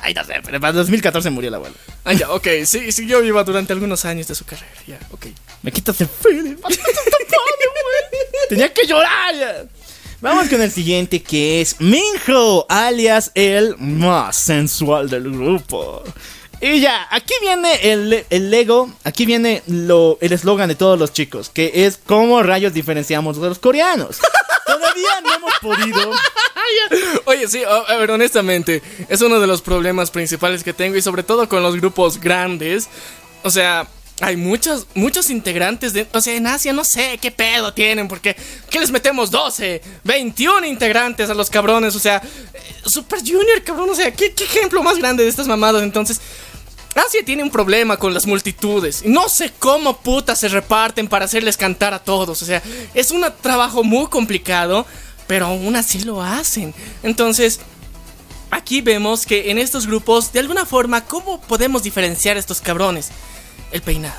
Ay, 0.01 0.13
no 0.13 0.23
sé, 0.25 0.33
pero 0.43 0.59
para 0.59 0.73
2014 0.73 1.29
murió 1.29 1.47
el 1.47 1.55
abuelo. 1.55 1.75
Ah, 2.03 2.11
ya, 2.13 2.29
ok. 2.31 2.45
Sí, 2.65 2.91
sí, 2.91 3.07
yo 3.07 3.21
viva 3.21 3.41
durante 3.45 3.71
algunos 3.71 4.03
años 4.03 4.27
de 4.27 4.35
su 4.35 4.43
carrera. 4.43 4.73
Ya, 4.85 4.99
ok. 5.11 5.27
Me 5.61 5.71
quitas 5.71 5.99
el 6.01 6.07
feeling. 6.09 6.55
Tenía 8.49 8.73
que 8.73 8.85
llorar 8.85 9.33
ya. 9.35 9.65
Vamos 10.23 10.47
con 10.47 10.61
el 10.61 10.71
siguiente 10.71 11.21
que 11.21 11.59
es 11.59 11.81
Minho, 11.81 12.65
alias 12.69 13.31
el 13.35 13.75
más 13.77 14.37
sensual 14.37 15.09
del 15.09 15.29
grupo. 15.29 16.01
Y 16.61 16.79
ya, 16.79 17.09
aquí 17.11 17.33
viene 17.41 17.91
el, 17.91 18.25
el 18.29 18.49
Lego, 18.49 18.89
aquí 19.03 19.25
viene 19.25 19.61
lo, 19.67 20.17
el 20.21 20.31
eslogan 20.31 20.69
de 20.69 20.75
todos 20.75 20.97
los 20.97 21.11
chicos, 21.11 21.49
que 21.49 21.85
es 21.85 21.99
cómo 22.05 22.41
rayos 22.41 22.73
diferenciamos 22.73 23.35
de 23.41 23.49
los 23.49 23.59
coreanos. 23.59 24.19
Todavía 24.65 25.19
no 25.25 25.33
hemos 25.33 25.53
podido. 25.61 26.11
Oye, 27.25 27.49
sí, 27.49 27.61
a 27.65 27.79
a 27.79 27.97
ver, 27.97 28.11
honestamente, 28.11 28.81
es 29.09 29.19
uno 29.19 29.41
de 29.41 29.47
los 29.47 29.61
problemas 29.61 30.09
principales 30.09 30.63
que 30.63 30.71
tengo 30.71 30.95
y 30.95 31.01
sobre 31.01 31.23
todo 31.23 31.49
con 31.49 31.61
los 31.61 31.75
grupos 31.75 32.17
grandes. 32.21 32.87
O 33.43 33.49
sea, 33.49 33.89
hay 34.19 34.37
muchos, 34.37 34.87
muchos 34.93 35.29
integrantes 35.29 35.93
de... 35.93 36.07
O 36.13 36.21
sea, 36.21 36.35
en 36.35 36.47
Asia 36.47 36.71
no 36.71 36.83
sé 36.83 37.17
qué 37.21 37.31
pedo 37.31 37.73
tienen, 37.73 38.07
porque... 38.07 38.35
¿Qué 38.69 38.79
les 38.79 38.91
metemos? 38.91 39.31
12, 39.31 39.81
21 40.03 40.65
integrantes 40.67 41.29
a 41.29 41.33
los 41.33 41.49
cabrones, 41.49 41.95
o 41.95 41.99
sea... 41.99 42.17
eh, 42.17 42.59
Super 42.85 43.19
Junior, 43.19 43.63
cabrón, 43.63 43.89
o 43.89 43.95
sea, 43.95 44.11
¿qué, 44.11 44.33
qué 44.33 44.43
ejemplo 44.43 44.83
más 44.83 44.97
grande 44.97 45.23
de 45.23 45.29
estas 45.29 45.47
mamadas? 45.47 45.83
Entonces... 45.83 46.21
Asia 46.95 47.25
tiene 47.25 47.41
un 47.41 47.49
problema 47.49 47.97
con 47.97 48.13
las 48.13 48.27
multitudes. 48.27 49.03
No 49.03 49.27
sé 49.27 49.51
cómo 49.57 49.97
putas 49.97 50.39
se 50.39 50.47
reparten 50.47 51.07
para 51.07 51.25
hacerles 51.25 51.57
cantar 51.57 51.91
a 51.93 52.03
todos. 52.03 52.39
O 52.41 52.45
sea, 52.45 52.61
es 52.93 53.09
un 53.09 53.25
trabajo 53.41 53.83
muy 53.83 54.05
complicado, 54.07 54.85
pero 55.25 55.47
aún 55.47 55.75
así 55.75 56.01
lo 56.01 56.21
hacen. 56.21 56.71
Entonces, 57.01 57.61
aquí 58.51 58.81
vemos 58.81 59.25
que 59.25 59.49
en 59.49 59.57
estos 59.57 59.87
grupos, 59.87 60.31
de 60.33 60.39
alguna 60.39 60.67
forma, 60.67 61.03
¿cómo 61.03 61.41
podemos 61.41 61.81
diferenciar 61.81 62.37
a 62.37 62.39
estos 62.39 62.61
cabrones? 62.61 63.09
El 63.73 63.81
peinado. 63.81 64.15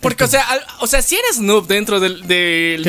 Porque, 0.00 0.24
o 0.24 0.26
sea, 0.26 0.42
al- 0.42 0.66
o 0.80 0.86
sea, 0.88 1.00
si 1.00 1.14
eres 1.16 1.38
noob 1.38 1.66
dentro 1.68 2.00
del, 2.00 2.22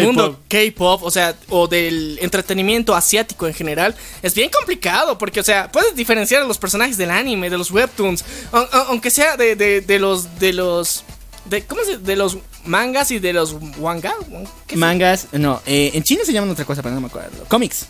mundo 0.04 0.40
K-pop, 0.50 1.04
o 1.04 1.12
sea, 1.12 1.36
o 1.50 1.68
del 1.68 2.18
entretenimiento 2.22 2.96
asiático 2.96 3.46
en 3.48 3.54
general, 3.54 3.96
es 4.24 4.34
bien 4.34 4.50
complicado. 4.50 5.18
Porque, 5.20 5.40
o 5.40 5.44
sea, 5.44 5.72
puedes 5.72 5.96
diferenciar 5.96 6.42
a 6.42 6.46
los 6.46 6.58
personajes 6.58 6.98
del 6.98 7.12
anime, 7.12 7.50
de 7.52 7.58
los 7.60 7.70
webtoons, 7.70 8.26
au- 8.52 8.68
au- 8.72 8.86
aunque 8.90 9.12
sea 9.12 9.38
de, 9.38 9.56
de, 9.56 9.82
de 9.82 10.00
los. 10.00 10.40
de 10.40 10.54
los. 10.54 11.04
De, 11.46 11.64
¿Cómo 11.66 11.84
se 11.84 11.98
De 11.98 12.16
los 12.16 12.38
mangas 12.66 13.12
y 13.12 13.20
de 13.20 13.34
los 13.34 13.56
wanga. 13.78 14.14
¿Qué 14.66 14.74
se- 14.74 14.78
Mangas, 14.80 15.28
no, 15.34 15.62
eh, 15.68 15.92
en 15.94 16.02
China 16.04 16.24
se 16.26 16.34
llaman 16.34 16.50
otra 16.50 16.66
cosa, 16.66 16.82
pero 16.82 16.96
no 16.96 17.02
me 17.02 17.08
acuerdo. 17.08 17.46
Cómics. 17.48 17.86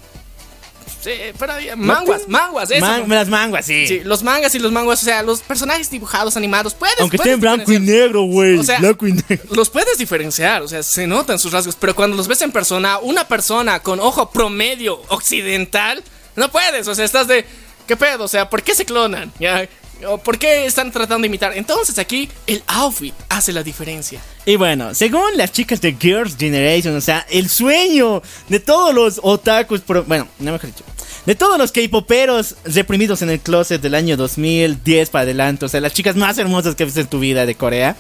Sí, 1.02 1.12
pero 1.40 1.54
había- 1.54 1.76
manguas, 1.76 2.28
manguas, 2.28 2.70
eso. 2.72 2.86
Man- 2.86 3.10
las 3.10 3.28
manguas, 3.28 3.66
sí. 3.66 3.88
Sí, 3.88 4.02
los 4.04 4.22
mangas 4.24 4.54
y 4.56 4.60
los 4.60 4.72
manguas, 4.72 5.02
o 5.02 5.06
sea, 5.06 5.24
los 5.24 5.42
personajes 5.42 5.90
dibujados, 5.90 6.38
animados, 6.38 6.74
puedes. 6.76 7.00
Aunque 7.00 7.18
esté 7.18 7.24
puedes 7.30 7.34
en 7.36 7.42
blanco 7.42 7.72
y 7.72 7.80
negro, 7.80 8.22
güey. 8.24 8.58
O 8.60 8.64
sea, 8.64 8.80
blanco 8.80 9.08
y 9.08 9.14
negro. 9.14 9.40
Los 9.56 9.70
puedes 9.70 9.98
diferenciar, 9.98 10.62
o 10.62 10.68
sea, 10.68 10.84
se 10.84 11.08
notan 11.08 11.40
sus 11.40 11.52
rasgos, 11.52 11.76
pero 11.80 11.96
cuando 11.96 12.16
los 12.16 12.28
ves 12.28 12.42
en 12.42 12.52
persona, 12.52 13.00
una 13.00 13.28
persona 13.28 13.80
con 13.82 14.00
ojo 14.00 14.30
promedio 14.32 15.02
occidental, 15.10 16.04
no 16.36 16.52
puedes, 16.52 16.88
o 16.88 16.96
sea, 16.96 17.04
estás 17.06 17.28
de, 17.28 17.46
¿qué 17.88 17.98
pedo? 17.98 18.26
O 18.26 18.28
sea, 18.28 18.50
¿por 18.50 18.62
qué 18.64 18.76
se 18.76 18.86
clonan? 18.86 19.32
¿Ya? 19.40 19.68
¿O 20.08 20.18
¿Por 20.18 20.38
qué 20.40 20.66
están 20.66 20.92
tratando 20.92 21.22
de 21.22 21.28
imitar? 21.28 21.56
Entonces 21.56 21.98
aquí 22.00 22.30
el 22.48 22.64
outfit 22.68 23.14
hace 23.30 23.52
la 23.54 23.64
diferencia. 23.64 24.20
Y 24.46 24.56
bueno, 24.56 24.94
según 24.96 25.38
las 25.38 25.52
chicas 25.52 25.82
de 25.82 25.96
Girls 26.00 26.36
Generation, 26.38 26.96
o 26.96 27.02
sea, 27.02 27.26
el 27.30 27.50
sueño 27.50 28.22
de 28.50 28.60
todos 28.60 28.94
los 28.94 29.20
otakus, 29.24 29.82
pro- 29.82 30.04
bueno, 30.04 30.28
no 30.40 30.52
mejor 30.52 30.70
dicho, 30.72 30.84
de 31.26 31.36
todos 31.36 31.58
los 31.60 31.72
K-poperos 31.72 32.56
reprimidos 32.66 33.22
en 33.22 33.30
el 33.30 33.40
closet 33.40 33.80
del 33.82 33.94
año 33.96 34.18
2010 34.18 35.10
para 35.12 35.24
adelante, 35.24 35.66
o 35.66 35.70
sea, 35.70 35.80
las 35.82 35.94
chicas 35.94 36.16
más 36.16 36.38
hermosas 36.40 36.74
que 36.76 36.84
has 36.84 36.88
visto 36.88 37.02
en 37.02 37.08
tu 37.08 37.20
vida 37.20 37.46
de 37.46 37.54
Corea, 37.56 37.96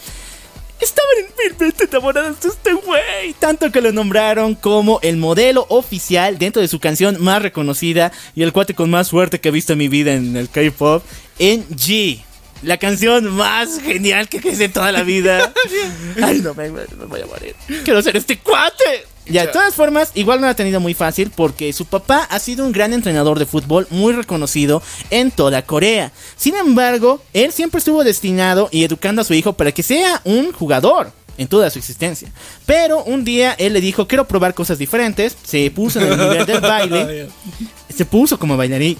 estaban 0.81 1.09
firmemente 1.37 1.85
enamoradas 1.85 2.41
de 2.41 2.49
este 2.49 2.73
güey. 2.73 3.33
Tanto 3.39 3.71
que 3.71 3.81
lo 3.81 3.91
nombraron 3.91 4.55
como 4.55 4.99
el 5.01 5.17
modelo 5.17 5.65
oficial 5.69 6.37
dentro 6.37 6.61
de 6.61 6.67
su 6.67 6.79
canción 6.79 7.21
más 7.21 7.41
reconocida 7.41 8.11
y 8.35 8.43
el 8.43 8.53
cuate 8.53 8.73
con 8.73 8.89
más 8.89 9.07
suerte 9.07 9.39
que 9.39 9.49
he 9.49 9.51
visto 9.51 9.73
en 9.73 9.79
mi 9.79 9.87
vida 9.87 10.13
en 10.13 10.35
el 10.35 10.49
K-pop, 10.49 11.03
en 11.39 11.67
G. 11.69 12.21
La 12.63 12.77
canción 12.77 13.25
más 13.31 13.81
genial 13.81 14.29
que 14.29 14.37
hice 14.37 14.65
en 14.65 14.71
toda 14.71 14.91
la 14.91 15.01
vida. 15.01 15.51
Ay, 16.21 16.41
no 16.41 16.53
me, 16.53 16.69
me 16.69 16.85
voy 17.07 17.21
a 17.21 17.25
morir. 17.25 17.55
Quiero 17.83 18.01
ser 18.03 18.17
este 18.17 18.37
cuate. 18.37 19.10
Ya, 19.27 19.45
de 19.45 19.51
todas 19.51 19.75
formas, 19.75 20.11
igual 20.15 20.41
no 20.41 20.47
lo 20.47 20.51
ha 20.51 20.55
tenido 20.55 20.79
muy 20.79 20.93
fácil 20.93 21.31
porque 21.35 21.71
su 21.73 21.85
papá 21.85 22.27
ha 22.29 22.39
sido 22.39 22.65
un 22.65 22.71
gran 22.71 22.91
entrenador 22.93 23.37
de 23.39 23.45
fútbol 23.45 23.87
muy 23.91 24.13
reconocido 24.13 24.81
en 25.09 25.31
toda 25.31 25.61
Corea. 25.61 26.11
Sin 26.35 26.55
embargo, 26.55 27.21
él 27.33 27.51
siempre 27.51 27.79
estuvo 27.79 28.03
destinado 28.03 28.67
y 28.71 28.83
educando 28.83 29.21
a 29.21 29.25
su 29.25 29.33
hijo 29.33 29.53
para 29.53 29.71
que 29.71 29.83
sea 29.83 30.21
un 30.25 30.51
jugador 30.51 31.11
en 31.37 31.47
toda 31.47 31.69
su 31.69 31.79
existencia. 31.79 32.31
Pero 32.65 33.03
un 33.03 33.23
día 33.23 33.55
él 33.57 33.73
le 33.73 33.81
dijo, 33.81 34.07
quiero 34.07 34.27
probar 34.27 34.53
cosas 34.53 34.77
diferentes. 34.79 35.37
Se 35.43 35.69
puso 35.71 35.99
en 36.01 36.11
el 36.11 36.17
nivel 36.19 36.45
del 36.45 36.59
baile. 36.59 37.27
Se 37.95 38.05
puso 38.05 38.37
como 38.39 38.57
bailarín. 38.57 38.97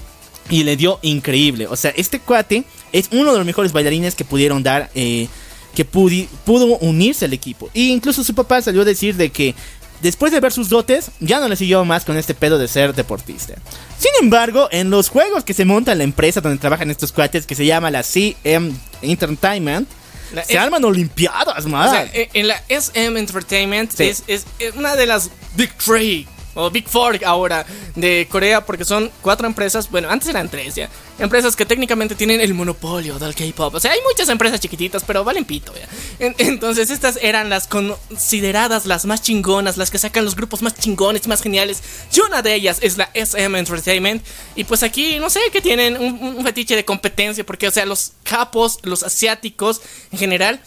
Y 0.50 0.64
le 0.64 0.76
dio 0.76 0.98
increíble. 1.02 1.66
O 1.68 1.76
sea, 1.76 1.92
este 1.96 2.18
cuate 2.20 2.64
es 2.92 3.08
uno 3.12 3.32
de 3.32 3.38
los 3.38 3.46
mejores 3.46 3.72
bailarines 3.72 4.14
que 4.14 4.24
pudieron 4.24 4.62
dar. 4.62 4.90
eh, 4.94 5.28
que 5.74 5.90
pudi- 5.90 6.28
pudo 6.44 6.66
unirse 6.80 7.24
al 7.24 7.32
equipo. 7.32 7.70
E 7.72 7.84
incluso 7.84 8.22
su 8.22 8.34
papá 8.34 8.60
salió 8.60 8.82
a 8.82 8.84
decir 8.84 9.16
de 9.16 9.30
que 9.30 9.54
después 10.02 10.32
de 10.32 10.40
ver 10.40 10.52
sus 10.52 10.68
dotes, 10.68 11.10
ya 11.20 11.40
no 11.40 11.48
le 11.48 11.56
siguió 11.56 11.84
más 11.84 12.04
con 12.04 12.16
este 12.18 12.34
pedo 12.34 12.58
de 12.58 12.68
ser 12.68 12.94
deportista. 12.94 13.54
Sin 13.98 14.10
embargo, 14.20 14.68
en 14.70 14.90
los 14.90 15.08
juegos 15.08 15.44
que 15.44 15.54
se 15.54 15.64
monta 15.64 15.92
en 15.92 15.98
la 15.98 16.04
empresa 16.04 16.40
donde 16.40 16.58
trabajan 16.58 16.90
estos 16.90 17.12
cuates, 17.12 17.46
que 17.46 17.54
se 17.54 17.64
llama 17.64 17.90
la 17.90 18.02
CM 18.02 18.72
Entertainment, 19.00 19.88
La 20.34 20.44
se 20.44 20.52
S- 20.54 20.58
arman 20.58 20.84
olimpiadas, 20.84 21.66
man. 21.66 21.88
O 21.88 21.92
sea, 21.92 22.10
en 22.12 22.28
en 22.34 22.48
la 22.48 22.62
SM 22.68 23.18
Entertainment 23.18 23.92
Sí. 23.92 24.04
es, 24.04 24.22
es- 24.26 24.44
es 24.58 24.74
una 24.74 24.96
de 24.96 25.06
las 25.06 25.30
Big 25.56 25.72
Three 25.76 26.26
o 26.54 26.70
Big 26.70 26.88
Four 26.88 27.20
ahora 27.24 27.64
de 27.94 28.26
Corea 28.30 28.64
porque 28.64 28.84
son 28.84 29.10
cuatro 29.22 29.46
empresas, 29.46 29.90
bueno, 29.90 30.08
antes 30.10 30.28
eran 30.28 30.48
tres 30.48 30.74
ya, 30.74 30.88
empresas 31.18 31.56
que 31.56 31.64
técnicamente 31.66 32.14
tienen 32.14 32.40
el 32.40 32.54
monopolio 32.54 33.18
del 33.18 33.34
K-pop. 33.34 33.74
O 33.74 33.80
sea, 33.80 33.92
hay 33.92 34.00
muchas 34.08 34.28
empresas 34.28 34.60
chiquititas, 34.60 35.02
pero 35.06 35.24
valen 35.24 35.44
pito 35.44 35.72
ya. 35.74 35.88
En- 36.26 36.34
entonces, 36.38 36.90
estas 36.90 37.18
eran 37.22 37.48
las 37.48 37.66
consideradas 37.66 38.86
las 38.86 39.04
más 39.04 39.22
chingonas, 39.22 39.76
las 39.76 39.90
que 39.90 39.98
sacan 39.98 40.24
los 40.24 40.36
grupos 40.36 40.62
más 40.62 40.74
chingones, 40.74 41.26
más 41.28 41.42
geniales. 41.42 41.82
Y 42.14 42.20
una 42.20 42.42
de 42.42 42.54
ellas 42.54 42.78
es 42.82 42.96
la 42.96 43.10
SM 43.14 43.58
Entertainment. 43.58 44.24
Y 44.56 44.64
pues 44.64 44.82
aquí, 44.82 45.18
no 45.18 45.30
sé, 45.30 45.40
que 45.52 45.60
tienen 45.60 45.96
un, 45.96 46.36
un 46.38 46.44
fetiche 46.44 46.76
de 46.76 46.84
competencia 46.84 47.44
porque, 47.44 47.68
o 47.68 47.70
sea, 47.70 47.86
los 47.86 48.12
capos, 48.22 48.78
los 48.82 49.02
asiáticos 49.02 49.80
en 50.12 50.18
general 50.18 50.60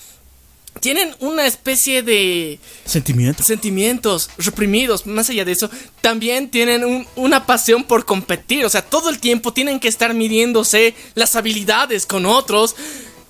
tienen 0.79 1.15
una 1.19 1.45
especie 1.45 2.01
de 2.03 2.59
Sentimiento. 2.85 3.43
sentimientos 3.43 4.29
reprimidos. 4.37 5.05
Más 5.05 5.29
allá 5.29 5.45
de 5.45 5.51
eso, 5.51 5.69
también 6.01 6.49
tienen 6.49 6.83
un- 6.83 7.07
una 7.15 7.45
pasión 7.45 7.83
por 7.83 8.05
competir. 8.05 8.65
O 8.65 8.69
sea, 8.69 8.81
todo 8.81 9.09
el 9.09 9.19
tiempo 9.19 9.53
tienen 9.53 9.79
que 9.79 9.87
estar 9.87 10.13
midiéndose 10.13 10.93
las 11.15 11.35
habilidades 11.35 12.05
con 12.05 12.25
otros. 12.25 12.75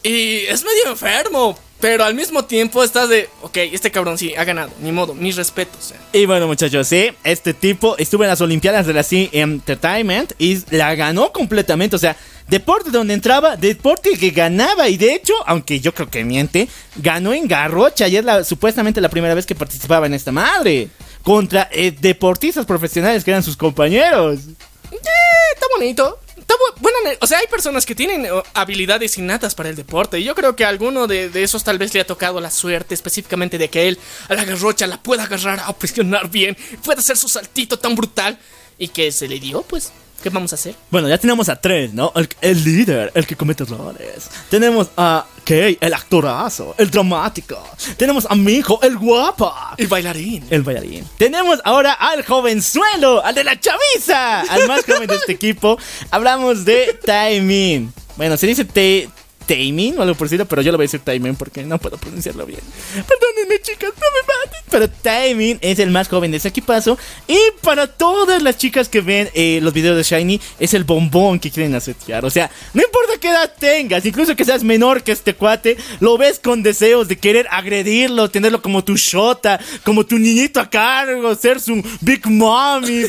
Y 0.04 0.40
es 0.48 0.64
medio 0.64 0.90
enfermo. 0.92 1.58
Pero 1.82 2.06
al 2.06 2.16
mismo 2.16 2.46
tiempo 2.46 2.84
estás 2.84 3.10
de, 3.10 3.30
ok, 3.42 3.58
este 3.58 3.92
cabrón 3.92 4.18
sí 4.18 4.34
ha 4.34 4.46
ganado, 4.46 4.72
ni 4.82 4.94
modo, 4.94 5.14
mis 5.14 5.36
respetos. 5.36 5.94
Y 6.14 6.26
bueno, 6.26 6.48
muchachos, 6.48 6.88
sí, 6.88 7.10
este 7.24 7.54
tipo 7.54 7.98
estuvo 7.98 8.24
en 8.24 8.30
las 8.30 8.40
Olimpiadas 8.40 8.88
de 8.88 8.94
la 8.94 9.04
C 9.04 9.30
Entertainment 9.34 10.32
y 10.40 10.60
la 10.74 10.96
ganó 10.96 11.32
completamente. 11.34 11.96
O 11.98 12.00
sea, 12.00 12.16
deporte 12.48 12.90
donde 12.92 13.14
entraba, 13.14 13.56
deporte 13.58 14.18
que 14.18 14.30
ganaba. 14.32 14.88
Y 14.90 14.98
de 14.98 15.14
hecho, 15.16 15.34
aunque 15.46 15.80
yo 15.80 15.94
creo 15.94 16.10
que 16.10 16.24
miente, 16.24 16.68
ganó 16.96 17.34
en 17.34 17.48
Garrocha 17.48 18.08
y 18.08 18.18
es 18.18 18.26
la, 18.26 18.44
supuestamente 18.44 19.02
la 19.02 19.10
primera 19.10 19.34
vez 19.34 19.46
que 19.46 19.56
participaba 19.56 20.06
en 20.06 20.14
esta 20.14 20.32
madre. 20.32 20.90
Contra 21.24 21.68
eh, 21.72 21.92
deportistas 21.92 22.68
profesionales 22.68 23.24
que 23.24 23.32
eran 23.32 23.42
sus 23.42 23.58
compañeros. 23.58 24.42
Eh, 24.92 24.98
está 25.54 25.66
bonito. 25.76 26.20
Está 26.38 26.54
bu- 26.54 26.80
buena 26.80 26.98
o 27.20 27.26
sea, 27.26 27.40
hay 27.40 27.48
personas 27.48 27.84
que 27.88 27.96
tienen 27.96 28.28
habilidades 28.54 29.18
innatas 29.18 29.56
para 29.56 29.70
el 29.70 29.76
deporte. 29.76 30.20
Y 30.20 30.24
yo 30.24 30.36
creo 30.36 30.56
que 30.56 30.64
a 30.66 30.70
alguno 30.70 31.08
de, 31.08 31.30
de 31.30 31.42
esos 31.42 31.64
tal 31.64 31.80
vez 31.80 31.96
le 31.96 32.02
ha 32.02 32.06
tocado 32.06 32.40
la 32.40 32.52
suerte, 32.52 32.94
específicamente 32.94 33.58
de 33.58 33.70
que 33.72 33.88
él 33.88 33.98
a 34.30 34.36
la 34.36 34.46
garrocha 34.46 34.86
la 34.86 35.02
pueda 35.02 35.24
agarrar, 35.24 35.62
a 35.66 35.74
presionar 35.74 36.30
bien, 36.30 36.56
pueda 36.84 37.00
hacer 37.00 37.18
su 37.18 37.28
saltito 37.28 37.80
tan 37.80 37.96
brutal. 37.96 38.38
Y 38.78 38.90
que 38.90 39.12
se 39.12 39.28
le 39.28 39.40
dio, 39.40 39.64
pues, 39.64 39.92
¿qué 40.26 40.32
vamos 40.32 40.52
a 40.54 40.56
hacer? 40.56 40.74
Bueno, 40.90 41.08
ya 41.08 41.20
tenemos 41.20 41.50
a 41.50 41.56
tres, 41.56 41.94
¿no? 41.94 42.12
El, 42.16 42.28
el 42.42 42.64
líder, 42.64 43.12
el 43.14 43.28
que 43.28 43.36
comete 43.36 43.62
errores. 43.64 44.28
Tenemos 44.50 44.88
a 44.98 45.24
Kay, 45.44 45.78
el 45.80 45.94
actorazo, 45.94 46.74
el 46.80 46.90
dramático. 46.90 47.62
Tenemos 47.96 48.26
a 48.28 48.34
Mijo, 48.34 48.80
el 48.82 48.98
guapa. 48.98 49.76
El 49.78 49.86
bailarín. 49.86 50.44
El 50.50 50.64
bailarín. 50.64 51.08
Tenemos 51.20 51.60
ahora 51.64 51.94
al 51.94 52.26
jovenzuelo, 52.26 53.24
al 53.24 53.36
de 53.36 53.44
la 53.44 53.60
chaviza, 53.60 54.42
al 54.42 54.68
más 54.68 54.84
joven 54.84 55.06
de 55.08 55.14
este 55.16 55.34
equipo. 55.34 55.78
Hablamos 56.10 56.66
de 56.66 57.00
Taemin. 57.06 57.94
Bueno, 58.18 58.36
se 58.36 58.48
dice 58.48 58.66
Tae- 58.66 59.08
Taemin 59.46 59.98
o 59.98 60.02
algo 60.02 60.16
por 60.16 60.28
decirlo, 60.28 60.46
pero 60.46 60.62
yo 60.62 60.72
lo 60.72 60.78
voy 60.78 60.86
a 60.86 60.88
decir 60.88 61.02
Taemin 61.02 61.36
porque 61.36 61.64
no 61.64 61.78
puedo 61.78 61.98
pronunciarlo 61.98 62.46
bien. 62.46 62.60
Perdónenme, 62.94 63.62
chicas, 63.62 63.92
no 63.96 64.06
me 64.12 64.34
maten. 64.46 64.60
Pero 64.70 64.90
Taemin 64.90 65.58
es 65.62 65.80
el 65.80 65.92
más 65.92 66.08
joven 66.08 66.32
de 66.32 66.38
ese 66.38 66.48
equipazo. 66.50 66.98
Y 67.28 67.38
para 67.62 67.88
todas 67.88 68.42
las 68.42 68.58
chicas 68.58 68.90
que 68.90 69.02
ven 69.02 69.30
eh, 69.34 69.60
los 69.62 69.74
videos 69.74 69.96
de 69.98 70.04
Shiny, 70.04 70.40
es 70.60 70.74
el 70.74 70.84
bombón 70.84 71.40
que 71.40 71.52
quieren 71.52 71.76
asetear. 71.76 72.26
O 72.26 72.30
sea, 72.30 72.50
no 72.74 72.82
importa 72.84 73.14
qué 73.20 73.30
edad 73.30 73.52
tengas, 73.58 74.06
incluso 74.06 74.36
que 74.36 74.46
seas 74.46 74.64
menor 74.64 75.04
que 75.04 75.12
este 75.12 75.34
cuate, 75.36 75.78
lo 76.00 76.18
ves 76.18 76.40
con 76.40 76.64
deseos 76.64 77.08
de 77.08 77.18
querer 77.18 77.48
agredirlo, 77.52 78.30
tenerlo 78.30 78.62
como 78.62 78.84
tu 78.84 78.96
shota, 78.98 79.60
como 79.84 80.06
tu 80.06 80.18
niñito 80.18 80.60
a 80.60 80.70
cargo, 80.70 81.34
ser 81.36 81.60
su 81.60 81.82
big 82.02 82.26
mommy. 82.28 83.04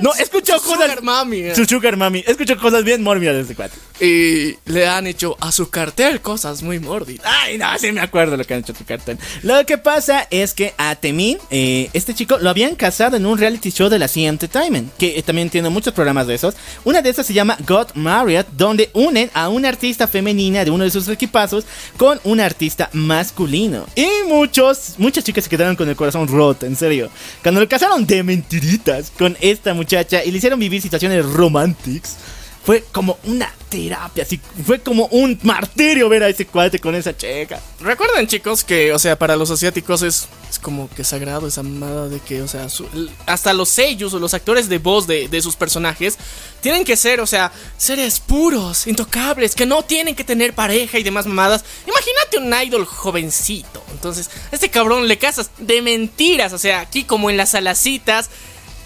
No, 0.00 0.10
he 0.18 0.22
escuchado 0.22 0.58
Su 0.58 0.66
cosas. 0.70 0.84
sugar 0.84 1.02
mami, 1.02 1.38
eh. 1.40 1.54
Su 1.54 1.64
sugar 1.66 1.96
mami. 1.96 2.24
He 2.26 2.30
escuchado 2.30 2.60
cosas 2.60 2.82
bien 2.82 3.02
mórbidas 3.02 3.34
de 3.34 3.42
este 3.42 3.54
cuate. 3.54 3.76
Y 4.00 4.56
le 4.70 4.86
han 4.86 5.06
hecho 5.06 5.31
a 5.40 5.52
su 5.52 5.70
cartel 5.70 6.20
cosas 6.20 6.62
muy 6.62 6.78
mórbidas. 6.78 7.26
Ay, 7.26 7.58
no, 7.58 7.66
sí 7.78 7.92
me 7.92 8.00
acuerdo 8.00 8.36
lo 8.36 8.44
que 8.44 8.54
han 8.54 8.60
hecho 8.60 8.74
tu 8.74 8.84
cartón. 8.84 9.18
Lo 9.42 9.64
que 9.66 9.78
pasa 9.78 10.26
es 10.30 10.54
que 10.54 10.74
a 10.78 10.94
Temin, 10.96 11.38
eh, 11.50 11.90
este 11.92 12.14
chico, 12.14 12.38
lo 12.38 12.50
habían 12.50 12.74
casado 12.74 13.16
en 13.16 13.26
un 13.26 13.38
reality 13.38 13.70
show 13.70 13.88
de 13.88 13.98
la 13.98 14.08
CM 14.08 14.28
Entertainment, 14.28 14.92
que 14.96 15.18
eh, 15.18 15.22
también 15.22 15.50
tiene 15.50 15.68
muchos 15.68 15.92
programas 15.92 16.26
de 16.26 16.34
esos. 16.34 16.54
Una 16.84 17.02
de 17.02 17.10
esas 17.10 17.26
se 17.26 17.34
llama 17.34 17.56
Got 17.66 17.94
Married, 17.94 18.44
donde 18.56 18.90
unen 18.94 19.30
a 19.34 19.48
una 19.48 19.68
artista 19.68 20.08
femenina 20.08 20.64
de 20.64 20.70
uno 20.70 20.84
de 20.84 20.90
sus 20.90 21.08
equipazos 21.08 21.64
con 21.96 22.20
un 22.24 22.40
artista 22.40 22.88
masculino. 22.92 23.86
Y 23.94 24.08
muchos, 24.28 24.94
muchas 24.98 25.24
chicas 25.24 25.44
se 25.44 25.50
quedaron 25.50 25.76
con 25.76 25.88
el 25.88 25.96
corazón 25.96 26.28
roto, 26.28 26.66
en 26.66 26.76
serio. 26.76 27.10
Cuando 27.42 27.60
lo 27.60 27.68
casaron 27.68 28.06
de 28.06 28.22
mentiritas 28.22 29.10
con 29.10 29.36
esta 29.40 29.74
muchacha 29.74 30.24
y 30.24 30.30
le 30.30 30.38
hicieron 30.38 30.58
vivir 30.58 30.80
situaciones 30.80 31.24
románticas. 31.24 32.16
Fue 32.64 32.84
como 32.92 33.18
una 33.24 33.52
terapia, 33.68 34.22
así, 34.22 34.40
fue 34.64 34.78
como 34.80 35.06
un 35.06 35.36
martirio 35.42 36.08
ver 36.08 36.22
a 36.22 36.28
ese 36.28 36.46
cuate 36.46 36.78
con 36.78 36.94
esa 36.94 37.16
checa. 37.16 37.60
Recuerden, 37.80 38.28
chicos, 38.28 38.62
que, 38.62 38.92
o 38.92 38.98
sea, 39.00 39.18
para 39.18 39.34
los 39.34 39.50
asiáticos 39.50 40.02
es, 40.02 40.28
como 40.60 40.88
que 40.90 41.02
sagrado 41.02 41.48
esa 41.48 41.64
mamada 41.64 42.08
de 42.08 42.20
que, 42.20 42.40
o 42.40 42.46
sea, 42.46 42.68
su- 42.68 42.86
hasta 43.26 43.52
los 43.52 43.68
sellos 43.68 44.14
o 44.14 44.20
los 44.20 44.32
actores 44.34 44.68
de 44.68 44.78
voz 44.78 45.08
de, 45.08 45.26
de 45.26 45.42
sus 45.42 45.56
personajes 45.56 46.18
tienen 46.60 46.84
que 46.84 46.96
ser, 46.96 47.20
o 47.20 47.26
sea, 47.26 47.50
seres 47.78 48.20
puros, 48.20 48.86
intocables, 48.86 49.56
que 49.56 49.66
no 49.66 49.82
tienen 49.82 50.14
que 50.14 50.22
tener 50.22 50.54
pareja 50.54 51.00
y 51.00 51.02
demás 51.02 51.26
mamadas. 51.26 51.64
Imagínate 51.88 52.38
un 52.38 52.68
idol 52.68 52.86
jovencito. 52.86 53.82
Entonces, 53.90 54.30
a 54.52 54.54
este 54.54 54.70
cabrón 54.70 55.08
le 55.08 55.18
casas 55.18 55.50
de 55.58 55.82
mentiras, 55.82 56.52
o 56.52 56.58
sea, 56.58 56.80
aquí 56.80 57.02
como 57.02 57.28
en 57.28 57.36
las 57.36 57.50
salacitas, 57.50 58.30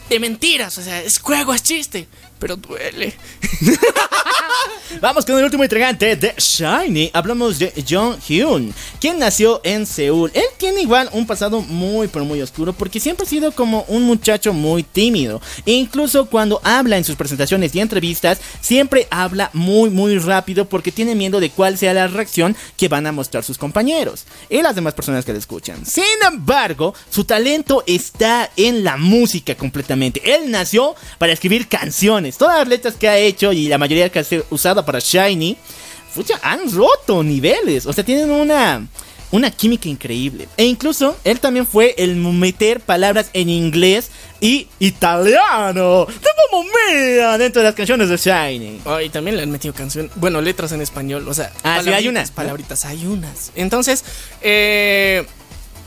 de 0.09 0.21
mentiras, 0.21 0.79
o 0.79 0.83
sea, 0.83 1.03
es 1.03 1.19
juego, 1.19 1.53
es 1.53 1.65
chiste, 1.65 2.07
pero 2.39 2.57
duele. 2.57 3.15
Vamos 5.01 5.25
con 5.25 5.37
el 5.37 5.45
último 5.45 5.65
integrante 5.65 6.17
de 6.17 6.35
Shiny. 6.39 7.11
Hablamos 7.13 7.59
de 7.59 7.73
Jong 7.89 8.19
Hyun, 8.21 8.73
quien 9.01 9.19
nació 9.19 9.61
en 9.65 9.85
Seúl. 9.85 10.31
Él 10.33 10.45
tiene 10.59 10.83
igual 10.83 11.11
un 11.13 11.27
pasado 11.27 11.61
muy, 11.61 12.09
pero 12.09 12.25
muy 12.25 12.41
oscuro, 12.41 12.73
porque 12.73 13.01
siempre 13.01 13.27
ha 13.27 13.29
sido 13.29 13.53
como 13.53 13.85
un 13.89 14.05
muchacho 14.05 14.53
muy 14.53 14.83
tímido. 14.83 15.41
E 15.65 15.73
incluso 15.73 16.27
cuando 16.27 16.61
habla 16.65 16.97
en 16.97 17.05
sus 17.05 17.17
presentaciones 17.17 17.75
y 17.75 17.81
entrevistas, 17.81 18.41
siempre 18.61 19.07
habla 19.11 19.51
muy, 19.53 19.91
muy 19.91 20.19
rápido 20.19 20.67
porque 20.69 20.93
tiene 20.93 21.15
miedo 21.15 21.41
de 21.41 21.51
cuál 21.51 21.77
sea 21.77 21.93
la 21.93 22.07
reacción 22.07 22.57
que 22.77 22.89
van 22.89 23.07
a 23.07 23.13
mostrar 23.13 23.45
sus 23.45 23.59
compañeros 23.59 24.25
y 24.49 24.63
las 24.63 24.75
demás 24.75 24.95
personas 24.95 25.25
que 25.25 25.33
le 25.33 25.39
escuchan. 25.39 25.85
Sin 25.85 26.05
embargo, 26.27 26.95
su 27.11 27.25
talento 27.25 27.83
está 27.87 28.51
en 28.57 28.85
la 28.85 28.97
música 28.97 29.55
completamente. 29.55 30.23
Él 30.25 30.51
nació 30.51 30.95
para 31.19 31.33
escribir 31.33 31.69
canciones. 31.69 32.26
Todas 32.35 32.59
las 32.59 32.69
letras 32.69 32.95
que 32.95 33.09
ha 33.09 33.17
hecho 33.19 33.53
y 33.53 33.69
la 33.69 33.79
mayoría 33.79 34.09
que 34.11 34.19
ha 34.19 34.25
sido 34.25 34.45
usada 34.51 34.85
para 34.85 34.99
Shiny, 34.99 35.57
fucha, 36.13 36.39
han 36.43 36.73
roto 36.73 37.23
niveles. 37.23 37.87
O 37.87 37.93
sea, 37.93 38.05
tienen 38.05 38.31
una, 38.31 38.87
una 39.31 39.51
química 39.51 39.89
increíble. 39.89 40.49
E 40.57 40.65
incluso 40.65 41.17
él 41.25 41.39
también 41.41 41.67
fue 41.67 41.95
el 41.99 42.17
meter 42.17 42.81
palabras 42.81 43.31
en 43.35 43.49
inglés 43.51 44.11
y 44.41 44.67
italiano. 44.79 46.07
¡De 46.07 46.29
mamma 46.53 46.71
mía! 46.93 47.39
Dentro 47.39 47.63
de 47.63 47.69
las 47.69 47.75
canciones 47.75 48.09
de 48.09 48.17
Shiny. 48.17 48.81
Oh, 48.85 49.01
y 49.01 49.09
también 49.09 49.37
le 49.37 49.43
han 49.43 49.51
metido 49.51 49.75
canción, 49.75 50.11
bueno, 50.17 50.41
letras 50.41 50.73
en 50.73 50.81
español, 50.81 51.27
o 51.29 51.35
sea, 51.35 51.53
Ah, 51.63 51.81
sí, 51.83 51.89
hay 51.91 52.05
palabritas, 52.05 52.11
unas, 52.11 52.31
¿no? 52.31 52.35
palabritas, 52.37 52.85
hay 52.85 53.07
unas. 53.07 53.53
Entonces, 53.55 54.05
eh, 54.43 55.27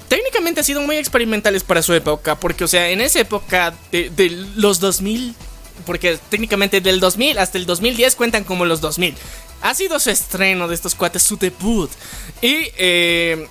técnicamente 0.07 0.61
ha 0.61 0.63
sido 0.63 0.81
muy 0.81 0.97
experimentales 0.97 1.63
para 1.63 1.81
su 1.81 1.93
época, 1.93 2.35
porque, 2.39 2.63
o 2.63 2.67
sea, 2.67 2.89
en 2.89 3.01
esa 3.01 3.19
época 3.19 3.73
de, 3.91 4.09
de 4.09 4.29
los 4.55 4.79
2000, 4.79 5.35
porque 5.85 6.19
técnicamente 6.29 6.81
del 6.81 6.99
2000 6.99 7.37
hasta 7.37 7.57
el 7.57 7.65
2010 7.65 8.15
cuentan 8.15 8.43
como 8.43 8.65
los 8.65 8.81
2000. 8.81 9.15
Ha 9.61 9.73
sido 9.73 9.99
su 9.99 10.09
estreno 10.09 10.67
de 10.67 10.75
estos 10.75 10.95
cuates, 10.95 11.23
su 11.23 11.37
debut. 11.37 11.91
Y 12.41 12.69
eh, 12.77 13.47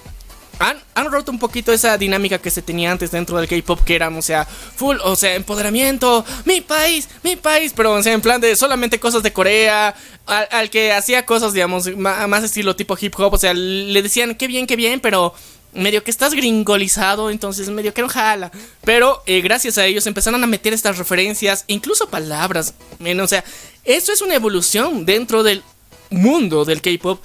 han, 0.58 1.10
roto 1.10 1.30
un 1.30 1.38
poquito 1.38 1.72
esa 1.72 1.96
dinámica 1.98 2.38
que 2.38 2.50
se 2.50 2.62
tenía 2.62 2.90
antes 2.90 3.10
dentro 3.10 3.38
del 3.38 3.48
K-pop, 3.48 3.80
que 3.84 3.94
eran, 3.94 4.16
o 4.16 4.22
sea, 4.22 4.44
full, 4.44 4.96
o 5.04 5.14
sea, 5.16 5.34
empoderamiento, 5.34 6.24
mi 6.44 6.60
país, 6.60 7.08
mi 7.22 7.36
país, 7.36 7.72
pero, 7.76 7.92
o 7.92 8.02
sea, 8.02 8.12
en 8.12 8.20
plan 8.20 8.40
de 8.40 8.56
solamente 8.56 8.98
cosas 8.98 9.22
de 9.22 9.32
Corea, 9.32 9.94
al, 10.26 10.70
que 10.70 10.92
hacía 10.92 11.24
cosas, 11.24 11.52
digamos, 11.52 11.94
ma- 11.96 12.26
más 12.26 12.42
estilo 12.42 12.74
tipo 12.74 12.96
hip 13.00 13.14
hop, 13.18 13.34
o 13.34 13.38
sea, 13.38 13.54
le 13.54 14.02
decían, 14.02 14.34
qué 14.34 14.46
bien, 14.48 14.66
qué 14.66 14.76
bien, 14.76 15.00
pero 15.00 15.32
medio 15.72 16.02
que 16.02 16.10
estás 16.10 16.34
gringolizado, 16.34 17.30
entonces 17.30 17.68
medio 17.68 17.94
que 17.94 18.02
no 18.02 18.08
jala. 18.08 18.50
Pero 18.84 19.22
eh, 19.26 19.40
gracias 19.40 19.78
a 19.78 19.86
ellos 19.86 20.06
empezaron 20.06 20.42
a 20.42 20.46
meter 20.46 20.72
estas 20.72 20.98
referencias, 20.98 21.64
incluso 21.66 22.08
palabras, 22.08 22.74
o 23.00 23.26
sea, 23.26 23.44
eso 23.84 24.12
es 24.12 24.20
una 24.22 24.34
evolución 24.34 25.04
dentro 25.04 25.42
del 25.42 25.62
mundo 26.10 26.64
del 26.64 26.80
K-pop 26.80 27.22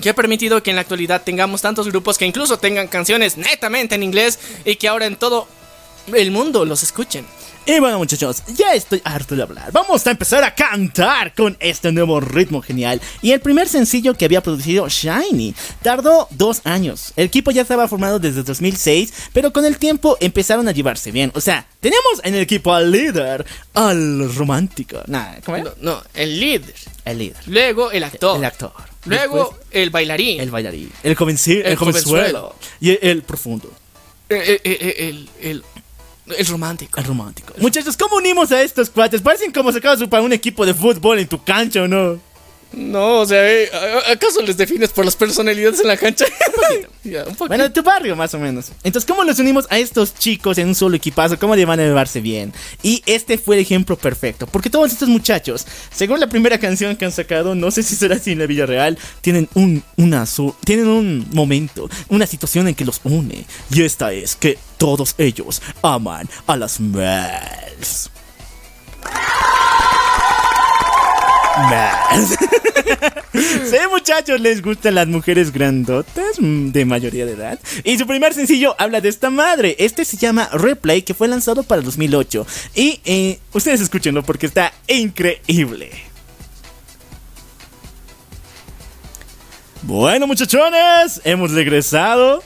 que 0.00 0.10
ha 0.10 0.14
permitido 0.14 0.62
que 0.62 0.70
en 0.70 0.76
la 0.76 0.82
actualidad 0.82 1.22
tengamos 1.22 1.62
tantos 1.62 1.88
grupos 1.88 2.16
que 2.16 2.26
incluso 2.26 2.58
tengan 2.58 2.88
canciones 2.88 3.36
netamente 3.36 3.94
en 3.94 4.02
inglés 4.02 4.38
y 4.64 4.76
que 4.76 4.88
ahora 4.88 5.06
en 5.06 5.16
todo 5.16 5.46
el 6.14 6.30
mundo 6.30 6.64
los 6.64 6.82
escuchen. 6.82 7.26
Y 7.66 7.78
bueno 7.78 7.98
muchachos, 7.98 8.42
ya 8.56 8.74
estoy 8.74 9.00
harto 9.04 9.36
de 9.36 9.42
hablar. 9.42 9.70
Vamos 9.70 10.06
a 10.06 10.10
empezar 10.10 10.42
a 10.42 10.54
cantar 10.54 11.34
con 11.34 11.56
este 11.60 11.92
nuevo 11.92 12.18
ritmo 12.18 12.62
genial. 12.62 13.00
Y 13.22 13.32
el 13.32 13.40
primer 13.40 13.68
sencillo 13.68 14.14
que 14.14 14.24
había 14.24 14.42
producido 14.42 14.88
Shiny 14.88 15.54
tardó 15.82 16.26
dos 16.30 16.62
años. 16.64 17.12
El 17.16 17.26
equipo 17.26 17.50
ya 17.50 17.62
estaba 17.62 17.86
formado 17.86 18.18
desde 18.18 18.42
2006, 18.42 19.12
pero 19.32 19.52
con 19.52 19.64
el 19.64 19.76
tiempo 19.76 20.16
empezaron 20.20 20.66
a 20.68 20.72
llevarse 20.72 21.12
bien. 21.12 21.30
O 21.34 21.40
sea, 21.40 21.66
tenemos 21.80 22.20
en 22.24 22.34
el 22.34 22.40
equipo 22.40 22.72
al 22.72 22.90
líder, 22.90 23.44
al 23.74 24.34
romántico. 24.34 25.02
Nah, 25.06 25.34
¿cómo 25.44 25.58
era? 25.58 25.72
No, 25.80 25.92
no, 25.92 26.02
el 26.14 26.40
líder. 26.40 26.74
El 27.04 27.18
líder. 27.18 27.42
Luego 27.46 27.92
el 27.92 28.04
actor. 28.04 28.36
El 28.38 28.44
actor. 28.46 28.72
Luego 29.04 29.36
Después, 29.36 29.60
el 29.70 29.90
bailarín. 29.90 30.40
el 30.40 30.50
bailarín. 30.50 30.92
El, 31.02 31.10
el, 31.12 31.66
El 31.66 31.76
jovenzuelo. 31.76 32.54
Y 32.80 32.90
el, 32.90 32.98
el 33.02 33.22
profundo. 33.22 33.70
Eh, 34.28 34.60
eh, 34.64 34.78
eh, 34.80 35.08
el, 35.08 35.28
el, 35.40 35.64
el 36.38 36.46
romántico. 36.46 36.98
El 36.98 37.06
romántico. 37.06 37.54
Muchachos, 37.58 37.96
¿cómo 37.96 38.16
unimos 38.16 38.52
a 38.52 38.62
estos 38.62 38.90
cuates? 38.90 39.22
Parecen 39.22 39.52
como 39.52 39.72
sacados 39.72 40.06
para 40.08 40.22
un 40.22 40.32
equipo 40.32 40.64
de 40.66 40.74
fútbol 40.74 41.18
en 41.18 41.28
tu 41.28 41.42
cancha, 41.42 41.82
¿o 41.82 41.88
no? 41.88 42.18
No, 42.72 43.18
o 43.18 43.26
sea, 43.26 43.50
eh, 43.50 43.68
¿a- 43.72 44.12
¿acaso 44.12 44.40
les 44.42 44.56
defines 44.56 44.90
por 44.90 45.04
las 45.04 45.16
personalidades 45.16 45.80
en 45.80 45.88
la 45.88 45.96
cancha? 45.96 46.24
Ya, 47.02 47.20
un 47.20 47.24
poquito. 47.34 47.48
Bueno, 47.48 47.64
de 47.64 47.70
tu 47.70 47.82
barrio, 47.82 48.14
más 48.14 48.34
o 48.34 48.38
menos. 48.38 48.66
Entonces, 48.84 49.08
¿cómo 49.08 49.24
los 49.24 49.38
unimos 49.38 49.66
a 49.70 49.78
estos 49.78 50.14
chicos 50.14 50.58
en 50.58 50.68
un 50.68 50.74
solo 50.74 50.96
equipazo? 50.96 51.38
¿Cómo 51.38 51.56
le 51.56 51.64
van 51.64 51.80
a 51.80 51.82
llevarse 51.82 52.20
bien? 52.20 52.52
Y 52.82 53.02
este 53.06 53.38
fue 53.38 53.56
el 53.56 53.62
ejemplo 53.62 53.96
perfecto. 53.96 54.46
Porque 54.46 54.68
todos 54.68 54.92
estos 54.92 55.08
muchachos, 55.08 55.66
según 55.90 56.20
la 56.20 56.26
primera 56.28 56.58
canción 56.58 56.94
que 56.96 57.06
han 57.06 57.12
sacado, 57.12 57.54
no 57.54 57.70
sé 57.70 57.82
si 57.82 57.96
será 57.96 58.16
así 58.16 58.32
en 58.32 58.38
la 58.38 58.46
vida 58.46 58.66
real, 58.66 58.98
tienen 59.22 59.48
un, 59.54 59.82
una 59.96 60.26
su- 60.26 60.54
tienen 60.64 60.88
un 60.88 61.26
momento, 61.32 61.88
una 62.08 62.26
situación 62.26 62.68
en 62.68 62.74
que 62.74 62.84
los 62.84 63.00
une. 63.02 63.46
Y 63.70 63.82
esta 63.82 64.12
es 64.12 64.36
que 64.36 64.58
todos 64.76 65.14
ellos 65.16 65.62
aman 65.82 66.28
a 66.46 66.56
las 66.58 66.78
Mels. 66.80 68.10
Mels. 71.68 72.36
Sí, 73.32 73.76
muchachos, 73.90 74.40
les 74.40 74.60
gustan 74.60 74.96
las 74.96 75.06
mujeres 75.06 75.52
grandotas 75.52 76.40
mm, 76.40 76.70
de 76.70 76.84
mayoría 76.84 77.24
de 77.26 77.32
edad. 77.32 77.60
Y 77.84 77.96
su 77.96 78.06
primer 78.06 78.34
sencillo 78.34 78.74
habla 78.78 79.00
de 79.00 79.08
esta 79.08 79.30
madre. 79.30 79.76
Este 79.78 80.04
se 80.04 80.16
llama 80.16 80.48
Replay, 80.52 81.02
que 81.02 81.14
fue 81.14 81.28
lanzado 81.28 81.62
para 81.62 81.80
2008. 81.80 82.46
Y 82.74 83.00
eh, 83.04 83.38
ustedes 83.52 83.80
escúchenlo 83.80 84.24
porque 84.24 84.46
está 84.46 84.72
increíble. 84.88 85.90
Bueno, 89.82 90.26
muchachones, 90.26 91.20
hemos 91.24 91.52
regresado. 91.52 92.42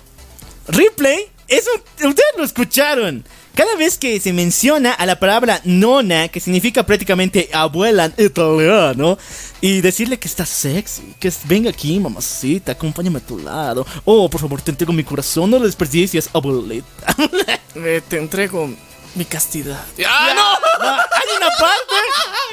Replay, 0.68 1.28
eso 1.48 1.70
ustedes 1.96 2.34
lo 2.36 2.44
escucharon. 2.44 3.24
Cada 3.54 3.76
vez 3.76 3.98
que 3.98 4.18
se 4.18 4.32
menciona 4.32 4.92
a 4.92 5.06
la 5.06 5.20
palabra 5.20 5.60
nona, 5.64 6.26
que 6.28 6.40
significa 6.40 6.84
prácticamente 6.84 7.48
abuela 7.52 8.06
en 8.16 8.26
italiano, 8.26 9.16
y 9.60 9.80
decirle 9.80 10.18
que 10.18 10.26
está 10.26 10.44
sexy, 10.44 11.14
que 11.20 11.28
es- 11.28 11.40
venga 11.46 11.70
aquí, 11.70 12.00
mamacita, 12.00 12.72
acompáñame 12.72 13.18
a 13.18 13.26
tu 13.26 13.38
lado. 13.38 13.86
Oh, 14.04 14.28
por 14.28 14.40
favor, 14.40 14.60
te 14.60 14.72
entrego 14.72 14.92
mi 14.92 15.04
corazón, 15.04 15.50
no 15.50 15.58
lo 15.60 15.66
desperdicies, 15.66 16.28
abuelita. 16.32 17.14
Te 18.08 18.18
entrego 18.18 18.70
mi 19.16 19.24
castidad. 19.24 19.84
¡Ah, 20.06 20.32
no! 20.34 20.86
Hay 20.86 21.36
una 21.36 21.48
parte 21.58 21.94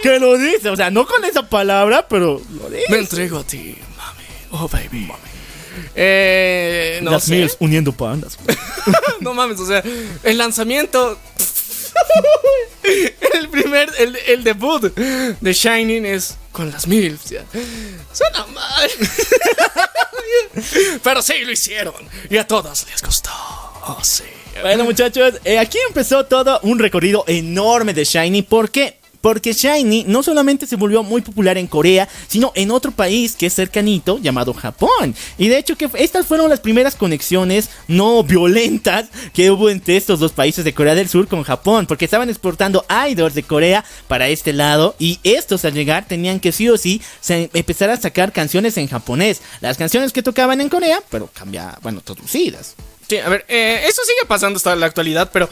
que 0.04 0.20
lo 0.20 0.38
dice, 0.38 0.70
o 0.70 0.76
sea, 0.76 0.90
no 0.92 1.06
con 1.06 1.24
esa 1.26 1.48
palabra, 1.48 2.08
pero 2.08 2.42
lo 2.60 2.70
dice. 2.70 2.86
Me 2.90 2.98
entrego 3.00 3.40
a 3.40 3.44
ti, 3.44 3.76
mami. 3.98 4.24
Oh, 4.52 4.68
baby. 4.68 5.12
Eh, 5.96 7.00
no 7.04 7.12
Las 7.12 7.26
sé. 7.26 7.36
Mills 7.36 7.58
uniendo 7.60 7.92
pandas. 7.92 8.38
no 9.22 9.34
mames, 9.34 9.60
o 9.60 9.66
sea, 9.68 9.84
el 10.24 10.38
lanzamiento. 10.38 11.18
el 13.34 13.50
primer, 13.50 13.90
el, 14.00 14.16
el 14.28 14.44
debut 14.44 14.94
de 14.96 15.54
Shining 15.54 16.06
es 16.06 16.38
con 16.52 16.72
las 16.72 16.88
MILFs. 16.88 17.30
ya. 17.30 17.44
Suena 18.12 18.46
mal. 18.48 18.90
Pero 21.04 21.22
sí, 21.22 21.34
lo 21.44 21.52
hicieron. 21.52 21.94
Y 22.30 22.38
a 22.38 22.48
todas 22.48 22.86
les 22.90 23.02
gustó. 23.02 23.30
Oh, 23.84 24.00
sí. 24.04 24.24
Bueno, 24.62 24.84
muchachos, 24.84 25.36
eh, 25.44 25.58
aquí 25.58 25.78
empezó 25.88 26.26
todo 26.26 26.60
un 26.64 26.78
recorrido 26.80 27.24
enorme 27.28 27.94
de 27.94 28.04
Shiny. 28.04 28.42
¿Por 28.44 28.70
qué? 28.70 29.01
Porque 29.22 29.54
Shiny 29.54 30.06
no 30.08 30.24
solamente 30.24 30.68
se 30.68 30.76
volvió 30.76 31.04
muy 31.04 31.22
popular 31.22 31.58
en 31.58 31.68
Corea, 31.68 32.08
sino 32.28 32.52
en 32.56 32.72
otro 32.72 32.92
país 32.92 33.36
que 33.36 33.46
es 33.46 33.54
cercanito 33.54 34.20
llamado 34.20 34.54
Japón. 34.54 35.16
Y 35.38 35.48
de 35.48 35.58
hecho 35.58 35.78
que 35.78 35.90
estas 35.94 36.26
fueron 36.26 36.50
las 36.50 36.60
primeras 36.60 36.96
conexiones 36.96 37.70
no 37.88 38.24
violentas 38.24 39.10
que 39.34 39.52
hubo 39.52 39.70
entre 39.70 39.98
estos 39.98 40.20
dos 40.20 40.32
países 40.32 40.66
de 40.66 40.74
Corea 40.74 40.96
del 40.96 41.10
Sur 41.10 41.28
con 41.28 41.44
Japón, 41.44 41.86
porque 41.86 42.06
estaban 42.06 42.30
exportando 42.30 42.86
idols 43.10 43.36
de 43.36 43.44
Corea 43.44 43.86
para 44.08 44.28
este 44.28 44.54
lado 44.54 44.96
y 45.00 45.20
estos 45.24 45.66
al 45.66 45.74
llegar 45.74 46.08
tenían 46.08 46.40
que 46.40 46.52
sí 46.52 46.70
o 46.70 46.78
sí 46.78 47.02
empezar 47.28 47.90
a 47.90 47.98
sacar 47.98 48.32
canciones 48.32 48.78
en 48.78 48.88
japonés. 48.88 49.42
Las 49.62 49.78
canciones 49.78 50.12
que 50.12 50.24
tocaban 50.24 50.62
en 50.62 50.70
Corea, 50.70 51.00
pero 51.10 51.30
cambia, 51.34 51.78
bueno, 51.82 52.02
traducidas. 52.02 52.76
Sí, 53.08 53.18
a 53.18 53.28
ver, 53.28 53.46
eh, 53.50 53.84
eso 53.88 54.02
sigue 54.04 54.26
pasando 54.28 54.58
hasta 54.58 54.76
la 54.76 54.86
actualidad, 54.86 55.32
pero 55.34 55.50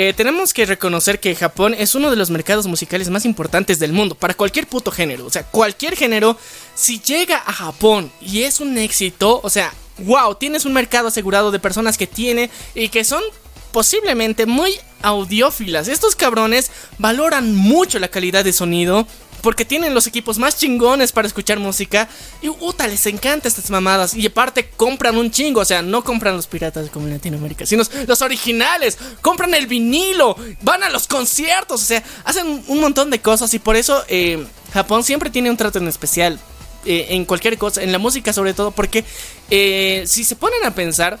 eh, 0.00 0.12
tenemos 0.12 0.54
que 0.54 0.64
reconocer 0.64 1.18
que 1.18 1.34
Japón 1.34 1.74
es 1.76 1.96
uno 1.96 2.08
de 2.08 2.14
los 2.14 2.30
mercados 2.30 2.68
musicales 2.68 3.10
más 3.10 3.24
importantes 3.24 3.80
del 3.80 3.92
mundo, 3.92 4.14
para 4.14 4.32
cualquier 4.32 4.68
puto 4.68 4.92
género. 4.92 5.26
O 5.26 5.30
sea, 5.30 5.42
cualquier 5.42 5.96
género, 5.96 6.38
si 6.76 7.00
llega 7.00 7.42
a 7.44 7.52
Japón 7.52 8.12
y 8.20 8.42
es 8.42 8.60
un 8.60 8.78
éxito, 8.78 9.40
o 9.42 9.50
sea, 9.50 9.74
wow, 9.98 10.36
tienes 10.36 10.66
un 10.66 10.72
mercado 10.72 11.08
asegurado 11.08 11.50
de 11.50 11.58
personas 11.58 11.98
que 11.98 12.06
tiene 12.06 12.48
y 12.76 12.90
que 12.90 13.02
son 13.02 13.24
posiblemente 13.72 14.46
muy 14.46 14.72
audiófilas. 15.02 15.88
Estos 15.88 16.14
cabrones 16.14 16.70
valoran 16.98 17.56
mucho 17.56 17.98
la 17.98 18.06
calidad 18.06 18.44
de 18.44 18.52
sonido. 18.52 19.04
Porque 19.42 19.64
tienen 19.64 19.94
los 19.94 20.06
equipos 20.06 20.38
más 20.38 20.56
chingones 20.56 21.12
para 21.12 21.26
escuchar 21.28 21.58
música. 21.58 22.08
Y 22.42 22.50
puta, 22.50 22.86
les 22.86 23.06
encanta 23.06 23.48
estas 23.48 23.70
mamadas. 23.70 24.14
Y 24.14 24.26
aparte 24.26 24.68
compran 24.76 25.16
un 25.16 25.30
chingo. 25.30 25.60
O 25.60 25.64
sea, 25.64 25.82
no 25.82 26.02
compran 26.02 26.36
los 26.36 26.46
piratas 26.46 26.90
como 26.90 27.06
en 27.06 27.12
Latinoamérica. 27.14 27.64
Sino 27.64 27.84
los 28.06 28.22
originales. 28.22 28.98
Compran 29.20 29.54
el 29.54 29.66
vinilo. 29.66 30.36
Van 30.62 30.82
a 30.82 30.90
los 30.90 31.06
conciertos. 31.06 31.82
O 31.82 31.84
sea, 31.84 32.02
hacen 32.24 32.64
un 32.66 32.80
montón 32.80 33.10
de 33.10 33.20
cosas. 33.20 33.52
Y 33.54 33.58
por 33.58 33.76
eso 33.76 34.04
eh, 34.08 34.44
Japón 34.72 35.04
siempre 35.04 35.30
tiene 35.30 35.50
un 35.50 35.56
trato 35.56 35.78
en 35.78 35.88
especial. 35.88 36.38
eh, 36.84 37.06
en 37.10 37.24
cualquier 37.24 37.56
cosa. 37.58 37.82
En 37.82 37.92
la 37.92 37.98
música 37.98 38.32
sobre 38.32 38.54
todo. 38.54 38.72
Porque 38.72 39.04
eh, 39.50 40.04
si 40.06 40.24
se 40.24 40.36
ponen 40.36 40.64
a 40.64 40.74
pensar. 40.74 41.18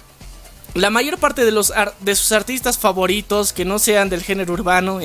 La 0.74 0.90
mayor 0.90 1.18
parte 1.18 1.46
de, 1.46 1.50
los 1.50 1.72
de 2.00 2.14
sus 2.14 2.30
artistas 2.30 2.76
favoritos 2.78 3.54
que 3.54 3.64
no 3.64 3.78
sean 3.78 4.10
del 4.10 4.22
género 4.22 4.52
urbano 4.52 5.00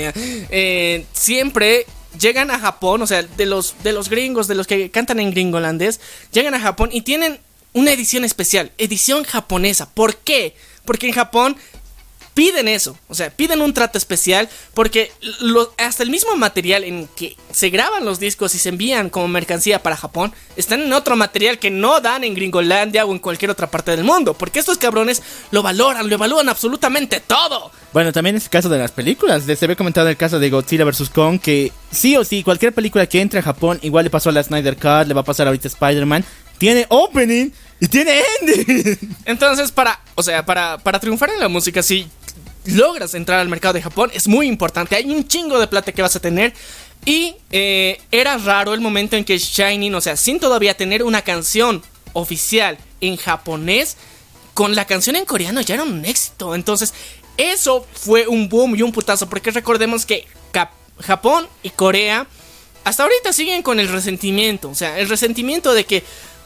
siempre 1.14 1.86
llegan 2.20 2.52
a 2.52 2.60
Japón, 2.60 3.02
o 3.02 3.08
sea, 3.08 3.24
de 3.24 3.46
los, 3.46 3.76
de 3.84 3.92
los 3.92 4.10
gringos, 4.10 4.48
de 4.48 4.56
los 4.56 4.68
que 4.68 4.92
cantan 4.92 5.20
en 5.20 5.32
gringolandés, 5.32 6.00
llegan 6.32 6.54
a 6.54 6.60
Japón 6.60 6.90
y 6.92 7.02
tienen 7.02 7.40
una 7.74 7.92
edición 7.92 8.24
especial, 8.24 8.72
edición 8.78 9.24
japonesa. 9.24 9.90
¿Por 9.90 10.18
qué? 10.18 10.56
Porque 10.86 11.08
en 11.08 11.14
Japón 11.14 11.58
piden 12.34 12.68
eso, 12.68 12.98
o 13.08 13.16
sea, 13.16 13.30
piden 13.30 13.62
un 13.62 13.74
trato 13.74 13.98
especial 13.98 14.50
porque 14.74 15.12
lo- 15.42 15.72
hasta 15.78 16.04
el 16.04 16.10
mismo 16.10 16.36
material 16.36 16.84
en 16.84 17.08
que 17.16 17.36
se 17.52 17.70
graban 17.70 18.06
los 18.06 18.20
discos 18.20 18.56
y 18.56 18.60
se 18.60 18.70
envían 18.70 19.10
como 19.10 19.28
mercancía 19.28 19.84
para 19.84 19.96
Japón 19.96 20.34
están 20.56 20.82
en 20.82 20.94
otro 20.94 21.16
material 21.16 21.60
que 21.60 21.70
no 21.70 22.02
dan 22.02 22.24
en 22.24 22.34
Gringolandia 22.34 23.06
o 23.06 23.12
en 23.12 23.20
cualquier 23.20 23.52
otra 23.52 23.70
parte 23.70 23.92
del 23.92 24.04
mundo, 24.04 24.34
porque 24.34 24.60
estos 24.60 24.78
cabrones 24.78 25.22
lo 25.52 25.62
valoran, 25.64 26.08
lo 26.10 26.16
evalúan 26.16 26.50
absolutamente 26.50 27.20
todo. 27.20 27.72
Bueno, 27.94 28.12
también 28.12 28.36
es 28.36 28.46
el 28.46 28.50
caso 28.50 28.70
de 28.70 28.80
las 28.80 28.92
películas. 28.92 29.46
Les 29.46 29.62
había 29.62 29.76
comentado 29.76 30.08
el 30.10 30.18
caso 30.18 30.40
de 30.40 30.50
Godzilla 30.50 30.84
vs. 30.86 31.10
Kong, 31.12 31.40
que 31.40 31.72
sí 31.92 32.18
o 32.18 32.24
sí, 32.24 32.42
cualquier 32.44 32.74
película 32.74 33.06
que 33.06 33.22
entre 33.22 33.40
a 33.40 33.44
Japón, 33.44 33.78
igual 33.84 34.06
le 34.06 34.10
pasó 34.10 34.30
a 34.30 34.32
la 34.32 34.42
Snyder 34.44 34.76
Cut, 34.76 35.08
le 35.08 35.14
va 35.14 35.22
a 35.22 35.26
pasar 35.26 35.46
ahorita 35.46 35.68
a 35.68 35.72
Spider-Man, 35.72 36.26
tiene 36.58 36.88
opening 36.90 37.52
y 37.80 37.88
tiene 37.88 38.22
ending. 38.42 38.98
Entonces, 39.26 39.72
para, 39.72 40.00
o 40.16 40.24
sea, 40.24 40.44
para, 40.46 40.78
para 40.80 41.00
triunfar 41.00 41.30
en 41.30 41.40
la 41.40 41.48
música, 41.50 41.84
si 41.84 42.08
logras 42.66 43.14
entrar 43.14 43.40
al 43.40 43.50
mercado 43.50 43.74
de 43.74 43.82
Japón, 43.82 44.12
es 44.14 44.28
muy 44.28 44.48
importante. 44.48 44.96
Hay 44.96 45.06
un 45.06 45.28
chingo 45.28 45.60
de 45.60 45.68
plata 45.68 45.92
que 45.92 46.02
vas 46.02 46.16
a 46.16 46.20
tener. 46.20 46.54
Y 47.06 47.36
eh, 47.52 48.00
era 48.12 48.38
raro 48.38 48.74
el 48.74 48.80
momento 48.80 49.18
en 49.18 49.26
que 49.26 49.38
Shining, 49.38 49.94
o 49.94 50.02
sea, 50.02 50.16
sin 50.16 50.40
todavía 50.40 50.76
tener 50.76 51.04
una 51.04 51.22
canción 51.22 51.84
oficial 52.14 52.78
en 53.02 53.18
japonés, 53.18 53.98
con 54.54 54.76
la 54.76 54.86
canción 54.86 55.16
en 55.16 55.26
coreano 55.26 55.62
ya 55.62 55.76
era 55.76 55.84
un 55.84 56.06
éxito. 56.06 56.56
Entonces, 56.56 56.94
eso 57.38 57.86
fue 57.94 58.28
un 58.28 58.48
boom 58.48 58.76
y 58.76 58.82
un 58.84 58.92
putazo. 58.92 59.28
Porque 59.28 59.52
recordemos 59.52 60.06
que 60.06 60.26
Japón 61.00 61.48
y 61.64 61.72
Corea 61.72 62.28
hasta 62.84 63.04
ahorita 63.04 63.34
siguen 63.34 63.64
con 63.64 63.80
el 63.80 63.88
resentimiento. 63.88 64.70
O 64.70 64.76
sea, 64.76 65.00
el 65.00 65.10
resentimiento 65.10 65.74
de 65.74 65.86
que, 65.86 66.04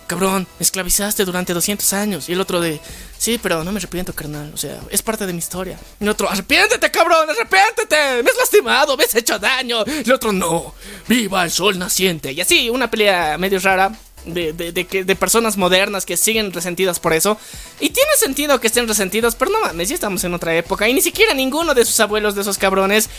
cabrón, 0.08 0.48
me 0.58 0.64
esclavizaste 0.64 1.26
durante 1.26 1.54
200 1.54 1.94
años. 1.94 2.30
Y 2.30 2.34
el 2.34 2.42
otro 2.42 2.60
de, 2.60 2.80
sí, 3.18 3.40
pero 3.42 3.64
no 3.64 3.72
me 3.72 3.78
arrepiento, 3.78 4.14
carnal. 4.14 4.52
O 4.54 4.58
sea, 4.58 4.80
es 4.90 5.02
parte 5.02 5.26
de 5.26 5.34
mi 5.34 5.40
historia. 5.40 5.78
Y 6.00 6.04
el 6.04 6.10
otro, 6.10 6.30
arrepiéntete, 6.30 6.90
cabrón, 6.90 7.30
arrepiéntete. 7.30 8.24
Me 8.24 8.30
has 8.30 8.38
lastimado, 8.38 8.98
me 8.98 9.04
has 9.04 9.16
hecho 9.16 9.38
daño. 9.38 9.84
Y 9.86 10.08
el 10.08 10.14
otro, 10.14 10.32
no, 10.32 10.74
viva 11.08 11.44
el 11.44 11.52
sol 11.52 11.78
naciente. 11.78 12.32
Y 12.32 12.42
así, 12.42 12.70
una 12.70 12.90
pelea 12.90 13.38
medio 13.38 13.60
rara. 13.60 13.92
De, 14.28 14.54
de, 14.54 14.86
que- 14.86 15.04
de 15.04 15.16
personas 15.16 15.58
modernas 15.58 16.06
que 16.06 16.18
siguen 16.18 16.52
resentidas 16.52 17.00
por 17.00 17.14
eso. 17.14 17.38
Y 17.80 17.90
tiene 17.90 18.10
sentido 18.20 18.60
que 18.60 18.68
estén 18.68 18.88
resentidos, 18.88 19.36
pero 19.36 19.52
no 19.52 19.62
mames, 19.62 19.90
ya 19.90 19.96
estamos 19.96 20.24
en 20.24 20.34
otra 20.34 20.56
época. 20.56 20.88
Y 20.88 20.94
ni 20.94 21.02
siquiera 21.02 21.34
ninguno 21.34 21.74
de 21.74 21.86
sus 21.86 22.00
abuelos, 22.00 22.36
de 22.36 22.42
esos 22.42 22.58
cabrones, 22.58 23.10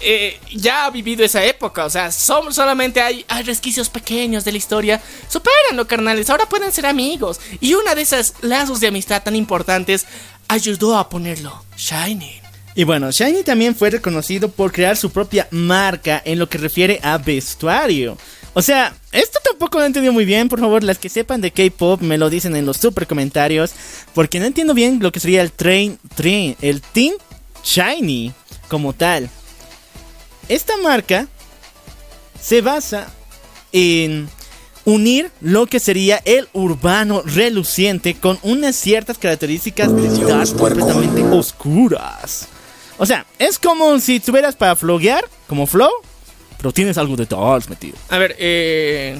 eh, 0.00 0.38
ya 0.54 0.84
ha 0.86 0.90
vivido 0.90 1.24
esa 1.24 1.44
época. 1.44 1.84
O 1.84 1.90
sea, 1.90 2.12
son, 2.12 2.52
solamente 2.52 3.00
hay, 3.00 3.24
hay 3.28 3.42
resquicios 3.44 3.88
pequeños 3.88 4.44
de 4.44 4.52
la 4.52 4.58
historia. 4.58 5.00
Supérenlo, 5.28 5.86
carnales, 5.86 6.28
ahora 6.30 6.46
pueden 6.46 6.72
ser 6.72 6.86
amigos. 6.86 7.40
Y 7.60 7.74
una 7.74 7.94
de 7.94 8.02
esas 8.02 8.34
lazos 8.42 8.80
de 8.80 8.88
amistad 8.88 9.22
tan 9.22 9.36
importantes 9.36 10.06
ayudó 10.48 10.96
a 10.98 11.08
ponerlo 11.08 11.64
Shining. 11.76 12.40
Y 12.74 12.84
bueno, 12.84 13.10
Shiny 13.10 13.42
también 13.42 13.74
fue 13.74 13.90
reconocido 13.90 14.50
por 14.50 14.70
crear 14.70 14.96
su 14.96 15.10
propia 15.10 15.48
marca 15.50 16.22
en 16.24 16.38
lo 16.38 16.48
que 16.48 16.58
refiere 16.58 17.00
a 17.02 17.18
vestuario. 17.18 18.16
O 18.54 18.62
sea, 18.62 18.94
esto 19.12 19.38
tampoco 19.44 19.78
lo 19.78 19.84
he 19.84 19.86
entendido 19.86 20.12
muy 20.12 20.24
bien. 20.24 20.48
Por 20.48 20.60
favor, 20.60 20.82
las 20.82 20.98
que 20.98 21.08
sepan 21.08 21.40
de 21.40 21.50
K-pop 21.50 22.00
me 22.00 22.18
lo 22.18 22.30
dicen 22.30 22.56
en 22.56 22.66
los 22.66 22.76
super 22.76 23.06
comentarios. 23.06 23.72
Porque 24.14 24.40
no 24.40 24.46
entiendo 24.46 24.74
bien 24.74 24.98
lo 25.00 25.12
que 25.12 25.20
sería 25.20 25.42
el 25.42 25.52
train, 25.52 25.98
train, 26.14 26.56
el 26.60 26.80
Team 26.80 27.14
Shiny 27.62 28.32
como 28.68 28.92
tal. 28.92 29.30
Esta 30.48 30.76
marca 30.78 31.28
se 32.40 32.60
basa 32.60 33.08
en 33.72 34.28
unir 34.84 35.30
lo 35.42 35.66
que 35.66 35.80
sería 35.80 36.22
el 36.24 36.48
urbano 36.54 37.22
reluciente 37.22 38.14
con 38.14 38.38
unas 38.42 38.74
ciertas 38.74 39.18
características 39.18 39.94
de 39.94 40.24
dark 40.24 40.56
completamente 40.56 41.22
oscuras. 41.24 42.48
O 42.96 43.04
sea, 43.04 43.26
es 43.38 43.58
como 43.58 43.98
si 44.00 44.16
estuvieras 44.16 44.56
para 44.56 44.74
floguear, 44.74 45.24
como 45.46 45.66
flow, 45.66 45.90
pero 46.58 46.72
tienes 46.72 46.98
algo 46.98 47.16
de 47.16 47.24
dark 47.24 47.68
metido. 47.70 47.96
A 48.10 48.18
ver, 48.18 48.36
eh. 48.38 49.18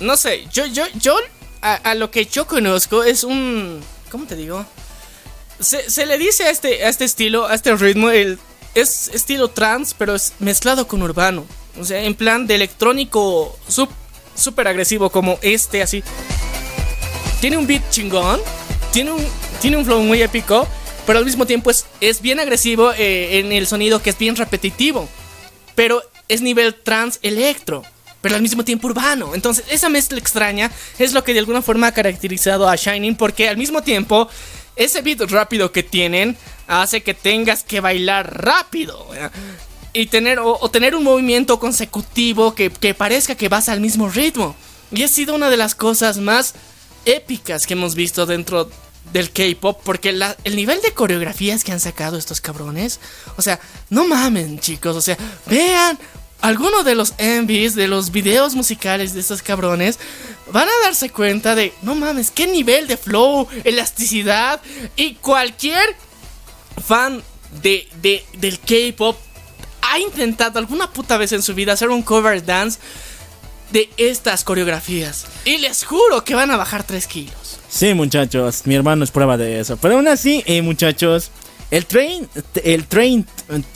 No 0.00 0.16
sé, 0.16 0.46
yo, 0.52 0.64
yo, 0.66 0.84
yo, 0.94 1.16
a, 1.60 1.94
lo 1.96 2.10
que 2.10 2.26
yo 2.26 2.46
conozco 2.46 3.02
es 3.02 3.24
un. 3.24 3.80
¿Cómo 4.10 4.26
te 4.26 4.36
digo? 4.36 4.64
Se, 5.58 6.06
le 6.06 6.18
dice 6.18 6.44
a 6.44 6.50
este, 6.50 6.84
a 6.84 6.88
este 6.88 7.04
estilo, 7.04 7.46
a 7.46 7.54
este 7.54 7.74
ritmo, 7.74 8.10
el, 8.10 8.38
es 8.76 9.08
estilo 9.08 9.48
trance, 9.48 9.94
pero 9.98 10.14
es 10.14 10.34
mezclado 10.38 10.86
con 10.86 11.02
urbano. 11.02 11.44
O 11.80 11.84
sea, 11.84 12.02
en 12.02 12.14
plan 12.14 12.46
de 12.46 12.54
electrónico 12.54 13.58
súper 14.36 14.68
agresivo 14.68 15.10
como 15.10 15.38
este, 15.42 15.82
así. 15.82 16.04
Tiene 17.40 17.56
un 17.56 17.66
beat 17.66 17.90
chingón, 17.90 18.40
tiene 18.92 19.12
un, 19.12 19.26
tiene 19.60 19.76
un 19.78 19.84
flow 19.84 20.02
muy 20.02 20.22
épico, 20.22 20.68
pero 21.06 21.18
al 21.18 21.24
mismo 21.24 21.44
tiempo 21.44 21.70
es, 21.70 21.86
es 22.00 22.20
bien 22.20 22.38
agresivo 22.38 22.92
eh, 22.92 23.40
en 23.40 23.52
el 23.52 23.66
sonido 23.66 24.00
que 24.00 24.10
es 24.10 24.18
bien 24.18 24.36
repetitivo 24.36 25.08
pero 25.78 26.02
es 26.28 26.40
nivel 26.40 26.74
trans 26.74 27.18
electro, 27.22 27.82
pero 28.20 28.36
al 28.36 28.42
mismo 28.42 28.64
tiempo 28.64 28.88
urbano. 28.88 29.34
Entonces, 29.34 29.64
esa 29.70 29.88
mezcla 29.88 30.18
extraña 30.18 30.70
es 30.98 31.12
lo 31.12 31.24
que 31.24 31.32
de 31.32 31.40
alguna 31.40 31.62
forma 31.62 31.88
ha 31.88 31.92
caracterizado 31.92 32.68
a 32.68 32.76
Shining, 32.76 33.16
porque 33.16 33.48
al 33.48 33.56
mismo 33.56 33.82
tiempo, 33.82 34.28
ese 34.76 35.02
beat 35.02 35.20
rápido 35.30 35.72
que 35.72 35.82
tienen 35.82 36.36
hace 36.66 37.02
que 37.02 37.14
tengas 37.14 37.64
que 37.64 37.80
bailar 37.80 38.44
rápido. 38.44 39.08
Y 39.92 40.06
tener, 40.06 40.38
o, 40.38 40.70
tener 40.70 40.94
un 40.94 41.02
movimiento 41.02 41.58
consecutivo 41.58 42.54
que, 42.54 42.70
que 42.70 42.94
parezca 42.94 43.34
que 43.34 43.48
vas 43.48 43.68
al 43.68 43.80
mismo 43.80 44.08
ritmo. 44.08 44.54
Y 44.92 45.02
ha 45.02 45.08
sido 45.08 45.34
una 45.34 45.50
de 45.50 45.56
las 45.56 45.74
cosas 45.74 46.18
más 46.18 46.54
épicas 47.04 47.66
que 47.66 47.72
hemos 47.74 47.94
visto 47.94 48.26
dentro 48.26 48.70
del 49.12 49.30
K-pop, 49.30 49.80
porque 49.82 50.10
el 50.44 50.56
nivel 50.56 50.80
de 50.82 50.92
coreografías 50.92 51.64
que 51.64 51.72
han 51.72 51.80
sacado 51.80 52.18
estos 52.18 52.40
cabrones, 52.40 53.00
o 53.36 53.42
sea, 53.42 53.58
no 53.90 54.06
mamen, 54.06 54.58
chicos, 54.58 54.96
o 54.96 55.00
sea, 55.00 55.16
vean 55.46 55.98
algunos 56.40 56.84
de 56.84 56.94
los 56.94 57.14
envies, 57.18 57.74
de 57.74 57.88
los 57.88 58.10
videos 58.12 58.54
musicales 58.54 59.14
de 59.14 59.20
estos 59.20 59.42
cabrones, 59.42 59.98
van 60.52 60.68
a 60.68 60.84
darse 60.84 61.10
cuenta 61.10 61.54
de, 61.54 61.72
no 61.82 61.94
mames, 61.94 62.30
qué 62.30 62.46
nivel 62.46 62.86
de 62.86 62.96
flow, 62.96 63.48
elasticidad 63.64 64.60
y 64.96 65.14
cualquier 65.14 65.96
fan 66.86 67.22
de, 67.62 67.88
de- 68.02 68.24
del 68.38 68.58
K-pop 68.60 69.16
ha 69.82 69.98
intentado 69.98 70.58
alguna 70.58 70.90
puta 70.92 71.16
vez 71.16 71.32
en 71.32 71.42
su 71.42 71.54
vida 71.54 71.72
hacer 71.72 71.88
un 71.88 72.02
cover 72.02 72.44
dance 72.44 72.78
de 73.72 73.90
estas 73.96 74.44
coreografías. 74.44 75.26
Y 75.44 75.58
les 75.58 75.84
juro 75.84 76.24
que 76.24 76.34
van 76.34 76.50
a 76.50 76.56
bajar 76.56 76.84
3 76.84 77.06
kilos. 77.06 77.58
Sí, 77.68 77.92
muchachos, 77.94 78.62
mi 78.64 78.74
hermano 78.74 79.04
es 79.04 79.10
prueba 79.10 79.36
de 79.36 79.60
eso. 79.60 79.76
Pero 79.76 79.96
aún 79.96 80.08
así, 80.08 80.42
eh, 80.46 80.62
muchachos, 80.62 81.30
el 81.70 81.86
Train, 81.86 82.28
el 82.64 82.86
Train 82.86 83.26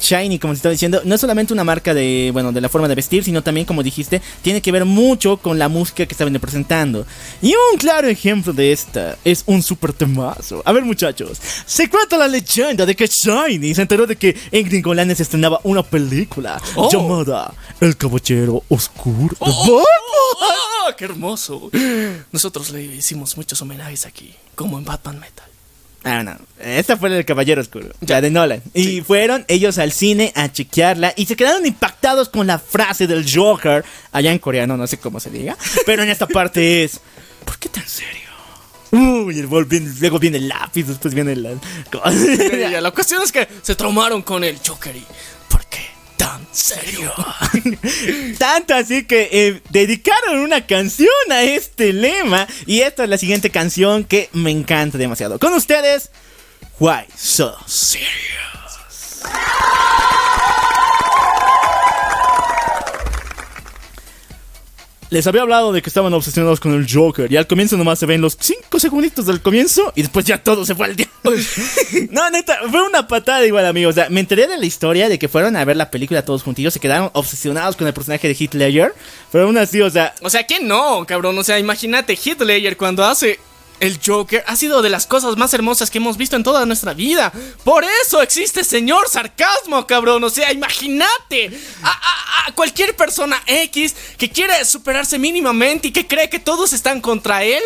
Shiny, 0.01 0.39
como 0.39 0.55
se 0.55 0.59
está 0.59 0.70
diciendo, 0.70 1.02
no 1.05 1.14
es 1.14 1.20
solamente 1.20 1.52
una 1.52 1.64
marca 1.64 1.93
de, 1.94 2.31
bueno, 2.32 2.52
de 2.52 2.60
la 2.60 2.69
forma 2.69 2.89
de 2.89 2.94
vestir, 2.94 3.23
sino 3.24 3.43
también, 3.43 3.66
como 3.66 3.82
dijiste, 3.82 4.20
tiene 4.43 4.62
que 4.62 4.73
ver 4.73 4.85
mucho 4.85 5.36
con 5.36 5.59
la 5.59 5.69
música 5.69 6.06
que 6.06 6.12
estaban 6.14 6.32
presentando. 6.35 7.06
Y 7.43 7.55
un 7.73 7.78
claro 7.78 8.09
ejemplo 8.09 8.52
de 8.52 8.73
esta 8.73 9.19
es 9.24 9.43
un 9.47 9.62
super 9.62 9.93
temazo. 9.93 10.62
A 10.64 10.73
ver, 10.73 10.85
muchachos, 10.85 11.39
se 11.66 11.89
cuenta 11.90 12.16
la 12.16 12.28
leyenda 12.28 12.86
de 12.86 12.97
que 12.97 13.06
Shiny 13.06 13.74
se 13.74 13.82
enteró 13.82 14.06
de 14.06 14.16
que 14.16 14.36
en 14.51 14.66
Gringolandia 14.66 15.14
se 15.16 15.23
estrenaba 15.24 15.60
una 15.64 15.82
película 15.82 16.60
Oh. 16.74 16.90
llamada 16.90 17.52
El 17.81 17.97
Caballero 17.97 18.62
Oscuro. 18.69 19.36
¡Oh, 19.40 19.51
oh, 19.70 19.85
oh, 20.40 20.97
¡Qué 20.97 21.05
hermoso! 21.05 21.70
Nosotros 22.32 22.70
le 22.70 22.82
hicimos 22.85 23.36
muchos 23.36 23.60
homenajes 23.62 24.06
aquí, 24.06 24.35
como 24.55 24.78
en 24.78 24.85
Batman 24.85 25.20
Metal. 25.20 25.47
Ah, 26.04 26.22
no. 26.22 26.36
Esta 26.58 26.96
fue 26.96 27.08
la 27.10 27.16
del 27.16 27.24
Caballero 27.24 27.60
Oscuro. 27.60 27.88
Ya, 28.00 28.20
de 28.20 28.30
Nolan. 28.30 28.60
Y 28.74 29.02
fueron 29.02 29.44
ellos 29.48 29.78
al 29.78 29.92
cine 29.92 30.32
a 30.34 30.50
chequearla 30.50 31.12
y 31.16 31.26
se 31.26 31.36
quedaron 31.36 31.64
impactados 31.64 32.28
con 32.28 32.46
la 32.46 32.58
frase 32.58 33.06
del 33.06 33.24
Joker. 33.32 33.84
Allá 34.10 34.32
en 34.32 34.38
coreano, 34.38 34.76
no 34.76 34.86
sé 34.86 34.98
cómo 34.98 35.20
se 35.20 35.30
diga. 35.30 35.56
Pero 35.86 36.02
en 36.02 36.10
esta 36.10 36.26
parte 36.26 36.82
es: 36.84 37.00
¿Por 37.44 37.56
qué 37.58 37.68
tan 37.68 37.86
serio? 37.86 38.20
Uy, 38.90 39.38
el 39.38 39.46
bol 39.46 39.64
viene- 39.64 39.90
luego 40.00 40.18
viene 40.18 40.36
el 40.38 40.48
lápiz, 40.48 40.82
después 40.84 41.14
viene 41.14 41.34
la. 41.36 41.50
La 42.80 42.90
cuestión 42.90 43.22
es 43.22 43.32
que 43.32 43.48
se 43.62 43.74
traumaron 43.74 44.22
con 44.22 44.44
el 44.44 44.58
Joker 44.66 44.94
y... 44.94 45.04
¿Por 45.48 45.64
qué 45.66 45.78
tan 46.22 46.46
serio? 46.52 47.12
Tanto 48.38 48.74
así 48.74 49.04
que 49.04 49.28
eh, 49.32 49.60
dedicaron 49.70 50.38
una 50.38 50.64
canción 50.66 51.10
a 51.30 51.42
este 51.42 51.92
lema. 51.92 52.46
Y 52.66 52.80
esta 52.80 53.04
es 53.04 53.08
la 53.08 53.18
siguiente 53.18 53.50
canción 53.50 54.04
que 54.04 54.28
me 54.32 54.52
encanta 54.52 54.98
demasiado. 54.98 55.40
Con 55.40 55.52
ustedes, 55.54 56.10
Why 56.78 57.06
So 57.16 57.56
Serious. 57.66 58.12
Les 65.12 65.26
había 65.26 65.43
hablado 65.43 65.72
de 65.72 65.82
que 65.82 65.90
estaban 65.90 66.14
obsesionados 66.14 66.59
con 66.59 66.72
el 66.72 66.86
Joker. 66.90 67.30
Y 67.30 67.36
al 67.36 67.47
comienzo 67.47 67.76
nomás 67.76 67.98
se 67.98 68.06
ven 68.06 68.22
los 68.22 68.34
5 68.40 68.80
segunditos 68.80 69.26
del 69.26 69.43
comienzo. 69.43 69.93
Y 69.94 70.01
después 70.01 70.24
ya 70.24 70.43
todo 70.43 70.64
se 70.64 70.74
fue 70.74 70.86
al 70.86 70.97
diablo. 70.97 71.39
no, 72.10 72.30
neta, 72.30 72.56
fue 72.70 72.82
una 72.89 73.06
patada 73.06 73.44
igual, 73.44 73.66
amigos. 73.66 73.90
O 73.90 73.94
sea, 73.97 74.09
me 74.09 74.20
enteré 74.20 74.47
de 74.47 74.56
la 74.56 74.64
historia 74.64 75.10
de 75.10 75.18
que 75.18 75.28
fueron 75.28 75.55
a 75.56 75.66
ver 75.66 75.76
la 75.76 75.90
película 75.90 76.24
todos 76.24 76.43
juntillos. 76.43 76.72
Se 76.72 76.80
quedaron 76.80 77.10
obsesionados 77.12 77.76
con 77.76 77.86
el 77.86 77.93
personaje 77.93 78.26
de 78.26 78.34
Heath 78.34 78.55
Ledger. 78.55 78.94
Pero 79.30 79.44
aún 79.44 79.59
así, 79.59 79.82
o 79.82 79.90
sea, 79.90 80.14
O 80.22 80.30
sea, 80.30 80.47
¿quién 80.47 80.66
no, 80.66 81.05
cabrón? 81.06 81.36
O 81.36 81.44
sea, 81.44 81.59
imagínate, 81.59 82.14
Heath 82.14 82.40
Ledger 82.40 82.78
cuando 82.78 83.05
hace 83.05 83.39
el 83.82 83.98
Joker 84.04 84.44
ha 84.46 84.54
sido 84.54 84.80
de 84.80 84.90
las 84.90 85.09
cosas 85.09 85.36
más 85.36 85.52
hermosas 85.54 85.90
que 85.90 85.98
hemos 85.98 86.16
visto 86.16 86.36
en 86.36 86.44
toda 86.44 86.64
nuestra 86.66 86.94
vida. 86.94 87.32
Por 87.64 87.82
eso 87.82 88.22
existe 88.22 88.62
señor 88.62 89.09
sarcasmo, 89.09 89.88
cabrón. 89.88 90.22
O 90.22 90.30
sea, 90.30 90.52
imagínate 90.52 91.50
a, 91.82 92.52
cualquier 92.54 92.94
persona 92.94 93.42
X 93.44 93.96
que 94.18 94.30
quiere 94.30 94.64
superarse 94.64 95.18
mínimamente 95.18 95.88
y 95.88 95.92
que 95.92 96.06
cree 96.06 96.30
que 96.30 96.38
todos 96.38 96.72
están 96.72 97.00
contra 97.00 97.42
él. 97.42 97.62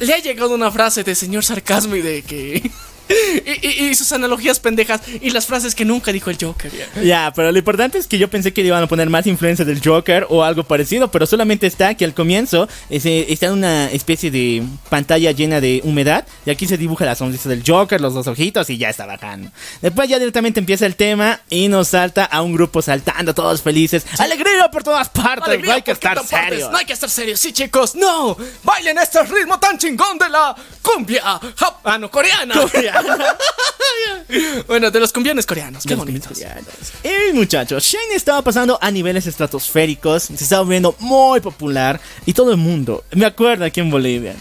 Le 0.00 0.12
ha 0.12 0.18
llegado 0.18 0.54
una 0.54 0.70
frase 0.70 1.02
de 1.02 1.14
señor 1.14 1.44
sarcasmo 1.44 1.96
y 1.96 2.02
de 2.02 2.22
que... 2.22 2.70
y, 3.62 3.66
y- 3.66 3.88
y 3.90 3.94
sus 3.94 4.12
analogías 4.12 4.60
pendejas 4.60 5.00
y 5.20 5.30
las 5.30 5.46
frases 5.46 5.74
que 5.74 5.84
nunca 5.84 6.12
dijo 6.12 6.30
el 6.30 6.38
Joker. 6.40 6.70
ya. 6.72 7.02
Ya, 7.02 7.32
pero 7.34 7.52
lo 7.52 7.58
importante 7.58 7.98
es 7.98 8.06
que 8.06 8.18
yo 8.18 8.28
pensé 8.28 8.52
que 8.52 8.62
le 8.62 8.68
iban 8.68 8.82
a 8.82 8.86
poner 8.86 9.10
más 9.10 9.26
influencia 9.26 9.64
del 9.64 9.80
Joker 9.84 10.26
o 10.30 10.42
algo 10.42 10.64
parecido, 10.64 11.10
pero 11.10 11.26
solamente 11.26 11.66
está 11.66 11.94
que 11.94 12.04
al 12.04 12.14
comienzo 12.14 12.68
ese- 12.90 13.32
está 13.32 13.46
en 13.46 13.52
una 13.52 13.90
especie 13.90 14.30
de 14.30 14.62
pantalla 14.88 15.30
llena 15.32 15.60
de 15.60 15.80
humedad 15.84 16.26
y 16.46 16.50
aquí 16.50 16.66
se 16.66 16.76
dibuja 16.78 17.04
la 17.04 17.14
sonrisa 17.14 17.48
del 17.48 17.62
Joker, 17.66 18.00
los 18.00 18.14
dos 18.14 18.26
ojitos 18.26 18.70
y 18.70 18.78
ya 18.78 18.88
está 18.90 19.06
bajando. 19.06 19.50
Después 19.82 20.08
ya 20.08 20.18
directamente 20.18 20.60
empieza 20.60 20.86
el 20.86 20.96
tema 20.96 21.40
y 21.50 21.68
nos 21.68 21.88
salta 21.88 22.24
a 22.24 22.42
un 22.42 22.52
grupo 22.54 22.80
saltando 22.82 23.34
todos 23.34 23.62
felices. 23.62 24.04
¡Alegría 24.18 24.70
por 24.70 24.82
todas 24.82 25.08
partes! 25.08 25.48
Alegría, 25.48 25.70
no 25.70 25.76
hay 25.76 25.82
que 25.82 25.94
¿por 25.94 26.00
qué 26.00 26.08
estar 26.20 26.26
serios. 26.48 26.70
No 26.70 26.78
hay 26.78 26.84
que 26.86 26.92
estar 26.92 27.10
serios, 27.10 27.40
sí, 27.40 27.52
chicos. 27.52 27.94
No, 27.94 28.36
bailen 28.62 28.98
este 28.98 29.22
ritmo 29.22 29.58
tan 29.58 29.78
chingón 29.78 30.18
de 30.18 30.28
la 30.28 30.54
cumbia. 30.82 31.22
ah, 31.84 31.98
no, 31.98 32.10
coreana. 32.10 32.54
bueno, 34.66 34.90
de 34.90 35.00
los 35.00 35.12
cumbiones 35.12 35.46
coreanos. 35.46 35.84
Qué 35.84 35.94
bonitos. 35.94 36.32
coreanos. 36.38 36.64
Y 37.02 37.32
muchachos, 37.32 37.84
Shane 37.84 38.14
estaba 38.14 38.42
pasando 38.42 38.78
a 38.80 38.90
niveles 38.90 39.26
estratosféricos, 39.26 40.24
se 40.24 40.34
estaba 40.34 40.62
volviendo 40.62 40.94
muy 41.00 41.40
popular 41.40 42.00
y 42.26 42.32
todo 42.32 42.50
el 42.50 42.56
mundo, 42.56 43.04
me 43.12 43.26
acuerdo 43.26 43.64
aquí 43.64 43.80
en 43.80 43.90
Bolivia. 43.90 44.34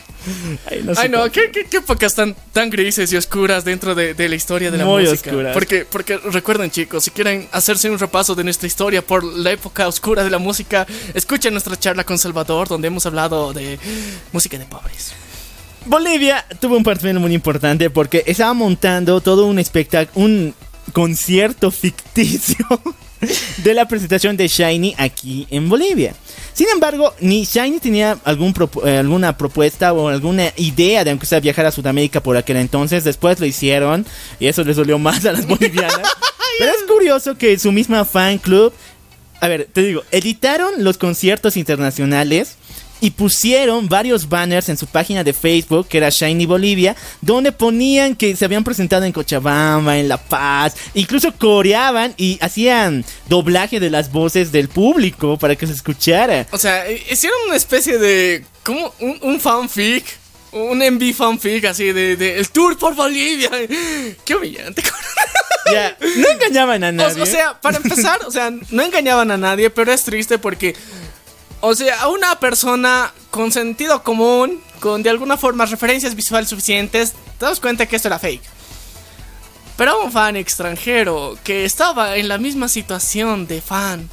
Ay, 0.72 0.82
no, 0.84 0.94
Ay, 0.96 1.10
no, 1.10 1.30
qué, 1.30 1.52
qué, 1.52 1.66
qué 1.66 1.78
épocas 1.78 2.16
tan, 2.16 2.34
tan 2.54 2.70
grises 2.70 3.12
y 3.12 3.18
oscuras 3.18 3.66
dentro 3.66 3.94
de, 3.94 4.14
de 4.14 4.30
la 4.30 4.36
historia 4.36 4.72
de 4.72 4.78
la 4.78 4.86
Muy 4.86 5.04
música. 5.04 5.32
oscuras. 5.32 5.54
Porque, 5.54 5.84
porque 5.86 6.18
recuerden, 6.18 6.72
chicos, 6.72 7.04
si 7.04 7.12
quieren 7.12 7.50
hacerse 7.52 7.90
un 7.90 8.00
repaso 8.00 8.34
de 8.34 8.46
nuestra 8.46 8.66
historia 8.68 9.06
por 9.06 9.22
la 9.26 9.52
época 9.52 9.86
oscura 9.86 10.24
de 10.24 10.30
la 10.30 10.38
música, 10.38 10.88
escuchen 11.14 11.52
nuestra 11.54 11.78
charla 11.78 12.06
con 12.06 12.18
Salvador, 12.18 12.70
donde 12.70 12.88
hemos 12.88 13.06
hablado 13.06 13.52
de 13.52 13.78
música 14.32 14.58
de 14.58 14.66
pobres. 14.66 15.14
Bolivia 15.86 16.46
tuvo 16.60 16.78
un 16.78 16.84
papel 16.84 17.20
muy 17.20 17.34
importante 17.34 17.90
porque 17.90 18.24
estaba 18.26 18.54
montando 18.54 19.20
todo 19.22 19.46
un 19.46 19.60
espectáculo, 19.60 20.26
un 20.26 20.56
concierto 20.94 21.72
ficticio 21.72 22.66
de 23.64 23.74
la 23.74 23.88
presentación 23.88 24.38
de 24.38 24.48
Shiny 24.48 24.96
aquí 24.98 25.48
en 25.50 25.68
Bolivia. 25.70 26.16
Sin 26.54 26.68
embargo, 26.70 27.14
ni 27.20 27.46
Shiny 27.46 27.80
tenía 27.80 28.18
algún 28.24 28.54
propu- 28.54 28.86
eh, 28.88 28.98
alguna 29.00 29.38
propuesta 29.38 29.92
o 29.94 30.08
alguna 30.08 30.54
idea 30.56 31.04
de 31.04 31.12
aunque 31.12 31.26
sea 31.26 31.40
viajar 31.40 31.66
a 31.66 31.72
Sudamérica 31.72 32.22
por 32.22 32.38
aquel 32.38 32.58
entonces. 32.58 33.04
Después 33.04 33.40
lo 33.40 33.46
hicieron 33.46 34.06
y 34.40 34.48
eso 34.48 34.64
les 34.64 34.76
dolió 34.78 35.00
más 35.00 35.26
a 35.26 35.32
las 35.34 35.48
bolivianas. 35.48 36.02
Pero 36.60 36.72
es 36.72 36.84
curioso 36.88 37.36
que 37.38 37.58
su 37.58 37.72
misma 37.72 38.06
fan 38.06 38.38
club 38.38 38.72
a 39.42 39.48
ver, 39.50 39.68
te 39.74 39.82
digo, 39.82 40.04
editaron 40.12 40.72
los 40.78 40.98
conciertos 40.98 41.58
internacionales 41.58 42.56
y 43.04 43.12
pusieron 43.12 43.90
varios 43.90 44.30
banners 44.30 44.70
en 44.70 44.78
su 44.78 44.88
página 44.88 45.26
de 45.26 45.34
Facebook, 45.34 45.90
que 45.90 45.98
era 45.98 46.10
Shiny 46.10 46.46
Bolivia, 46.46 46.96
donde 47.20 47.52
ponían 47.52 48.16
que 48.16 48.34
se 48.38 48.46
habían 48.46 48.64
presentado 48.64 49.04
en 49.04 49.12
Cochabamba, 49.12 49.98
en 49.98 50.08
La 50.08 50.16
Paz, 50.16 50.76
incluso 50.94 51.34
coreaban 51.38 52.14
y 52.16 52.38
hacían 52.40 53.04
doblaje 53.28 53.82
de 53.82 53.90
las 53.90 54.10
voces 54.10 54.54
del 54.54 54.70
público 54.70 55.38
para 55.38 55.58
que 55.58 55.68
se 55.68 55.74
escuchara. 55.74 56.48
O 56.52 56.58
sea, 56.58 56.90
eh, 56.90 57.04
hicieron 57.12 57.38
una 57.48 57.58
especie 57.58 57.98
de. 57.98 58.46
como 58.64 58.94
un, 59.02 59.18
un 59.22 59.40
fanfic. 59.42 60.06
Un 60.54 60.78
MV 60.78 61.14
fanfic 61.14 61.66
así 61.66 61.92
de, 61.92 62.16
de 62.16 62.38
el 62.40 62.48
tour 62.52 62.78
por 62.78 62.96
Bolivia. 62.96 63.50
Qué 64.26 64.34
humillante. 64.36 64.82
Ya, 65.72 65.98
no 66.18 66.30
engañaban 66.30 66.84
a 66.84 66.90
O, 66.90 66.92
nadie. 66.92 67.22
o 67.22 67.26
sea, 67.26 67.60
para 67.62 67.78
empezar, 67.78 68.20
o 68.28 68.32
sea, 68.32 68.52
no 68.70 68.84
engañaban 68.84 69.32
a 69.32 69.38
nadie, 69.38 69.70
pero 69.70 69.94
es 69.94 70.04
triste 70.04 70.38
porque. 70.38 70.76
O 71.66 71.74
sea, 71.76 72.02
a 72.02 72.10
una 72.10 72.38
persona 72.42 73.14
con 73.32 73.54
sentido 73.54 74.04
común, 74.04 74.62
con 74.82 75.02
de 75.02 75.10
alguna 75.10 75.38
forma 75.38 75.66
referencias 75.66 76.14
visuales 76.14 76.50
suficientes, 76.50 77.14
te 77.40 77.46
das 77.46 77.62
cuenta 77.62 77.86
que 77.86 77.96
esto 77.96 78.10
era 78.10 78.20
fake. 78.20 78.44
Pero 79.78 79.92
a 79.92 80.04
un 80.04 80.12
fan 80.12 80.36
extranjero 80.36 81.38
que 81.42 81.64
estaba 81.64 82.18
en 82.18 82.28
la 82.28 82.38
misma 82.38 82.68
situación 82.68 83.48
de 83.48 83.62
fan. 83.62 84.10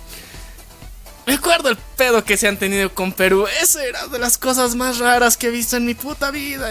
Me 1.27 1.35
acuerdo 1.35 1.70
el 1.70 1.77
pedo 1.97 2.22
que 2.22 2.36
se 2.36 2.47
han 2.47 2.56
tenido 2.56 2.94
con 2.94 3.12
Perú. 3.12 3.48
Esa 3.60 3.85
era 3.85 4.06
de 4.06 4.20
las 4.20 4.39
cosas 4.39 4.77
más 4.77 4.98
raras 4.98 5.36
que 5.36 5.48
he 5.48 5.51
visto 5.51 5.77
en 5.77 5.86
mi 5.86 5.94
puta 5.94 6.31
vida. 6.31 6.70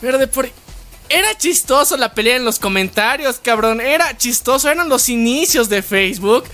Era 0.00 0.16
de 0.16 0.28
por... 0.28 0.48
Era 1.10 1.36
chistoso 1.36 1.94
la 1.98 2.14
pelea 2.14 2.36
en 2.36 2.46
los 2.46 2.58
comentarios, 2.58 3.38
cabrón. 3.42 3.82
Era 3.82 4.16
chistoso. 4.16 4.70
Eran 4.70 4.88
los 4.88 5.10
inicios 5.10 5.68
de 5.68 5.82
Facebook. 5.82 6.44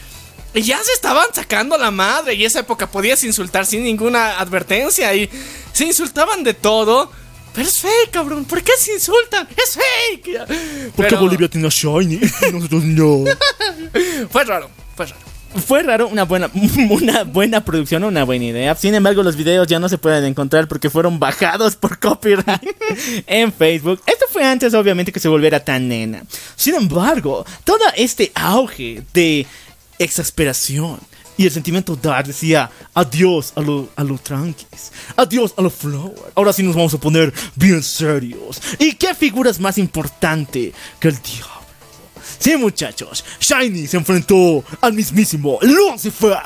Y 0.55 0.63
ya 0.63 0.83
se 0.83 0.93
estaban 0.93 1.27
sacando 1.33 1.77
la 1.79 1.91
madre. 1.91 2.35
Y 2.35 2.45
esa 2.45 2.61
época 2.61 2.91
podías 2.91 3.23
insultar 3.25 3.67
sin 3.67 3.85
ninguna 3.85 4.39
advertencia. 4.39 5.15
Y 5.15 5.29
se 5.73 5.85
insultaban 5.87 6.45
de 6.45 6.55
todo. 6.55 7.11
Pero 7.55 7.69
es 7.69 7.79
fake, 7.79 8.11
cabrón. 8.11 8.45
¿Por 8.45 8.63
qué 8.63 8.73
se 8.79 8.95
insultan? 8.95 9.47
Es 9.57 9.77
fake. 9.77 10.33
ya. 10.33 10.47
¿Por 10.47 10.57
qué 10.57 10.93
Pero 10.97 11.21
Bolivia 11.21 11.49
tiene 11.49 11.67
a 11.67 11.71
Shiny? 11.71 12.21
Nosotros 12.53 12.85
no. 12.85 13.25
Fue 14.31 14.45
raro, 14.45 14.71
fue 14.97 15.07
raro. 15.07 15.33
Fue 15.67 15.83
raro, 15.83 16.09
una 16.09 16.25
buena, 16.25 16.51
una 16.91 17.25
buena 17.25 17.63
producción, 17.63 18.05
una 18.05 18.25
buena 18.25 18.47
idea. 18.47 18.75
Sin 18.75 18.95
embargo, 18.95 19.23
los 19.23 19.37
videos 19.37 19.67
ya 19.67 19.79
no 19.79 19.89
se 19.89 19.99
pueden 19.99 20.25
encontrar 20.25 20.67
porque 20.67 20.89
fueron 20.89 21.19
bajados 21.19 21.77
por 21.77 21.99
copyright 21.99 22.63
en 23.27 23.53
Facebook. 23.53 24.01
Esto 24.07 24.25
fue 24.31 24.45
antes, 24.45 24.73
obviamente, 24.73 25.13
que 25.13 25.21
se 25.21 25.29
volviera 25.29 25.61
tan 25.61 25.89
nena. 25.89 26.23
Sin 26.57 26.75
embargo, 26.75 27.45
todo 27.65 27.81
este 27.97 28.33
auge 28.35 29.03
de 29.13 29.47
exasperación 30.05 31.01
Y 31.37 31.47
el 31.47 31.51
sentimiento 31.51 31.97
dark 31.97 32.27
decía, 32.27 32.71
adiós 32.95 33.53
a 33.57 33.61
lo, 33.63 33.89
a 33.97 34.05
lo 34.05 34.19
tranquis, 34.19 34.93
adiós 35.17 35.55
a 35.57 35.63
lo 35.63 35.71
flower. 35.71 36.33
Ahora 36.35 36.53
sí 36.53 36.63
nos 36.63 36.77
vamos 36.77 36.93
a 36.93 36.99
poner 36.99 37.33
bien 37.55 37.83
serios. 37.83 38.61
¿Y 38.79 38.95
qué 38.95 39.15
figura 39.15 39.51
es 39.51 39.59
más 39.59 39.79
importante 39.79 40.73
que 41.01 41.09
el 41.09 41.17
diablo? 41.23 41.63
Sí, 42.39 42.57
muchachos, 42.57 43.25
Shiny 43.41 43.87
se 43.87 43.97
enfrentó 43.97 44.63
al 44.81 44.93
mismísimo 44.93 45.59
Lucifer. 45.63 46.39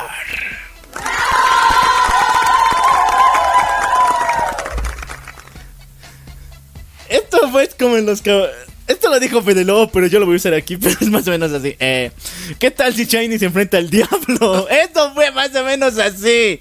Esto 7.09 7.51
fue 7.51 7.69
como 7.77 7.97
en 7.97 8.05
los 8.05 8.21
que... 8.21 8.66
Esto 8.87 9.09
lo 9.09 9.19
dijo 9.19 9.43
Penelope, 9.43 9.91
pero 9.93 10.07
yo 10.07 10.19
lo 10.19 10.25
voy 10.25 10.35
a 10.35 10.37
usar 10.37 10.53
aquí, 10.53 10.77
pero 10.81 10.95
es 10.99 11.09
más 11.09 11.27
o 11.27 11.31
menos 11.31 11.51
así. 11.51 11.75
Eh, 11.79 12.11
¿Qué 12.57 12.71
tal 12.71 12.93
si 12.93 13.05
Shiny 13.05 13.37
se 13.37 13.45
enfrenta 13.45 13.77
al 13.77 13.89
diablo? 13.89 14.67
Esto 14.83 15.13
fue 15.13 15.31
más 15.31 15.53
o 15.55 15.63
menos 15.63 15.97
así. 15.97 16.59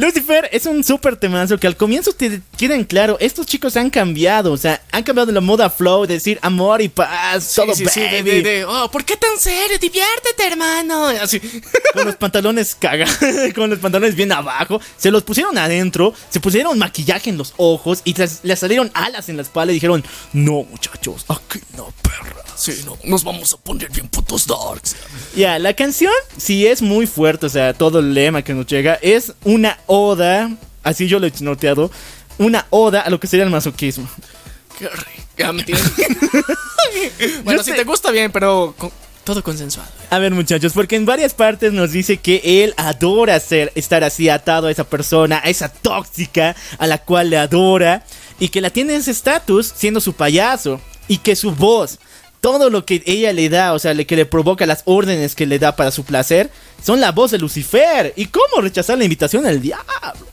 Lucifer 0.00 0.48
es 0.52 0.64
un 0.66 0.84
súper 0.84 1.16
temazo 1.16 1.58
que 1.58 1.66
al 1.66 1.76
comienzo 1.76 2.12
te 2.12 2.40
queden 2.56 2.84
claro, 2.84 3.16
estos 3.18 3.46
chicos 3.46 3.76
han 3.76 3.90
cambiado, 3.90 4.52
o 4.52 4.56
sea, 4.56 4.80
han 4.92 5.02
cambiado 5.02 5.26
de 5.26 5.32
la 5.32 5.40
moda 5.40 5.68
flow, 5.70 6.06
decir 6.06 6.38
amor 6.40 6.80
y 6.80 6.88
paz, 6.88 7.52
todo 7.56 7.74
Sí, 7.74 7.84
sí, 7.84 7.90
sí, 7.90 8.00
de- 8.02 8.06
baby. 8.22 8.30
de- 8.30 8.42
de, 8.42 8.64
oh, 8.64 8.88
¿por 8.92 9.04
qué 9.04 9.16
tan 9.16 9.36
serio? 9.40 9.76
Diviértete, 9.80 10.46
hermano. 10.46 11.06
Así. 11.08 11.40
con 11.92 12.04
los 12.04 12.14
pantalones 12.14 12.76
caga, 12.76 13.06
con 13.56 13.70
los 13.70 13.80
pantalones 13.80 14.14
bien 14.14 14.30
abajo, 14.30 14.80
se 14.96 15.10
los 15.10 15.24
pusieron 15.24 15.58
adentro, 15.58 16.14
se 16.30 16.38
pusieron 16.38 16.78
maquillaje 16.78 17.30
en 17.30 17.36
los 17.36 17.54
ojos 17.56 18.02
y 18.04 18.14
tras- 18.14 18.38
le 18.44 18.54
salieron 18.54 18.92
alas 18.94 19.28
en 19.28 19.34
la 19.36 19.42
espalda 19.42 19.72
y 19.72 19.74
dijeron, 19.74 20.04
no 20.32 20.62
muchachos, 20.62 21.24
aquí 21.28 21.58
no 21.76 21.92
perra. 22.02 22.36
Sí, 22.58 22.82
no, 22.84 22.98
nos 23.04 23.22
vamos 23.22 23.52
a 23.54 23.56
poner 23.56 23.88
bien 23.90 24.08
putos 24.08 24.46
darks. 24.46 24.96
Ya, 25.36 25.58
la 25.60 25.74
canción 25.74 26.12
sí 26.36 26.66
es 26.66 26.82
muy 26.82 27.06
fuerte, 27.06 27.46
o 27.46 27.48
sea, 27.48 27.72
todo 27.72 28.00
el 28.00 28.12
lema 28.14 28.42
que 28.42 28.52
nos 28.52 28.66
llega 28.66 28.94
es 29.00 29.32
una 29.44 29.78
oda, 29.86 30.50
así 30.82 31.06
yo 31.06 31.20
lo 31.20 31.26
he 31.28 31.32
noteado, 31.40 31.90
una 32.38 32.66
oda 32.70 33.02
a 33.02 33.10
lo 33.10 33.20
que 33.20 33.26
sería 33.28 33.44
el 33.44 33.50
masoquismo. 33.50 34.08
Qué 34.78 34.88
rico. 34.88 35.22
Ya 35.36 35.52
me 35.52 35.64
bueno, 37.44 37.58
Yo 37.60 37.64
si 37.64 37.70
sé- 37.70 37.76
te 37.76 37.84
gusta 37.84 38.10
bien, 38.10 38.32
pero 38.32 38.74
con- 38.76 38.90
todo 39.24 39.42
consensuado. 39.44 39.88
A 40.10 40.18
ver, 40.18 40.32
muchachos, 40.32 40.72
porque 40.72 40.96
en 40.96 41.04
varias 41.04 41.34
partes 41.34 41.72
nos 41.72 41.92
dice 41.92 42.16
que 42.16 42.64
él 42.64 42.74
adora 42.76 43.38
ser, 43.40 43.70
estar 43.74 44.02
así 44.02 44.28
atado 44.28 44.68
a 44.68 44.70
esa 44.70 44.84
persona, 44.84 45.40
a 45.44 45.50
esa 45.50 45.68
tóxica 45.68 46.56
a 46.78 46.86
la 46.86 46.98
cual 46.98 47.30
le 47.30 47.36
adora, 47.38 48.04
y 48.40 48.48
que 48.48 48.60
la 48.60 48.70
tiene 48.70 48.94
en 48.94 49.00
ese 49.00 49.10
estatus 49.10 49.72
siendo 49.76 50.00
su 50.00 50.14
payaso, 50.14 50.80
y 51.08 51.18
que 51.18 51.36
su 51.36 51.52
voz, 51.52 51.98
todo 52.52 52.70
lo 52.70 52.84
que 52.86 53.02
ella 53.06 53.32
le 53.32 53.48
da, 53.48 53.72
o 53.74 53.78
sea, 53.78 53.92
le, 53.94 54.06
que 54.06 54.16
le 54.16 54.24
provoca 54.26 54.64
las 54.66 54.82
órdenes 54.86 55.34
que 55.34 55.46
le 55.46 55.58
da 55.58 55.76
para 55.76 55.90
su 55.90 56.04
placer, 56.04 56.50
son 56.84 57.00
la 57.00 57.12
voz 57.12 57.30
de 57.30 57.38
Lucifer. 57.38 58.12
¿Y 58.16 58.26
cómo 58.26 58.60
rechazar 58.62 58.96
la 58.98 59.04
invitación 59.04 59.46
al 59.46 59.60
diablo? 59.60 60.26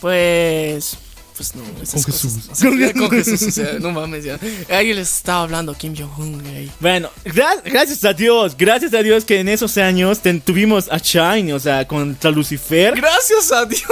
Pues. 0.00 0.98
Pues 1.36 1.52
no, 1.56 1.64
esas 1.82 2.04
Con 2.04 2.12
cosas, 2.12 2.32
Jesús. 2.32 2.48
o 2.48 2.54
sea, 2.54 2.92
con 2.92 3.10
Jesús, 3.10 3.42
o 3.42 3.50
sea, 3.50 3.72
no 3.80 3.90
mames 3.90 4.22
ya. 4.22 4.38
Ahí 4.70 4.94
les 4.94 5.12
estaba 5.16 5.42
hablando 5.42 5.74
Kim 5.74 5.92
Jong-un, 5.96 6.40
güey. 6.40 6.70
Bueno, 6.78 7.10
gra- 7.24 7.60
gracias 7.64 8.04
a 8.04 8.12
Dios, 8.12 8.56
gracias 8.56 8.94
a 8.94 9.02
Dios 9.02 9.24
que 9.24 9.40
en 9.40 9.48
esos 9.48 9.76
años 9.76 10.20
tuvimos 10.44 10.86
a 10.92 10.98
Shine, 10.98 11.52
o 11.52 11.58
sea, 11.58 11.88
contra 11.88 12.30
Lucifer. 12.30 12.94
Gracias 12.94 13.50
a 13.50 13.64
Dios. 13.66 13.82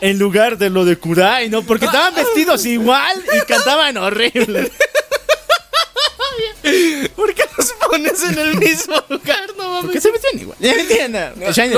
En 0.00 0.18
lugar 0.18 0.58
de 0.58 0.70
lo 0.70 0.84
de 0.84 0.96
Kudai, 0.96 1.48
¿no? 1.48 1.62
Porque 1.62 1.84
estaban 1.86 2.14
vestidos 2.14 2.64
igual 2.66 3.22
y 3.36 3.46
cantaban 3.46 3.96
horrible. 3.96 4.70
¿Por 7.16 7.34
qué 7.34 7.42
los 7.56 7.72
pones 7.72 8.22
en 8.24 8.38
el 8.38 8.56
mismo 8.56 8.94
lugar? 9.08 9.40
No 9.56 9.68
mames. 9.68 9.82
Porque 9.84 10.00
se 10.00 10.10
vestían 10.10 10.40
igual. 10.40 10.56
Le 10.60 10.86
quedaba 10.86 11.32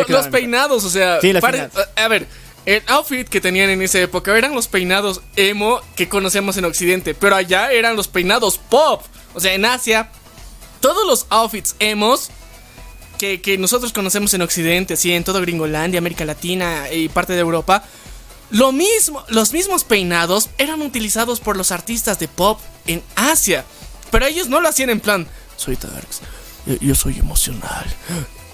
los 0.09 0.27
peinados, 0.29 0.85
o 0.85 0.91
sea, 0.91 1.21
Sí, 1.21 1.33
pare- 1.35 1.69
peinadas. 1.69 1.89
a 1.97 2.09
ver, 2.09 2.27
el 2.66 2.83
outfit 2.87 3.29
que 3.29 3.41
tenían 3.41 3.71
en 3.71 3.83
esa 3.83 3.99
época 4.01 4.37
eran 4.37 4.55
los 4.55 4.69
peinados 4.69 5.21
emo 5.37 5.81
que 5.97 6.09
conocemos 6.09 6.57
en 6.57 6.65
Occidente, 6.65 7.15
pero 7.15 7.37
allá 7.37 7.73
eran 7.73 7.97
los 7.97 8.09
peinados 8.09 8.59
pop. 8.59 9.03
O 9.35 9.41
sea, 9.41 9.53
en 9.55 9.65
Asia, 9.65 10.11
todos 10.81 11.07
los 11.07 11.27
outfits 11.31 11.75
emos 11.79 12.31
que, 13.19 13.41
que 13.41 13.59
nosotros 13.59 13.93
conocemos 13.93 14.33
en 14.35 14.43
Occidente, 14.43 14.95
así 14.95 15.12
en 15.12 15.25
todo 15.25 15.41
Gringolandia, 15.41 15.99
América 15.99 16.25
Latina 16.25 16.91
y 16.93 17.09
parte 17.09 17.33
de 17.35 17.41
Europa, 17.41 17.85
lo 18.51 18.73
mismo, 18.73 19.25
los 19.29 19.53
mismos 19.53 19.85
peinados 19.85 20.49
eran 20.59 20.83
utilizados 20.83 21.41
por 21.41 21.57
los 21.57 21.73
artistas 21.73 22.19
de 22.19 22.29
pop 22.29 22.61
en 22.87 23.03
Asia, 23.16 23.65
pero 24.15 24.27
ellos 24.27 24.49
no 24.49 24.61
lo 24.61 24.69
hacían 24.69 24.91
en 24.91 25.01
plan, 25.01 25.27
soy 25.57 25.74
Darks, 25.74 26.20
yo, 26.81 26.95
soy 26.95 27.19
emocional, 27.19 27.85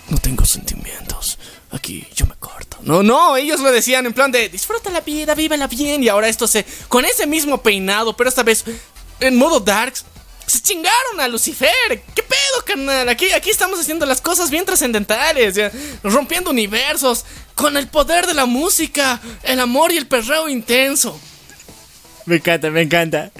no 0.08 0.16
tengo 0.16 0.46
sentimientos, 0.46 1.38
aquí 1.70 2.08
yo 2.16 2.24
me 2.24 2.34
corto. 2.36 2.78
No, 2.80 3.02
no, 3.02 3.36
ellos 3.36 3.60
lo 3.60 3.70
decían 3.70 4.06
en 4.06 4.14
plan 4.14 4.32
de, 4.32 4.48
disfruta 4.48 4.88
la 4.88 5.02
vida, 5.02 5.34
vívela 5.34 5.66
bien, 5.66 6.02
y 6.02 6.08
ahora 6.08 6.28
esto 6.28 6.46
se, 6.46 6.64
con 6.88 7.04
ese 7.04 7.26
mismo 7.26 7.60
peinado, 7.62 8.16
pero 8.16 8.30
esta 8.30 8.42
vez 8.42 8.64
en 9.20 9.36
modo 9.36 9.60
Darks, 9.60 10.06
se 10.46 10.62
chingaron 10.62 11.20
a 11.20 11.28
Lucifer. 11.28 11.68
¿Qué 12.14 12.22
pedo, 12.22 12.64
carnal? 12.64 13.10
Aquí, 13.10 13.30
aquí 13.32 13.50
estamos 13.50 13.78
haciendo 13.78 14.06
las 14.06 14.22
cosas 14.22 14.48
bien 14.48 14.64
trascendentales, 14.64 15.60
rompiendo 16.02 16.48
universos, 16.52 17.26
con 17.54 17.76
el 17.76 17.86
poder 17.86 18.26
de 18.26 18.32
la 18.32 18.46
música, 18.46 19.20
el 19.42 19.60
amor 19.60 19.92
y 19.92 19.98
el 19.98 20.06
perreo 20.06 20.48
intenso. 20.48 21.20
Me 22.24 22.36
encanta, 22.36 22.70
me 22.70 22.80
encanta. 22.80 23.30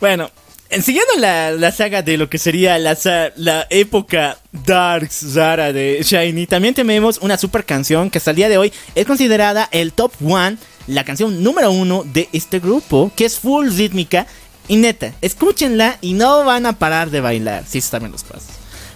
Bueno, 0.00 0.24
en- 0.24 0.45
siguiendo 0.82 1.12
la, 1.18 1.52
la 1.52 1.72
saga 1.72 2.02
de 2.02 2.16
lo 2.16 2.28
que 2.28 2.38
sería 2.38 2.78
la, 2.78 2.96
la 3.36 3.66
época 3.70 4.38
Darks 4.52 5.24
Zara 5.32 5.72
de 5.72 6.00
Shiny, 6.02 6.46
también 6.46 6.74
tenemos 6.74 7.18
una 7.22 7.36
super 7.38 7.64
canción 7.64 8.10
que 8.10 8.18
hasta 8.18 8.30
el 8.30 8.36
día 8.36 8.48
de 8.48 8.58
hoy 8.58 8.72
es 8.94 9.06
considerada 9.06 9.68
el 9.72 9.92
top 9.92 10.12
one, 10.26 10.56
la 10.86 11.04
canción 11.04 11.42
número 11.42 11.70
uno 11.70 12.04
de 12.04 12.28
este 12.32 12.58
grupo, 12.60 13.10
que 13.16 13.24
es 13.24 13.38
full 13.38 13.68
rítmica. 13.70 14.26
Y 14.68 14.76
neta, 14.76 15.12
escúchenla 15.20 15.98
y 16.00 16.14
no 16.14 16.44
van 16.44 16.66
a 16.66 16.76
parar 16.76 17.10
de 17.10 17.20
bailar, 17.20 17.64
si 17.64 17.80
sí, 17.80 17.88
saben 17.88 18.10
los 18.10 18.24
pasos. 18.24 18.48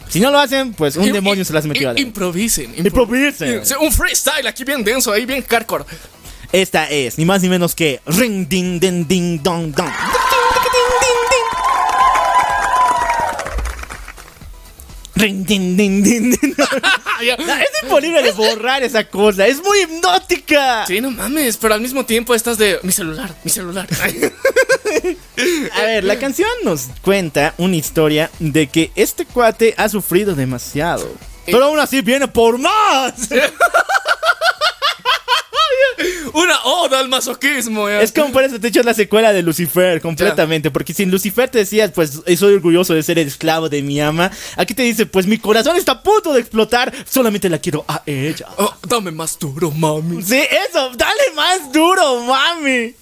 Si 0.09 0.19
no 0.19 0.33
lo 0.33 0.41
hacen, 0.41 0.73
pues 0.73 0.97
un 0.97 1.13
demonio 1.13 1.45
se 1.45 1.53
las 1.53 1.65
metió 1.67 1.89
adentro. 1.91 2.05
Improvisen. 2.09 2.75
impro- 2.75 2.87
Improvisen. 2.87 3.63
Un 3.81 3.93
freestyle 3.93 4.49
aquí 4.49 4.65
bien 4.65 4.83
denso, 4.83 5.13
ahí 5.13 5.25
bien 5.25 5.45
hardcore. 5.49 5.85
Esta 6.51 6.91
es 6.91 7.17
ni 7.17 7.25
más 7.25 7.43
ni 7.43 7.49
menos 7.49 7.77
que 7.77 8.01
Ring 8.07 8.49
Ding 8.49 8.81
Ding 8.81 9.07
Ding 9.07 9.41
Dong 9.41 9.73
Dong. 9.73 9.93
Ding. 15.21 16.37
Ya. 17.23 17.35
Es 17.35 17.83
imposible 17.83 18.23
de 18.23 18.33
borrar 18.33 18.83
esa 18.83 19.05
cosa, 19.05 19.47
es 19.47 19.63
muy 19.63 19.83
hipnótica. 19.83 20.87
Sí, 20.87 21.03
no 21.03 21.11
mames, 21.11 21.59
pero 21.59 21.75
al 21.75 21.83
mismo 21.83 22.07
tiempo 22.07 22.35
estás 22.35 22.57
de 22.57 22.79
mi 22.83 22.93
celular, 22.93 23.35
mi 23.45 23.51
celular. 23.51 23.87
A 25.75 25.83
ver, 25.83 26.05
la 26.05 26.19
canción 26.19 26.49
nos 26.65 26.89
cuenta 27.03 27.55
una 27.59 27.77
historia 27.77 28.31
de 28.39 28.69
que 28.69 28.91
este 28.95 29.27
cuate 29.27 29.75
ha 29.77 29.91
sufrido 29.91 30.35
demasiado. 30.35 31.13
Pero 31.45 31.65
aún 31.65 31.79
así 31.79 32.01
viene 32.01 32.27
por 32.27 32.57
más. 32.59 33.29
Una 36.33 36.63
oda 36.65 37.01
al 37.01 37.09
masoquismo. 37.09 37.89
ya. 37.89 38.01
Es 38.01 38.13
como 38.13 38.33
por 38.33 38.43
eso 38.45 38.59
te 38.61 38.69
echas 38.69 38.85
la 38.85 38.95
secuela 38.95 39.33
de 39.33 39.43
Lucifer 39.43 40.01
completamente. 40.01 40.71
Porque 40.71 40.95
si 40.95 41.03
en 41.03 41.11
Lucifer 41.11 41.49
te 41.49 41.59
decías, 41.59 41.91
pues 41.93 42.21
soy 42.39 42.55
orgulloso 42.55 42.95
de 42.95 43.03
ser 43.03 43.19
el 43.19 43.29
esclavo 43.29 43.69
de 43.69 43.83
mi 43.83 44.01
ama. 44.01 44.31
Aquí 44.57 44.75
te 44.75 44.83
dice, 44.83 45.07
pues 45.07 45.27
mi 45.27 45.39
corazón 45.39 45.77
está 45.77 45.93
a 45.93 46.03
punto 46.03 46.33
de 46.33 46.41
explotar. 46.41 46.93
Solamente 47.09 47.49
la 47.49 47.59
quiero 47.59 47.85
a 47.89 48.03
ella. 48.07 48.47
Oh, 48.57 48.73
dame 48.87 49.11
más 49.11 49.39
duro, 49.39 49.71
mami. 49.71 50.23
Sí, 50.23 50.41
eso, 50.69 50.91
dale 50.97 51.33
más 51.35 51.73
duro, 51.73 52.25
mami. 52.25 52.95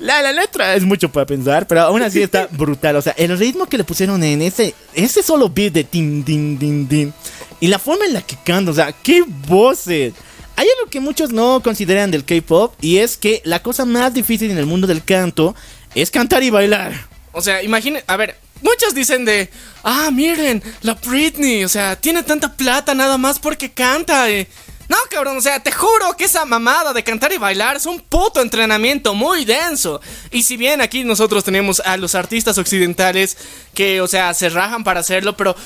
La, 0.00 0.20
la 0.22 0.32
letra 0.32 0.74
es 0.74 0.82
mucho 0.84 1.10
para 1.10 1.26
pensar, 1.26 1.66
pero 1.66 1.82
aún 1.82 2.02
así 2.02 2.20
está 2.22 2.46
brutal. 2.50 2.96
O 2.96 3.02
sea, 3.02 3.14
el 3.16 3.38
ritmo 3.38 3.66
que 3.66 3.78
le 3.78 3.84
pusieron 3.84 4.22
en 4.24 4.42
ese, 4.42 4.74
ese 4.94 5.22
solo 5.22 5.48
beat 5.48 5.72
de 5.72 5.84
tin, 5.84 6.24
din, 6.24 6.58
din, 6.58 6.88
din. 6.88 7.14
Y 7.60 7.68
la 7.68 7.78
forma 7.78 8.04
en 8.04 8.14
la 8.14 8.22
que 8.22 8.36
canta, 8.44 8.72
o 8.72 8.74
sea, 8.74 8.92
qué 8.92 9.22
voces. 9.46 10.14
Hay 10.56 10.68
algo 10.78 10.90
que 10.90 11.00
muchos 11.00 11.32
no 11.32 11.62
consideran 11.62 12.10
del 12.10 12.24
K-pop 12.24 12.74
y 12.80 12.98
es 12.98 13.16
que 13.16 13.40
la 13.44 13.62
cosa 13.62 13.84
más 13.84 14.12
difícil 14.12 14.50
en 14.50 14.58
el 14.58 14.66
mundo 14.66 14.86
del 14.86 15.02
canto 15.04 15.54
es 15.94 16.10
cantar 16.10 16.42
y 16.42 16.50
bailar. 16.50 16.92
O 17.32 17.40
sea, 17.40 17.62
imaginen, 17.62 18.02
a 18.06 18.16
ver, 18.16 18.36
muchos 18.60 18.94
dicen 18.94 19.24
de, 19.24 19.50
ah, 19.82 20.10
miren, 20.12 20.62
la 20.82 20.94
Britney, 20.94 21.64
o 21.64 21.68
sea, 21.68 21.96
tiene 21.96 22.22
tanta 22.22 22.54
plata 22.54 22.94
nada 22.94 23.18
más 23.18 23.38
porque 23.38 23.72
canta. 23.72 24.30
eh". 24.30 24.46
No, 24.88 24.96
cabrón, 25.08 25.38
o 25.38 25.40
sea, 25.40 25.58
te 25.60 25.72
juro 25.72 26.14
que 26.18 26.24
esa 26.24 26.44
mamada 26.44 26.92
de 26.92 27.02
cantar 27.02 27.32
y 27.32 27.38
bailar 27.38 27.76
es 27.76 27.86
un 27.86 28.00
puto 28.00 28.42
entrenamiento 28.42 29.14
muy 29.14 29.46
denso. 29.46 30.02
Y 30.30 30.42
si 30.42 30.58
bien 30.58 30.82
aquí 30.82 31.02
nosotros 31.02 31.44
tenemos 31.44 31.80
a 31.80 31.96
los 31.96 32.14
artistas 32.14 32.58
occidentales 32.58 33.38
que, 33.72 34.02
o 34.02 34.06
sea, 34.06 34.34
se 34.34 34.50
rajan 34.50 34.84
para 34.84 35.00
hacerlo, 35.00 35.34
pero 35.36 35.56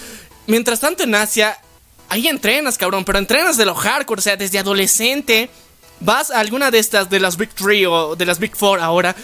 mientras 0.46 0.78
tanto 0.78 1.02
en 1.02 1.16
Asia, 1.16 1.58
ahí 2.08 2.28
entrenas, 2.28 2.78
cabrón, 2.78 3.04
pero 3.04 3.18
entrenas 3.18 3.56
de 3.56 3.64
lo 3.66 3.74
hardcore, 3.74 4.18
o 4.18 4.22
sea, 4.22 4.36
desde 4.36 4.58
adolescente 4.58 5.50
vas 6.00 6.30
a 6.30 6.40
alguna 6.40 6.70
de 6.70 6.78
estas, 6.78 7.08
de 7.10 7.20
las 7.20 7.36
Big 7.36 7.50
Three 7.54 7.86
o 7.86 8.16
de 8.16 8.26
las 8.26 8.38
Big 8.38 8.54
Four 8.54 8.80
ahora, 8.80 9.14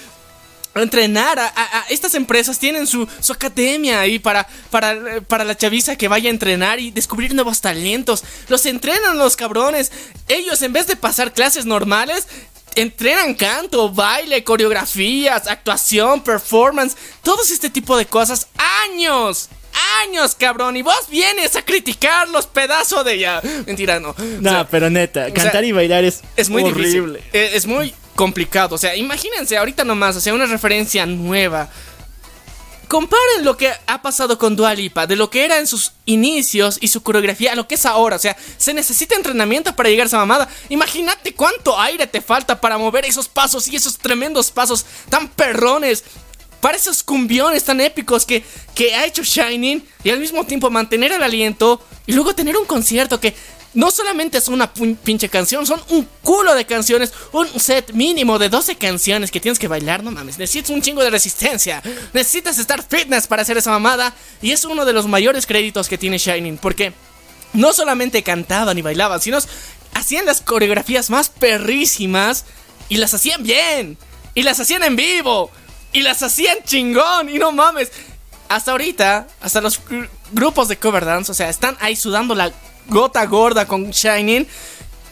entrenar 0.75 1.39
a, 1.39 1.47
a- 1.49 1.79
a- 1.81 1.85
estas 1.91 2.15
empresas 2.15 2.59
tienen 2.59 2.87
su, 2.87 3.07
su 3.21 3.33
academia 3.33 4.01
ahí 4.01 4.19
para, 4.19 4.47
para, 4.71 5.21
para 5.29 5.45
la 5.45 5.55
chaviza 5.57 5.97
que 5.97 6.09
vaya 6.09 6.29
a 6.29 6.33
entrenar 6.33 6.81
y 6.81 6.91
descubrir 6.91 7.35
nuevos 7.35 7.61
talentos. 7.61 8.25
Los 8.49 8.65
entrenan 8.65 9.19
los 9.19 9.37
cabrones. 9.37 9.93
Ellos 10.29 10.63
en 10.63 10.73
vez 10.73 10.87
de 10.87 10.97
pasar 10.97 11.35
clases 11.35 11.67
normales, 11.67 12.27
entrenan 12.75 13.35
canto, 13.35 13.91
baile, 13.91 14.45
coreografías, 14.45 15.47
actuación, 15.47 16.23
performance, 16.23 16.97
todos 17.23 17.51
este 17.51 17.69
tipo 17.69 17.99
de 17.99 18.07
cosas. 18.07 18.47
Años. 18.91 19.51
Años, 20.03 20.35
cabrón, 20.35 20.77
y 20.77 20.83
vos 20.83 21.09
vienes 21.09 21.57
a 21.57 21.63
criticarlos, 21.65 22.47
pedazo 22.47 23.05
de 23.05 23.19
ya. 23.19 23.41
Mentira, 23.67 24.01
no. 24.01 24.11
O 24.11 24.15
No, 24.41 24.51
sea, 24.51 24.67
pero 24.69 24.91
neta, 24.91 25.27
sea, 25.27 25.35
cantar 25.35 25.65
y 25.65 25.73
bailar 25.73 26.05
es, 26.05 26.21
es 26.37 26.49
muy 26.51 26.63
horrible. 26.65 27.19
difícil. 27.21 27.31
Eh, 27.33 27.51
Es 27.55 27.67
muy 27.67 27.95
complicado. 28.15 28.75
O 28.75 28.79
sea, 28.79 28.95
imagínense 28.97 29.57
ahorita 29.57 29.85
nomás, 29.85 30.17
o 30.17 30.21
sea, 30.21 30.35
una 30.35 30.47
referencia 30.47 31.07
nueva. 31.07 31.69
Comparen 32.89 33.43
lo 33.45 33.57
que 33.57 33.73
ha 33.87 34.03
pasado 34.03 34.37
con 34.37 34.55
Dua 34.55 34.75
Lipa, 34.75 35.07
de 35.07 35.17
lo 35.17 35.31
que 35.31 35.47
era 35.47 35.59
en 35.59 35.67
sus 35.67 35.93
inicios 36.05 36.77
y 36.79 36.89
su 36.89 37.03
coreografía 37.03 37.53
a 37.53 37.55
lo 37.55 37.67
que 37.67 37.77
es 37.77 37.87
ahora. 37.87 38.17
O 38.17 38.19
sea, 38.19 38.37
se 38.59 38.75
necesita 38.75 39.15
entrenamiento 39.15 39.75
para 39.75 39.89
llegar 39.89 40.05
a 40.05 40.09
esa 40.09 40.19
mamada. 40.19 40.47
Imagínate 40.69 41.33
cuánto 41.35 41.81
aire 41.81 42.07
te 42.07 42.21
falta 42.21 42.61
para 42.61 42.77
mover 42.77 43.07
esos 43.07 43.29
pasos 43.29 43.67
y 43.69 43.77
esos 43.77 43.97
tremendos 43.97 44.51
pasos 44.51 44.85
tan 45.09 45.29
perrones. 45.29 46.05
Para 46.63 46.79
esos 46.79 47.03
cumbiones 47.03 47.65
tan 47.65 47.81
épicos 47.81 48.25
que, 48.25 48.45
que 48.75 48.95
ha 48.95 49.05
hecho 49.05 49.23
Shining 49.23 49.85
y 50.05 50.11
al 50.11 50.21
mismo 50.21 50.45
tiempo 50.45 50.71
mantener 50.71 51.11
el 51.11 51.23
aliento 51.23 51.85
y 52.07 52.13
luego 52.13 52.35
tener 52.35 52.57
un 52.57 52.65
concierto 52.65 53.21
que 53.21 53.35
no 53.75 53.91
solamente 53.91 54.39
es 54.39 54.47
una 54.47 54.73
pinche 54.73 55.29
canción, 55.29 55.67
son 55.67 55.83
un 55.89 56.09
culo 56.23 56.55
de 56.55 56.65
canciones, 56.65 57.13
un 57.33 57.49
set 57.59 57.93
mínimo 57.93 58.39
de 58.39 58.49
12 58.49 58.77
canciones 58.77 59.33
que 59.33 59.41
tienes 59.41 59.59
que 59.59 59.67
bailar, 59.67 60.05
no 60.05 60.13
mames, 60.13 60.39
necesitas 60.39 60.71
un 60.71 60.83
chingo 60.83 61.03
de 61.03 61.11
resistencia, 61.11 61.83
necesitas 62.13 62.57
estar 62.59 62.87
fitness 62.87 63.27
para 63.27 63.43
hacer 63.43 63.57
esa 63.57 63.71
mamada 63.71 64.15
y 64.41 64.53
es 64.53 64.65
uno 64.65 64.85
de 64.85 64.93
los 64.93 65.09
mayores 65.09 65.47
créditos 65.47 65.89
que 65.89 65.99
tiene 65.99 66.19
Shining 66.19 66.59
porque 66.59 66.93
no 67.55 67.73
solamente 67.73 68.23
cantaban 68.23 68.79
y 68.79 68.83
bailaban, 68.83 69.21
sino 69.21 69.39
hacían 69.95 70.27
las 70.27 70.41
coreografías 70.41 71.11
más 71.11 71.29
perrísimas 71.29 72.45
y 72.89 72.99
las 72.99 73.15
hacían 73.15 73.43
bien. 73.43 73.99
Y 74.35 74.43
las 74.45 74.61
hacían 74.61 74.83
en 74.83 74.97
vivo. 74.97 75.51
Y 75.93 76.01
las 76.03 76.23
hacían 76.23 76.59
chingón. 76.65 77.29
Y 77.29 77.39
no 77.39 77.53
mames. 77.53 77.91
Hasta 78.49 78.73
ahorita, 78.73 79.27
hasta 79.41 79.61
los 79.61 79.83
gr- 79.85 80.09
grupos 80.33 80.69
de 80.69 80.77
cover 80.77 81.05
dance, 81.07 81.33
o 81.33 81.35
sea, 81.35 81.49
están 81.49 81.77
ahí 81.81 81.97
sudando 81.97 82.35
la 82.35 82.53
gota 82.89 83.25
gorda 83.27 83.67
con 83.67 83.91
Shining. 83.91 84.47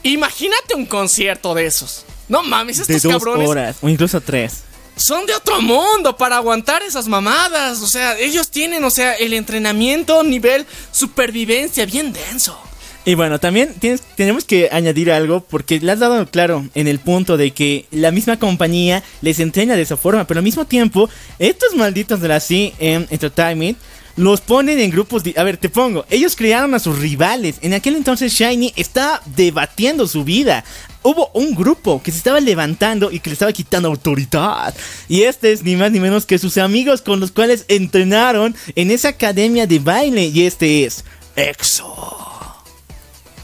Imagínate 0.02 0.74
un 0.74 0.86
concierto 0.86 1.54
de 1.54 1.66
esos. 1.66 2.04
No 2.28 2.42
mames, 2.42 2.86
De 2.86 2.94
estos 2.96 3.02
dos 3.02 3.12
cabrones 3.14 3.48
horas, 3.48 3.76
o 3.80 3.88
incluso 3.88 4.20
tres. 4.20 4.62
son 4.96 5.24
de 5.26 5.34
otro 5.34 5.60
mundo 5.62 6.16
para 6.16 6.36
aguantar 6.36 6.82
esas 6.82 7.08
mamadas. 7.08 7.80
O 7.80 7.86
sea, 7.86 8.16
ellos 8.18 8.50
tienen, 8.50 8.84
o 8.84 8.90
sea, 8.90 9.14
el 9.14 9.32
entrenamiento 9.32 10.22
nivel 10.22 10.66
supervivencia 10.92 11.86
bien 11.86 12.12
denso. 12.12 12.60
Y 13.06 13.14
bueno, 13.14 13.40
también 13.40 13.74
tienes- 13.80 14.02
tenemos 14.14 14.44
que 14.44 14.68
añadir 14.70 15.10
algo 15.10 15.40
porque 15.40 15.80
le 15.80 15.90
has 15.92 15.98
dado 16.00 16.26
claro 16.26 16.66
en 16.74 16.86
el 16.86 16.98
punto 16.98 17.36
de 17.38 17.52
que 17.52 17.86
la 17.90 18.10
misma 18.10 18.38
compañía 18.38 19.02
les 19.22 19.40
entrena 19.40 19.74
de 19.74 19.82
esa 19.82 19.96
forma, 19.96 20.26
pero 20.26 20.38
al 20.38 20.44
mismo 20.44 20.66
tiempo, 20.66 21.08
estos 21.38 21.74
malditos 21.74 22.20
de 22.20 22.28
la 22.28 22.40
CM 22.40 23.06
Entertainment 23.10 23.78
los 24.16 24.42
ponen 24.42 24.78
en 24.80 24.90
grupos 24.90 25.24
de... 25.24 25.32
A 25.38 25.44
ver, 25.44 25.56
te 25.56 25.70
pongo, 25.70 26.04
ellos 26.10 26.36
crearon 26.36 26.74
a 26.74 26.78
sus 26.78 26.98
rivales. 26.98 27.56
En 27.62 27.72
aquel 27.72 27.96
entonces 27.96 28.34
Shiny 28.34 28.74
estaba 28.76 29.22
debatiendo 29.34 30.06
su 30.06 30.22
vida. 30.24 30.62
Hubo 31.02 31.30
un 31.32 31.54
grupo 31.54 32.02
que 32.02 32.10
se 32.10 32.18
estaba 32.18 32.38
levantando 32.40 33.10
y 33.10 33.20
que 33.20 33.30
le 33.30 33.34
estaba 33.34 33.52
quitando 33.54 33.88
autoridad. 33.88 34.74
Y 35.08 35.22
este 35.22 35.52
es 35.52 35.62
ni 35.62 35.74
más 35.74 35.90
ni 35.90 36.00
menos 36.00 36.26
que 36.26 36.38
sus 36.38 36.58
amigos 36.58 37.00
con 37.00 37.18
los 37.18 37.30
cuales 37.30 37.64
entrenaron 37.68 38.54
en 38.74 38.90
esa 38.90 39.08
academia 39.08 39.66
de 39.66 39.78
baile. 39.78 40.24
Y 40.26 40.44
este 40.44 40.84
es 40.84 41.02
EXO. 41.36 42.26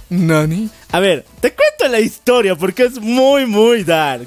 Nani. 0.08 0.70
A 0.92 1.00
ver, 1.00 1.24
te 1.40 1.52
cuento 1.52 1.88
la 1.88 2.00
historia 2.00 2.54
porque 2.54 2.84
es 2.84 3.00
muy, 3.00 3.46
muy 3.46 3.84
dark. 3.84 4.26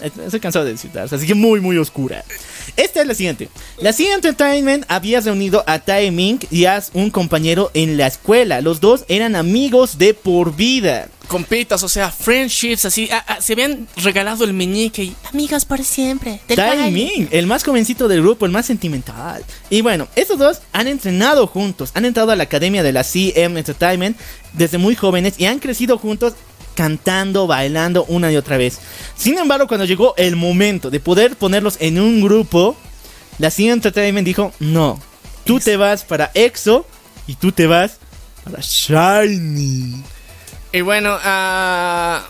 Estoy 0.00 0.40
cansado 0.40 0.64
de 0.64 0.72
decir 0.72 0.90
dark, 0.92 1.12
así 1.14 1.26
que 1.26 1.34
muy, 1.34 1.60
muy 1.60 1.78
oscura. 1.78 2.24
Esta 2.76 3.00
es 3.00 3.06
la 3.06 3.14
siguiente. 3.14 3.48
La 3.78 3.92
C 3.92 4.12
Entertainment 4.12 4.84
había 4.88 5.20
reunido 5.20 5.64
a 5.66 5.78
Tae 5.78 6.10
Ming 6.10 6.40
y 6.50 6.64
a 6.64 6.82
un 6.92 7.10
compañero 7.10 7.70
en 7.74 7.96
la 7.96 8.06
escuela. 8.06 8.60
Los 8.60 8.80
dos 8.80 9.04
eran 9.08 9.36
amigos 9.36 9.98
de 9.98 10.14
por 10.14 10.54
vida. 10.56 11.08
Compitas, 11.28 11.82
o 11.82 11.88
sea, 11.88 12.10
friendships, 12.10 12.84
así. 12.84 13.08
ah, 13.10 13.24
ah, 13.26 13.40
se 13.40 13.54
habían 13.54 13.88
regalado 13.96 14.44
el 14.44 14.52
meñique 14.52 15.04
y. 15.04 15.16
Amigos 15.32 15.64
por 15.64 15.82
siempre. 15.82 16.40
Tae. 16.54 16.90
Ming, 16.90 17.28
el 17.30 17.46
más 17.46 17.64
jovencito 17.64 18.08
del 18.08 18.20
grupo, 18.20 18.44
el 18.44 18.52
más 18.52 18.66
sentimental. 18.66 19.42
Y 19.70 19.80
bueno, 19.80 20.06
estos 20.16 20.38
dos 20.38 20.60
han 20.72 20.86
entrenado 20.86 21.46
juntos, 21.46 21.90
han 21.94 22.04
entrado 22.04 22.30
a 22.30 22.36
la 22.36 22.44
academia 22.44 22.82
de 22.82 22.92
la 22.92 23.04
CM 23.04 23.58
Entertainment 23.58 24.18
desde 24.52 24.78
muy 24.78 24.94
jóvenes 24.94 25.34
y 25.38 25.46
han 25.46 25.58
crecido 25.58 25.98
juntos 25.98 26.34
cantando, 26.74 27.46
bailando 27.46 28.04
una 28.04 28.30
y 28.32 28.36
otra 28.36 28.56
vez. 28.56 28.80
Sin 29.16 29.38
embargo, 29.38 29.66
cuando 29.66 29.84
llegó 29.84 30.14
el 30.16 30.36
momento 30.36 30.90
de 30.90 31.00
poder 31.00 31.36
ponerlos 31.36 31.76
en 31.80 32.00
un 32.00 32.22
grupo, 32.22 32.76
la 33.38 33.50
CM 33.50 33.72
Entertainment 33.72 34.26
dijo, 34.26 34.52
no, 34.60 35.00
tú 35.44 35.60
te 35.60 35.76
vas 35.76 36.04
para 36.04 36.30
EXO 36.34 36.86
y 37.26 37.34
tú 37.36 37.52
te 37.52 37.66
vas 37.66 37.98
para 38.44 38.58
Shiny. 38.60 40.02
Y 40.72 40.80
bueno, 40.80 41.16
ah, 41.22 42.28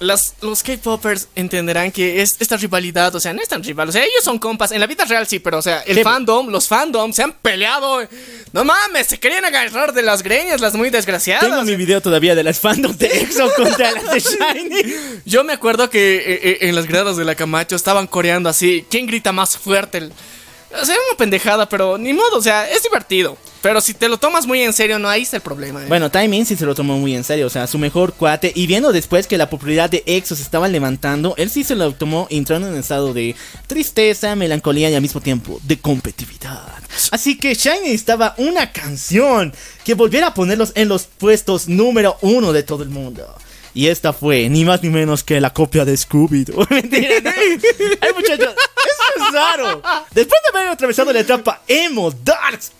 las, 0.00 0.34
los 0.40 0.62
K-Popers 0.62 1.28
entenderán 1.36 1.92
que 1.92 2.20
es 2.22 2.36
esta 2.40 2.56
rivalidad, 2.56 3.14
o 3.14 3.20
sea, 3.20 3.32
no 3.32 3.40
es 3.42 3.48
tan 3.48 3.62
rival, 3.62 3.88
o 3.88 3.92
sea, 3.92 4.02
ellos 4.02 4.24
son 4.24 4.38
compas, 4.38 4.72
en 4.72 4.80
la 4.80 4.86
vida 4.86 5.04
real 5.04 5.26
sí, 5.26 5.38
pero 5.38 5.58
o 5.58 5.62
sea, 5.62 5.80
el 5.86 6.02
fandom, 6.02 6.48
los 6.48 6.66
fandoms 6.66 7.14
se 7.16 7.22
han 7.22 7.32
peleado, 7.34 8.00
no 8.52 8.64
mames, 8.64 9.06
se 9.06 9.20
querían 9.20 9.44
agarrar 9.44 9.92
de 9.92 10.02
las 10.02 10.22
greñas, 10.22 10.60
las 10.60 10.74
muy 10.74 10.90
desgraciadas. 10.90 11.48
Tengo 11.48 11.62
mi 11.62 11.76
video 11.76 12.00
todavía 12.00 12.34
de 12.34 12.42
las 12.42 12.58
fandoms 12.58 12.98
de 12.98 13.06
EXO 13.06 13.52
contra 13.54 13.92
las 13.92 14.10
de 14.10 14.20
Shiny. 14.20 14.94
Yo 15.26 15.44
me 15.44 15.52
acuerdo 15.52 15.88
que 15.90 16.16
eh, 16.16 16.22
eh, 16.42 16.58
en 16.62 16.74
las 16.74 16.86
gradas 16.86 17.16
de 17.16 17.24
la 17.24 17.34
Camacho 17.34 17.76
estaban 17.76 18.06
coreando 18.06 18.48
así, 18.48 18.84
¿quién 18.90 19.06
grita 19.06 19.32
más 19.32 19.56
fuerte? 19.56 19.98
El- 19.98 20.12
O 20.72 20.84
sea, 20.84 20.94
una 20.94 21.16
pendejada, 21.18 21.68
pero 21.68 21.98
ni 21.98 22.12
modo, 22.12 22.38
o 22.38 22.42
sea, 22.42 22.68
es 22.70 22.82
divertido. 22.82 23.36
Pero 23.60 23.80
si 23.80 23.92
te 23.92 24.08
lo 24.08 24.16
tomas 24.16 24.46
muy 24.46 24.62
en 24.62 24.72
serio, 24.72 24.98
no, 24.98 25.08
ahí 25.08 25.22
está 25.22 25.36
el 25.36 25.42
problema. 25.42 25.82
eh. 25.82 25.86
Bueno, 25.88 26.10
Timing 26.10 26.46
sí 26.46 26.56
se 26.56 26.64
lo 26.64 26.74
tomó 26.74 26.96
muy 26.96 27.14
en 27.14 27.24
serio, 27.24 27.46
o 27.46 27.50
sea, 27.50 27.66
su 27.66 27.78
mejor 27.78 28.14
cuate. 28.14 28.52
Y 28.54 28.66
viendo 28.66 28.92
después 28.92 29.26
que 29.26 29.36
la 29.36 29.50
popularidad 29.50 29.90
de 29.90 30.02
EXO 30.06 30.36
se 30.36 30.42
estaba 30.42 30.68
levantando, 30.68 31.34
él 31.36 31.50
sí 31.50 31.64
se 31.64 31.74
lo 31.76 31.92
tomó 31.92 32.26
entrando 32.30 32.68
en 32.68 32.74
un 32.74 32.80
estado 32.80 33.12
de 33.12 33.34
tristeza, 33.66 34.34
melancolía 34.36 34.88
y 34.90 34.94
al 34.94 35.02
mismo 35.02 35.20
tiempo 35.20 35.60
de 35.64 35.78
competitividad. 35.78 36.62
Así 37.10 37.36
que 37.36 37.54
Shiny 37.54 37.80
necesitaba 37.80 38.34
una 38.38 38.72
canción 38.72 39.52
que 39.84 39.94
volviera 39.94 40.28
a 40.28 40.34
ponerlos 40.34 40.72
en 40.74 40.88
los 40.88 41.04
puestos 41.04 41.68
número 41.68 42.16
uno 42.22 42.52
de 42.52 42.62
todo 42.62 42.82
el 42.82 42.88
mundo. 42.90 43.26
Y 43.74 43.86
esta 43.88 44.12
fue 44.12 44.48
ni 44.48 44.64
más 44.64 44.82
ni 44.82 44.88
menos 44.90 45.22
que 45.22 45.40
la 45.40 45.52
copia 45.52 45.84
de 45.84 45.94
Scooby-Doo. 45.94 46.66
Mentira, 46.70 47.20
no. 47.22 47.30
Ay, 47.30 48.10
muchachos, 48.14 48.54
eso 48.54 49.26
es 49.26 49.32
raro. 49.32 49.82
Después 50.12 50.40
de 50.42 50.58
haber 50.58 50.70
atravesado 50.70 51.12
la 51.12 51.20
etapa 51.20 51.62
emo, 51.68 52.10
darks, 52.10 52.72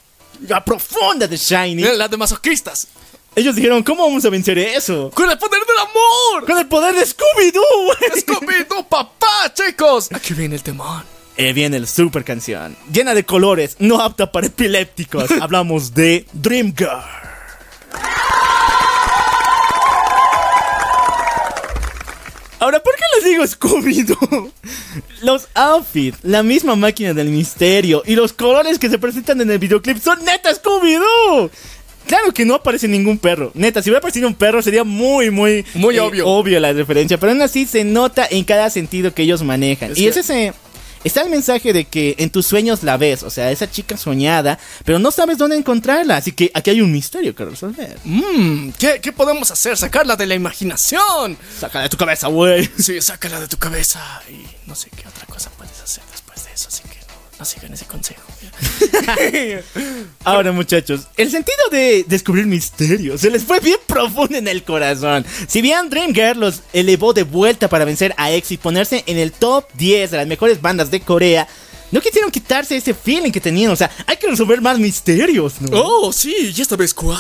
la 0.49 0.65
profunda 0.65 1.27
de 1.27 1.37
Shiny, 1.37 1.83
La 1.97 2.09
de 2.09 2.17
masoquistas. 2.17 2.89
ellos 3.37 3.55
dijeron, 3.55 3.83
¿cómo 3.83 4.05
vamos 4.05 4.25
a 4.25 4.31
vencer 4.31 4.59
eso? 4.59 5.11
¡Con 5.15 5.31
el 5.31 5.39
poder 5.39 5.61
del 5.61 5.79
amor! 5.79 6.47
Con 6.47 6.59
el 6.59 6.67
poder 6.67 6.95
de 6.95 7.03
Scooby-Doo. 7.07 7.97
¡Scooby-Doo, 8.23 8.89
papá, 8.89 9.53
chicos! 9.55 10.09
Aquí 10.13 10.35
viene 10.35 10.57
el 10.57 10.63
temón. 10.63 11.05
Eh, 11.37 11.53
viene 11.55 11.77
el 11.79 11.87
super 11.87 12.23
canción, 12.25 12.77
llena 12.93 13.15
de 13.15 13.25
colores, 13.25 13.77
no 13.79 14.01
apta 14.03 14.31
para 14.31 14.49
epilépticos. 14.49 15.31
Hablamos 15.41 15.95
de 15.95 16.27
Dream 16.33 16.75
Girl. 16.77 17.01
Ahora, 22.61 22.83
¿por 22.83 22.95
qué 22.95 23.03
les 23.17 23.25
digo 23.25 23.45
Scooby-Doo? 23.45 24.51
Los 25.23 25.49
outfits, 25.55 26.19
la 26.23 26.43
misma 26.43 26.77
máquina 26.77 27.15
del 27.15 27.29
misterio 27.31 28.03
y 28.07 28.15
los 28.15 28.33
colores 28.33 28.79
que 28.79 28.89
se 28.91 28.99
presentan 28.99 29.41
en 29.41 29.51
el 29.51 29.59
videoclip 29.59 29.99
son 30.01 30.23
neta 30.25 30.51
Scooby-Doo. 30.55 31.51
Claro 32.07 32.33
que 32.33 32.45
no 32.45 32.55
aparece 32.57 32.87
ningún 32.89 33.19
perro. 33.19 33.51
Neta, 33.55 33.83
si 33.83 33.89
hubiera 33.91 33.99
aparecido 33.99 34.27
un 34.29 34.35
perro 34.35 34.61
sería 34.63 34.85
muy, 34.85 35.31
muy... 35.31 35.65
Muy 35.75 35.99
obvio. 35.99 36.27
Obvio 36.27 36.59
la 36.61 36.73
referencia, 36.73 37.19
pero 37.19 37.33
aún 37.33 37.41
así 37.43 37.67
se 37.67 37.85
nota 37.85 38.27
en 38.31 38.45
cada 38.45 38.69
sentido 38.69 39.15
que 39.15 39.23
ellos 39.23 39.43
manejan. 39.43 39.93
Es 39.93 39.99
y 39.99 40.11
que- 40.11 40.21
ese... 40.21 40.53
Está 41.03 41.23
el 41.23 41.31
mensaje 41.31 41.73
de 41.73 41.87
que 41.87 42.15
en 42.19 42.29
tus 42.31 42.47
sueños 42.47 42.83
la 42.83 42.99
ves, 42.99 43.23
o 43.23 43.31
sea, 43.31 43.51
esa 43.51 43.71
chica 43.71 43.97
soñada, 43.97 44.59
pero 44.85 44.99
no 44.99 45.11
sabes 45.11 45.39
dónde 45.39 45.57
encontrarla, 45.57 46.17
así 46.17 46.33
que 46.33 46.51
aquí 46.53 46.71
hay 46.71 46.83
un 46.83 46.93
misterio 46.93 47.35
que 47.35 47.45
resolver. 47.47 47.97
Mmm, 48.05 48.71
¿qué, 48.79 49.01
¿qué 49.01 49.11
podemos 49.13 49.51
hacer? 49.51 49.77
Sacarla 49.79 50.17
de 50.17 50.27
la 50.27 50.35
imaginación. 50.35 51.39
Sácala 51.59 51.85
de 51.85 51.89
tu 51.89 51.97
cabeza, 51.97 52.29
güey. 52.29 52.69
Sí, 52.79 53.01
sácala 53.01 53.41
de 53.41 53.49
tu 53.49 53.57
cabeza. 53.57 54.01
Y 54.29 54.45
no 54.69 54.75
sé 54.75 54.91
qué 54.91 55.09
otra 55.09 55.25
cosa 55.27 55.51
puedes 55.57 55.81
hacer 55.81 56.05
después 56.13 56.45
de 56.45 56.53
eso, 56.53 56.69
así 56.69 56.83
que 56.83 56.90
no. 57.41 57.45
sigan 57.45 57.73
ese 57.73 57.87
consejo. 57.87 58.23
Ahora, 60.25 60.53
muchachos, 60.53 61.09
el 61.17 61.31
sentido 61.31 61.59
de 61.71 62.05
descubrir 62.07 62.47
misterios 62.47 63.21
se 63.21 63.31
les 63.31 63.45
fue 63.45 63.61
bien 63.61 63.79
profundo 63.87 64.37
en 64.37 64.49
el 64.49 64.63
corazón. 64.63 65.25
Si 65.49 65.63
bien 65.63 65.91
Dream 65.91 66.15
Girl 66.15 66.39
los 66.39 66.63
elevó 66.73 67.13
de 67.13 67.23
vuelta 67.23 67.69
para 67.69 67.85
vencer 67.85 68.15
a 68.17 68.31
EXO 68.31 68.55
y 68.55 68.59
ponerse 68.59 69.05
en 69.07 69.19
el 69.19 69.33
top 69.33 69.67
10 69.75 70.11
de 70.11 70.17
las 70.17 70.27
mejores 70.27 70.61
bandas 70.61 70.91
de 70.91 71.01
Corea, 71.01 71.49
no 71.91 72.01
quisieron 72.01 72.31
quitarse 72.31 72.77
ese 72.77 72.95
feeling 72.95 73.33
que 73.33 73.41
tenían. 73.41 73.73
O 73.73 73.77
sea, 73.77 73.91
hay 74.07 74.17
que 74.17 74.29
resolver 74.29 74.61
más 74.61 74.79
misterios, 74.79 75.61
¿no? 75.61 75.69
Oh, 75.73 76.13
sí, 76.13 76.53
¿y 76.57 76.61
esta 76.61 76.77
vez 76.77 76.95
cuál? 76.95 77.19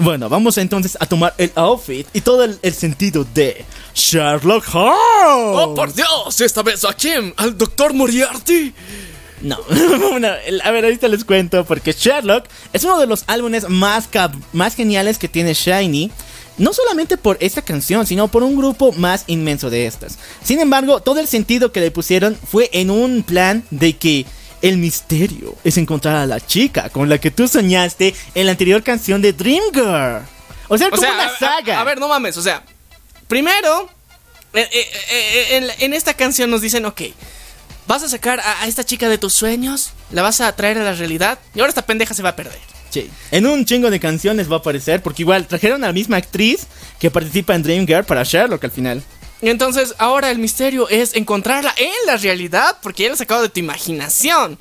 Bueno, 0.00 0.28
vamos 0.28 0.58
entonces 0.58 0.96
a 0.98 1.06
tomar 1.06 1.34
el 1.38 1.52
outfit 1.54 2.08
y 2.12 2.20
todo 2.20 2.42
el, 2.42 2.58
el 2.62 2.74
sentido 2.74 3.24
de 3.32 3.64
Sherlock 3.94 4.64
Holmes. 4.74 5.56
Oh, 5.56 5.72
por 5.76 5.94
Dios, 5.94 6.40
esta 6.40 6.62
vez 6.62 6.84
a 6.84 6.92
quién? 6.94 7.32
¿Al 7.36 7.56
doctor 7.56 7.94
Moriarty? 7.94 8.74
No, 9.44 9.58
Bueno, 10.10 10.28
a 10.64 10.70
ver, 10.70 10.84
ahorita 10.84 11.06
les 11.08 11.24
cuento 11.24 11.64
porque 11.64 11.92
Sherlock 11.92 12.46
es 12.72 12.82
uno 12.84 12.98
de 12.98 13.06
los 13.06 13.24
álbumes 13.28 13.68
más, 13.68 14.08
cap- 14.08 14.34
más 14.52 14.74
geniales 14.74 15.18
que 15.18 15.28
tiene 15.28 15.54
Shiny. 15.54 16.10
No 16.56 16.72
solamente 16.72 17.16
por 17.16 17.36
esta 17.40 17.62
canción, 17.62 18.06
sino 18.06 18.28
por 18.28 18.42
un 18.42 18.56
grupo 18.56 18.92
más 18.92 19.24
inmenso 19.26 19.70
de 19.70 19.86
estas. 19.86 20.18
Sin 20.42 20.60
embargo, 20.60 21.00
todo 21.00 21.18
el 21.20 21.26
sentido 21.26 21.72
que 21.72 21.80
le 21.80 21.90
pusieron 21.90 22.36
fue 22.36 22.70
en 22.72 22.90
un 22.90 23.22
plan 23.24 23.64
de 23.70 23.96
que 23.96 24.24
el 24.62 24.78
misterio 24.78 25.56
es 25.64 25.76
encontrar 25.78 26.14
a 26.16 26.26
la 26.26 26.40
chica 26.40 26.88
con 26.90 27.08
la 27.08 27.18
que 27.18 27.30
tú 27.32 27.48
soñaste 27.48 28.14
en 28.36 28.46
la 28.46 28.52
anterior 28.52 28.82
canción 28.84 29.20
de 29.20 29.32
Dream 29.32 29.64
Girl. 29.74 30.22
O 30.68 30.78
sea, 30.78 30.86
O 30.86 30.90
como 30.90 31.02
sea, 31.02 31.12
una 31.12 31.26
a- 31.26 31.38
saga. 31.38 31.78
A, 31.78 31.80
a 31.80 31.84
ver, 31.84 31.98
no 31.98 32.08
mames, 32.08 32.36
o 32.36 32.42
sea, 32.42 32.62
primero, 33.28 33.88
eh, 34.54 34.68
eh, 34.72 34.86
eh, 35.10 35.46
en, 35.56 35.66
en 35.80 35.92
esta 35.92 36.14
canción 36.14 36.50
nos 36.50 36.60
dicen, 36.62 36.86
ok, 36.86 37.02
vas 37.86 38.02
a 38.02 38.08
sacar 38.08 38.40
a, 38.40 38.62
a 38.62 38.66
esta 38.66 38.84
chica 38.84 39.08
de 39.08 39.18
tus 39.18 39.34
sueños, 39.34 39.92
la 40.10 40.22
vas 40.22 40.40
a 40.40 40.54
traer 40.54 40.78
a 40.78 40.84
la 40.84 40.94
realidad, 40.94 41.38
y 41.54 41.60
ahora 41.60 41.70
esta 41.70 41.86
pendeja 41.86 42.14
se 42.14 42.22
va 42.22 42.30
a 42.30 42.36
perder. 42.36 42.58
Sí. 42.90 43.10
En 43.32 43.46
un 43.46 43.64
chingo 43.64 43.90
de 43.90 43.98
canciones 43.98 44.50
va 44.50 44.56
a 44.56 44.58
aparecer, 44.60 45.02
porque 45.02 45.22
igual 45.22 45.46
trajeron 45.48 45.82
a 45.82 45.88
la 45.88 45.92
misma 45.92 46.16
actriz 46.16 46.66
que 47.00 47.10
participa 47.10 47.54
en 47.54 47.62
Dream 47.62 47.86
Girl 47.86 48.04
para 48.04 48.22
Sherlock 48.22 48.62
al 48.62 48.70
final. 48.70 49.02
Y 49.42 49.50
entonces 49.50 49.94
ahora 49.98 50.30
el 50.30 50.38
misterio 50.38 50.88
es 50.88 51.14
encontrarla 51.14 51.74
en 51.76 52.06
la 52.06 52.16
realidad, 52.16 52.78
porque 52.82 53.02
ya 53.02 53.08
la 53.08 53.14
has 53.14 53.18
sacado 53.18 53.42
de 53.42 53.48
tu 53.48 53.60
imaginación. 53.60 54.58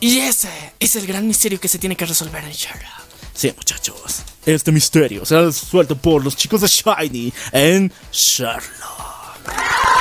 Y 0.00 0.20
ese 0.20 0.48
es 0.78 0.96
el 0.96 1.06
gran 1.06 1.26
misterio 1.26 1.58
que 1.58 1.68
se 1.68 1.78
tiene 1.78 1.96
que 1.96 2.06
resolver 2.06 2.44
en 2.44 2.52
Sherlock. 2.52 3.04
Sí, 3.34 3.52
muchachos. 3.56 4.22
Este 4.46 4.70
misterio 4.70 5.24
será 5.24 5.42
resuelto 5.46 5.96
por 5.96 6.22
los 6.22 6.36
chicos 6.36 6.60
de 6.60 6.68
Shiny 6.68 7.32
en 7.52 7.92
Sherlock. 8.12 9.93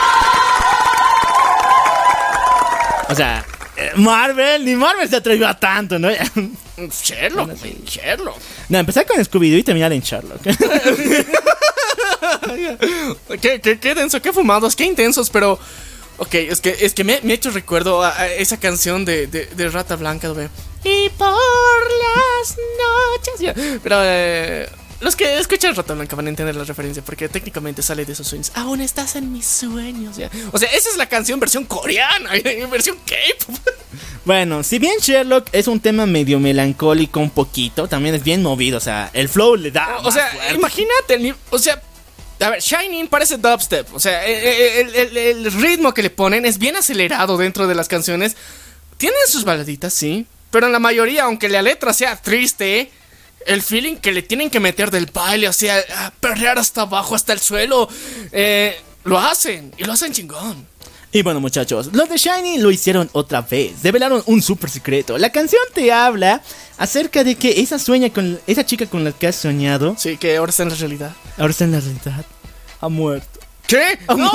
O 3.14 3.15
sea, 3.15 3.45
eh, 3.77 3.91
Marvel, 3.95 4.65
ni 4.65 4.76
Marvel 4.76 5.07
se 5.07 5.15
atrevió 5.18 5.48
a 5.48 5.60
tanto, 5.60 5.99
¿no? 5.99 6.10
Sherlock, 7.03 7.52
Sherlock. 7.85 8.38
no, 8.69 8.80
empezar 8.80 9.06
con 9.06 9.18
Scooby-Doo 9.23 9.60
y 9.60 9.64
terminar 9.64 9.94
en 9.94 10.02
Sherlock. 10.02 10.41
Qué, 13.41 13.60
qué, 13.61 13.80
qué 13.80 13.95
denso, 13.95 14.22
qué 14.22 14.31
fumados, 14.34 14.76
qué 14.76 14.85
intensos, 14.85 15.30
pero. 15.30 15.60
Ok, 16.18 16.35
es 16.35 16.61
que, 16.61 16.76
es 16.80 16.94
que 16.94 17.03
me, 17.03 17.19
me 17.23 17.34
hecho 17.34 17.49
recuerdo 17.49 18.03
a, 18.03 18.18
a 18.18 18.27
esa 18.27 18.57
canción 18.60 19.03
de, 19.03 19.27
de, 19.27 19.48
de 19.48 19.69
Rata 19.69 19.95
Blanca, 19.95 20.27
donde. 20.27 20.49
Y 20.84 21.10
por 21.10 21.34
las 21.34 22.57
noches. 23.48 23.80
Pero 23.81 23.95
eh, 24.03 24.69
los 25.04 25.16
que 25.16 25.38
escuchan 25.38 25.76
Rata 25.76 25.94
Blanca 25.94 26.16
van 26.16 26.26
a 26.28 26.30
entender 26.30 26.56
la 26.56 26.64
referencia, 26.64 27.04
porque 27.04 27.30
técnicamente 27.30 27.82
sale 27.84 28.06
de 28.06 28.14
esos 28.14 28.26
sueños. 28.28 28.52
Aún 28.56 28.82
estás 28.82 29.16
en 29.16 29.32
mis 29.32 29.46
sueños. 29.46 30.18
ya. 30.18 30.30
O 30.52 30.58
sea, 30.58 30.70
esa 30.70 30.90
es 30.90 30.98
la 30.98 31.08
canción 31.08 31.40
versión 31.40 31.66
coreana, 31.66 32.32
versión 32.72 32.98
K-pop. 33.06 33.58
bueno, 34.26 34.64
si 34.64 34.80
bien 34.80 34.96
Sherlock 35.00 35.48
es 35.52 35.68
un 35.68 35.80
tema 35.80 36.06
medio 36.06 36.40
melancólico 36.40 37.20
un 37.20 37.30
poquito, 37.30 37.88
también 37.88 38.16
es 38.16 38.24
bien 38.24 38.42
movido, 38.42 38.78
o 38.78 38.82
sea, 38.82 39.10
el 39.14 39.30
flow 39.30 39.56
le 39.56 39.72
da. 39.72 39.98
O 40.04 40.12
sea, 40.12 40.28
fuerte. 40.30 40.54
imagínate, 40.56 41.14
el 41.16 41.36
o 41.50 41.60
sea, 41.60 41.82
a 42.40 42.50
ver, 42.50 42.62
Shining 42.62 43.08
parece 43.08 43.38
dubstep, 43.38 43.94
o 43.94 44.00
sea, 44.00 44.26
el, 44.26 44.90
el- 44.90 44.96
el- 44.96 45.18
el 45.46 45.52
ritmo 45.54 45.94
que 45.94 46.02
le 46.04 46.10
ponen 46.10 46.46
es 46.46 46.58
bien 46.58 46.76
acelerado 46.76 47.38
dentro 47.38 47.68
de 47.68 47.76
las 47.76 47.88
canciones. 47.88 48.36
Tienen 48.98 49.20
sus 49.28 49.44
baladitas, 49.44 49.94
sí, 49.94 50.26
pero 50.52 50.66
en 50.68 50.72
la 50.72 50.80
mayoría, 50.80 51.24
aunque 51.24 51.50
la 51.50 51.62
letra 51.62 51.94
sea 51.94 52.16
triste, 52.22 52.92
el 53.48 53.61
feeling 53.61 53.95
que 53.98 54.11
le 54.11 54.22
tienen 54.22 54.49
que 54.49 54.60
meter 54.60 54.91
del 54.91 55.06
baile, 55.07 55.48
o 55.48 55.53
sea, 55.53 55.78
a 55.98 56.11
perrear 56.11 56.57
hasta 56.60 56.82
abajo, 56.82 57.15
hasta 57.15 57.34
el 57.34 57.40
suelo, 57.40 57.88
eh, 58.32 58.76
lo 59.03 59.20
hacen, 59.20 59.74
y 59.78 59.84
lo 59.84 59.94
hacen 59.94 60.11
chingón. 60.14 60.68
Y 61.11 61.22
bueno, 61.22 61.40
muchachos, 61.40 61.90
los 61.94 62.10
de 62.10 62.18
Shiny 62.18 62.57
lo 62.57 62.72
hicieron 62.72 63.07
otra 63.14 63.41
vez. 63.41 63.84
Develaron 63.84 64.24
un 64.26 64.41
super 64.41 64.68
secreto. 64.68 65.15
La 65.20 65.32
canción 65.32 65.61
te 65.72 65.91
habla 65.91 66.41
acerca 66.80 67.24
de 67.24 67.36
que 67.36 67.61
esa 67.61 67.78
sueña 67.78 68.10
con 68.10 68.40
esa 68.48 68.65
chica 68.65 68.88
con 68.88 69.03
la 69.03 69.11
que 69.11 69.28
has 69.28 69.36
soñado 69.36 69.95
Sí, 69.95 70.18
que 70.18 70.38
ahora 70.38 70.49
está 70.49 70.64
en 70.64 70.70
la 70.70 70.76
realidad. 70.76 71.11
ahora 71.38 71.52
está 71.52 71.65
en 71.65 71.72
la 71.74 71.82
realidad. 71.82 72.26
Ha 72.82 72.90
muerto. 72.90 73.33
¿Qué? 73.68 73.98
No. 74.15 74.31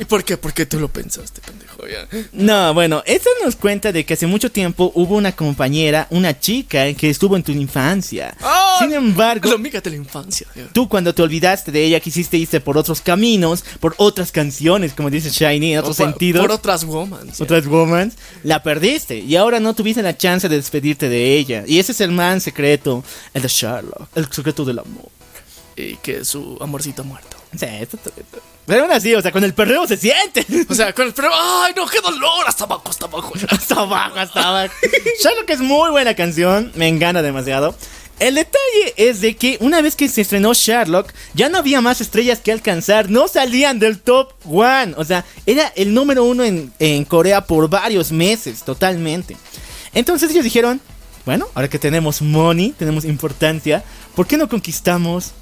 ¿Y 0.00 0.04
por 0.04 0.24
qué? 0.24 0.36
¿Por 0.36 0.52
qué 0.54 0.64
tú 0.64 0.78
lo 0.80 0.88
pensaste, 0.88 1.40
pendejo? 1.42 1.86
Ya. 1.86 2.06
No, 2.32 2.72
bueno, 2.72 3.02
esto 3.04 3.28
nos 3.44 3.56
cuenta 3.56 3.92
de 3.92 4.04
que 4.06 4.14
hace 4.14 4.26
mucho 4.26 4.50
tiempo 4.50 4.90
hubo 4.94 5.16
una 5.16 5.32
compañera, 5.32 6.06
una 6.10 6.38
chica 6.38 6.92
que 6.94 7.10
estuvo 7.10 7.36
en 7.36 7.42
tu 7.42 7.52
infancia. 7.52 8.34
¡Ah! 8.40 8.76
Sin 8.80 8.92
embargo, 8.92 9.48
La 9.50 9.56
amiga 9.56 9.80
de 9.80 9.90
la 9.90 9.96
infancia. 9.96 10.46
ya. 10.54 10.66
tú 10.72 10.88
cuando 10.88 11.14
te 11.14 11.22
olvidaste 11.22 11.70
de 11.72 11.84
ella 11.84 12.00
quisiste 12.00 12.36
irte 12.38 12.60
por 12.60 12.78
otros 12.78 13.00
caminos, 13.00 13.64
por 13.80 13.94
otras 13.98 14.32
canciones, 14.32 14.94
como 14.94 15.10
dice 15.10 15.30
Shiny, 15.30 15.72
en 15.74 15.78
otros 15.80 15.96
por- 15.96 16.06
sentidos. 16.06 16.40
Por 16.42 16.52
otras 16.52 16.84
woman. 16.84 17.26
ya. 17.32 17.44
otras 17.44 17.66
woman, 17.66 18.12
la 18.44 18.62
perdiste 18.62 19.18
y 19.18 19.36
ahora 19.36 19.60
no 19.60 19.74
tuviste 19.74 20.02
la 20.02 20.16
chance 20.16 20.48
de 20.48 20.56
despedirte 20.56 21.08
de 21.08 21.36
ella. 21.36 21.64
Y 21.66 21.78
ese 21.80 21.92
es 21.92 22.00
el 22.00 22.12
man 22.12 22.40
secreto, 22.40 23.04
el 23.34 23.42
de 23.42 23.48
Sherlock, 23.48 24.08
el 24.14 24.30
secreto 24.32 24.64
del 24.64 24.78
amor. 24.78 25.08
Y 25.76 25.96
que 25.96 26.24
su 26.24 26.56
amorcito 26.60 27.02
muerto. 27.04 27.33
Sí, 27.56 27.66
esto-. 27.66 27.98
Pero 28.66 28.82
aún 28.84 28.92
así, 28.92 29.14
o 29.14 29.20
sea, 29.20 29.30
con 29.30 29.44
el 29.44 29.54
perreo 29.54 29.86
se 29.86 29.96
siente. 29.96 30.46
O 30.68 30.74
sea, 30.74 30.92
con 30.92 31.06
el 31.06 31.12
pero 31.12 31.30
¡Ay, 31.32 31.72
no, 31.76 31.86
qué 31.86 32.00
dolor! 32.00 32.44
Hasta 32.46 32.64
abajo, 32.64 32.88
hasta 32.88 33.06
abajo. 33.06 33.32
hasta 33.48 33.74
abajo, 33.80 34.18
hasta 34.18 34.48
abajo. 34.48 34.74
Sherlock 35.22 35.50
es 35.50 35.60
muy 35.60 35.90
buena 35.90 36.14
canción, 36.14 36.72
me 36.74 36.88
encanta 36.88 37.22
demasiado. 37.22 37.76
El 38.20 38.36
detalle 38.36 38.94
es 38.96 39.20
de 39.20 39.36
que 39.36 39.58
una 39.60 39.82
vez 39.82 39.96
que 39.96 40.08
se 40.08 40.20
estrenó 40.20 40.54
Sherlock, 40.54 41.12
ya 41.34 41.48
no 41.48 41.58
había 41.58 41.80
más 41.80 42.00
estrellas 42.00 42.38
que 42.38 42.52
alcanzar, 42.52 43.10
no 43.10 43.26
salían 43.26 43.80
del 43.80 43.98
top 43.98 44.32
one. 44.46 44.94
O 44.96 45.04
sea, 45.04 45.24
era 45.46 45.72
el 45.74 45.92
número 45.92 46.24
uno 46.24 46.44
en, 46.44 46.72
en 46.78 47.04
Corea 47.04 47.44
por 47.44 47.68
varios 47.68 48.12
meses, 48.12 48.62
totalmente. 48.62 49.36
Entonces 49.92 50.30
ellos 50.30 50.44
dijeron, 50.44 50.80
bueno, 51.26 51.48
ahora 51.54 51.68
que 51.68 51.78
tenemos 51.78 52.22
money, 52.22 52.70
tenemos 52.78 53.04
importancia, 53.04 53.82
¿por 54.14 54.26
qué 54.26 54.36
no 54.36 54.48
conquistamos 54.48 55.32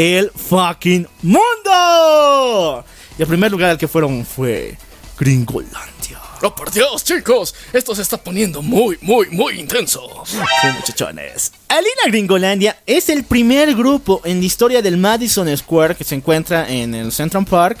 el 0.00 0.30
fucking 0.34 1.06
mundo? 1.20 2.84
Y 3.18 3.22
el 3.22 3.28
primer 3.28 3.52
lugar 3.52 3.70
al 3.70 3.78
que 3.78 3.86
fueron 3.86 4.24
fue 4.24 4.78
Gringolandia. 5.18 6.18
¡Oh, 6.42 6.54
por 6.54 6.70
Dios, 6.70 7.04
chicos! 7.04 7.54
Esto 7.70 7.94
se 7.94 8.00
está 8.00 8.16
poniendo 8.16 8.62
muy, 8.62 8.96
muy, 9.02 9.26
muy 9.28 9.60
intenso. 9.60 10.00
Sí, 10.24 10.38
muchachones. 10.74 11.52
Alina 11.68 12.06
Gringolandia 12.06 12.78
es 12.86 13.10
el 13.10 13.24
primer 13.24 13.74
grupo 13.74 14.22
en 14.24 14.40
la 14.40 14.46
historia 14.46 14.80
del 14.80 14.96
Madison 14.96 15.54
Square 15.54 15.94
que 15.96 16.04
se 16.04 16.14
encuentra 16.14 16.66
en 16.70 16.94
el 16.94 17.12
Central 17.12 17.44
Park. 17.44 17.80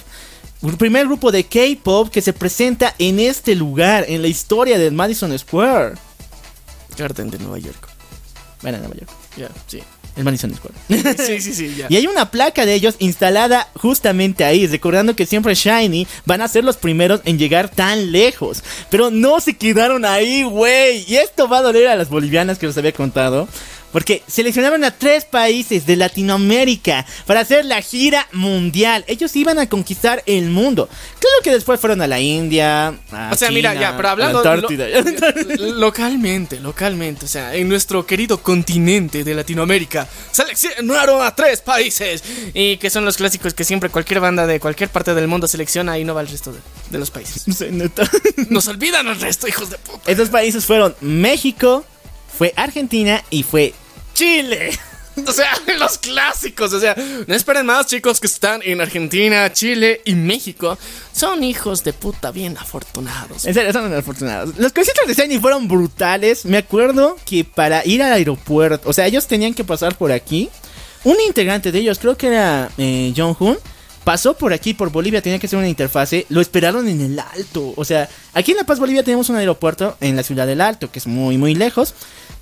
El 0.62 0.76
primer 0.76 1.06
grupo 1.06 1.32
de 1.32 1.44
K-pop 1.44 2.10
que 2.10 2.20
se 2.20 2.34
presenta 2.34 2.94
en 2.98 3.18
este 3.18 3.54
lugar, 3.54 4.04
en 4.08 4.20
la 4.20 4.28
historia 4.28 4.78
del 4.78 4.92
Madison 4.92 5.38
Square. 5.38 5.94
Garden 6.98 7.30
de 7.30 7.38
Nueva 7.38 7.58
York. 7.58 7.88
Bueno, 8.60 8.76
en 8.76 8.84
Nueva 8.84 8.96
York. 8.98 9.10
Ya, 9.38 9.48
sí. 9.66 9.82
El 10.20 10.24
Madison 10.24 10.54
Square. 10.54 10.74
Sí, 11.26 11.40
sí, 11.40 11.54
sí, 11.54 11.74
ya. 11.76 11.86
Y 11.88 11.96
hay 11.96 12.06
una 12.06 12.30
placa 12.30 12.66
de 12.66 12.74
ellos 12.74 12.96
instalada 12.98 13.68
justamente 13.74 14.44
ahí, 14.44 14.66
recordando 14.66 15.16
que 15.16 15.24
siempre 15.24 15.54
Shiny 15.54 16.06
van 16.26 16.42
a 16.42 16.48
ser 16.48 16.62
los 16.62 16.76
primeros 16.76 17.22
en 17.24 17.38
llegar 17.38 17.70
tan 17.70 18.12
lejos. 18.12 18.62
Pero 18.90 19.10
no 19.10 19.40
se 19.40 19.56
quedaron 19.56 20.04
ahí, 20.04 20.42
güey. 20.42 21.06
Y 21.08 21.16
esto 21.16 21.48
va 21.48 21.58
a 21.58 21.62
doler 21.62 21.88
a 21.88 21.96
las 21.96 22.10
bolivianas 22.10 22.58
que 22.58 22.66
les 22.66 22.76
había 22.76 22.92
contado. 22.92 23.48
Porque 23.92 24.22
seleccionaron 24.26 24.84
a 24.84 24.92
tres 24.92 25.24
países 25.24 25.84
de 25.86 25.96
Latinoamérica 25.96 27.04
para 27.26 27.40
hacer 27.40 27.64
la 27.64 27.82
gira 27.82 28.26
mundial. 28.32 29.04
Ellos 29.08 29.34
iban 29.36 29.58
a 29.58 29.68
conquistar 29.68 30.22
el 30.26 30.48
mundo. 30.50 30.88
Claro 31.18 31.36
que 31.42 31.50
después 31.50 31.80
fueron 31.80 32.00
a 32.02 32.06
la 32.06 32.20
India. 32.20 32.88
a 33.12 33.30
O 33.32 33.36
sea, 33.36 33.50
mira, 33.50 33.74
ya, 33.74 33.96
pero 33.96 34.10
hablando 34.10 34.42
lo- 34.44 34.68
localmente, 35.74 36.60
localmente, 36.60 37.24
o 37.24 37.28
sea, 37.28 37.54
en 37.54 37.68
nuestro 37.68 38.06
querido 38.06 38.42
continente 38.42 39.24
de 39.24 39.34
Latinoamérica, 39.34 40.06
seleccionaron 40.30 41.22
a 41.24 41.34
tres 41.34 41.60
países 41.60 42.22
y 42.54 42.76
que 42.76 42.90
son 42.90 43.04
los 43.04 43.16
clásicos 43.16 43.54
que 43.54 43.64
siempre 43.64 43.90
cualquier 43.90 44.20
banda 44.20 44.46
de 44.46 44.60
cualquier 44.60 44.88
parte 44.90 45.14
del 45.14 45.26
mundo 45.28 45.48
selecciona 45.48 45.98
y 45.98 46.04
no 46.04 46.14
va 46.14 46.20
al 46.20 46.28
resto 46.28 46.52
de, 46.52 46.58
de 46.90 46.98
los 46.98 47.10
países. 47.10 47.44
Nos 48.50 48.68
olvidan 48.68 49.06
el 49.08 49.20
resto, 49.20 49.48
hijos 49.48 49.70
de 49.70 49.78
puta. 49.78 50.10
Estos 50.10 50.28
países 50.28 50.64
fueron 50.64 50.94
México, 51.00 51.84
fue 52.36 52.52
Argentina 52.56 53.22
y 53.30 53.42
fue 53.42 53.74
Chile. 54.20 54.70
O 55.26 55.32
sea, 55.32 55.50
los 55.78 55.98
clásicos. 55.98 56.72
O 56.72 56.80
sea, 56.80 56.94
no 57.26 57.34
esperen 57.34 57.66
más, 57.66 57.86
chicos, 57.86 58.20
que 58.20 58.26
están 58.26 58.62
en 58.64 58.80
Argentina, 58.80 59.52
Chile 59.52 60.00
y 60.04 60.14
México. 60.14 60.78
Son 61.12 61.42
hijos 61.42 61.82
de 61.84 61.92
puta 61.92 62.30
bien 62.30 62.56
afortunados. 62.56 63.44
En 63.44 63.52
serio, 63.52 63.72
son 63.72 63.92
afortunados. 63.92 64.56
Los 64.56 64.72
conciertos 64.72 65.08
de 65.08 65.14
Shiny 65.14 65.38
fueron 65.38 65.68
brutales. 65.68 66.46
Me 66.46 66.58
acuerdo 66.58 67.18
que 67.26 67.44
para 67.44 67.84
ir 67.84 68.02
al 68.02 68.12
aeropuerto, 68.12 68.88
o 68.88 68.92
sea, 68.92 69.06
ellos 69.06 69.26
tenían 69.26 69.52
que 69.52 69.64
pasar 69.64 69.96
por 69.96 70.12
aquí. 70.12 70.48
Un 71.02 71.16
integrante 71.26 71.72
de 71.72 71.80
ellos, 71.80 71.98
creo 71.98 72.16
que 72.16 72.28
era 72.28 72.70
eh, 72.78 73.12
John 73.14 73.36
Hoon, 73.38 73.58
pasó 74.04 74.34
por 74.34 74.52
aquí, 74.52 74.74
por 74.74 74.90
Bolivia, 74.90 75.20
tenía 75.20 75.38
que 75.38 75.46
hacer 75.46 75.58
una 75.58 75.68
interfase. 75.68 76.24
Lo 76.28 76.40
esperaron 76.40 76.88
en 76.88 77.00
el 77.00 77.18
Alto. 77.18 77.74
O 77.76 77.84
sea, 77.84 78.08
aquí 78.32 78.52
en 78.52 78.58
La 78.58 78.64
Paz, 78.64 78.78
Bolivia, 78.78 79.02
tenemos 79.02 79.28
un 79.28 79.36
aeropuerto 79.36 79.96
en 80.00 80.16
la 80.16 80.22
ciudad 80.22 80.46
del 80.46 80.60
Alto, 80.60 80.90
que 80.90 81.00
es 81.00 81.06
muy, 81.06 81.36
muy 81.36 81.54
lejos. 81.54 81.94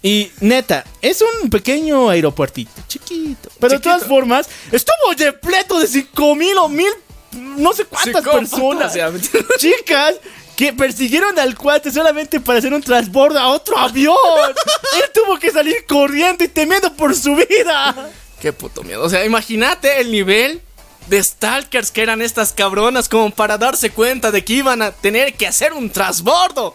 Y 0.03 0.31
neta, 0.41 0.85
es 1.03 1.23
un 1.23 1.51
pequeño 1.51 2.09
aeropuertito, 2.09 2.71
chiquito. 2.87 3.51
Pero 3.59 3.75
de 3.75 3.81
todas 3.81 4.05
formas, 4.05 4.49
estuvo 4.71 5.13
repleto 5.17 5.81
de 5.81 5.87
5 5.87 6.35
mil 6.37 6.57
o 6.59 6.69
mil, 6.69 6.91
no 7.33 7.73
sé 7.73 7.85
cuántas 7.85 8.23
personas. 8.23 8.97
Chicas 9.59 10.15
que 10.59 10.73
persiguieron 10.73 11.39
al 11.39 11.57
cuate 11.57 11.93
solamente 11.93 12.41
para 12.41 12.59
hacer 12.59 12.75
un 12.75 12.83
transbordo 12.83 13.39
a 13.39 13.47
otro 13.47 13.79
avión. 13.79 14.17
Él 14.97 15.11
tuvo 15.15 15.39
que 15.39 15.53
salir 15.53 15.87
corriendo 15.87 16.43
y 16.43 16.49
temiendo 16.49 16.93
por 16.95 17.15
su 17.15 17.37
vida. 17.37 18.11
Qué 18.41 18.53
puto 18.53 18.83
miedo. 18.83 19.05
O 19.05 19.09
sea, 19.09 19.25
imagínate 19.25 20.01
el 20.01 20.11
nivel 20.11 20.61
de 21.07 21.23
stalkers 21.23 21.93
que 21.93 22.03
eran 22.03 22.23
estas 22.23 22.53
cabronas 22.53 23.09
como 23.09 23.31
para 23.31 23.57
darse 23.57 23.91
cuenta 23.91 24.33
de 24.33 24.45
que 24.45 24.55
iban 24.55 24.83
a 24.83 24.91
tener 24.91 25.35
que 25.35 25.47
hacer 25.47 25.73
un 25.73 25.91
transbordo. 25.91 26.75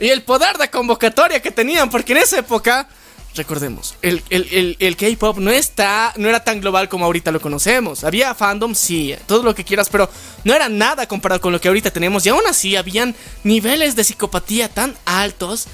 Y 0.00 0.08
el 0.08 0.22
poder 0.22 0.58
de 0.58 0.68
convocatoria 0.70 1.40
que 1.40 1.50
tenían, 1.50 1.88
porque 1.90 2.12
en 2.12 2.18
esa 2.18 2.38
época, 2.38 2.88
recordemos, 3.36 3.94
el, 4.02 4.22
el- 4.30 4.48
el- 4.52 4.76
el 4.80 4.96
K-pop 4.96 5.38
no 5.38 5.50
está, 5.50 6.12
no 6.16 6.28
era 6.28 6.42
tan 6.42 6.60
global 6.60 6.88
como 6.88 7.04
ahorita 7.04 7.30
lo 7.30 7.40
conocemos. 7.40 8.02
Había 8.04 8.34
fandom, 8.34 8.74
sí, 8.74 9.14
todo 9.26 9.42
lo 9.42 9.54
que 9.54 9.64
quieras, 9.64 9.88
pero 9.90 10.10
no 10.44 10.52
era 10.54 10.68
nada 10.68 11.06
comparado 11.06 11.40
con 11.40 11.52
lo 11.52 11.60
que 11.60 11.68
ahorita 11.68 11.90
tenemos. 11.92 12.26
Y 12.26 12.28
aún 12.30 12.42
así 12.48 12.76
habían 12.76 13.14
niveles 13.44 13.94
de 13.96 14.04
psicopatía 14.04 14.68
tan 14.68 14.96
altos 15.04 15.66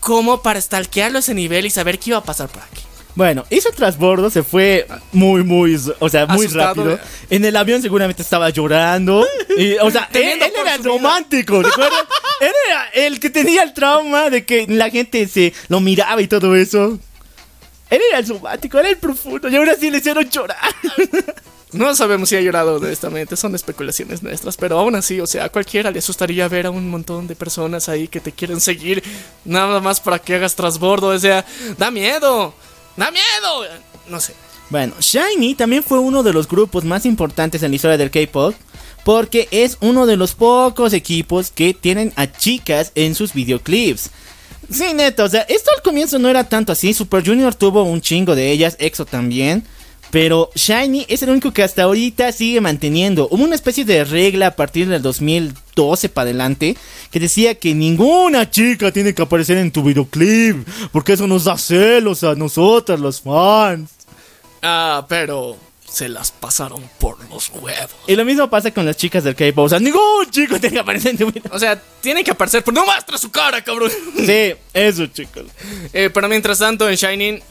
como 0.00 0.42
para 0.42 0.60
stalkearlo 0.60 1.18
a 1.18 1.20
ese 1.20 1.32
nivel 1.34 1.64
y 1.66 1.70
saber 1.70 1.98
qué 1.98 2.10
iba 2.10 2.18
a 2.18 2.22
pasar 2.24 2.48
por 2.50 2.62
aquí. 2.62 2.82
Bueno, 3.14 3.44
hizo 3.50 3.70
transbordo, 3.70 4.28
se 4.28 4.42
fue 4.42 4.86
muy, 5.12 5.44
muy, 5.44 5.80
o 6.00 6.08
sea, 6.08 6.26
muy 6.26 6.46
Asustado. 6.46 6.74
rápido. 6.74 6.98
En 7.30 7.44
el 7.44 7.54
avión 7.56 7.80
seguramente 7.80 8.22
estaba 8.22 8.50
llorando. 8.50 9.24
Y, 9.56 9.74
o 9.74 9.90
sea, 9.90 10.08
él, 10.14 10.42
él 10.42 10.52
era 10.60 10.76
romántico, 10.78 11.62
¿recuerdan? 11.62 12.06
él 12.40 12.52
era 12.68 13.06
el 13.06 13.20
que 13.20 13.30
tenía 13.30 13.62
el 13.62 13.72
trauma 13.72 14.30
de 14.30 14.44
que 14.44 14.66
la 14.68 14.90
gente 14.90 15.28
se 15.28 15.52
lo 15.68 15.80
miraba 15.80 16.20
y 16.22 16.28
todo 16.28 16.56
eso. 16.56 16.98
Él 17.90 18.00
era 18.10 18.18
el 18.18 18.28
romántico, 18.28 18.78
era 18.78 18.90
el 18.90 18.98
profundo. 18.98 19.48
Y 19.48 19.54
ahora 19.56 19.76
sí 19.78 19.90
le 19.90 19.98
hicieron 19.98 20.28
llorar. 20.28 20.58
No 21.74 21.92
sabemos 21.96 22.28
si 22.28 22.36
ha 22.36 22.40
llorado 22.40 22.76
honestamente, 22.76 23.36
son 23.36 23.56
especulaciones 23.56 24.22
nuestras, 24.22 24.56
pero 24.56 24.78
aún 24.78 24.94
así, 24.94 25.20
o 25.20 25.26
sea, 25.26 25.46
a 25.46 25.48
cualquiera 25.48 25.90
le 25.90 25.98
asustaría 25.98 26.46
ver 26.46 26.66
a 26.66 26.70
un 26.70 26.88
montón 26.88 27.26
de 27.26 27.34
personas 27.34 27.88
ahí 27.88 28.06
que 28.06 28.20
te 28.20 28.30
quieren 28.30 28.60
seguir 28.60 29.02
nada 29.44 29.80
más 29.80 29.98
para 29.98 30.20
que 30.20 30.36
hagas 30.36 30.54
transbordo, 30.54 31.08
o 31.08 31.18
sea, 31.18 31.44
da 31.76 31.90
miedo, 31.90 32.54
da 32.96 33.10
miedo, 33.10 33.80
no 34.08 34.20
sé. 34.20 34.34
Bueno, 34.70 34.94
Shiny 34.98 35.54
también 35.54 35.82
fue 35.82 35.98
uno 35.98 36.22
de 36.22 36.32
los 36.32 36.48
grupos 36.48 36.84
más 36.84 37.06
importantes 37.06 37.62
en 37.62 37.70
la 37.70 37.76
historia 37.76 37.98
del 37.98 38.10
K-pop. 38.10 38.54
Porque 39.04 39.48
es 39.50 39.76
uno 39.80 40.06
de 40.06 40.16
los 40.16 40.34
pocos 40.34 40.94
equipos 40.94 41.50
que 41.50 41.74
tienen 41.74 42.12
a 42.16 42.26
chicas 42.26 42.90
en 42.94 43.14
sus 43.14 43.34
videoclips. 43.34 44.10
Sí, 44.70 44.94
neto, 44.94 45.24
o 45.24 45.28
sea, 45.28 45.42
esto 45.42 45.70
al 45.76 45.82
comienzo 45.82 46.18
no 46.18 46.30
era 46.30 46.48
tanto 46.48 46.72
así. 46.72 46.94
Super 46.94 47.22
Junior 47.24 47.54
tuvo 47.54 47.82
un 47.82 48.00
chingo 48.00 48.34
de 48.34 48.50
ellas, 48.50 48.76
EXO 48.78 49.04
también. 49.04 49.62
Pero 50.14 50.48
Shiny 50.54 51.06
es 51.08 51.24
el 51.24 51.30
único 51.30 51.52
que 51.52 51.64
hasta 51.64 51.82
ahorita 51.82 52.30
sigue 52.30 52.60
manteniendo. 52.60 53.26
Hubo 53.32 53.42
una 53.42 53.56
especie 53.56 53.84
de 53.84 54.04
regla 54.04 54.46
a 54.46 54.50
partir 54.54 54.86
del 54.86 55.02
2012 55.02 56.08
para 56.08 56.30
adelante 56.30 56.76
que 57.10 57.18
decía 57.18 57.56
que 57.56 57.74
ninguna 57.74 58.48
chica 58.48 58.92
tiene 58.92 59.12
que 59.12 59.22
aparecer 59.22 59.58
en 59.58 59.72
tu 59.72 59.82
videoclip. 59.82 60.68
Porque 60.92 61.14
eso 61.14 61.26
nos 61.26 61.42
da 61.42 61.58
celos 61.58 62.22
a 62.22 62.36
nosotras, 62.36 63.00
los 63.00 63.22
fans. 63.22 63.90
Ah, 64.62 65.04
pero 65.08 65.56
se 65.84 66.08
las 66.08 66.30
pasaron 66.30 66.88
por 67.00 67.18
los 67.28 67.50
huevos. 67.50 67.90
Y 68.06 68.14
lo 68.14 68.24
mismo 68.24 68.48
pasa 68.48 68.70
con 68.70 68.86
las 68.86 68.96
chicas 68.96 69.24
del 69.24 69.34
K-pop. 69.34 69.64
O 69.64 69.68
sea, 69.68 69.80
ningún 69.80 70.30
chico 70.30 70.60
tiene 70.60 70.74
que 70.74 70.80
aparecer 70.80 71.10
en 71.10 71.18
tu 71.18 71.26
video. 71.32 71.50
O 71.50 71.58
sea, 71.58 71.82
tienen 72.00 72.22
que 72.22 72.30
aparecer, 72.30 72.62
pero 72.62 72.76
no 72.76 72.86
muestra 72.86 73.18
su 73.18 73.32
cara, 73.32 73.64
cabrón. 73.64 73.90
Sí, 74.24 74.54
eso, 74.72 75.08
chicos. 75.08 75.46
Eh, 75.92 76.08
pero 76.14 76.28
mientras 76.28 76.60
tanto, 76.60 76.88
en 76.88 76.94
Shining 76.94 77.42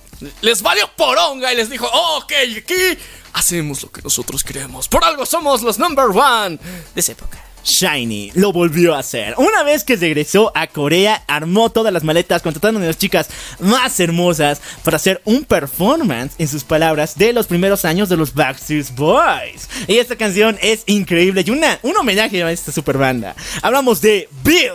les 0.42 0.62
valió 0.62 0.90
poronga 0.96 1.52
y 1.54 1.56
les 1.56 1.70
dijo, 1.70 1.90
"Oh, 1.92 2.20
ok, 2.24 2.34
aquí 2.58 2.98
hacemos 3.34 3.82
lo 3.84 3.92
que 3.92 4.02
nosotros 4.02 4.44
queremos. 4.44 4.88
Por 4.88 5.04
algo 5.04 5.26
somos 5.26 5.62
los 5.62 5.80
number 5.80 6.06
one 6.06 6.58
de 6.94 7.02
esa 7.02 7.12
época. 7.12 7.44
Shiny 7.64 8.32
lo 8.36 8.52
volvió 8.52 8.94
a 8.94 9.00
hacer. 9.00 9.36
Una 9.38 9.64
vez 9.64 9.86
que 9.86 9.96
regresó 9.96 10.52
a 10.54 10.68
Corea, 10.68 11.24
armó 11.28 11.70
todas 11.70 11.94
las 11.94 12.04
maletas, 12.04 12.42
contratando 12.42 12.82
a 12.82 12.84
las 12.84 12.98
chicas 12.98 13.30
más 13.60 14.00
hermosas 14.02 14.62
para 14.84 14.98
hacer 14.98 15.22
un 15.24 15.46
performance, 15.46 16.34
en 16.40 16.50
sus 16.50 16.66
palabras, 16.66 17.18
de 17.18 17.32
los 17.32 17.48
primeros 17.48 17.86
años 17.86 18.10
de 18.10 18.18
los 18.18 18.34
Backstreet 18.34 18.94
Boys. 18.96 19.70
Y 19.88 19.98
esta 19.98 20.18
canción 20.18 20.58
es 20.62 20.84
increíble 20.88 21.44
y 21.46 21.52
una, 21.52 21.80
un 21.84 21.96
homenaje 21.96 22.44
a 22.44 22.52
esta 22.52 22.74
super 22.74 22.98
banda. 22.98 23.34
Hablamos 23.62 24.02
de 24.02 24.28
Bill. 24.44 24.74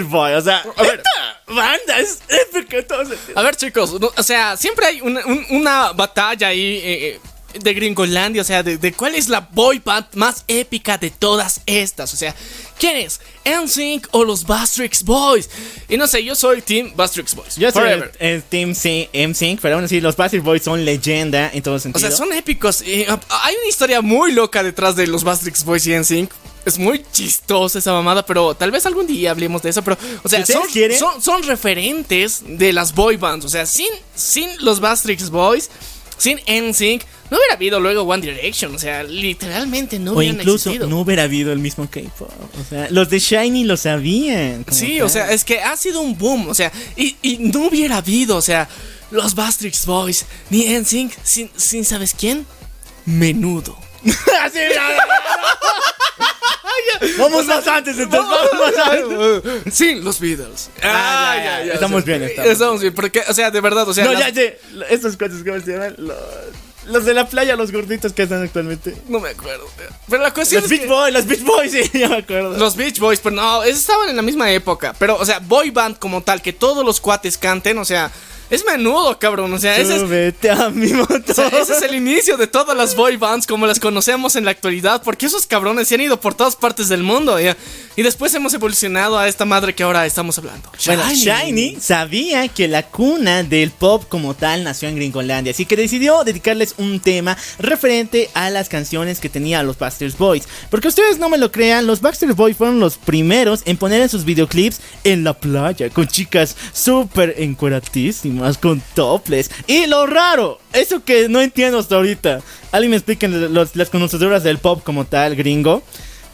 Boys, 0.00 0.36
o 0.36 0.40
sea, 0.42 0.64
ver. 0.82 0.96
esta 1.00 1.40
banda 1.54 1.98
es 2.00 2.18
épica 2.28 2.78
en. 2.78 3.18
A 3.34 3.42
ver, 3.42 3.56
chicos, 3.56 4.00
no, 4.00 4.10
o 4.16 4.22
sea, 4.22 4.56
siempre 4.56 4.86
hay 4.86 5.00
una, 5.00 5.24
un- 5.26 5.46
una 5.50 5.92
batalla 5.92 6.48
ahí 6.48 6.80
eh, 6.82 7.20
eh, 7.54 7.58
de 7.60 7.74
Gringolandia, 7.74 8.40
o 8.42 8.44
sea, 8.44 8.62
de, 8.62 8.78
de 8.78 8.92
cuál 8.94 9.14
es 9.14 9.28
la 9.28 9.40
boy 9.40 9.78
band 9.84 10.06
más 10.14 10.44
épica 10.48 10.96
de 10.96 11.10
todas 11.10 11.60
estas. 11.66 12.14
O 12.14 12.16
sea, 12.16 12.34
¿quién 12.78 12.96
es? 12.96 13.20
¿NSYNC 13.44 14.08
o 14.12 14.24
los 14.24 14.44
Bastrix 14.46 15.02
Boys? 15.02 15.50
Y 15.88 15.98
no 15.98 16.06
sé, 16.06 16.24
yo 16.24 16.34
soy 16.34 16.62
Team 16.62 16.92
Bastrix 16.96 17.34
Boys. 17.34 17.56
Yo 17.56 17.70
soy 17.70 17.90
el, 17.90 18.10
el 18.20 18.42
Team 18.42 18.74
C, 18.74 19.10
M5, 19.12 19.58
pero 19.60 19.74
aún 19.74 19.84
así 19.84 20.00
los 20.00 20.16
Backstreet 20.16 20.42
Boys 20.42 20.62
son 20.62 20.82
leyenda 20.86 21.50
en 21.52 21.62
todo 21.62 21.74
O 21.74 21.78
sentido. 21.78 22.08
sea, 22.08 22.16
son 22.16 22.32
épicos. 22.32 22.80
y, 22.80 23.04
ah, 23.06 23.20
hay 23.44 23.54
una 23.56 23.68
historia 23.68 24.00
muy 24.00 24.32
loca 24.32 24.62
detrás 24.62 24.96
de 24.96 25.06
los 25.06 25.22
Bastrix 25.22 25.62
Boys 25.64 25.86
y 25.86 25.92
NSYNC. 25.94 26.30
Es 26.64 26.78
muy 26.78 27.04
chistosa 27.12 27.78
esa 27.78 27.92
mamada, 27.92 28.24
pero 28.24 28.54
tal 28.54 28.70
vez 28.70 28.86
algún 28.86 29.06
día 29.06 29.30
hablemos 29.30 29.62
de 29.62 29.70
eso. 29.70 29.82
Pero, 29.82 29.98
o 30.22 30.28
sea, 30.28 30.44
Si 30.46 30.54
son, 31.20 31.42
referentes 31.42 32.42
de 32.46 32.72
las 32.72 32.94
boy 32.94 33.16
bands. 33.16 33.44
O 33.44 33.48
sea, 33.48 33.66
sin, 33.66 33.88
sin 34.14 34.48
los 34.64 34.80
Bastrix 34.80 35.30
Boys, 35.30 35.70
sin 36.16 36.38
NSYNC, 36.46 37.02
no 37.30 37.38
hubiera 37.38 37.54
habido 37.54 37.80
luego 37.80 38.02
One 38.02 38.24
Direction. 38.24 38.74
O 38.74 38.78
sea, 38.78 39.02
literalmente 39.02 39.98
no 39.98 40.12
o 40.12 40.16
hubieran 40.18 40.36
incluso 40.36 40.70
existido. 40.70 40.86
no 40.88 41.00
hubiera 41.00 41.24
habido 41.24 41.52
el 41.52 41.58
mismo 41.58 41.88
K-pop. 41.90 42.30
O 42.60 42.64
sea, 42.68 42.88
los 42.90 43.08
de 43.10 43.18
Shiny 43.18 43.64
lo 43.64 43.76
sabían. 43.76 44.64
Sí, 44.70 44.98
tal. 44.98 45.06
o 45.06 45.08
sea, 45.08 45.32
es 45.32 45.42
que 45.44 45.60
ha 45.60 45.76
sido 45.76 46.00
un 46.00 46.16
boom, 46.16 46.48
o 46.48 46.54
sea, 46.54 46.70
y, 46.96 47.16
y 47.22 47.38
no 47.38 47.66
hubiera 47.66 47.96
habido, 47.96 48.36
o 48.36 48.42
sea, 48.42 48.68
los 49.10 49.34
Bastrix 49.34 49.84
Boys, 49.86 50.26
ni 50.50 50.66
NSYNC, 50.66 51.12
sin, 51.22 51.50
sin 51.56 51.84
¿sabes 51.84 52.14
quién? 52.14 52.46
Menudo. 53.04 53.76
Así. 54.42 54.58
Vamos 57.18 57.46
más 57.46 57.66
antes, 57.66 57.98
entonces 57.98 58.30
vamos 58.30 58.74
más 58.74 58.88
antes. 58.88 59.62
Sin 59.74 60.04
los 60.04 60.20
Beatles. 60.20 60.70
Ah, 60.82 61.34
ya, 61.36 61.64
ya, 61.64 61.72
estamos 61.74 62.04
bien, 62.04 62.22
estamos 62.22 62.80
bien. 62.80 62.94
Porque, 62.94 63.22
o 63.28 63.34
sea, 63.34 63.50
de 63.50 63.60
verdad, 63.60 63.88
o 63.88 63.94
sea. 63.94 64.04
No, 64.04 64.12
ya 64.12 64.32
sé. 64.32 64.60
Estos 64.88 65.16
cuates, 65.16 65.42
¿cómo 65.44 65.60
se 65.60 65.72
llaman? 65.72 65.94
Los, 65.98 66.16
los 66.86 67.04
de 67.04 67.14
la 67.14 67.28
playa, 67.28 67.56
los 67.56 67.72
gorditos 67.72 68.12
que 68.12 68.22
están 68.22 68.42
actualmente. 68.42 68.94
No 69.08 69.20
me 69.20 69.30
acuerdo. 69.30 69.68
Pero 70.08 70.22
la 70.22 70.32
cuestión 70.32 70.62
Los 70.62 70.70
es 70.70 70.78
Beach 70.78 70.88
que- 70.88 70.94
Boys, 70.94 71.14
los 71.14 71.26
Beach 71.26 71.42
Boys, 71.42 71.72
sí, 71.72 71.90
ya 71.98 72.08
me 72.08 72.18
acuerdo. 72.18 72.56
Los 72.56 72.76
Beach 72.76 72.98
Boys, 72.98 73.20
pero 73.20 73.34
no, 73.36 73.62
estaban 73.64 74.08
en 74.08 74.16
la 74.16 74.22
misma 74.22 74.50
época. 74.52 74.94
Pero, 74.98 75.16
o 75.16 75.24
sea, 75.24 75.38
boy 75.40 75.70
band 75.70 75.98
como 75.98 76.22
tal, 76.22 76.40
que 76.42 76.52
todos 76.52 76.84
los 76.84 77.00
cuates 77.00 77.36
canten, 77.38 77.78
o 77.78 77.84
sea, 77.84 78.10
es 78.52 78.66
menudo, 78.66 79.18
cabrón. 79.18 79.52
O 79.54 79.58
sea, 79.58 79.78
ese 79.78 79.96
es, 79.96 80.50
a 80.50 80.68
mi 80.68 80.92
moto. 80.92 81.14
O 81.26 81.34
sea, 81.34 81.48
ese 81.48 81.72
es 81.72 81.82
el 81.82 81.94
inicio 81.94 82.36
de 82.36 82.46
todas 82.46 82.76
las 82.76 82.94
boy 82.94 83.16
bands 83.16 83.46
como 83.46 83.66
las 83.66 83.80
conocemos 83.80 84.36
en 84.36 84.44
la 84.44 84.50
actualidad, 84.50 85.02
porque 85.02 85.24
esos 85.24 85.46
cabrones 85.46 85.88
se 85.88 85.94
han 85.94 86.02
ido 86.02 86.20
por 86.20 86.34
todas 86.34 86.54
partes 86.54 86.88
del 86.88 87.02
mundo. 87.02 87.38
Y 87.40 88.02
después 88.02 88.34
hemos 88.34 88.52
evolucionado 88.52 89.18
a 89.18 89.26
esta 89.26 89.46
madre 89.46 89.74
que 89.74 89.82
ahora 89.82 90.04
estamos 90.04 90.36
hablando. 90.36 90.70
Bueno, 90.84 91.02
Shiny 91.10 91.78
sabía 91.80 92.46
que 92.48 92.68
la 92.68 92.82
cuna 92.82 93.42
del 93.42 93.70
pop 93.70 94.04
como 94.08 94.34
tal 94.34 94.64
nació 94.64 94.88
en 94.88 94.96
Gringolandia, 94.96 95.52
así 95.52 95.64
que 95.64 95.76
decidió 95.76 96.22
dedicarles 96.24 96.74
un 96.76 97.00
tema 97.00 97.38
referente 97.58 98.28
a 98.34 98.50
las 98.50 98.68
canciones 98.68 99.18
que 99.18 99.30
tenía 99.30 99.62
los 99.62 99.78
Backstreet 99.78 100.18
Boys. 100.18 100.44
Porque 100.70 100.88
ustedes 100.88 101.18
no 101.18 101.30
me 101.30 101.38
lo 101.38 101.50
crean, 101.50 101.86
los 101.86 102.02
Backstreet 102.02 102.36
Boys 102.36 102.56
fueron 102.56 102.80
los 102.80 102.98
primeros 102.98 103.62
en 103.64 103.78
poner 103.78 104.02
en 104.02 104.10
sus 104.10 104.24
videoclips 104.24 104.80
en 105.04 105.24
la 105.24 105.32
playa, 105.32 105.88
con 105.88 106.06
chicas 106.06 106.56
súper 106.72 107.36
encueratísimas, 107.38 108.41
con 108.60 108.82
toples. 108.94 109.50
Y 109.66 109.86
lo 109.86 110.06
raro, 110.06 110.58
eso 110.72 111.04
que 111.04 111.28
no 111.28 111.40
entiendo 111.40 111.78
hasta 111.78 111.96
ahorita, 111.96 112.40
alguien 112.70 112.90
me 112.90 112.96
expliquen 112.96 113.52
los- 113.54 113.76
las 113.76 113.90
conocedoras 113.90 114.42
del 114.42 114.58
pop 114.58 114.82
como 114.84 115.04
tal, 115.04 115.34
gringo. 115.36 115.82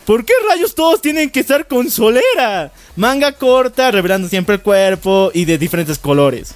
¿Por 0.04 0.24
qué 0.24 0.32
rayos 0.48 0.74
todos 0.74 1.02
tienen 1.02 1.28
que 1.30 1.40
estar 1.40 1.66
con 1.66 1.90
solera? 1.90 2.72
Manga 2.96 3.32
corta, 3.32 3.90
revelando 3.90 4.26
siempre 4.28 4.54
el 4.54 4.62
cuerpo 4.62 5.30
y 5.34 5.44
de 5.44 5.58
diferentes 5.58 5.98
colores. 5.98 6.54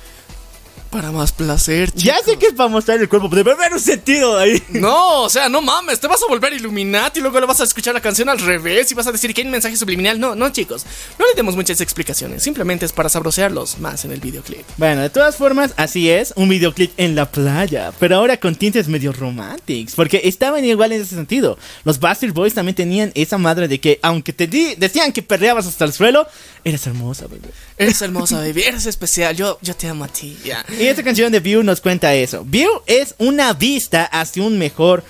Para 0.92 1.10
más 1.10 1.32
placer, 1.32 1.90
Ya 1.94 2.18
sé 2.22 2.36
que 2.36 2.48
es 2.48 2.52
para 2.52 2.68
mostrar 2.68 3.00
el 3.00 3.08
cuerpo, 3.08 3.30
pero 3.30 3.42
debe 3.44 3.52
haber 3.54 3.72
un 3.72 3.80
sentido 3.80 4.36
ahí. 4.36 4.62
No, 4.68 5.22
o 5.22 5.28
sea, 5.30 5.48
no 5.48 5.62
mames, 5.62 5.98
te 5.98 6.06
vas 6.06 6.22
a 6.22 6.26
volver 6.28 6.52
Illuminati 6.52 7.18
y 7.18 7.22
luego 7.22 7.40
le 7.40 7.46
vas 7.46 7.62
a 7.62 7.64
escuchar 7.64 7.94
la 7.94 8.00
canción 8.02 8.28
al 8.28 8.38
revés 8.38 8.92
y 8.92 8.94
vas 8.94 9.06
a 9.06 9.12
decir 9.12 9.32
que 9.32 9.40
hay 9.40 9.46
un 9.46 9.52
mensaje 9.52 9.74
subliminal. 9.76 10.20
No, 10.20 10.34
no, 10.34 10.50
chicos, 10.50 10.84
no 11.18 11.26
le 11.26 11.32
demos 11.34 11.56
muchas 11.56 11.80
explicaciones, 11.80 12.42
simplemente 12.42 12.84
es 12.84 12.92
para 12.92 13.08
sabrosearlos 13.08 13.78
más 13.78 14.04
en 14.04 14.12
el 14.12 14.20
videoclip. 14.20 14.66
Bueno, 14.76 15.00
de 15.00 15.08
todas 15.08 15.34
formas, 15.36 15.72
así 15.78 16.10
es, 16.10 16.34
un 16.36 16.50
videoclip 16.50 16.92
en 16.98 17.14
la 17.14 17.30
playa, 17.30 17.90
pero 17.98 18.16
ahora 18.16 18.36
con 18.38 18.54
tintes 18.54 18.86
medio 18.88 19.12
románticos, 19.14 19.94
porque 19.94 20.20
estaban 20.24 20.62
igual 20.62 20.92
en 20.92 21.00
ese 21.00 21.14
sentido. 21.14 21.56
Los 21.84 22.00
Bastard 22.00 22.32
Boys 22.34 22.52
también 22.52 22.74
tenían 22.74 23.12
esa 23.14 23.38
madre 23.38 23.66
de 23.66 23.80
que, 23.80 23.98
aunque 24.02 24.34
te 24.34 24.46
di- 24.46 24.74
decían 24.76 25.12
que 25.12 25.22
perreabas 25.22 25.66
hasta 25.66 25.86
el 25.86 25.94
suelo, 25.94 26.26
eras 26.64 26.86
hermosa, 26.86 27.26
bebé. 27.26 27.48
Eres 27.76 28.00
hermosa, 28.02 28.38
baby, 28.38 28.62
eres 28.62 28.86
especial, 28.86 29.36
yo, 29.36 29.58
yo 29.62 29.74
te 29.74 29.88
amo 29.88 30.04
a 30.04 30.08
ti, 30.08 30.36
ya. 30.44 30.64
Y 30.78 30.86
esta 30.86 31.02
canción 31.02 31.32
de 31.32 31.40
View 31.40 31.62
nos 31.62 31.80
cuenta 31.80 32.14
eso. 32.14 32.44
View 32.44 32.70
es 32.86 33.14
una 33.18 33.52
vista 33.52 34.04
hacia 34.04 34.42
un 34.42 34.58
mejor 34.58 35.04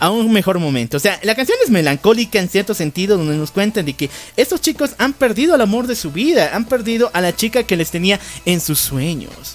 a 0.00 0.10
un 0.10 0.32
mejor 0.32 0.58
momento. 0.58 0.96
O 0.96 1.00
sea, 1.00 1.18
la 1.22 1.34
canción 1.34 1.56
es 1.62 1.70
melancólica 1.70 2.38
en 2.38 2.48
cierto 2.48 2.74
sentido, 2.74 3.16
donde 3.16 3.36
nos 3.36 3.52
cuentan 3.52 3.86
de 3.86 3.94
que 3.94 4.10
estos 4.36 4.60
chicos 4.60 4.90
han 4.98 5.12
perdido 5.12 5.54
el 5.54 5.60
amor 5.60 5.86
de 5.86 5.94
su 5.94 6.10
vida, 6.10 6.54
han 6.54 6.64
perdido 6.66 7.10
a 7.14 7.20
la 7.20 7.34
chica 7.34 7.62
que 7.62 7.76
les 7.76 7.90
tenía 7.90 8.20
en 8.44 8.60
sus 8.60 8.80
sueños, 8.80 9.54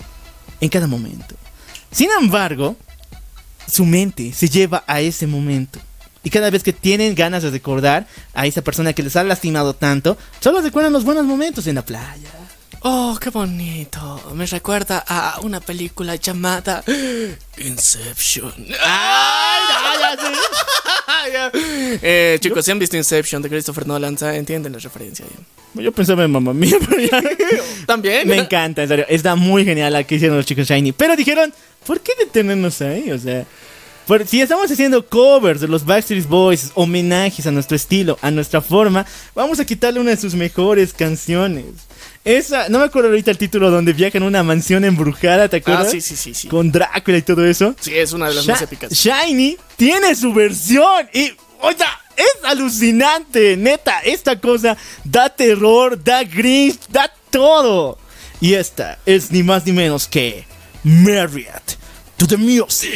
en 0.62 0.70
cada 0.70 0.88
momento. 0.88 1.36
Sin 1.91 2.10
embargo, 2.20 2.78
su 3.72 3.86
mente 3.86 4.34
se 4.34 4.50
lleva 4.50 4.84
a 4.88 5.02
ese 5.02 5.28
momento. 5.28 5.80
Y 6.24 6.30
cada 6.30 6.50
vez 6.50 6.64
que 6.64 6.74
tienen 6.74 7.16
ganas 7.16 7.44
de 7.44 7.50
recordar 7.52 8.08
a 8.34 8.46
esa 8.46 8.62
persona 8.62 8.94
que 8.94 9.04
les 9.04 9.16
ha 9.16 9.24
lastimado 9.24 9.74
tanto, 9.74 10.18
solo 10.40 10.62
recuerdan 10.62 10.94
los 10.94 11.04
buenos 11.04 11.26
momentos 11.26 11.66
en 11.68 11.76
la 11.76 11.86
playa. 11.86 12.30
Oh, 12.82 13.18
qué 13.22 13.30
bonito. 13.30 14.22
Me 14.36 14.46
recuerda 14.46 15.04
a 15.06 15.40
una 15.41 15.60
película 15.60 16.16
llamada 16.16 16.82
Inception. 17.58 18.54
¡Ay, 18.82 19.62
ya, 19.70 20.16
ya, 20.16 21.34
ya. 21.34 21.52
Eh, 22.02 22.38
chicos, 22.40 22.64
si 22.64 22.72
han 22.72 22.80
visto 22.80 22.96
Inception 22.96 23.41
de 23.41 23.50
Christopher 23.50 23.86
Nolan, 23.86 24.18
entienden 24.22 24.72
la 24.72 24.80
referencia. 24.80 25.26
ya. 25.26 25.82
Yo 25.82 25.91
pensaba 25.91 26.24
en 26.24 26.32
mamá 26.32 26.54
mía, 26.54 26.78
pero 26.88 27.02
ya. 27.02 27.22
También. 27.86 28.28
Me 28.28 28.38
encanta, 28.38 28.84
en 28.84 28.88
serio. 28.88 29.06
Está 29.10 29.36
muy 29.36 29.66
genial 29.66 29.94
la 29.94 30.04
que 30.04 30.16
hicieron 30.16 30.38
los 30.38 30.46
chicos 30.46 30.68
Shiny. 30.68 30.94
Pero 30.94 31.16
dijeron, 31.18 31.54
¿por 31.86 32.00
qué 32.00 32.14
detenernos 32.18 32.82
ahí? 32.82 33.12
O 33.12 33.20
sea, 33.20 33.46
si 34.27 34.41
estamos 34.41 34.72
haciendo 34.72 35.06
covers 35.07 35.61
de 35.61 35.68
los 35.68 35.86
Backstreet 35.86 36.26
Boys, 36.27 36.72
homenajes 36.73 37.45
a 37.45 37.52
nuestro 37.52 37.76
estilo, 37.76 38.18
a 38.22 38.31
nuestra 38.31 38.60
forma, 38.61 39.06
vamos 39.36 39.60
a 39.60 39.65
quitarle 39.65 39.99
una 39.99 40.11
de 40.11 40.18
sus 40.18 40.34
mejores 40.34 40.94
canciones. 40.94 41.65
Esa, 42.26 42.69
no 42.69 42.80
me 42.80 42.86
acuerdo 42.86 43.10
ahorita 43.10 43.31
el 43.31 43.38
título 43.38 43.69
donde 43.72 43.94
viajan 43.94 44.23
a 44.23 44.26
una 44.27 44.41
mansión 44.44 44.84
embrujada, 44.84 45.48
¿te 45.48 45.57
Ah, 45.57 45.60
acuerdas? 45.60 45.91
sí, 45.91 46.02
sí, 46.02 46.15
sí, 46.15 46.34
sí. 46.34 46.48
Con 46.48 46.72
Drácula 46.72 47.18
y 47.18 47.22
todo 47.22 47.45
eso. 47.45 47.76
Sí, 47.80 47.95
es 47.95 48.11
una 48.14 48.30
de 48.30 48.36
las 48.36 48.45
Sha- 48.45 48.53
más 48.53 48.61
épicas. 48.64 48.91
Shiny 48.91 49.57
tiene 49.77 50.15
su 50.15 50.34
versión 50.34 51.07
y, 51.14 51.31
oiga, 51.61 51.88
es 52.18 52.44
alucinante, 52.45 53.56
neta, 53.57 53.99
esta 53.99 54.40
cosa 54.40 54.76
da 55.03 55.30
terror, 55.30 56.02
da 56.03 56.23
gris, 56.23 56.80
da 56.90 57.11
todo. 57.30 57.98
Y 58.41 58.53
esta 58.56 58.98
es 59.06 59.31
ni 59.31 59.44
más 59.44 59.65
ni 59.65 59.72
menos 59.72 60.07
que 60.07 60.45
Marriott 60.84 61.77
to 62.18 62.27
the 62.27 62.38
Music. 62.38 62.90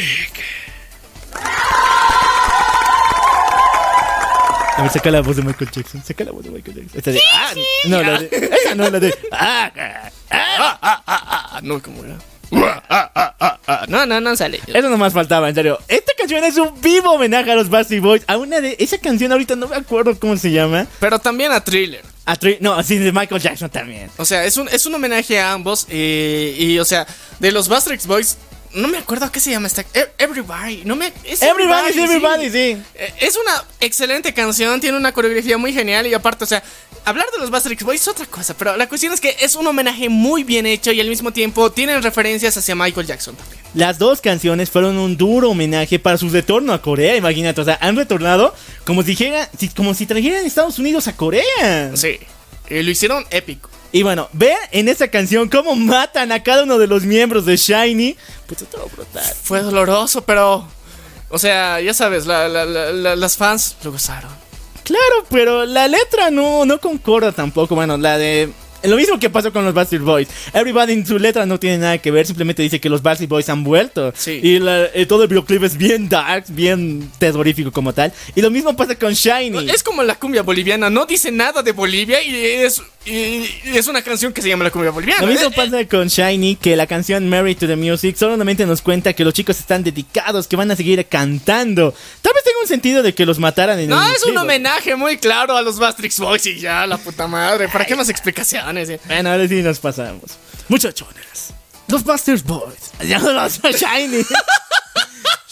A 4.76 4.82
ver, 4.82 4.90
saca 4.90 5.10
la 5.10 5.20
voz 5.20 5.36
de 5.36 5.42
Michael 5.42 5.70
Jackson. 5.70 6.02
Saca 6.04 6.24
la 6.24 6.32
voz 6.32 6.44
de 6.44 6.50
Michael 6.50 6.76
Jackson. 6.76 6.98
Esta 6.98 7.10
de, 7.12 7.20
ah, 7.32 7.52
no, 7.86 8.02
la 8.02 8.18
de, 8.20 8.50
esa 8.60 8.74
no, 8.74 8.90
la 8.90 8.98
de. 9.00 9.14
Ah, 9.30 9.70
ah, 9.76 10.10
ah. 10.30 11.02
Ah, 11.06 11.60
no, 11.62 11.80
como 11.80 12.02
era. 12.04 12.16
Ah, 12.90 13.84
no, 13.88 14.04
no, 14.04 14.20
no 14.20 14.36
sale. 14.36 14.60
Eso 14.66 14.90
nomás 14.90 15.12
faltaba, 15.12 15.48
en 15.48 15.54
serio. 15.54 15.78
Esta 15.88 16.12
canción 16.18 16.42
es 16.44 16.56
un 16.56 16.80
vivo 16.80 17.12
homenaje 17.12 17.52
a 17.52 17.54
los 17.54 17.70
Basti 17.70 18.00
Boys. 18.00 18.24
A 18.26 18.36
una 18.36 18.60
de. 18.60 18.76
Esa 18.80 18.98
canción 18.98 19.30
ahorita 19.30 19.54
no 19.54 19.68
me 19.68 19.76
acuerdo 19.76 20.18
cómo 20.18 20.36
se 20.36 20.50
llama. 20.50 20.86
Pero 20.98 21.20
también 21.20 21.52
a 21.52 21.62
Thriller. 21.62 22.02
A 22.26 22.36
Tri- 22.36 22.58
no, 22.60 22.74
así 22.74 22.98
de 22.98 23.12
Michael 23.12 23.40
Jackson 23.40 23.70
también. 23.70 24.10
O 24.16 24.24
sea, 24.24 24.44
es 24.44 24.56
un, 24.56 24.68
es 24.68 24.84
un 24.86 24.94
homenaje 24.94 25.38
a 25.38 25.52
ambos. 25.52 25.86
eh, 25.88 26.56
y, 26.58 26.78
o 26.80 26.84
sea, 26.84 27.06
de 27.38 27.52
los 27.52 27.68
Bastrix 27.68 28.06
Boys. 28.08 28.38
No 28.74 28.88
me 28.88 28.98
acuerdo 28.98 29.30
qué 29.30 29.40
se 29.40 29.50
llama 29.50 29.68
esta. 29.68 29.82
E- 29.94 30.10
Everybody. 30.18 30.82
No 30.84 30.96
me. 30.96 31.12
es 31.24 31.42
Everybody, 31.42 31.92
sí, 31.92 32.00
everybody, 32.00 32.50
sí. 32.50 32.76
Eh, 32.94 33.14
Es 33.20 33.36
una 33.36 33.64
excelente 33.80 34.34
canción, 34.34 34.80
tiene 34.80 34.96
una 34.96 35.12
coreografía 35.12 35.56
muy 35.58 35.72
genial 35.72 36.06
y 36.06 36.14
aparte, 36.14 36.44
o 36.44 36.46
sea, 36.46 36.62
hablar 37.04 37.26
de 37.32 37.38
los 37.38 37.50
Bastrix 37.50 37.82
Boys 37.84 38.00
es 38.00 38.08
otra 38.08 38.26
cosa, 38.26 38.56
pero 38.56 38.76
la 38.76 38.88
cuestión 38.88 39.12
es 39.12 39.20
que 39.20 39.36
es 39.40 39.54
un 39.54 39.66
homenaje 39.66 40.08
muy 40.08 40.42
bien 40.42 40.66
hecho 40.66 40.90
y 40.90 41.00
al 41.00 41.08
mismo 41.08 41.32
tiempo 41.32 41.70
tienen 41.70 42.02
referencias 42.02 42.56
hacia 42.56 42.74
Michael 42.74 43.06
Jackson 43.06 43.36
también. 43.36 43.62
Las 43.74 43.98
dos 43.98 44.20
canciones 44.20 44.70
fueron 44.70 44.98
un 44.98 45.16
duro 45.16 45.50
homenaje 45.50 45.98
para 45.98 46.18
su 46.18 46.28
retorno 46.28 46.72
a 46.72 46.82
Corea, 46.82 47.16
imagínate. 47.16 47.60
O 47.60 47.64
sea, 47.64 47.78
han 47.80 47.96
retornado 47.96 48.54
como 48.84 49.02
si 49.02 49.08
dijera, 49.10 49.48
como 49.76 49.94
si 49.94 50.06
trajeran 50.06 50.44
Estados 50.44 50.78
Unidos 50.78 51.06
a 51.08 51.16
Corea. 51.16 51.92
Sí, 51.94 52.18
y 52.70 52.82
lo 52.82 52.90
hicieron 52.90 53.24
épico. 53.30 53.70
Y 53.94 54.02
bueno, 54.02 54.28
vean 54.32 54.58
en 54.72 54.88
esa 54.88 55.06
canción 55.06 55.48
cómo 55.48 55.76
matan 55.76 56.32
a 56.32 56.42
cada 56.42 56.64
uno 56.64 56.78
de 56.78 56.88
los 56.88 57.04
miembros 57.04 57.46
de 57.46 57.56
Shiny. 57.56 58.16
Pues 58.48 58.60
es 58.62 58.68
todo 58.68 58.88
brutal. 58.88 59.22
Fue 59.42 59.60
doloroso, 59.62 60.22
pero... 60.24 60.66
O 61.28 61.38
sea, 61.38 61.80
ya 61.80 61.94
sabes, 61.94 62.26
la- 62.26 62.48
la- 62.48 62.64
la- 62.64 62.90
la- 62.92 63.14
las 63.14 63.36
fans 63.36 63.76
lo 63.84 63.92
gozaron. 63.92 64.30
Claro, 64.82 65.24
pero 65.30 65.64
la 65.64 65.86
letra 65.86 66.30
no, 66.30 66.64
no 66.64 66.80
concorda 66.80 67.30
tampoco. 67.30 67.74
Bueno, 67.76 67.96
la 67.96 68.18
de. 68.18 68.50
Lo 68.82 68.96
mismo 68.96 69.18
que 69.18 69.30
pasó 69.30 69.50
con 69.50 69.64
los 69.64 69.72
Bastard 69.72 70.02
Boys. 70.02 70.28
Everybody 70.52 70.92
en 70.92 71.06
su 71.06 71.18
letra 71.18 71.46
no 71.46 71.58
tiene 71.58 71.78
nada 71.78 71.96
que 71.98 72.10
ver, 72.10 72.26
simplemente 72.26 72.62
dice 72.62 72.80
que 72.80 72.90
los 72.90 73.00
Bastard 73.02 73.28
Boys 73.28 73.48
han 73.48 73.64
vuelto. 73.64 74.12
Sí. 74.14 74.40
Y 74.42 74.58
la- 74.58 74.84
eh, 74.92 75.06
todo 75.06 75.22
el 75.22 75.28
videoclip 75.28 75.62
es 75.64 75.76
bien 75.78 76.08
dark, 76.08 76.44
bien 76.48 77.10
terrorífico 77.18 77.72
como 77.72 77.94
tal. 77.94 78.12
Y 78.34 78.42
lo 78.42 78.50
mismo 78.50 78.76
pasa 78.76 78.94
con 78.96 79.14
Shiny. 79.14 79.70
Es 79.70 79.82
como 79.82 80.02
la 80.02 80.16
cumbia 80.16 80.42
boliviana, 80.42 80.90
no 80.90 81.06
dice 81.06 81.30
nada 81.32 81.62
de 81.62 81.72
Bolivia 81.72 82.22
y 82.22 82.34
es, 82.36 82.82
y- 83.06 83.48
y 83.64 83.76
es 83.76 83.86
una 83.86 84.02
canción 84.02 84.32
que 84.32 84.40
se 84.42 84.48
llama 84.48 84.64
la 84.64 84.70
cumbia 84.70 84.90
boliviana. 84.90 85.20
Lo 85.22 85.26
mismo 85.28 85.48
Eh, 85.48 85.52
pasa 85.54 85.84
con 85.86 86.08
Shiny, 86.08 86.56
que 86.56 86.76
la 86.76 86.86
canción 86.86 87.28
Married 87.28 87.58
to 87.58 87.66
the 87.66 87.76
Music 87.76 88.16
solamente 88.16 88.64
nos 88.66 88.82
cuenta 88.82 89.12
que 89.12 89.24
los 89.24 89.34
chicos 89.34 89.58
están 89.58 89.82
dedicados, 89.84 90.46
que 90.48 90.56
van 90.56 90.70
a 90.70 90.76
seguir 90.76 91.04
cantando. 91.06 91.94
Tal 92.22 92.32
vez 92.34 92.44
tenga 92.44 92.58
un 92.62 92.68
sentido 92.68 93.02
de 93.02 93.14
que 93.14 93.26
los 93.26 93.38
mataran 93.38 93.78
en 93.78 93.88
No, 93.90 94.06
el 94.06 94.14
es 94.14 94.24
un 94.24 94.36
homenaje 94.38 94.96
muy 94.96 95.18
claro 95.18 95.56
a 95.56 95.62
los 95.62 95.78
Bastrix 95.78 96.18
Boys 96.18 96.46
y 96.46 96.58
ya, 96.60 96.86
la 96.86 96.96
puta 96.98 97.26
madre. 97.26 97.68
¿Para 97.68 97.84
qué 97.84 97.94
más 97.94 98.08
explicaciones? 98.08 98.88
eh? 98.88 99.00
Bueno, 99.06 99.30
ahora 99.30 99.46
sí 99.48 99.62
nos 99.62 99.78
pasamos. 99.78 100.22
Muchachones. 100.68 101.52
Los 101.88 102.02
Busters 102.02 102.42
Boys. 102.42 102.74
Ya 103.06 103.18
no 103.18 103.32
los 103.32 103.60
Shiny. 103.60 104.24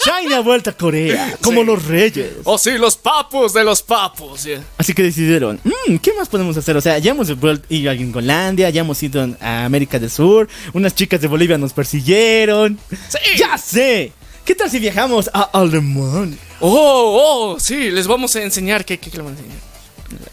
Shiny 0.04 0.32
ha 0.34 0.40
vuelto 0.40 0.70
a 0.70 0.72
Corea. 0.72 1.36
Como 1.42 1.60
Sí. 1.60 1.66
los 1.66 1.84
reyes. 1.86 2.32
Oh, 2.44 2.58
sí, 2.58 2.72
los 2.78 2.96
papus 2.96 3.52
de 3.52 3.64
los 3.64 3.82
papus. 3.82 4.44
yeah. 4.44 4.62
Así 4.78 4.92
que 4.94 5.02
decidieron, 5.02 5.60
"Mm, 5.64 5.96
¿qué 5.98 6.12
más 6.14 6.28
podemos 6.28 6.56
hacer? 6.56 6.76
O 6.76 6.80
sea, 6.80 6.98
ya 6.98 7.10
hemos 7.12 7.28
ido 7.30 7.90
a 7.90 7.94
Gringolandia, 7.94 8.70
ya 8.70 8.80
hemos 8.80 9.02
ido 9.02 9.28
a 9.40 9.64
América 9.64 9.98
del 9.98 10.10
Sur, 10.10 10.48
unas 10.72 10.94
chicas 10.94 11.20
de 11.20 11.28
Bolivia 11.28 11.58
nos 11.58 11.72
persiguieron. 11.72 12.78
Sí. 12.90 13.38
¡Ya 13.38 13.56
sé! 13.58 14.12
¿Qué 14.44 14.54
tal 14.56 14.68
si 14.70 14.78
viajamos 14.80 15.30
a 15.32 15.42
Alemania? 15.52 16.36
Oh, 16.60 17.52
oh, 17.54 17.60
sí, 17.60 17.90
les 17.90 18.06
vamos 18.06 18.34
a 18.34 18.42
enseñar. 18.42 18.84
¿Qué, 18.84 18.98
qué, 18.98 19.10
qué 19.10 19.16
le 19.18 19.22
van 19.22 19.34
a 19.34 19.36
enseñar? 19.38 19.58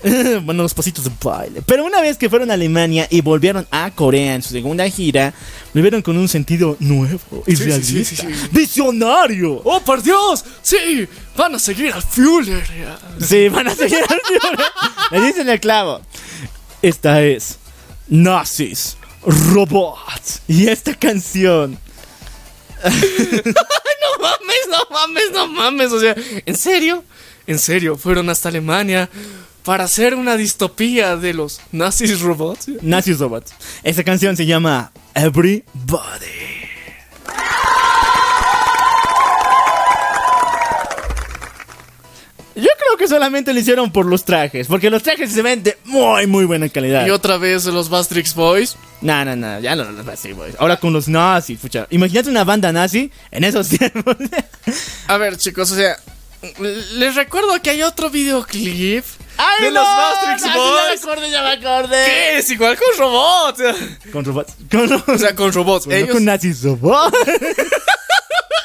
bueno, 0.43 0.63
los 0.63 0.73
pasitos 0.73 1.05
de 1.05 1.11
baile. 1.23 1.61
Pero 1.65 1.85
una 1.85 2.01
vez 2.01 2.17
que 2.17 2.29
fueron 2.29 2.51
a 2.51 2.55
Alemania 2.55 3.07
y 3.09 3.21
volvieron 3.21 3.67
a 3.71 3.91
Corea 3.91 4.35
en 4.35 4.41
su 4.41 4.49
segunda 4.49 4.87
gira, 4.89 5.33
volvieron 5.73 6.01
con 6.01 6.17
un 6.17 6.27
sentido 6.27 6.77
nuevo 6.79 7.43
y 7.47 7.55
Sí, 7.55 7.63
realista. 7.63 8.03
sí, 8.03 8.15
sí. 8.15 8.27
¡Visionario! 8.51 9.61
¡Oh, 9.63 9.79
por 9.81 10.01
Dios! 10.01 10.43
Sí, 10.61 11.07
van 11.35 11.55
a 11.55 11.59
seguir 11.59 11.93
al 11.93 12.03
yeah. 12.45 12.99
Sí, 13.19 13.49
van 13.49 13.67
a 13.67 13.75
seguir 13.75 13.99
Le 15.11 15.21
dicen 15.21 15.49
el 15.49 15.59
clavo. 15.59 16.01
Esta 16.81 17.21
es 17.23 17.57
Nazis, 18.07 18.97
Robots. 19.25 20.41
Y 20.47 20.67
esta 20.67 20.93
canción. 20.95 21.77
No 24.01 24.23
mames, 24.23 24.67
no 24.69 24.77
mames, 24.91 25.31
no 25.33 25.47
mames. 25.47 25.91
O 25.91 25.99
sea, 25.99 26.15
¿en 26.45 26.55
serio? 26.57 27.03
¿En 27.47 27.59
serio? 27.59 27.97
Fueron 27.97 28.29
hasta 28.29 28.49
Alemania 28.49 29.09
para 29.69 29.83
hacer 29.83 30.15
una 30.15 30.35
distopía 30.35 31.15
de 31.15 31.31
los 31.31 31.61
nazis 31.71 32.21
robots. 32.21 32.67
Nazis 32.81 33.19
Robots. 33.19 33.53
Esta 33.83 34.03
canción 34.03 34.35
se 34.35 34.47
llama 34.47 34.91
Everybody. 35.13 35.63
Yo 42.55 42.63
creo 42.63 42.97
que 42.97 43.07
solamente 43.07 43.53
lo 43.53 43.59
hicieron 43.59 43.91
por 43.91 44.07
los 44.07 44.25
trajes, 44.25 44.65
porque 44.65 44.89
los 44.89 45.03
trajes 45.03 45.31
se 45.31 45.43
ven 45.43 45.61
de 45.61 45.77
muy, 45.85 46.25
muy 46.25 46.45
buena 46.45 46.67
calidad. 46.69 47.05
Y 47.05 47.11
otra 47.11 47.37
vez 47.37 47.65
los 47.65 47.89
Bastrix 47.89 48.33
Boys. 48.33 48.75
No, 49.01 49.23
no, 49.23 49.35
no, 49.35 49.59
ya 49.59 49.75
no 49.75 49.83
los 49.83 50.07
así, 50.07 50.33
boys. 50.33 50.55
Ahora 50.57 50.77
con 50.77 50.93
los 50.93 51.07
nazis, 51.07 51.59
pucha. 51.59 51.85
Imagínate 51.91 52.27
una 52.27 52.43
banda 52.43 52.71
nazi 52.71 53.11
en 53.29 53.43
esos 53.43 53.69
tiempos. 53.69 54.17
A 55.07 55.17
ver, 55.17 55.37
chicos, 55.37 55.69
o 55.69 55.75
sea, 55.75 55.95
Les 56.61 57.15
recuerdo 57.15 57.61
que 57.61 57.69
hay 57.69 57.83
otro 57.83 58.09
videoclip 58.09 59.03
¡Ay, 59.37 59.65
de 59.65 59.71
no! 59.71 59.79
los 59.81 59.87
Matrix 59.89 60.43
¡Ay, 60.45 60.57
Boys. 60.57 60.71
Ya 60.71 60.87
me 60.89 60.93
acordé, 61.11 61.31
ya 61.31 61.41
me 61.43 61.51
acordé. 61.51 62.05
¿Qué 62.05 62.37
es 62.37 62.49
igual 62.49 62.77
con 62.77 62.97
robots? 62.97 63.61
Con 64.11 64.25
robots. 64.25 64.53
Con 64.71 64.89
robots. 64.89 65.09
O 65.09 65.17
sea, 65.17 65.35
con 65.35 65.51
robots. 65.51 65.87
Ellos- 65.87 66.11
con 66.11 66.25
nazis 66.25 66.63
robots. 66.63 67.17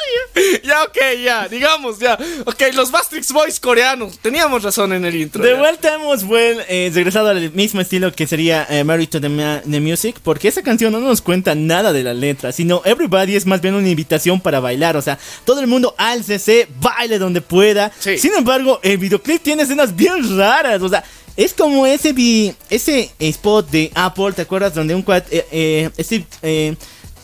Ya, 0.65 0.83
ok, 0.83 0.97
ya, 1.23 1.49
digamos, 1.49 1.99
ya. 1.99 2.19
Ok, 2.47 2.63
los 2.75 2.91
Matrix 2.91 3.33
Boys 3.33 3.61
coreanos. 3.61 4.19
Teníamos 4.19 4.63
razón 4.63 4.93
en 4.93 5.05
el 5.05 5.15
intro. 5.17 5.43
De 5.43 5.51
ya. 5.53 5.59
vuelta 5.59 5.95
hemos 5.95 6.25
vuel- 6.25 6.65
eh, 6.69 6.91
regresado 6.93 7.29
al 7.29 7.53
mismo 7.53 7.81
estilo 7.81 8.13
que 8.13 8.27
sería 8.27 8.67
eh, 8.69 8.83
Married 8.85 9.09
to 9.11 9.21
the, 9.21 9.29
the 9.71 9.81
Music, 9.81 10.17
porque 10.23 10.49
esa 10.49 10.63
canción 10.63 10.93
no 10.93 11.01
nos 11.01 11.21
cuenta 11.23 11.55
nada 11.55 11.93
de 11.93 12.03
la 12.03 12.15
letra, 12.15 12.53
sino 12.53 12.83
Everybody 12.85 13.37
es 13.37 13.47
más 13.47 13.61
bien 13.61 13.75
una 13.75 13.89
invitación 13.89 14.41
para 14.41 14.61
bailar, 14.61 14.97
o 14.97 15.03
sea, 15.03 15.19
todo 15.45 15.61
el 15.61 15.67
mundo 15.67 15.95
álcese, 15.99 16.69
baile 16.81 17.19
donde 17.19 17.41
pueda. 17.41 17.93
Sí. 17.99 18.19
Sin 18.19 18.35
embargo, 18.35 18.81
el 18.83 18.99
videoclip 18.99 19.43
tiene 19.43 19.63
escenas 19.65 19.95
bien 19.95 20.37
raras, 20.39 20.81
o 20.83 20.89
sea, 20.89 21.05
es 21.37 21.53
como 21.53 21.87
ese 21.87 22.13
vi- 22.13 22.55
ese 22.71 23.11
spot 23.19 23.69
de 23.71 23.91
Apple, 23.95 24.33
¿te 24.33 24.43
acuerdas? 24.43 24.75
Donde 24.75 24.95
un 24.95 25.03
cuate, 25.03 25.37
eh, 25.39 25.47
eh, 25.51 25.91
ese, 25.97 26.25
eh, 26.43 26.75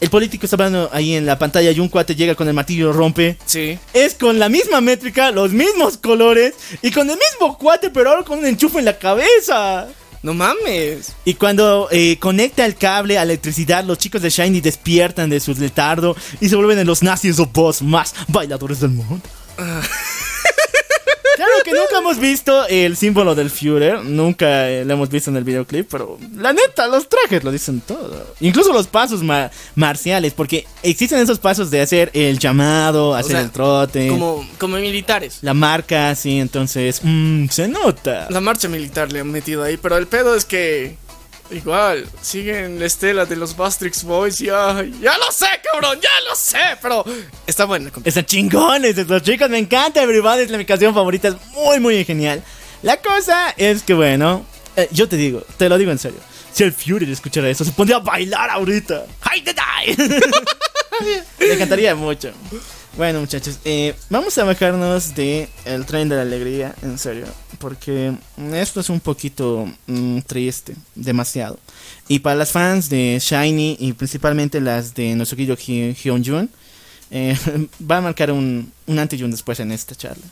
el 0.00 0.10
político 0.10 0.46
está 0.46 0.56
hablando 0.56 0.88
ahí 0.92 1.14
en 1.14 1.26
la 1.26 1.38
pantalla 1.38 1.70
y 1.70 1.80
un 1.80 1.88
cuate 1.88 2.14
llega 2.14 2.34
con 2.34 2.48
el 2.48 2.54
martillo 2.54 2.90
y 2.90 2.92
rompe. 2.92 3.36
Sí. 3.44 3.78
Es 3.92 4.14
con 4.14 4.38
la 4.38 4.48
misma 4.48 4.80
métrica, 4.80 5.30
los 5.30 5.52
mismos 5.52 5.98
colores 5.98 6.54
y 6.82 6.90
con 6.90 7.08
el 7.10 7.18
mismo 7.18 7.58
cuate, 7.58 7.90
pero 7.90 8.10
ahora 8.10 8.24
con 8.24 8.38
un 8.38 8.46
enchufe 8.46 8.78
en 8.78 8.86
la 8.86 8.98
cabeza. 8.98 9.88
No 10.22 10.34
mames. 10.34 11.14
Y 11.24 11.34
cuando 11.34 11.88
eh, 11.90 12.18
conecta 12.18 12.66
el 12.66 12.76
cable 12.76 13.18
a 13.18 13.22
electricidad, 13.22 13.84
los 13.84 13.98
chicos 13.98 14.20
de 14.22 14.30
Shiny 14.30 14.60
despiertan 14.60 15.30
de 15.30 15.40
su 15.40 15.54
letardo 15.54 16.14
y 16.40 16.48
se 16.48 16.56
vuelven 16.56 16.78
en 16.78 16.86
los 16.86 17.02
nazis 17.02 17.38
o 17.38 17.46
boss 17.46 17.82
más 17.82 18.14
bailadores 18.28 18.80
del 18.80 18.90
mundo. 18.90 19.22
Claro 21.36 21.52
que 21.64 21.72
nunca 21.72 21.98
hemos 21.98 22.18
visto 22.18 22.66
el 22.66 22.96
símbolo 22.96 23.34
del 23.34 23.50
Führer, 23.50 24.04
nunca 24.04 24.68
eh, 24.68 24.84
lo 24.84 24.94
hemos 24.94 25.08
visto 25.08 25.30
en 25.30 25.36
el 25.36 25.44
videoclip, 25.44 25.88
pero 25.90 26.18
la 26.36 26.52
neta, 26.52 26.86
los 26.86 27.08
trajes 27.08 27.42
lo 27.44 27.50
dicen 27.52 27.80
todo. 27.80 28.34
Incluso 28.40 28.72
los 28.72 28.86
pasos 28.86 29.22
ma- 29.22 29.50
marciales, 29.74 30.32
porque 30.34 30.66
existen 30.82 31.18
esos 31.20 31.38
pasos 31.38 31.70
de 31.70 31.80
hacer 31.80 32.10
el 32.14 32.38
llamado, 32.38 33.14
hacer 33.14 33.32
sea, 33.32 33.40
el 33.40 33.50
trote. 33.50 34.08
Como, 34.08 34.46
como 34.58 34.76
militares. 34.76 35.38
La 35.42 35.54
marca, 35.54 36.14
sí, 36.14 36.38
entonces, 36.38 37.00
mm, 37.02 37.48
se 37.48 37.68
nota. 37.68 38.26
La 38.30 38.40
marcha 38.40 38.68
militar 38.68 39.12
le 39.12 39.20
han 39.20 39.30
metido 39.30 39.62
ahí, 39.62 39.76
pero 39.76 39.96
el 39.96 40.06
pedo 40.06 40.34
es 40.34 40.44
que 40.44 40.96
igual 41.50 42.06
siguen 42.22 42.78
la 42.78 42.86
estela 42.86 43.24
de 43.26 43.36
los 43.36 43.56
Bastrix 43.56 44.04
Boys. 44.04 44.38
Ya, 44.38 44.84
ya 45.00 45.18
lo 45.18 45.32
sé, 45.32 45.46
cabrón, 45.72 45.98
ya 46.00 46.08
lo 46.28 46.34
sé, 46.34 46.78
pero 46.80 47.04
está 47.46 47.64
bueno. 47.64 47.90
Están 48.04 48.24
chingones 48.24 48.96
estos 48.96 49.22
chicos, 49.22 49.50
me 49.50 49.58
encanta 49.58 50.02
Everybody, 50.02 50.42
es 50.42 50.50
la 50.50 50.58
mi 50.58 50.64
canción 50.64 50.94
favorita, 50.94 51.28
es 51.28 51.34
muy, 51.52 51.80
muy 51.80 52.04
genial. 52.04 52.42
La 52.82 52.96
cosa 52.96 53.54
es 53.56 53.82
que, 53.82 53.94
bueno, 53.94 54.44
eh, 54.76 54.88
yo 54.90 55.08
te 55.08 55.16
digo, 55.16 55.42
te 55.56 55.68
lo 55.68 55.76
digo 55.76 55.90
en 55.90 55.98
serio. 55.98 56.20
Si 56.52 56.64
el 56.64 56.72
Fury 56.72 57.10
escuchara 57.12 57.48
eso, 57.48 57.64
se 57.64 57.72
pondría 57.72 57.98
a 57.98 58.00
bailar 58.00 58.50
ahorita. 58.50 59.04
¡Hi, 59.22 59.42
the 59.42 59.54
die! 59.54 60.10
Me 61.38 61.52
encantaría 61.54 61.94
mucho. 61.94 62.32
Bueno, 62.96 63.20
muchachos, 63.20 63.58
eh, 63.64 63.94
vamos 64.10 64.36
a 64.36 64.44
bajarnos 64.44 65.14
de 65.14 65.48
el 65.64 65.86
tren 65.86 66.08
de 66.08 66.16
la 66.16 66.22
alegría, 66.22 66.74
en 66.82 66.98
serio, 66.98 67.24
porque 67.58 68.12
esto 68.52 68.80
es 68.80 68.90
un 68.90 69.00
poquito 69.00 69.72
mm, 69.86 70.18
triste, 70.26 70.74
demasiado. 70.96 71.58
Y 72.08 72.18
para 72.18 72.34
las 72.36 72.50
fans 72.50 72.88
de 72.90 73.18
Shiny 73.20 73.76
y 73.78 73.92
principalmente 73.92 74.60
las 74.60 74.94
de 74.94 75.14
Hy- 75.56 75.94
Hyunjun, 75.94 76.50
eh, 77.12 77.38
va 77.90 77.98
a 77.98 78.00
marcar 78.02 78.32
un, 78.32 78.70
un 78.86 78.98
antes 78.98 79.18
y 79.20 79.22
un 79.22 79.30
después 79.30 79.60
en 79.60 79.70
esta 79.72 79.94
charla. 79.94 80.24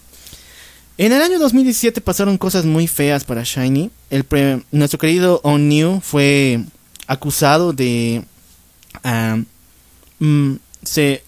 En 0.98 1.12
el 1.12 1.22
año 1.22 1.38
2017 1.38 2.00
pasaron 2.00 2.36
cosas 2.36 2.64
muy 2.64 2.88
feas 2.88 3.22
para 3.22 3.44
Shiny. 3.44 3.90
El 4.10 4.24
pre- 4.24 4.62
nuestro 4.72 4.98
querido 4.98 5.40
On 5.44 5.68
New 5.68 6.00
fue 6.00 6.60
acusado 7.06 7.72
de 7.72 8.24
mm, 10.18 10.54
se, 10.82 11.22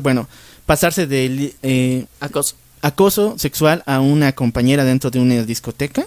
bueno, 0.00 0.28
pasarse 0.66 1.06
de 1.06 1.28
li- 1.28 1.54
eh, 1.62 2.04
Acoso. 2.20 2.56
acoso 2.82 3.34
sexual 3.38 3.82
a 3.86 4.00
una 4.00 4.32
compañera 4.32 4.84
dentro 4.84 5.10
de 5.10 5.20
una 5.20 5.42
discoteca. 5.44 6.06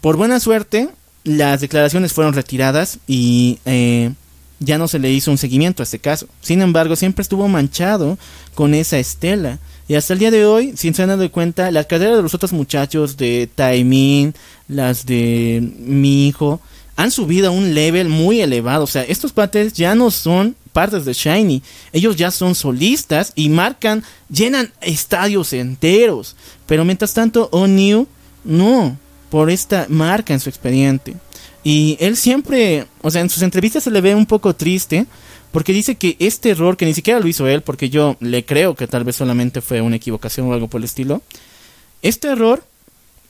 Por 0.00 0.16
buena 0.16 0.40
suerte, 0.40 0.88
las 1.24 1.60
declaraciones 1.60 2.12
fueron 2.12 2.34
retiradas 2.34 2.98
y 3.06 3.58
eh, 3.64 4.10
ya 4.58 4.78
no 4.78 4.88
se 4.88 4.98
le 4.98 5.10
hizo 5.12 5.30
un 5.30 5.38
seguimiento 5.38 5.82
a 5.82 5.84
este 5.84 5.98
caso. 6.00 6.26
Sin 6.40 6.60
embargo, 6.62 6.96
siempre 6.96 7.22
estuvo 7.22 7.46
manchado 7.48 8.18
con 8.54 8.74
esa 8.74 8.98
estela. 8.98 9.58
Y 9.88 9.94
hasta 9.94 10.12
el 10.12 10.18
día 10.20 10.30
de 10.30 10.46
hoy, 10.46 10.74
sin 10.76 10.94
se 10.94 11.02
han 11.02 11.08
dado 11.08 11.30
cuenta, 11.30 11.70
las 11.70 11.86
carreras 11.86 12.16
de 12.16 12.22
los 12.22 12.34
otros 12.34 12.52
muchachos 12.52 13.16
de 13.16 13.48
Taimin, 13.54 14.34
las 14.68 15.04
de 15.06 15.60
mi 15.78 16.28
hijo, 16.28 16.60
han 16.96 17.10
subido 17.10 17.48
a 17.48 17.50
un 17.52 17.74
level 17.74 18.08
muy 18.08 18.40
elevado. 18.40 18.84
O 18.84 18.88
sea, 18.88 19.02
estos 19.02 19.32
pates 19.32 19.72
ya 19.72 19.94
no 19.94 20.10
son 20.10 20.54
partes 20.72 21.04
de 21.04 21.12
Shiny. 21.12 21.62
Ellos 21.92 22.16
ya 22.16 22.30
son 22.30 22.54
solistas 22.54 23.32
y 23.34 23.48
marcan, 23.48 24.02
llenan 24.30 24.72
estadios 24.80 25.52
enteros. 25.52 26.36
Pero 26.66 26.84
mientras 26.84 27.14
tanto, 27.14 27.48
O'Neill 27.52 28.06
no, 28.44 28.96
por 29.30 29.50
esta 29.50 29.86
marca 29.88 30.32
en 30.34 30.40
su 30.40 30.48
expediente. 30.48 31.14
Y 31.64 31.96
él 32.00 32.16
siempre, 32.16 32.86
o 33.02 33.10
sea, 33.10 33.20
en 33.20 33.30
sus 33.30 33.42
entrevistas 33.42 33.84
se 33.84 33.90
le 33.90 34.00
ve 34.00 34.14
un 34.14 34.26
poco 34.26 34.54
triste 34.54 35.06
porque 35.52 35.72
dice 35.72 35.96
que 35.96 36.16
este 36.18 36.50
error, 36.50 36.76
que 36.76 36.86
ni 36.86 36.94
siquiera 36.94 37.20
lo 37.20 37.28
hizo 37.28 37.46
él, 37.46 37.62
porque 37.62 37.90
yo 37.90 38.16
le 38.20 38.44
creo 38.44 38.74
que 38.74 38.86
tal 38.86 39.04
vez 39.04 39.16
solamente 39.16 39.60
fue 39.60 39.82
una 39.82 39.96
equivocación 39.96 40.48
o 40.48 40.54
algo 40.54 40.68
por 40.68 40.80
el 40.80 40.86
estilo, 40.86 41.22
este 42.00 42.28
error 42.28 42.64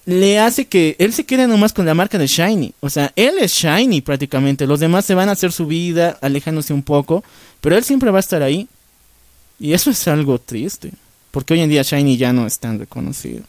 le 0.05 0.39
hace 0.39 0.67
que 0.67 0.97
él 0.99 1.13
se 1.13 1.25
quede 1.25 1.47
nomás 1.47 1.73
con 1.73 1.87
la 1.87 1.95
marca 1.95 2.19
de 2.19 2.27
Shiny. 2.27 2.75
O 2.81 2.91
sea, 2.91 3.13
él 3.17 3.35
es 3.41 3.53
Shiny 3.53 4.01
prácticamente. 4.01 4.67
Los 4.67 4.81
demás 4.81 5.05
se 5.05 5.15
van 5.15 5.29
a 5.29 5.33
hacer 5.33 5.53
su 5.53 5.67
vida 5.67 6.19
alejándose 6.21 6.73
un 6.73 6.83
poco, 6.83 7.23
pero 7.61 7.77
él 7.77 7.85
siempre 7.85 8.11
va 8.11 8.19
a 8.19 8.21
estar 8.21 8.43
ahí. 8.43 8.69
Y 9.61 9.75
eso 9.75 9.91
es 9.91 10.09
algo 10.09 10.39
triste, 10.39 10.91
porque 11.31 11.55
hoy 11.55 11.61
en 11.61 11.71
día 11.71 11.83
Shiny 11.83 12.17
ya 12.17 12.33
no 12.33 12.47
es 12.47 12.59
tan 12.59 12.79
reconocido. 12.79 13.45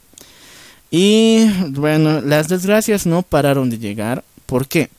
Y 0.91 1.45
bueno, 1.69 2.21
las 2.21 2.47
desgracias 2.47 3.07
no 3.07 3.23
pararon 3.23 3.71
de 3.71 3.80
llegar. 3.80 4.23
¿Por 4.45 4.67
qué? 4.67 4.89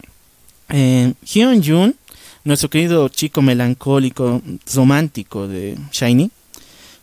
Eh, 0.71 1.13
Hyun 1.25 1.63
Jun, 1.63 1.95
nuestro 2.43 2.69
querido 2.69 3.09
chico 3.09 3.43
melancólico, 3.43 4.43
romántico 4.75 5.47
de 5.47 5.79
Shiny, 5.93 6.33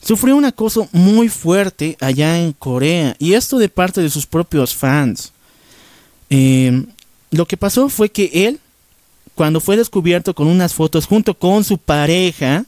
sufrió 0.03 0.35
un 0.35 0.45
acoso 0.45 0.87
muy 0.91 1.29
fuerte 1.29 1.97
allá 1.99 2.39
en 2.39 2.53
Corea. 2.53 3.15
Y 3.19 3.33
esto 3.33 3.57
de 3.57 3.69
parte 3.69 4.01
de 4.01 4.09
sus 4.09 4.25
propios 4.25 4.75
fans. 4.75 5.31
Eh, 6.29 6.85
lo 7.29 7.45
que 7.45 7.57
pasó 7.57 7.89
fue 7.89 8.09
que 8.09 8.29
él, 8.33 8.59
cuando 9.35 9.59
fue 9.59 9.77
descubierto 9.77 10.33
con 10.33 10.47
unas 10.47 10.73
fotos 10.73 11.05
junto 11.05 11.33
con 11.33 11.63
su 11.63 11.77
pareja, 11.77 12.65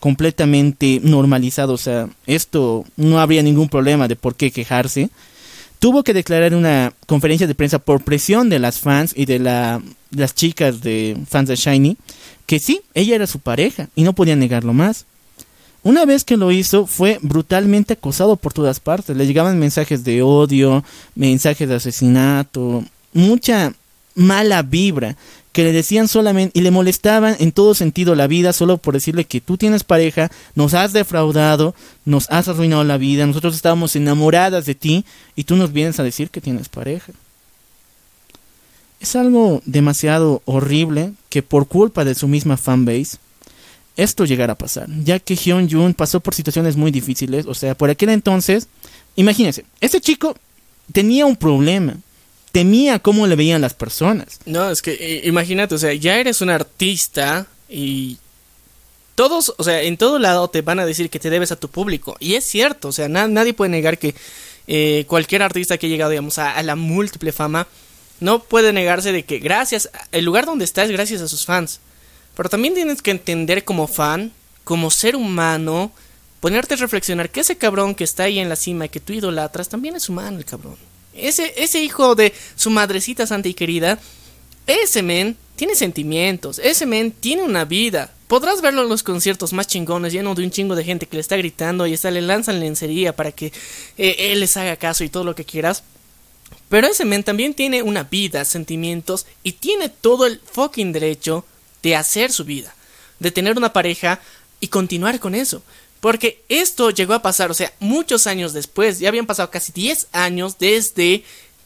completamente 0.00 1.00
normalizado, 1.02 1.72
o 1.72 1.78
sea, 1.78 2.08
esto 2.26 2.84
no 2.96 3.20
habría 3.20 3.42
ningún 3.42 3.68
problema 3.68 4.06
de 4.06 4.16
por 4.16 4.34
qué 4.34 4.50
quejarse, 4.50 5.08
tuvo 5.78 6.02
que 6.02 6.14
declarar 6.14 6.52
en 6.52 6.58
una 6.58 6.92
conferencia 7.06 7.46
de 7.46 7.54
prensa 7.54 7.78
por 7.78 8.02
presión 8.02 8.48
de 8.48 8.58
las 8.58 8.78
fans 8.78 9.12
y 9.16 9.24
de 9.24 9.38
la, 9.38 9.82
las 10.10 10.34
chicas 10.34 10.82
de 10.82 11.16
fans 11.28 11.48
de 11.48 11.56
Shiny, 11.56 11.96
que 12.46 12.58
sí, 12.58 12.82
ella 12.92 13.16
era 13.16 13.26
su 13.26 13.38
pareja 13.38 13.88
y 13.94 14.02
no 14.02 14.14
podía 14.14 14.36
negarlo 14.36 14.72
más. 14.72 15.06
Una 15.84 16.06
vez 16.06 16.24
que 16.24 16.38
lo 16.38 16.50
hizo, 16.50 16.86
fue 16.86 17.18
brutalmente 17.20 17.92
acosado 17.92 18.36
por 18.36 18.54
todas 18.54 18.80
partes. 18.80 19.14
Le 19.14 19.26
llegaban 19.26 19.58
mensajes 19.58 20.02
de 20.02 20.22
odio, 20.22 20.82
mensajes 21.14 21.68
de 21.68 21.74
asesinato, 21.74 22.82
mucha 23.12 23.74
mala 24.14 24.62
vibra 24.62 25.16
que 25.52 25.62
le 25.62 25.72
decían 25.72 26.08
solamente 26.08 26.58
y 26.58 26.62
le 26.62 26.70
molestaban 26.70 27.36
en 27.38 27.52
todo 27.52 27.74
sentido 27.74 28.14
la 28.14 28.26
vida 28.26 28.52
solo 28.52 28.78
por 28.78 28.94
decirle 28.94 29.26
que 29.26 29.42
tú 29.42 29.56
tienes 29.56 29.84
pareja, 29.84 30.30
nos 30.54 30.72
has 30.74 30.92
defraudado, 30.92 31.74
nos 32.04 32.28
has 32.30 32.48
arruinado 32.48 32.82
la 32.82 32.96
vida, 32.96 33.26
nosotros 33.26 33.54
estábamos 33.54 33.94
enamoradas 33.94 34.64
de 34.64 34.74
ti 34.74 35.04
y 35.36 35.44
tú 35.44 35.54
nos 35.54 35.72
vienes 35.72 36.00
a 36.00 36.02
decir 36.02 36.30
que 36.30 36.40
tienes 36.40 36.68
pareja. 36.68 37.12
Es 39.00 39.14
algo 39.16 39.60
demasiado 39.66 40.42
horrible 40.46 41.12
que 41.28 41.42
por 41.42 41.68
culpa 41.68 42.04
de 42.04 42.14
su 42.14 42.26
misma 42.26 42.56
fanbase 42.56 43.18
esto 43.96 44.24
llegara 44.24 44.54
a 44.54 44.58
pasar, 44.58 44.88
ya 45.04 45.18
que 45.18 45.36
Hyun 45.36 45.70
Jun 45.70 45.94
pasó 45.94 46.20
por 46.20 46.34
situaciones 46.34 46.76
muy 46.76 46.90
difíciles, 46.90 47.46
o 47.46 47.54
sea, 47.54 47.74
por 47.76 47.90
aquel 47.90 48.08
entonces, 48.10 48.66
imagínense, 49.16 49.64
este 49.80 50.00
chico 50.00 50.36
tenía 50.92 51.26
un 51.26 51.36
problema, 51.36 51.96
temía 52.52 52.98
cómo 52.98 53.26
le 53.26 53.36
veían 53.36 53.60
las 53.60 53.74
personas. 53.74 54.40
No, 54.46 54.70
es 54.70 54.82
que 54.82 54.92
eh, 54.92 55.22
imagínate, 55.24 55.74
o 55.74 55.78
sea, 55.78 55.92
ya 55.94 56.18
eres 56.18 56.40
un 56.40 56.50
artista 56.50 57.46
y 57.68 58.18
todos, 59.14 59.54
o 59.58 59.64
sea, 59.64 59.82
en 59.82 59.96
todo 59.96 60.18
lado 60.18 60.48
te 60.48 60.62
van 60.62 60.80
a 60.80 60.86
decir 60.86 61.08
que 61.08 61.20
te 61.20 61.30
debes 61.30 61.52
a 61.52 61.56
tu 61.56 61.68
público. 61.68 62.16
Y 62.18 62.34
es 62.34 62.44
cierto, 62.44 62.88
o 62.88 62.92
sea, 62.92 63.08
na- 63.08 63.28
nadie 63.28 63.54
puede 63.54 63.70
negar 63.70 63.98
que 63.98 64.14
eh, 64.66 65.04
cualquier 65.06 65.42
artista 65.42 65.78
que 65.78 65.86
ha 65.86 65.90
llegado, 65.90 66.10
digamos, 66.10 66.38
a, 66.38 66.50
a 66.56 66.62
la 66.64 66.74
múltiple 66.74 67.30
fama, 67.32 67.68
no 68.20 68.42
puede 68.42 68.72
negarse 68.72 69.12
de 69.12 69.24
que 69.24 69.38
gracias, 69.38 69.88
el 70.10 70.24
lugar 70.24 70.46
donde 70.46 70.64
está 70.64 70.82
es 70.84 70.90
gracias 70.90 71.20
a 71.20 71.28
sus 71.28 71.44
fans. 71.44 71.80
Pero 72.36 72.48
también 72.48 72.74
tienes 72.74 73.02
que 73.02 73.10
entender 73.10 73.64
como 73.64 73.86
fan, 73.86 74.32
como 74.64 74.90
ser 74.90 75.16
humano, 75.16 75.92
ponerte 76.40 76.74
a 76.74 76.78
reflexionar 76.78 77.30
que 77.30 77.40
ese 77.40 77.56
cabrón 77.56 77.94
que 77.94 78.04
está 78.04 78.24
ahí 78.24 78.38
en 78.38 78.48
la 78.48 78.56
cima 78.56 78.86
y 78.86 78.88
que 78.88 79.00
tú 79.00 79.12
idolatras 79.12 79.68
también 79.68 79.96
es 79.96 80.08
humano 80.08 80.38
el 80.38 80.44
cabrón. 80.44 80.76
Ese, 81.14 81.54
ese 81.56 81.82
hijo 81.82 82.14
de 82.14 82.32
su 82.56 82.70
madrecita 82.70 83.26
santa 83.26 83.48
y 83.48 83.54
querida, 83.54 83.98
ese 84.66 85.02
men 85.02 85.36
tiene 85.56 85.74
sentimientos, 85.76 86.58
ese 86.58 86.86
men 86.86 87.12
tiene 87.12 87.44
una 87.44 87.64
vida. 87.64 88.12
Podrás 88.26 88.60
verlo 88.60 88.82
en 88.82 88.88
los 88.88 89.02
conciertos 89.02 89.52
más 89.52 89.68
chingones, 89.68 90.12
lleno 90.12 90.34
de 90.34 90.42
un 90.42 90.50
chingo 90.50 90.74
de 90.74 90.82
gente 90.82 91.06
que 91.06 91.16
le 91.16 91.20
está 91.20 91.36
gritando 91.36 91.86
y 91.86 91.92
está, 91.92 92.10
le 92.10 92.22
lanzan 92.22 92.58
lencería 92.58 93.14
para 93.14 93.30
que 93.30 93.52
eh, 93.96 94.16
él 94.18 94.40
les 94.40 94.56
haga 94.56 94.76
caso 94.76 95.04
y 95.04 95.08
todo 95.08 95.22
lo 95.22 95.34
que 95.34 95.44
quieras. 95.44 95.84
Pero 96.68 96.88
ese 96.88 97.04
men 97.04 97.22
también 97.22 97.54
tiene 97.54 97.82
una 97.82 98.02
vida, 98.02 98.44
sentimientos 98.44 99.26
y 99.42 99.52
tiene 99.52 99.88
todo 99.88 100.26
el 100.26 100.40
fucking 100.40 100.92
derecho 100.92 101.44
de 101.84 101.94
hacer 101.94 102.32
su 102.32 102.44
vida, 102.44 102.74
de 103.20 103.30
tener 103.30 103.56
una 103.56 103.72
pareja 103.72 104.20
y 104.58 104.68
continuar 104.68 105.20
con 105.20 105.36
eso. 105.36 105.62
Porque 106.00 106.42
esto 106.48 106.90
llegó 106.90 107.14
a 107.14 107.22
pasar, 107.22 107.50
o 107.50 107.54
sea, 107.54 107.72
muchos 107.78 108.26
años 108.26 108.52
después, 108.52 108.98
ya 108.98 109.08
habían 109.08 109.26
pasado 109.26 109.50
casi 109.50 109.70
10 109.70 110.08
años 110.12 110.58
desde 110.58 111.22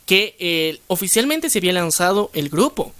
que 0.06 0.36
eh, 0.38 0.80
oficialmente 0.88 1.48
se 1.48 1.58
había 1.58 1.72
lanzado 1.72 2.30
el 2.34 2.48
grupo. 2.48 2.92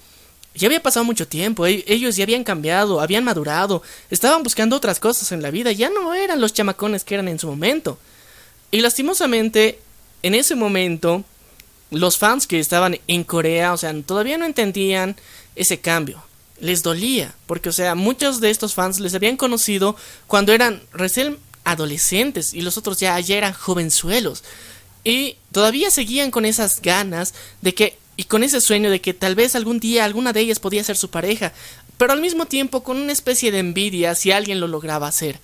Ya 0.54 0.66
había 0.66 0.82
pasado 0.82 1.04
mucho 1.04 1.26
tiempo, 1.28 1.66
e-, 1.66 1.84
ellos 1.86 2.16
ya 2.16 2.24
habían 2.24 2.44
cambiado, 2.44 3.00
habían 3.00 3.24
madurado, 3.24 3.82
estaban 4.10 4.42
buscando 4.42 4.76
otras 4.76 5.00
cosas 5.00 5.30
en 5.32 5.42
la 5.42 5.50
vida, 5.50 5.72
ya 5.72 5.90
no 5.90 6.14
eran 6.14 6.40
los 6.40 6.52
chamacones 6.52 7.04
que 7.04 7.14
eran 7.14 7.28
en 7.28 7.38
su 7.38 7.48
momento. 7.48 7.98
Y 8.70 8.80
lastimosamente, 8.80 9.80
en 10.22 10.34
ese 10.34 10.54
momento, 10.54 11.24
los 11.90 12.16
fans 12.18 12.46
que 12.46 12.60
estaban 12.60 12.98
en 13.08 13.24
Corea, 13.24 13.72
o 13.72 13.76
sea, 13.76 13.92
todavía 14.02 14.38
no 14.38 14.44
entendían 14.44 15.16
ese 15.56 15.80
cambio 15.80 16.27
les 16.60 16.82
dolía, 16.82 17.34
porque 17.46 17.68
o 17.68 17.72
sea, 17.72 17.94
muchos 17.94 18.40
de 18.40 18.50
estos 18.50 18.74
fans 18.74 19.00
les 19.00 19.14
habían 19.14 19.36
conocido 19.36 19.96
cuando 20.26 20.52
eran 20.52 20.82
recién 20.92 21.38
adolescentes 21.64 22.54
y 22.54 22.62
los 22.62 22.78
otros 22.78 22.98
ya, 22.98 23.18
ya 23.20 23.36
eran 23.36 23.52
jovenzuelos. 23.52 24.44
Y 25.04 25.36
todavía 25.52 25.90
seguían 25.90 26.30
con 26.30 26.44
esas 26.44 26.82
ganas 26.82 27.34
de 27.62 27.74
que 27.74 27.98
y 28.16 28.24
con 28.24 28.42
ese 28.42 28.60
sueño 28.60 28.90
de 28.90 29.00
que 29.00 29.14
tal 29.14 29.36
vez 29.36 29.54
algún 29.54 29.78
día 29.78 30.04
alguna 30.04 30.32
de 30.32 30.40
ellas 30.40 30.58
podía 30.58 30.82
ser 30.82 30.96
su 30.96 31.08
pareja, 31.08 31.52
pero 31.98 32.12
al 32.12 32.20
mismo 32.20 32.46
tiempo 32.46 32.82
con 32.82 32.96
una 32.96 33.12
especie 33.12 33.52
de 33.52 33.60
envidia 33.60 34.16
si 34.16 34.32
alguien 34.32 34.58
lo 34.58 34.66
lograba 34.66 35.06
hacer. 35.06 35.38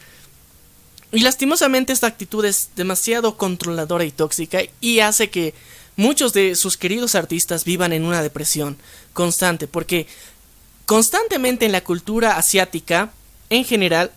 Y 1.13 1.21
lastimosamente 1.21 1.93
esta 1.93 2.09
actitud 2.09 2.45
es 2.45 2.71
demasiado 2.75 3.37
controladora 3.37 4.05
y 4.05 4.11
tóxica 4.11 4.59
y 4.81 4.99
hace 4.99 5.31
que 5.31 5.55
muchos 5.95 6.33
de 6.33 6.57
sus 6.57 6.77
queridos 6.77 7.15
artistas 7.15 7.65
vivan 7.65 7.93
en 7.93 8.05
una 8.05 8.25
depresión 8.25 8.77
constante, 9.13 9.69
porque 9.69 10.09
Constantemente 10.87 11.65
en 11.65 11.73
la 11.73 11.83
cultura 11.83 12.37
asiática, 12.37 13.13
en 13.51 13.65
general, 13.65 14.11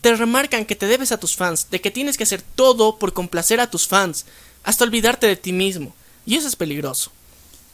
te 0.00 0.14
remarcan 0.14 0.64
que 0.64 0.76
te 0.76 0.86
debes 0.86 1.12
a 1.12 1.18
tus 1.18 1.36
fans, 1.36 1.68
de 1.70 1.80
que 1.80 1.90
tienes 1.90 2.16
que 2.16 2.24
hacer 2.24 2.42
todo 2.42 2.98
por 2.98 3.12
complacer 3.12 3.60
a 3.60 3.70
tus 3.70 3.86
fans, 3.86 4.26
hasta 4.64 4.84
olvidarte 4.84 5.26
de 5.26 5.36
ti 5.36 5.52
mismo. 5.52 5.94
Y 6.26 6.36
eso 6.36 6.48
es 6.48 6.56
peligroso. 6.56 7.10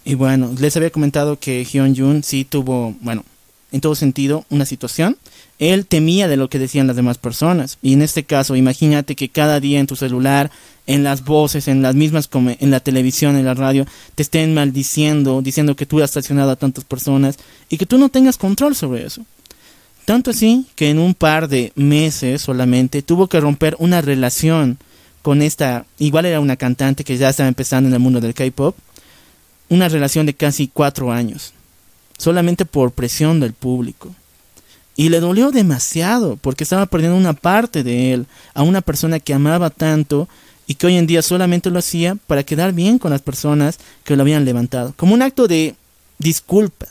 Y 0.04 0.14
bueno, 0.14 0.54
les 0.58 0.76
había 0.76 0.90
comentado 0.90 1.38
que 1.38 1.64
Hyun 1.64 1.96
Jun 1.96 2.22
sí 2.22 2.44
tuvo, 2.44 2.94
bueno, 3.00 3.24
en 3.72 3.80
todo 3.80 3.94
sentido, 3.94 4.44
una 4.50 4.66
situación. 4.66 5.16
Él 5.58 5.86
temía 5.86 6.28
de 6.28 6.36
lo 6.36 6.48
que 6.48 6.58
decían 6.58 6.86
las 6.86 6.96
demás 6.96 7.18
personas. 7.18 7.78
Y 7.80 7.92
en 7.92 8.02
este 8.02 8.24
caso, 8.24 8.56
imagínate 8.56 9.14
que 9.14 9.28
cada 9.28 9.60
día 9.60 9.80
en 9.80 9.86
tu 9.86 9.96
celular 9.96 10.50
en 10.86 11.02
las 11.02 11.24
voces, 11.24 11.68
en 11.68 11.82
las 11.82 11.94
mismas, 11.94 12.28
en 12.32 12.70
la 12.70 12.80
televisión, 12.80 13.36
en 13.36 13.44
la 13.44 13.54
radio, 13.54 13.86
te 14.14 14.22
estén 14.22 14.54
maldiciendo, 14.54 15.40
diciendo 15.42 15.76
que 15.76 15.86
tú 15.86 16.02
has 16.02 16.10
traicionado 16.10 16.50
a 16.50 16.56
tantas 16.56 16.84
personas 16.84 17.38
y 17.68 17.78
que 17.78 17.86
tú 17.86 17.98
no 17.98 18.08
tengas 18.08 18.36
control 18.36 18.74
sobre 18.74 19.06
eso. 19.06 19.24
Tanto 20.04 20.30
así 20.30 20.66
que 20.76 20.90
en 20.90 20.98
un 20.98 21.14
par 21.14 21.48
de 21.48 21.72
meses 21.76 22.42
solamente 22.42 23.00
tuvo 23.00 23.28
que 23.28 23.40
romper 23.40 23.76
una 23.78 24.02
relación 24.02 24.78
con 25.22 25.40
esta, 25.40 25.86
igual 25.98 26.26
era 26.26 26.40
una 26.40 26.56
cantante 26.56 27.04
que 27.04 27.16
ya 27.16 27.30
estaba 27.30 27.48
empezando 27.48 27.88
en 27.88 27.94
el 27.94 28.00
mundo 28.00 28.20
del 28.20 28.34
K-Pop, 28.34 28.76
una 29.70 29.88
relación 29.88 30.26
de 30.26 30.34
casi 30.34 30.68
cuatro 30.68 31.10
años, 31.10 31.54
solamente 32.18 32.66
por 32.66 32.92
presión 32.92 33.40
del 33.40 33.54
público. 33.54 34.14
Y 34.96 35.08
le 35.08 35.20
dolió 35.20 35.50
demasiado 35.50 36.36
porque 36.36 36.64
estaba 36.64 36.86
perdiendo 36.86 37.16
una 37.16 37.32
parte 37.32 37.82
de 37.82 38.12
él, 38.12 38.26
a 38.54 38.62
una 38.62 38.80
persona 38.80 39.20
que 39.20 39.34
amaba 39.34 39.70
tanto 39.70 40.28
y 40.66 40.74
que 40.74 40.86
hoy 40.86 40.96
en 40.96 41.06
día 41.06 41.22
solamente 41.22 41.70
lo 41.70 41.78
hacía 41.78 42.16
para 42.26 42.44
quedar 42.44 42.72
bien 42.72 42.98
con 42.98 43.10
las 43.10 43.20
personas 43.20 43.78
que 44.04 44.16
lo 44.16 44.22
habían 44.22 44.44
levantado, 44.44 44.94
como 44.96 45.14
un 45.14 45.22
acto 45.22 45.46
de 45.48 45.74
disculpa. 46.18 46.86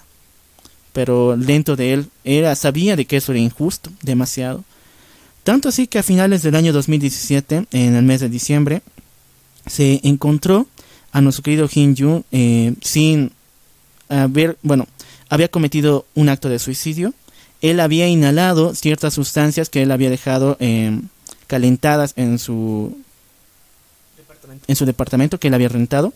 Pero 0.91 1.35
dentro 1.37 1.75
de 1.75 1.93
él 1.93 2.07
era 2.23 2.55
sabía 2.55 2.95
de 2.95 3.05
que 3.05 3.17
eso 3.17 3.31
era 3.31 3.39
injusto, 3.41 3.89
demasiado. 4.01 4.63
Tanto 5.43 5.69
así 5.69 5.87
que 5.87 5.99
a 5.99 6.03
finales 6.03 6.43
del 6.43 6.55
año 6.55 6.71
2017, 6.71 7.65
en 7.71 7.95
el 7.95 8.03
mes 8.03 8.21
de 8.21 8.29
diciembre, 8.29 8.81
se 9.65 9.99
encontró 10.03 10.67
a 11.11 11.21
nuestro 11.21 11.43
querido 11.43 11.69
Hin 11.73 11.95
Yu 11.95 12.23
eh, 12.31 12.73
sin 12.81 13.31
haber, 14.07 14.57
bueno, 14.61 14.87
había 15.29 15.47
cometido 15.47 16.05
un 16.13 16.29
acto 16.29 16.47
de 16.47 16.59
suicidio. 16.59 17.13
Él 17.63 17.79
había 17.79 18.09
inhalado 18.09 18.75
ciertas 18.75 19.13
sustancias 19.13 19.69
que 19.69 19.81
él 19.81 19.91
había 19.91 20.09
dejado 20.09 20.57
eh, 20.59 20.99
calentadas 21.47 22.13
en 22.17 22.37
su 22.37 22.95
en 24.67 24.75
su 24.75 24.85
departamento 24.85 25.39
que 25.39 25.47
él 25.47 25.53
había 25.53 25.69
rentado. 25.69 26.13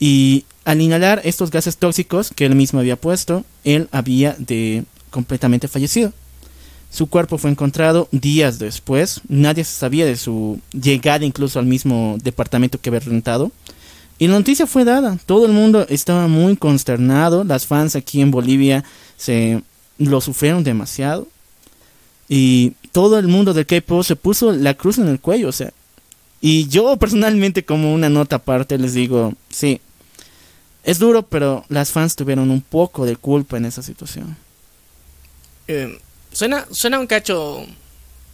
Y 0.00 0.44
al 0.64 0.80
inhalar 0.80 1.20
estos 1.24 1.52
gases 1.52 1.76
tóxicos 1.76 2.32
que 2.34 2.44
él 2.44 2.56
mismo 2.56 2.80
había 2.80 2.96
puesto, 2.96 3.44
él 3.62 3.88
había 3.92 4.34
de 4.38 4.84
completamente 5.10 5.68
fallecido. 5.68 6.12
Su 6.90 7.06
cuerpo 7.06 7.38
fue 7.38 7.50
encontrado 7.50 8.08
días 8.10 8.58
después. 8.58 9.20
Nadie 9.28 9.62
sabía 9.62 10.04
de 10.04 10.16
su 10.16 10.60
llegada 10.72 11.24
incluso 11.24 11.60
al 11.60 11.66
mismo 11.66 12.16
departamento 12.24 12.80
que 12.80 12.90
había 12.90 13.00
rentado. 13.00 13.52
Y 14.18 14.26
la 14.26 14.34
noticia 14.34 14.66
fue 14.66 14.84
dada. 14.84 15.16
Todo 15.26 15.46
el 15.46 15.52
mundo 15.52 15.86
estaba 15.88 16.26
muy 16.26 16.56
consternado. 16.56 17.44
Las 17.44 17.66
fans 17.66 17.94
aquí 17.94 18.20
en 18.20 18.32
Bolivia 18.32 18.82
se 19.16 19.62
lo 20.08 20.20
sufrieron 20.20 20.64
demasiado. 20.64 21.28
Y 22.28 22.72
todo 22.92 23.18
el 23.18 23.28
mundo 23.28 23.52
del 23.52 23.66
K-pop 23.66 24.04
se 24.04 24.16
puso 24.16 24.52
la 24.52 24.74
cruz 24.74 24.98
en 24.98 25.08
el 25.08 25.20
cuello. 25.20 25.48
O 25.48 25.52
sea, 25.52 25.72
y 26.40 26.68
yo 26.68 26.96
personalmente 26.96 27.64
como 27.64 27.94
una 27.94 28.08
nota 28.08 28.36
aparte 28.36 28.78
les 28.78 28.94
digo, 28.94 29.34
sí, 29.48 29.80
es 30.84 30.98
duro, 30.98 31.22
pero 31.22 31.64
las 31.68 31.90
fans 31.90 32.16
tuvieron 32.16 32.50
un 32.50 32.60
poco 32.60 33.06
de 33.06 33.16
culpa 33.16 33.56
en 33.56 33.66
esa 33.66 33.82
situación. 33.82 34.36
Eh, 35.68 35.98
suena, 36.32 36.66
suena 36.72 36.98
un 36.98 37.06
cacho 37.06 37.64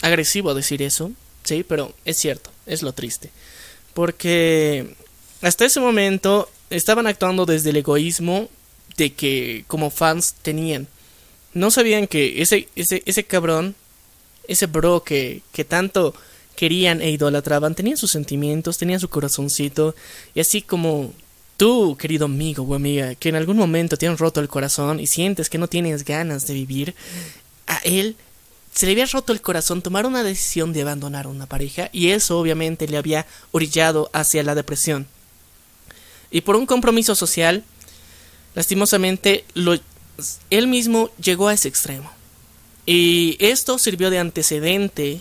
agresivo 0.00 0.54
decir 0.54 0.82
eso, 0.82 1.10
sí, 1.44 1.64
pero 1.66 1.92
es 2.04 2.16
cierto, 2.16 2.50
es 2.66 2.82
lo 2.82 2.92
triste. 2.92 3.30
Porque 3.92 4.94
hasta 5.42 5.66
ese 5.66 5.80
momento 5.80 6.48
estaban 6.70 7.06
actuando 7.06 7.46
desde 7.46 7.70
el 7.70 7.76
egoísmo 7.76 8.48
de 8.96 9.12
que 9.12 9.64
como 9.66 9.90
fans 9.90 10.34
tenían. 10.42 10.88
No 11.54 11.70
sabían 11.70 12.06
que 12.06 12.42
ese, 12.42 12.68
ese, 12.76 13.02
ese 13.06 13.24
cabrón, 13.24 13.74
ese 14.46 14.66
bro 14.66 15.02
que, 15.02 15.42
que 15.52 15.64
tanto 15.64 16.14
querían 16.56 17.00
e 17.00 17.10
idolatraban, 17.10 17.74
tenían 17.74 17.96
sus 17.96 18.10
sentimientos, 18.10 18.78
tenían 18.78 19.00
su 19.00 19.08
corazoncito, 19.08 19.94
y 20.34 20.40
así 20.40 20.60
como 20.60 21.12
tú, 21.56 21.96
querido 21.96 22.26
amigo 22.26 22.64
o 22.64 22.74
amiga, 22.74 23.14
que 23.14 23.28
en 23.28 23.36
algún 23.36 23.56
momento 23.56 23.96
te 23.96 24.06
han 24.06 24.18
roto 24.18 24.40
el 24.40 24.48
corazón 24.48 25.00
y 25.00 25.06
sientes 25.06 25.50
que 25.50 25.58
no 25.58 25.68
tienes 25.68 26.04
ganas 26.04 26.46
de 26.46 26.54
vivir, 26.54 26.94
a 27.66 27.78
él 27.84 28.16
se 28.72 28.86
le 28.86 28.92
había 28.92 29.06
roto 29.06 29.32
el 29.32 29.40
corazón 29.40 29.82
tomar 29.82 30.06
una 30.06 30.22
decisión 30.22 30.72
de 30.72 30.82
abandonar 30.82 31.26
a 31.26 31.30
una 31.30 31.46
pareja 31.46 31.90
y 31.92 32.10
eso 32.10 32.38
obviamente 32.38 32.86
le 32.86 32.96
había 32.96 33.26
orillado 33.50 34.08
hacia 34.12 34.42
la 34.42 34.54
depresión. 34.54 35.06
Y 36.30 36.42
por 36.42 36.56
un 36.56 36.66
compromiso 36.66 37.14
social, 37.14 37.64
lastimosamente, 38.54 39.44
lo, 39.54 39.76
él 40.50 40.66
mismo 40.66 41.10
llegó 41.22 41.48
a 41.48 41.54
ese 41.54 41.68
extremo. 41.68 42.10
Y 42.86 43.36
esto 43.40 43.78
sirvió 43.78 44.10
de 44.10 44.18
antecedente 44.18 45.20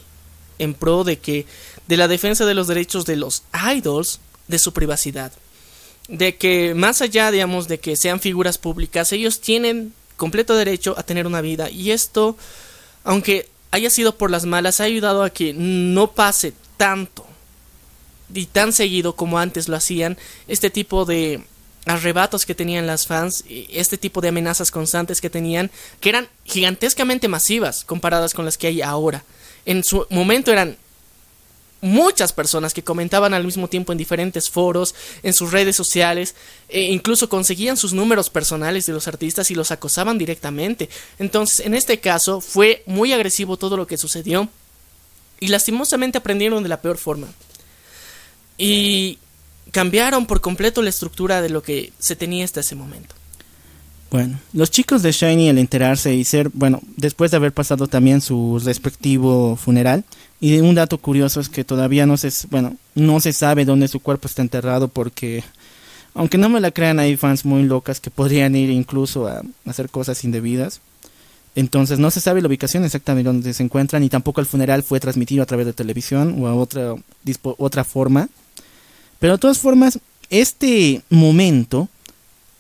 en 0.60 0.74
pro 0.74 1.04
de 1.04 1.20
que 1.20 1.46
de 1.88 1.98
la 1.98 2.08
defensa 2.08 2.46
de 2.46 2.54
los 2.54 2.68
derechos 2.68 3.06
de 3.06 3.16
los 3.16 3.44
idols 3.76 4.20
de 4.48 4.60
su 4.60 4.74
privacidad 4.74 5.32
de 6.08 6.38
que 6.38 6.74
más 6.74 7.02
allá 7.02 7.32
digamos 7.32 7.68
de 7.68 7.80
que 7.80 7.96
sean 7.96 8.20
figuras 8.20 8.58
públicas 8.58 9.12
ellos 9.12 9.42
tienen 9.42 9.94
completo 10.16 10.56
derecho 10.56 10.96
a 10.98 11.04
tener 11.04 11.28
una 11.28 11.42
vida 11.42 11.70
y 11.70 11.92
esto 11.92 12.38
aunque 13.04 13.50
haya 13.72 13.90
sido 13.90 14.16
por 14.16 14.32
las 14.32 14.46
malas 14.46 14.80
ha 14.80 14.86
ayudado 14.86 15.24
a 15.24 15.30
que 15.30 15.54
no 15.54 16.12
pase 16.12 16.54
tanto 16.78 17.26
y 18.34 18.46
tan 18.46 18.74
seguido 18.74 19.16
como 19.16 19.38
antes 19.38 19.68
lo 19.68 19.76
hacían 19.76 20.18
este 20.48 20.70
tipo 20.70 21.06
de 21.06 21.44
arrebatos 21.88 22.46
que 22.46 22.54
tenían 22.54 22.86
las 22.86 23.08
fans, 23.08 23.44
este 23.48 23.98
tipo 23.98 24.22
de 24.22 24.30
amenazas 24.30 24.70
constantes 24.70 25.22
que 25.22 25.30
tenían, 25.30 25.72
que 26.00 26.10
eran 26.10 26.28
gigantescamente 26.46 27.28
masivas 27.28 27.84
comparadas 27.84 28.34
con 28.34 28.46
las 28.46 28.58
que 28.58 28.68
hay 28.68 28.82
ahora 28.82 29.24
en 29.68 29.84
su 29.84 30.08
momento 30.10 30.52
eran 30.52 30.78
muchas 31.82 32.34
personas 32.34 32.74
que 32.74 32.84
comentaban 32.84 33.34
al 33.34 33.44
mismo 33.44 33.68
tiempo 33.68 33.92
en 33.92 33.98
diferentes 33.98 34.50
foros, 34.50 34.96
en 35.22 35.34
sus 35.34 35.52
redes 35.52 35.76
sociales, 35.76 36.36
e 36.70 36.84
incluso 36.84 37.30
conseguían 37.30 37.78
sus 37.78 37.94
números 37.94 38.32
personales 38.32 38.86
de 38.86 38.94
los 38.94 39.08
artistas 39.08 39.52
y 39.52 39.56
los 39.56 39.70
acosaban 39.70 40.18
directamente. 40.18 40.90
Entonces, 41.20 41.66
en 41.66 41.76
este 41.76 42.00
caso 42.00 42.42
fue 42.42 42.82
muy 42.88 43.12
agresivo 43.12 43.58
todo 43.58 43.78
lo 43.78 43.86
que 43.86 43.98
sucedió. 43.98 44.50
y 45.40 45.50
lastimosamente 45.50 46.18
aprendieron 46.18 46.64
de 46.64 46.70
la 46.70 46.82
peor 46.82 46.98
forma. 46.98 47.28
Y 48.58 49.20
cambiaron 49.72 50.26
por 50.26 50.42
completo 50.42 50.82
la 50.82 50.90
estructura 50.90 51.42
de 51.42 51.50
lo 51.50 51.62
que 51.62 51.92
se 52.00 52.16
tenía 52.16 52.46
hasta 52.46 52.62
ese 52.62 52.76
momento. 52.76 53.16
Bueno, 54.10 54.40
los 54.54 54.72
chicos 54.72 55.04
de 55.04 55.12
Shiny 55.12 55.50
al 55.50 55.58
enterarse 55.58 56.14
y 56.14 56.24
ser, 56.24 56.50
bueno, 56.54 56.82
después 56.96 57.32
de 57.32 57.38
haber 57.38 57.52
pasado 57.52 57.88
también 57.88 58.22
su 58.22 58.62
respectivo 58.64 59.58
funeral, 59.58 60.06
y 60.40 60.60
un 60.60 60.76
dato 60.76 60.98
curioso 61.00 61.40
es 61.40 61.50
que 61.50 61.64
todavía 61.64 62.06
no 62.06 62.16
se, 62.16 62.32
bueno, 62.50 62.78
no 62.96 63.20
se 63.20 63.34
sabe 63.34 63.66
dónde 63.66 63.88
su 63.88 64.00
cuerpo 64.00 64.28
está 64.28 64.42
enterrado 64.42 64.88
porque, 64.88 65.44
aunque 66.14 66.38
no 66.38 66.48
me 66.48 66.62
la 66.62 66.72
crean, 66.72 67.00
hay 67.00 67.18
fans 67.18 67.44
muy 67.44 67.64
locas 67.64 68.00
que 68.00 68.12
podrían 68.12 68.56
ir 68.56 68.70
incluso 68.70 69.28
a, 69.28 69.42
hacer 69.66 69.90
cosas 69.90 70.24
indebidas. 70.24 70.80
Entonces 71.56 71.98
no 71.98 72.12
se 72.12 72.22
sabe 72.22 72.42
la 72.42 72.48
ubicación 72.48 72.86
exactamente 72.86 73.28
donde 73.28 73.52
se 73.52 73.64
encuentran 73.64 74.04
y 74.04 74.10
tampoco 74.10 74.40
el 74.40 74.48
funeral 74.48 74.84
fue 74.84 75.00
transmitido 75.00 75.42
a 75.42 75.48
través 75.48 75.66
de 75.66 75.74
televisión 75.74 76.36
o 76.40 76.48
a 76.48 76.54
otra, 76.54 76.94
otra 77.58 77.84
forma. 77.84 78.30
Pero 79.20 79.34
de 79.34 79.40
todas 79.40 79.60
formas, 79.60 80.00
este 80.30 81.02
momento 81.10 81.90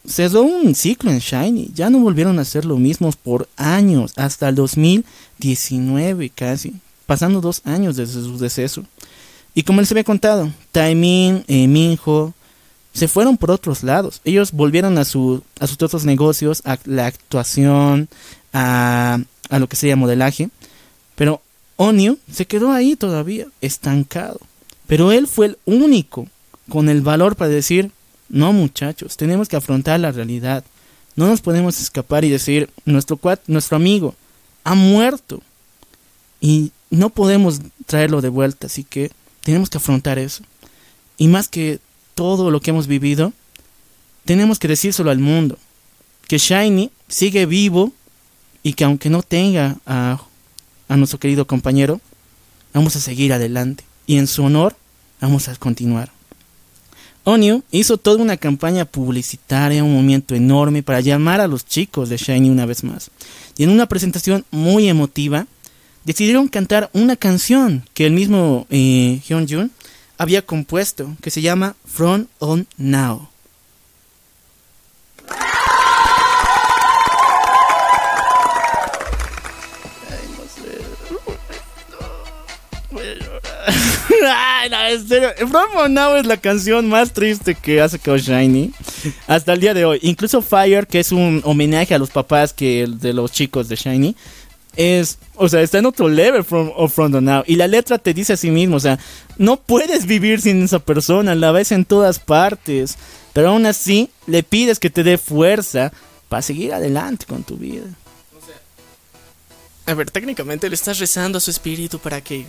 cerró 0.08 0.44
un 0.44 0.74
ciclo 0.74 1.11
en 1.11 1.19
Shiny. 1.19 1.72
Ya 1.74 1.90
no 1.90 2.00
volvieron 2.00 2.40
a 2.40 2.44
hacer 2.44 2.66
lo 2.66 2.77
mismo 2.77 3.11
por 3.24 3.48
años, 3.58 4.14
hasta 4.16 4.50
el 4.50 4.56
2019 4.56 6.30
casi, 6.30 6.74
pasando 7.06 7.42
dos 7.42 7.61
años 7.66 7.95
desde 7.95 8.22
su 8.22 8.38
deceso. 8.38 8.84
Y 9.53 9.64
como 9.64 9.82
les 9.82 9.92
había 9.92 10.03
contado, 10.03 10.52
Taimin, 10.72 11.44
eh, 11.48 11.68
Minho, 11.68 12.34
se 12.94 13.08
fueron 13.08 13.38
por 13.38 13.52
otros 13.52 13.84
lados. 13.84 14.22
Ellos 14.24 14.52
volvieron 14.52 14.98
a, 14.98 15.06
su, 15.06 15.44
a 15.60 15.68
sus 15.68 15.82
otros 15.82 16.06
negocios, 16.06 16.61
a 16.66 16.77
la 16.86 17.08
actuación, 17.08 18.08
a, 18.53 19.19
a 19.50 19.60
lo 19.60 19.68
que 19.68 19.76
sería 19.76 19.95
modelaje. 19.95 20.50
Pero 21.16 21.42
Onyu 21.76 22.18
se 22.32 22.45
quedó 22.45 22.72
ahí 22.72 22.95
todavía, 22.95 23.48
estancado. 23.61 24.40
Pero 24.88 25.11
él 25.11 25.27
fue 25.27 25.48
el 25.48 25.58
único 25.66 26.27
con 26.70 26.90
el 26.90 27.02
valor 27.02 27.36
para 27.36 27.50
decir, 27.50 27.92
no 28.30 28.54
muchachos, 28.54 29.18
tenemos 29.18 29.48
que 29.48 29.56
afrontar 29.56 30.00
la 30.00 30.12
realidad. 30.12 30.64
No 31.16 31.28
nos 31.28 31.42
podemos 31.42 31.80
escapar 31.82 32.26
y 32.26 32.30
decir, 32.30 32.70
nuestro, 32.86 33.20
nuestro 33.48 33.78
amigo 33.78 34.16
ha 34.64 34.76
muerto 34.76 35.42
y 36.42 36.72
no 36.90 37.10
podemos 37.10 37.62
traerlo 37.86 38.22
de 38.22 38.30
vuelta, 38.30 38.68
así 38.68 38.84
que 38.84 39.12
tenemos 39.42 39.70
que 39.70 39.78
afrontar 39.78 40.20
eso. 40.20 40.44
Y 41.18 41.28
más 41.28 41.48
que 41.48 41.80
todo 42.16 42.52
lo 42.52 42.62
que 42.62 42.72
hemos 42.72 42.88
vivido, 42.88 43.34
tenemos 44.26 44.60
que 44.60 44.68
decírselo 44.68 45.10
al 45.10 45.20
mundo, 45.20 45.58
que 46.28 46.38
Shiny 46.38 46.92
sigue 47.08 47.46
vivo 47.46 47.94
y 48.62 48.74
que 48.74 48.84
aunque 48.84 49.10
no 49.10 49.24
tenga 49.24 49.78
a, 49.86 50.22
a 50.90 50.98
nuestro 50.98 51.20
querido 51.20 51.48
compañero, 51.48 52.02
vamos 52.74 52.96
a 52.96 53.00
seguir 53.00 53.32
adelante 53.34 53.86
y 54.06 54.18
en 54.18 54.28
su 54.28 54.44
honor 54.44 54.76
vamos 55.22 55.48
a 55.48 55.56
continuar. 55.56 56.17
Onyu 57.30 57.62
hizo 57.72 57.98
toda 57.98 58.24
una 58.24 58.38
campaña 58.38 58.86
publicitaria, 58.86 59.84
un 59.84 59.96
movimiento 59.96 60.34
enorme 60.34 60.82
para 60.82 61.02
llamar 61.02 61.42
a 61.42 61.48
los 61.50 61.66
chicos 61.66 62.08
de 62.08 62.16
Shiny 62.16 62.50
una 62.50 62.66
vez 62.66 62.86
más. 62.86 63.12
Y 63.58 63.64
en 63.64 63.70
una 63.70 63.86
presentación 63.86 64.46
muy 64.50 64.88
emotiva, 64.88 65.46
decidieron 66.06 66.48
cantar 66.48 66.90
una 66.94 67.18
canción 67.18 67.84
que 67.94 68.06
el 68.06 68.14
mismo 68.14 68.66
eh, 68.70 69.20
Hyun 69.28 69.72
había 70.18 70.46
compuesto, 70.46 71.18
que 71.22 71.30
se 71.30 71.42
llama 71.42 71.76
From 71.86 72.28
On 72.40 72.66
Now. 72.78 73.28
Ay, 84.26 84.70
no. 84.70 85.48
From 85.48 85.94
Now 85.94 86.16
es 86.16 86.26
la 86.26 86.38
canción 86.38 86.88
más 86.90 87.12
triste 87.12 87.56
que 87.56 87.82
ha 87.82 87.90
sacado 87.90 88.18
Shiny 88.18 88.72
hasta 89.28 89.54
el 89.54 89.60
día 89.60 89.74
de 89.74 89.86
hoy. 89.86 90.00
Incluso 90.02 90.42
Fire, 90.42 90.88
que 90.88 91.00
es 91.00 91.12
un 91.12 91.42
homenaje 91.44 91.94
a 91.94 92.00
los 92.00 92.10
papás 92.10 92.54
que 92.54 92.88
de 92.88 93.14
los 93.14 93.32
chicos 93.32 93.70
de 93.70 93.76
Shiny, 93.76 94.16
es, 94.76 95.18
o 95.36 95.50
sea, 95.50 95.62
está 95.62 95.80
en 95.80 95.86
otro 95.88 96.08
level 96.08 96.44
from, 96.44 96.72
of 96.76 96.94
From 96.94 97.12
Now. 97.24 97.44
Y 97.46 97.56
la 97.56 97.68
letra 97.68 97.98
te 97.98 98.14
dice 98.14 98.34
a 98.34 98.38
sí 98.38 98.52
mismo, 98.52 98.78
o 98.78 98.80
sea, 98.80 99.00
no 99.38 99.58
puedes 99.58 100.06
vivir 100.06 100.40
sin 100.42 100.64
esa 100.64 100.80
persona, 100.80 101.36
la 101.36 101.52
ves 101.52 101.72
en 101.72 101.84
todas 101.84 102.20
partes. 102.20 102.98
Pero 103.34 103.50
aún 103.50 103.66
así, 103.66 104.10
le 104.26 104.44
pides 104.44 104.80
que 104.80 104.90
te 104.90 105.04
dé 105.04 105.18
fuerza 105.18 105.92
para 106.30 106.42
seguir 106.42 106.74
adelante 106.74 107.26
con 107.26 107.44
tu 107.44 107.58
vida. 107.58 107.86
A 109.86 109.94
ver, 109.94 110.12
técnicamente 110.12 110.68
le 110.68 110.76
estás 110.76 111.00
rezando 111.00 111.38
a 111.38 111.42
su 111.42 111.50
espíritu 111.50 111.98
para 111.98 112.20
que 112.22 112.46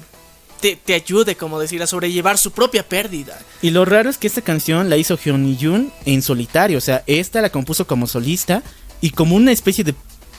te, 0.61 0.95
ayude, 0.95 1.37
como 1.37 1.59
decir, 1.59 1.83
a 1.83 1.87
sobrellevar 1.87 2.39
su 2.39 2.51
propia 2.53 2.89
pérdida. 2.89 3.39
Y 3.63 3.71
lo 3.71 3.85
raro 3.85 4.11
es 4.11 4.19
que 4.19 4.27
esta 4.27 4.43
canción 4.43 4.91
la 4.91 4.97
hizo 4.97 5.17
Hyun 5.17 5.57
Jun 5.59 5.93
en 6.05 6.23
solitario, 6.23 6.79
o 6.79 6.81
sea, 6.81 7.03
esta 7.07 7.41
la 7.41 7.51
compuso 7.51 7.87
como 7.87 8.07
solista 8.07 8.63
y 9.01 9.11
como 9.11 9.37
una 9.37 9.53
especie 9.53 9.85
de 9.85 9.95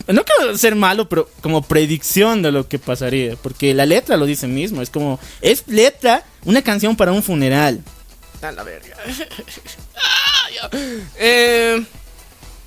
no 0.07 0.23
quiero 0.23 0.57
ser 0.57 0.75
malo, 0.75 1.09
pero 1.09 1.29
como 1.41 1.61
predicción 1.61 2.41
de 2.41 2.51
lo 2.51 2.67
que 2.67 2.79
pasaría, 2.79 3.35
porque 3.35 3.73
la 3.73 3.85
letra 3.85 4.17
lo 4.17 4.25
dice 4.25 4.47
mismo, 4.47 4.81
es 4.81 4.89
como 4.89 5.19
es 5.41 5.67
letra 5.67 6.23
una 6.45 6.61
canción 6.61 6.95
para 6.95 7.11
un 7.11 7.21
funeral. 7.21 7.83
A 8.41 8.51
la 8.51 8.63
verga. 8.63 8.95
Ah, 10.61 10.69
eh, 11.17 11.85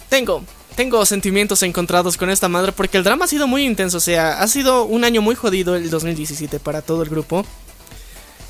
tengo 0.09 0.45
tengo 0.77 1.05
sentimientos 1.07 1.63
encontrados 1.63 2.17
con 2.17 2.31
esta 2.31 2.49
madre 2.49 2.73
porque 2.73 2.97
el 2.99 3.05
drama 3.05 3.25
ha 3.25 3.29
sido 3.29 3.47
muy 3.47 3.65
intenso, 3.65 3.99
o 3.99 4.01
sea, 4.01 4.41
ha 4.41 4.49
sido 4.49 4.85
un 4.85 5.05
año 5.05 5.23
muy 5.23 5.35
jodido 5.35 5.77
el 5.77 5.91
2017 5.91 6.61
para 6.61 6.83
todo 6.83 7.03
el 7.03 7.09
grupo. 7.09 7.45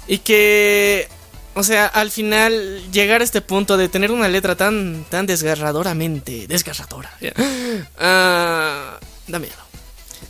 Y 0.09 0.19
que, 0.19 1.09
o 1.55 1.63
sea, 1.63 1.87
al 1.87 2.11
final 2.11 2.83
llegar 2.91 3.21
a 3.21 3.25
este 3.25 3.41
punto 3.41 3.77
de 3.77 3.89
tener 3.89 4.11
una 4.11 4.29
letra 4.29 4.57
tan, 4.57 5.05
tan 5.09 5.27
desgarradoramente, 5.27 6.47
desgarradora, 6.49 7.11
uh, 7.21 8.03
da 9.29 9.39
miedo. 9.39 9.72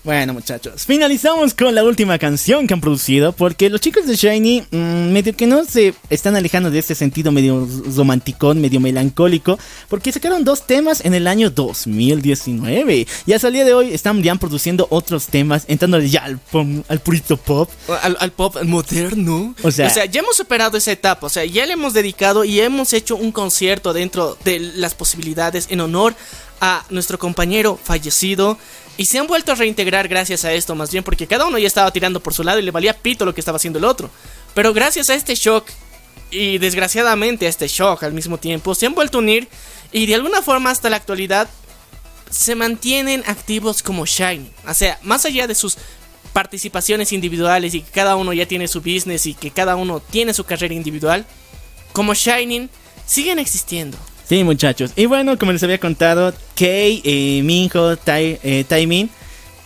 Bueno, 0.04 0.32
muchachos, 0.32 0.84
finalizamos 0.84 1.54
con 1.54 1.76
la 1.76 1.84
última 1.84 2.18
canción 2.18 2.66
que 2.66 2.74
han 2.74 2.80
producido. 2.80 3.32
Porque 3.32 3.70
los 3.70 3.80
chicos 3.80 4.04
de 4.04 4.16
Shiny, 4.16 4.64
mm, 4.72 5.12
medio 5.12 5.36
que 5.36 5.46
no 5.46 5.64
se 5.64 5.94
están 6.10 6.34
alejando 6.34 6.72
de 6.72 6.80
este 6.80 6.96
sentido 6.96 7.30
medio 7.30 7.68
romántico, 7.94 8.52
medio 8.52 8.80
melancólico. 8.80 9.60
Porque 9.88 10.10
sacaron 10.10 10.42
dos 10.42 10.66
temas 10.66 11.04
en 11.04 11.14
el 11.14 11.28
año 11.28 11.50
2019. 11.50 13.06
Y 13.26 13.32
hasta 13.32 13.46
el 13.46 13.54
día 13.54 13.64
de 13.64 13.74
hoy 13.74 13.94
están 13.94 14.20
ya 14.24 14.34
produciendo 14.34 14.88
otros 14.90 15.26
temas, 15.26 15.66
entrando 15.68 16.00
ya 16.00 16.24
al, 16.24 16.40
al 16.88 17.00
purito 17.00 17.36
pop. 17.36 17.70
Al, 18.02 18.32
pop 18.32 18.60
moderno. 18.64 19.54
O 19.62 19.70
sea, 19.70 19.86
o 19.86 19.90
sea, 19.90 20.06
ya 20.06 20.20
hemos 20.20 20.36
superado 20.36 20.76
esa 20.76 20.90
etapa. 20.90 21.28
O 21.28 21.30
sea, 21.30 21.44
ya 21.44 21.64
le 21.64 21.74
hemos 21.74 21.94
dedicado 21.94 22.42
y 22.44 22.60
hemos 22.60 22.92
hecho 22.92 23.14
un 23.14 23.30
concierto 23.30 23.92
dentro 23.92 24.36
de 24.44 24.58
las 24.58 24.96
posibilidades 24.96 25.68
en 25.70 25.80
honor 25.80 26.16
a 26.62 26.86
nuestro 26.88 27.18
compañero 27.18 27.78
fallecido. 27.82 28.56
Y 28.96 29.06
se 29.06 29.18
han 29.18 29.26
vuelto 29.26 29.52
a 29.52 29.56
reintegrar 29.56 30.06
gracias 30.06 30.44
a 30.44 30.52
esto, 30.52 30.74
más 30.74 30.92
bien 30.92 31.02
porque 31.02 31.26
cada 31.26 31.44
uno 31.44 31.58
ya 31.58 31.66
estaba 31.66 31.90
tirando 31.90 32.20
por 32.20 32.32
su 32.32 32.44
lado 32.44 32.60
y 32.60 32.62
le 32.62 32.70
valía 32.70 32.94
pito 32.94 33.24
lo 33.24 33.34
que 33.34 33.40
estaba 33.40 33.56
haciendo 33.56 33.78
el 33.78 33.84
otro. 33.84 34.10
Pero 34.54 34.72
gracias 34.72 35.10
a 35.10 35.14
este 35.14 35.34
shock, 35.34 35.66
y 36.30 36.58
desgraciadamente 36.58 37.46
a 37.46 37.48
este 37.48 37.68
shock 37.68 38.04
al 38.04 38.12
mismo 38.12 38.38
tiempo, 38.38 38.74
se 38.74 38.86
han 38.86 38.94
vuelto 38.94 39.18
a 39.18 39.20
unir 39.20 39.48
y 39.90 40.06
de 40.06 40.14
alguna 40.14 40.40
forma 40.40 40.70
hasta 40.70 40.88
la 40.88 40.96
actualidad 40.96 41.48
se 42.30 42.54
mantienen 42.54 43.22
activos 43.26 43.82
como 43.82 44.06
Shiny. 44.06 44.50
O 44.66 44.72
sea, 44.72 44.98
más 45.02 45.26
allá 45.26 45.46
de 45.46 45.54
sus 45.54 45.76
participaciones 46.32 47.12
individuales 47.12 47.74
y 47.74 47.82
que 47.82 47.90
cada 47.90 48.16
uno 48.16 48.32
ya 48.32 48.46
tiene 48.46 48.68
su 48.68 48.80
business 48.80 49.26
y 49.26 49.34
que 49.34 49.50
cada 49.50 49.76
uno 49.76 50.00
tiene 50.00 50.32
su 50.32 50.44
carrera 50.44 50.74
individual, 50.74 51.26
como 51.92 52.14
Shining 52.14 52.70
siguen 53.04 53.38
existiendo. 53.38 53.98
Sí, 54.32 54.44
muchachos. 54.44 54.92
Y 54.96 55.04
bueno, 55.04 55.38
como 55.38 55.52
les 55.52 55.62
había 55.62 55.76
contado, 55.76 56.32
Kei, 56.54 57.02
eh, 57.04 57.42
Minho, 57.44 57.98
Tai, 57.98 58.38
eh, 58.42 58.64
Taimin 58.66 59.10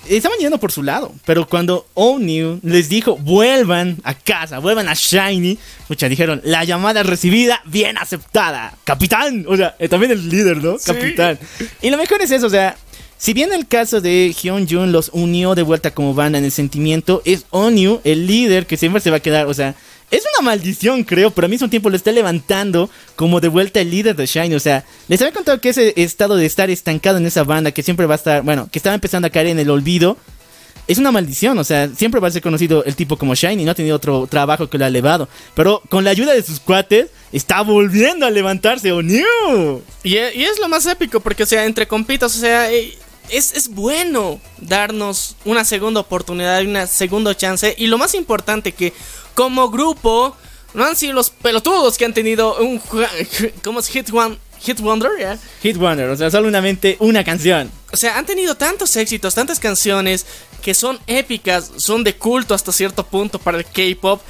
estaban 0.08 0.40
yendo 0.40 0.58
por 0.58 0.72
su 0.72 0.82
lado. 0.82 1.14
Pero 1.24 1.46
cuando 1.46 1.86
O'Neill 1.94 2.58
les 2.64 2.88
dijo, 2.88 3.16
vuelvan 3.16 3.98
a 4.02 4.14
casa, 4.14 4.58
vuelvan 4.58 4.88
a 4.88 4.94
Shiny, 4.94 5.56
muchachos 5.88 6.10
dijeron, 6.10 6.40
la 6.42 6.64
llamada 6.64 7.04
recibida, 7.04 7.62
bien 7.66 7.96
aceptada. 7.96 8.74
Capitán. 8.82 9.44
O 9.46 9.56
sea, 9.56 9.76
eh, 9.78 9.88
también 9.88 10.10
el 10.10 10.28
líder, 10.28 10.56
¿no? 10.56 10.78
Capitán. 10.84 11.38
Y 11.80 11.90
lo 11.90 11.96
mejor 11.96 12.20
es 12.22 12.32
eso, 12.32 12.48
o 12.48 12.50
sea, 12.50 12.76
si 13.18 13.34
bien 13.34 13.52
el 13.52 13.68
caso 13.68 14.00
de 14.00 14.34
Hyun 14.36 14.68
Jun 14.68 14.90
los 14.90 15.10
unió 15.12 15.54
de 15.54 15.62
vuelta 15.62 15.92
como 15.92 16.12
banda 16.12 16.38
en 16.38 16.44
el 16.44 16.50
sentimiento, 16.50 17.22
es 17.24 17.46
Onyu 17.50 18.00
el 18.02 18.26
líder 18.26 18.66
que 18.66 18.76
siempre 18.76 19.00
se 19.00 19.12
va 19.12 19.18
a 19.18 19.20
quedar, 19.20 19.46
o 19.46 19.54
sea, 19.54 19.76
es 20.10 20.24
una 20.38 20.50
maldición, 20.50 21.02
creo, 21.02 21.30
pero 21.30 21.46
al 21.46 21.50
mismo 21.50 21.68
tiempo 21.68 21.90
lo 21.90 21.96
está 21.96 22.12
levantando 22.12 22.88
como 23.16 23.40
de 23.40 23.48
vuelta 23.48 23.80
el 23.80 23.90
líder 23.90 24.14
de 24.14 24.26
Shiny. 24.26 24.54
O 24.54 24.60
sea, 24.60 24.84
les 25.08 25.20
había 25.20 25.32
contado 25.32 25.60
que 25.60 25.70
ese 25.70 25.94
estado 25.96 26.36
de 26.36 26.46
estar 26.46 26.70
estancado 26.70 27.18
en 27.18 27.26
esa 27.26 27.42
banda, 27.42 27.72
que 27.72 27.82
siempre 27.82 28.06
va 28.06 28.14
a 28.14 28.16
estar, 28.16 28.42
bueno, 28.42 28.68
que 28.70 28.78
estaba 28.78 28.94
empezando 28.94 29.26
a 29.26 29.30
caer 29.30 29.48
en 29.48 29.58
el 29.58 29.68
olvido, 29.68 30.16
es 30.86 30.98
una 30.98 31.10
maldición. 31.10 31.58
O 31.58 31.64
sea, 31.64 31.88
siempre 31.88 32.20
va 32.20 32.28
a 32.28 32.30
ser 32.30 32.42
conocido 32.42 32.84
el 32.84 32.94
tipo 32.94 33.16
como 33.16 33.34
Shiny, 33.34 33.64
no 33.64 33.72
ha 33.72 33.74
tenido 33.74 33.96
otro 33.96 34.28
trabajo 34.28 34.70
que 34.70 34.78
lo 34.78 34.84
ha 34.84 34.88
elevado. 34.88 35.28
Pero 35.54 35.82
con 35.88 36.04
la 36.04 36.10
ayuda 36.10 36.34
de 36.34 36.42
sus 36.42 36.60
cuates, 36.60 37.08
está 37.32 37.62
volviendo 37.62 38.26
a 38.26 38.30
levantarse, 38.30 38.92
¡oh, 38.92 39.02
new! 39.02 39.82
Y, 40.04 40.14
y, 40.14 40.44
es 40.44 40.60
lo 40.60 40.68
más 40.68 40.86
épico, 40.86 41.18
porque, 41.18 41.42
o 41.42 41.46
sea, 41.46 41.64
entre 41.64 41.88
compitas, 41.88 42.36
o 42.36 42.38
sea. 42.38 42.70
es, 42.70 42.94
es 43.28 43.68
bueno 43.68 44.40
darnos 44.58 45.34
una 45.44 45.64
segunda 45.64 45.98
oportunidad 45.98 46.60
y 46.60 46.66
una 46.66 46.86
segunda 46.86 47.36
chance. 47.36 47.74
Y 47.76 47.88
lo 47.88 47.98
más 47.98 48.14
importante 48.14 48.70
que 48.70 48.92
como 49.36 49.70
grupo 49.70 50.34
no 50.74 50.84
han 50.84 50.96
sido 50.96 51.12
los 51.12 51.30
pelotudos 51.30 51.96
que 51.96 52.04
han 52.04 52.14
tenido 52.14 52.56
un... 52.58 52.80
¿Cómo 53.62 53.78
es? 53.78 53.86
Hit 53.86 54.10
One... 54.12 54.38
Hit 54.58 54.80
Wonder, 54.80 55.10
¿ya? 55.20 55.38
Hit 55.62 55.76
Wonder, 55.76 56.08
o 56.08 56.16
sea, 56.16 56.30
solamente 56.30 56.96
una 56.98 57.22
canción. 57.22 57.70
O 57.92 57.96
sea, 57.96 58.16
han 58.16 58.24
tenido 58.24 58.56
tantos 58.56 58.96
éxitos, 58.96 59.34
tantas 59.34 59.60
canciones 59.60 60.24
que 60.62 60.72
son 60.72 60.98
épicas, 61.06 61.70
son 61.76 62.02
de 62.02 62.16
culto 62.16 62.54
hasta 62.54 62.72
cierto 62.72 63.04
punto 63.04 63.38
para 63.38 63.58
el 63.58 63.66
K-pop. 63.66 64.22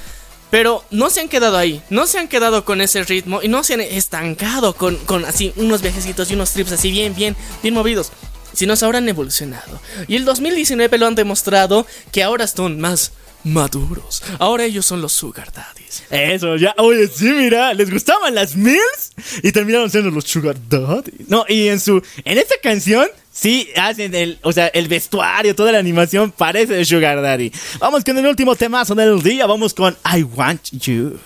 Pero 0.50 0.84
no 0.90 1.10
se 1.10 1.20
han 1.20 1.28
quedado 1.28 1.56
ahí, 1.56 1.80
no 1.90 2.06
se 2.06 2.18
han 2.18 2.28
quedado 2.28 2.64
con 2.64 2.80
ese 2.80 3.04
ritmo 3.04 3.40
y 3.40 3.48
no 3.48 3.62
se 3.62 3.74
han 3.74 3.80
estancado 3.80 4.74
con, 4.74 4.96
con 4.96 5.24
así 5.24 5.52
unos 5.56 5.80
viajecitos 5.80 6.30
y 6.30 6.34
unos 6.34 6.50
trips 6.50 6.72
así 6.72 6.90
bien, 6.90 7.14
bien, 7.14 7.36
bien 7.62 7.74
movidos. 7.74 8.10
Sino 8.52 8.74
se 8.74 8.84
ahora 8.84 8.98
han 8.98 9.08
evolucionado. 9.08 9.80
Y 10.08 10.16
el 10.16 10.24
2019 10.24 10.98
lo 10.98 11.06
han 11.06 11.14
demostrado 11.14 11.86
que 12.10 12.24
ahora 12.24 12.44
están 12.44 12.80
más 12.80 13.12
maduros. 13.46 14.22
Ahora 14.38 14.64
ellos 14.64 14.84
son 14.84 15.00
los 15.00 15.12
Sugar 15.12 15.52
Daddies. 15.52 16.02
Eso, 16.10 16.56
ya, 16.56 16.74
oye, 16.78 17.06
sí, 17.08 17.30
mira, 17.30 17.72
les 17.74 17.90
gustaban 17.90 18.34
las 18.34 18.56
Mills 18.56 19.12
y 19.42 19.52
terminaron 19.52 19.88
siendo 19.88 20.10
los 20.10 20.24
Sugar 20.24 20.56
Daddies. 20.68 21.28
No, 21.28 21.44
y 21.48 21.68
en 21.68 21.78
su, 21.80 22.02
en 22.24 22.38
esta 22.38 22.56
canción, 22.62 23.06
sí, 23.32 23.68
hacen 23.76 24.14
el, 24.14 24.38
o 24.42 24.52
sea, 24.52 24.66
el 24.68 24.88
vestuario, 24.88 25.54
toda 25.54 25.72
la 25.72 25.78
animación 25.78 26.32
parece 26.32 26.74
de 26.74 26.84
Sugar 26.84 27.22
Daddy. 27.22 27.52
Vamos 27.78 28.04
con 28.04 28.18
el 28.18 28.26
último 28.26 28.56
temazo 28.56 28.94
del 28.94 29.22
día, 29.22 29.46
vamos 29.46 29.72
con 29.72 29.96
I 30.04 30.22
Want 30.22 30.70
You. 30.72 31.18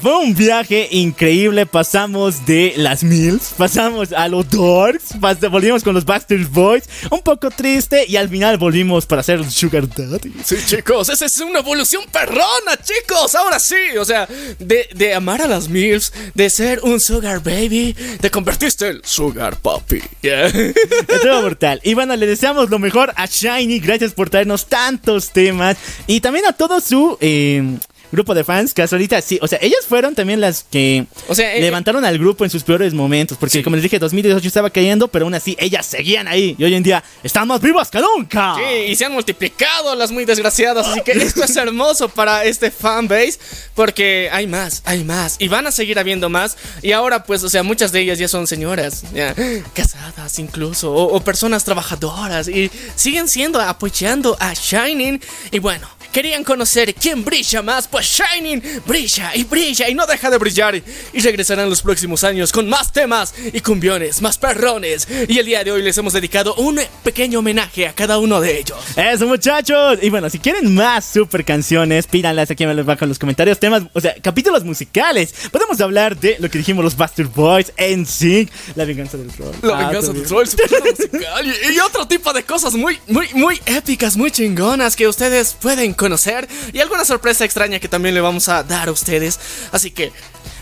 Fue 0.00 0.18
un 0.18 0.34
viaje 0.34 0.88
increíble. 0.90 1.66
Pasamos 1.66 2.46
de 2.46 2.74
las 2.76 3.02
Mills, 3.02 3.54
pasamos 3.56 4.12
a 4.12 4.28
los 4.28 4.48
Dorks, 4.48 5.18
volvimos 5.50 5.82
con 5.82 5.94
los 5.94 6.04
Baxter 6.04 6.44
Boys, 6.46 6.84
un 7.10 7.20
poco 7.22 7.50
triste 7.50 8.04
y 8.06 8.16
al 8.16 8.28
final 8.28 8.58
volvimos 8.58 9.06
para 9.06 9.20
hacer 9.20 9.48
Sugar 9.50 9.88
Daddy. 9.88 10.32
Sí, 10.44 10.56
chicos, 10.66 11.08
esa 11.08 11.26
es 11.26 11.40
una 11.40 11.60
evolución 11.60 12.04
perrona, 12.10 12.76
chicos. 12.82 13.34
Ahora 13.34 13.58
sí, 13.58 13.96
o 13.98 14.04
sea, 14.04 14.28
de, 14.58 14.88
de 14.94 15.14
amar 15.14 15.42
a 15.42 15.48
las 15.48 15.68
MILFs, 15.68 16.12
de 16.34 16.50
ser 16.50 16.80
un 16.82 17.00
Sugar 17.00 17.42
Baby, 17.42 17.94
te 18.20 18.30
convertiste 18.30 18.88
en 18.88 19.00
Sugar 19.04 19.56
Papi. 19.56 20.02
Yeah. 20.22 20.46
Estuvo 21.08 21.42
brutal. 21.42 21.80
Y 21.82 21.94
bueno, 21.94 22.16
le 22.16 22.26
deseamos 22.26 22.70
lo 22.70 22.78
mejor 22.78 23.12
a 23.16 23.26
Shiny. 23.26 23.80
Gracias 23.80 24.12
por 24.12 24.30
traernos 24.30 24.66
tantos 24.66 25.30
temas. 25.30 25.76
Y 26.06 26.20
también 26.20 26.46
a 26.46 26.52
todo 26.52 26.80
su 26.80 27.18
eh, 27.20 27.78
grupo 28.14 28.34
de 28.34 28.44
fans. 28.44 28.74
Que 28.74 28.82
hasta 28.82 28.96
ahorita 28.96 29.20
sí. 29.20 29.38
O 29.42 29.48
sea, 29.48 29.58
ellas 29.60 29.80
fueron 29.88 30.14
también 30.14 30.40
las 30.40 30.64
que 30.64 31.06
O 31.28 31.34
sea, 31.34 31.54
eh, 31.54 31.60
levantaron 31.60 32.04
al 32.04 32.18
grupo 32.18 32.44
en 32.44 32.50
sus 32.50 32.62
peores 32.62 32.94
momentos. 32.94 33.36
Porque 33.38 33.62
como 33.62 33.76
les 33.76 33.82
dije, 33.82 33.98
2018 33.98 34.46
estaba 34.46 34.70
cayendo. 34.70 35.08
Pero 35.08 35.26
aún 35.26 35.34
así, 35.34 35.56
ellas 35.58 35.86
seguían 35.86 36.28
ahí. 36.28 36.56
Y 36.58 36.64
hoy 36.64 36.74
en 36.74 36.82
día 36.82 37.02
están 37.22 37.48
más 37.48 37.60
vivas 37.60 37.90
que 37.90 38.00
nunca. 38.00 38.56
Sí, 38.56 38.92
y 38.92 38.96
se 38.96 39.04
han 39.04 39.12
multiplicado 39.12 39.94
las 39.94 40.10
muy 40.10 40.24
desgraciadas, 40.24 40.86
así 40.86 41.00
que 41.02 41.12
esto 41.12 41.44
es 41.44 41.56
hermoso 41.56 42.08
para 42.08 42.44
este 42.44 42.70
fanbase, 42.70 43.38
porque 43.74 44.28
hay 44.32 44.46
más, 44.46 44.82
hay 44.84 45.04
más, 45.04 45.36
y 45.38 45.48
van 45.48 45.66
a 45.66 45.72
seguir 45.72 45.98
habiendo 45.98 46.28
más, 46.28 46.56
y 46.82 46.92
ahora 46.92 47.24
pues, 47.24 47.42
o 47.44 47.48
sea, 47.48 47.62
muchas 47.62 47.92
de 47.92 48.00
ellas 48.00 48.18
ya 48.18 48.28
son 48.28 48.46
señoras, 48.46 49.04
ya, 49.12 49.34
casadas 49.74 50.38
incluso, 50.38 50.92
o, 50.92 51.14
o 51.14 51.20
personas 51.20 51.64
trabajadoras, 51.64 52.48
y 52.48 52.70
siguen 52.94 53.28
siendo 53.28 53.60
apoyando 53.60 54.36
a 54.40 54.54
Shining, 54.54 55.20
y 55.50 55.58
bueno. 55.58 55.88
Querían 56.14 56.44
conocer 56.44 56.94
quién 56.94 57.24
brilla 57.24 57.60
más, 57.60 57.88
pues 57.88 58.06
Shining 58.06 58.62
brilla 58.86 59.34
y 59.34 59.42
brilla 59.42 59.88
y 59.88 59.96
no 59.96 60.06
deja 60.06 60.30
de 60.30 60.38
brillar. 60.38 60.80
Y 61.12 61.20
regresarán 61.20 61.68
los 61.68 61.82
próximos 61.82 62.22
años 62.22 62.52
con 62.52 62.68
más 62.68 62.92
temas 62.92 63.34
y 63.52 63.58
cumbiones, 63.60 64.22
más 64.22 64.38
perrones. 64.38 65.08
Y 65.26 65.40
el 65.40 65.46
día 65.46 65.64
de 65.64 65.72
hoy 65.72 65.82
les 65.82 65.98
hemos 65.98 66.12
dedicado 66.12 66.54
un 66.54 66.78
pequeño 67.02 67.40
homenaje 67.40 67.88
a 67.88 67.94
cada 67.94 68.18
uno 68.18 68.40
de 68.40 68.60
ellos. 68.60 68.78
Eso 68.94 69.26
muchachos. 69.26 69.98
Y 70.02 70.10
bueno, 70.10 70.30
si 70.30 70.38
quieren 70.38 70.72
más 70.72 71.04
super 71.04 71.44
canciones, 71.44 72.06
pídanlas 72.06 72.48
aquí 72.48 72.62
abajo 72.62 73.04
en 73.04 73.08
los 73.08 73.18
comentarios. 73.18 73.58
Temas, 73.58 73.82
o 73.92 74.00
sea, 74.00 74.14
capítulos 74.22 74.62
musicales. 74.62 75.34
Podemos 75.50 75.80
hablar 75.80 76.16
de 76.16 76.36
lo 76.38 76.48
que 76.48 76.58
dijimos 76.58 76.84
los 76.84 76.96
Bastard 76.96 77.26
Boys, 77.34 77.72
NSYNC, 77.76 78.50
La 78.76 78.84
venganza 78.84 79.16
del 79.16 79.32
troll. 79.32 79.52
La 79.62 79.74
Ah, 79.74 79.86
venganza 79.88 80.12
del 80.12 80.22
troll, 80.22 80.46
musical 80.84 81.46
y, 81.46 81.74
y 81.74 81.78
otro 81.80 82.06
tipo 82.06 82.32
de 82.32 82.44
cosas 82.44 82.74
muy, 82.74 83.00
muy, 83.08 83.26
muy 83.34 83.60
épicas, 83.66 84.16
muy 84.16 84.30
chingonas 84.30 84.94
que 84.94 85.08
ustedes 85.08 85.56
pueden 85.60 85.92
conocer 86.04 86.46
y 86.72 86.80
alguna 86.80 87.04
sorpresa 87.04 87.44
extraña 87.44 87.78
que 87.80 87.88
también 87.88 88.14
le 88.14 88.20
vamos 88.20 88.48
a 88.48 88.62
dar 88.62 88.88
a 88.88 88.92
ustedes. 88.92 89.38
Así 89.72 89.90
que, 89.90 90.12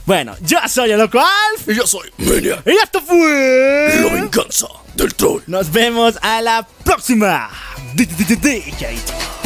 Bueno, 0.06 0.36
yo 0.40 0.58
soy 0.68 0.90
el 0.92 0.98
Loco 0.98 1.18
Alf. 1.20 1.68
y 1.68 1.74
yo 1.74 1.86
soy 1.86 2.10
Menia, 2.18 2.62
Y 2.66 2.70
esto 2.70 3.00
fue. 3.02 4.00
la 4.04 4.14
venganza 4.14 4.66
del 4.94 5.14
troll. 5.14 5.42
Nos 5.46 5.70
vemos 5.72 6.14
a 6.22 6.40
la 6.42 6.66
próxima. 6.84 7.50
DJ. 7.94 9.41